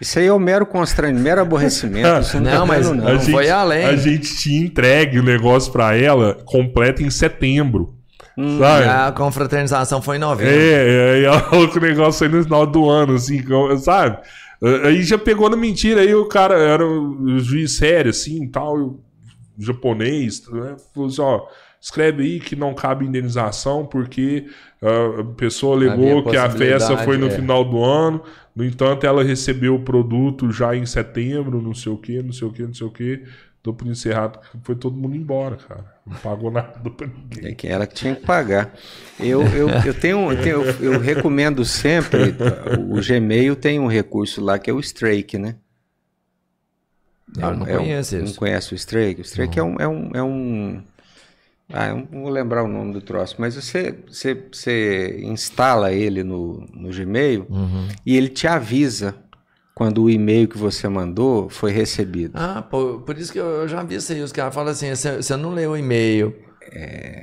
Isso 0.00 0.18
aí 0.18 0.26
é 0.26 0.32
o 0.32 0.38
mero 0.38 0.66
constrangimento, 0.66 1.22
mero 1.24 1.40
aborrecimento. 1.40 2.08
Isso 2.20 2.40
não, 2.40 2.50
Não, 2.50 2.58
tá 2.60 2.66
mas 2.66 2.86
a 2.90 2.94
não. 2.94 3.18
gente- 3.18 3.30
foi 3.30 3.48
além. 3.50 3.84
A 3.86 3.96
gente 3.96 4.36
tinha 4.36 4.64
entregue 4.66 5.18
o 5.18 5.22
negócio 5.22 5.70
pra 5.72 5.94
ela 5.96 6.34
completo 6.44 7.02
em 7.02 7.10
setembro. 7.10 7.94
sabe? 8.58 8.86
A 8.88 9.12
confraternização 9.12 10.02
foi 10.02 10.16
em 10.16 10.20
novembro. 10.20 10.52
É, 10.54 11.14
aí 11.14 11.24
ela 11.24 11.40
falou 11.40 11.68
que 11.68 11.78
o 11.78 11.80
negócio 11.80 12.26
aí 12.26 12.32
no 12.32 12.42
final 12.42 12.66
do 12.66 12.88
ano, 12.90 13.14
assim, 13.14 13.42
sabe? 13.78 14.18
Aí 14.84 15.02
já 15.02 15.18
pegou 15.18 15.50
na 15.50 15.56
mentira, 15.56 16.00
aí 16.00 16.14
o 16.14 16.26
cara 16.26 16.58
era 16.58 16.86
um 16.86 17.38
juiz 17.38 17.76
sério, 17.76 18.10
assim, 18.10 18.48
tal, 18.48 18.98
japonês, 19.58 20.46
né? 20.48 20.76
Falou 20.94 21.08
assim, 21.08 21.20
ó, 21.20 21.46
escreve 21.80 22.22
aí 22.22 22.40
que 22.40 22.56
não 22.56 22.74
cabe 22.74 23.06
indenização, 23.06 23.86
porque 23.86 24.46
ah, 24.82 25.20
a 25.20 25.24
pessoa 25.24 25.76
alegou 25.76 26.18
Havia 26.18 26.30
que 26.30 26.36
a 26.36 26.50
festa 26.50 26.96
foi 26.98 27.16
no 27.16 27.26
é. 27.26 27.30
final 27.30 27.64
do 27.64 27.82
ano, 27.82 28.22
no 28.54 28.64
entanto, 28.64 29.06
ela 29.06 29.22
recebeu 29.22 29.74
o 29.74 29.84
produto 29.84 30.50
já 30.50 30.74
em 30.74 30.86
setembro, 30.86 31.60
não 31.60 31.74
sei 31.74 31.92
o 31.92 31.98
que, 31.98 32.22
não 32.22 32.32
sei 32.32 32.48
o 32.48 32.52
que, 32.52 32.62
não 32.62 32.74
sei 32.74 32.86
o 32.86 32.90
que. 32.90 33.22
Dou 33.66 33.74
por 33.74 33.88
encerrado, 33.88 34.38
foi 34.62 34.76
todo 34.76 34.96
mundo 34.96 35.16
embora, 35.16 35.56
cara. 35.56 35.84
Não 36.06 36.16
pagou 36.18 36.52
nada 36.52 36.78
pra 36.88 37.08
ninguém. 37.08 37.50
É 37.50 37.52
que 37.52 37.66
ela 37.66 37.84
que 37.84 37.96
tinha 37.96 38.14
que 38.14 38.24
pagar. 38.24 38.72
Eu, 39.18 39.42
eu, 39.42 39.68
eu, 39.84 39.92
tenho, 39.92 40.30
eu, 40.30 40.40
tenho- 40.40 40.62
eu- 40.62 40.92
eu 40.94 41.00
recomendo 41.00 41.64
sempre, 41.64 42.32
o 42.78 43.00
Gmail 43.04 43.56
tem 43.56 43.80
um 43.80 43.88
recurso 43.88 44.40
lá 44.40 44.56
que 44.56 44.70
é 44.70 44.72
o 44.72 44.78
Strike, 44.78 45.36
né? 45.36 45.56
Eu 47.36 47.56
não 47.56 47.66
É 47.66 47.74
um- 47.76 47.82
conheço 47.82 48.16
Não 48.18 48.24
isso. 48.24 48.38
conhece 48.38 48.72
o 48.72 48.76
Strike? 48.76 49.20
O 49.20 49.24
Strike 49.24 49.58
é 49.58 49.62
um, 49.64 49.76
é, 49.80 49.88
um, 49.88 50.10
é, 50.14 50.22
um, 50.22 50.82
Ah, 51.72 51.88
eu 51.88 51.96
não 51.96 52.22
vou 52.22 52.28
lembrar 52.30 52.62
o 52.62 52.68
nome 52.68 52.92
do 52.92 53.00
troço, 53.00 53.34
mas 53.40 53.56
você, 53.56 53.92
você, 54.06 54.32
você 54.52 55.18
instala 55.24 55.92
ele 55.92 56.22
no, 56.22 56.64
no 56.72 56.90
Gmail 56.90 57.48
e 58.06 58.16
ele 58.16 58.28
te 58.28 58.46
avisa 58.46 59.16
quando 59.76 60.04
o 60.04 60.10
e-mail 60.10 60.48
que 60.48 60.56
você 60.56 60.88
mandou 60.88 61.50
foi 61.50 61.70
recebido. 61.70 62.32
Ah, 62.34 62.62
pô, 62.62 63.02
por 63.04 63.18
isso 63.18 63.30
que 63.30 63.38
eu, 63.38 63.68
já 63.68 63.82
vi 63.82 63.96
isso 63.96 64.10
aí. 64.10 64.22
Os 64.22 64.32
caras 64.32 64.54
falam 64.54 64.72
assim: 64.72 64.88
você, 64.94 65.36
não 65.36 65.50
leu 65.52 65.72
o 65.72 65.76
e-mail. 65.76 66.34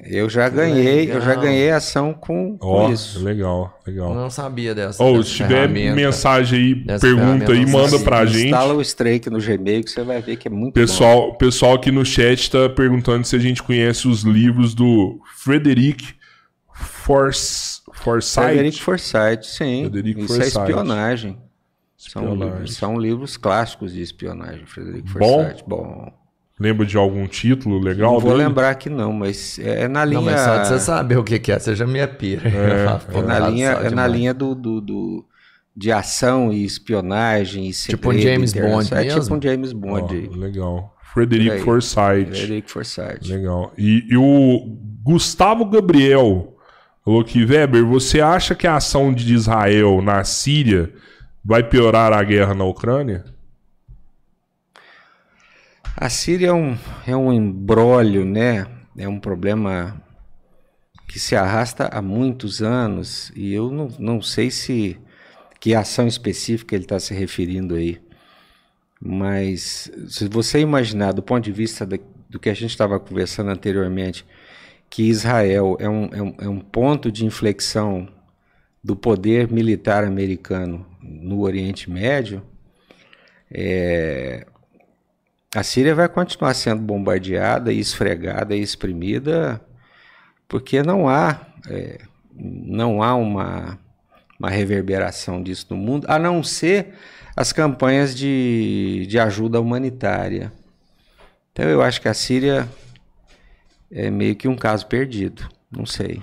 Eu 0.06 0.30
já 0.30 0.48
ganhei, 0.48 1.12
eu 1.12 1.20
já 1.20 1.30
legal. 1.30 1.44
ganhei 1.44 1.72
ação 1.72 2.14
com, 2.14 2.58
com 2.58 2.68
Ó, 2.68 2.92
isso. 2.92 3.22
legal, 3.24 3.78
legal. 3.86 4.12
Eu 4.12 4.16
não 4.16 4.30
sabia 4.30 4.74
dessa. 4.74 5.04
Ou 5.04 5.18
dessa 5.18 5.30
se 5.30 5.36
tiver 5.36 5.68
mensagem 5.68 6.60
aí, 6.60 7.00
pergunta 7.00 7.52
aí, 7.52 7.66
manda 7.66 7.98
sim. 7.98 8.04
pra 8.04 8.26
gente. 8.26 8.46
Instala 8.46 8.74
o 8.74 8.82
Strake 8.82 9.30
no 9.32 9.40
Gmail 9.40 9.84
que 9.84 9.90
você 9.90 10.04
vai 10.04 10.22
ver 10.22 10.38
que 10.38 10.48
é 10.48 10.52
muito 10.52 10.76
bom. 10.76 10.80
Pessoal, 10.80 11.36
pessoal 11.36 11.74
aqui 11.74 11.92
no 11.92 12.06
chat 12.06 12.52
tá 12.52 12.70
perguntando 12.70 13.26
se 13.26 13.36
a 13.36 13.40
gente 13.40 13.62
conhece 13.62 14.08
os 14.08 14.22
livros 14.22 14.76
do 14.76 15.20
Frederic 15.40 16.14
Force, 16.72 17.82
Forsyth. 17.96 18.44
Frederico 18.46 18.78
Forsyth, 18.78 19.44
sim. 19.44 19.82
Frederico 19.90 20.20
Isso 20.22 20.36
Forsyth. 20.36 20.58
é 20.58 20.62
espionagem. 20.62 21.38
São, 22.12 22.36
livros, 22.36 22.74
são 22.76 22.98
livros 22.98 23.38
clássicos 23.38 23.94
de 23.94 24.02
espionagem, 24.02 24.66
Frederico 24.66 25.08
Bom? 25.18 25.44
Forsyth. 25.44 25.64
Bom. 25.68 26.12
Lembra 26.60 26.86
de 26.86 26.96
algum 26.96 27.26
título 27.28 27.80
legal 27.80 28.14
Não 28.14 28.20
vou 28.20 28.32
dele? 28.34 28.44
lembrar 28.44 28.70
aqui 28.70 28.90
não, 28.90 29.12
mas 29.12 29.58
é 29.60 29.88
na 29.88 30.06
linha... 30.06 30.20
Não, 30.22 30.26
mas 30.26 30.40
só 30.42 30.58
de 30.62 30.68
você 30.68 30.80
saber 30.80 31.18
o 31.18 31.24
que, 31.24 31.40
que 31.40 31.52
é, 31.52 31.58
você 31.60 31.76
já 31.76 31.86
me 31.88 32.06
pira. 32.08 32.44
É 33.14 33.22
na 33.22 33.40
linha, 33.50 33.70
é 33.72 33.90
na 33.90 34.06
linha 34.08 34.34
do, 34.34 34.54
do, 34.54 34.80
do- 34.80 35.26
de 35.76 35.92
ação 35.92 36.54
e 36.54 36.64
espionagem 36.64 37.68
e 37.68 37.72
Tipo 37.74 38.10
um 38.10 38.14
segredo 38.14 38.36
James. 38.36 38.54
Bond 38.54 38.94
É 38.94 39.04
tipo 39.06 39.16
mesmo? 39.16 39.36
um 39.38 39.42
James 39.42 39.74
Bond. 39.74 40.14
aí. 40.16 40.28
legal. 40.28 40.96
Frederico. 41.14 41.58
Forsyth. 41.66 42.28
Frederico 42.28 42.70
Forsyth. 42.70 43.28
Legal. 43.28 43.74
E, 43.78 44.04
e 44.10 44.16
o 44.18 44.78
Gustavo 45.04 45.66
Gabriel 45.66 46.56
falou 47.04 47.24
que, 47.24 47.44
Weber, 47.44 47.86
você 47.86 48.22
acha 48.22 48.54
que 48.56 48.68
a 48.68 48.76
ação 48.76 49.12
de 49.14 49.34
Israel 49.34 50.02
na 50.02 50.24
Síria 50.24 50.94
vai 51.44 51.64
piorar 51.64 52.14
a 52.14 52.24
guerra 52.24 52.54
na 52.54 52.64
Ucrânia? 52.64 53.26
A 55.96 56.10
Síria 56.10 56.48
é 56.48 56.54
um, 56.54 56.78
é 57.06 57.16
um 57.16 57.32
embrólio, 57.32 58.26
né? 58.26 58.66
É 58.98 59.08
um 59.08 59.20
problema 59.20 60.02
que 61.08 61.20
se 61.20 61.36
arrasta 61.36 61.88
há 61.92 62.02
muitos 62.02 62.62
anos 62.62 63.32
e 63.36 63.54
eu 63.54 63.70
não, 63.70 63.88
não 64.00 64.22
sei 64.22 64.50
se 64.50 64.98
que 65.60 65.76
ação 65.76 66.08
específica 66.08 66.76
ele 66.76 66.86
está 66.86 67.00
se 67.00 67.14
referindo 67.14 67.76
aí. 67.76 68.02
Mas 69.00 69.92
se 70.08 70.28
você 70.28 70.60
imaginar 70.60 71.12
do 71.14 71.22
ponto 71.22 71.44
de 71.44 71.52
vista 71.52 71.86
da- 71.86 72.00
do 72.30 72.40
que 72.40 72.50
a 72.50 72.54
gente 72.54 72.72
estava 72.72 73.00
conversando 73.00 73.52
anteriormente, 73.52 74.26
que 74.90 75.04
Israel 75.04 75.78
é 75.80 75.90
um, 75.90 76.06
é, 76.12 76.22
um, 76.22 76.36
é 76.42 76.50
um 76.50 76.60
ponto 76.60 77.12
de 77.12 77.26
inflexão 77.26 78.08
do 78.84 78.96
poder 78.96 79.52
militar 79.52 80.04
americano 80.04 80.93
no 81.04 81.42
Oriente 81.42 81.90
Médio, 81.90 82.42
é, 83.52 84.46
a 85.54 85.62
Síria 85.62 85.94
vai 85.94 86.10
continuar 86.10 86.54
sendo 86.54 86.82
bombardeada 86.82 87.72
esfregada 87.72 88.56
e 88.56 88.62
exprimida 88.62 89.62
porque 90.48 90.82
não 90.82 91.08
há 91.08 91.40
é, 91.70 92.00
não 92.36 93.04
há 93.04 93.16
uma, 93.16 93.80
uma 94.40 94.50
reverberação 94.50 95.42
disso 95.42 95.68
no 95.70 95.78
mundo, 95.78 96.06
a 96.10 96.18
não 96.18 96.44
ser 96.44 96.94
as 97.36 97.52
campanhas 97.52 98.16
de, 98.16 99.06
de 99.08 99.20
ajuda 99.20 99.60
humanitária. 99.62 100.52
Então 101.52 101.66
eu 101.66 101.82
acho 101.82 102.02
que 102.02 102.08
a 102.08 102.14
Síria 102.14 102.68
é 103.92 104.10
meio 104.10 104.36
que 104.36 104.48
um 104.48 104.56
caso 104.56 104.88
perdido. 104.88 105.48
Não 105.72 105.86
sei. 105.86 106.22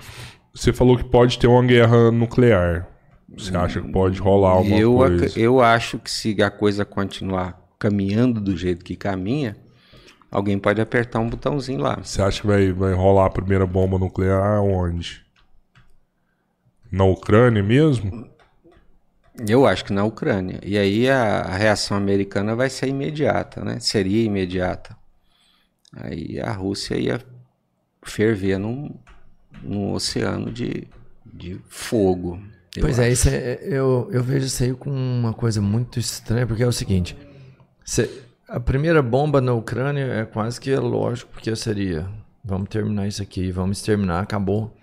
Você 0.53 0.73
falou 0.73 0.97
que 0.97 1.03
pode 1.03 1.39
ter 1.39 1.47
uma 1.47 1.63
guerra 1.63 2.11
nuclear. 2.11 2.87
Você 3.37 3.55
acha 3.55 3.81
que 3.81 3.91
pode 3.91 4.19
rolar 4.19 4.51
alguma 4.51 4.77
eu, 4.77 4.95
coisa? 4.95 5.39
eu 5.39 5.61
acho 5.61 5.97
que 5.97 6.11
se 6.11 6.41
a 6.41 6.51
coisa 6.51 6.83
continuar 6.83 7.59
caminhando 7.79 8.39
do 8.39 8.55
jeito 8.55 8.83
que 8.83 8.95
caminha, 8.95 9.57
alguém 10.29 10.59
pode 10.59 10.81
apertar 10.81 11.19
um 11.19 11.29
botãozinho 11.29 11.79
lá. 11.79 11.97
Você 12.03 12.21
acha 12.21 12.41
que 12.41 12.47
vai, 12.47 12.71
vai 12.71 12.93
rolar 12.93 13.25
a 13.27 13.29
primeira 13.29 13.65
bomba 13.65 13.97
nuclear 13.97 14.61
onde? 14.61 15.21
Na 16.91 17.05
Ucrânia 17.05 17.63
mesmo? 17.63 18.29
Eu 19.47 19.65
acho 19.65 19.85
que 19.85 19.93
na 19.93 20.03
Ucrânia. 20.03 20.59
E 20.63 20.77
aí 20.77 21.09
a, 21.09 21.41
a 21.41 21.55
reação 21.55 21.95
americana 21.95 22.55
vai 22.55 22.69
ser 22.69 22.87
imediata, 22.87 23.63
né? 23.63 23.79
Seria 23.79 24.23
imediata. 24.23 24.95
Aí 25.95 26.39
a 26.39 26.51
Rússia 26.51 26.95
ia 26.95 27.21
ferver 28.03 28.57
num, 28.57 28.93
num 29.63 29.93
oceano 29.93 30.51
de, 30.51 30.87
de 31.25 31.59
fogo. 31.67 32.41
Pois 32.79 32.99
acho. 32.99 33.01
é, 33.01 33.11
isso 33.11 33.29
é- 33.29 33.59
eu, 33.63 34.07
eu 34.11 34.23
vejo 34.23 34.45
isso 34.45 34.63
aí 34.63 34.73
com 34.73 34.89
uma 34.89 35.33
coisa 35.33 35.61
muito 35.61 35.99
estranha, 35.99 36.47
porque 36.47 36.63
é 36.63 36.67
o 36.67 36.71
seguinte: 36.71 37.17
cê- 37.83 38.09
a 38.47 38.59
primeira 38.59 39.01
bomba 39.01 39.41
na 39.41 39.53
Ucrânia 39.53 40.05
é 40.05 40.25
quase 40.25 40.59
que 40.59 40.73
lógico, 40.75 41.31
porque 41.33 41.53
seria: 41.55 42.07
vamos 42.43 42.69
terminar 42.69 43.07
isso 43.07 43.21
aqui, 43.21 43.51
vamos 43.51 43.77
exterminar, 43.77 44.21
acabou. 44.21 44.75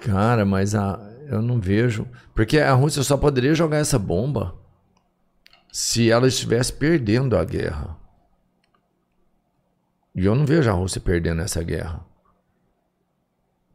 Cara, 0.00 0.44
mas 0.44 0.74
a, 0.74 0.98
eu 1.28 1.42
não 1.42 1.60
vejo. 1.60 2.06
Porque 2.34 2.58
a 2.60 2.72
Rússia 2.72 3.02
só 3.02 3.16
poderia 3.16 3.54
jogar 3.54 3.78
essa 3.78 3.98
bomba 3.98 4.54
se 5.72 6.10
ela 6.10 6.28
estivesse 6.28 6.72
perdendo 6.72 7.36
a 7.36 7.44
guerra. 7.44 7.96
E 10.14 10.24
eu 10.24 10.34
não 10.34 10.46
vejo 10.46 10.70
a 10.70 10.72
Rússia 10.72 11.00
perdendo 11.00 11.42
essa 11.42 11.62
guerra. 11.62 12.04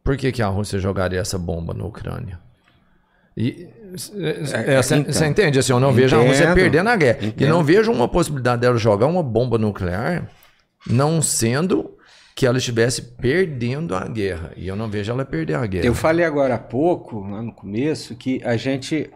Por 0.04 0.16
que, 0.18 0.30
que 0.30 0.42
a 0.42 0.46
Rússia 0.48 0.78
jogaria 0.78 1.18
essa 1.20 1.38
bomba 1.38 1.72
na 1.74 1.84
Ucrânia? 1.84 2.38
E 3.36 3.66
É, 4.52 4.80
você 4.82 4.96
então. 4.96 5.26
entende 5.26 5.58
assim? 5.58 5.72
Eu 5.72 5.80
não 5.80 5.92
vejo 5.92 6.14
a 6.14 6.20
Rússia 6.20 6.44
Entendo. 6.44 6.54
perdendo 6.54 6.88
a 6.90 6.96
guerra. 6.96 7.18
E 7.22 7.26
Entendo. 7.28 7.48
não 7.48 7.64
vejo 7.64 7.90
uma 7.90 8.06
possibilidade 8.06 8.60
dela 8.60 8.76
jogar 8.76 9.06
uma 9.06 9.22
bomba 9.22 9.56
nuclear, 9.58 10.28
não 10.86 11.20
sendo 11.22 11.90
que 12.36 12.46
ela 12.46 12.58
estivesse 12.58 13.00
perdendo 13.02 13.94
a 13.96 14.06
guerra. 14.06 14.52
E 14.56 14.68
eu 14.68 14.76
não 14.76 14.88
vejo 14.90 15.10
ela 15.10 15.24
perder 15.24 15.54
a 15.54 15.64
guerra. 15.66 15.86
Eu 15.86 15.94
falei 15.94 16.24
agora 16.26 16.54
há 16.56 16.58
pouco, 16.58 17.20
lá 17.20 17.40
no 17.40 17.52
começo, 17.52 18.14
que 18.14 18.40
a 18.44 18.56
gente. 18.56 19.10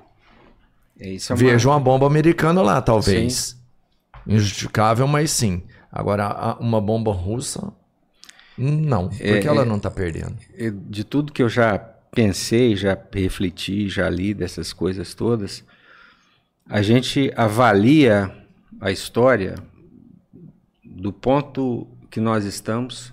é, 0.99 1.09
Isso 1.11 1.33
é 1.33 1.37
uma- 1.37 1.39
Vejo 1.51 1.69
uma 1.69 1.79
bomba 1.81 2.07
americana 2.07 2.63
lá, 2.63 2.81
talvez. 2.81 3.57
Injustificável, 4.27 5.07
mas 5.07 5.31
sim. 5.31 5.63
Agora, 5.93 6.57
uma 6.61 6.81
bomba 6.81 7.13
russa, 7.13 7.73
não. 8.59 9.09
Porque 9.09 9.23
É, 9.25 9.45
ela 9.47 9.63
é- 9.63 9.65
não 9.65 9.77
está 9.77 9.91
perdendo. 9.91 10.37
eu- 10.57 10.73
de 10.89 11.05
tudo 11.05 11.33
que 11.33 11.43
eu 11.43 11.49
já 11.49 11.79
pensei, 11.79 12.75
já 12.77 12.99
refleti, 13.13 13.89
já 13.89 14.09
li 14.11 14.35
dessas 14.35 14.73
coisas 14.73 15.15
todas, 15.15 15.65
a 16.69 16.83
gente 16.83 17.33
avalia 17.37 18.31
a 18.81 18.91
história 18.91 19.55
do 20.85 21.13
ponto 21.13 21.87
que 22.11 22.21
nós 22.21 22.45
estamos 22.45 23.13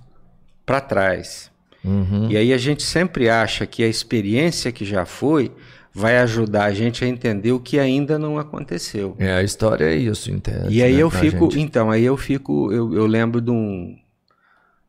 para 0.65 0.81
trás. 0.81 1.51
Uhum. 1.83 2.29
E 2.31 2.37
aí 2.37 2.51
a 2.51 2.57
gente 2.57 2.81
sempre 2.83 3.29
acha 3.29 3.65
que 3.67 3.83
a 3.83 3.87
experiência 3.87 4.71
que 4.71 4.83
já 4.85 5.05
foi 5.05 5.51
vai 5.93 6.17
ajudar 6.17 6.65
a 6.65 6.73
gente 6.73 7.05
a 7.05 7.07
entender 7.07 7.51
o 7.51 7.59
que 7.59 7.77
ainda 7.79 8.17
não 8.17 8.37
aconteceu. 8.39 9.15
É, 9.19 9.33
a 9.33 9.43
história 9.43 9.85
é 9.85 9.95
isso, 9.95 10.31
em 10.31 10.39
tese, 10.39 10.67
E 10.73 10.81
aí 10.81 10.95
né, 10.95 11.01
eu 11.03 11.09
fico, 11.09 11.49
gente. 11.51 11.61
então, 11.61 11.91
aí 11.91 12.03
eu 12.03 12.17
fico, 12.17 12.71
eu, 12.71 12.93
eu 12.93 13.05
lembro 13.05 13.39
de 13.39 13.51
um, 13.51 13.95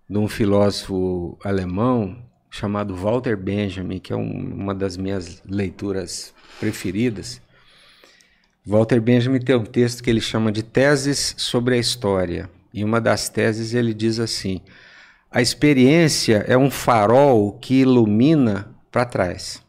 de 0.09 0.19
um 0.19 0.28
filósofo 0.28 1.39
alemão 1.43 2.24
chamado 2.51 2.95
Walter 2.95 3.37
Benjamin, 3.37 3.99
que 3.99 4.12
é 4.12 4.16
um- 4.16 4.55
uma 4.55 4.74
das 4.74 4.97
minhas 4.97 5.43
leituras 5.45 6.33
preferidas. 6.59 7.41
Walter 8.65 9.01
Benjamin 9.01 9.39
tem 9.41 9.57
um 9.57 9.65
texto 9.65 10.03
que 10.03 10.11
ele 10.11 10.20
chama 10.20 10.51
de 10.51 10.62
Teses 10.62 11.35
sobre 11.39 11.74
a 11.74 11.78
História. 11.78 12.51
E 12.73 12.85
uma 12.85 13.01
das 13.01 13.28
teses 13.28 13.74
ele 13.74 13.95
diz 13.95 14.19
assim: 14.19 14.61
a 15.31 15.41
experiência 15.41 16.45
é 16.49 16.57
um 16.57 16.70
farol 16.70 17.53
que 17.53 17.81
ilumina 17.81 18.74
para 18.91 19.05
trás. 19.05 19.62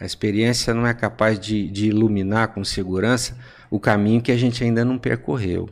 A 0.00 0.04
experiência 0.04 0.74
não 0.74 0.86
é 0.86 0.94
capaz 0.94 1.38
de, 1.38 1.68
de 1.70 1.88
iluminar 1.88 2.48
com 2.48 2.64
segurança 2.64 3.36
o 3.70 3.78
caminho 3.78 4.22
que 4.22 4.32
a 4.32 4.36
gente 4.36 4.62
ainda 4.64 4.84
não 4.84 4.98
percorreu. 4.98 5.68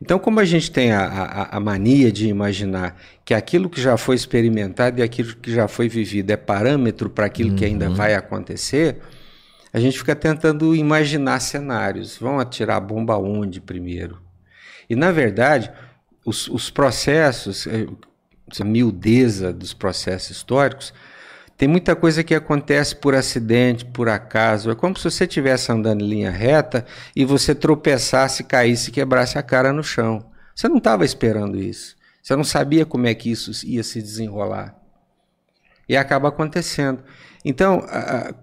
Então, 0.00 0.18
como 0.18 0.40
a 0.40 0.44
gente 0.44 0.70
tem 0.70 0.92
a, 0.92 1.06
a, 1.06 1.56
a 1.56 1.60
mania 1.60 2.12
de 2.12 2.28
imaginar 2.28 3.00
que 3.24 3.32
aquilo 3.32 3.68
que 3.70 3.80
já 3.80 3.96
foi 3.96 4.14
experimentado 4.14 5.00
e 5.00 5.02
aquilo 5.02 5.34
que 5.36 5.52
já 5.52 5.66
foi 5.66 5.88
vivido 5.88 6.30
é 6.30 6.36
parâmetro 6.36 7.08
para 7.08 7.26
aquilo 7.26 7.56
que 7.56 7.64
ainda 7.64 7.88
vai 7.88 8.14
acontecer, 8.14 8.98
a 9.72 9.80
gente 9.80 9.98
fica 9.98 10.14
tentando 10.14 10.74
imaginar 10.74 11.40
cenários. 11.40 12.16
Vão 12.18 12.38
atirar 12.38 12.76
a 12.76 12.80
bomba 12.80 13.16
onde 13.16 13.60
primeiro? 13.60 14.20
E, 14.88 14.94
na 14.94 15.10
verdade, 15.10 15.70
os, 16.24 16.46
os 16.48 16.70
processos, 16.70 17.66
eh, 17.66 17.86
a 18.60 18.64
miudeza 18.64 19.52
dos 19.52 19.72
processos 19.72 20.30
históricos, 20.30 20.92
tem 21.56 21.66
muita 21.66 21.96
coisa 21.96 22.22
que 22.22 22.34
acontece 22.34 22.94
por 22.94 23.14
acidente, 23.14 23.84
por 23.84 24.08
acaso. 24.08 24.70
É 24.70 24.74
como 24.74 24.96
se 24.96 25.04
você 25.04 25.24
estivesse 25.24 25.72
andando 25.72 26.04
em 26.04 26.08
linha 26.08 26.30
reta 26.30 26.84
e 27.14 27.24
você 27.24 27.54
tropeçasse, 27.54 28.44
caísse 28.44 28.90
e 28.90 28.92
quebrasse 28.92 29.38
a 29.38 29.42
cara 29.42 29.72
no 29.72 29.82
chão. 29.82 30.26
Você 30.54 30.68
não 30.68 30.78
estava 30.78 31.04
esperando 31.04 31.58
isso. 31.58 31.96
Você 32.22 32.36
não 32.36 32.44
sabia 32.44 32.84
como 32.84 33.06
é 33.06 33.14
que 33.14 33.30
isso 33.30 33.50
ia 33.66 33.82
se 33.82 34.02
desenrolar. 34.02 34.76
E 35.88 35.96
acaba 35.96 36.28
acontecendo. 36.28 37.02
Então, 37.44 37.86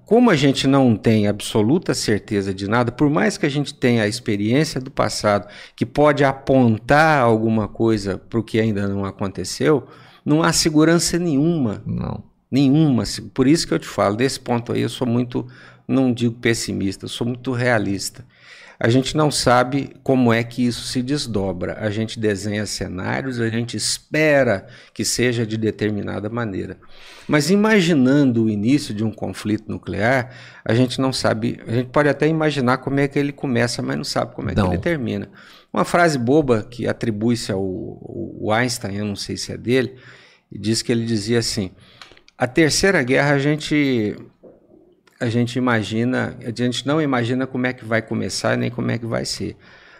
como 0.06 0.30
a 0.30 0.36
gente 0.36 0.66
não 0.66 0.96
tem 0.96 1.28
absoluta 1.28 1.94
certeza 1.94 2.54
de 2.54 2.70
nada, 2.70 2.92
por 2.92 3.10
mais 3.10 3.38
que 3.38 3.46
a 3.46 3.50
gente 3.50 3.74
tenha 3.74 4.04
a 4.04 4.08
experiência 4.08 4.80
do 4.80 4.90
passado 4.90 5.48
que 5.76 5.86
pode 5.86 6.24
apontar 6.24 7.22
alguma 7.22 7.68
coisa 7.68 8.18
para 8.18 8.40
o 8.40 8.44
que 8.44 8.60
ainda 8.60 8.88
não 8.88 9.04
aconteceu, 9.04 9.86
não 10.26 10.42
há 10.42 10.54
segurança 10.54 11.20
nenhuma 11.20 11.84
Não. 11.86 12.33
Nenhuma. 12.54 13.04
Por 13.34 13.48
isso 13.48 13.68
que 13.68 13.74
eu 13.74 13.80
te 13.80 13.88
falo, 13.88 14.16
desse 14.16 14.40
ponto 14.40 14.74
aí 14.74 14.82
eu 14.82 14.90
sou 14.90 15.08
muito, 15.08 15.48
não 15.88 16.14
digo 16.14 16.36
pessimista, 16.36 17.06
eu 17.06 17.10
sou 17.10 17.26
muito 17.26 17.52
realista. 17.52 18.24
A 18.80 18.90
gente 18.90 19.18
não 19.18 19.32
sabe 19.32 19.96
como 20.04 20.32
é 20.32 20.44
que 20.44 20.64
isso 20.64 20.86
se 20.86 21.02
desdobra. 21.02 21.78
A 21.80 21.90
gente 21.90 22.20
desenha 22.20 22.68
cenários, 22.68 23.40
a 23.40 23.50
gente 23.50 23.76
espera 23.76 24.68
que 24.94 25.04
seja 25.04 25.48
de 25.48 25.58
determinada 25.58 26.30
maneira. 26.30 26.78
Mas 27.28 27.50
imaginando 27.50 28.44
o 28.44 28.50
início 28.50 28.94
de 28.94 29.04
um 29.04 29.12
conflito 29.12 29.72
nuclear, 29.72 30.30
a 30.64 30.76
gente 30.76 31.02
não 31.02 31.12
sabe. 31.12 31.60
A 31.66 31.72
gente 31.72 31.90
pode 31.90 32.08
até 32.08 32.28
imaginar 32.28 32.78
como 32.78 33.00
é 33.00 33.08
que 33.08 33.18
ele 33.18 33.32
começa, 33.32 33.82
mas 33.82 33.98
não 33.98 34.04
sabe 34.04 34.36
como 34.36 34.52
é 34.52 34.54
Não. 34.54 34.68
que 34.68 34.76
ele 34.76 34.82
termina. 34.82 35.28
Uma 35.74 35.86
frase 35.86 36.20
boba 36.20 36.62
que 36.62 36.86
atribui-se 36.86 37.52
ao, 37.52 37.64
ao 37.64 38.52
Einstein, 38.52 38.98
eu 38.98 39.06
não 39.06 39.16
sei 39.16 39.38
se 39.38 39.52
é 39.52 39.58
dele, 39.58 39.96
diz 40.52 40.82
que 40.84 40.92
ele 40.92 41.06
dizia 41.06 41.40
assim: 41.40 41.72
a 42.38 42.48
terceira 42.48 43.02
guerra 43.04 43.34
a 43.36 43.40
gente 43.40 44.16
a 45.20 45.30
gente 45.30 45.56
imagina, 45.58 46.36
a 46.46 46.52
gente 46.52 46.86
não 46.86 47.02
imagina 47.02 47.48
como 47.48 47.66
é 47.66 47.72
que 47.74 47.86
vai 47.86 48.02
começar 48.02 48.58
nem 48.58 48.70
como 48.70 48.92
é 48.92 48.98
que 48.98 49.06
vai 49.06 49.24
ser. 49.24 49.56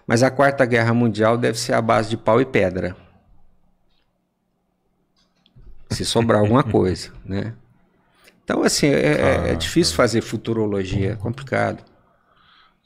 Mas 0.06 0.22
a 0.22 0.30
quarta 0.30 0.66
guerra 0.66 0.94
mundial 0.94 1.38
deve 1.38 1.58
ser 1.58 1.74
a 1.74 1.82
base 1.82 2.10
de 2.10 2.18
pau 2.18 2.42
e 2.42 2.46
pedra. 2.46 2.94
Se 5.90 6.04
sobrar 6.04 6.42
alguma 6.42 6.64
coisa, 6.70 7.12
né? 7.24 7.54
Então, 8.44 8.64
assim, 8.64 8.88
é, 8.88 9.22
é- 9.22 9.52
é 9.52 9.56
difícil 9.56 9.96
fazer 9.96 10.22
futurologia, 10.22 11.14
é 11.14 11.16
complicado. 11.16 11.84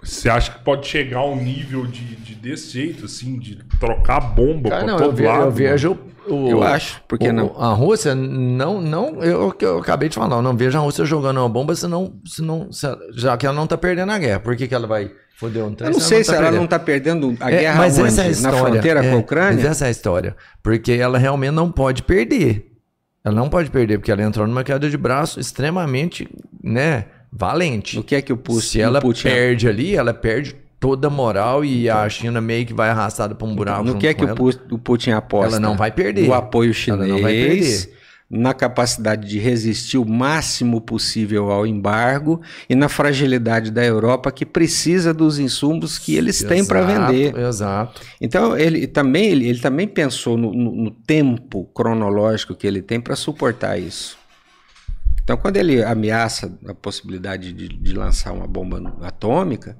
Você 0.01 0.29
acha 0.29 0.51
que 0.51 0.59
pode 0.63 0.85
chegar 0.87 1.19
a 1.19 1.25
um 1.25 1.35
nível 1.41 1.85
de, 1.87 2.15
de 2.17 2.35
desse 2.35 2.69
jeito, 2.71 3.05
assim, 3.05 3.39
de 3.39 3.55
trocar 3.79 4.19
bomba 4.19 4.69
Cara, 4.69 4.83
pra 4.83 4.91
não, 4.93 4.99
eu, 4.99 5.05
todo 5.05 5.15
ve- 5.15 5.25
lado? 5.25 5.35
eu 5.37 5.43
mano? 5.45 5.51
vejo 5.51 5.97
o, 6.29 6.49
Eu 6.49 6.63
acho, 6.63 7.01
por 7.07 7.17
que 7.17 7.29
o- 7.29 7.33
não? 7.33 7.55
A 7.59 7.73
Rússia 7.73 8.13
não, 8.13 8.79
não, 8.79 9.23
eu, 9.23 9.55
eu 9.59 9.77
acabei 9.79 10.07
de 10.07 10.15
falar, 10.15 10.35
eu 10.35 10.41
não 10.41 10.55
vejo 10.55 10.77
a 10.77 10.81
Rússia 10.81 11.03
jogando 11.03 11.37
uma 11.37 11.49
bomba, 11.49 11.75
senão, 11.75 12.13
senão, 12.25 12.71
se 12.71 12.87
já 13.13 13.35
que 13.37 13.45
ela 13.47 13.55
não 13.55 13.65
tá 13.65 13.75
perdendo 13.77 14.11
a 14.11 14.19
guerra. 14.19 14.39
Por 14.39 14.55
que, 14.55 14.67
que 14.67 14.75
ela 14.75 14.85
vai 14.85 15.11
foder 15.35 15.65
um 15.65 15.73
trem? 15.73 15.89
Eu 15.89 15.93
não 15.93 15.99
sei 15.99 16.23
se 16.23 16.29
tá 16.29 16.35
ela 16.35 16.43
perdendo? 16.43 16.57
não 16.59 16.65
está 16.65 16.79
perdendo 16.79 17.37
a 17.39 17.51
É, 17.51 17.59
guerra 17.59 17.77
mas 17.79 17.97
onde? 17.97 18.07
essa 18.09 18.21
é 18.21 18.23
a 18.23 18.27
na 18.27 18.31
história. 18.31 18.57
fronteira 18.59 18.99
com 19.01 19.05
é, 19.07 19.09
a 19.09 19.13
Mas 19.15 19.23
Ucrânia. 19.23 19.67
essa 19.67 19.85
é 19.85 19.87
a 19.87 19.91
história. 19.91 20.35
Porque 20.61 20.91
ela 20.91 21.17
realmente 21.17 21.51
não 21.51 21.71
pode 21.71 22.03
perder. 22.03 22.71
Ela 23.25 23.35
não 23.35 23.49
pode 23.49 23.69
perder, 23.71 23.97
porque 23.97 24.11
ela 24.11 24.21
entrou 24.21 24.45
numa 24.47 24.63
queda 24.63 24.89
de 24.89 24.95
braço 24.97 25.39
extremamente, 25.39 26.29
né, 26.63 27.05
valente. 27.37 27.99
O 27.99 28.03
que 28.03 28.15
é 28.15 28.21
que 28.21 28.33
o 28.33 28.37
Putin, 28.37 28.61
Se 28.61 28.81
ela 28.81 28.99
Putin 29.01 29.23
perde 29.23 29.67
ali, 29.67 29.95
ela 29.95 30.13
perde 30.13 30.55
toda 30.79 31.07
a 31.07 31.09
moral 31.09 31.63
e 31.65 31.89
a 31.89 32.07
China 32.09 32.39
meio 32.41 32.65
que 32.65 32.73
vai 32.73 32.89
arrastada 32.89 33.33
pra 33.35 33.47
um 33.47 33.55
buraco. 33.55 33.83
No 33.83 33.97
que 33.97 34.07
é 34.07 34.13
que 34.13 34.23
o 34.23 34.27
ela. 34.27 34.35
Pu- 34.35 34.59
o 34.71 34.77
Putin 34.77 35.11
aposta? 35.11 35.55
Ela 35.55 35.59
não 35.59 35.75
vai 35.77 35.91
perder. 35.91 36.27
O 36.29 36.33
apoio 36.33 36.71
Ela 36.87 37.05
não 37.07 37.21
vai 37.21 37.33
chinês, 37.33 37.85
perder. 37.85 37.97
na 38.29 38.53
capacidade 38.53 39.27
de 39.27 39.39
resistir 39.39 39.97
o 39.97 40.05
máximo 40.05 40.79
possível 40.81 41.49
ao 41.51 41.65
embargo 41.65 42.41
e 42.69 42.75
na 42.75 42.87
fragilidade 42.89 43.71
da 43.71 43.83
Europa 43.83 44.31
que 44.31 44.45
precisa 44.45 45.13
dos 45.13 45.39
insumos 45.39 45.97
que 45.97 46.15
eles 46.15 46.43
têm 46.43 46.63
para 46.65 46.81
vender. 46.81 47.35
Exato. 47.37 48.01
Então 48.21 48.55
ele 48.57 48.85
também, 48.85 49.27
ele, 49.29 49.47
ele 49.47 49.59
também 49.59 49.87
pensou 49.87 50.37
no, 50.37 50.53
no- 50.53 50.75
no 50.75 50.91
tempo 50.91 51.67
cronológico 51.73 52.53
que 52.53 52.67
ele 52.67 52.81
tem 52.83 52.99
para 53.01 53.15
suportar 53.15 53.79
isso. 53.79 54.15
Então, 55.27 55.35
quando 55.35 55.57
ele 55.57 55.83
ameaça 55.83 56.57
a 56.65 56.73
possibilidade 56.73 57.51
de, 57.51 57.67
de 57.67 57.91
lançar 57.91 58.31
uma 58.31 58.47
bomba 58.47 58.95
atômica, 59.01 59.77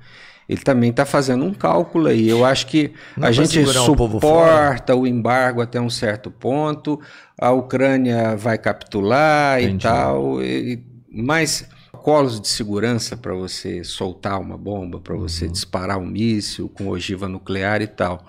ele 0.49 0.59
também 0.59 0.89
está 0.89 1.05
fazendo 1.05 1.45
um 1.45 1.53
cálculo 1.53 2.07
aí. 2.09 2.27
Eu 2.27 2.43
acho 2.43 2.67
que 2.67 2.91
Não 3.15 3.25
a 3.29 3.31
gente 3.31 3.51
segurar 3.53 3.81
o 3.83 3.85
suporta 3.85 4.93
o 4.93 5.07
embargo 5.07 5.61
até 5.61 5.79
um 5.79 5.89
certo 5.89 6.29
ponto, 6.29 6.99
a 7.39 7.49
Ucrânia 7.53 8.35
vai 8.35 8.57
capitular 8.57 9.61
Entendi. 9.61 9.75
e 9.77 9.79
tal, 9.89 10.41
e- 10.43 10.83
mas 11.09 11.65
colos 11.93 12.41
de 12.41 12.49
segurança 12.49 13.15
para 13.15 13.33
você 13.33 13.85
soltar 13.85 14.41
uma 14.41 14.57
bomba, 14.57 14.99
para 14.99 15.15
você 15.15 15.45
Uhum. 15.45 15.51
disparar 15.53 15.97
um 15.97 16.05
míssil 16.07 16.67
com 16.67 16.89
ogiva 16.89 17.29
nuclear 17.29 17.81
e 17.81 17.87
tal. 17.87 18.21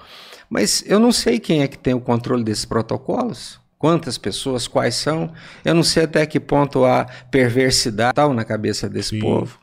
Mas 0.48 0.84
eu 0.86 1.00
não 1.00 1.10
sei 1.10 1.40
quem 1.40 1.62
é 1.62 1.66
que 1.66 1.76
tem 1.76 1.94
o 1.94 2.00
controle 2.00 2.44
desses 2.44 2.64
protocolos. 2.64 3.58
Quantas 3.78 4.18
pessoas, 4.18 4.66
quais 4.66 4.96
são? 4.96 5.32
Eu 5.64 5.74
não 5.74 5.82
sei 5.84 6.04
até 6.04 6.26
que 6.26 6.40
ponto 6.40 6.84
há 6.84 7.04
perversidade 7.30 8.14
tal 8.14 8.34
na 8.34 8.44
cabeça 8.44 8.88
desse 8.88 9.10
Sim. 9.10 9.20
povo. 9.20 9.58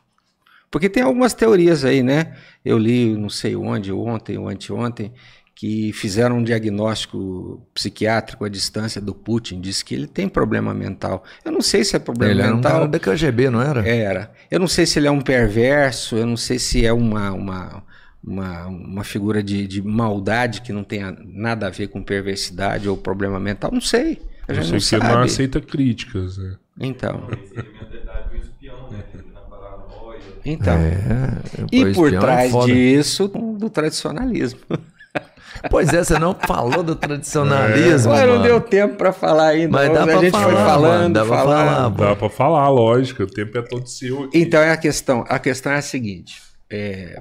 Porque 0.70 0.88
tem 0.88 1.02
algumas 1.02 1.34
teorias 1.34 1.84
aí, 1.84 2.02
né? 2.02 2.34
Eu 2.64 2.78
li, 2.78 3.16
não 3.16 3.28
sei 3.28 3.54
onde, 3.54 3.92
ontem 3.92 4.36
ou 4.36 4.48
anteontem, 4.48 5.12
que 5.54 5.92
fizeram 5.92 6.38
um 6.38 6.42
diagnóstico 6.42 7.66
psiquiátrico 7.72 8.44
à 8.44 8.48
distância 8.48 9.00
do 9.00 9.14
Putin. 9.14 9.60
Diz 9.60 9.82
que 9.82 9.94
ele 9.94 10.06
tem 10.06 10.28
problema 10.28 10.74
mental. 10.74 11.24
Eu 11.44 11.52
não 11.52 11.62
sei 11.62 11.82
se 11.84 11.96
é 11.96 11.98
problema 11.98 12.32
Ele 12.32 12.42
era 12.42 12.52
um 12.52 12.56
mental. 12.56 12.72
cara 12.72 12.88
da 12.88 12.98
KGB, 12.98 13.48
não 13.48 13.62
era? 13.62 13.86
Era. 13.88 14.32
Eu 14.50 14.60
não 14.60 14.68
sei 14.68 14.84
se 14.84 14.98
ele 14.98 15.06
é 15.06 15.10
um 15.10 15.20
perverso, 15.22 16.16
eu 16.16 16.26
não 16.26 16.36
sei 16.36 16.58
se 16.58 16.84
é 16.84 16.92
uma, 16.92 17.32
uma, 17.32 17.82
uma, 18.24 18.66
uma 18.66 19.04
figura 19.04 19.42
de, 19.42 19.66
de 19.66 19.82
maldade 19.82 20.60
que 20.62 20.72
não 20.72 20.82
tenha 20.84 21.16
nada 21.24 21.66
a 21.66 21.70
ver 21.70 21.88
com 21.88 22.02
perversidade 22.02 22.88
ou 22.88 22.96
problema 22.96 23.38
mental. 23.40 23.70
Não 23.72 23.80
sei. 23.80 24.20
A 24.48 24.52
gente 24.54 24.80
sei 24.84 24.98
não 24.98 25.06
que 25.06 25.12
não 25.12 25.22
aceita 25.22 25.60
críticas, 25.60 26.38
né? 26.38 26.56
Então. 26.78 27.28
né? 27.28 27.38
Então. 30.44 30.74
É, 30.74 31.38
E 31.72 31.92
por 31.92 32.12
é 32.12 32.18
trás 32.18 32.52
foda. 32.52 32.72
disso, 32.72 33.28
do 33.28 33.68
tradicionalismo. 33.70 34.60
Pois 35.70 35.92
é, 35.92 36.04
você 36.04 36.18
não 36.18 36.34
falou 36.34 36.82
do 36.82 36.94
tradicionalismo. 36.94 38.12
Ué, 38.12 38.26
não 38.26 38.42
deu 38.42 38.60
tempo 38.60 38.96
pra 38.96 39.10
falar 39.10 39.48
ainda. 39.48 39.72
Mas 39.72 39.90
dá 39.92 40.02
a 40.02 40.06
pra 40.06 40.18
gente 40.18 40.30
falar, 40.30 40.44
foi 40.44 40.54
falando, 40.54 41.00
mano, 41.00 41.14
dá 41.14 41.24
pra 41.24 41.36
falando. 41.38 41.66
falar. 41.66 41.88
Dá 41.88 42.16
pra 42.16 42.28
falar, 42.28 42.68
lógico. 42.68 43.22
O 43.22 43.26
tempo 43.26 43.56
é 43.58 43.62
todo 43.62 43.86
seu 43.86 44.24
aqui. 44.24 44.38
Então 44.38 44.60
é 44.60 44.70
a 44.70 44.76
questão. 44.76 45.24
A 45.26 45.38
questão 45.38 45.72
é 45.72 45.76
a 45.78 45.82
seguinte. 45.82 46.42
é, 46.70 47.18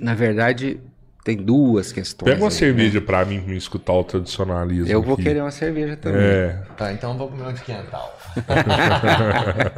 Na 0.00 0.14
verdade, 0.14 0.80
tem 1.22 1.36
duas 1.36 1.92
questões. 1.92 2.30
Pega 2.30 2.42
uma 2.42 2.48
aí, 2.48 2.54
cerveja 2.54 3.00
pra 3.00 3.24
mim, 3.24 3.40
pra 3.40 3.50
me 3.50 3.56
escutar 3.56 3.92
o 3.92 4.02
tradicionalismo. 4.02 4.86
né? 4.86 4.94
Eu 4.94 5.02
vou 5.02 5.14
aqui. 5.14 5.24
querer 5.24 5.40
uma 5.42 5.50
cerveja 5.50 5.96
também. 5.96 6.20
É. 6.20 6.58
Tá, 6.76 6.92
então 6.92 7.12
eu 7.12 7.18
vou 7.18 7.28
comer 7.28 7.48
um 7.48 7.52
de 7.52 7.60
quental. 7.60 8.18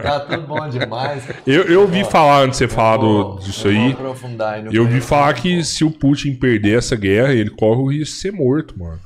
tá 0.02 0.20
tudo 0.20 0.46
bom 0.46 0.68
demais. 0.68 1.24
Eu, 1.46 1.64
eu 1.64 1.80
ouvi 1.82 2.04
falar, 2.04 2.42
antes 2.42 2.58
de 2.58 2.66
você 2.66 2.74
falar 2.74 2.98
Vou- 2.98 3.36
do, 3.36 3.42
disso 3.42 3.68
eu 3.68 3.72
aí, 3.72 3.92
aprofundar 3.92 4.54
aí 4.54 4.62
no 4.62 4.72
eu 4.72 4.82
ouvi 4.82 5.00
falar 5.00 5.34
que 5.34 5.64
se 5.64 5.84
o 5.84 5.90
Putin 5.90 6.34
perder 6.34 6.78
essa 6.78 6.94
guerra, 6.96 7.32
ele 7.32 7.50
corre 7.50 7.80
o 7.80 7.86
risco 7.90 8.14
de 8.14 8.20
ser 8.20 8.32
morto, 8.32 8.78
mano. 8.78 9.00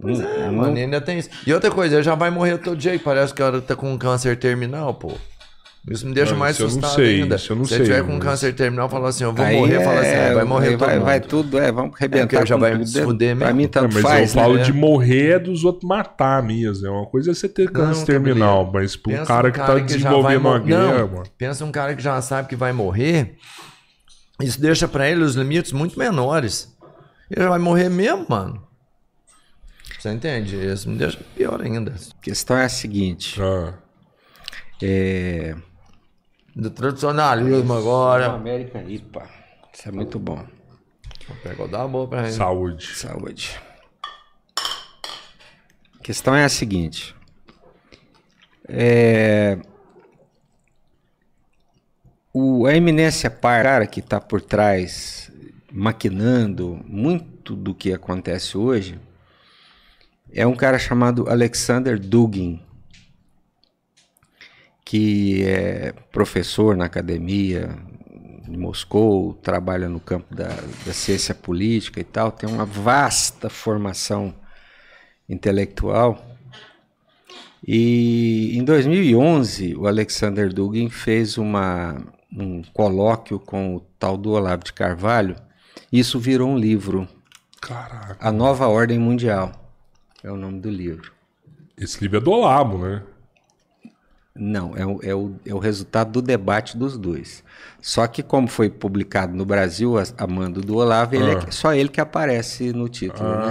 Pois 0.00 0.20
é, 0.20 0.48
mano, 0.48 0.76
ainda 0.76 1.00
tem 1.00 1.18
isso. 1.18 1.28
E 1.46 1.52
outra 1.52 1.70
coisa, 1.70 1.96
ele 1.96 2.02
já 2.04 2.14
vai 2.14 2.30
morrer 2.30 2.56
todo 2.58 2.76
dia. 2.76 2.98
Parece 2.98 3.34
que 3.34 3.42
o 3.42 3.44
cara 3.44 3.60
tá 3.60 3.74
com 3.74 3.98
câncer 3.98 4.36
terminal, 4.38 4.94
pô. 4.94 5.12
Isso 5.90 6.06
me 6.06 6.12
deixa 6.14 6.32
Não, 6.32 6.38
mais 6.38 6.58
não 6.58 6.66
assustado 6.66 6.94
sei, 6.94 7.22
ainda. 7.22 7.36
isso 7.36 7.52
eu 7.52 7.56
não 7.56 7.64
Se 7.64 7.76
sei, 7.76 7.84
tiver 7.84 8.02
com 8.04 8.12
mas- 8.14 8.22
câncer 8.22 8.52
terminal, 8.54 8.88
fala 8.88 9.08
assim, 9.08 9.24
eu 9.24 9.32
vou 9.32 9.44
Aí 9.44 9.56
morrer, 9.56 9.82
fala 9.84 10.00
assim, 10.00 10.08
é, 10.10 10.34
vai 10.34 10.44
morrer 10.44 10.70
todo 10.72 10.78
vai, 10.86 10.94
mundo. 10.96 11.04
vai 11.04 11.20
tudo, 11.20 11.58
é, 11.58 11.72
vamos 11.72 11.90
porque 11.90 12.04
arrebentar. 12.04 12.46
já 12.46 12.54
com 12.56 12.60
vai 12.60 12.72
tudo. 12.72 12.86
se 12.86 13.02
fuder 13.02 13.36
Pra 13.36 13.46
mesmo. 13.46 13.56
mim, 13.56 13.64
É, 13.64 13.68
tanto 13.68 13.94
mas 13.94 14.02
faz. 14.02 14.34
eu 14.34 14.40
falo 14.42 14.54
né? 14.56 14.62
de 14.64 14.72
morrer 14.72 15.30
é 15.30 15.38
dos 15.38 15.64
outros 15.64 15.88
matar 15.88 16.42
mesmo. 16.42 16.86
É 16.86 16.90
uma 16.90 17.06
coisa 17.06 17.30
é 17.30 17.34
você 17.34 17.48
ter 17.48 17.70
câncer 17.70 17.98
Não, 18.00 18.04
terminal, 18.06 18.64
Gabriel. 18.64 18.82
mas 18.82 18.96
pro 18.96 19.12
Pensa 19.12 19.24
cara 19.26 19.48
um 19.48 19.52
que 19.52 19.58
tá 19.58 19.66
já 19.66 19.72
vai 19.72 19.82
desenvolvendo 19.82 20.40
uma 20.40 20.58
guerra, 20.58 20.98
Não, 20.98 21.08
mano. 21.08 21.24
Pensa 21.38 21.64
um 21.64 21.72
cara 21.72 21.94
que 21.94 22.02
já 22.02 22.20
sabe 22.20 22.48
que 22.48 22.56
vai 22.56 22.72
morrer. 22.72 23.36
Isso 24.42 24.60
deixa 24.60 24.86
pra 24.86 25.08
ele 25.08 25.22
os 25.24 25.34
limites 25.34 25.72
muito 25.72 25.98
menores. 25.98 26.68
Ele 27.30 27.42
já 27.42 27.48
vai 27.48 27.58
morrer 27.58 27.88
mesmo, 27.88 28.26
mano. 28.28 28.62
Você 29.98 30.10
entende? 30.10 30.54
Isso 30.56 30.88
me 30.88 30.96
deixa 30.96 31.18
pior 31.34 31.60
ainda. 31.60 31.92
A 31.92 32.22
questão 32.22 32.56
é 32.56 32.64
a 32.66 32.68
seguinte. 32.68 33.40
Ah, 33.42 33.74
É... 34.80 35.56
Do 36.58 36.70
tradicionalismo 36.70 37.72
agora. 37.72 38.32
América 38.32 38.82
IPA. 38.82 39.28
Isso 39.72 39.88
é 39.88 39.92
muito 39.92 40.18
bom. 40.18 40.44
Pegou 41.40 41.68
da 41.68 41.86
boa 41.86 42.08
pra 42.08 42.24
gente. 42.24 42.34
saúde. 42.34 42.96
Saúde. 42.96 43.60
A 46.00 46.02
questão 46.02 46.34
é 46.34 46.44
a 46.44 46.48
seguinte. 46.48 47.14
É... 48.66 49.56
O, 52.34 52.66
a 52.66 52.74
eminência 52.74 53.30
par, 53.30 53.62
cara 53.62 53.86
que 53.86 54.00
está 54.00 54.20
por 54.20 54.40
trás, 54.40 55.30
maquinando 55.72 56.80
muito 56.84 57.54
do 57.54 57.72
que 57.72 57.92
acontece 57.92 58.58
hoje, 58.58 58.98
é 60.32 60.44
um 60.44 60.56
cara 60.56 60.76
chamado 60.76 61.30
Alexander 61.30 62.00
Dugin, 62.00 62.60
que 64.88 65.44
é 65.44 65.92
professor 66.10 66.74
na 66.74 66.86
academia 66.86 67.76
de 68.48 68.56
Moscou, 68.56 69.34
trabalha 69.34 69.86
no 69.86 70.00
campo 70.00 70.34
da, 70.34 70.48
da 70.86 70.94
ciência 70.94 71.34
política 71.34 72.00
e 72.00 72.04
tal, 72.04 72.32
tem 72.32 72.48
uma 72.48 72.64
vasta 72.64 73.50
formação 73.50 74.34
intelectual. 75.28 76.26
E 77.62 78.56
em 78.56 78.64
2011, 78.64 79.76
o 79.76 79.86
Alexander 79.86 80.50
Dugin 80.50 80.88
fez 80.88 81.36
uma, 81.36 82.02
um 82.32 82.62
colóquio 82.72 83.38
com 83.38 83.76
o 83.76 83.80
tal 83.98 84.16
do 84.16 84.30
Olavo 84.30 84.64
de 84.64 84.72
Carvalho. 84.72 85.36
Isso 85.92 86.18
virou 86.18 86.48
um 86.48 86.56
livro, 86.56 87.06
Caraca. 87.60 88.16
A 88.18 88.32
Nova 88.32 88.66
Ordem 88.66 88.98
Mundial. 88.98 89.52
É 90.24 90.30
o 90.30 90.36
nome 90.38 90.60
do 90.60 90.70
livro. 90.70 91.12
Esse 91.76 92.00
livro 92.00 92.16
é 92.16 92.20
do 92.22 92.30
Olavo, 92.30 92.78
né? 92.78 93.02
Não, 94.38 94.76
é 94.76 94.86
o, 94.86 95.00
é, 95.02 95.14
o, 95.14 95.34
é 95.44 95.52
o 95.54 95.58
resultado 95.58 96.12
do 96.12 96.22
debate 96.22 96.76
dos 96.76 96.96
dois. 96.96 97.42
Só 97.80 98.06
que, 98.06 98.22
como 98.22 98.46
foi 98.48 98.70
publicado 98.70 99.34
no 99.36 99.44
Brasil, 99.44 99.98
a, 99.98 100.04
a 100.16 100.26
mando 100.26 100.60
do 100.60 100.76
Olavo, 100.76 101.14
ele 101.14 101.30
é 101.30 101.34
Ah. 101.34 101.38
que- 101.40 101.54
só 101.54 101.74
ele 101.74 101.88
que 101.88 102.00
aparece 102.00 102.72
no 102.72 102.88
título. 102.88 103.28
né? 103.28 103.46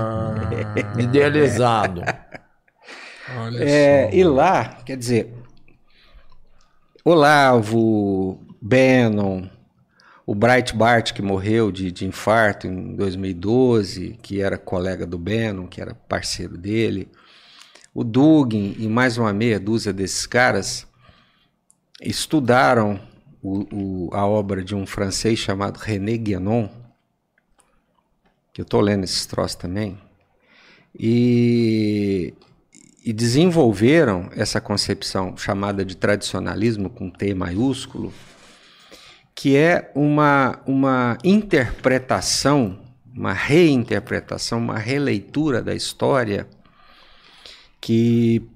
Ah, 0.95 0.99
Idealizado. 1.01 2.01
olha 3.39 3.63
É, 3.63 4.09
e 4.15 4.23
lá, 4.23 4.65
quer 4.85 4.97
dizer, 4.97 5.33
Olavo, 7.03 8.39
Bannon, 8.61 9.47
o 10.25 10.35
Breitbart, 10.35 11.13
que 11.13 11.21
morreu 11.21 11.71
de, 11.71 11.91
de 11.91 12.05
infarto 12.05 12.67
em 12.67 12.95
2012, 12.95 14.17
que 14.21 14.41
era 14.41 14.57
colega 14.57 15.05
do 15.05 15.17
Bannon, 15.17 15.67
que 15.67 15.79
era 15.81 15.93
parceiro 15.93 16.57
dele, 16.57 17.07
o 17.97 18.03
Dugin 18.03 18.75
e 18.77 18.87
mais 18.87 19.17
uma 19.17 19.33
meia 19.33 19.59
dúzia 19.59 19.91
desses 19.91 20.27
caras 20.27 20.85
estudaram 21.99 22.99
o- 23.41 23.65
o- 24.07 24.09
a 24.13 24.23
obra 24.23 24.63
de 24.63 24.75
um 24.75 24.85
francês 24.85 25.39
chamado 25.39 25.77
René 25.77 26.15
Guénon, 26.15 26.69
que 28.53 28.61
eu 28.61 28.63
estou 28.63 28.81
lendo 28.81 29.03
esses 29.03 29.25
troços 29.25 29.55
também, 29.55 29.97
e, 30.93 32.35
e 33.03 33.11
desenvolveram 33.11 34.29
essa 34.35 34.61
concepção 34.61 35.35
chamada 35.35 35.83
de 35.83 35.97
tradicionalismo 35.97 36.91
com 36.91 37.09
T 37.09 37.33
maiúsculo, 37.33 38.13
que 39.33 39.55
é 39.57 39.91
uma, 39.95 40.59
uma 40.67 41.17
interpretação, 41.23 42.77
uma 43.11 43.33
reinterpretação, 43.33 44.59
uma 44.59 44.77
releitura 44.77 45.63
da 45.63 45.73
história 45.73 46.47
que 47.79 48.47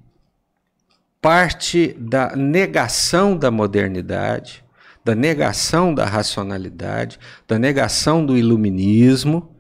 parte 1.22 1.94
da 2.00 2.36
negação 2.36 3.38
da 3.38 3.52
modernidade, 3.52 4.64
da 5.04 5.16
negação 5.16 5.94
da 5.94 6.06
racionalidade, 6.06 7.20
da 7.48 7.60
negação 7.60 8.26
do 8.26 8.38
iluminismo 8.38 9.56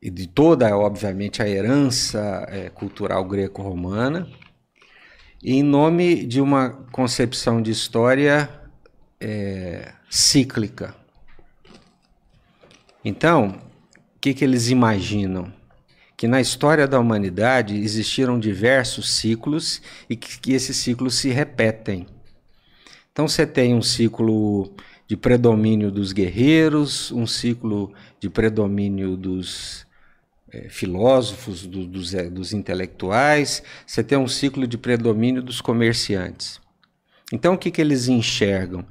e 0.00 0.10
de 0.10 0.28
toda, 0.28 0.76
obviamente, 0.76 1.42
a 1.42 1.48
herança 1.48 2.46
eh, 2.48 2.70
cultural 2.70 3.24
greco-romana, 3.24 4.28
em 5.42 5.62
nome 5.62 6.24
de 6.24 6.40
uma 6.40 6.70
concepção 6.92 7.60
de 7.60 7.70
história 7.70 8.48
eh, 9.20 9.92
cíclica. 10.08 10.94
Então, 13.04 13.60
o 14.16 14.20
que, 14.20 14.34
que 14.34 14.44
eles 14.44 14.68
imaginam? 14.68 15.52
Que 16.18 16.26
na 16.26 16.40
história 16.40 16.88
da 16.88 16.98
humanidade 16.98 17.76
existiram 17.76 18.40
diversos 18.40 19.08
ciclos 19.12 19.80
e 20.10 20.16
que, 20.16 20.40
que 20.40 20.52
esses 20.52 20.76
ciclos 20.76 21.14
se 21.14 21.30
repetem. 21.30 22.06
Então 23.12 23.28
você 23.28 23.46
tem 23.46 23.72
um 23.72 23.80
ciclo 23.80 24.74
de 25.06 25.16
predomínio 25.16 25.92
dos 25.92 26.12
guerreiros, 26.12 27.12
um 27.12 27.24
ciclo 27.24 27.94
de 28.20 28.28
predomínio 28.28 29.16
dos 29.16 29.86
eh, 30.52 30.68
filósofos, 30.68 31.64
do- 31.64 31.86
dos, 31.86 32.12
eh, 32.12 32.28
dos 32.28 32.52
intelectuais, 32.52 33.62
você 33.86 34.02
tem 34.02 34.18
um 34.18 34.26
ciclo 34.28 34.66
de 34.66 34.76
predomínio 34.76 35.40
dos 35.40 35.60
comerciantes. 35.60 36.60
Então 37.32 37.54
o 37.54 37.58
que, 37.58 37.70
que 37.70 37.80
eles 37.80 38.08
enxergam? 38.08 38.84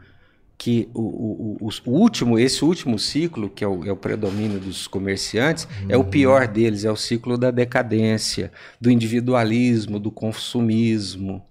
Que 0.58 0.90
o, 0.94 1.02
o- 1.02 1.58
o- 1.62 1.92
último, 1.92 2.40
esse 2.40 2.66
último 2.66 2.98
ciclo, 2.98 3.48
que 3.50 3.64
é 3.64 3.68
o, 3.68 3.86
é 3.90 3.96
predomínio 3.96 4.60
dos 4.60 4.88
comerciantes, 4.88 5.68
é 5.88 5.96
o 5.96 6.04
pior 6.04 6.48
deles, 6.48 6.84
é 6.84 6.92
o 6.92 6.96
ciclo 6.96 7.38
da 7.38 7.52
decadência, 7.52 8.52
do 8.82 8.90
individualismo, 8.90 10.00
do 10.00 10.10
consumismo. 10.10 11.46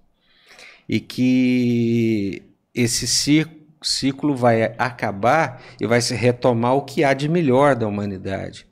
E 0.89 0.99
que 0.99 2.43
esse 2.73 3.07
ci- 3.07 3.47
ciclo 3.81 4.35
vai 4.35 4.63
acabar 4.77 5.63
e 5.79 5.87
vai 5.87 6.01
se 6.01 6.13
retomar 6.13 6.75
o 6.75 6.81
que 6.81 7.03
há 7.03 7.13
de 7.13 7.29
melhor 7.29 7.75
da 7.75 7.87
humanidade, 7.87 8.65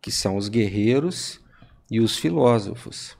que 0.00 0.10
são 0.12 0.36
os 0.36 0.48
guerreiros 0.48 1.40
e 1.90 2.00
os 2.00 2.16
filósofos. 2.16 3.16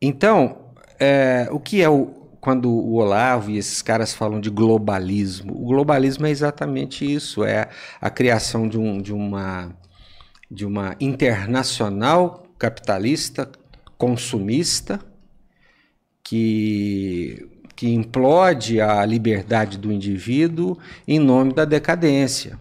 Então, 0.00 0.58
é, 0.98 1.48
o 1.50 1.58
que 1.60 1.82
é 1.82 1.88
o, 1.88 2.14
quando 2.46 2.70
o 2.70 2.94
Olavo 2.94 3.50
e 3.50 3.58
esses 3.58 3.82
caras 3.82 4.14
falam 4.14 4.40
de 4.40 4.50
globalismo? 4.50 5.52
O 5.52 5.66
globalismo 5.66 6.28
é 6.28 6.30
exatamente 6.30 7.04
isso, 7.04 7.42
é 7.42 7.68
a 8.00 8.08
criação 8.08 8.68
de, 8.68 8.78
um, 8.78 9.02
de 9.02 9.12
uma 9.12 9.74
de 10.48 10.64
uma 10.64 10.94
internacional 11.00 12.46
capitalista 12.56 13.50
consumista 13.98 15.00
que 16.22 17.50
que 17.74 17.92
implode 17.92 18.80
a 18.80 19.04
liberdade 19.04 19.76
do 19.76 19.90
indivíduo 19.90 20.78
em 21.06 21.18
nome 21.18 21.52
da 21.52 21.64
decadência. 21.64 22.60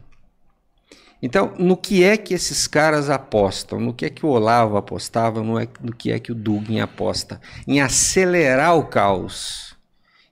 Então, 1.22 1.54
no 1.58 1.78
que 1.78 2.04
é 2.04 2.18
que 2.18 2.34
esses 2.34 2.68
caras 2.68 3.10
apostam? 3.10 3.80
No 3.80 3.94
que 3.94 4.06
é 4.06 4.10
que 4.10 4.26
o 4.26 4.30
Olavo 4.30 4.78
apostava? 4.78 5.42
No, 5.42 5.60
é, 5.60 5.68
no 5.82 5.96
que 5.96 6.12
é 6.12 6.20
que 6.20 6.32
o 6.32 6.36
Dugin 6.36 6.80
aposta? 6.80 7.40
Em 7.68 7.82
acelerar 7.82 8.76
o 8.76 8.86
caos, 8.86 9.65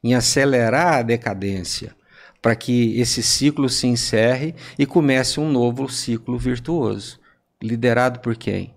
em 0.04 0.14
acelerar 0.16 0.96
a 0.96 1.02
decadência, 1.02 1.96
para 2.42 2.56
que 2.56 3.00
esse 3.00 3.24
ciclo 3.24 3.70
se 3.70 3.88
encerre 3.88 4.54
e 4.78 4.86
comece 4.86 5.40
um 5.40 5.50
novo 5.50 5.88
ciclo 5.90 6.38
virtuoso. 6.38 7.20
Liderado 7.62 8.20
por 8.20 8.36
quem? 8.36 8.74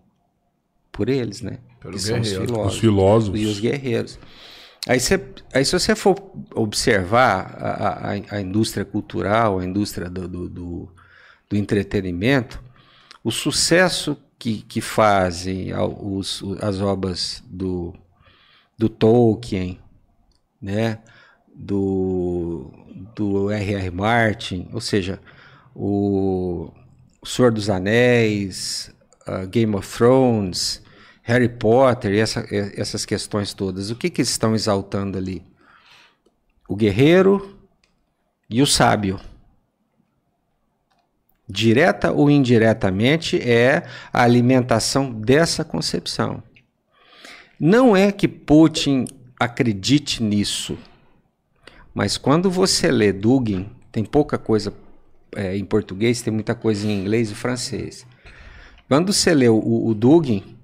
Por 0.92 1.08
eles, 1.08 1.40
né? 1.42 1.58
Pelo 1.80 1.94
que 1.94 1.98
são 2.00 2.20
os 2.20 2.28
filósofos 2.32 2.74
Os 2.74 2.78
filósofos. 2.80 3.40
e 3.40 3.46
os 3.46 3.60
guerreiros. 3.60 4.18
Aí, 4.88 5.00
você, 5.00 5.20
aí 5.52 5.64
se 5.64 5.72
você 5.72 5.96
for 5.96 6.14
observar 6.54 7.56
a, 7.60 8.12
a, 8.12 8.36
a 8.36 8.40
indústria 8.40 8.84
cultural, 8.84 9.58
a 9.58 9.64
indústria 9.64 10.08
do, 10.08 10.28
do, 10.28 10.48
do, 10.48 10.88
do 11.50 11.56
entretenimento, 11.56 12.62
o 13.24 13.32
sucesso 13.32 14.16
que, 14.38 14.62
que 14.62 14.80
fazem 14.80 15.72
ao- 15.72 16.16
os, 16.16 16.42
as 16.62 16.80
obras 16.80 17.42
do, 17.48 17.94
do 18.78 18.88
Tolkien, 18.88 19.80
né? 20.60 20.98
do, 21.56 22.70
do 23.14 23.50
R.R. 23.50 23.90
Martin, 23.90 24.68
ou 24.72 24.80
seja, 24.80 25.18
o, 25.74 26.70
Senhor 27.24 27.50
dos 27.50 27.70
Anéis, 27.70 28.94
a 29.26 29.44
Game 29.46 29.74
of 29.74 29.88
Thrones, 29.96 30.82
Harry 31.22 31.48
Potter 31.48 32.12
e 32.12 32.18
essa- 32.20 32.46
essas 32.76 33.04
questões 33.04 33.52
todas. 33.52 33.90
O 33.90 33.96
que, 33.96 34.08
que 34.10 34.20
eles 34.20 34.30
estão 34.30 34.54
exaltando 34.54 35.18
ali? 35.18 35.42
O 36.68 36.76
guerreiro 36.76 37.58
e 38.48 38.62
o 38.62 38.66
sábio. 38.66 39.18
Direta 41.48 42.12
ou 42.12 42.30
indiretamente 42.30 43.40
é 43.40 43.84
a 44.12 44.22
alimentação 44.22 45.12
dessa 45.12 45.64
concepção. 45.64 46.42
Não 47.58 47.96
é 47.96 48.12
que 48.12 48.28
Putin 48.28 49.06
acredite 49.38 50.22
nisso, 50.22 50.78
mas 51.94 52.16
quando 52.16 52.50
você 52.50 52.90
lê 52.90 53.12
Dugin, 53.12 53.68
tem 53.90 54.04
pouca 54.04 54.36
coisa 54.36 54.72
é, 55.34 55.56
em 55.56 55.64
português, 55.64 56.20
tem 56.20 56.32
muita 56.32 56.54
coisa 56.54 56.86
em 56.86 57.00
inglês 57.00 57.30
e 57.30 57.34
francês. 57.34 58.06
Quando 58.88 59.12
você 59.12 59.34
lê 59.34 59.48
o, 59.48 59.86
o 59.86 59.94
Dugin, 59.94 60.56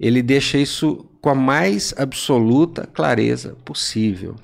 ele 0.00 0.22
deixa 0.22 0.58
isso 0.58 1.06
com 1.20 1.30
a 1.30 1.34
mais 1.34 1.92
absoluta 1.96 2.86
clareza 2.86 3.56
possível. 3.64 4.36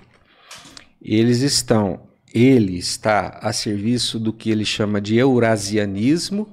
Eles 1.00 1.40
estão, 1.40 2.00
ele 2.32 2.76
está 2.76 3.38
a 3.40 3.52
serviço 3.52 4.18
do 4.18 4.32
que 4.32 4.50
ele 4.50 4.64
chama 4.64 5.00
de 5.00 5.16
eurasianismo, 5.16 6.48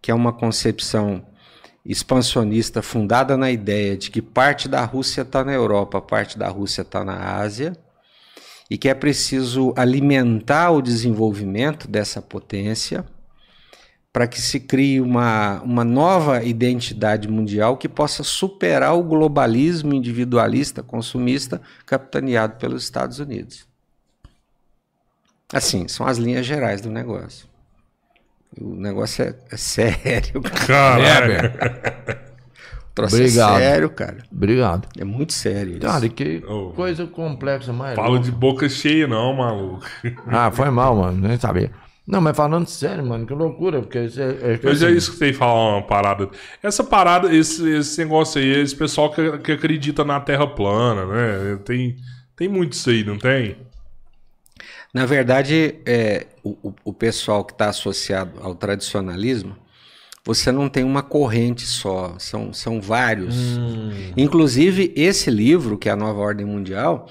que 0.00 0.10
é 0.10 0.14
uma 0.14 0.32
concepção 0.32 1.24
expansionista 1.84 2.82
fundada 2.82 3.36
na 3.36 3.50
ideia 3.50 3.96
de 3.96 4.10
que 4.10 4.20
parte 4.20 4.68
da 4.68 4.84
Rússia 4.84 5.22
está 5.22 5.44
na 5.44 5.52
Europa, 5.52 6.00
parte 6.00 6.38
da 6.38 6.48
Rússia 6.48 6.82
está 6.82 7.04
na 7.04 7.36
Ásia, 7.38 7.76
e 8.70 8.78
que 8.78 8.88
é 8.88 8.94
preciso 8.94 9.72
alimentar 9.76 10.70
o 10.70 10.82
desenvolvimento 10.82 11.88
dessa 11.88 12.22
potência 12.22 13.04
para 14.12 14.26
que 14.26 14.40
se 14.40 14.58
crie 14.60 15.00
uma, 15.00 15.60
uma 15.62 15.84
nova 15.84 16.42
identidade 16.42 17.28
mundial 17.28 17.76
que 17.76 17.88
possa 17.88 18.22
superar 18.22 18.96
o 18.96 19.02
globalismo 19.02 19.94
individualista, 19.94 20.82
consumista, 20.82 21.60
capitaneado 21.86 22.56
pelos 22.56 22.82
Estados 22.82 23.18
Unidos. 23.20 23.66
Assim, 25.52 25.88
são 25.88 26.06
as 26.06 26.18
linhas 26.18 26.46
gerais 26.46 26.80
do 26.80 26.90
negócio. 26.90 27.49
O 28.60 28.74
negócio 28.74 29.24
é, 29.24 29.34
é 29.50 29.56
sério. 29.56 30.42
Caralho. 30.66 31.52
Troço 32.94 33.16
Obrigado. 33.16 33.56
é 33.56 33.58
sério, 33.58 33.90
cara. 33.90 34.18
Obrigado. 34.30 34.88
É 34.98 35.04
muito 35.04 35.32
sério 35.32 35.72
isso. 35.72 35.80
Cara, 35.80 36.08
que 36.08 36.42
coisa 36.74 37.06
complexa 37.06 37.72
mais. 37.72 37.96
Louca. 37.96 38.18
de 38.18 38.30
boca 38.30 38.68
cheia, 38.68 39.06
não, 39.06 39.34
maluco. 39.34 39.84
Ah, 40.26 40.50
foi 40.50 40.70
mal, 40.70 40.96
mano. 40.96 41.28
Nem 41.28 41.38
sabia. 41.38 41.70
Não, 42.06 42.20
mas 42.20 42.36
falando 42.36 42.66
sério, 42.66 43.06
mano, 43.06 43.24
que 43.24 43.32
loucura, 43.32 43.80
porque 43.80 44.00
isso 44.00 44.20
é, 44.20 44.54
é 44.54 44.58
que 44.58 44.66
Eu 44.66 44.74
já 44.74 44.88
assim, 44.88 44.96
escutei 44.96 45.32
falar 45.32 45.76
uma 45.76 45.82
parada. 45.82 46.28
Essa 46.60 46.82
parada, 46.82 47.32
esse, 47.32 47.68
esse 47.70 48.02
negócio 48.02 48.40
aí, 48.40 48.48
esse 48.48 48.74
pessoal 48.74 49.12
que, 49.12 49.38
que 49.38 49.52
acredita 49.52 50.04
na 50.04 50.18
Terra 50.18 50.46
plana, 50.46 51.06
né? 51.06 51.58
Tem, 51.64 51.96
tem 52.34 52.48
muito 52.48 52.72
isso 52.72 52.90
aí, 52.90 53.04
não 53.04 53.16
tem? 53.16 53.56
Na 54.92 55.06
verdade, 55.06 55.76
é, 55.86 56.26
o, 56.42 56.72
o- 56.84 56.92
pessoal 56.92 57.44
que 57.44 57.52
está 57.52 57.68
associado 57.68 58.40
ao 58.42 58.54
tradicionalismo, 58.54 59.56
você 60.24 60.50
não 60.52 60.68
tem 60.68 60.84
uma 60.84 61.02
corrente 61.02 61.62
só, 61.62 62.14
são, 62.18 62.52
são 62.52 62.80
vários. 62.80 63.34
Inclusive, 64.16 64.92
esse 64.96 65.30
livro, 65.30 65.78
que 65.78 65.88
é 65.88 65.92
a 65.92 65.96
Nova 65.96 66.18
Ordem 66.20 66.44
Mundial, 66.44 67.08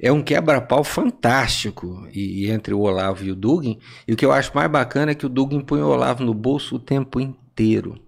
é 0.00 0.10
um 0.12 0.22
quebra-pau 0.22 0.82
fantástico 0.82 2.06
e, 2.12 2.46
e 2.46 2.50
entre 2.50 2.74
o 2.74 2.80
Olavo 2.80 3.24
e 3.24 3.30
o 3.30 3.34
Dugin. 3.36 3.78
E 4.08 4.12
o 4.12 4.16
que 4.16 4.24
eu 4.26 4.32
acho 4.32 4.50
mais 4.54 4.70
bacana 4.70 5.12
é 5.12 5.14
que 5.14 5.26
o 5.26 5.28
Dugin 5.28 5.60
põe 5.60 5.80
o 5.82 5.88
Olavo 5.88 6.24
no 6.24 6.34
bolso 6.34 6.76
o 6.76 6.80
tempo 6.80 7.20
inteiro. 7.20 8.00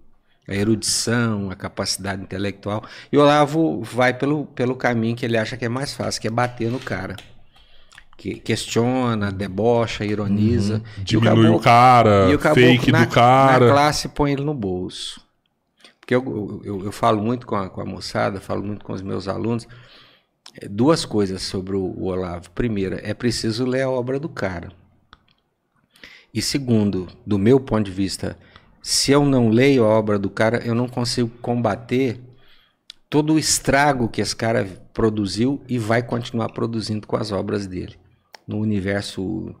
A 0.47 0.53
erudição, 0.53 1.49
a 1.49 1.55
capacidade 1.55 2.21
intelectual. 2.21 2.83
E 3.11 3.17
o 3.17 3.21
Olavo 3.21 3.81
vai 3.81 4.13
pelo, 4.13 4.45
pelo 4.47 4.75
caminho 4.75 5.15
que 5.15 5.25
ele 5.25 5.37
acha 5.37 5.55
que 5.55 5.63
é 5.65 5.69
mais 5.69 5.93
fácil, 5.93 6.19
que 6.21 6.27
é 6.27 6.31
bater 6.31 6.69
no 6.69 6.79
cara. 6.79 7.15
Que 8.23 8.35
questiona, 8.35 9.33
debocha, 9.33 10.05
ironiza. 10.05 10.81
O 10.97 11.01
Diminui 11.03 11.29
o 11.29 11.35
caboclo- 11.35 11.59
cara, 11.59 12.29
e 12.31 12.35
o 12.35 12.39
caboclo 12.39 12.69
fake 12.69 12.89
na, 12.89 13.03
do 13.03 13.11
cara. 13.11 13.65
Na 13.67 13.73
classe 13.73 14.07
põe 14.07 14.31
ele 14.31 14.45
no 14.45 14.53
bolso. 14.53 15.19
Porque 15.99 16.15
eu, 16.15 16.61
eu, 16.63 16.85
eu 16.85 16.91
falo 16.93 17.21
muito 17.21 17.45
com 17.45 17.53
a, 17.57 17.67
com 17.69 17.81
a 17.81 17.85
moçada, 17.85 18.39
falo 18.39 18.63
muito 18.63 18.85
com 18.85 18.93
os 18.93 19.01
meus 19.01 19.27
alunos. 19.27 19.67
é, 20.55 20.69
Duas 20.69 21.03
coisas 21.03 21.41
sobre 21.41 21.75
o, 21.75 21.81
o 21.83 22.05
Olavo. 22.05 22.49
Primeira, 22.51 23.01
é 23.03 23.13
preciso 23.13 23.65
ler 23.65 23.81
a 23.81 23.89
obra 23.89 24.17
do 24.17 24.29
cara. 24.29 24.71
E 26.33 26.41
segundo, 26.41 27.09
do 27.27 27.37
meu 27.37 27.59
ponto 27.59 27.83
de 27.83 27.91
vista, 27.91 28.37
se 28.81 29.11
eu 29.11 29.25
não 29.25 29.49
leio 29.49 29.83
a 29.83 29.89
obra 29.89 30.17
do 30.17 30.29
cara, 30.29 30.65
eu 30.65 30.73
não 30.73 30.87
consigo 30.87 31.27
combater 31.41 32.21
todo 33.09 33.33
o 33.33 33.37
estrago 33.39 34.07
que 34.07 34.21
esse 34.21 34.33
cara 34.33 34.65
produziu 34.93 35.61
e 35.67 35.77
vai 35.77 36.01
continuar 36.01 36.53
produzindo 36.53 37.05
com 37.05 37.17
as 37.17 37.29
obras 37.29 37.67
dele. 37.67 38.01
No 38.47 38.59
universo 38.59 39.55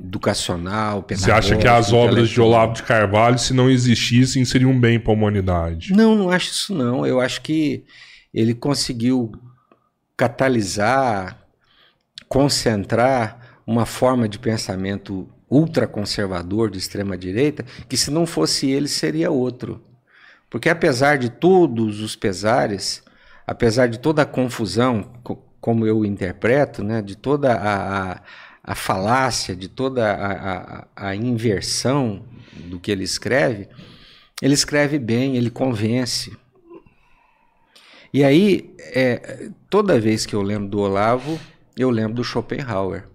educacional, 0.00 1.04
Você 1.08 1.30
acha 1.30 1.56
que 1.56 1.66
as 1.66 1.92
obras 1.92 2.28
de. 2.28 2.40
Olavo 2.40 2.74
de 2.74 2.82
Carvalho, 2.82 3.38
se 3.38 3.52
não 3.54 3.70
existissem, 3.70 4.44
seriam 4.44 4.70
um 4.70 4.80
bem 4.80 4.98
para 5.00 5.12
a 5.12 5.14
humanidade? 5.14 5.92
Não, 5.92 6.14
não 6.14 6.30
acho 6.30 6.50
isso 6.50 6.74
não. 6.74 7.06
Eu 7.06 7.20
acho 7.20 7.40
que 7.42 7.84
ele 8.32 8.54
conseguiu 8.54 9.32
catalisar, 10.16 11.38
concentrar 12.28 13.60
uma 13.66 13.86
forma 13.86 14.28
de 14.28 14.38
pensamento 14.38 15.28
ultraconservador 15.50 16.70
de 16.70 16.78
extrema 16.78 17.16
direita, 17.16 17.64
que 17.88 17.96
se 17.96 18.10
não 18.10 18.26
fosse 18.26 18.68
ele 18.70 18.88
seria 18.88 19.30
outro. 19.30 19.82
Porque 20.50 20.68
apesar 20.68 21.16
de 21.18 21.30
todos 21.30 22.00
os 22.00 22.14
pesares, 22.16 23.02
apesar 23.46 23.86
de 23.86 23.98
toda 23.98 24.22
a 24.22 24.26
confusão, 24.26 25.10
co- 25.22 25.42
como 25.60 25.86
eu 25.86 26.04
interpreto, 26.04 26.82
né, 26.82 27.02
de 27.02 27.16
toda 27.16 27.52
a, 27.52 28.12
a, 28.12 28.22
a 28.62 28.74
falácia, 28.74 29.54
de 29.56 29.68
toda 29.68 30.12
a, 30.12 30.86
a, 30.94 31.16
inversão 31.16 32.24
do 32.66 32.78
que 32.78 32.90
ele 32.90 33.04
escreve, 33.04 33.68
ele 34.40 34.54
escreve 34.54 34.98
bem, 34.98 35.36
ele 35.36 35.50
convence. 35.50 36.36
E 38.12 38.24
aí, 38.24 38.74
é, 38.78 39.50
toda 39.68 40.00
vez 40.00 40.24
que 40.24 40.34
eu 40.34 40.42
lembro 40.42 40.68
do 40.68 40.80
Olavo, 40.80 41.38
eu 41.76 41.90
lembro 41.90 42.14
do 42.14 42.24
Schopenhauer, 42.24 43.08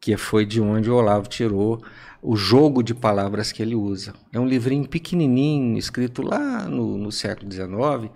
que 0.00 0.16
foi 0.16 0.44
de 0.44 0.60
onde 0.60 0.90
o 0.90 0.94
Olavo 0.96 1.28
tirou 1.28 1.82
o 2.20 2.36
jogo 2.36 2.82
de 2.82 2.94
palavras 2.94 3.50
que 3.50 3.62
ele 3.62 3.74
usa. 3.74 4.14
É 4.32 4.38
um 4.38 4.46
livrinho 4.46 4.88
pequenininho, 4.88 5.76
escrito 5.76 6.22
lá 6.22 6.68
no, 6.68 6.96
no 6.96 7.10
século 7.10 7.50
XIX, 7.50 8.12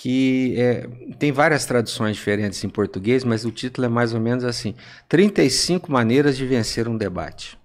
que 0.00 0.54
é, 0.58 0.88
tem 1.18 1.30
várias 1.30 1.66
traduções 1.66 2.16
diferentes 2.16 2.64
em 2.64 2.70
português, 2.70 3.22
mas 3.22 3.44
o 3.44 3.50
título 3.50 3.84
é 3.84 3.88
mais 3.90 4.14
ou 4.14 4.20
menos 4.20 4.44
assim: 4.44 4.74
35 5.06 5.92
maneiras 5.92 6.38
de 6.38 6.46
vencer 6.46 6.88
um 6.88 6.96
debate. 6.96 7.58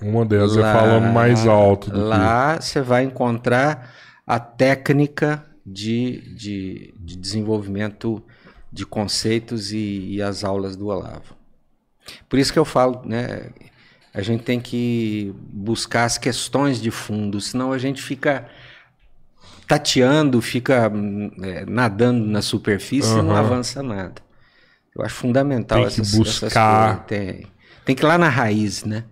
Uma 0.00 0.24
delas 0.24 0.56
é 0.56 0.62
falando 0.62 1.12
mais 1.12 1.46
alto 1.46 1.94
Lá 1.94 2.58
você 2.58 2.80
vai 2.80 3.04
encontrar 3.04 3.94
a 4.26 4.40
técnica 4.40 5.44
de, 5.66 6.34
de, 6.34 6.94
de 6.98 7.16
desenvolvimento 7.18 8.22
de 8.72 8.86
conceitos 8.86 9.70
e, 9.70 10.14
e 10.14 10.22
as 10.22 10.44
aulas 10.44 10.76
do 10.76 10.86
Olavo. 10.86 11.36
Por 12.26 12.38
isso 12.38 12.54
que 12.54 12.58
eu 12.58 12.64
falo, 12.64 13.02
né? 13.04 13.50
A 14.14 14.22
gente 14.22 14.44
tem 14.44 14.60
que 14.60 15.34
buscar 15.52 16.04
as 16.04 16.16
questões 16.16 16.80
de 16.80 16.90
fundo, 16.90 17.38
senão 17.38 17.70
a 17.70 17.76
gente 17.76 18.00
fica 18.00 18.48
tateando, 19.68 20.40
fica 20.40 20.90
é, 21.42 21.66
nadando 21.66 22.24
na 22.26 22.40
superfície 22.40 23.18
e 23.18 23.22
não 23.22 23.36
avança 23.36 23.82
nada. 23.82 24.22
Eu 24.96 25.04
acho 25.04 25.14
fundamental 25.14 25.82
Tem 25.82 25.88
que 25.94 26.00
essas, 26.00 26.14
buscar. 26.14 26.94
essas. 26.94 27.06
Tem, 27.06 27.46
tem 27.84 27.94
que 27.94 28.02
ir 28.02 28.06
lá 28.06 28.16
na 28.16 28.28
raiz, 28.30 28.82
né? 28.84 29.04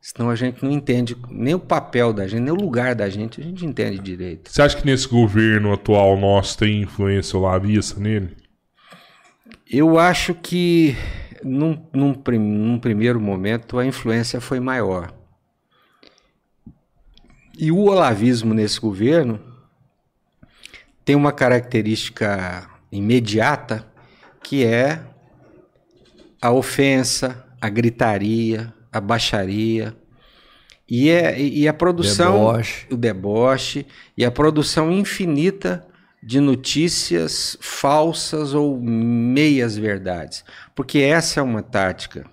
Senão 0.00 0.30
a 0.30 0.34
gente 0.36 0.62
não 0.64 0.70
entende 0.70 1.16
nem 1.30 1.54
o 1.54 1.60
papel 1.60 2.12
da 2.12 2.26
gente, 2.26 2.40
nem 2.40 2.52
o 2.52 2.56
lugar 2.56 2.94
da 2.94 3.08
gente, 3.08 3.40
a 3.40 3.44
gente 3.44 3.64
entende 3.64 3.98
direito. 3.98 4.50
Você 4.50 4.60
acha 4.62 4.76
que 4.76 4.84
nesse 4.86 5.06
governo 5.06 5.72
atual 5.72 6.16
nosso 6.18 6.58
tem 6.58 6.82
influência 6.82 7.38
olavista 7.38 8.00
nele? 8.00 8.36
Eu 9.70 9.98
acho 9.98 10.34
que 10.34 10.96
num, 11.42 11.86
num, 11.92 12.14
prim- 12.14 12.38
num 12.38 12.78
primeiro 12.78 13.20
momento 13.20 13.78
a 13.78 13.86
influência 13.86 14.40
foi 14.40 14.60
maior. 14.60 15.12
E 17.58 17.70
o 17.72 17.78
olavismo 17.78 18.54
nesse 18.54 18.80
governo 18.80 19.40
tem 21.08 21.16
uma 21.16 21.32
característica 21.32 22.68
imediata 22.92 23.90
que 24.42 24.62
é 24.62 25.00
a 26.38 26.52
ofensa, 26.52 27.46
a 27.58 27.70
gritaria, 27.70 28.74
a 28.92 29.00
baixaria 29.00 29.96
e, 30.86 31.08
é, 31.08 31.40
e 31.40 31.66
a 31.66 31.72
produção 31.72 32.32
Deboche. 32.32 32.86
o 32.90 32.96
deboche 32.98 33.86
e 34.18 34.22
a 34.22 34.30
produção 34.30 34.92
infinita 34.92 35.82
de 36.22 36.40
notícias 36.40 37.56
falsas 37.58 38.52
ou 38.52 38.78
meias 38.78 39.78
verdades. 39.78 40.44
Porque 40.74 40.98
essa 40.98 41.40
é 41.40 41.42
uma 41.42 41.62
tática 41.62 42.26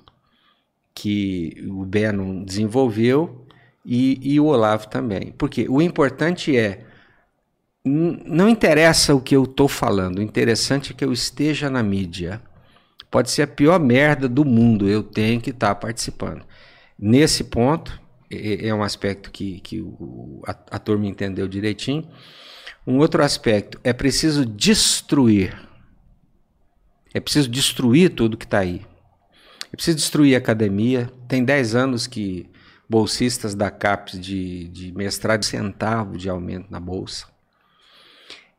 que 0.93 1.65
o 1.69 1.85
Bannon 1.85 2.43
desenvolveu 2.43 3.47
e, 3.85 4.19
e 4.33 4.37
o 4.37 4.47
Olavo 4.47 4.89
também. 4.89 5.33
Porque 5.37 5.65
o 5.69 5.81
importante 5.81 6.57
é 6.57 6.83
não 7.85 8.49
interessa 8.49 9.13
o 9.13 9.21
que 9.21 9.35
eu 9.35 9.43
estou 9.43 9.67
falando, 9.67 10.19
o 10.19 10.21
interessante 10.21 10.91
é 10.91 10.95
que 10.95 11.05
eu 11.05 11.13
esteja 11.13 11.69
na 11.69 11.83
mídia. 11.83 12.41
Pode 13.11 13.31
ser 13.31 13.43
a 13.43 13.47
pior 13.47 13.79
merda 13.79 14.27
do 14.27 14.45
mundo, 14.45 14.89
eu 14.89 15.03
tenho 15.03 15.41
que 15.41 15.51
estar 15.51 15.75
participando. 15.75 16.43
Nesse 16.99 17.43
ponto, 17.45 17.99
é 18.31 18.73
um 18.73 18.83
aspecto 18.83 19.31
que, 19.31 19.59
que 19.61 19.81
o- 19.81 20.41
a, 20.47 20.51
a 20.71 20.79
turma 20.79 21.05
entendeu 21.07 21.47
direitinho. 21.47 22.07
Um 22.87 22.97
outro 22.99 23.23
aspecto, 23.23 23.79
é 23.83 23.93
preciso 23.93 24.45
destruir. 24.45 25.57
É 27.13 27.19
preciso 27.19 27.49
destruir 27.49 28.09
tudo 28.13 28.37
que 28.37 28.45
está 28.45 28.59
aí. 28.59 28.85
É 29.71 29.75
preciso 29.75 29.97
destruir 29.97 30.35
a 30.35 30.39
academia. 30.39 31.11
Tem 31.27 31.43
10 31.43 31.75
anos 31.75 32.07
que 32.07 32.49
bolsistas 32.89 33.55
da 33.55 33.71
CAPES 33.71 34.19
de, 34.19 34.67
de 34.69 34.91
mestrado 34.93 35.43
centavo 35.43 36.17
de 36.17 36.29
aumento 36.29 36.67
na 36.71 36.79
bolsa. 36.79 37.27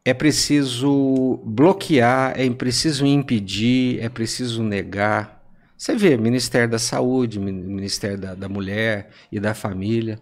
É 0.07 0.15
preciso 0.15 1.43
bloquear, 1.45 2.33
é 2.41 2.49
preciso 2.49 3.05
impedir, 3.05 3.99
é 4.01 4.09
preciso 4.09 4.63
negar. 4.63 5.43
Você 5.77 5.97
vê, 5.97 6.17
Ministério 6.17 6.71
da 6.71 6.79
Saúde, 6.79 7.41
Min- 7.41 7.51
Ministério 7.53 8.17
da, 8.17 8.33
da 8.37 8.49
Mulher 8.49 9.11
e 9.33 9.41
da 9.41 9.53
Família, 9.53 10.21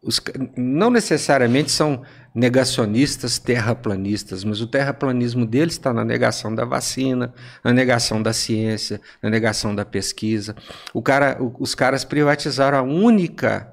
os 0.00 0.20
não 0.56 0.88
necessariamente 0.88 1.72
são 1.72 2.02
negacionistas 2.32 3.40
terraplanistas, 3.40 4.44
mas 4.44 4.60
o 4.60 4.68
terraplanismo 4.68 5.44
deles 5.44 5.74
está 5.74 5.92
na 5.92 6.04
negação 6.04 6.54
da 6.54 6.64
vacina, 6.64 7.34
na 7.64 7.72
negação 7.72 8.22
da 8.22 8.32
ciência, 8.32 9.00
na 9.20 9.28
negação 9.28 9.74
da 9.74 9.84
pesquisa. 9.84 10.54
O 10.94 11.02
cara, 11.02 11.42
o- 11.42 11.52
os 11.58 11.74
caras 11.74 12.04
privatizaram 12.04 12.78
a 12.78 12.82
única 12.82 13.72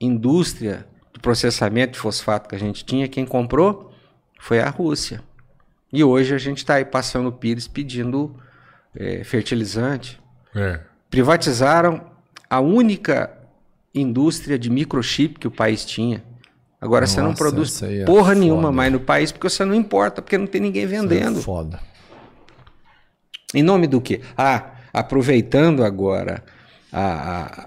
indústria 0.00 0.84
de 1.14 1.20
processamento 1.20 1.92
de 1.92 2.00
fosfato 2.00 2.48
que 2.48 2.56
a 2.56 2.58
gente 2.58 2.84
tinha. 2.84 3.06
Quem 3.06 3.24
comprou 3.24 3.92
foi 4.38 4.60
a 4.60 4.68
Rússia. 4.68 5.22
E 5.92 6.02
hoje 6.02 6.34
a 6.34 6.38
gente 6.38 6.58
está 6.58 6.74
aí 6.74 6.84
passando 6.84 7.28
o 7.28 7.32
pires 7.32 7.68
pedindo 7.68 8.36
eh, 8.94 9.22
fertilizante. 9.24 10.20
É. 10.54 10.80
Privatizaram 11.10 12.10
a 12.48 12.60
única 12.60 13.32
indústria 13.94 14.58
de 14.58 14.68
microchip 14.68 15.38
que 15.38 15.46
o 15.46 15.50
país 15.50 15.84
tinha, 15.84 16.22
Agora 16.80 17.06
você 17.06 17.20
não 17.20 17.30
Nossa, 17.30 17.38
produz 17.38 17.82
é 17.82 18.04
porra 18.04 18.28
foda. 18.28 18.40
nenhuma 18.40 18.70
mais 18.70 18.92
no 18.92 19.00
país 19.00 19.32
porque 19.32 19.48
você 19.48 19.64
não 19.64 19.74
importa, 19.74 20.20
porque 20.20 20.36
não 20.36 20.46
tem 20.46 20.60
ninguém 20.60 20.84
Isso 20.84 20.94
é 20.94 20.98
vendendo. 20.98 21.42
Foda. 21.42 21.80
Em 23.54 23.62
nome 23.62 23.86
do 23.86 24.00
quê? 24.00 24.20
Ah, 24.36 24.72
aproveitando 24.92 25.82
agora 25.82 26.44
a, 26.92 27.66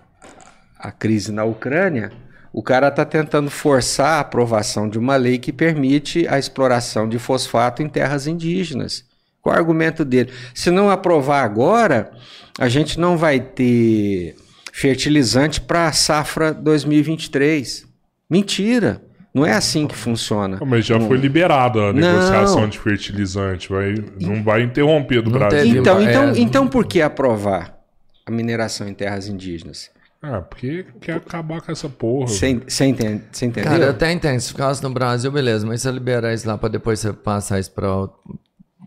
a, 0.77 0.87
a 0.87 0.91
crise 0.91 1.31
na 1.31 1.43
Ucrânia, 1.43 2.11
o 2.51 2.63
cara 2.63 2.87
está 2.87 3.05
tentando 3.05 3.49
forçar 3.49 4.17
a 4.17 4.19
aprovação 4.21 4.89
de 4.89 4.97
uma 4.97 5.15
lei 5.15 5.37
que 5.37 5.51
permite 5.53 6.27
a 6.27 6.39
exploração 6.39 7.07
de 7.07 7.19
fosfato 7.19 7.81
em 7.83 7.89
terras 7.89 8.27
indígenas. 8.27 9.05
Qual 9.41 9.53
é 9.55 9.57
o 9.57 9.61
argumento 9.61 10.03
dele? 10.03 10.31
Se 10.53 10.69
não 10.69 10.89
aprovar 10.89 11.43
agora, 11.43 12.11
a 12.59 12.67
gente 12.67 12.99
não 12.99 13.17
vai 13.17 13.39
ter 13.39 14.35
fertilizante 14.73 15.61
para 15.61 15.87
a 15.87 15.91
safra 15.91 16.53
2023. 16.53 17.85
Mentira! 18.29 19.01
Não 19.33 19.45
é 19.45 19.53
assim 19.53 19.85
que 19.85 19.95
funciona. 19.95 20.59
Mas 20.65 20.85
já 20.85 20.99
foi 20.99 21.15
liberada 21.17 21.79
a 21.79 21.93
Não. 21.93 22.01
negociação 22.01 22.67
de 22.67 22.79
fertilizante. 22.79 23.69
Vai, 23.69 23.93
não 24.19 24.43
vai 24.43 24.63
interromper 24.63 25.21
do 25.21 25.29
Não 25.29 25.37
Brasil. 25.37 25.79
Então, 25.79 26.01
então, 26.01 26.29
é- 26.29 26.39
então 26.39 26.67
por 26.67 26.85
que 26.85 26.99
aprovar 26.99 27.77
a 28.25 28.31
mineração 28.31 28.87
em 28.87 28.93
terras 28.93 29.27
indígenas? 29.27 29.91
Ah, 30.21 30.41
porque 30.41 30.85
quer 30.99 31.13
acabar 31.15 31.61
com 31.61 31.71
essa 31.71 31.87
porra. 31.87 32.27
Você 32.27 32.49
entende, 32.49 33.23
entendeu? 33.41 33.63
Cara, 33.63 33.85
eu 33.85 33.89
até 33.91 34.11
entendo. 34.11 34.39
Se 34.39 34.49
ficasse 34.49 34.83
no 34.83 34.89
Brasil, 34.89 35.31
beleza. 35.31 35.65
Mas 35.65 35.81
se 35.81 35.87
você 35.87 35.93
liberar 35.93 36.33
isso 36.33 36.45
lá 36.47 36.57
pra 36.57 36.67
depois 36.67 36.99
você 36.99 37.13
passar 37.13 37.57
isso 37.59 37.71
pra 37.71 37.95
outro, 37.95 38.37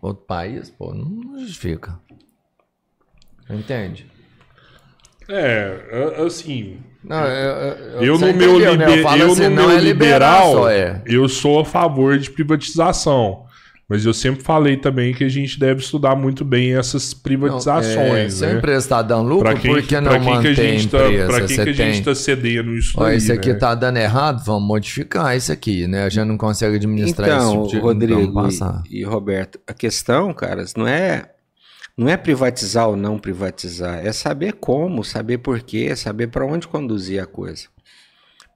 outro 0.01 0.23
país, 0.25 0.69
pô, 0.69 0.93
não 0.93 1.39
justifica. 1.39 1.97
Entende? 3.49 4.05
É, 5.27 6.21
assim. 6.25 6.79
Não, 7.03 7.25
eu, 7.25 8.01
Eu, 8.03 8.17
você 8.17 8.31
no 8.31 8.37
meu, 8.37 8.49
entendeu, 8.51 8.77
né? 8.77 8.85
liber- 8.95 9.17
eu 9.19 9.31
assim, 9.31 9.43
no 9.43 9.49
não 9.49 9.67
meu 9.67 9.77
é 9.77 9.79
liberal, 9.81 10.51
só, 10.53 10.69
é. 10.69 11.01
eu 11.05 11.27
sou 11.27 11.59
a 11.61 11.65
favor 11.65 12.17
de 12.17 12.29
privatização. 12.31 13.45
Mas 13.87 14.05
eu 14.05 14.13
sempre 14.13 14.41
falei 14.43 14.77
também 14.77 15.13
que 15.13 15.23
a 15.23 15.29
gente 15.29 15.59
deve 15.59 15.81
estudar 15.81 16.15
muito 16.15 16.45
bem 16.45 16.73
essas 16.75 17.13
Não, 17.13 17.19
é, 17.19 17.23
privatizações, 17.23 18.33
se 18.35 18.45
a 18.45 18.49
né? 18.49 18.57
empresa 18.57 18.85
está 18.85 19.01
dando 19.01 19.27
lucro, 19.27 19.43
Pra 19.49 19.55
quem, 19.59 19.71
por 19.73 19.81
que 19.83 19.95
não 19.99 20.03
pra 20.11 20.19
quem 20.19 20.23
que 20.23 20.29
a 20.31 20.35
mantém 20.35 20.79
gente 20.79 20.87
tá, 20.89 20.97
empresa? 21.05 21.27
pra 21.27 21.37
quem 21.39 21.47
Você 21.47 21.63
que 21.63 21.69
a 21.69 21.73
gente 21.73 21.93
tem... 21.95 22.03
tá 22.03 22.15
cedendo 22.15 22.73
isso 22.75 22.93
Ó, 22.95 23.03
daí, 23.03 23.17
esse 23.17 23.31
aqui 23.31 23.49
né? 23.49 23.55
tá 23.55 23.75
dando 23.75 23.97
errado, 23.97 24.43
vamos 24.45 24.67
modificar 24.67 25.35
isso 25.35 25.51
aqui, 25.51 25.85
né? 25.85 26.03
A 26.05 26.09
gente 26.09 26.25
não 26.25 26.37
consegue 26.37 26.77
administrar 26.77 27.27
Então, 27.27 27.63
esse 27.65 27.71
tipo 27.71 27.75
de... 27.75 27.77
Rodrigo 27.79 28.31
Vamos 28.33 28.57
passar. 28.57 28.83
e, 28.89 29.01
e 29.01 29.03
Roberto, 29.03 29.59
a 29.67 29.73
questão, 29.73 30.33
caras, 30.33 30.73
não 30.75 30.87
é 30.87 31.29
não 31.95 32.09
é 32.09 32.17
privatizar 32.17 32.87
ou 32.87 32.95
não 32.95 33.19
privatizar, 33.19 34.03
é 34.03 34.11
saber 34.11 34.53
como, 34.53 35.03
saber 35.03 35.37
por 35.37 35.59
quê, 35.61 35.95
saber 35.95 36.27
para 36.27 36.43
onde 36.45 36.67
conduzir 36.67 37.21
a 37.21 37.25
coisa. 37.27 37.65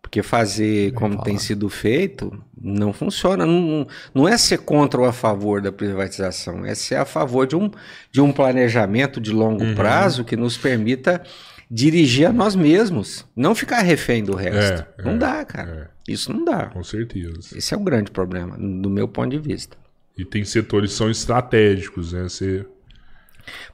Porque 0.01 0.23
fazer 0.23 0.93
como 0.93 1.21
tem 1.21 1.37
sido 1.37 1.67
feito 1.69 2.31
não 2.59 2.93
funciona. 2.93 3.45
Não, 3.45 3.85
não 4.13 4.27
é 4.27 4.37
ser 4.37 4.59
contra 4.59 5.01
ou 5.01 5.05
a 5.05 5.11
favor 5.11 5.61
da 5.61 5.71
privatização, 5.71 6.65
é 6.65 6.73
ser 6.75 6.95
a 6.95 7.05
favor 7.05 7.45
de 7.45 7.55
um, 7.55 7.69
de 8.11 8.21
um 8.21 8.31
planejamento 8.31 9.19
de 9.19 9.31
longo 9.31 9.63
Uhum. 9.63 9.75
prazo 9.75 10.23
que 10.23 10.37
nos 10.37 10.57
permita 10.57 11.21
dirigir 11.69 12.27
a 12.27 12.31
nós 12.31 12.55
mesmos, 12.55 13.25
não 13.35 13.53
ficar 13.53 13.81
refém 13.81 14.23
do 14.23 14.33
resto. 14.33 14.85
É, 14.97 15.03
não 15.03 15.13
é, 15.13 15.17
dá, 15.17 15.43
cara. 15.43 15.91
Isso 16.07 16.31
não 16.31 16.45
dá. 16.45 16.67
Com 16.67 16.83
certeza. 16.83 17.57
Esse 17.57 17.73
é 17.73 17.77
um 17.77 17.83
grande 17.83 18.09
problema, 18.09 18.57
do 18.57 18.89
meu 18.89 19.09
ponto 19.09 19.29
de 19.31 19.39
vista. 19.39 19.75
E 20.17 20.23
tem 20.23 20.45
setores 20.45 20.91
que 20.91 20.97
são 20.97 21.11
estratégicos, 21.11 22.13
né? 22.13 22.23
Você... 22.23 22.65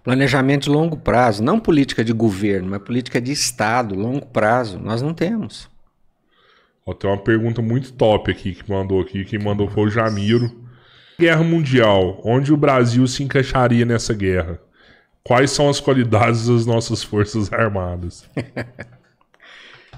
Planejamento 0.03 0.63
de 0.63 0.69
longo 0.69 0.97
prazo, 0.97 1.43
não 1.43 1.59
política 1.59 2.03
de 2.03 2.11
governo, 2.11 2.69
mas 2.71 2.81
política 2.81 3.21
de 3.21 3.31
Estado, 3.31 3.95
longo 3.95 4.25
prazo, 4.25 4.79
nós 4.79 5.01
não 5.01 5.13
temos. 5.13 5.69
Ó, 6.85 6.93
tem 6.93 7.09
uma 7.09 7.17
pergunta 7.17 7.61
muito 7.61 7.93
top 7.93 8.31
aqui 8.31 8.53
que 8.53 8.69
mandou 8.69 9.01
aqui. 9.01 9.23
Quem 9.25 9.39
mandou 9.39 9.69
foi 9.69 9.83
o 9.83 9.89
Jamiro. 9.89 10.51
Guerra 11.19 11.43
Mundial. 11.43 12.21
Onde 12.23 12.51
o 12.51 12.57
Brasil 12.57 13.05
se 13.07 13.23
encaixaria 13.23 13.85
nessa 13.85 14.13
guerra? 14.13 14.59
Quais 15.23 15.51
são 15.51 15.69
as 15.69 15.79
qualidades 15.79 16.47
das 16.47 16.65
nossas 16.65 17.01
forças 17.01 17.51
armadas? 17.51 18.29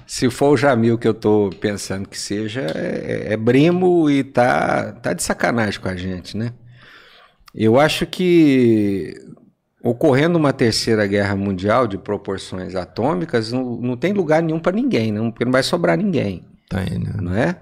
Se 0.06 0.30
for 0.30 0.50
o 0.50 0.56
Jamil 0.56 0.96
que 0.96 1.08
eu 1.08 1.14
tô 1.14 1.50
pensando 1.60 2.08
que 2.08 2.16
seja, 2.16 2.60
é, 2.60 3.32
é 3.32 3.36
brimo 3.36 4.08
e 4.08 4.22
tá, 4.22 4.92
tá 4.92 5.12
de 5.12 5.20
sacanagem 5.20 5.80
com 5.80 5.88
a 5.88 5.96
gente, 5.96 6.36
né? 6.36 6.52
Eu 7.52 7.80
acho 7.80 8.06
que 8.06 9.14
ocorrendo 9.82 10.38
uma 10.38 10.52
terceira 10.52 11.06
guerra 11.08 11.34
mundial 11.34 11.88
de 11.88 11.98
proporções 11.98 12.76
atômicas, 12.76 13.50
não, 13.50 13.76
não 13.76 13.96
tem 13.96 14.12
lugar 14.12 14.42
nenhum 14.42 14.60
para 14.60 14.76
ninguém, 14.76 15.10
não, 15.10 15.30
porque 15.30 15.44
não 15.44 15.52
vai 15.52 15.64
sobrar 15.64 15.96
ninguém, 15.96 16.44
Tem, 16.68 16.98
né? 16.98 17.12
não 17.20 17.34
é? 17.34 17.56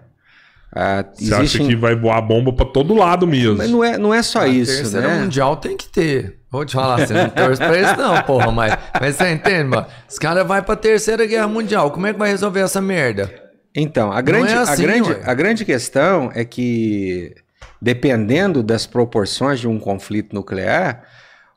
Ah, 0.76 1.04
Você 1.14 1.32
acha 1.32 1.42
existem- 1.44 1.68
que 1.68 1.76
vai 1.76 1.94
voar 1.94 2.20
bomba 2.20 2.52
pra 2.52 2.64
todo 2.66 2.94
lado 2.94 3.26
mesmo? 3.28 3.58
Mas 3.58 3.70
não 3.70 3.84
é, 3.84 3.96
não 3.96 4.12
é 4.12 4.22
só 4.22 4.40
A 4.40 4.48
isso, 4.48 4.76
terceira 4.76 5.06
né? 5.08 5.20
mundial 5.20 5.56
tem 5.56 5.76
que 5.76 5.86
ter. 5.88 6.40
Vou 6.50 6.64
te 6.64 6.72
falar, 6.74 7.06
você 7.06 7.12
não 7.14 7.28
torce 7.30 7.58
pra 7.60 7.78
isso 7.80 7.96
não, 7.96 8.20
porra, 8.22 8.50
mas, 8.50 8.76
mas 9.00 9.14
você 9.16 9.30
entende, 9.32 9.64
mano? 9.70 9.86
Os 10.08 10.18
caras 10.18 10.44
vão 10.46 10.60
pra 10.62 10.74
terceira 10.76 11.26
guerra 11.26 11.46
mundial, 11.46 11.90
como 11.92 12.06
é 12.08 12.12
que 12.12 12.18
vai 12.18 12.28
resolver 12.30 12.60
essa 12.60 12.80
merda? 12.80 13.32
Então, 13.74 14.10
a 14.12 14.20
grande, 14.20 14.52
é 14.52 14.56
assim, 14.56 14.82
a, 14.84 14.86
grande, 14.86 15.10
ué. 15.10 15.20
a 15.24 15.34
grande 15.34 15.64
questão 15.64 16.30
é 16.34 16.44
que, 16.44 17.34
dependendo 17.80 18.62
das 18.62 18.86
proporções 18.86 19.60
de 19.60 19.68
um 19.68 19.78
conflito 19.78 20.34
nuclear, 20.34 21.02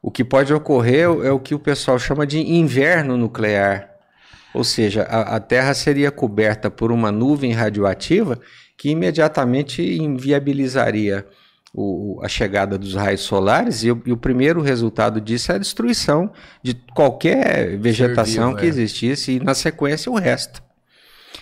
o 0.02 0.12
que 0.12 0.24
pode 0.24 0.54
ocorrer 0.54 1.04
é 1.24 1.32
o 1.32 1.40
que 1.40 1.56
o 1.56 1.60
pessoal 1.60 1.98
chama 2.00 2.26
de 2.26 2.40
inverno 2.40 3.18
nuclear. 3.18 3.90
Ou 4.58 4.64
seja, 4.64 5.04
a, 5.04 5.36
a 5.36 5.40
Terra 5.40 5.74
seria 5.76 6.10
coberta 6.10 6.72
por 6.72 6.92
uma 6.92 7.12
nuvem 7.12 7.54
radioativa 7.54 8.40
que 8.76 8.90
imediatamente 8.90 9.84
inviabilizaria 9.84 11.26
o- 11.74 12.20
a 12.24 12.28
chegada 12.28 12.76
dos 12.76 12.96
raios 12.96 13.22
solares, 13.22 13.84
e 13.84 13.92
o, 13.92 14.02
e 14.04 14.12
o 14.12 14.18
primeiro 14.18 14.60
resultado 14.62 15.22
disso 15.22 15.52
é 15.52 15.56
a 15.56 15.60
destruição 15.60 16.32
de 16.64 16.74
qualquer 16.96 17.78
vegetação 17.78 18.56
que 18.56 18.66
é. 18.66 18.68
existisse, 18.68 19.34
e 19.34 19.40
na 19.40 19.54
sequência 19.54 20.12
o 20.12 20.16
resto. 20.16 20.64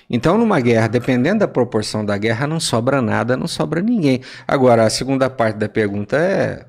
Então, 0.10 0.38
numa 0.38 0.60
guerra, 0.60 0.88
dependendo 0.88 1.40
da 1.40 1.48
proporção 1.48 2.04
da 2.04 2.18
guerra, 2.18 2.46
não 2.46 2.60
sobra 2.60 3.02
nada, 3.02 3.38
não 3.38 3.48
sobra 3.48 3.82
ninguém. 3.82 4.20
Agora, 4.46 4.84
a 4.84 4.90
segunda 4.90 5.30
parte 5.30 5.56
da 5.58 5.70
pergunta 5.70 6.18
é: 6.18 6.66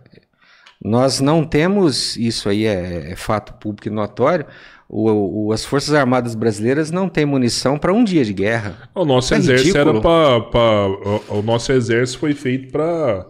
nós 0.82 1.20
não 1.20 1.44
temos, 1.44 2.16
isso 2.16 2.48
aí 2.48 2.66
é, 2.66 3.10
é 3.10 3.16
fato 3.16 3.54
público 3.54 3.88
e 3.88 3.90
notório, 3.90 4.46
o- 4.88 5.46
o- 5.48 5.52
as 5.52 5.64
Forças 5.64 5.94
Armadas 5.94 6.34
Brasileiras 6.34 6.90
não 6.90 7.08
têm 7.08 7.24
munição 7.26 7.78
para 7.78 7.92
um 7.92 8.04
dia 8.04 8.24
de 8.24 8.32
guerra. 8.32 8.88
O 8.94 9.04
nosso 9.04 9.34
É 9.34 9.38
exército 9.38 9.78
ridículo. 9.78 9.98
era 9.98 10.40
pra- 10.42 10.86
o, 10.88 11.38
o 11.38 11.42
nosso 11.42 11.72
exército 11.72 12.18
foi 12.20 12.34
feito 12.34 12.70
pra 12.70 13.26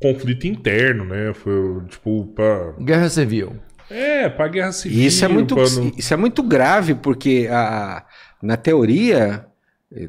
conflito 0.00 0.46
interno, 0.46 1.04
né? 1.04 1.32
Foi 1.34 1.82
tipo 1.88 2.26
pra. 2.34 2.72
Guerra 2.80 3.08
civil. 3.08 3.56
É, 3.90 4.28
pra 4.28 4.46
guerra 4.48 4.72
civil. 4.72 5.04
Isso 5.06 5.24
é 5.24 5.28
muito, 5.28 5.56
não- 5.56 5.92
isso 5.96 6.14
é 6.14 6.16
muito 6.16 6.42
grave, 6.42 6.94
porque 6.94 7.48
a, 7.50 8.04
na 8.40 8.56
teoria, 8.56 9.44
eh, 9.92 10.08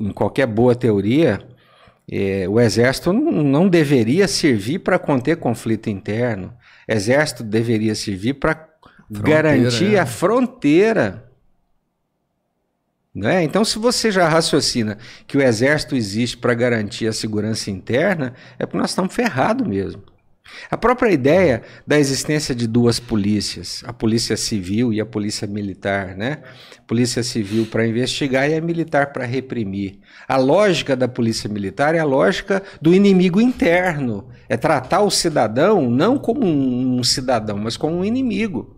em 0.00 0.10
qualquer 0.12 0.46
boa 0.46 0.74
teoria, 0.74 1.38
eh, 2.10 2.46
o 2.48 2.58
exército 2.58 3.12
não, 3.12 3.30
não 3.42 3.68
deveria 3.68 4.26
servir 4.26 4.78
para 4.78 4.98
conter 4.98 5.36
conflito 5.36 5.90
interno. 5.90 6.52
Exército 6.88 7.44
deveria 7.44 7.94
servir 7.94 8.34
para 8.34 8.69
garantir 9.10 9.96
é. 9.96 9.98
a 9.98 10.06
fronteira. 10.06 11.28
Né? 13.12 13.42
Então, 13.42 13.64
se 13.64 13.78
você 13.78 14.12
já 14.12 14.28
raciocina 14.28 14.96
que 15.26 15.36
o 15.36 15.42
exército 15.42 15.96
existe 15.96 16.36
para 16.36 16.54
garantir 16.54 17.08
a 17.08 17.12
segurança 17.12 17.70
interna, 17.70 18.34
é 18.56 18.64
porque 18.64 18.78
nós 18.78 18.90
estamos 18.90 19.12
ferrados 19.12 19.66
mesmo. 19.66 20.02
A 20.70 20.76
própria 20.76 21.10
ideia 21.10 21.62
da 21.86 21.98
existência 21.98 22.54
de 22.54 22.66
duas 22.66 22.98
polícias, 22.98 23.82
a 23.86 23.92
polícia 23.92 24.36
civil 24.36 24.92
e 24.92 25.00
a 25.00 25.06
polícia 25.06 25.46
militar, 25.46 26.16
né? 26.16 26.38
Polícia 26.86 27.22
civil 27.22 27.66
para 27.66 27.86
investigar 27.86 28.50
e 28.50 28.54
a 28.54 28.60
militar 28.60 29.12
para 29.12 29.24
reprimir. 29.24 30.00
A 30.26 30.36
lógica 30.36 30.96
da 30.96 31.06
polícia 31.06 31.48
militar 31.48 31.94
é 31.94 31.98
a 31.98 32.04
lógica 32.04 32.62
do 32.80 32.92
inimigo 32.92 33.40
interno, 33.40 34.28
é 34.48 34.56
tratar 34.56 35.02
o 35.02 35.10
cidadão 35.10 35.88
não 35.88 36.18
como 36.18 36.44
um 36.44 37.02
cidadão, 37.04 37.56
mas 37.56 37.76
como 37.76 37.96
um 37.96 38.04
inimigo. 38.04 38.76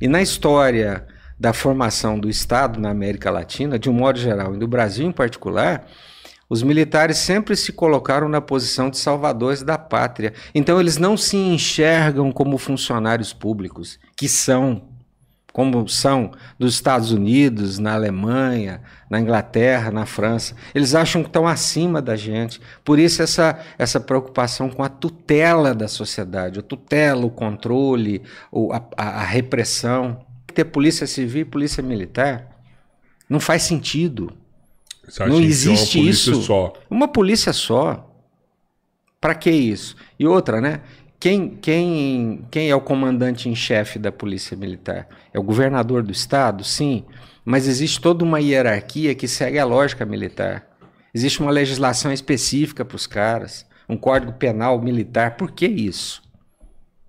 E 0.00 0.06
na 0.06 0.22
história 0.22 1.06
da 1.38 1.52
formação 1.52 2.18
do 2.18 2.28
Estado 2.28 2.80
na 2.80 2.90
América 2.90 3.30
Latina, 3.30 3.78
de 3.78 3.88
um 3.88 3.92
modo 3.92 4.18
geral, 4.18 4.54
e 4.54 4.58
do 4.58 4.66
Brasil 4.66 5.06
em 5.06 5.12
particular, 5.12 5.86
os 6.48 6.62
militares 6.62 7.18
sempre 7.18 7.54
se 7.54 7.72
colocaram 7.72 8.28
na 8.28 8.40
posição 8.40 8.88
de 8.88 8.96
salvadores 8.96 9.62
da 9.62 9.76
pátria. 9.76 10.32
Então 10.54 10.80
eles 10.80 10.96
não 10.96 11.16
se 11.16 11.36
enxergam 11.36 12.32
como 12.32 12.56
funcionários 12.56 13.32
públicos, 13.32 13.98
que 14.16 14.28
são, 14.28 14.88
como 15.58 15.88
são 15.88 16.30
nos 16.56 16.74
Estados 16.74 17.10
Unidos, 17.10 17.80
na 17.80 17.94
Alemanha, 17.94 18.80
na 19.10 19.18
Inglaterra, 19.20 19.90
na 19.90 20.06
França. 20.06 20.54
Eles 20.72 20.94
acham 20.94 21.20
que 21.20 21.28
estão 21.28 21.48
acima 21.48 22.00
da 22.00 22.14
gente. 22.14 22.60
Por 22.84 22.96
isso 22.96 23.20
essa, 23.22 23.58
essa 23.76 23.98
preocupação 23.98 24.70
com 24.70 24.84
a 24.84 24.88
tutela 24.88 25.74
da 25.74 25.88
sociedade, 25.88 26.60
a 26.60 26.62
tutela, 26.62 27.26
o 27.26 27.30
controle, 27.30 28.22
o- 28.52 28.72
a, 28.72 28.80
a- 28.96 29.08
a 29.22 29.24
repressão. 29.24 30.24
Ter 30.54 30.64
polícia 30.66 31.08
civil 31.08 31.42
e 31.42 31.44
polícia 31.44 31.82
militar 31.82 32.46
não 33.28 33.40
faz 33.40 33.62
sentido. 33.64 34.32
Não 35.28 35.38
tem 35.38 35.44
existe 35.48 35.96
uma 35.98 36.04
polícia 36.04 36.30
isso. 36.30 36.42
Só. 36.42 36.72
Uma 36.88 37.08
polícia 37.08 37.52
só. 37.52 38.04
Pra 39.20 39.34
que 39.34 39.50
isso? 39.50 39.96
E 40.20 40.24
outra, 40.24 40.60
né? 40.60 40.82
Quem, 41.20 41.48
quem, 41.48 42.46
quem 42.48 42.70
é 42.70 42.76
o 42.76 42.80
comandante 42.80 43.48
em 43.48 43.54
chefe 43.54 43.98
da 43.98 44.12
Polícia 44.12 44.56
Militar? 44.56 45.08
É 45.34 45.38
o 45.38 45.42
governador 45.42 46.04
do 46.04 46.12
estado? 46.12 46.62
Sim. 46.62 47.04
Mas 47.44 47.66
existe 47.66 48.00
toda 48.00 48.24
uma 48.24 48.40
hierarquia 48.40 49.14
que 49.16 49.26
segue 49.26 49.58
a 49.58 49.64
lógica 49.64 50.06
militar. 50.06 50.64
Existe 51.12 51.40
uma 51.40 51.50
legislação 51.50 52.12
específica 52.12 52.84
para 52.84 52.94
os 52.94 53.06
caras, 53.06 53.66
um 53.88 53.96
código 53.96 54.32
penal 54.34 54.80
militar. 54.80 55.36
Por 55.36 55.50
que 55.50 55.66
isso? 55.66 56.22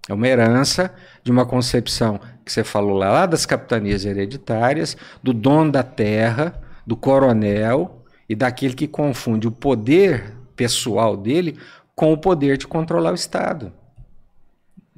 É 0.07 0.13
uma 0.13 0.27
herança 0.27 0.91
de 1.23 1.31
uma 1.31 1.45
concepção 1.45 2.19
que 2.43 2.51
você 2.51 2.63
falou 2.63 2.97
lá, 2.97 3.11
lá 3.11 3.25
das 3.27 3.45
capitanias 3.45 4.05
hereditárias, 4.05 4.97
do 5.21 5.31
dono 5.31 5.71
da 5.71 5.83
terra, 5.83 6.59
do 6.83 6.95
coronel 6.95 8.03
e 8.27 8.33
daquele 8.33 8.73
que 8.73 8.87
confunde 8.87 9.47
o 9.47 9.51
poder 9.51 10.33
pessoal 10.55 11.15
dele 11.15 11.59
com 11.93 12.11
o 12.11 12.17
poder 12.17 12.57
de 12.57 12.65
controlar 12.65 13.11
o 13.11 13.15
Estado. 13.15 13.71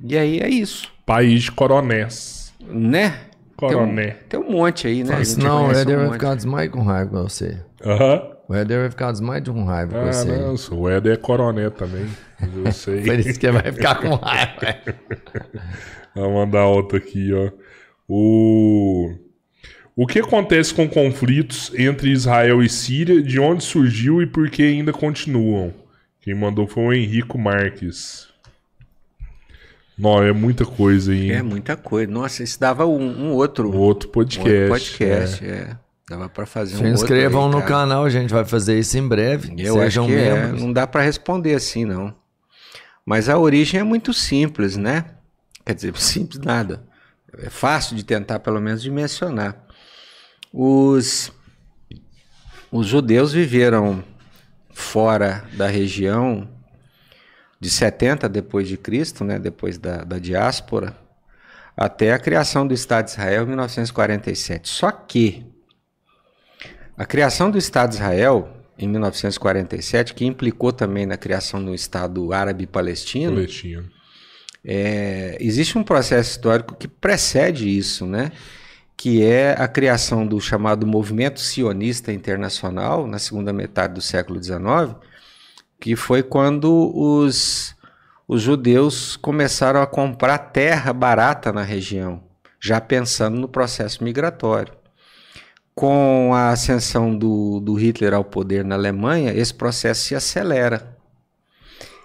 E 0.03 0.17
aí 0.17 0.39
é 0.39 0.49
isso, 0.49 0.91
País 1.05 1.43
de 1.43 1.51
coronéis. 1.51 2.53
né? 2.67 3.15
Coroné. 3.55 4.11
Tem 4.27 4.39
um, 4.39 4.43
tem 4.43 4.49
um 4.55 4.57
monte 4.57 4.87
aí, 4.87 5.03
né? 5.03 5.15
A 5.15 5.23
gente 5.23 5.37
Não, 5.43 5.67
o 5.67 5.71
Éder 5.71 5.95
um 5.95 5.97
vai 5.99 6.05
monte. 6.07 6.13
ficar 6.13 6.35
desmaio 6.35 6.71
com 6.71 6.81
raiva 6.81 7.11
com 7.11 7.21
você. 7.23 7.59
Aham. 7.85 8.31
O 8.49 8.55
Éder 8.55 8.79
vai 8.79 8.89
ficar 8.89 9.11
desmaio 9.11 9.41
de 9.41 9.51
um 9.51 9.63
raiva 9.63 9.93
com 9.93 10.07
Ah, 10.07 10.11
você. 10.11 10.25
não, 10.37 10.79
o 10.79 10.89
Éder 10.89 11.13
é 11.13 11.17
coroné 11.17 11.69
também. 11.69 12.05
Eu 12.65 12.71
sei. 12.71 13.01
Por 13.05 13.19
isso 13.19 13.39
que 13.39 13.45
ele 13.45 13.61
vai 13.61 13.71
ficar 13.71 13.95
com 13.95 14.15
raiva. 14.15 14.51
Vou 16.15 16.33
mandar 16.33 16.65
outra 16.65 16.97
aqui, 16.97 17.31
ó. 17.33 17.51
O... 18.07 19.13
o 19.95 20.07
que 20.07 20.19
acontece 20.19 20.73
com 20.73 20.87
conflitos 20.89 21.71
entre 21.77 22.09
Israel 22.09 22.61
e 22.63 22.67
Síria? 22.67 23.21
De 23.21 23.39
onde 23.39 23.63
surgiu 23.63 24.21
e 24.21 24.25
por 24.25 24.49
que 24.49 24.63
ainda 24.63 24.91
continuam? 24.91 25.71
Quem 26.19 26.33
mandou 26.35 26.67
foi 26.67 26.83
o 26.83 26.93
Henrico 26.93 27.37
Marques. 27.37 28.27
Não, 30.01 30.23
é 30.23 30.33
muita 30.33 30.65
coisa 30.65 31.11
aí. 31.11 31.31
É 31.31 31.37
hein? 31.37 31.43
muita 31.43 31.77
coisa. 31.77 32.11
Nossa, 32.11 32.41
isso 32.41 32.59
dava 32.59 32.87
um, 32.87 33.27
um 33.27 33.31
outro, 33.33 33.71
Um 33.71 33.77
outro 33.77 34.09
um 34.09 34.11
podcast. 34.11 34.49
outro 34.49 34.69
podcast. 34.69 35.45
É. 35.45 35.77
Dava 36.09 36.27
para 36.27 36.45
fazer 36.47 36.75
Se 36.75 36.81
um 36.81 36.87
outro 36.87 37.03
inscrevam 37.03 37.45
aí, 37.45 37.51
no 37.51 37.57
cara. 37.59 37.67
canal, 37.67 38.03
a 38.03 38.09
gente 38.09 38.33
vai 38.33 38.43
fazer 38.43 38.79
isso 38.79 38.97
em 38.97 39.07
breve. 39.07 39.53
Eu 39.57 39.75
Sejam 39.75 40.05
acho 40.05 40.13
que 40.13 40.19
é, 40.19 40.33
membros. 40.33 40.61
não 40.61 40.73
dá 40.73 40.87
para 40.87 41.01
responder 41.01 41.53
assim, 41.53 41.85
não. 41.85 42.13
Mas 43.05 43.29
a 43.29 43.37
origem 43.37 43.79
é 43.79 43.83
muito 43.83 44.11
simples, 44.11 44.75
né? 44.75 45.05
Quer 45.63 45.75
dizer, 45.75 45.95
simples 46.01 46.39
nada. 46.43 46.83
É 47.37 47.49
fácil 47.49 47.95
de 47.95 48.03
tentar, 48.03 48.39
pelo 48.39 48.59
menos, 48.59 48.81
dimensionar. 48.81 49.55
Os, 50.51 51.31
os 52.71 52.87
judeus 52.87 53.31
viveram 53.31 54.03
fora 54.73 55.45
da 55.53 55.67
região 55.67 56.49
de 57.61 57.69
70 57.69 58.27
depois 58.27 58.67
de 58.67 58.75
Cristo, 58.75 59.23
né? 59.23 59.37
Depois 59.37 59.77
da, 59.77 60.03
da 60.03 60.17
diáspora, 60.17 60.97
até 61.77 62.11
a 62.11 62.19
criação 62.19 62.65
do 62.65 62.73
Estado 62.73 63.05
de 63.05 63.11
Israel 63.11 63.43
em 63.43 63.47
1947. 63.47 64.67
Só 64.67 64.91
que 64.91 65.45
a 66.97 67.05
criação 67.05 67.51
do 67.51 67.59
Estado 67.59 67.91
de 67.91 67.95
Israel 67.97 68.57
em 68.79 68.87
1947, 68.87 70.15
que 70.15 70.25
implicou 70.25 70.73
também 70.73 71.05
na 71.05 71.15
criação 71.15 71.63
do 71.63 71.75
Estado 71.75 72.33
árabe-palestino, 72.33 73.35
Palestina. 73.35 73.85
é, 74.65 75.37
existe 75.39 75.77
um 75.77 75.83
processo 75.83 76.31
histórico 76.31 76.75
que 76.75 76.87
precede 76.87 77.69
isso, 77.69 78.07
né? 78.07 78.31
Que 78.97 79.23
é 79.23 79.51
a 79.51 79.67
criação 79.67 80.25
do 80.25 80.41
chamado 80.41 80.87
Movimento 80.87 81.39
Sionista 81.39 82.11
Internacional 82.11 83.05
na 83.05 83.19
segunda 83.19 83.53
metade 83.53 83.93
do 83.93 84.01
século 84.01 84.43
XIX, 84.43 84.95
que 85.81 85.95
foi 85.95 86.21
quando 86.21 86.95
os, 86.95 87.75
os 88.27 88.39
judeus 88.39 89.17
começaram 89.17 89.81
a 89.81 89.87
comprar 89.87 90.37
terra 90.37 90.93
barata 90.93 91.51
na 91.51 91.63
região, 91.63 92.23
já 92.59 92.79
pensando 92.79 93.39
no 93.39 93.47
processo 93.47 94.03
migratório. 94.03 94.73
Com 95.73 96.35
a 96.35 96.49
ascensão 96.49 97.17
do, 97.17 97.59
do 97.59 97.73
Hitler 97.73 98.13
ao 98.13 98.23
poder 98.23 98.63
na 98.63 98.75
Alemanha, 98.75 99.33
esse 99.33 99.51
processo 99.51 100.03
se 100.03 100.13
acelera. 100.13 100.95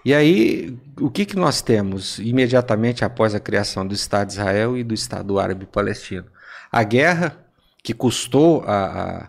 E 0.03 0.15
aí, 0.15 0.75
o 0.99 1.11
que, 1.11 1.27
que 1.27 1.37
nós 1.37 1.61
temos 1.61 2.19
imediatamente 2.19 3.05
após 3.05 3.35
a 3.35 3.41
criação 3.41 3.87
do 3.87 3.93
Estado 3.93 4.29
de 4.29 4.35
Israel 4.35 4.75
e 4.79 4.83
do 4.83 4.95
Estado 4.95 5.39
Árabe 5.39 5.67
Palestino? 5.67 6.25
A 6.73 6.83
guerra, 6.83 7.37
que 7.83 7.93
custou 7.93 8.65
a, 8.67 9.25
a 9.25 9.29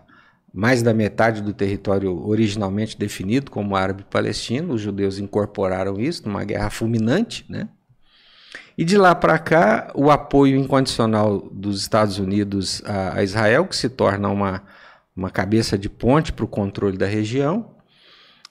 mais 0.60 0.82
da 0.82 0.92
metade 0.92 1.40
do 1.40 1.52
território 1.52 2.26
originalmente 2.26 2.98
definido 2.98 3.48
como 3.48 3.76
árabe 3.76 4.02
palestino, 4.10 4.74
os 4.74 4.80
judeus 4.80 5.20
incorporaram 5.20 6.00
isso 6.00 6.26
numa 6.26 6.42
guerra 6.42 6.68
fulminante, 6.68 7.46
né? 7.48 7.68
E 8.76 8.84
de 8.84 8.96
lá 8.98 9.14
para 9.14 9.38
cá, 9.38 9.92
o 9.94 10.10
apoio 10.10 10.56
incondicional 10.58 11.48
dos 11.52 11.80
Estados 11.80 12.18
Unidos 12.18 12.82
a, 12.84 13.18
a 13.18 13.22
Israel, 13.22 13.66
que 13.66 13.76
se 13.76 13.88
torna 13.88 14.28
uma, 14.28 14.64
uma 15.14 15.30
cabeça 15.30 15.78
de 15.78 15.88
ponte 15.88 16.32
para 16.32 16.44
o 16.44 16.48
controle 16.48 16.98
da 16.98 17.06
região, 17.06 17.76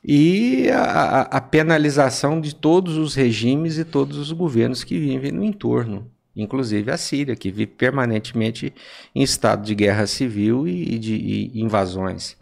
e 0.01 0.69
a, 0.69 0.81
a- 0.83 1.21
a 1.23 1.41
penalização 1.41 2.39
de 2.39 2.55
todos 2.55 2.95
os 2.95 3.15
regimes 3.15 3.77
e 3.77 3.83
todos 3.83 4.17
os 4.17 4.31
governos 4.31 4.81
que 4.81 4.97
vivem 4.97 5.31
no 5.33 5.43
entorno, 5.43 6.09
inclusive 6.41 6.91
a 6.91 6.97
Síria, 6.97 7.35
que 7.35 7.51
vive 7.51 7.67
permanentemente 7.67 8.73
em 9.15 9.23
estado 9.23 9.65
de 9.65 9.75
guerra 9.75 10.07
civil 10.07 10.67
e, 10.67 10.97
de 10.99 11.15
e 11.15 11.61
invasões. 11.61 12.37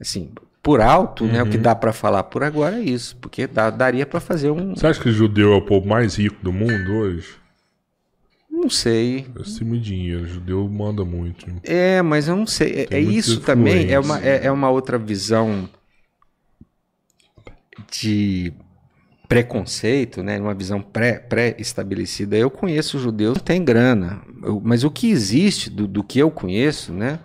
Assim, 0.00 0.30
por 0.62 0.80
alto, 0.80 1.24
né, 1.26 1.42
o 1.42 1.46
que 1.48 1.58
dá 1.58 1.74
para 1.74 1.92
falar 1.92 2.24
por 2.24 2.42
agora 2.44 2.76
é 2.76 2.82
isso, 2.82 3.16
porque 3.16 3.46
dá- 3.46 3.70
daria 3.70 4.06
para 4.06 4.20
fazer 4.20 4.50
um, 4.50 4.74
Você 4.74 4.86
acha 4.86 5.00
que 5.00 5.08
o 5.08 5.12
judeu 5.12 5.52
é 5.52 5.56
o 5.56 5.62
povo 5.62 5.86
mais 5.88 6.16
rico 6.16 6.36
do 6.42 6.52
mundo 6.52 6.92
hoje? 6.92 7.36
não 8.50 8.68
sei, 8.68 9.26
Acima 9.40 9.76
de 9.76 9.82
dinheiro. 9.84 10.24
O 10.24 10.26
judeu 10.26 10.68
manda 10.68 11.04
muito. 11.04 11.46
É, 11.62 12.02
mas 12.02 12.28
eu 12.28 12.36
não 12.36 12.46
sei. 12.46 12.72
É, 12.82 12.86
Tem 12.86 12.98
é 12.98 13.00
isso 13.00 13.40
também, 13.40 13.90
é 13.90 13.98
uma, 14.00 14.20
é, 14.20 14.46
é 14.46 14.50
uma 14.52 14.70
outra 14.70 14.98
visão 14.98 15.68
de 17.90 18.52
preconceito, 19.28 20.22
né? 20.22 20.40
Uma 20.40 20.54
visão 20.54 20.80
pré- 20.80 21.18
pré-estabelecida. 21.18 22.36
eu 22.36 22.50
conheço 22.50 22.98
judeus 22.98 23.38
que 23.38 23.44
têm 23.44 23.62
grana, 23.62 24.22
eu- 24.42 24.60
mas 24.64 24.84
o 24.84 24.90
que 24.90 25.10
existe 25.10 25.68
do, 25.68 25.86
do 25.86 26.02
que 26.02 26.18
eu 26.18 26.30
conheço, 26.30 26.92
né? 26.92 27.20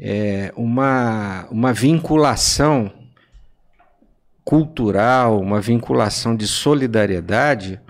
É 0.00 0.52
uma, 0.56 1.46
uma 1.50 1.72
vinculação 1.72 2.92
cultural, 4.44 5.40
uma 5.40 5.60
vinculação 5.60 6.34
de 6.34 6.46
solidariedade 6.46 7.80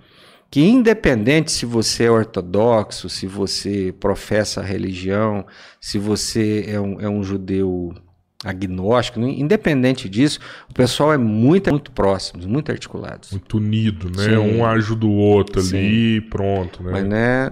que 0.51 0.62
independente 0.62 1.53
se 1.53 1.67
você 1.67 2.05
é 2.05 2.11
ortodoxo, 2.11 3.09
se 3.09 3.27
você 3.27 3.95
professa 4.01 4.61
a 4.61 4.65
religião, 4.65 5.47
se 5.81 5.99
você 5.99 6.65
é 6.67 6.81
um, 6.81 7.01
é 7.01 7.09
um 7.09 7.23
judeu 7.23 7.95
agnóstico, 8.44 9.18
não- 9.18 9.28
independente 9.28 10.08
disso, 10.08 10.39
o 10.70 10.73
pessoal 10.75 11.12
é 11.12 11.18
muito, 11.18 11.70
muito 11.70 11.91
próximos, 11.91 12.47
muito 12.47 12.70
articulados. 12.70 13.33
Muito 13.33 13.57
unido, 13.57 14.08
né? 14.10 14.25
Sim. 14.25 14.36
Um 14.36 14.65
ajuda 14.65 15.07
o 15.07 15.12
outro 15.12 15.60
Sim. 15.60 15.76
ali 15.78 16.17
e 16.17 16.20
pronto, 16.20 16.83
né? 16.83 16.92
Mas 16.92 17.05
né, 17.05 17.49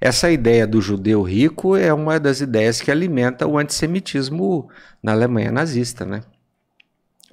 essa 0.00 0.30
ideia 0.30 0.66
do 0.66 0.80
judeu 0.80 1.22
rico 1.22 1.76
é 1.76 1.92
uma 1.92 2.20
das 2.20 2.40
ideias 2.40 2.80
que 2.80 2.90
alimenta 2.90 3.46
o 3.46 3.58
antissemitismo 3.58 4.68
na 5.02 5.12
Alemanha 5.12 5.50
nazista, 5.50 6.04
né? 6.04 6.20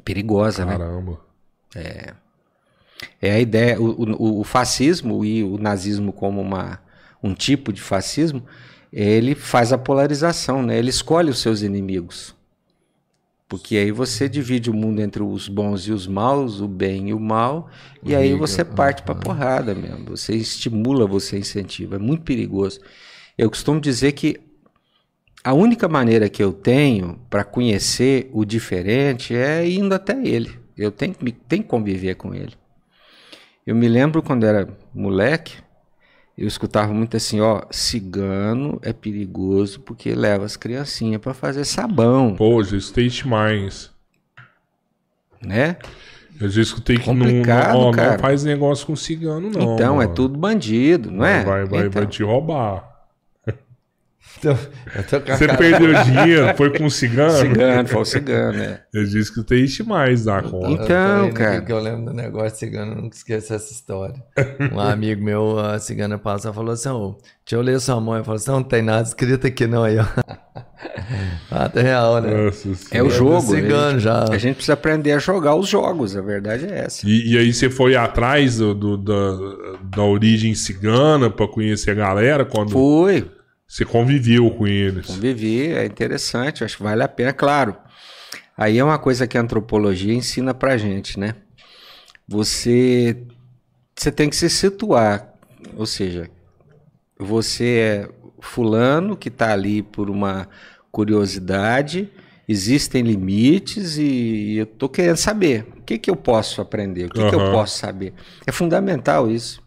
Perigosa, 0.04 0.66
né? 0.66 0.78
Caramba. 0.78 1.20
É 3.22 3.32
a 3.32 3.40
ideia, 3.40 3.80
o, 3.80 3.92
o- 3.92 4.40
o 4.42 4.44
fascismo 4.44 5.24
e 5.24 5.44
o 5.44 5.58
nazismo 5.58 6.12
como 6.12 6.42
uma, 6.42 6.80
um 7.22 7.34
tipo 7.34 7.72
de 7.72 7.82
fascismo, 7.82 8.44
ele 8.92 9.36
faz 9.36 9.72
a 9.72 9.78
polarização, 9.78 10.64
né? 10.64 10.78
Ele 10.78 10.90
escolhe 10.90 11.30
os 11.30 11.40
seus 11.40 11.62
inimigos. 11.62 12.36
Porque 13.48 13.78
aí 13.78 13.92
você 13.92 14.28
divide 14.28 14.70
o 14.70 14.74
mundo 14.74 15.02
entre 15.02 15.24
os 15.24 15.48
bons 15.48 15.88
e 15.88 15.92
os 15.92 16.06
maus, 16.06 16.60
o 16.60 16.68
bem 16.68 17.10
e 17.10 17.14
o 17.14 17.20
mal, 17.20 17.70
e 18.04 18.14
aí 18.14 18.34
você 18.34 18.66
parte 18.66 19.04
pra 19.04 19.16
porrada 19.16 19.74
mesmo. 19.74 20.06
Você 20.10 20.36
estimula, 20.36 21.08
você 21.08 21.38
incentiva. 21.38 21.96
É 21.96 22.00
muito 22.00 22.24
perigoso. 22.24 22.82
Eu 23.38 23.50
costumo 23.50 23.80
dizer 23.80 24.12
que 24.12 24.38
a 25.44 25.54
única 25.54 25.88
maneira 25.88 26.28
que 26.28 26.44
eu 26.44 26.52
tenho 26.52 27.22
para 27.30 27.46
conhecer 27.46 28.30
o 28.34 28.44
diferente 28.44 29.34
é 29.34 29.66
indo 29.66 29.96
até 29.96 30.22
ele. 30.22 30.60
Eu 30.78 30.92
tenho, 30.92 31.14
tenho 31.14 31.64
que 31.64 31.70
conviver 31.70 32.16
com 32.16 32.36
ele. 32.36 32.54
Eu 33.66 33.76
me 33.76 33.88
lembro 33.88 34.22
quando 34.22 34.46
era 34.46 34.68
moleque, 34.94 35.56
eu 36.38 36.48
escutava 36.48 36.94
muito 36.94 37.18
assim, 37.18 37.42
ó, 37.42 37.64
cigano 37.72 38.80
é 38.84 38.94
perigoso 38.94 39.80
porque 39.80 40.14
leva 40.14 40.46
as 40.46 40.56
criancinhas 40.56 41.20
para 41.20 41.34
fazer 41.34 41.66
sabão, 41.66 42.36
Pô, 42.36 42.64
já 42.64 42.78
escutei 42.78 43.08
demais. 43.08 43.92
né? 45.42 45.78
Eu 46.40 46.50
já 46.50 46.62
escutei 46.62 46.98
que 47.00 47.08
não, 47.12 47.16
não, 47.16 47.90
ó, 47.90 47.92
não 47.92 48.20
faz 48.20 48.44
negócio 48.44 48.86
com 48.86 48.96
cigano, 48.96 49.50
não. 49.50 49.74
então, 49.74 49.96
é 49.96 50.06
mano. 50.06 50.14
tudo 50.14 50.38
bandido, 50.38 51.10
não 51.10 51.26
é? 51.26 51.44
Vai, 51.44 51.66
vai, 51.66 51.88
Então, 51.88 52.04
vai 52.04 52.06
te 52.06 52.22
roubar. 52.22 52.97
Então, 54.40 54.56
a 54.96 55.36
Você 55.36 55.48
perdeu 55.48 55.94
dinheiro, 56.04 56.56
foi 56.56 56.70
com 56.78 56.86
um 56.86 56.90
cigano? 56.90 57.32
Cigano, 57.38 57.88
foi 57.88 58.02
o 58.02 58.06
cigano, 58.06 58.58
né? 58.58 58.82
Eu 58.94 59.04
disse 59.04 59.34
que 59.34 59.44
tem 59.44 59.64
ixi 59.64 59.84
mais 59.84 60.26
na 60.26 60.42
conta. 60.44 60.84
Então, 60.84 61.32
cara. 61.34 61.62
Que 61.62 61.72
eu 61.72 61.80
lembro 61.80 62.06
do 62.06 62.14
negócio 62.14 62.52
de 62.52 62.58
cigano, 62.58 62.92
eu 62.94 63.02
nunca 63.02 63.16
esqueço 63.16 63.54
essa 63.54 63.72
história. 63.72 64.16
Um 64.72 64.80
amigo 64.80 65.24
meu, 65.24 65.58
a 65.60 65.80
cigana 65.80 66.18
passou, 66.20 66.54
falou 66.54 66.74
assim: 66.74 66.90
ô, 66.90 67.16
deixa 67.46 67.56
eu 67.56 67.62
ler 67.62 67.80
sua 67.80 68.00
mão. 68.00 68.16
Eu 68.18 68.24
falei 68.24 68.38
assim: 68.38 68.52
não 68.52 68.64
tem 68.64 68.82
nada 68.84 69.08
escrito 69.08 69.48
aqui 69.48 69.66
não 69.66 69.84
aí, 69.84 69.98
ó. 69.98 70.06
Ah, 71.50 71.68
tá 71.68 71.82
real, 71.82 72.22
né? 72.22 72.46
Nossa 72.46 72.68
É 72.92 73.02
o 73.02 73.10
Senhora. 73.10 73.10
jogo. 73.10 73.54
né? 73.56 73.62
cigano 73.62 74.00
já. 74.00 74.26
A 74.30 74.38
gente 74.38 74.56
precisa 74.58 74.74
aprender 74.74 75.12
a 75.14 75.18
jogar 75.20 75.56
os 75.56 75.68
jogos, 75.68 76.16
a 76.16 76.22
verdade 76.22 76.66
é 76.68 76.80
essa. 76.86 77.08
E, 77.08 77.34
e 77.34 77.38
aí 77.38 77.52
você 77.52 77.70
foi 77.70 77.96
atrás 77.96 78.58
do, 78.58 78.76
do- 78.76 78.98
da, 78.98 79.38
da 79.98 80.04
origem 80.04 80.54
cigana 80.54 81.30
pra 81.32 81.48
conhecer 81.48 81.92
a 81.92 81.96
galera 81.96 82.46
quando 82.46 82.72
Fui, 82.72 83.26
você 83.68 83.84
conviveu 83.84 84.50
com 84.52 84.66
eles. 84.66 85.08
convivi, 85.08 85.68
é 85.74 85.86
interessante, 85.86 86.64
acho 86.64 86.78
que 86.78 86.84
vale 86.84 87.04
a 87.04 87.08
pena, 87.08 87.34
claro. 87.34 87.76
Aí 88.58 88.78
é 88.78 88.84
uma 88.84 88.98
coisa 88.98 89.28
que 89.28 89.38
a 89.38 89.42
antropologia 89.42 90.14
ensina 90.14 90.54
pra 90.54 90.78
gente, 90.78 91.20
né? 91.20 91.36
Você, 92.28 93.18
você 93.96 94.12
tem 94.12 94.30
que 94.30 94.36
se 94.36 94.50
situar, 94.50 95.34
ou 95.76 95.86
seja, 95.86 96.30
você 97.20 97.66
é 97.66 98.10
fulano 98.40 99.16
que 99.18 99.30
está 99.30 99.52
ali 99.52 99.84
por 99.84 100.10
uma 100.10 100.48
curiosidade, 100.92 102.10
existem 102.48 103.04
limites 103.04 103.98
e 103.98 104.58
eu 104.58 104.66
tô 104.66 104.88
querendo 104.88 105.18
saber 105.18 105.68
o 105.78 105.82
que, 105.82 105.98
que 105.98 106.10
eu 106.10 106.16
posso 106.16 106.62
aprender, 106.62 107.06
o 107.06 107.10
que, 107.10 107.30
que 107.30 107.36
eu 107.36 107.52
posso 107.52 107.78
saber. 107.78 108.14
É 108.46 108.52
fundamental 108.52 109.30
isso, 109.30 109.62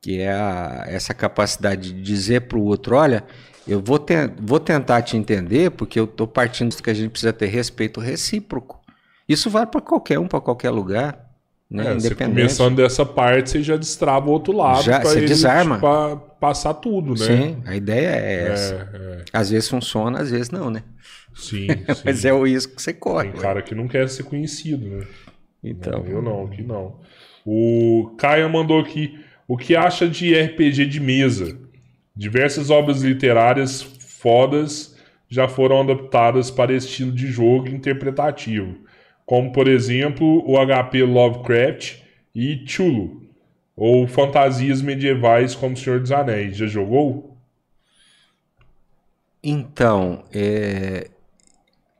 que 0.00 0.18
é 0.20 0.32
a- 0.32 0.84
essa 0.86 1.12
capacidade 1.14 1.92
de 1.92 2.02
dizer 2.02 2.42
para 2.42 2.58
o 2.58 2.64
outro, 2.64 2.96
olha, 2.96 3.24
eu 3.66 3.80
vou, 3.80 3.98
ten- 3.98 4.30
vou 4.40 4.58
tentar 4.60 5.02
te 5.02 5.16
entender 5.16 5.70
porque 5.70 5.98
eu 6.00 6.04
estou 6.04 6.26
partindo 6.26 6.74
do 6.74 6.82
que 6.82 6.90
a 6.90 6.94
gente 6.94 7.10
precisa 7.10 7.32
ter 7.32 7.46
respeito 7.46 8.00
recíproco. 8.00 8.80
Isso 9.28 9.50
vale 9.50 9.66
para 9.66 9.80
qualquer 9.80 10.18
um, 10.18 10.26
para 10.26 10.40
qualquer 10.40 10.70
lugar, 10.70 11.30
né? 11.70 11.90
É, 11.90 11.94
independente. 11.94 12.34
começando 12.34 12.76
dessa 12.76 13.06
parte, 13.06 13.50
você 13.50 13.62
já 13.62 13.76
destrava 13.76 14.28
o 14.28 14.32
outro 14.32 14.52
lado. 14.52 14.82
Já, 14.82 15.00
você 15.00 15.18
ele, 15.18 15.26
desarma. 15.28 15.76
tipo, 15.76 15.86
pa- 15.86 16.16
passar 16.16 16.74
tudo, 16.74 17.10
né? 17.12 17.26
Sim, 17.26 17.62
a 17.66 17.76
ideia 17.76 18.08
é 18.08 18.48
essa. 18.48 18.74
É, 18.74 18.96
é. 19.20 19.24
Às 19.32 19.50
vezes 19.50 19.68
funciona, 19.68 20.20
às 20.20 20.30
vezes 20.30 20.50
não, 20.50 20.68
né? 20.70 20.82
Sim, 21.34 21.68
sim. 21.94 22.02
Mas 22.04 22.24
é 22.24 22.32
o 22.32 22.44
risco 22.44 22.74
que 22.74 22.82
você 22.82 22.92
corre. 22.92 23.30
Tem 23.30 23.40
cara 23.40 23.62
que 23.62 23.74
não 23.74 23.86
quer 23.86 24.08
ser 24.08 24.24
conhecido, 24.24 24.84
né? 24.84 25.06
Então, 25.62 26.04
Eu 26.06 26.20
não, 26.22 26.48
que 26.48 26.62
não. 26.62 26.98
O 27.44 28.14
Caia 28.18 28.48
mandou 28.48 28.80
aqui. 28.80 29.18
O 29.50 29.56
que 29.56 29.74
acha 29.74 30.06
de 30.06 30.32
RPG 30.32 30.86
de 30.86 31.00
mesa? 31.00 31.58
Diversas 32.14 32.70
obras 32.70 33.02
literárias 33.02 33.82
fodas 33.82 34.96
já 35.28 35.48
foram 35.48 35.80
adaptadas 35.80 36.52
para 36.52 36.72
estilo 36.72 37.10
de 37.10 37.26
jogo 37.26 37.68
interpretativo. 37.68 38.76
Como, 39.26 39.50
por 39.50 39.66
exemplo, 39.66 40.48
o 40.48 40.56
HP 40.56 41.02
Lovecraft 41.02 41.96
e 42.32 42.62
Chulo. 42.64 43.22
Ou 43.74 44.06
fantasias 44.06 44.80
medievais 44.82 45.52
como 45.56 45.76
Senhor 45.76 45.98
dos 45.98 46.12
Anéis. 46.12 46.56
Já 46.56 46.66
jogou? 46.66 47.36
Então, 49.42 50.22
é, 50.32 51.10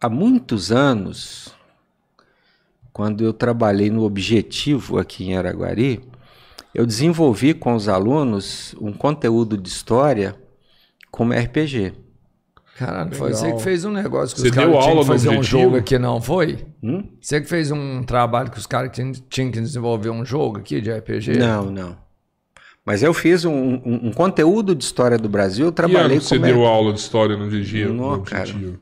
há 0.00 0.08
muitos 0.08 0.70
anos, 0.70 1.52
quando 2.92 3.24
eu 3.24 3.32
trabalhei 3.32 3.90
no 3.90 4.04
Objetivo 4.04 5.00
aqui 5.00 5.24
em 5.24 5.36
Araguari, 5.36 6.09
eu 6.74 6.86
desenvolvi 6.86 7.54
com 7.54 7.74
os 7.74 7.88
alunos 7.88 8.74
um 8.80 8.92
conteúdo 8.92 9.56
de 9.56 9.68
história 9.68 10.34
como 11.10 11.32
RPG. 11.32 11.92
Caralho, 12.76 13.14
foi 13.14 13.28
Legal. 13.32 13.40
você 13.42 13.52
que 13.52 13.62
fez 13.62 13.84
um 13.84 13.90
negócio 13.90 14.34
que 14.34 14.40
Você 14.40 14.48
os 14.48 14.54
caras 14.54 14.70
tinham 14.70 14.88
que 14.90 14.94
no 14.94 15.04
fazer 15.04 15.28
um 15.28 15.42
jogo 15.42 15.76
aqui, 15.76 15.98
não 15.98 16.20
foi? 16.20 16.66
Hum? 16.82 17.06
Você 17.20 17.40
que 17.40 17.46
fez 17.48 17.70
um 17.70 18.02
trabalho 18.02 18.50
que 18.50 18.58
os 18.58 18.66
caras 18.66 18.90
tinham, 18.92 19.12
tinham 19.28 19.50
que 19.50 19.60
desenvolver 19.60 20.08
um 20.08 20.24
jogo 20.24 20.58
aqui 20.58 20.80
de 20.80 20.90
RPG? 20.90 21.36
Não, 21.38 21.70
não. 21.70 21.96
Mas 22.82 23.02
eu 23.02 23.12
fiz 23.12 23.44
um, 23.44 23.52
um- 23.52 24.08
um 24.08 24.12
conteúdo 24.12 24.74
de 24.74 24.82
história 24.82 25.18
do 25.18 25.28
Brasil, 25.28 25.66
eu 25.66 25.72
Que 25.72 25.82
ano 25.82 25.90
trabalhei 25.92 26.18
que 26.18 26.24
você 26.24 26.36
como 26.38 26.46
deu 26.46 26.64
aula 26.64 26.94
de 26.94 27.00
história 27.00 27.36
no 27.36 27.46
no 27.46 27.94
Não, 28.12 28.22
cara. 28.22 28.44
Objetivo? 28.44 28.80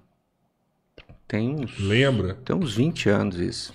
tem 1.27 1.57
uns, 1.57 1.79
Lembra? 1.81 2.35
tem 2.45 2.55
uns 2.55 2.73
20 2.75 3.09
anos 3.11 3.37
isso. 3.41 3.75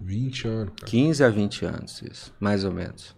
20 0.00 0.46
anos, 0.48 0.72
cara. 0.78 0.90
15 0.90 1.24
a 1.24 1.28
20 1.30 1.64
anos 1.64 2.02
isso, 2.02 2.34
mais 2.38 2.64
ou 2.64 2.72
menos. 2.72 3.16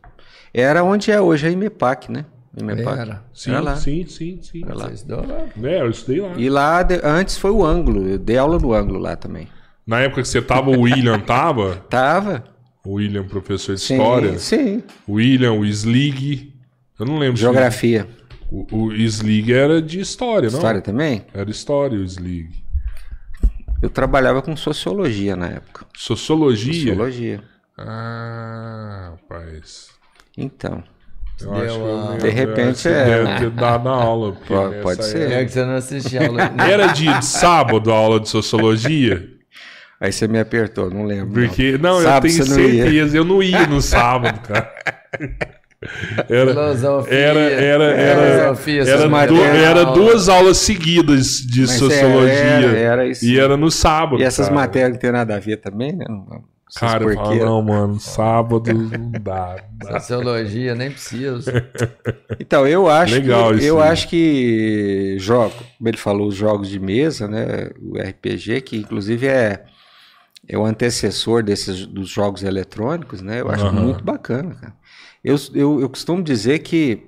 Era 0.54 0.84
onde 0.84 1.10
é 1.10 1.20
hoje 1.20 1.46
a 1.46 1.50
IMEPAC, 1.50 2.10
né? 2.12 2.24
IMEPAC. 2.56 2.98
Era. 3.00 3.24
Sim, 3.34 3.50
Era 3.50 3.60
lá. 3.60 3.76
sim, 3.76 4.06
sim, 4.06 4.38
sim. 4.40 4.62
Era 4.64 4.74
lá. 4.74 4.90
É, 5.64 5.80
eu 5.80 5.90
estudei 5.90 6.20
lá. 6.20 6.32
E 6.36 6.48
lá, 6.48 6.82
de- 6.84 7.00
antes 7.02 7.36
foi 7.36 7.50
o 7.50 7.64
ângulo, 7.64 8.06
eu 8.06 8.18
dei 8.18 8.38
aula 8.38 8.58
no 8.58 8.72
ângulo 8.72 9.00
lá 9.00 9.16
também. 9.16 9.48
Na 9.86 10.00
época 10.00 10.22
que 10.22 10.28
você 10.28 10.40
tava, 10.40 10.70
o 10.70 10.82
William 10.82 11.18
tava? 11.18 11.76
Tava? 11.90 12.44
O 12.86 12.94
William, 12.94 13.24
professor 13.24 13.74
de 13.74 13.80
Sim, 13.80 13.94
história. 13.94 14.38
sim. 14.38 14.82
O 15.06 15.14
William, 15.14 15.52
o 15.52 15.64
Slig. 15.64 16.54
Eu 17.00 17.06
não 17.06 17.18
lembro. 17.18 17.36
se- 17.38 17.42
Geografia. 17.42 18.06
O, 18.50 18.66
o 18.76 18.92
Slig 18.94 19.50
era 19.52 19.80
de 19.82 19.98
história, 20.00 20.48
não? 20.50 20.58
História 20.58 20.80
também? 20.82 21.24
Era 21.34 21.50
história, 21.50 21.98
o 21.98 22.04
Slig. 22.04 22.50
Eu 23.82 23.90
trabalhava 23.90 24.40
com 24.42 24.54
sociologia 24.56 25.34
na 25.34 25.48
época. 25.48 25.86
Sociologia? 25.96 26.72
Sociologia. 26.74 27.42
Ah, 27.76 29.12
rapaz. 29.12 29.88
Então. 30.36 30.82
Eu 31.40 31.50
Deu 31.50 31.56
acho 31.64 31.74
que 31.74 31.80
eu 31.80 32.08
a- 32.12 32.16
De 32.18 32.28
repente, 32.30 32.88
é. 32.88 33.04
Deve 33.04 33.38
ter 33.40 33.50
dado 33.50 33.88
a 33.88 33.92
aula. 33.92 34.36
Pode- 34.46 34.76
pode 34.82 35.04
ser. 35.04 35.32
É 35.32 35.44
que 35.44 35.50
você 35.52 35.64
não 35.64 35.74
a 36.18 36.26
aula. 36.26 36.52
Era 36.70 36.86
de 36.88 37.24
sábado 37.24 37.90
a 37.92 37.94
aula 37.94 38.20
de 38.20 38.28
sociologia? 38.28 39.28
Aí 40.00 40.12
você 40.12 40.28
me 40.28 40.38
apertou, 40.38 40.90
não 40.90 41.04
lembro. 41.04 41.32
Porque, 41.46 41.78
não, 41.78 42.00
Sábado 42.02 42.26
eu 42.26 42.32
tenho 42.32 42.48
não 42.48 42.54
certeza, 42.56 43.16
eu 43.16 43.24
não 43.24 43.42
ia 43.42 43.66
no 43.66 43.80
sábado, 43.80 44.40
cara. 44.46 44.70
Era, 46.28 46.50
Filosofia. 46.52 47.14
era, 47.14 47.40
era, 47.40 47.84
era, 47.84 48.36
Filosofia, 48.54 48.80
era, 48.82 48.90
essas 48.90 49.02
du- 49.04 49.10
matérias. 49.10 49.56
era 49.56 49.84
duas 49.84 50.28
aulas 50.28 50.56
seguidas 50.58 51.36
de 51.38 51.60
Mas 51.62 51.70
sociologia. 51.72 52.32
era- 52.34 52.78
era 52.78 53.06
isso. 53.06 53.24
E 53.24 53.38
era 53.38 53.56
no 53.56 53.70
sábado. 53.70 54.20
E 54.20 54.24
essas 54.24 54.46
cara. 54.48 54.60
matérias 54.60 54.92
não 54.92 54.98
tem 54.98 55.12
nada 55.12 55.36
a 55.36 55.38
ver 55.38 55.58
também, 55.58 55.92
né? 55.94 56.04
Não- 56.08 56.42
essas 56.74 56.92
Cara, 56.92 57.04
eu 57.04 57.10
falo, 57.10 57.38
não, 57.38 57.62
mano, 57.62 57.98
sábado 58.00 58.72
não 58.90 59.22
dá. 59.22 59.58
dá. 59.80 60.08
Sociologia, 60.08 60.74
nem 60.74 60.90
preciso. 60.90 61.56
Então, 62.38 62.66
eu 62.66 62.88
acho 62.88 63.22
Legal 63.22 63.54
que 63.54 63.56
isso 63.56 63.64
eu 63.64 63.80
aí. 63.80 63.80
acho 63.80 64.08
que 64.08 65.16
jogo, 65.18 65.54
como 65.78 65.88
ele 65.88 65.96
falou, 65.96 66.28
os 66.28 66.34
jogos 66.34 66.68
de 66.68 66.80
mesa, 66.80 67.28
né, 67.28 67.70
o 67.80 67.96
RPG, 67.96 68.60
que 68.60 68.76
inclusive 68.76 69.26
é 69.26 69.64
é 70.48 70.58
o 70.58 70.64
antecessor 70.66 71.42
desses 71.42 71.86
dos 71.86 72.08
jogos 72.08 72.42
eletrônicos, 72.42 73.22
né? 73.22 73.40
Eu 73.40 73.50
acho 73.50 73.66
Aham. 73.66 73.72
muito 73.72 74.04
bacana, 74.04 74.54
cara. 74.54 74.74
Eu, 75.24 75.36
eu, 75.54 75.80
eu 75.80 75.88
costumo 75.88 76.22
dizer 76.22 76.60
que 76.60 77.02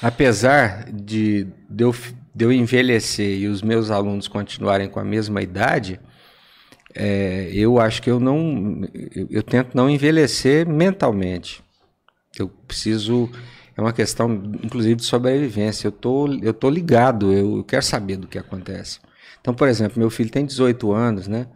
apesar 0.00 0.90
de, 0.92 1.46
de, 1.68 1.84
eu, 1.84 1.94
de 2.34 2.44
eu 2.44 2.52
envelhecer 2.52 3.38
e 3.38 3.46
os 3.46 3.62
meus 3.62 3.90
alunos 3.90 4.28
continuarem 4.28 4.88
com 4.88 5.00
a 5.00 5.04
mesma 5.04 5.42
idade, 5.42 6.00
é, 6.94 7.50
eu 7.52 7.78
acho 7.78 8.02
que 8.02 8.10
eu 8.10 8.18
não. 8.18 8.82
Eu, 9.14 9.26
eu 9.30 9.42
tento 9.42 9.74
não 9.74 9.88
envelhecer 9.88 10.68
mentalmente. 10.68 11.62
Eu 12.38 12.48
preciso. 12.48 13.30
É 13.76 13.80
uma 13.80 13.92
questão, 13.92 14.30
inclusive, 14.62 14.96
de 14.96 15.04
sobrevivência. 15.04 15.88
Eu 15.88 15.92
tô, 15.92 16.28
eu 16.42 16.52
tô 16.52 16.68
ligado, 16.68 17.32
eu, 17.32 17.58
eu 17.58 17.64
quero 17.64 17.82
saber 17.82 18.16
do 18.16 18.26
que 18.26 18.38
acontece. 18.38 18.98
Então, 19.40 19.54
por 19.54 19.68
exemplo, 19.68 19.98
meu 19.98 20.10
filho 20.10 20.30
tem 20.30 20.44
18 20.44 20.92
anos, 20.92 21.28
né? 21.28 21.46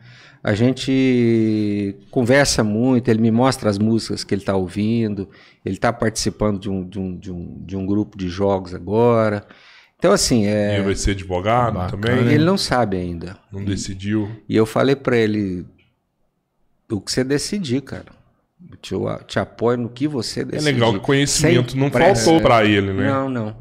A 0.43 0.55
gente 0.55 1.97
conversa 2.11 2.63
muito, 2.63 3.09
ele 3.09 3.21
me 3.21 3.31
mostra 3.31 3.71
as 3.71 3.79
músicas 3.79 4.23
que 4.23 4.35
ele 4.35 4.43
está 4.43 4.55
ouvindo, 4.55 5.29
ele 5.65 5.77
está 5.77 5.91
participando 5.91 6.61
de 6.61 6.69
um, 6.69 6.87
de, 6.87 6.99
um, 6.99 7.17
de, 7.17 7.33
um, 7.33 7.63
de 7.65 7.77
um 7.77 7.87
grupo 7.87 8.19
de 8.19 8.29
jogos 8.29 8.75
agora. 8.75 9.47
Então, 10.05 10.13
assim, 10.13 10.45
E 10.45 10.49
é, 10.49 10.83
vai 10.83 10.95
ser 10.95 11.13
advogado 11.13 11.79
Bacana, 11.79 12.03
também? 12.19 12.35
ele 12.35 12.45
não 12.45 12.59
sabe 12.59 12.99
ainda. 12.99 13.39
Não 13.51 13.65
decidiu. 13.65 14.31
E 14.47 14.55
eu 14.55 14.67
falei 14.67 14.95
pra 14.95 15.17
ele: 15.17 15.65
o 16.93 17.01
que 17.01 17.11
você 17.11 17.25
decidir, 17.25 17.81
cara. 17.81 18.13
Eu 18.71 18.77
te, 18.77 18.93
eu 18.93 19.25
te 19.27 19.39
apoio 19.39 19.79
no 19.79 19.89
que 19.89 20.07
você 20.07 20.41
É 20.41 20.45
decidir. 20.45 20.73
legal 20.73 20.93
que 20.93 20.99
conhecimento 21.01 21.73
Sem 21.73 21.81
não 21.81 21.89
pressa. 21.89 22.23
faltou 22.27 22.43
pra 22.43 22.67
ele, 22.67 22.93
né? 22.93 23.07
Não, 23.07 23.31
não. 23.31 23.57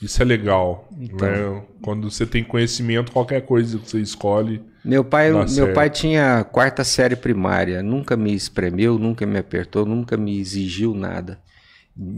Isso 0.00 0.22
é 0.22 0.24
legal. 0.24 0.88
Então. 0.98 1.28
né? 1.56 1.62
Quando 1.82 2.10
você 2.10 2.24
tem 2.24 2.42
conhecimento, 2.42 3.12
qualquer 3.12 3.42
coisa 3.42 3.78
que 3.78 3.86
você 3.90 4.00
escolhe. 4.00 4.62
Meu 4.82 5.04
pai, 5.04 5.32
meu 5.32 5.46
certo. 5.48 5.74
pai 5.74 5.90
tinha 5.90 6.44
quarta 6.44 6.82
série 6.82 7.14
primária, 7.16 7.82
nunca 7.82 8.16
me 8.16 8.34
espremeu, 8.34 8.98
nunca 8.98 9.26
me 9.26 9.38
apertou, 9.38 9.84
nunca 9.84 10.16
me 10.16 10.40
exigiu 10.40 10.94
nada. 10.94 11.38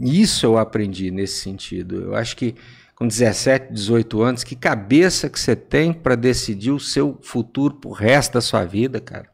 Isso 0.01 0.45
eu 0.45 0.57
aprendi 0.57 1.11
nesse 1.11 1.41
sentido. 1.41 2.01
Eu 2.01 2.15
acho 2.15 2.35
que 2.37 2.55
com 2.97 3.07
17, 3.07 3.71
18 3.71 4.21
anos, 4.23 4.43
que 4.43 4.55
cabeça 4.55 5.29
que 5.29 5.39
você 5.39 5.55
tem 5.55 5.93
para 5.93 6.15
decidir 6.15 6.71
o 6.71 6.79
seu 6.79 7.19
futuro 7.21 7.75
pro 7.75 7.91
resto 7.91 8.33
da 8.33 8.41
sua 8.41 8.65
vida, 8.65 8.99
cara. 8.99 9.29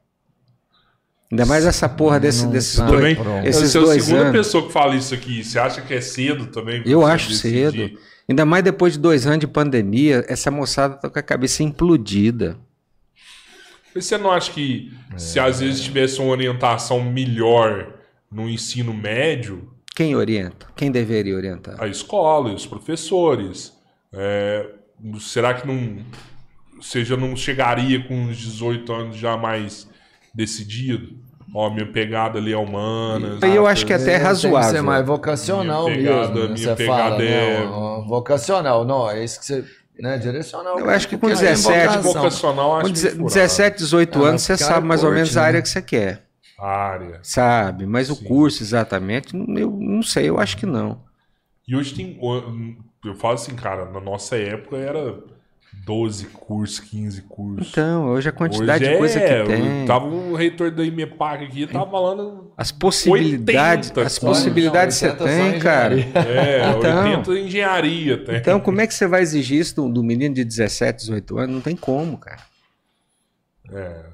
Ainda 1.31 1.45
mais 1.45 1.65
essa 1.65 1.87
porra 1.87 2.19
desse, 2.19 2.45
desses 2.47 2.75
tá. 2.75 2.85
dois, 2.85 3.17
também, 3.17 3.47
esses 3.47 3.71
você 3.71 3.77
é 3.77 3.81
a 3.81 4.01
segunda 4.01 4.21
anos. 4.23 4.31
pessoa 4.37 4.67
que 4.67 4.73
fala 4.73 4.95
isso 4.95 5.13
aqui. 5.13 5.43
Você 5.43 5.57
acha 5.57 5.81
que 5.81 5.93
é 5.93 6.01
cedo 6.01 6.47
também? 6.47 6.83
Eu 6.85 7.05
acho 7.05 7.29
decidir? 7.29 7.71
cedo. 7.71 7.99
Ainda 8.27 8.45
mais 8.45 8.63
depois 8.65 8.93
de 8.93 8.99
dois 8.99 9.25
anos 9.25 9.39
de 9.39 9.47
pandemia, 9.47 10.25
essa 10.27 10.51
moçada 10.51 10.95
tá 10.95 11.09
com 11.09 11.17
a 11.17 11.23
cabeça 11.23 11.63
implodida. 11.63 12.59
Mas 13.95 14.05
você 14.05 14.17
não 14.17 14.29
acha 14.29 14.51
que 14.51 14.91
se 15.15 15.39
às 15.39 15.61
vezes 15.61 15.81
tivesse 15.81 16.19
uma 16.19 16.29
orientação 16.31 17.01
melhor 17.01 17.93
no 18.29 18.49
ensino 18.49 18.93
médio, 18.93 19.72
Quem 19.95 20.15
orienta? 20.15 20.65
Quem 20.75 20.91
deveria 20.91 21.35
orientar? 21.35 21.75
a 21.81 21.87
escola 21.87 22.49
e 22.49 22.55
os 22.55 22.65
professores, 22.65 23.73
é, 24.11 24.67
será 25.19 25.53
que 25.53 25.67
não. 25.67 25.97
Você 26.81 27.05
já 27.05 27.15
não 27.15 27.35
chegaria 27.35 28.03
com 28.07 28.13
uns 28.15 28.37
18 28.37 28.91
anos 28.91 29.15
já 29.15 29.37
mais 29.37 29.87
decidido? 30.33 31.15
Ó, 31.55 31.69
minha 31.69 31.85
pegada 31.85 32.39
ali 32.39 32.51
é 32.51 32.57
humanas. 32.57 33.39
E 33.43 33.55
eu 33.55 33.67
acho 33.67 33.85
que 33.85 33.93
até 33.93 34.03
é 34.03 34.07
Tem 34.13 34.17
que 34.17 34.23
razoável. 34.25 34.71
ser 34.71 34.81
mais 34.81 35.05
vocacional 35.05 35.85
Minha 35.85 35.97
pegada- 35.97 36.27
mesmo. 36.33 36.39
né? 36.39 36.53
minha 36.55 36.57
Você 36.57 36.75
pegada 36.75 37.09
fala, 37.11 37.23
é-? 37.23 37.67
Ó, 37.67 38.01
Vocacional, 38.01 38.85
não, 38.85 39.09
é 39.09 39.23
isso 39.23 39.39
que 39.39 39.45
você. 39.45 39.63
Né, 39.99 40.17
direcional. 40.17 40.79
Eu 40.79 40.89
acho 40.89 41.07
que 41.07 41.15
com 41.15 41.27
Porque 41.27 41.35
tem 41.35 41.49
17, 41.53 41.87
vocação. 41.99 42.13
vocacional 42.13 42.75
acho 42.77 42.81
Com 42.89 42.93
que 42.95 43.23
17, 43.25 43.77
18 43.77 44.25
Ah, 44.25 44.29
anos, 44.29 44.41
você 44.41 44.57
sabe 44.57 44.87
mais 44.87 45.03
ou 45.03 45.11
menos 45.11 45.37
a 45.37 45.41
né? 45.41 45.47
área 45.47 45.61
que 45.61 45.69
você 45.69 45.81
quer. 45.83 46.23
Área. 46.59 47.19
Sabe? 47.23 47.85
Mas 47.85 48.09
o 48.09 48.15
Sim. 48.15 48.25
curso 48.25 48.63
exatamente, 48.63 49.35
eu 49.35 49.71
não 49.71 50.03
sei, 50.03 50.29
eu 50.29 50.39
acho 50.39 50.57
que 50.57 50.65
não. 50.65 51.01
E 51.67 51.75
hoje 51.75 51.93
tem. 51.93 52.19
Eu 53.05 53.15
falo 53.15 53.35
assim, 53.35 53.55
cara, 53.55 53.85
na 53.85 53.99
nossa 53.99 54.35
época 54.37 54.77
era 54.77 55.17
12 55.85 56.27
cursos, 56.27 56.79
15 56.79 57.21
cursos. 57.23 57.69
Então, 57.69 58.05
hoje 58.07 58.29
a 58.29 58.31
quantidade 58.31 58.83
Hoje 58.83 58.93
de 58.93 58.97
coisa 58.97 59.19
é, 59.19 59.41
que 59.41 59.47
tem. 59.47 59.85
Tava 59.85 60.05
um 60.05 60.33
reitor 60.33 60.71
da 60.71 60.83
IMEPAC 60.83 61.43
aqui, 61.43 61.67
tava 61.67 61.89
falando. 61.89 62.53
As 62.55 62.71
possibilidades, 62.71 63.89
80 63.89 64.07
as 64.07 64.19
possibilidades 64.19 64.99
que 64.99 65.05
você 65.05 65.11
80 65.11 65.17
só 65.17 65.51
tem, 65.51 65.59
cara. 65.59 65.95
É, 65.99 66.69
Então. 66.77 67.03
80 67.03 67.31
em 67.31 67.45
engenharia. 67.47 68.23
Tem. 68.23 68.35
Então, 68.37 68.59
como 68.59 68.79
é 68.79 68.87
que 68.87 68.93
você 68.93 69.07
vai 69.07 69.21
exigir 69.21 69.59
isso 69.59 69.75
do, 69.75 69.89
do 69.89 70.03
menino 70.03 70.33
de 70.33 70.43
17, 70.45 70.99
18 70.99 71.37
anos? 71.37 71.55
Não 71.55 71.61
tem 71.61 71.75
como, 71.75 72.17
cara. 72.17 72.41
É, 73.71 74.05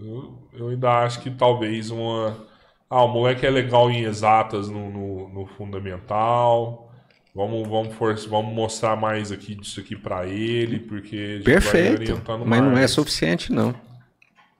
eu, 0.00 0.38
eu 0.52 0.68
ainda 0.68 1.04
acho 1.04 1.20
que 1.20 1.30
talvez 1.30 1.90
uma. 1.90 2.46
Ah, 2.90 3.04
o 3.04 3.08
moleque 3.08 3.44
é 3.44 3.50
legal 3.50 3.90
em 3.90 4.02
exatas 4.02 4.68
no, 4.68 4.90
no, 4.90 5.28
no 5.28 5.46
fundamental. 5.46 6.90
Vamos, 7.34 7.68
vamos, 7.68 7.94
forçar, 7.94 8.28
vamos 8.30 8.52
mostrar 8.52 8.96
mais 8.96 9.30
aqui 9.30 9.54
disso 9.54 9.78
aqui 9.80 9.94
pra 9.94 10.26
ele, 10.26 10.80
porque 10.80 11.16
a 11.16 11.36
gente 11.36 11.44
vai 11.44 11.54
Perfeito. 11.54 12.22
Mas 12.44 12.62
não 12.62 12.76
é 12.76 12.86
suficiente, 12.88 13.52
não. 13.52 13.74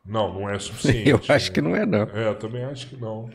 Não, 0.04 0.32
não 0.32 0.48
é 0.48 0.58
suficiente. 0.60 1.08
Eu 1.08 1.20
acho 1.28 1.50
que 1.50 1.60
não 1.60 1.74
é, 1.74 1.84
não. 1.84 2.08
É, 2.14 2.28
eu 2.28 2.34
também 2.34 2.64
acho 2.64 2.86
que 2.88 2.96
não. 2.96 3.30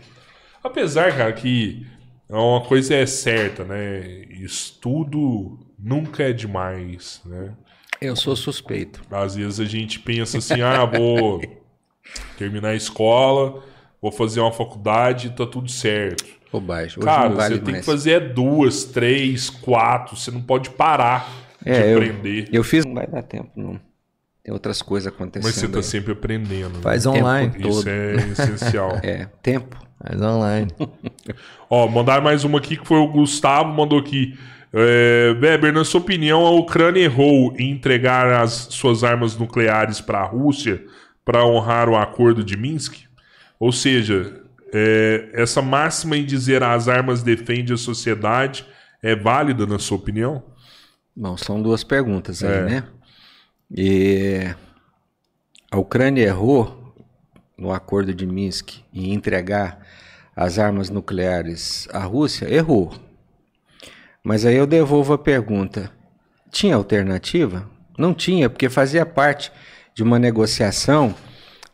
Apesar, 0.63 1.15
cara, 1.17 1.33
que 1.33 1.85
uma 2.29 2.61
coisa 2.61 2.95
é 2.95 3.05
certa, 3.05 3.63
né? 3.63 3.99
Estudo 4.29 5.59
nunca 5.77 6.23
é 6.23 6.33
demais, 6.33 7.21
né? 7.25 7.53
Eu 7.99 8.15
sou 8.15 8.35
suspeito. 8.35 9.01
Às 9.11 9.35
vezes 9.35 9.59
a 9.59 9.65
gente 9.65 9.99
pensa 9.99 10.37
assim, 10.37 10.61
ah, 10.61 10.85
vou 10.85 11.41
terminar 12.37 12.69
a 12.69 12.75
escola, 12.75 13.63
vou 14.01 14.11
fazer 14.11 14.39
uma 14.39 14.51
faculdade, 14.51 15.29
tá 15.31 15.45
tudo 15.45 15.69
certo. 15.69 16.25
Bobagem. 16.51 16.97
Hoje 16.99 17.05
Cara, 17.05 17.29
não 17.29 17.35
vale 17.35 17.55
você 17.55 17.61
tem 17.61 17.65
que 17.65 17.71
mais. 17.73 17.85
fazer 17.85 18.11
é 18.11 18.19
duas, 18.19 18.83
três, 18.85 19.49
quatro, 19.49 20.15
você 20.15 20.29
não 20.29 20.41
pode 20.41 20.69
parar 20.71 21.27
de 21.61 21.71
É, 21.71 21.93
eu- 21.93 21.97
aprender. 21.97 22.47
Eu 22.51 22.63
fiz, 22.63 22.85
não 22.85 22.93
vai 22.93 23.07
dar 23.07 23.23
tempo, 23.23 23.49
não. 23.55 23.79
Tem 24.43 24.53
outras 24.53 24.81
coisas 24.81 25.07
acontecendo. 25.11 25.45
Mas 25.47 25.55
você 25.55 25.67
tá 25.69 25.77
aí. 25.79 25.83
sempre 25.83 26.11
aprendendo. 26.11 26.73
né? 26.75 26.81
Faz 26.81 27.05
online. 27.05 27.49
Tempo 27.53 27.69
Isso 27.69 27.77
todo. 27.79 27.87
é 27.89 28.15
essencial. 28.15 28.99
É, 29.01 29.25
tempo. 29.41 29.77
Faz 30.05 30.21
online. 30.21 30.67
Ó, 31.69 31.87
mandaram 31.87 32.21
mais 32.23 32.43
uma 32.43 32.57
aqui 32.59 32.75
que 32.77 32.85
foi 32.85 32.97
o 32.97 33.07
Gustavo, 33.07 33.73
mandou 33.73 33.97
aqui. 33.97 34.37
É, 34.73 35.33
Weber, 35.39 35.71
na 35.71 35.85
sua 35.85 36.01
opinião, 36.01 36.45
a 36.45 36.51
Ucrânia 36.51 36.99
errou 37.01 37.53
em 37.57 37.71
entregar 37.71 38.41
as 38.41 38.51
suas 38.71 39.03
armas 39.03 39.37
nucleares 39.37 40.01
para 40.01 40.19
a 40.19 40.25
Rússia 40.25 40.83
para 41.25 41.45
honrar 41.45 41.89
o 41.89 41.95
acordo 41.95 42.43
de 42.43 42.57
Minsk? 42.57 43.05
Ou 43.59 43.71
seja, 43.71 44.41
é, 44.73 45.29
essa 45.33 45.61
máxima 45.61 46.17
em 46.17 46.25
dizer 46.25 46.63
as 46.63 46.87
armas 46.87 47.23
defendem 47.23 47.73
a 47.73 47.77
sociedade 47.77 48.65
é 49.01 49.15
válida 49.15 49.65
na 49.65 49.79
sua 49.79 49.97
opinião? 49.97 50.43
Bom, 51.15 51.37
são 51.37 51.61
duas 51.61 51.83
perguntas 51.83 52.43
aí, 52.43 52.57
É. 52.57 52.61
né? 52.63 52.83
E 53.75 54.55
a 55.71 55.77
Ucrânia 55.77 56.23
errou 56.23 56.93
no 57.57 57.71
acordo 57.71 58.13
de 58.13 58.25
Minsk 58.25 58.79
em 58.93 59.13
entregar 59.13 59.79
as 60.35 60.57
armas 60.59 60.89
nucleares 60.89 61.87
à 61.91 62.03
Rússia? 62.03 62.51
Errou. 62.53 62.93
Mas 64.23 64.45
aí 64.45 64.55
eu 64.55 64.65
devolvo 64.67 65.13
a 65.13 65.17
pergunta: 65.17 65.91
tinha 66.51 66.75
alternativa? 66.75 67.69
Não 67.97 68.13
tinha, 68.13 68.49
porque 68.49 68.69
fazia 68.69 69.05
parte 69.05 69.51
de 69.93 70.03
uma 70.03 70.17
negociação 70.19 71.15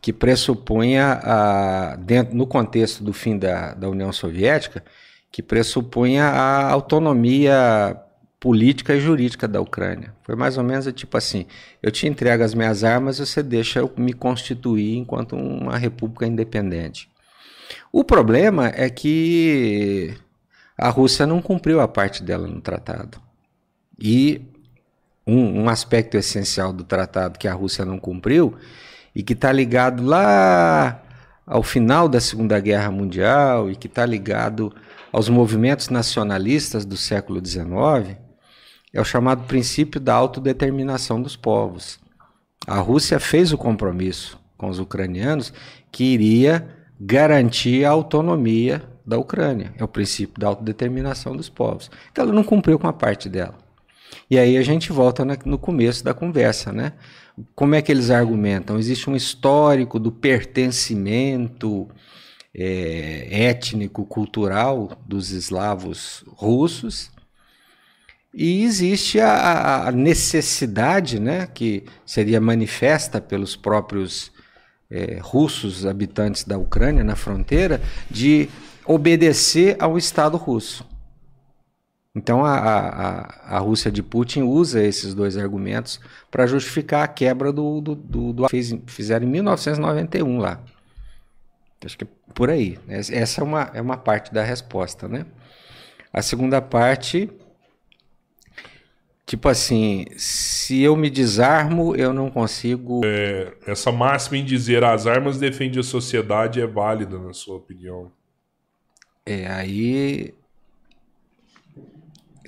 que 0.02 0.14
pressupunha, 0.14 1.20
a, 1.24 1.96
dentro, 1.98 2.36
no 2.36 2.48
contexto 2.48 3.04
do 3.04 3.14
fim 3.14 3.38
da, 3.38 3.74
da 3.74 3.90
União 3.90 4.12
Soviética, 4.14 4.84
que 5.32 5.44
pressupunha 5.44 6.26
a 6.26 6.72
autonomia 6.72 7.98
política 8.40 8.96
e 8.96 9.00
jurídica 9.00 9.48
da 9.48 9.60
Ucrânia. 9.60 10.14
Foi 10.24 10.36
mais 10.36 10.58
ou 10.58 10.64
menos 10.64 10.92
tipo 10.94 11.18
assim: 11.18 11.46
eu 11.84 11.92
te 11.92 12.08
entrego 12.08 12.44
as 12.44 12.54
minhas 12.54 12.84
armas, 12.84 13.20
você 13.20 13.44
deixa 13.44 13.80
eu 13.80 13.92
me 13.98 14.14
constituir 14.14 14.98
enquanto 14.98 15.36
uma 15.36 15.78
república 15.78 16.26
independente. 16.26 17.10
O 17.92 18.04
problema 18.04 18.72
é 18.74 18.90
que 18.90 20.14
a 20.78 20.90
Rússia 20.90 21.28
não 21.28 21.42
cumpriu 21.42 21.82
a 21.82 21.88
parte 21.88 22.24
dela 22.24 22.48
no 22.48 22.62
tratado. 22.62 23.20
E 24.00 24.42
um, 25.26 25.64
um 25.64 25.70
aspecto 25.70 26.18
essencial 26.18 26.74
do 26.74 26.84
tratado 26.84 27.38
que 27.38 27.48
a 27.48 27.54
Rússia 27.54 27.86
não 27.86 28.00
cumpriu 28.00 28.56
e 29.16 29.24
que 29.24 29.34
está 29.34 29.52
ligado 29.52 30.04
lá 30.04 31.02
ao 31.46 31.64
final 31.64 32.08
da 32.08 32.20
Segunda 32.20 32.60
Guerra 32.60 32.92
Mundial 32.92 33.70
e 33.70 33.76
que 33.76 33.88
está 33.88 34.06
ligado 34.06 34.74
aos 35.12 35.30
movimentos 35.30 35.90
nacionalistas 35.90 36.86
do 36.86 36.96
século 36.96 37.44
XIX 37.46 38.18
é 38.94 39.00
o 39.00 39.06
chamado 39.06 39.44
princípio 39.44 40.00
da 40.00 40.14
autodeterminação 40.14 41.22
dos 41.22 41.36
povos. 41.36 42.00
A 42.68 42.80
Rússia 42.80 43.20
fez 43.20 43.52
o 43.54 43.58
compromisso 43.58 44.40
com 44.58 44.68
os 44.68 44.80
ucranianos 44.80 45.54
que 45.92 46.04
iria 46.04 46.68
garantir 47.00 47.86
a 47.86 47.92
autonomia 47.92 48.84
da 49.06 49.18
Ucrânia. 49.18 49.74
É 49.78 49.84
o 49.84 49.88
princípio 49.88 50.40
da 50.40 50.48
autodeterminação 50.48 51.36
dos 51.36 51.50
povos. 51.50 51.90
Então 52.12 52.26
ela 52.26 52.34
não 52.34 52.44
cumpriu 52.44 52.78
com 52.78 52.88
a 52.88 52.94
parte 52.94 53.30
dela. 53.30 53.56
E 54.30 54.38
aí 54.38 54.58
a 54.58 54.62
gente 54.62 54.92
volta 54.92 55.26
na- 55.26 55.38
no 55.46 55.58
começo 55.58 56.04
da 56.04 56.14
conversa, 56.14 56.72
né? 56.72 56.94
Como 57.56 57.74
é 57.74 57.82
que 57.82 57.92
eles 57.92 58.10
argumentam? 58.12 58.78
Existe 58.78 59.10
um 59.10 59.16
histórico 59.16 60.00
do 60.00 60.12
pertencimento 60.12 61.88
é, 62.54 63.28
étnico, 63.48 64.04
cultural 64.06 64.92
dos 65.08 65.30
eslavos 65.32 66.24
russos, 66.28 67.12
e 68.34 68.64
existe 68.64 69.20
a- 69.20 69.88
a, 69.88 69.92
necessidade, 69.92 71.20
né, 71.20 71.48
que 71.48 71.84
seria 72.06 72.42
manifesta 72.42 73.22
pelos 73.22 73.56
próprios 73.56 74.32
eh, 74.92 75.20
russos 75.22 75.86
habitantes 75.86 76.44
da 76.44 76.58
Ucrânia 76.58 77.04
na 77.04 77.16
fronteira, 77.16 77.80
de 78.10 78.50
obedecer 78.86 79.76
ao 79.80 80.00
Estado 80.00 80.36
russo. 80.36 80.84
Então 82.16 82.44
a, 82.44 82.56
a, 82.58 83.56
a- 83.58 83.60
Rússia 83.60 83.92
de 83.92 84.02
Putin 84.02 84.42
usa 84.42 84.84
esses 84.84 85.14
dois 85.14 85.38
argumentos 85.38 86.00
para 86.32 86.48
justificar 86.48 87.04
a 87.04 87.08
quebra 87.08 87.52
do, 87.52 87.80
do, 87.82 87.96
do, 87.96 88.34
do 88.34 88.50
fez, 88.50 88.74
fizeram 88.88 89.26
em 89.28 89.30
1991 89.30 90.40
lá. 90.40 90.60
Acho 91.84 91.98
que 91.98 92.04
é 92.04 92.08
por 92.34 92.50
aí. 92.50 92.78
Essa 92.88 93.42
é 93.42 93.44
uma, 93.44 93.72
é 93.74 93.82
uma 93.82 93.98
parte 93.98 94.34
da 94.34 94.44
resposta, 94.44 95.08
né? 95.08 95.26
A 96.14 96.22
segunda 96.22 96.62
parte, 96.62 97.30
tipo 99.26 99.48
assim, 99.48 100.06
se 100.18 100.82
eu 100.82 100.96
me 100.96 101.10
desarmo, 101.10 101.96
eu 101.96 102.14
não 102.14 102.30
consigo. 102.30 103.02
Essa 103.66 103.92
máxima 103.92 104.38
em 104.38 104.46
dizer 104.46 104.84
as 104.84 105.06
armas 105.08 105.38
defendem 105.38 105.80
a 105.80 105.84
sociedade 105.84 106.62
é 106.62 106.68
válida 106.68 107.18
na 107.18 107.34
sua 107.34 107.56
opinião? 107.58 108.12
É, 109.26 109.48
aí 109.48 110.34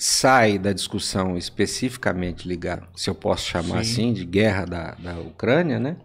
sai 0.04 0.58
da 0.58 0.74
discussão 0.74 1.38
especificamente 1.38 2.48
ligada, 2.48 2.88
se 2.96 3.08
eu 3.08 3.14
posso 3.14 3.48
chamar 3.48 3.86
Sim. 3.86 3.92
assim, 3.92 4.14
de 4.14 4.26
guerra 4.26 4.66
da, 4.66 4.92
da 4.96 5.20
Ucrânia, 5.20 5.80
né? 5.80 5.98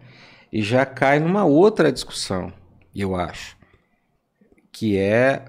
E 0.53 0.61
já 0.61 0.85
cai 0.85 1.19
numa 1.19 1.45
outra 1.45 1.91
discussão, 1.91 2.53
eu 2.95 3.15
acho, 3.15 3.57
que 4.71 4.95
é 4.99 5.45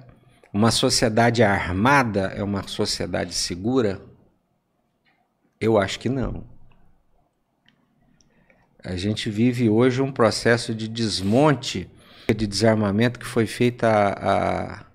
uma 0.51 0.71
sociedade 0.71 1.43
armada 1.43 2.33
é 2.35 2.43
uma 2.43 2.67
sociedade 2.67 3.35
segura? 3.35 4.01
Eu 5.61 5.77
acho 5.77 6.01
que 6.01 6.09
não. 6.09 6.43
A 8.83 8.97
gente 8.97 9.29
vive 9.29 9.69
hoje 9.69 10.01
um 10.01 10.11
processo 10.11 10.75
de 10.75 10.89
desmonte, 10.89 11.91
de 12.35 12.47
desarmamento 12.47 13.19
que 13.19 13.27
foi 13.27 13.47
feito 13.47 13.85
há, 13.85 14.88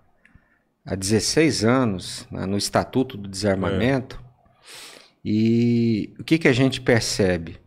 há, 0.85 0.93
há 0.93 0.95
16 0.95 1.63
anos, 1.63 2.27
né, 2.31 2.45
no 2.45 2.57
Estatuto 2.57 3.17
do 3.17 3.27
Desarmamento, 3.29 4.21
E 5.25 6.13
o 6.19 6.23
que, 6.23 6.37
que 6.37 6.47
a 6.47 6.53
gente 6.53 6.81
percebe? 6.81 7.57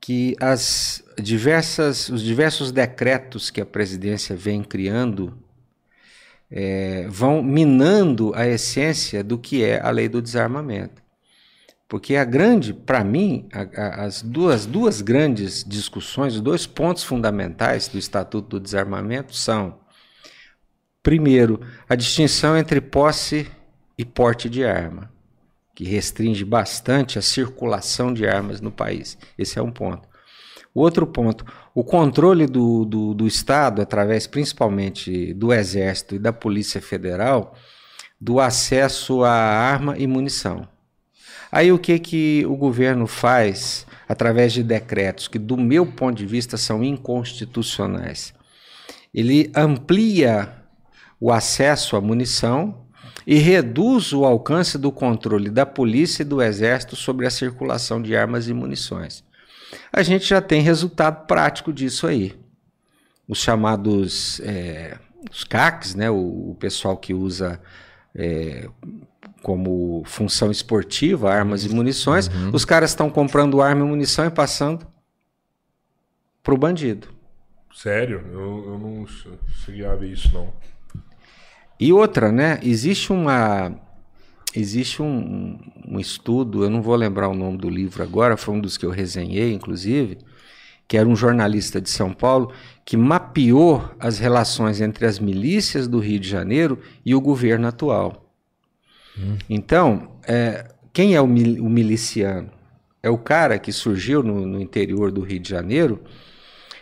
Que 0.00 0.36
as 0.40 1.02
diversas, 1.20 2.08
os 2.08 2.22
diversos 2.22 2.70
decretos 2.70 3.50
que 3.50 3.60
a 3.60 3.66
presidência 3.66 4.36
vem 4.36 4.62
criando 4.62 5.36
é, 6.50 7.06
vão 7.08 7.42
minando 7.42 8.32
a 8.34 8.46
essência 8.46 9.22
do 9.22 9.38
que 9.38 9.62
é 9.62 9.80
a 9.80 9.90
lei 9.90 10.08
do 10.08 10.22
desarmamento. 10.22 11.02
Porque 11.88 12.16
a 12.16 12.24
grande, 12.24 12.74
para 12.74 13.02
mim, 13.02 13.48
a, 13.52 13.62
a, 13.62 14.04
as 14.04 14.22
duas, 14.22 14.66
duas 14.66 15.00
grandes 15.00 15.64
discussões, 15.64 16.34
os 16.34 16.40
dois 16.40 16.66
pontos 16.66 17.02
fundamentais 17.02 17.88
do 17.88 17.98
Estatuto 17.98 18.58
do 18.58 18.60
Desarmamento 18.60 19.34
são, 19.34 19.78
primeiro, 21.08 21.62
a 21.88 21.94
distinção 21.94 22.54
entre 22.54 22.82
posse 22.82 23.50
e 23.96 24.04
porte 24.04 24.46
de 24.46 24.62
arma, 24.62 25.10
que 25.74 25.82
restringe 25.82 26.44
bastante 26.44 27.18
a 27.18 27.22
circulação 27.22 28.12
de 28.12 28.26
armas 28.26 28.60
no 28.60 28.70
país. 28.70 29.16
Esse 29.38 29.58
é 29.58 29.62
um 29.62 29.70
ponto. 29.70 30.06
Outro 30.74 31.06
ponto, 31.06 31.46
o 31.74 31.82
controle 31.82 32.46
do, 32.46 32.84
do, 32.84 33.14
do 33.14 33.26
Estado, 33.26 33.80
através 33.80 34.26
principalmente 34.26 35.32
do 35.32 35.50
Exército 35.50 36.14
e 36.14 36.18
da 36.18 36.30
Polícia 36.30 36.82
Federal, 36.82 37.54
do 38.20 38.38
acesso 38.38 39.24
à 39.24 39.32
arma 39.32 39.96
e 39.96 40.06
munição. 40.06 40.68
Aí 41.50 41.72
o 41.72 41.78
que, 41.78 41.98
que 41.98 42.44
o 42.46 42.54
governo 42.54 43.06
faz 43.06 43.86
através 44.06 44.52
de 44.52 44.62
decretos 44.62 45.26
que, 45.26 45.38
do 45.38 45.56
meu 45.56 45.86
ponto 45.86 46.18
de 46.18 46.26
vista, 46.26 46.58
são 46.58 46.84
inconstitucionais? 46.84 48.34
Ele 49.14 49.50
amplia 49.56 50.57
o 51.20 51.32
acesso 51.32 51.96
à 51.96 52.00
munição 52.00 52.86
e 53.26 53.36
reduz 53.38 54.12
o 54.12 54.24
alcance 54.24 54.78
do 54.78 54.90
controle 54.90 55.50
da 55.50 55.66
polícia 55.66 56.22
e 56.22 56.26
do 56.26 56.40
exército 56.40 56.96
sobre 56.96 57.26
a 57.26 57.30
circulação 57.30 58.00
de 58.00 58.16
armas 58.16 58.48
e 58.48 58.54
munições. 58.54 59.24
A 59.92 60.02
gente 60.02 60.24
já 60.26 60.40
tem 60.40 60.62
resultado 60.62 61.26
prático 61.26 61.72
disso 61.72 62.06
aí. 62.06 62.38
Os 63.28 63.38
chamados 63.38 64.40
é, 64.40 64.96
os 65.30 65.44
CACs, 65.44 65.94
né, 65.94 66.10
o, 66.10 66.50
o 66.50 66.56
pessoal 66.58 66.96
que 66.96 67.12
usa 67.12 67.60
é, 68.14 68.68
como 69.42 70.02
função 70.04 70.50
esportiva, 70.50 71.32
armas 71.32 71.64
e 71.64 71.68
munições, 71.68 72.28
uhum. 72.28 72.50
os 72.52 72.64
caras 72.64 72.90
estão 72.90 73.10
comprando 73.10 73.60
arma 73.60 73.84
e 73.84 73.88
munição 73.88 74.24
e 74.26 74.30
passando 74.30 74.86
para 76.42 76.54
o 76.54 76.58
bandido. 76.58 77.08
Sério? 77.74 78.24
Eu, 78.32 78.72
eu 78.72 78.78
não 78.78 79.06
cheguei 79.64 79.84
a 79.84 79.94
ver 79.94 80.12
isso, 80.12 80.32
não. 80.32 80.52
E 81.80 81.92
outra, 81.92 82.32
né? 82.32 82.58
Existe 82.62 83.12
uma. 83.12 83.72
Existe 84.54 85.02
um, 85.02 85.58
um 85.86 86.00
estudo, 86.00 86.64
eu 86.64 86.70
não 86.70 86.80
vou 86.80 86.96
lembrar 86.96 87.28
o 87.28 87.34
nome 87.34 87.58
do 87.58 87.68
livro 87.68 88.02
agora, 88.02 88.36
foi 88.36 88.54
um 88.54 88.60
dos 88.60 88.78
que 88.78 88.86
eu 88.86 88.90
resenhei, 88.90 89.52
inclusive, 89.52 90.18
que 90.88 90.96
era 90.96 91.06
um 91.06 91.14
jornalista 91.14 91.80
de 91.80 91.90
São 91.90 92.14
Paulo, 92.14 92.50
que 92.84 92.96
mapeou 92.96 93.88
as 94.00 94.18
relações 94.18 94.80
entre 94.80 95.04
as 95.04 95.18
milícias 95.18 95.86
do 95.86 95.98
Rio 95.98 96.18
de 96.18 96.28
Janeiro 96.28 96.78
e 97.04 97.14
o 97.14 97.20
governo 97.20 97.68
atual. 97.68 98.28
Então, 99.48 100.16
é, 100.26 100.66
quem 100.92 101.14
é 101.14 101.20
o, 101.20 101.26
mil, 101.26 101.64
o, 101.64 101.68
miliciano? 101.68 102.50
É 103.02 103.10
o 103.10 103.18
cara 103.18 103.58
que 103.58 103.72
surgiu 103.72 104.22
no, 104.22 104.46
no 104.46 104.60
interior 104.60 105.10
do 105.10 105.20
Rio 105.20 105.40
de 105.40 105.48
Janeiro 105.48 106.02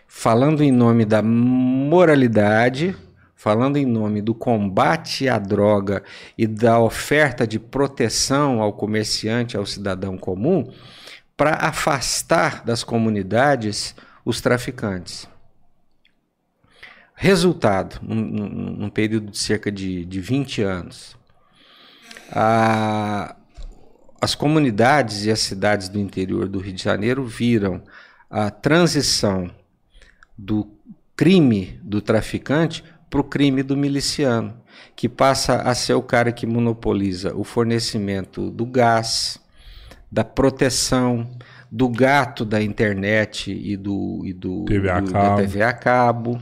falando 0.06 0.62
em 0.62 0.70
nome 0.70 1.04
da 1.04 1.22
moralidade, 1.22 2.96
falando 3.46 3.76
em 3.76 3.86
nome 3.86 4.20
do 4.20 4.34
combate 4.34 5.28
à 5.28 5.38
droga 5.38 6.02
e 6.36 6.48
da 6.48 6.80
oferta 6.80 7.46
de 7.46 7.60
proteção 7.60 8.60
ao 8.60 8.72
comerciante, 8.72 9.56
ao 9.56 9.64
cidadão 9.64 10.18
comum, 10.18 10.68
para 11.36 11.54
afastar 11.54 12.64
das 12.64 12.82
comunidades 12.82 13.94
os 14.24 14.40
traficantes. 14.40 15.28
Resultado, 17.14 18.00
num, 18.02 18.16
num 18.16 18.90
período 18.90 19.30
de 19.30 19.38
cerca 19.38 19.70
de, 19.70 20.04
de 20.04 20.20
20 20.20 20.62
anos, 20.62 21.16
a, 22.32 23.36
as 24.20 24.34
comunidades 24.34 25.24
e 25.24 25.30
as 25.30 25.38
cidades 25.38 25.88
do 25.88 26.00
interior 26.00 26.48
do 26.48 26.58
Rio 26.58 26.72
de 26.72 26.82
Janeiro 26.82 27.24
viram 27.24 27.80
a 28.28 28.50
transição 28.50 29.48
do 30.36 30.68
crime 31.14 31.78
do 31.84 32.02
traficante 32.02 32.82
para 33.08 33.20
o 33.20 33.24
crime 33.24 33.62
do 33.62 33.76
miliciano, 33.76 34.54
que 34.94 35.08
passa 35.08 35.62
a 35.62 35.74
ser 35.74 35.94
o 35.94 36.02
cara 36.02 36.32
que 36.32 36.46
monopoliza 36.46 37.34
o 37.34 37.44
fornecimento 37.44 38.50
do 38.50 38.66
gás, 38.66 39.38
da 40.10 40.24
proteção, 40.24 41.30
do 41.70 41.88
gato 41.88 42.44
da 42.44 42.62
internet 42.62 43.50
e 43.50 43.76
do, 43.76 44.22
e 44.24 44.32
do, 44.32 44.64
TV 44.64 45.00
do 45.00 45.12
da 45.12 45.36
TV 45.36 45.62
a 45.62 45.72
cabo 45.72 46.40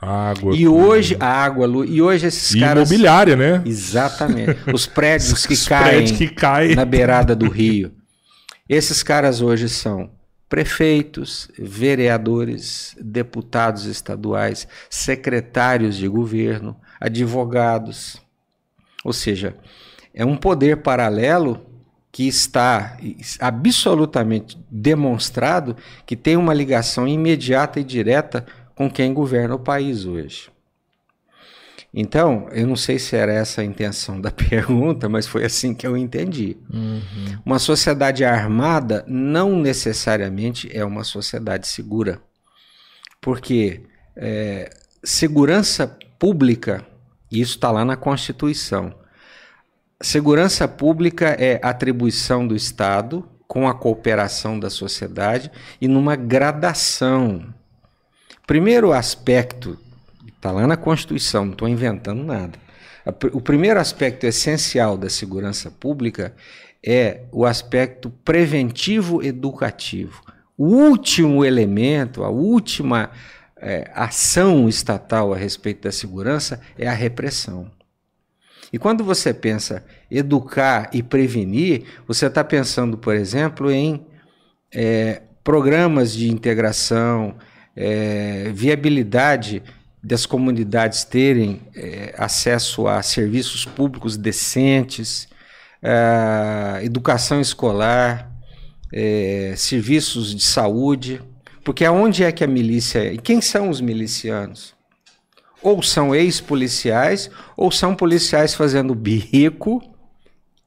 Água. 0.00 0.54
E 0.54 0.68
hoje, 0.68 1.16
a 1.18 1.26
água, 1.26 1.66
e 1.86 2.02
hoje 2.02 2.26
esses 2.26 2.54
e 2.54 2.60
caras. 2.60 2.90
Imobiliária, 2.90 3.34
né? 3.34 3.62
Exatamente. 3.64 4.56
Os 4.72 4.86
prédios 4.86 5.46
que, 5.46 5.54
Os 5.54 5.66
caem 5.66 5.84
prédios 5.84 6.18
que 6.18 6.28
caem 6.28 6.76
na 6.76 6.84
beirada 6.84 7.34
do 7.34 7.48
rio. 7.48 7.92
Esses 8.68 9.02
caras 9.02 9.40
hoje 9.40 9.68
são 9.68 10.10
prefeitos, 10.48 11.50
vereadores, 11.58 12.96
deputados 13.00 13.84
estaduais, 13.84 14.66
secretários 14.88 15.96
de 15.96 16.08
governo, 16.08 16.76
advogados. 17.00 18.22
Ou 19.04 19.12
seja, 19.12 19.56
é 20.14 20.24
um 20.24 20.36
poder 20.36 20.78
paralelo 20.78 21.66
que 22.10 22.26
está 22.26 22.96
absolutamente 23.40 24.58
demonstrado 24.70 25.76
que 26.06 26.16
tem 26.16 26.36
uma 26.36 26.54
ligação 26.54 27.06
imediata 27.06 27.78
e 27.78 27.84
direta 27.84 28.46
com 28.74 28.90
quem 28.90 29.12
governa 29.12 29.54
o 29.54 29.58
país 29.58 30.06
hoje. 30.06 30.50
Então, 31.98 32.46
eu 32.52 32.66
não 32.66 32.76
sei 32.76 32.98
se 32.98 33.16
era 33.16 33.32
essa 33.32 33.62
a 33.62 33.64
intenção 33.64 34.20
da 34.20 34.30
pergunta, 34.30 35.08
mas 35.08 35.26
foi 35.26 35.46
assim 35.46 35.74
que 35.74 35.86
eu 35.86 35.96
entendi. 35.96 36.56
Uhum. 36.70 37.38
Uma 37.42 37.58
sociedade 37.58 38.22
armada 38.22 39.02
não 39.08 39.58
necessariamente 39.58 40.68
é 40.70 40.84
uma 40.84 41.02
sociedade 41.02 41.66
segura. 41.66 42.20
Porque 43.18 43.80
é, 44.14 44.68
segurança 45.02 45.96
pública, 46.18 46.86
isso 47.32 47.54
está 47.56 47.70
lá 47.70 47.82
na 47.82 47.96
Constituição. 47.96 48.94
Segurança 49.98 50.68
pública 50.68 51.28
é 51.38 51.58
atribuição 51.62 52.46
do 52.46 52.54
Estado 52.54 53.26
com 53.48 53.66
a 53.66 53.72
cooperação 53.72 54.60
da 54.60 54.68
sociedade 54.68 55.50
e 55.80 55.88
numa 55.88 56.14
gradação 56.14 57.54
Primeiro 58.46 58.92
aspecto, 58.92 59.76
está 60.46 60.52
lá 60.52 60.64
na 60.66 60.76
Constituição, 60.76 61.44
não 61.44 61.52
estou 61.52 61.68
inventando 61.68 62.22
nada. 62.22 62.56
O 63.32 63.40
primeiro 63.40 63.80
aspecto 63.80 64.24
essencial 64.26 64.96
da 64.96 65.08
segurança 65.08 65.70
pública 65.70 66.34
é 66.84 67.22
o 67.32 67.44
aspecto 67.44 68.10
preventivo 68.24 69.22
educativo. 69.22 70.22
O 70.56 70.66
último 70.66 71.44
elemento, 71.44 72.22
a 72.22 72.28
última 72.28 73.10
é, 73.56 73.90
ação 73.92 74.68
estatal 74.68 75.32
a 75.34 75.36
respeito 75.36 75.82
da 75.82 75.92
segurança 75.92 76.60
é 76.78 76.86
a 76.86 76.92
repressão. 76.92 77.70
E 78.72 78.78
quando 78.78 79.02
você 79.02 79.34
pensa 79.34 79.84
educar 80.10 80.90
e 80.92 81.02
prevenir, 81.02 81.84
você 82.06 82.26
está 82.26 82.44
pensando, 82.44 82.96
por 82.96 83.14
exemplo, 83.14 83.70
em 83.70 84.06
é, 84.72 85.22
programas 85.42 86.12
de 86.12 86.30
integração, 86.30 87.36
é, 87.76 88.50
viabilidade 88.52 89.62
das 90.06 90.24
comunidades 90.24 91.02
terem 91.02 91.60
é, 91.74 92.14
acesso 92.16 92.86
a 92.86 93.02
serviços 93.02 93.64
públicos 93.64 94.16
decentes, 94.16 95.28
é, 95.82 96.84
educação 96.84 97.40
escolar, 97.40 98.30
é, 98.92 99.54
serviços 99.56 100.32
de 100.32 100.44
saúde, 100.44 101.20
porque 101.64 101.84
aonde 101.84 102.22
é 102.22 102.30
que 102.30 102.44
a 102.44 102.46
milícia 102.46 103.00
é? 103.00 103.14
E 103.14 103.18
quem 103.18 103.40
são 103.40 103.68
os 103.68 103.80
milicianos? 103.80 104.76
Ou 105.60 105.82
são 105.82 106.14
ex-policiais, 106.14 107.28
ou 107.56 107.72
são 107.72 107.92
policiais 107.92 108.54
fazendo 108.54 108.94
bico, 108.94 109.82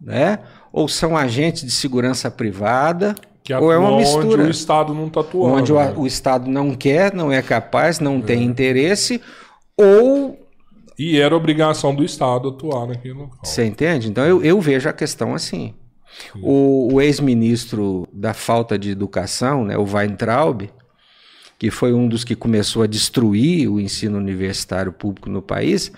né? 0.02 0.40
ou 0.74 0.90
são 0.90 1.16
agentes 1.16 1.64
de 1.64 1.72
segurança 1.72 2.30
privada, 2.30 3.16
que 3.44 3.54
Ou 3.54 3.72
é 3.72 3.78
uma 3.78 3.98
mistura. 3.98 4.42
Onde 4.42 4.48
o 4.48 4.52
Estado 4.52 4.94
não 4.94 5.08
está 5.08 5.22
atuando. 5.22 5.56
Onde 5.56 5.74
né? 5.74 5.94
o, 5.96 6.02
o, 6.02 6.08
Estado 6.08 6.50
não 6.50 6.76
quer, 6.76 7.14
não 7.14 7.32
é 7.32 7.42
capaz, 7.42 8.00
não 8.00 8.18
é. 8.18 8.22
tem 8.22 8.44
interesse, 8.44 9.22
ou. 9.76 10.38
E 10.98 11.18
era 11.18 11.36
obrigação 11.36 11.96
do 11.96 12.04
Estado 12.04 12.50
atuar 12.50 12.86
naquele 12.86 13.14
local. 13.14 13.40
Você 13.44 13.66
entende? 13.66 14.10
Então 14.10 14.26
eu, 14.26 14.44
eu 14.44 14.60
vejo 14.60 14.90
a 14.90 14.94
questão 14.94 15.34
assim. 15.34 15.74
O, 16.42 16.96
o 16.96 17.02
ex-ministro 17.02 18.08
da 18.12 18.34
falta 18.34 18.78
de 18.78 18.90
educação, 18.90 19.64
né, 19.64 19.78
o 19.78 19.86
Weintraub, 19.86 20.70
que 21.58 21.72
foi 21.72 21.94
um 21.94 22.10
dos 22.10 22.26
que 22.26 22.36
começou 22.36 22.84
a 22.84 22.88
destruir 22.88 23.70
o 23.70 23.80
ensino 23.80 24.18
universitário 24.18 24.92
público 24.92 25.30
no 25.30 25.42
país, 25.42 25.92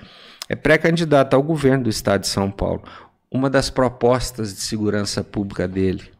é 0.47 0.55
pré-candidato 0.55 1.33
ao 1.33 1.41
governo 1.41 1.85
do 1.85 1.89
estado 1.89 2.21
de 2.21 2.27
São 2.27 2.51
Paulo. 2.51 2.83
uma 3.31 3.49
das 3.49 3.69
propostas 3.69 4.53
de 4.53 4.59
segurança 4.61 5.23
pública 5.23 5.67
dele 5.67 6.11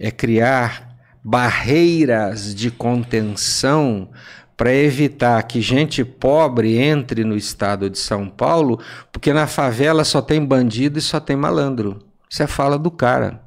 é 0.00 0.10
criar 0.10 0.96
barreiras 1.22 2.54
de 2.54 2.70
contenção 2.70 4.08
para 4.56 4.74
evitar 4.74 5.42
que 5.42 5.60
gente 5.60 6.04
pobre 6.04 6.78
entre 6.78 7.24
no 7.24 7.36
estado 7.36 7.88
de 7.88 7.98
São 7.98 8.28
Paulo, 8.28 8.80
porque 9.12 9.32
na 9.32 9.46
favela 9.46 10.02
só 10.02 10.22
tem 10.22 10.44
bandido 10.44 10.98
e 10.98 11.02
só 11.02 11.20
tem 11.20 11.36
malandro. 11.36 11.98
Isso 12.28 12.42
é 12.42 12.46
fala 12.46 12.78
do 12.78 12.90
cara. 12.90 13.42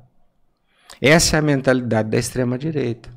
Essa 1.01 1.35
é 1.35 1.39
a 1.39 1.41
mentalidade 1.41 2.09
da 2.09 2.17
extrema 2.17 2.57
direita. 2.57 3.09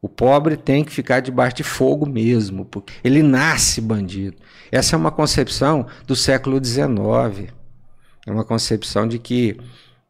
O 0.00 0.08
pobre 0.08 0.56
tem 0.56 0.84
que 0.84 0.92
ficar 0.92 1.20
debaixo 1.20 1.56
de 1.56 1.62
fogo 1.62 2.06
mesmo, 2.06 2.64
porque 2.64 2.92
ele 3.02 3.22
nasce 3.22 3.80
bandido. 3.80 4.36
Essa 4.70 4.94
é 4.94 4.98
uma 4.98 5.10
concepção 5.10 5.86
do 6.06 6.14
século 6.14 6.62
XIX. 6.64 7.52
É 8.26 8.30
uma 8.30 8.44
concepção 8.44 9.06
de 9.08 9.18
que 9.18 9.58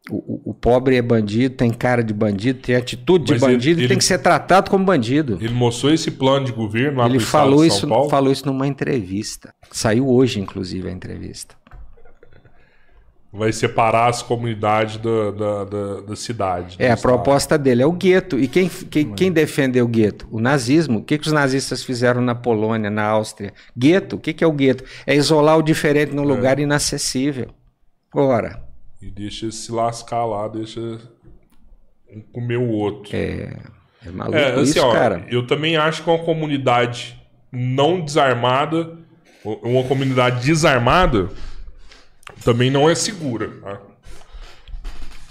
o, 0.09 0.41
o- 0.51 0.53
pobre 0.53 0.95
é 0.95 1.01
bandido, 1.01 1.55
tem 1.55 1.71
cara 1.71 2.03
de 2.03 2.13
bandido, 2.13 2.59
tem 2.59 2.75
atitude 2.75 3.25
de 3.25 3.31
Mas 3.33 3.43
ele- 3.43 3.51
bandido 3.53 3.79
e 3.79 3.83
ele- 3.83 3.87
tem 3.89 3.97
que 3.97 4.03
ser 4.05 4.17
tratado 4.19 4.69
como 4.69 4.83
bandido. 4.85 5.37
Ele 5.41 5.53
mostrou 5.53 5.93
esse 5.93 6.11
plano 6.11 6.45
de 6.45 6.51
governo 6.51 6.99
lá 6.99 7.05
Ele 7.07 7.19
falou 7.19 7.63
de 7.63 7.69
São 7.69 7.77
isso, 7.77 7.87
Paulo. 7.87 8.09
falou 8.09 8.31
isso 8.31 8.45
numa 8.45 8.67
entrevista. 8.67 9.53
Saiu 9.71 10.07
hoje, 10.09 10.39
inclusive, 10.39 10.87
a 10.87 10.91
entrevista. 10.91 11.55
Vai 13.31 13.51
separar 13.51 14.07
as 14.09 14.23
comunidades 14.23 14.97
da, 14.97 15.31
da, 15.31 15.63
da, 15.65 16.01
da 16.01 16.15
cidade. 16.15 16.77
É, 16.79 16.89
a 16.89 16.93
estado. 16.95 17.01
proposta 17.01 17.57
dele 17.57 17.83
é 17.83 17.85
o 17.85 17.91
gueto. 17.91 18.39
E 18.39 18.47
quem, 18.47 18.69
quem, 18.69 19.13
quem 19.13 19.31
defendeu 19.31 19.85
o 19.85 19.87
gueto? 19.87 20.27
O 20.31 20.39
nazismo. 20.39 20.99
O 20.99 21.03
que, 21.03 21.17
que 21.17 21.27
os 21.27 21.33
nazistas 21.33 21.83
fizeram 21.83 22.21
na 22.21 22.33
Polônia, 22.33 22.89
na 22.89 23.03
Áustria? 23.03 23.53
Gueto. 23.77 24.15
O 24.15 24.19
que, 24.19 24.33
que 24.33 24.43
é 24.43 24.47
o 24.47 24.51
gueto? 24.53 24.83
É 25.05 25.13
isolar 25.15 25.57
o 25.57 25.61
diferente 25.61 26.15
num 26.15 26.23
lugar 26.23 26.57
inacessível. 26.57 27.49
Ora, 28.15 28.63
E 29.01 29.09
deixa 29.11 29.51
se 29.51 29.71
lascar 29.71 30.25
lá, 30.25 30.47
deixa 30.47 30.79
um 32.09 32.21
comer 32.21 32.57
o 32.57 32.67
outro. 32.69 33.15
é, 33.15 33.55
é 34.05 34.09
maluco 34.11 34.37
É, 34.37 34.53
assim, 34.53 34.63
isso, 34.63 34.81
ó, 34.85 34.91
cara. 34.93 35.25
eu 35.29 35.45
também 35.45 35.77
acho 35.77 36.03
que 36.03 36.09
uma 36.09 36.23
comunidade 36.23 37.21
não 37.51 38.01
desarmada, 38.01 38.97
uma 39.43 39.83
comunidade 39.83 40.45
desarmada, 40.45 41.29
também 42.43 42.71
não 42.71 42.89
é 42.89 42.95
segura. 42.95 43.49
tá? 43.61 43.81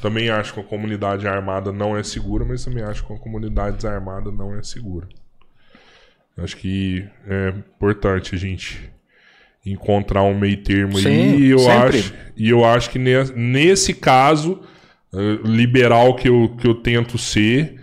Também 0.00 0.28
acho 0.30 0.52
que 0.52 0.60
uma 0.60 0.66
comunidade 0.68 1.26
armada 1.26 1.72
não 1.72 1.96
é 1.96 2.02
segura, 2.02 2.44
mas 2.44 2.64
também 2.64 2.84
acho 2.84 3.04
que 3.04 3.10
uma 3.12 3.18
comunidade 3.18 3.76
desarmada 3.76 4.30
não 4.30 4.54
é 4.54 4.62
segura. 4.62 5.08
Acho 6.36 6.56
que 6.58 7.08
é 7.26 7.48
importante 7.48 8.34
a 8.34 8.38
gente 8.38 8.92
encontrar 9.66 10.22
um 10.22 10.38
meio 10.38 10.62
termo 10.62 10.98
Sim, 10.98 11.08
aí. 11.08 11.40
E 11.42 11.50
eu 11.50 11.58
sempre. 11.58 11.98
acho, 11.98 12.14
e 12.36 12.48
eu 12.48 12.64
acho 12.64 12.90
que 12.90 12.98
ne- 12.98 13.24
nesse 13.34 13.92
caso, 13.92 14.60
eh, 15.12 15.38
liberal 15.44 16.14
que 16.14 16.28
eu, 16.28 16.54
que 16.56 16.66
eu 16.66 16.74
tento 16.74 17.18
ser, 17.18 17.80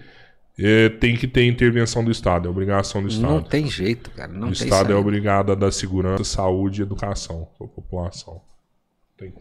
eh, 0.58 0.90
tem 0.90 1.16
que 1.18 1.28
ter 1.28 1.46
intervenção 1.46 2.04
do 2.04 2.12
Estado, 2.12 2.48
é 2.48 2.52
obrigação 2.52 3.02
do 3.02 3.08
Estado. 3.10 3.28
Não 3.34 3.42
tem 3.42 3.68
jeito, 3.68 4.12
cara. 4.12 4.32
Não 4.32 4.50
o 4.50 4.52
tem 4.54 4.64
Estado 4.64 4.86
é 4.92 4.94
saída. 4.94 4.98
obrigado 5.00 5.52
a 5.52 5.56
dar 5.56 5.72
segurança, 5.72 6.24
saúde 6.24 6.82
e 6.82 6.84
educação 6.84 7.48
para 7.58 7.66
a 7.68 7.70
população. 7.70 8.42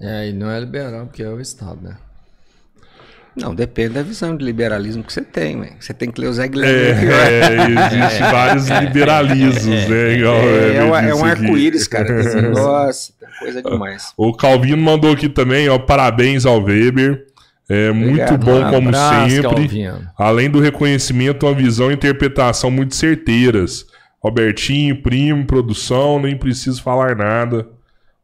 É, 0.01 0.29
e 0.29 0.33
não 0.33 0.51
é 0.51 0.61
liberal, 0.61 1.07
porque 1.07 1.23
é 1.23 1.29
o 1.29 1.41
Estado, 1.41 1.81
né? 1.83 1.97
Não, 3.35 3.55
depende 3.55 3.95
da 3.95 4.03
visão 4.03 4.37
de 4.37 4.45
liberalismo 4.45 5.03
que 5.03 5.13
você 5.13 5.23
tem, 5.23 5.57
ué. 5.57 5.73
Você 5.81 5.95
tem 5.95 6.11
que 6.11 6.21
ler 6.21 6.27
o 6.29 6.33
Zé 6.35 6.47
Guilherme. 6.49 7.09
É, 7.11 7.57
existe 7.97 8.21
vários 8.21 8.69
liberalismos, 8.69 9.89
né? 9.89 10.15
Igual 10.19 10.37
É, 10.37 10.77
é, 10.77 10.85
um- 10.85 10.97
é 10.97 11.15
um 11.15 11.25
arco-íris, 11.25 11.87
cara. 11.89 12.51
Nossa, 12.51 13.13
coisa 13.41 13.63
demais. 13.63 14.13
O 14.19 14.35
Calvino 14.35 14.83
mandou 14.83 15.13
aqui 15.13 15.29
também, 15.29 15.69
ó, 15.69 15.79
parabéns 15.79 16.45
ao 16.45 16.63
Weber. 16.63 17.25
É 17.71 17.91
muito 17.91 18.21
Obrigado. 18.35 18.45
bom 18.45 18.71
como 18.71 18.89
Abraço, 18.89 19.31
sempre. 19.31 19.49
Calvino. 19.49 20.03
Além 20.19 20.51
do 20.51 20.61
reconhecimento, 20.61 21.47
uma 21.47 21.55
visão 21.55 21.91
e 21.91 21.95
interpretação 21.95 22.71
muito 22.71 22.95
certeiras. 22.95 23.87
Robertinho, 24.23 25.01
primo, 25.03 25.47
produção, 25.47 26.21
nem 26.21 26.37
preciso 26.37 26.83
falar 26.83 27.17
nada. 27.17 27.67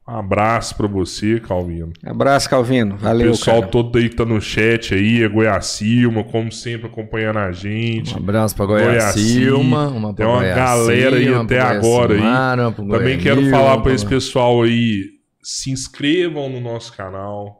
Um 0.08 0.16
abraço 0.16 0.74
pra 0.74 0.86
você, 0.86 1.38
Calvino. 1.38 1.92
Abraço, 2.02 2.48
Calvino. 2.48 2.94
O 2.94 2.98
Valeu, 2.98 3.32
pessoal 3.32 3.60
cara. 3.60 3.70
todo 3.70 3.98
aí 3.98 4.08
que 4.08 4.16
tá 4.16 4.24
no 4.24 4.40
chat 4.40 4.94
aí, 4.94 5.22
é 5.22 5.28
Goiacilma, 5.28 6.24
como 6.24 6.50
sempre, 6.50 6.86
acompanhando 6.86 7.40
a 7.40 7.52
gente. 7.52 8.14
Um 8.14 8.16
abraço 8.16 8.56
pra 8.56 8.64
Goiacilma, 8.64 8.96
Goiacilma, 8.96 9.88
uma 9.88 10.14
pra 10.14 10.24
Tem 10.24 10.34
uma 10.34 10.42
galera 10.42 11.16
aí 11.16 11.24
Goiacilma, 11.26 11.42
até 11.42 11.60
agora 11.60 12.14
aí. 12.14 12.20
Uma 12.20 12.72
Também 12.72 13.18
quero 13.18 13.50
falar 13.50 13.82
pra 13.82 13.92
esse 13.92 14.06
pessoal 14.06 14.62
aí, 14.62 15.04
se 15.42 15.70
inscrevam 15.70 16.48
no 16.48 16.58
nosso 16.58 16.96
canal, 16.96 17.58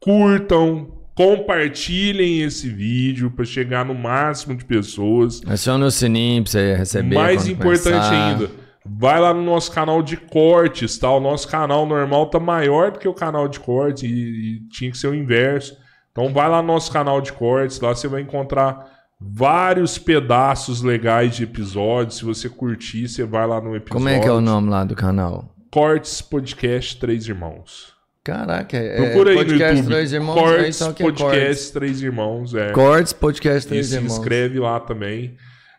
curtam, 0.00 0.88
compartilhem 1.14 2.42
esse 2.42 2.68
vídeo 2.68 3.30
pra 3.30 3.44
chegar 3.44 3.84
no 3.84 3.94
máximo 3.94 4.56
de 4.56 4.64
pessoas. 4.64 5.40
Aciona 5.46 5.86
o 5.86 5.90
sininho 5.92 6.42
pra 6.42 6.50
você 6.50 6.74
receber. 6.74 7.14
Mais 7.14 7.46
importante 7.46 8.12
ainda, 8.12 8.50
vai 8.84 9.18
lá 9.18 9.32
no 9.32 9.42
nosso 9.42 9.72
canal 9.72 10.02
de 10.02 10.16
cortes, 10.16 10.98
tá? 10.98 11.10
O 11.10 11.20
nosso 11.20 11.48
canal 11.48 11.86
normal 11.86 12.26
tá 12.26 12.38
maior 12.38 12.92
do 12.92 12.98
que 12.98 13.08
o 13.08 13.14
canal 13.14 13.48
de 13.48 13.58
cortes 13.60 14.02
e, 14.02 14.06
e 14.06 14.60
tinha 14.68 14.90
que 14.90 14.98
ser 14.98 15.08
o 15.08 15.14
inverso. 15.14 15.76
Então 16.12 16.32
vai 16.32 16.48
lá 16.48 16.60
no 16.62 16.68
nosso 16.68 16.92
canal 16.92 17.20
de 17.20 17.32
cortes, 17.32 17.80
lá 17.80 17.94
você 17.94 18.06
vai 18.06 18.20
encontrar 18.20 18.92
vários 19.20 19.98
pedaços 19.98 20.82
legais 20.82 21.34
de 21.34 21.44
episódios. 21.44 22.18
Se 22.18 22.24
você 22.24 22.48
curtir, 22.48 23.08
você 23.08 23.24
vai 23.24 23.46
lá 23.46 23.60
no 23.60 23.74
episódio. 23.74 23.92
Como 23.94 24.08
é 24.08 24.20
que 24.20 24.28
é 24.28 24.32
o 24.32 24.40
nome 24.40 24.70
lá 24.70 24.84
do 24.84 24.94
canal? 24.94 25.52
Cortes 25.70 26.22
Podcast 26.22 26.98
Três 27.00 27.26
Irmãos. 27.26 27.92
Caraca, 28.22 28.76
é 28.76 28.96
Procura 28.96 29.30
aí 29.30 29.36
no 29.36 29.42
podcast 29.42 29.76
YouTube. 29.76 29.92
Três 29.92 30.12
Irmãos, 30.12 30.34
Cortes 30.34 30.78
que 30.78 30.84
é 31.02 31.06
Podcast 31.06 31.22
Cortes. 31.22 31.70
Três 31.70 32.02
Irmãos, 32.02 32.54
é. 32.54 32.72
Cortes 32.72 33.12
Podcast 33.12 33.66
E 33.66 33.68
Três 33.68 33.86
se 33.88 33.94
Irmãos. 33.96 34.12
inscreve 34.12 34.58
lá 34.60 34.80
também. 34.80 35.36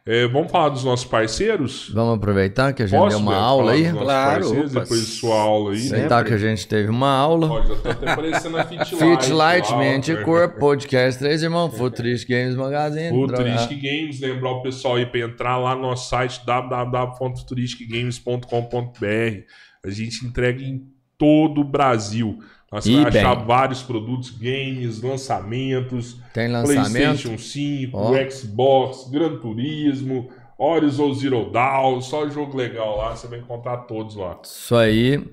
É, 0.08 0.27
vamos 0.27 0.51
falar 0.51 0.69
dos 0.69 0.84
nossos 0.84 1.08
parceiros? 1.08 1.90
Vamos 1.92 2.17
aproveitar 2.17 2.72
que 2.74 2.84
a 2.84 2.85
gente 2.85 2.95
Posso, 3.00 3.17
deu 3.17 3.25
uma 3.25 3.32
Beto, 3.32 3.43
aula 3.43 3.72
aí? 3.72 3.92
Claro, 3.92 4.69
depois 4.69 5.00
de 5.00 5.06
sua 5.08 5.35
aula 5.35 5.72
aí. 5.72 5.80
né? 5.80 5.85
Aproveitar 5.88 6.24
que 6.25 6.34
a 6.34 6.38
gente 6.38 6.67
teve 6.67 6.90
uma 6.92 7.09
aula. 7.09 7.50
Ó, 7.50 7.64
já 7.64 7.75
tá 7.77 7.90
até 7.90 8.11
aparecendo 8.11 8.56
a 8.56 8.64
Fit 8.69 8.77
Light. 8.77 8.95
Fit 9.24 9.32
Light, 9.34 9.72
lá, 9.72 9.77
Mente 9.80 10.11
e 10.11 10.24
Corpo, 10.24 10.59
Podcast 10.59 11.17
Três 11.17 11.42
Irmãos, 11.42 11.75
Futrist 11.75 12.30
Games 12.30 12.53
Magazine. 12.53 13.09
Futuristic 13.09 13.82
Games, 13.82 14.19
lembrar 14.19 14.51
o 14.51 14.61
pessoal 14.61 14.98
aí 14.98 15.08
para 15.08 15.22
entrar 15.22 15.58
lá 15.58 15.74
no 15.75 15.82
nosso 15.82 16.08
site 16.08 16.40
www.futuristicgames.com.br. 16.45 19.43
A 19.84 19.90
gente 19.90 20.24
entrega 20.24 20.61
em 20.61 20.84
todo 21.17 21.61
o 21.61 21.64
Brasil. 21.64 22.38
Lá 22.72 22.82
Você 22.82 23.03
vai 23.03 23.18
achar 23.18 23.34
vários 23.35 23.84
produtos, 23.84 24.32
games, 24.32 25.02
lançamentos, 25.02 26.18
Tem 26.34 26.48
lançamento. 26.52 26.92
PlayStation 26.92 27.38
5, 27.38 27.98
Ó. 27.98 28.30
Xbox, 28.30 29.10
Gran 29.10 29.38
Turismo, 29.38 30.30
Horizon 30.58 31.14
Zero 31.14 31.52
Dawn, 31.52 32.02
só 32.02 32.27
jogo 32.30 32.58
legal 32.58 32.98
lá, 32.98 33.16
você 33.16 33.27
vai 33.27 33.40
encontrar 33.40 33.77
todos 33.80 34.16
lá. 34.16 34.40
Isso 34.44 34.76
aí. 34.76 35.24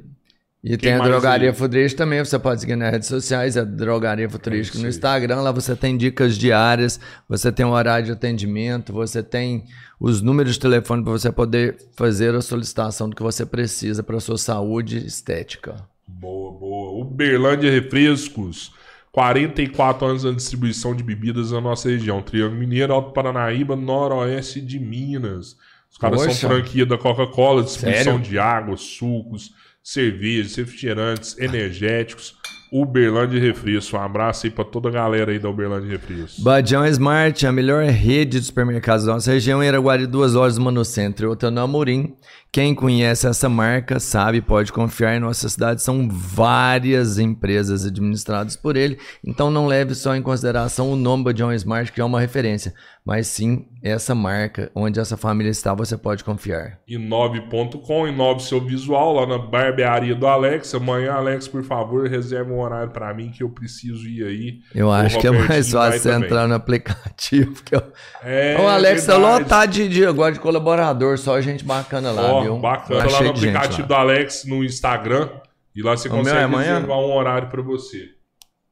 E 0.64 0.76
tem 0.76 0.92
a 0.92 0.98
Drogaria 1.00 1.50
aí? 1.50 1.54
Futurística 1.56 2.04
também, 2.04 2.24
você 2.24 2.38
pode 2.38 2.60
seguir 2.60 2.76
nas 2.76 2.92
redes 2.92 3.08
sociais, 3.08 3.56
é 3.56 3.64
Drogaria 3.64 4.30
Futurística 4.30 4.76
isso 4.76 4.84
no. 4.84 4.88
Instagram, 4.88 5.40
lá 5.40 5.50
você 5.50 5.74
tem 5.74 5.96
dicas 5.96 6.38
diárias, 6.38 7.00
você 7.28 7.50
tem 7.50 7.66
um 7.66 7.72
horário 7.72 8.06
de 8.06 8.12
atendimento, 8.12 8.92
você 8.92 9.24
tem 9.24 9.64
os 9.98 10.22
números 10.22 10.54
de 10.54 10.60
telefone 10.60 11.02
para 11.02 11.12
você 11.12 11.32
poder 11.32 11.76
fazer 11.96 12.34
a 12.34 12.40
solicitação 12.40 13.08
do 13.08 13.16
que 13.16 13.22
você 13.22 13.44
precisa 13.44 14.04
para 14.04 14.20
sua 14.20 14.38
saúde 14.38 15.04
estética. 15.04 15.74
Boa, 16.22 16.52
boa. 16.52 17.02
Uberlândia 17.02 17.68
Refrescos. 17.68 18.72
44 19.10 20.06
anos 20.06 20.22
na 20.22 20.30
distribuição 20.30 20.94
de 20.94 21.02
bebidas 21.02 21.50
na 21.50 21.60
nossa 21.60 21.90
região. 21.90 22.22
Triângulo 22.22 22.60
Mineiro, 22.60 22.92
Alto 22.92 23.10
Paranaíba, 23.10 23.74
Noroeste 23.74 24.60
de 24.60 24.78
Minas. 24.78 25.56
Os 25.90 25.98
caras 25.98 26.22
Poxa. 26.22 26.34
são 26.34 26.48
franquia 26.48 26.86
da 26.86 26.96
Coca-Cola, 26.96 27.64
distribuição 27.64 28.04
Sério? 28.04 28.20
de 28.20 28.38
água, 28.38 28.76
sucos, 28.76 29.52
cervejas, 29.82 30.54
refrigerantes, 30.54 31.36
energéticos. 31.38 32.36
Uberlândia 32.72 33.38
Refresco. 33.38 33.98
Um 33.98 34.00
abraço 34.00 34.46
aí 34.46 34.50
pra 34.50 34.64
toda 34.64 34.88
a 34.88 34.92
galera 34.92 35.30
aí 35.30 35.38
da 35.38 35.50
Uberlândia 35.50 35.90
Refresco. 35.90 36.40
Badião 36.40 36.86
Smart, 36.86 37.46
a 37.46 37.52
melhor 37.52 37.84
rede 37.84 38.40
de 38.40 38.46
supermercados 38.46 39.04
da 39.04 39.12
nossa 39.12 39.30
região, 39.30 39.62
em 39.62 39.68
Araguari, 39.68 40.06
duas 40.06 40.32
lojas 40.32 40.56
do 40.56 40.62
Manocentro 40.62 41.26
e 41.26 41.28
outra 41.28 41.50
no 41.50 41.60
Amorim. 41.60 42.14
Quem 42.52 42.74
conhece 42.74 43.26
essa 43.26 43.48
marca 43.48 43.98
sabe, 43.98 44.42
pode 44.42 44.74
confiar 44.74 45.16
em 45.16 45.20
nossa 45.20 45.48
cidade. 45.48 45.82
São 45.82 46.06
várias 46.06 47.18
empresas 47.18 47.86
administradas 47.86 48.56
por 48.56 48.76
ele. 48.76 48.98
Então 49.24 49.50
não 49.50 49.66
leve 49.66 49.94
só 49.94 50.14
em 50.14 50.20
consideração 50.20 50.92
o 50.92 50.96
nome 50.96 51.24
Badião 51.24 51.50
Smart, 51.54 51.90
que 51.90 51.98
é 51.98 52.04
uma 52.04 52.20
referência, 52.20 52.74
mas 53.02 53.26
sim 53.26 53.64
essa 53.82 54.14
marca, 54.14 54.70
onde 54.74 55.00
essa 55.00 55.16
família 55.16 55.50
está, 55.50 55.74
você 55.74 55.96
pode 55.96 56.22
confiar. 56.22 56.78
Inove.com, 56.86 58.06
inove 58.06 58.42
seu 58.42 58.60
visual 58.60 59.14
lá 59.14 59.26
na 59.26 59.38
barbearia 59.38 60.14
do 60.14 60.26
Alex. 60.26 60.74
Amanhã, 60.74 61.14
Alex, 61.14 61.48
por 61.48 61.64
favor, 61.64 62.06
reserva 62.06 62.52
um 62.52 62.60
horário 62.60 62.92
pra 62.92 63.12
mim 63.12 63.30
que 63.30 63.42
eu 63.42 63.48
preciso 63.48 64.06
ir 64.06 64.24
aí. 64.24 64.58
Eu 64.74 64.92
acho 64.92 65.18
que 65.18 65.26
é 65.26 65.30
mais 65.30 65.72
fácil 65.72 66.00
você 66.00 66.10
também. 66.10 66.26
entrar 66.26 66.46
no 66.46 66.54
aplicativo. 66.54 67.62
Eu... 67.72 67.82
É, 68.22 68.56
o 68.60 68.68
Alex 68.68 69.06
tá 69.06 69.16
lotado 69.16 69.70
de, 69.70 69.88
de, 69.88 70.06
agora 70.06 70.32
de 70.32 70.38
colaborador, 70.38 71.18
só 71.18 71.40
gente 71.40 71.64
bacana 71.64 72.12
lá, 72.12 72.34
Ó, 72.34 72.41
viu? 72.42 72.58
bacana 72.58 73.00
Tá 73.04 73.10
lá 73.10 73.20
no 73.20 73.26
gente 73.26 73.36
aplicativo 73.38 73.88
do 73.88 73.94
Alex 73.94 74.44
no 74.44 74.64
Instagram. 74.64 75.28
E 75.74 75.82
lá 75.82 75.96
você 75.96 76.08
O 76.08 76.10
consegue 76.10 76.36
é 76.38 76.42
amanhã? 76.42 76.74
reservar 76.74 76.98
um 76.98 77.12
horário 77.14 77.48
pra 77.48 77.62
você. 77.62 78.10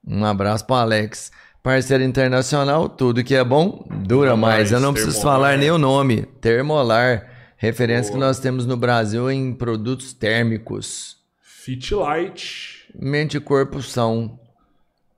Um 0.07 0.24
abraço 0.24 0.66
pro 0.66 0.76
Alex. 0.76 1.31
Parceiro 1.62 2.02
internacional, 2.05 2.89
tudo 2.89 3.23
que 3.23 3.34
é 3.34 3.44
bom 3.44 3.86
dura 3.90 4.34
mais. 4.36 4.57
mais, 4.70 4.73
Eu 4.73 4.81
não 4.81 4.92
preciso 4.94 5.16
Termolar. 5.16 5.39
falar 5.40 5.57
nem 5.58 5.70
o 5.70 5.76
nome. 5.78 6.23
Termolar, 6.40 7.28
referência 7.57 8.12
que 8.12 8.18
nós 8.18 8.39
temos 8.39 8.65
no 8.66 8.76
Brasil 8.76 9.31
em 9.31 9.52
produtos 9.52 10.12
térmicos. 10.15 11.16
Fit 11.42 11.94
Light. 11.94 12.86
Mente 12.99 13.36
e 13.36 13.40
corpo 13.40 13.82
são. 13.82 14.39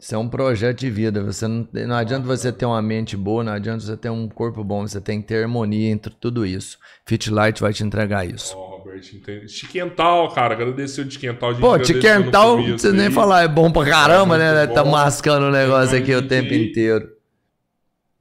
Isso 0.02 0.16
é 0.16 0.18
um 0.18 0.28
projeto 0.28 0.80
de 0.80 0.90
vida. 0.90 1.22
Você 1.22 1.46
não, 1.46 1.68
não 1.72 1.94
adianta 1.94 2.26
você 2.26 2.50
ter 2.50 2.66
uma 2.66 2.82
mente 2.82 3.16
boa, 3.16 3.44
não 3.44 3.52
adianta 3.52 3.84
você 3.84 3.96
ter 3.96 4.10
um 4.10 4.28
corpo 4.28 4.64
bom. 4.64 4.84
Você 4.84 5.00
tem 5.00 5.22
que 5.22 5.28
ter 5.28 5.42
harmonia 5.44 5.90
entre 5.92 6.12
tudo 6.20 6.44
isso. 6.44 6.76
Fit 7.06 7.30
Light 7.30 7.60
vai 7.60 7.72
te 7.72 7.84
entregar 7.84 8.26
isso. 8.26 8.56
Ó, 8.58 8.78
Robert, 8.78 9.00
entende? 9.14 9.46
Tiquental, 9.46 10.28
cara. 10.34 10.54
Agradeceu 10.54 11.04
o 11.04 11.08
Tiquental. 11.08 11.54
Pô, 11.54 11.78
Tiquental, 11.78 12.56
começo 12.56 12.78
você 12.80 12.90
nem 12.90 13.12
falar, 13.12 13.44
é 13.44 13.48
bom 13.48 13.70
pra 13.70 13.84
caramba, 13.84 14.34
É 14.34 14.66
né? 14.66 14.66
Tá 14.66 14.82
bom. 14.82 14.90
mascando 14.90 15.46
o 15.46 15.50
negócio 15.52 15.96
aqui 15.96 16.12
o 16.12 16.26
tempo 16.26 16.52
inteiro. 16.52 17.08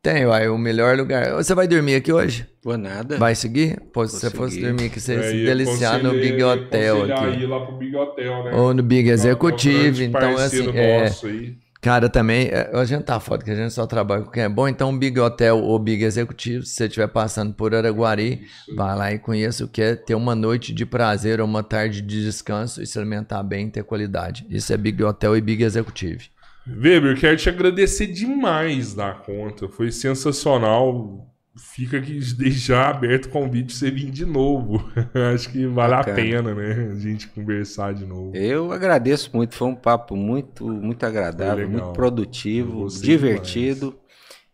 Tem, 0.04 0.26
uai, 0.28 0.50
o 0.50 0.60
melhor 0.60 0.96
lugar. 0.96 1.32
Você 1.34 1.56
vai 1.56 1.68
dormir 1.68 1.96
aqui 1.96 2.14
hoje? 2.14 2.46
Vou 2.64 2.78
nada. 2.78 3.18
Vai 3.18 3.34
seguir? 3.34 3.80
Pô, 3.92 4.08
se 4.08 4.20
você 4.20 4.30
fosse 4.30 4.60
dormir 4.62 4.86
aqui, 4.86 5.00
você 5.00 5.14
ia 5.14 5.20
É, 5.20 5.24
se 5.24 5.36
ia 5.36 5.46
deliciar 5.46 6.02
no 6.04 6.12
Big 6.12 6.44
Hotel 6.44 7.04
aqui. 7.12 7.40
ir 7.40 7.46
lá 7.48 7.66
pro 7.66 7.76
Big 7.78 7.96
Hotel, 7.96 8.44
né? 8.44 8.52
Ou 8.54 8.72
no 8.74 8.84
Big 8.84 9.10
É 9.10 9.14
Executive. 9.14 10.04
Então, 10.06 10.38
assim, 10.38 10.70
é, 10.76 11.04
nosso 11.06 11.26
aí. 11.28 11.56
Cara, 11.82 12.08
também, 12.08 12.48
é, 12.48 12.70
a 12.74 12.86
gente 12.86 13.04
tá 13.06 13.20
foda, 13.20 13.44
que 13.44 13.50
a 13.50 13.56
gente 13.56 13.74
só 13.74 13.88
trabalha 13.88 14.22
com 14.22 14.30
quem 14.30 14.44
é 14.44 14.50
bom. 14.50 14.68
Então, 14.68 14.96
Big 14.96 15.20
Hotel 15.20 15.58
ou 15.58 15.80
Big 15.80 16.04
Executivo, 16.04 16.64
se 16.64 16.76
você 16.76 16.86
estiver 16.86 17.08
passando 17.08 17.56
por 17.56 17.74
Araguari, 17.74 18.44
vai 18.76 18.96
lá 18.96 19.12
e 19.12 19.18
conheça 19.18 19.66
o 19.66 19.68
que 19.68 19.82
é 19.82 19.96
ter 19.96 20.14
uma 20.14 20.36
noite 20.36 20.76
de 20.76 20.86
prazer 20.86 21.42
ou 21.42 21.48
uma 21.48 21.64
tarde 21.64 22.02
de 22.02 22.24
descanso 22.24 22.84
e 22.84 22.86
se 22.86 23.00
alimentar 23.00 23.42
bem 23.42 23.68
e 23.68 23.72
ter 23.72 23.84
qualidade. 23.84 24.46
Isso 24.48 24.72
é 24.72 24.78
Big 24.78 25.04
Hotel 25.04 25.36
e 25.36 25.42
Big 25.42 25.64
Executive. 25.64 26.30
Weber, 26.68 27.20
quero 27.20 27.36
te 27.36 27.50
agradecer 27.50 28.06
demais 28.06 28.94
da 28.94 29.14
conta. 29.14 29.68
Foi 29.68 29.92
sensacional. 29.92 31.31
Fica 31.58 31.98
aqui 31.98 32.14
desde 32.14 32.60
já 32.60 32.90
aberto 32.90 33.26
o 33.26 33.30
convite 33.30 33.68
pra 33.68 33.76
você 33.76 33.92
vir 33.92 34.10
de 34.10 34.26
novo. 34.26 34.90
Acho 35.34 35.50
que 35.52 35.66
vale 35.68 35.96
Bacana. 35.96 36.14
a 36.14 36.22
pena, 36.22 36.56
né? 36.56 36.92
A 36.92 36.96
gente 36.96 37.28
conversar 37.28 37.94
de 37.94 38.06
novo. 38.06 38.36
Eu 38.36 38.72
agradeço 38.72 39.30
muito, 39.34 39.56
foi 39.56 39.68
um 39.68 39.76
papo 39.76 40.16
muito, 40.16 40.66
muito 40.66 41.06
agradável, 41.06 41.70
muito 41.70 41.92
produtivo, 41.92 42.88
divertido. 42.88 44.00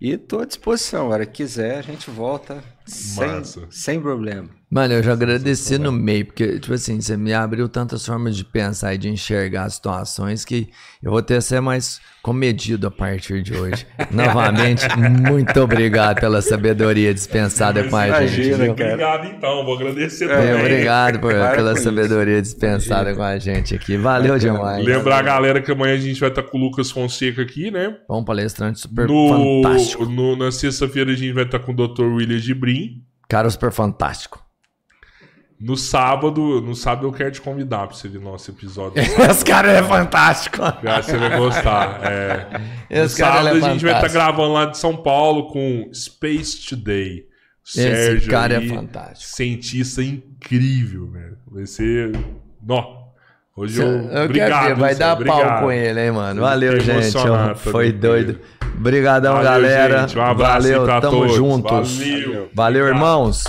E 0.01 0.11
estou 0.11 0.41
à 0.41 0.45
disposição, 0.45 1.07
a 1.07 1.09
hora 1.09 1.25
que 1.25 1.43
quiser, 1.43 1.77
a 1.77 1.81
gente 1.81 2.09
volta 2.09 2.63
sem, 2.85 3.27
Massa. 3.27 3.67
sem 3.69 3.99
problema. 3.99 4.49
Mano, 4.69 4.95
eu 4.95 5.01
já 5.01 5.13
agradeci 5.13 5.77
no 5.77 5.93
meio, 5.93 6.25
porque, 6.25 6.59
tipo 6.59 6.73
assim, 6.73 6.99
você 6.99 7.15
me 7.15 7.33
abriu 7.33 7.69
tantas 7.69 8.05
formas 8.05 8.35
de 8.35 8.43
pensar 8.43 8.93
e 8.93 8.97
de 8.97 9.07
enxergar 9.07 9.63
as 9.63 9.75
situações 9.75 10.43
que 10.43 10.67
eu 11.01 11.09
vou 11.09 11.21
ter 11.21 11.35
que 11.35 11.41
ser 11.41 11.61
mais 11.61 12.01
comedido 12.21 12.85
a 12.87 12.91
partir 12.91 13.41
de 13.41 13.53
hoje. 13.55 13.87
Novamente, 14.11 14.85
muito 14.99 15.57
obrigado 15.61 16.19
pela 16.19 16.41
sabedoria 16.41 17.13
dispensada 17.13 17.81
com 17.85 17.95
a 17.95 18.25
gente. 18.27 18.47
Imagina, 18.49 18.75
cara. 18.75 18.91
Obrigado, 18.93 19.25
então. 19.27 19.63
Vou 19.63 19.75
agradecer 19.77 20.29
É, 20.29 20.33
É, 20.33 20.35
também. 20.35 20.59
obrigado 20.59 21.19
por- 21.19 21.31
pela 21.31 21.55
com 21.55 21.71
isso. 21.71 21.83
sabedoria 21.83 22.41
dispensada 22.41 23.15
com 23.15 23.23
a 23.23 23.39
gente 23.39 23.73
aqui. 23.73 23.95
Valeu 23.95 24.37
demais. 24.37 24.83
Lembrar 24.85 25.19
a 25.19 25.21
galera 25.21 25.61
que 25.61 25.71
amanhã 25.71 25.93
a 25.93 25.97
gente 25.97 26.19
vai 26.19 26.27
estar 26.27 26.43
com 26.43 26.57
o 26.57 26.61
Lucas 26.61 26.91
Fonseca 26.91 27.41
aqui, 27.41 27.71
né? 27.71 27.95
Bom 28.05 28.21
palestrante 28.21 28.81
super 28.81 29.07
No, 29.07 29.61
fantástico. 29.63 30.05
no- 30.05 30.35
na 30.35 30.51
sexta-feira 30.51 31.11
a 31.13 31.15
gente 31.15 31.31
vai 31.31 31.45
estar 31.45 31.59
com 31.59 31.71
o 31.71 31.75
Dr. 31.87 32.03
William 32.03 32.37
Gibrim. 32.37 33.01
Cara 33.29 33.49
super 33.49 33.71
fantástico. 33.71 34.45
No 35.59 35.75
sábado, 35.75 36.61
no 36.61 36.75
sábado 36.75 37.07
eu 37.07 37.11
quero 37.11 37.31
te 37.31 37.41
convidar 37.41 37.87
pra 37.87 37.95
você 37.95 38.07
ver 38.07 38.19
nosso 38.21 38.51
episódio. 38.51 39.01
Esse 39.29 39.43
cara 39.43 39.71
é 39.71 39.81
fantástico. 39.81 40.57
Já 40.83 41.01
você 41.01 41.17
vai 41.17 41.35
gostar. 41.37 41.99
É. 42.03 42.47
No 42.89 43.03
Esse 43.05 43.17
cara 43.17 43.37
sábado 43.37 43.55
ele 43.57 43.65
é 43.65 43.67
a 43.67 43.71
gente 43.73 43.83
vai 43.83 43.93
estar 43.93 44.07
fantástico. 44.07 44.13
gravando 44.13 44.53
lá 44.53 44.65
de 44.65 44.77
São 44.77 44.95
Paulo 44.95 45.47
com 45.47 45.89
Space 45.93 46.67
Today. 46.67 47.25
Esse 47.65 47.81
Sérgio 47.81 48.31
cara 48.31 48.59
aí, 48.59 48.69
é 48.71 48.73
fantástico. 48.73 49.35
Cientista 49.35 50.01
incrível, 50.03 51.07
velho. 51.11 51.37
Vai 51.51 51.65
ser. 51.65 52.11
Nó. 52.63 53.07
Hoje 53.55 53.81
eu. 53.81 53.87
Eu 53.87 54.25
obrigado, 54.25 54.49
quero 54.63 54.75
ver, 54.75 54.81
vai 54.81 54.95
dar 54.95 55.13
obrigado. 55.13 55.41
pau 55.41 55.59
com 55.61 55.71
ele, 55.71 55.99
hein, 55.99 56.11
mano. 56.11 56.39
Eu 56.39 56.45
Valeu, 56.45 56.79
gente. 56.79 56.91
emocionado 56.91 57.57
Foi 57.59 57.91
doido. 57.91 58.39
Obrigadão, 58.77 59.41
galera. 59.41 60.01
gente. 60.01 60.17
Um 60.17 60.21
abraço 60.21 60.67
Valeu, 60.69 60.85
tamo 60.85 61.01
todos. 61.01 61.35
juntos. 61.35 61.97
Valeu. 61.97 62.49
Valeu, 62.53 62.87
irmãos. 62.87 63.43